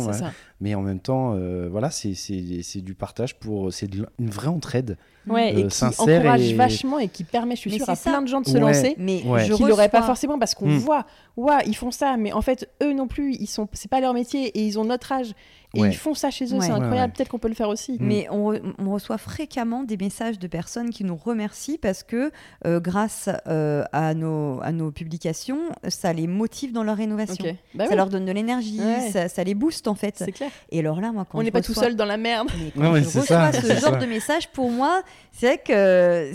Mais 0.61 0.75
en 0.75 0.83
même 0.83 1.01
temps, 1.01 1.35
euh, 1.35 1.69
voilà, 1.71 1.91
c'est 1.91 2.81
du 2.81 2.95
partage 2.95 3.39
pour. 3.39 3.73
C'est 3.73 3.91
une 4.19 4.31
vraie 4.31 4.49
entraide. 4.49 4.97
Ouais, 5.27 5.59
et 5.59 5.65
euh, 5.65 5.69
qui 5.69 5.85
encourage 5.85 6.53
vachement 6.55 6.99
et 6.99 7.09
qui 7.09 7.25
permet, 7.25 7.57
je 7.57 7.61
suis 7.61 7.71
sûre, 7.73 7.89
à 7.89 7.97
plein 7.97 8.21
de 8.21 8.29
gens 8.29 8.43
de 8.43 8.49
se 8.49 8.59
lancer. 8.59 8.95
Mais 8.99 9.21
je 9.21 9.53
ne 9.53 9.69
l'aurais 9.69 9.89
pas 9.89 10.03
forcément 10.03 10.39
parce 10.39 10.55
qu'on 10.55 10.69
hmm. 10.69 10.79
voit, 10.79 11.07
ouais, 11.37 11.65
ils 11.67 11.77
font 11.77 11.91
ça, 11.91 12.17
mais 12.17 12.33
en 12.33 12.43
fait, 12.43 12.69
eux 12.83 12.93
non 12.93 13.07
plus, 13.07 13.35
ils 13.35 13.47
sont, 13.47 13.69
c'est 13.73 13.91
pas 13.91 14.01
leur 14.01 14.13
métier 14.13 14.47
et 14.49 14.67
ils 14.67 14.79
ont 14.79 14.85
notre 14.85 15.13
âge. 15.13 15.35
Et 15.75 15.81
ils 15.81 15.97
font 15.97 16.15
ça 16.15 16.31
chez 16.31 16.45
eux, 16.47 16.61
c'est 16.61 16.71
incroyable. 16.71 17.13
Peut-être 17.13 17.29
qu'on 17.29 17.39
peut 17.39 17.49
le 17.49 17.55
faire 17.55 17.69
aussi. 17.69 17.93
Mm. 17.93 17.99
Mais 18.01 18.27
on, 18.31 18.55
reçoit 18.95 19.19
fréquemment 19.19 19.83
des 19.83 19.97
messages 19.97 20.39
de 20.39 20.47
personnes 20.47 20.91
qui 20.91 21.03
nous 21.03 21.17
remercient 21.17 21.79
parce 21.79 22.05
que 22.05 22.31
euh, 22.65 22.79
grâce 22.79 23.29
euh, 23.49 23.83
à, 23.93 24.15
nos, 24.15 24.61
à 24.63 24.71
nos 24.71 24.93
publications, 24.93 25.59
ça 25.89 26.13
les 26.13 26.29
motive 26.29 26.73
dans 26.73 26.85
leur 26.85 26.97
rénovation. 26.97 27.45
Bah 27.75 27.87
ça 27.89 27.97
leur 27.97 28.09
donne 28.09 28.25
de 28.25 28.31
l'énergie, 28.31 28.81
ça, 29.11 29.45
les 29.45 29.55
booste 29.55 29.89
en 29.89 29.95
fait. 29.95 30.15
C'est 30.19 30.33
clair. 30.33 30.51
Et 30.71 30.79
alors 30.79 31.01
là, 31.01 31.11
moi, 31.11 31.27
quand 31.29 31.39
on 31.39 31.43
n'est 31.43 31.51
pas 31.51 31.61
tout 31.61 31.75
seul 31.75 31.97
dans 31.97 32.05
la 32.05 32.17
merde. 32.17 32.49
quand 32.77 32.95
je 32.95 33.19
reçois 33.19 33.53
ce 33.53 33.81
genre 33.81 33.99
de 33.99 34.07
message, 34.07 34.49
pour 34.51 34.71
moi, 34.71 35.03
c'est 35.33 35.47
vrai 35.47 35.59
que 35.59 36.33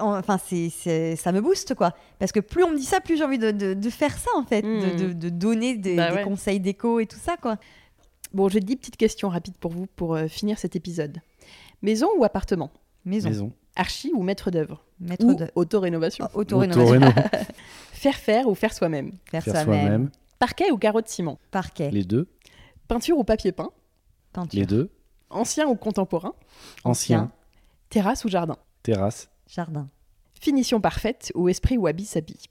enfin, 0.00 0.38
c'est, 0.38 1.16
ça 1.16 1.32
me 1.32 1.40
booste 1.40 1.74
quoi. 1.74 1.94
Parce 2.18 2.32
que 2.32 2.40
plus 2.40 2.64
on 2.64 2.70
me 2.70 2.76
dit 2.76 2.84
ça, 2.84 3.00
plus 3.00 3.16
j'ai 3.16 3.24
envie 3.24 3.38
de, 3.38 3.50
de, 3.50 3.90
faire 3.90 4.16
ça 4.16 4.30
en 4.36 4.44
fait, 4.44 4.62
de, 4.62 5.08
mm. 5.08 5.14
de, 5.14 5.28
donner 5.28 5.76
des, 5.76 5.96
bah 5.96 6.14
des 6.14 6.22
conseils 6.22 6.60
d'éco 6.60 7.00
et 7.00 7.06
tout 7.06 7.18
ça 7.22 7.36
quoi. 7.36 7.56
Bon, 8.34 8.48
j'ai 8.48 8.60
10 8.60 8.76
petites 8.76 8.96
questions 8.96 9.28
rapides 9.28 9.56
pour 9.58 9.72
vous 9.72 9.86
pour 9.86 10.14
euh, 10.14 10.26
finir 10.26 10.58
cet 10.58 10.76
épisode. 10.76 11.18
Maison 11.82 12.08
ou 12.16 12.24
appartement? 12.24 12.70
Maison. 13.04 13.52
Archi 13.76 14.12
ou 14.14 14.22
maître 14.22 14.50
d'œuvre? 14.50 14.84
Maître 15.00 15.32
d'œuvre. 15.34 15.50
Auto-rénovation. 15.54 16.28
Auto-rénovation. 16.34 17.10
faire 17.92 18.16
faire 18.16 18.48
ou 18.48 18.54
faire 18.54 18.72
soi-même? 18.72 19.12
Faire, 19.30 19.42
soi-même. 19.44 20.10
Parquet 20.38 20.70
ou 20.70 20.78
carreau 20.78 21.00
de 21.00 21.08
ciment? 21.08 21.38
Parquet. 21.50 21.90
Les 21.90 22.04
deux. 22.04 22.28
Peinture 22.88 23.18
ou 23.18 23.24
papier 23.24 23.52
peint? 23.52 23.70
Peinture. 24.32 24.58
Les 24.58 24.66
deux. 24.66 24.90
Ancien 25.30 25.66
ou 25.66 25.74
contemporain? 25.74 26.34
Ancien. 26.84 27.30
Terrasse 27.88 28.24
ou 28.24 28.28
jardin? 28.28 28.56
Terrasse. 28.82 29.30
Jardin. 29.46 29.88
Finition 30.40 30.80
parfaite 30.80 31.32
ou 31.34 31.48
esprit 31.48 31.78
ou 31.78 31.86
habit 31.86 32.04
s'habille? 32.04 32.46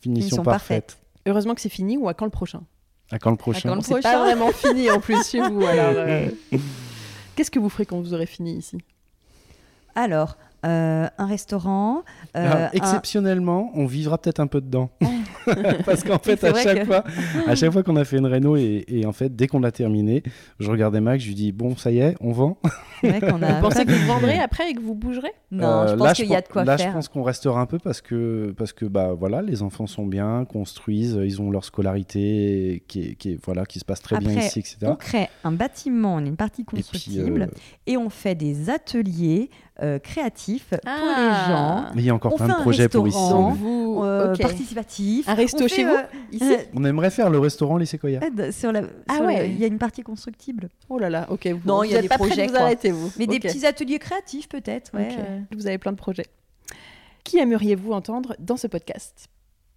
Finition, 0.00 0.42
parfaite. 0.42 0.98
Heureusement 1.26 1.54
que 1.54 1.60
c'est 1.60 1.68
fini 1.68 1.96
ou 1.96 2.08
à 2.08 2.14
quand 2.14 2.24
le 2.24 2.30
prochain? 2.30 2.62
À 3.10 3.18
quand 3.18 3.30
le 3.30 3.36
prochain 3.36 3.80
C'est 3.82 4.00
pas 4.00 4.18
vraiment 4.18 4.52
fini 4.52 4.90
en 4.90 5.00
plus 5.00 5.28
chez 5.28 5.40
vous. 5.40 5.62
Euh, 5.62 6.28
qu'est-ce 7.36 7.50
que 7.50 7.58
vous 7.58 7.68
ferez 7.68 7.86
quand 7.86 8.00
vous 8.00 8.14
aurez 8.14 8.26
fini 8.26 8.56
ici? 8.56 8.78
Alors, 9.94 10.36
euh, 10.66 11.08
un 11.16 11.26
restaurant. 11.26 12.02
Euh, 12.36 12.68
exceptionnellement, 12.74 13.70
on 13.74 13.86
vivra 13.86 14.18
peut-être 14.18 14.40
un 14.40 14.46
peu 14.46 14.60
dedans. 14.60 14.90
Parce 15.86 16.04
qu'en 16.04 16.18
fait, 16.18 16.42
à 16.44 16.54
chaque, 16.54 16.84
fois, 16.84 17.02
à 17.46 17.54
chaque 17.54 17.72
fois 17.72 17.82
qu'on 17.82 17.96
a 17.96 18.04
fait 18.04 18.18
une 18.18 18.26
réno, 18.26 18.56
et, 18.56 19.04
en 19.06 19.12
fait, 19.12 19.34
dès 19.34 19.46
qu'on 19.46 19.60
l'a 19.60 19.72
terminé, 19.72 20.22
je 20.58 20.70
regardais 20.70 21.00
Max, 21.00 21.22
je 21.22 21.28
lui 21.28 21.34
dis 21.34 21.52
Bon, 21.52 21.76
ça 21.76 21.90
y 21.90 22.00
est, 22.00 22.14
on 22.20 22.32
vend. 22.32 22.58
Vous 23.02 23.10
pensez 23.62 23.86
que 23.86 23.92
vous 23.92 24.06
vendrez 24.06 24.38
après 24.38 24.70
et 24.70 24.74
que 24.74 24.80
vous 24.80 24.94
bougerez? 24.94 25.32
Non, 25.50 25.86
je 25.88 25.94
pense 25.94 26.12
qu'il 26.12 26.28
y 26.28 26.36
a 26.36 26.42
de 26.42 26.48
quoi 26.48 26.64
là, 26.64 26.76
faire. 26.76 26.88
Là, 26.88 26.90
je 26.90 26.96
pense 26.96 27.08
qu'on 27.08 27.22
restera 27.22 27.58
un 27.58 27.64
peu 27.64 27.78
parce 27.78 28.02
que, 28.02 28.54
parce 28.58 28.74
que 28.74 28.84
bah, 28.84 29.14
voilà, 29.18 29.40
les 29.40 29.62
enfants 29.62 29.86
sont 29.86 30.04
bien, 30.04 30.44
construisent, 30.44 31.18
ils 31.24 31.40
ont 31.40 31.50
leur 31.50 31.64
scolarité 31.64 32.84
qui, 32.88 33.16
qui, 33.16 33.38
voilà, 33.42 33.64
qui 33.64 33.78
se 33.78 33.86
passe 33.86 34.02
très 34.02 34.18
bien 34.18 34.38
ici, 34.38 34.58
etc. 34.58 34.76
On 34.82 34.96
crée 34.96 35.30
un 35.44 35.52
bâtiment, 35.52 36.16
on 36.16 36.18
a 36.18 36.26
une 36.26 36.36
partie 36.36 36.64
constructible, 36.64 37.48
et 37.86 37.96
on 37.96 38.10
fait 38.10 38.34
des 38.34 38.68
ateliers 38.68 39.48
euh, 39.82 39.98
créatif 39.98 40.68
pour 40.68 40.78
les 40.82 40.86
ah. 40.86 41.46
gens. 41.48 41.92
Mais 41.94 42.02
il 42.02 42.04
y 42.06 42.10
a 42.10 42.14
encore 42.14 42.34
plein 42.34 42.48
de 42.48 42.62
projets 42.62 42.88
pour 42.88 43.08
ici. 43.08 43.18
Vous, 43.54 44.02
euh, 44.04 44.34
participatif. 44.36 45.28
Un 45.28 45.34
resto 45.34 45.66
chez 45.68 45.84
vous 45.84 45.96
ici 46.32 46.56
On 46.74 46.84
aimerait 46.84 47.10
faire 47.10 47.30
le 47.30 47.38
restaurant 47.38 47.76
lycée 47.76 47.98
Koya. 47.98 48.20
Sur 48.52 48.72
la, 48.72 48.82
ah 49.08 49.22
ouais, 49.22 49.50
il 49.50 49.58
y 49.58 49.64
a 49.64 49.66
une 49.66 49.78
partie 49.78 50.02
constructible. 50.02 50.68
Oh 50.88 50.98
là 50.98 51.10
là, 51.10 51.26
ok. 51.30 51.46
Vous, 51.46 51.60
non, 51.64 51.82
il 51.82 51.92
y 51.92 51.96
a 51.96 52.02
des 52.02 52.08
projets. 52.08 52.46
vous 52.46 52.56
arrêtez 52.56 52.90
vous. 52.90 53.10
Mais 53.18 53.26
des 53.26 53.40
petits 53.40 53.66
ateliers 53.66 53.98
créatifs 53.98 54.48
peut-être. 54.48 54.92
Ouais. 54.94 55.08
Vous 55.56 55.66
avez 55.66 55.78
plein 55.78 55.92
de 55.92 55.96
projets. 55.96 56.26
Qui 57.24 57.38
aimeriez-vous 57.38 57.92
entendre 57.92 58.34
dans 58.38 58.56
ce 58.56 58.66
podcast? 58.66 59.28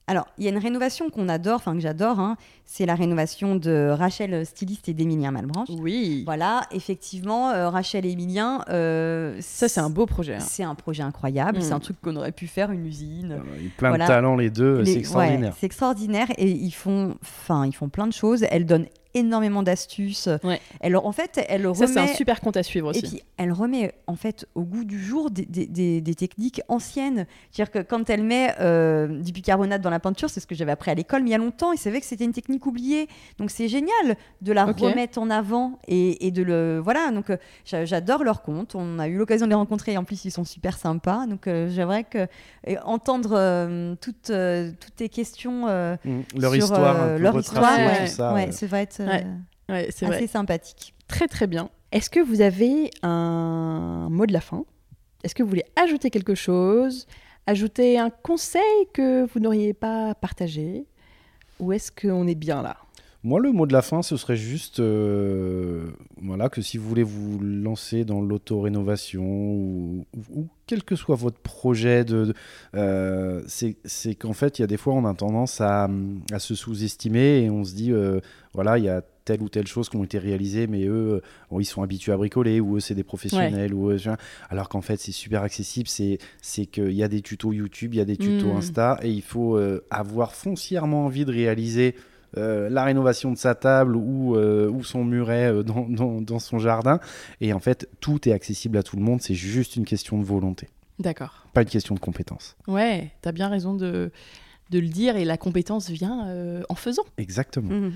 Alors, 0.06 0.28
il 0.38 0.44
y 0.44 0.48
a 0.48 0.50
une 0.50 0.58
rénovation 0.58 1.10
qu'on 1.10 1.30
adore, 1.30 1.56
enfin 1.56 1.74
que 1.74 1.80
j'adore, 1.80 2.20
hein. 2.20 2.36
c'est 2.66 2.86
la 2.86 2.96
rénovation 2.96 3.56
de 3.56 3.90
Rachel 3.90 4.46
Styliste 4.46 4.90
et 4.90 4.94
d'Emilien 4.94 5.32
Malbranche. 5.32 5.70
Oui. 5.80 6.24
Voilà, 6.26 6.68
effectivement, 6.72 7.52
euh, 7.52 7.70
Rachel 7.70 8.06
et 8.06 8.12
Emilien. 8.12 8.66
Euh, 8.70 9.38
ça, 9.40 9.70
c'est 9.70 9.80
un 9.80 9.90
beau 9.90 10.06
projet. 10.06 10.36
Hein. 10.36 10.42
C'est 10.42 10.64
un 10.64 10.76
projet 10.76 11.04
incroyable. 11.04 11.62
C'est 11.62 11.72
un 11.72 11.78
mm. 11.78 11.82
truc 11.82 12.02
qu'on 12.02 12.18
aurait 12.18 12.34
pu 12.34 12.48
faire, 12.48 12.72
une 12.72 12.86
usine. 12.86 13.40
Il 13.58 13.64
y 13.64 13.68
a 13.68 13.72
plein 13.78 13.94
de 13.94 13.98
talents, 14.00 14.36
les 14.36 14.50
deux, 14.50 14.84
c'est 14.84 14.98
extraordinaire. 14.98 15.54
c'est 15.58 15.66
extraordinaire 15.66 16.28
et 16.38 16.50
ils 16.50 16.72
font, 16.72 17.16
enfin, 17.22 17.66
ils 17.66 17.74
font 17.74 17.88
plein 17.88 18.08
de 18.08 18.14
choses. 18.14 18.46
Elle 18.52 18.66
donne 18.66 18.88
énormément 19.14 19.64
d'astuces. 19.64 20.30
Ouais. 20.44 20.60
Elle, 20.80 20.96
en 20.98 21.12
fait, 21.12 21.40
elle 21.50 21.64
Ça, 21.64 21.70
remet. 21.70 21.88
c'est 21.88 22.00
un 22.00 22.08
super 22.08 22.42
compte 22.42 22.58
à 22.58 22.64
suivre 22.64 22.90
aussi. 22.90 23.00
Et 23.00 23.08
puis, 23.08 23.22
elle 23.38 23.52
remet 23.52 23.94
en 24.08 24.16
fait 24.16 24.46
au 24.56 24.64
goût 24.64 24.84
du 24.84 25.02
jour 25.04 25.30
des, 25.32 25.46
des- 25.46 25.68
des- 25.68 26.02
des 26.02 26.16
techniques 26.16 26.62
anciennes. 26.68 27.26
C'est-à-dire 27.52 27.72
que 27.72 27.80
quand 27.88 28.10
elle 28.10 28.24
met 28.24 28.54
euh, 28.60 29.08
du 29.22 29.32
bicarbonate 29.32 29.82
dans 29.82 29.90
la 29.90 30.00
peinture, 30.00 30.30
c'est 30.30 30.40
ce 30.40 30.48
que 30.48 30.56
j'avais 30.56 30.72
appris 30.72 30.92
à 30.92 30.96
l'école, 30.96 31.22
mais 31.24 31.30
il 31.30 31.34
y 31.34 31.36
a 31.36 31.40
longtemps, 31.40 31.72
et 31.74 31.78
c'est 31.78 31.90
vrai 31.90 32.00
que 32.00 32.06
c'était 32.06 32.24
une 32.26 32.34
technique 32.34 32.66
oubliée. 32.66 33.08
Donc, 33.38 33.52
c'est 33.52 33.68
génial 33.68 34.16
de 34.42 34.52
la 34.54 34.66
remettre 34.66 35.20
en 35.20 35.30
avant 35.30 35.80
et, 35.88 36.26
et 36.28 36.32
de 36.32 36.44
le. 36.44 36.80
Voilà, 36.84 37.12
donc 37.12 37.30
euh, 37.30 37.38
j'a- 37.66 37.86
j'adore 37.86 38.24
leur 38.24 38.42
compte. 38.42 38.76
On 38.76 39.00
a 39.00 39.08
eu 39.08 39.18
l'occasion 39.18 39.46
de 39.46 39.52
les 39.52 39.56
rencontrer, 39.56 39.94
et 39.94 39.98
en 39.98 40.04
plus, 40.04 40.26
ils 40.26 40.32
sont 40.32 40.44
super 40.44 40.78
sympas. 40.78 41.26
Donc, 41.28 41.48
euh, 41.48 41.70
j'aimerais 41.70 42.04
que 42.04 42.28
et 42.66 42.78
entendre 42.80 43.32
euh, 43.34 43.96
toutes, 44.02 44.30
euh, 44.30 44.72
toutes 44.80 44.96
tes 44.96 45.10
questions. 45.10 45.68
euh, 45.68 45.96
Mm. 46.06 46.22
Leur 46.40 46.54
sur, 46.54 46.64
histoire, 46.64 46.96
euh, 47.02 47.18
leur 47.18 47.34
retracée, 47.34 47.60
histoire, 47.60 48.02
ouais, 48.02 48.08
ça. 48.08 48.34
ouais, 48.34 48.48
euh, 48.48 48.52
ça 48.52 48.66
va 48.68 48.82
être 48.82 49.00
Ouais, 49.08 49.26
Ouais, 49.70 49.88
c'est 49.92 50.06
assez 50.06 50.18
vrai. 50.18 50.28
sympathique. 50.28 50.94
Très 51.08 51.28
très 51.28 51.48
bien. 51.48 51.70
Est-ce 51.92 52.10
que 52.10 52.20
vous 52.20 52.42
avez 52.42 52.90
un 53.02 54.08
mot 54.10 54.26
de 54.26 54.34
la 54.34 54.42
fin? 54.42 54.66
Est-ce 55.24 55.34
que 55.36 55.44
vous 55.44 55.50
voulez 55.50 55.66
ajouter 55.76 56.10
quelque 56.10 56.36
chose? 56.36 57.08
Ajouter 57.48 57.98
un 58.00 58.10
conseil 58.10 58.62
que 58.94 59.26
vous 59.26 59.40
n'auriez 59.40 59.74
pas 59.74 60.16
partagé? 60.16 60.86
Ou 61.60 61.72
est-ce 61.72 61.92
qu'on 61.92 62.28
est 62.28 62.36
bien 62.36 62.62
là? 62.62 62.78
Moi, 63.26 63.40
le 63.40 63.54
mot 63.54 63.66
de 63.66 63.72
la 63.72 63.82
fin, 63.82 64.02
ce 64.02 64.18
serait 64.18 64.36
juste 64.36 64.82
euh, 64.82 65.86
voilà, 66.22 66.50
que 66.50 66.62
si 66.62 66.78
vous 66.78 66.90
voulez 66.90 67.04
vous 67.04 67.40
lancer 67.40 68.04
dans 68.04 68.20
l'auto-rénovation 68.22 69.24
ou, 69.24 70.06
quel 70.68 70.84
que 70.84 70.96
soit 70.98 71.16
votre 71.16 71.40
projet, 71.40 72.04
de, 72.04 72.26
de- 72.26 72.34
euh, 72.76 73.42
c'est 73.48 73.78
c'est 73.86 74.16
qu'en 74.16 74.34
fait, 74.34 74.60
il 74.60 74.64
y 74.64 74.66
a 74.66 74.68
des 74.68 74.76
fois, 74.78 74.94
on 74.94 75.06
a 75.06 75.14
tendance 75.14 75.62
à, 75.62 75.90
à 76.34 76.40
se 76.40 76.54
sous-estimer 76.54 77.44
et 77.44 77.50
on 77.50 77.64
se 77.64 77.74
dit, 77.76 77.92
euh, 77.94 78.20
voilà, 78.54 78.78
il 78.78 78.84
y 78.86 78.90
a 78.90 79.02
telle 79.24 79.42
ou 79.42 79.48
telle 79.48 79.68
chose 79.68 79.88
qui 79.88 79.96
ont 79.96 80.04
été 80.04 80.20
réalisées, 80.20 80.68
mais 80.68 80.84
eux, 80.86 81.22
bon, 81.50 81.62
ils 81.62 81.66
sont 81.66 81.82
habitués 81.82 82.12
à 82.12 82.18
bricoler, 82.18 82.60
ou 82.60 82.76
eux, 82.76 82.80
c'est 82.82 82.94
des 82.96 83.04
professionnels, 83.06 83.74
ou 83.74 83.90
eux, 83.90 83.98
alors 84.50 84.68
qu'en 84.68 84.82
fait, 84.82 84.98
c'est 85.00 85.14
super 85.14 85.44
accessible, 85.44 85.88
c'est 85.88 86.18
c'est 86.42 86.66
qu'il 86.66 86.92
y 86.92 87.04
a 87.04 87.08
des 87.08 87.22
tutos 87.22 87.54
YouTube, 87.54 87.94
il 87.94 87.98
y 87.98 88.02
a 88.02 88.06
des 88.06 88.18
tutos 88.18 88.52
Mm. 88.54 88.58
Insta, 88.58 89.00
et 89.02 89.10
il 89.10 89.22
faut 89.22 89.58
avoir 89.90 90.34
foncièrement 90.36 91.06
envie 91.06 91.24
de 91.24 91.32
réaliser 91.32 91.96
euh, 92.38 92.70
la 92.70 92.84
rénovation 92.84 93.32
de 93.32 93.38
sa 93.38 93.56
table 93.56 93.96
ou, 93.96 94.36
euh, 94.36 94.70
ou 94.70 94.84
son 94.84 95.04
muret 95.04 95.52
euh, 95.52 95.64
dans, 95.64 95.88
dans- 95.88 96.22
dans 96.22 96.40
son 96.40 96.60
jardin. 96.60 97.00
Et 97.42 97.54
en 97.54 97.60
fait, 97.60 97.88
tout 98.00 98.28
est 98.28 98.32
accessible 98.32 98.78
à 98.78 98.84
tout 98.84 98.96
le 98.96 99.02
monde, 99.04 99.22
c'est 99.22 99.36
juste 99.36 99.76
une 99.76 99.86
question 99.86 100.18
de 100.18 100.24
volonté, 100.24 100.70
D'accord. 101.00 101.46
pas 101.54 101.62
une 101.62 101.70
question 101.70 101.96
de 101.96 102.00
compétence. 102.00 102.56
Ouais, 102.68 103.12
t'as 103.22 103.32
bien 103.32 103.50
raison 103.50 103.74
de, 103.76 104.12
de 104.72 104.80
le 104.80 104.88
dire 104.88 105.16
et 105.18 105.26
la 105.26 105.38
compétence 105.38 105.90
vient 105.90 106.28
euh, 106.28 106.64
en 106.70 106.76
faisant. 106.76 107.04
Exactement. 107.18 107.70
Mhm. 107.70 107.94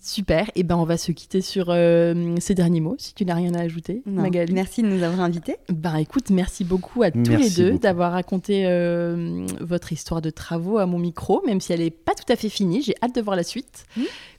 Super. 0.00 0.50
Et 0.54 0.62
ben 0.62 0.76
on 0.76 0.84
va 0.84 0.96
se 0.96 1.10
quitter 1.12 1.40
sur 1.40 1.66
euh, 1.68 2.34
ces 2.38 2.54
derniers 2.54 2.80
mots, 2.80 2.96
si 2.98 3.14
tu 3.14 3.24
n'as 3.24 3.34
rien 3.34 3.54
à 3.54 3.60
ajouter, 3.60 4.02
Non, 4.06 4.22
Magali. 4.22 4.52
Merci 4.52 4.82
de 4.82 4.86
nous 4.88 5.02
avoir 5.02 5.20
invités. 5.20 5.56
Ben 5.68 5.96
écoute, 5.96 6.30
merci 6.30 6.64
beaucoup 6.64 7.02
à 7.02 7.10
tous 7.10 7.18
Merci 7.28 7.42
les 7.42 7.50
deux 7.72 7.78
d'avoir 7.78 8.12
raconté 8.12 8.64
euh, 8.66 9.44
votre 9.60 9.92
histoire 9.92 10.22
de 10.22 10.30
travaux 10.30 10.78
à 10.78 10.86
mon 10.86 10.98
micro, 10.98 11.42
même 11.46 11.60
si 11.60 11.72
elle 11.72 11.80
n'est 11.80 11.90
pas 11.90 12.14
tout 12.14 12.30
à 12.32 12.36
fait 12.36 12.48
finie. 12.48 12.80
J'ai 12.82 12.94
hâte 13.02 13.14
de 13.14 13.20
voir 13.20 13.36
la 13.36 13.42
suite. 13.42 13.86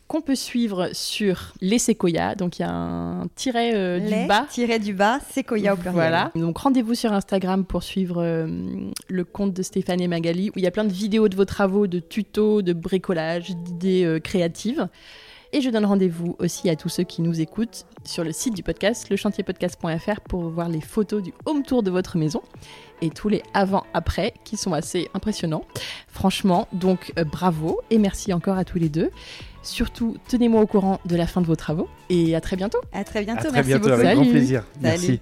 Qu'on 0.08 0.22
peut 0.22 0.34
suivre 0.34 0.90
sur 0.94 1.54
les 1.62 1.78
séquoias. 1.78 2.34
Donc 2.34 2.58
il 2.58 2.64
y 2.64 2.66
a 2.66 2.72
un 2.72 3.28
tiret 3.36 3.76
euh, 3.76 4.00
Les 4.00 4.22
du 4.24 4.28
bas. 4.28 4.48
tiré 4.50 4.80
du 4.80 4.94
bas, 4.96 5.20
Sequoia 5.36 5.74
au 5.74 5.78
pluriel. 5.78 5.94
Voilà. 5.94 6.32
Donc 6.36 6.58
rendez-vous 6.58 6.96
sur 6.96 7.14
Instagram 7.14 7.64
pour 7.64 7.84
suivre 7.84 8.16
euh, 8.24 8.48
le 9.08 9.24
compte 9.24 9.54
de 9.54 9.62
Stéphane 9.62 10.02
et 10.02 10.08
Magali 10.08 10.50
où 10.50 10.54
il 10.56 10.64
y 10.64 10.68
a 10.68 10.72
plein 10.72 10.86
de 10.86 10.92
vidéos 10.92 11.28
de 11.30 11.36
vos 11.36 11.46
travaux, 11.46 11.86
de 11.86 12.00
tutos, 12.00 12.64
de 12.64 12.74
bricolage, 12.74 13.52
d'idées 13.52 14.04
euh, 14.04 14.20
créatives. 14.20 14.88
Et 15.52 15.62
je 15.62 15.70
donne 15.70 15.86
rendez-vous 15.86 16.36
aussi 16.40 16.70
à 16.70 16.76
tous 16.76 16.90
ceux 16.90 17.04
qui 17.04 17.22
nous 17.24 17.42
écoutent 17.42 17.86
sur 18.04 18.24
le 18.24 18.32
site 18.32 18.56
du 18.56 18.62
podcast, 18.62 19.10
lechantierpodcast.fr, 19.10 20.22
pour 20.22 20.50
voir 20.50 20.70
les 20.70 20.82
photos 20.82 21.24
du 21.24 21.34
home 21.46 21.64
tour 21.64 21.82
de 21.82 21.90
votre 21.90 22.18
maison 22.18 22.42
et 23.02 23.10
tous 23.10 23.30
les 23.30 23.42
avant-après 23.54 24.34
qui 24.44 24.58
sont 24.58 24.74
assez 24.74 25.10
impressionnants. 25.14 25.64
Franchement, 26.08 26.68
donc 26.72 27.14
euh, 27.18 27.24
bravo 27.24 27.82
et 27.90 27.98
merci 27.98 28.32
encore 28.32 28.58
à 28.58 28.66
tous 28.66 28.78
les 28.78 28.90
deux. 28.90 29.10
Surtout, 29.64 30.18
tenez-moi 30.28 30.62
au 30.62 30.68
courant 30.68 31.00
de 31.06 31.16
la 31.16 31.26
fin 31.26 31.42
de 31.42 31.48
vos 31.48 31.56
travaux 31.56 31.90
et 32.10 32.36
à 32.36 32.42
très 32.42 32.56
bientôt. 32.56 32.80
À 32.94 33.04
très 33.04 33.24
bientôt. 33.24 33.48
À 33.48 33.50
très 33.50 33.64
Merci 33.64 33.70
bientôt, 33.70 33.90
beaucoup. 33.90 34.02
avec 34.02 34.14
grand 34.16 34.24
Salut. 34.24 34.32
plaisir. 34.32 34.64
Merci. 34.82 35.06
Salut. 35.06 35.20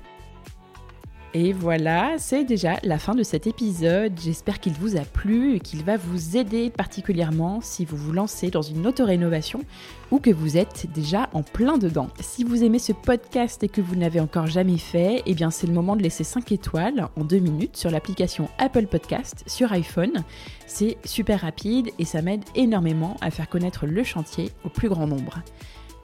Et 1.33 1.51
voilà, 1.51 2.15
c'est 2.17 2.45
déjà 2.45 2.79
la 2.83 2.97
fin 2.97 3.13
de 3.13 3.21
cet 3.21 3.47
épisode. 3.47 4.13
J'espère 4.19 4.59
qu'il 4.59 4.73
vous 4.73 4.95
a 4.95 5.01
plu 5.01 5.55
et 5.55 5.59
qu'il 5.59 5.83
va 5.83 5.97
vous 5.97 6.37
aider 6.37 6.69
particulièrement 6.69 7.59
si 7.61 7.85
vous 7.85 7.97
vous 7.97 8.13
lancez 8.13 8.49
dans 8.49 8.61
une 8.61 8.87
auto-rénovation 8.87 9.61
ou 10.09 10.19
que 10.19 10.31
vous 10.31 10.57
êtes 10.57 10.87
déjà 10.93 11.29
en 11.33 11.43
plein 11.43 11.77
dedans. 11.77 12.07
Si 12.21 12.45
vous 12.45 12.63
aimez 12.63 12.79
ce 12.79 12.93
podcast 12.93 13.61
et 13.63 13.67
que 13.67 13.81
vous 13.81 13.95
n'avez 13.95 14.21
encore 14.21 14.47
jamais 14.47 14.77
fait, 14.77 15.21
eh 15.25 15.33
bien 15.33 15.51
c'est 15.51 15.67
le 15.67 15.73
moment 15.73 15.97
de 15.97 16.01
laisser 16.01 16.23
5 16.23 16.51
étoiles 16.53 17.09
en 17.17 17.23
2 17.25 17.39
minutes 17.39 17.75
sur 17.75 17.91
l'application 17.91 18.49
Apple 18.57 18.87
Podcast 18.87 19.43
sur 19.47 19.71
iPhone. 19.73 20.23
C'est 20.65 20.97
super 21.03 21.41
rapide 21.41 21.89
et 21.99 22.05
ça 22.05 22.21
m'aide 22.21 22.45
énormément 22.55 23.17
à 23.19 23.31
faire 23.31 23.49
connaître 23.49 23.85
le 23.85 24.03
chantier 24.03 24.51
au 24.63 24.69
plus 24.69 24.87
grand 24.87 25.07
nombre. 25.07 25.41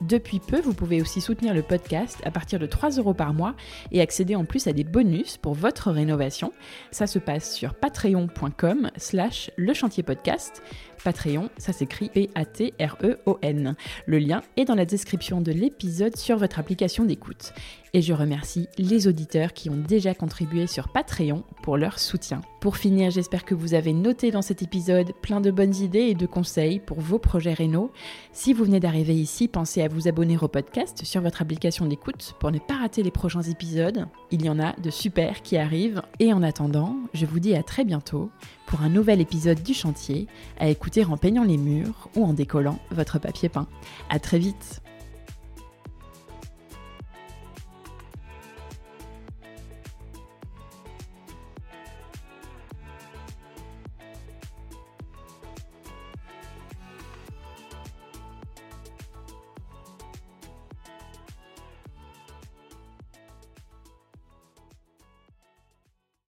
Depuis 0.07 0.41
peu, 0.41 0.59
vous 0.59 0.73
pouvez 0.73 1.01
aussi 1.01 1.21
soutenir 1.21 1.53
le 1.53 1.61
podcast 1.61 2.19
à 2.25 2.31
partir 2.31 2.59
de 2.59 2.65
3 2.65 2.91
euros 2.97 3.13
par 3.13 3.33
mois 3.33 3.55
et 3.93 4.01
accéder 4.01 4.35
en 4.35 4.43
plus 4.43 4.67
à 4.67 4.73
des 4.73 4.83
bonus 4.83 5.37
pour 5.37 5.53
votre 5.53 5.91
rénovation. 5.91 6.51
Ça 6.91 7.07
se 7.07 7.19
passe 7.19 7.53
sur 7.53 7.73
patreon.com 7.73 8.91
slash 8.97 9.49
le 9.55 9.73
chantier 9.73 10.03
podcast. 10.03 10.61
Patreon, 11.05 11.49
ça 11.57 11.71
s'écrit 11.71 12.09
P-A-T-R-E-O-N. 12.09 13.75
Le 14.05 14.19
lien 14.19 14.41
est 14.57 14.65
dans 14.65 14.75
la 14.75 14.85
description 14.85 15.39
de 15.39 15.53
l'épisode 15.53 16.17
sur 16.17 16.37
votre 16.37 16.59
application 16.59 17.05
d'écoute. 17.05 17.53
Et 17.95 18.01
je 18.01 18.13
remercie 18.13 18.67
les 18.79 19.07
auditeurs 19.07 19.53
qui 19.53 19.69
ont 19.69 19.77
déjà 19.77 20.15
contribué 20.15 20.65
sur 20.65 20.87
Patreon 20.87 21.43
pour 21.61 21.77
leur 21.77 21.99
soutien. 21.99 22.41
Pour 22.59 22.77
finir, 22.77 23.11
j'espère 23.11 23.45
que 23.45 23.53
vous 23.53 23.75
avez 23.75 23.93
noté 23.93 24.31
dans 24.31 24.41
cet 24.41 24.63
épisode 24.63 25.13
plein 25.21 25.41
de 25.41 25.51
bonnes 25.51 25.75
idées 25.75 25.99
et 25.99 26.15
de 26.15 26.25
conseils 26.25 26.79
pour 26.79 26.99
vos 26.99 27.19
projets 27.19 27.53
réno. 27.53 27.91
Si 28.31 28.51
vous 28.51 28.63
venez 28.63 28.79
d'arriver 28.79 29.13
ici, 29.13 29.47
pensez 29.47 29.83
à 29.83 29.89
vous 29.89 30.07
abonner 30.07 30.39
au 30.41 30.47
podcast 30.47 31.05
sur 31.05 31.21
votre 31.21 31.43
application 31.43 31.85
d'écoute 31.85 32.33
pour 32.39 32.51
ne 32.51 32.57
pas 32.57 32.77
rater 32.77 33.03
les 33.03 33.11
prochains 33.11 33.43
épisodes. 33.43 34.07
Il 34.31 34.43
y 34.43 34.49
en 34.49 34.59
a 34.59 34.73
de 34.81 34.89
super 34.89 35.43
qui 35.43 35.57
arrivent. 35.57 36.01
Et 36.19 36.33
en 36.33 36.41
attendant, 36.41 36.97
je 37.13 37.27
vous 37.27 37.39
dis 37.39 37.53
à 37.53 37.61
très 37.61 37.85
bientôt 37.85 38.31
pour 38.65 38.81
un 38.81 38.89
nouvel 38.89 39.21
épisode 39.21 39.61
du 39.61 39.75
chantier 39.75 40.25
à 40.59 40.67
écouter 40.67 41.05
en 41.05 41.17
peignant 41.17 41.43
les 41.43 41.57
murs 41.57 42.09
ou 42.15 42.25
en 42.25 42.33
décollant 42.33 42.79
votre 42.89 43.19
papier 43.19 43.49
peint. 43.49 43.67
À 44.09 44.17
très 44.17 44.39
vite 44.39 44.82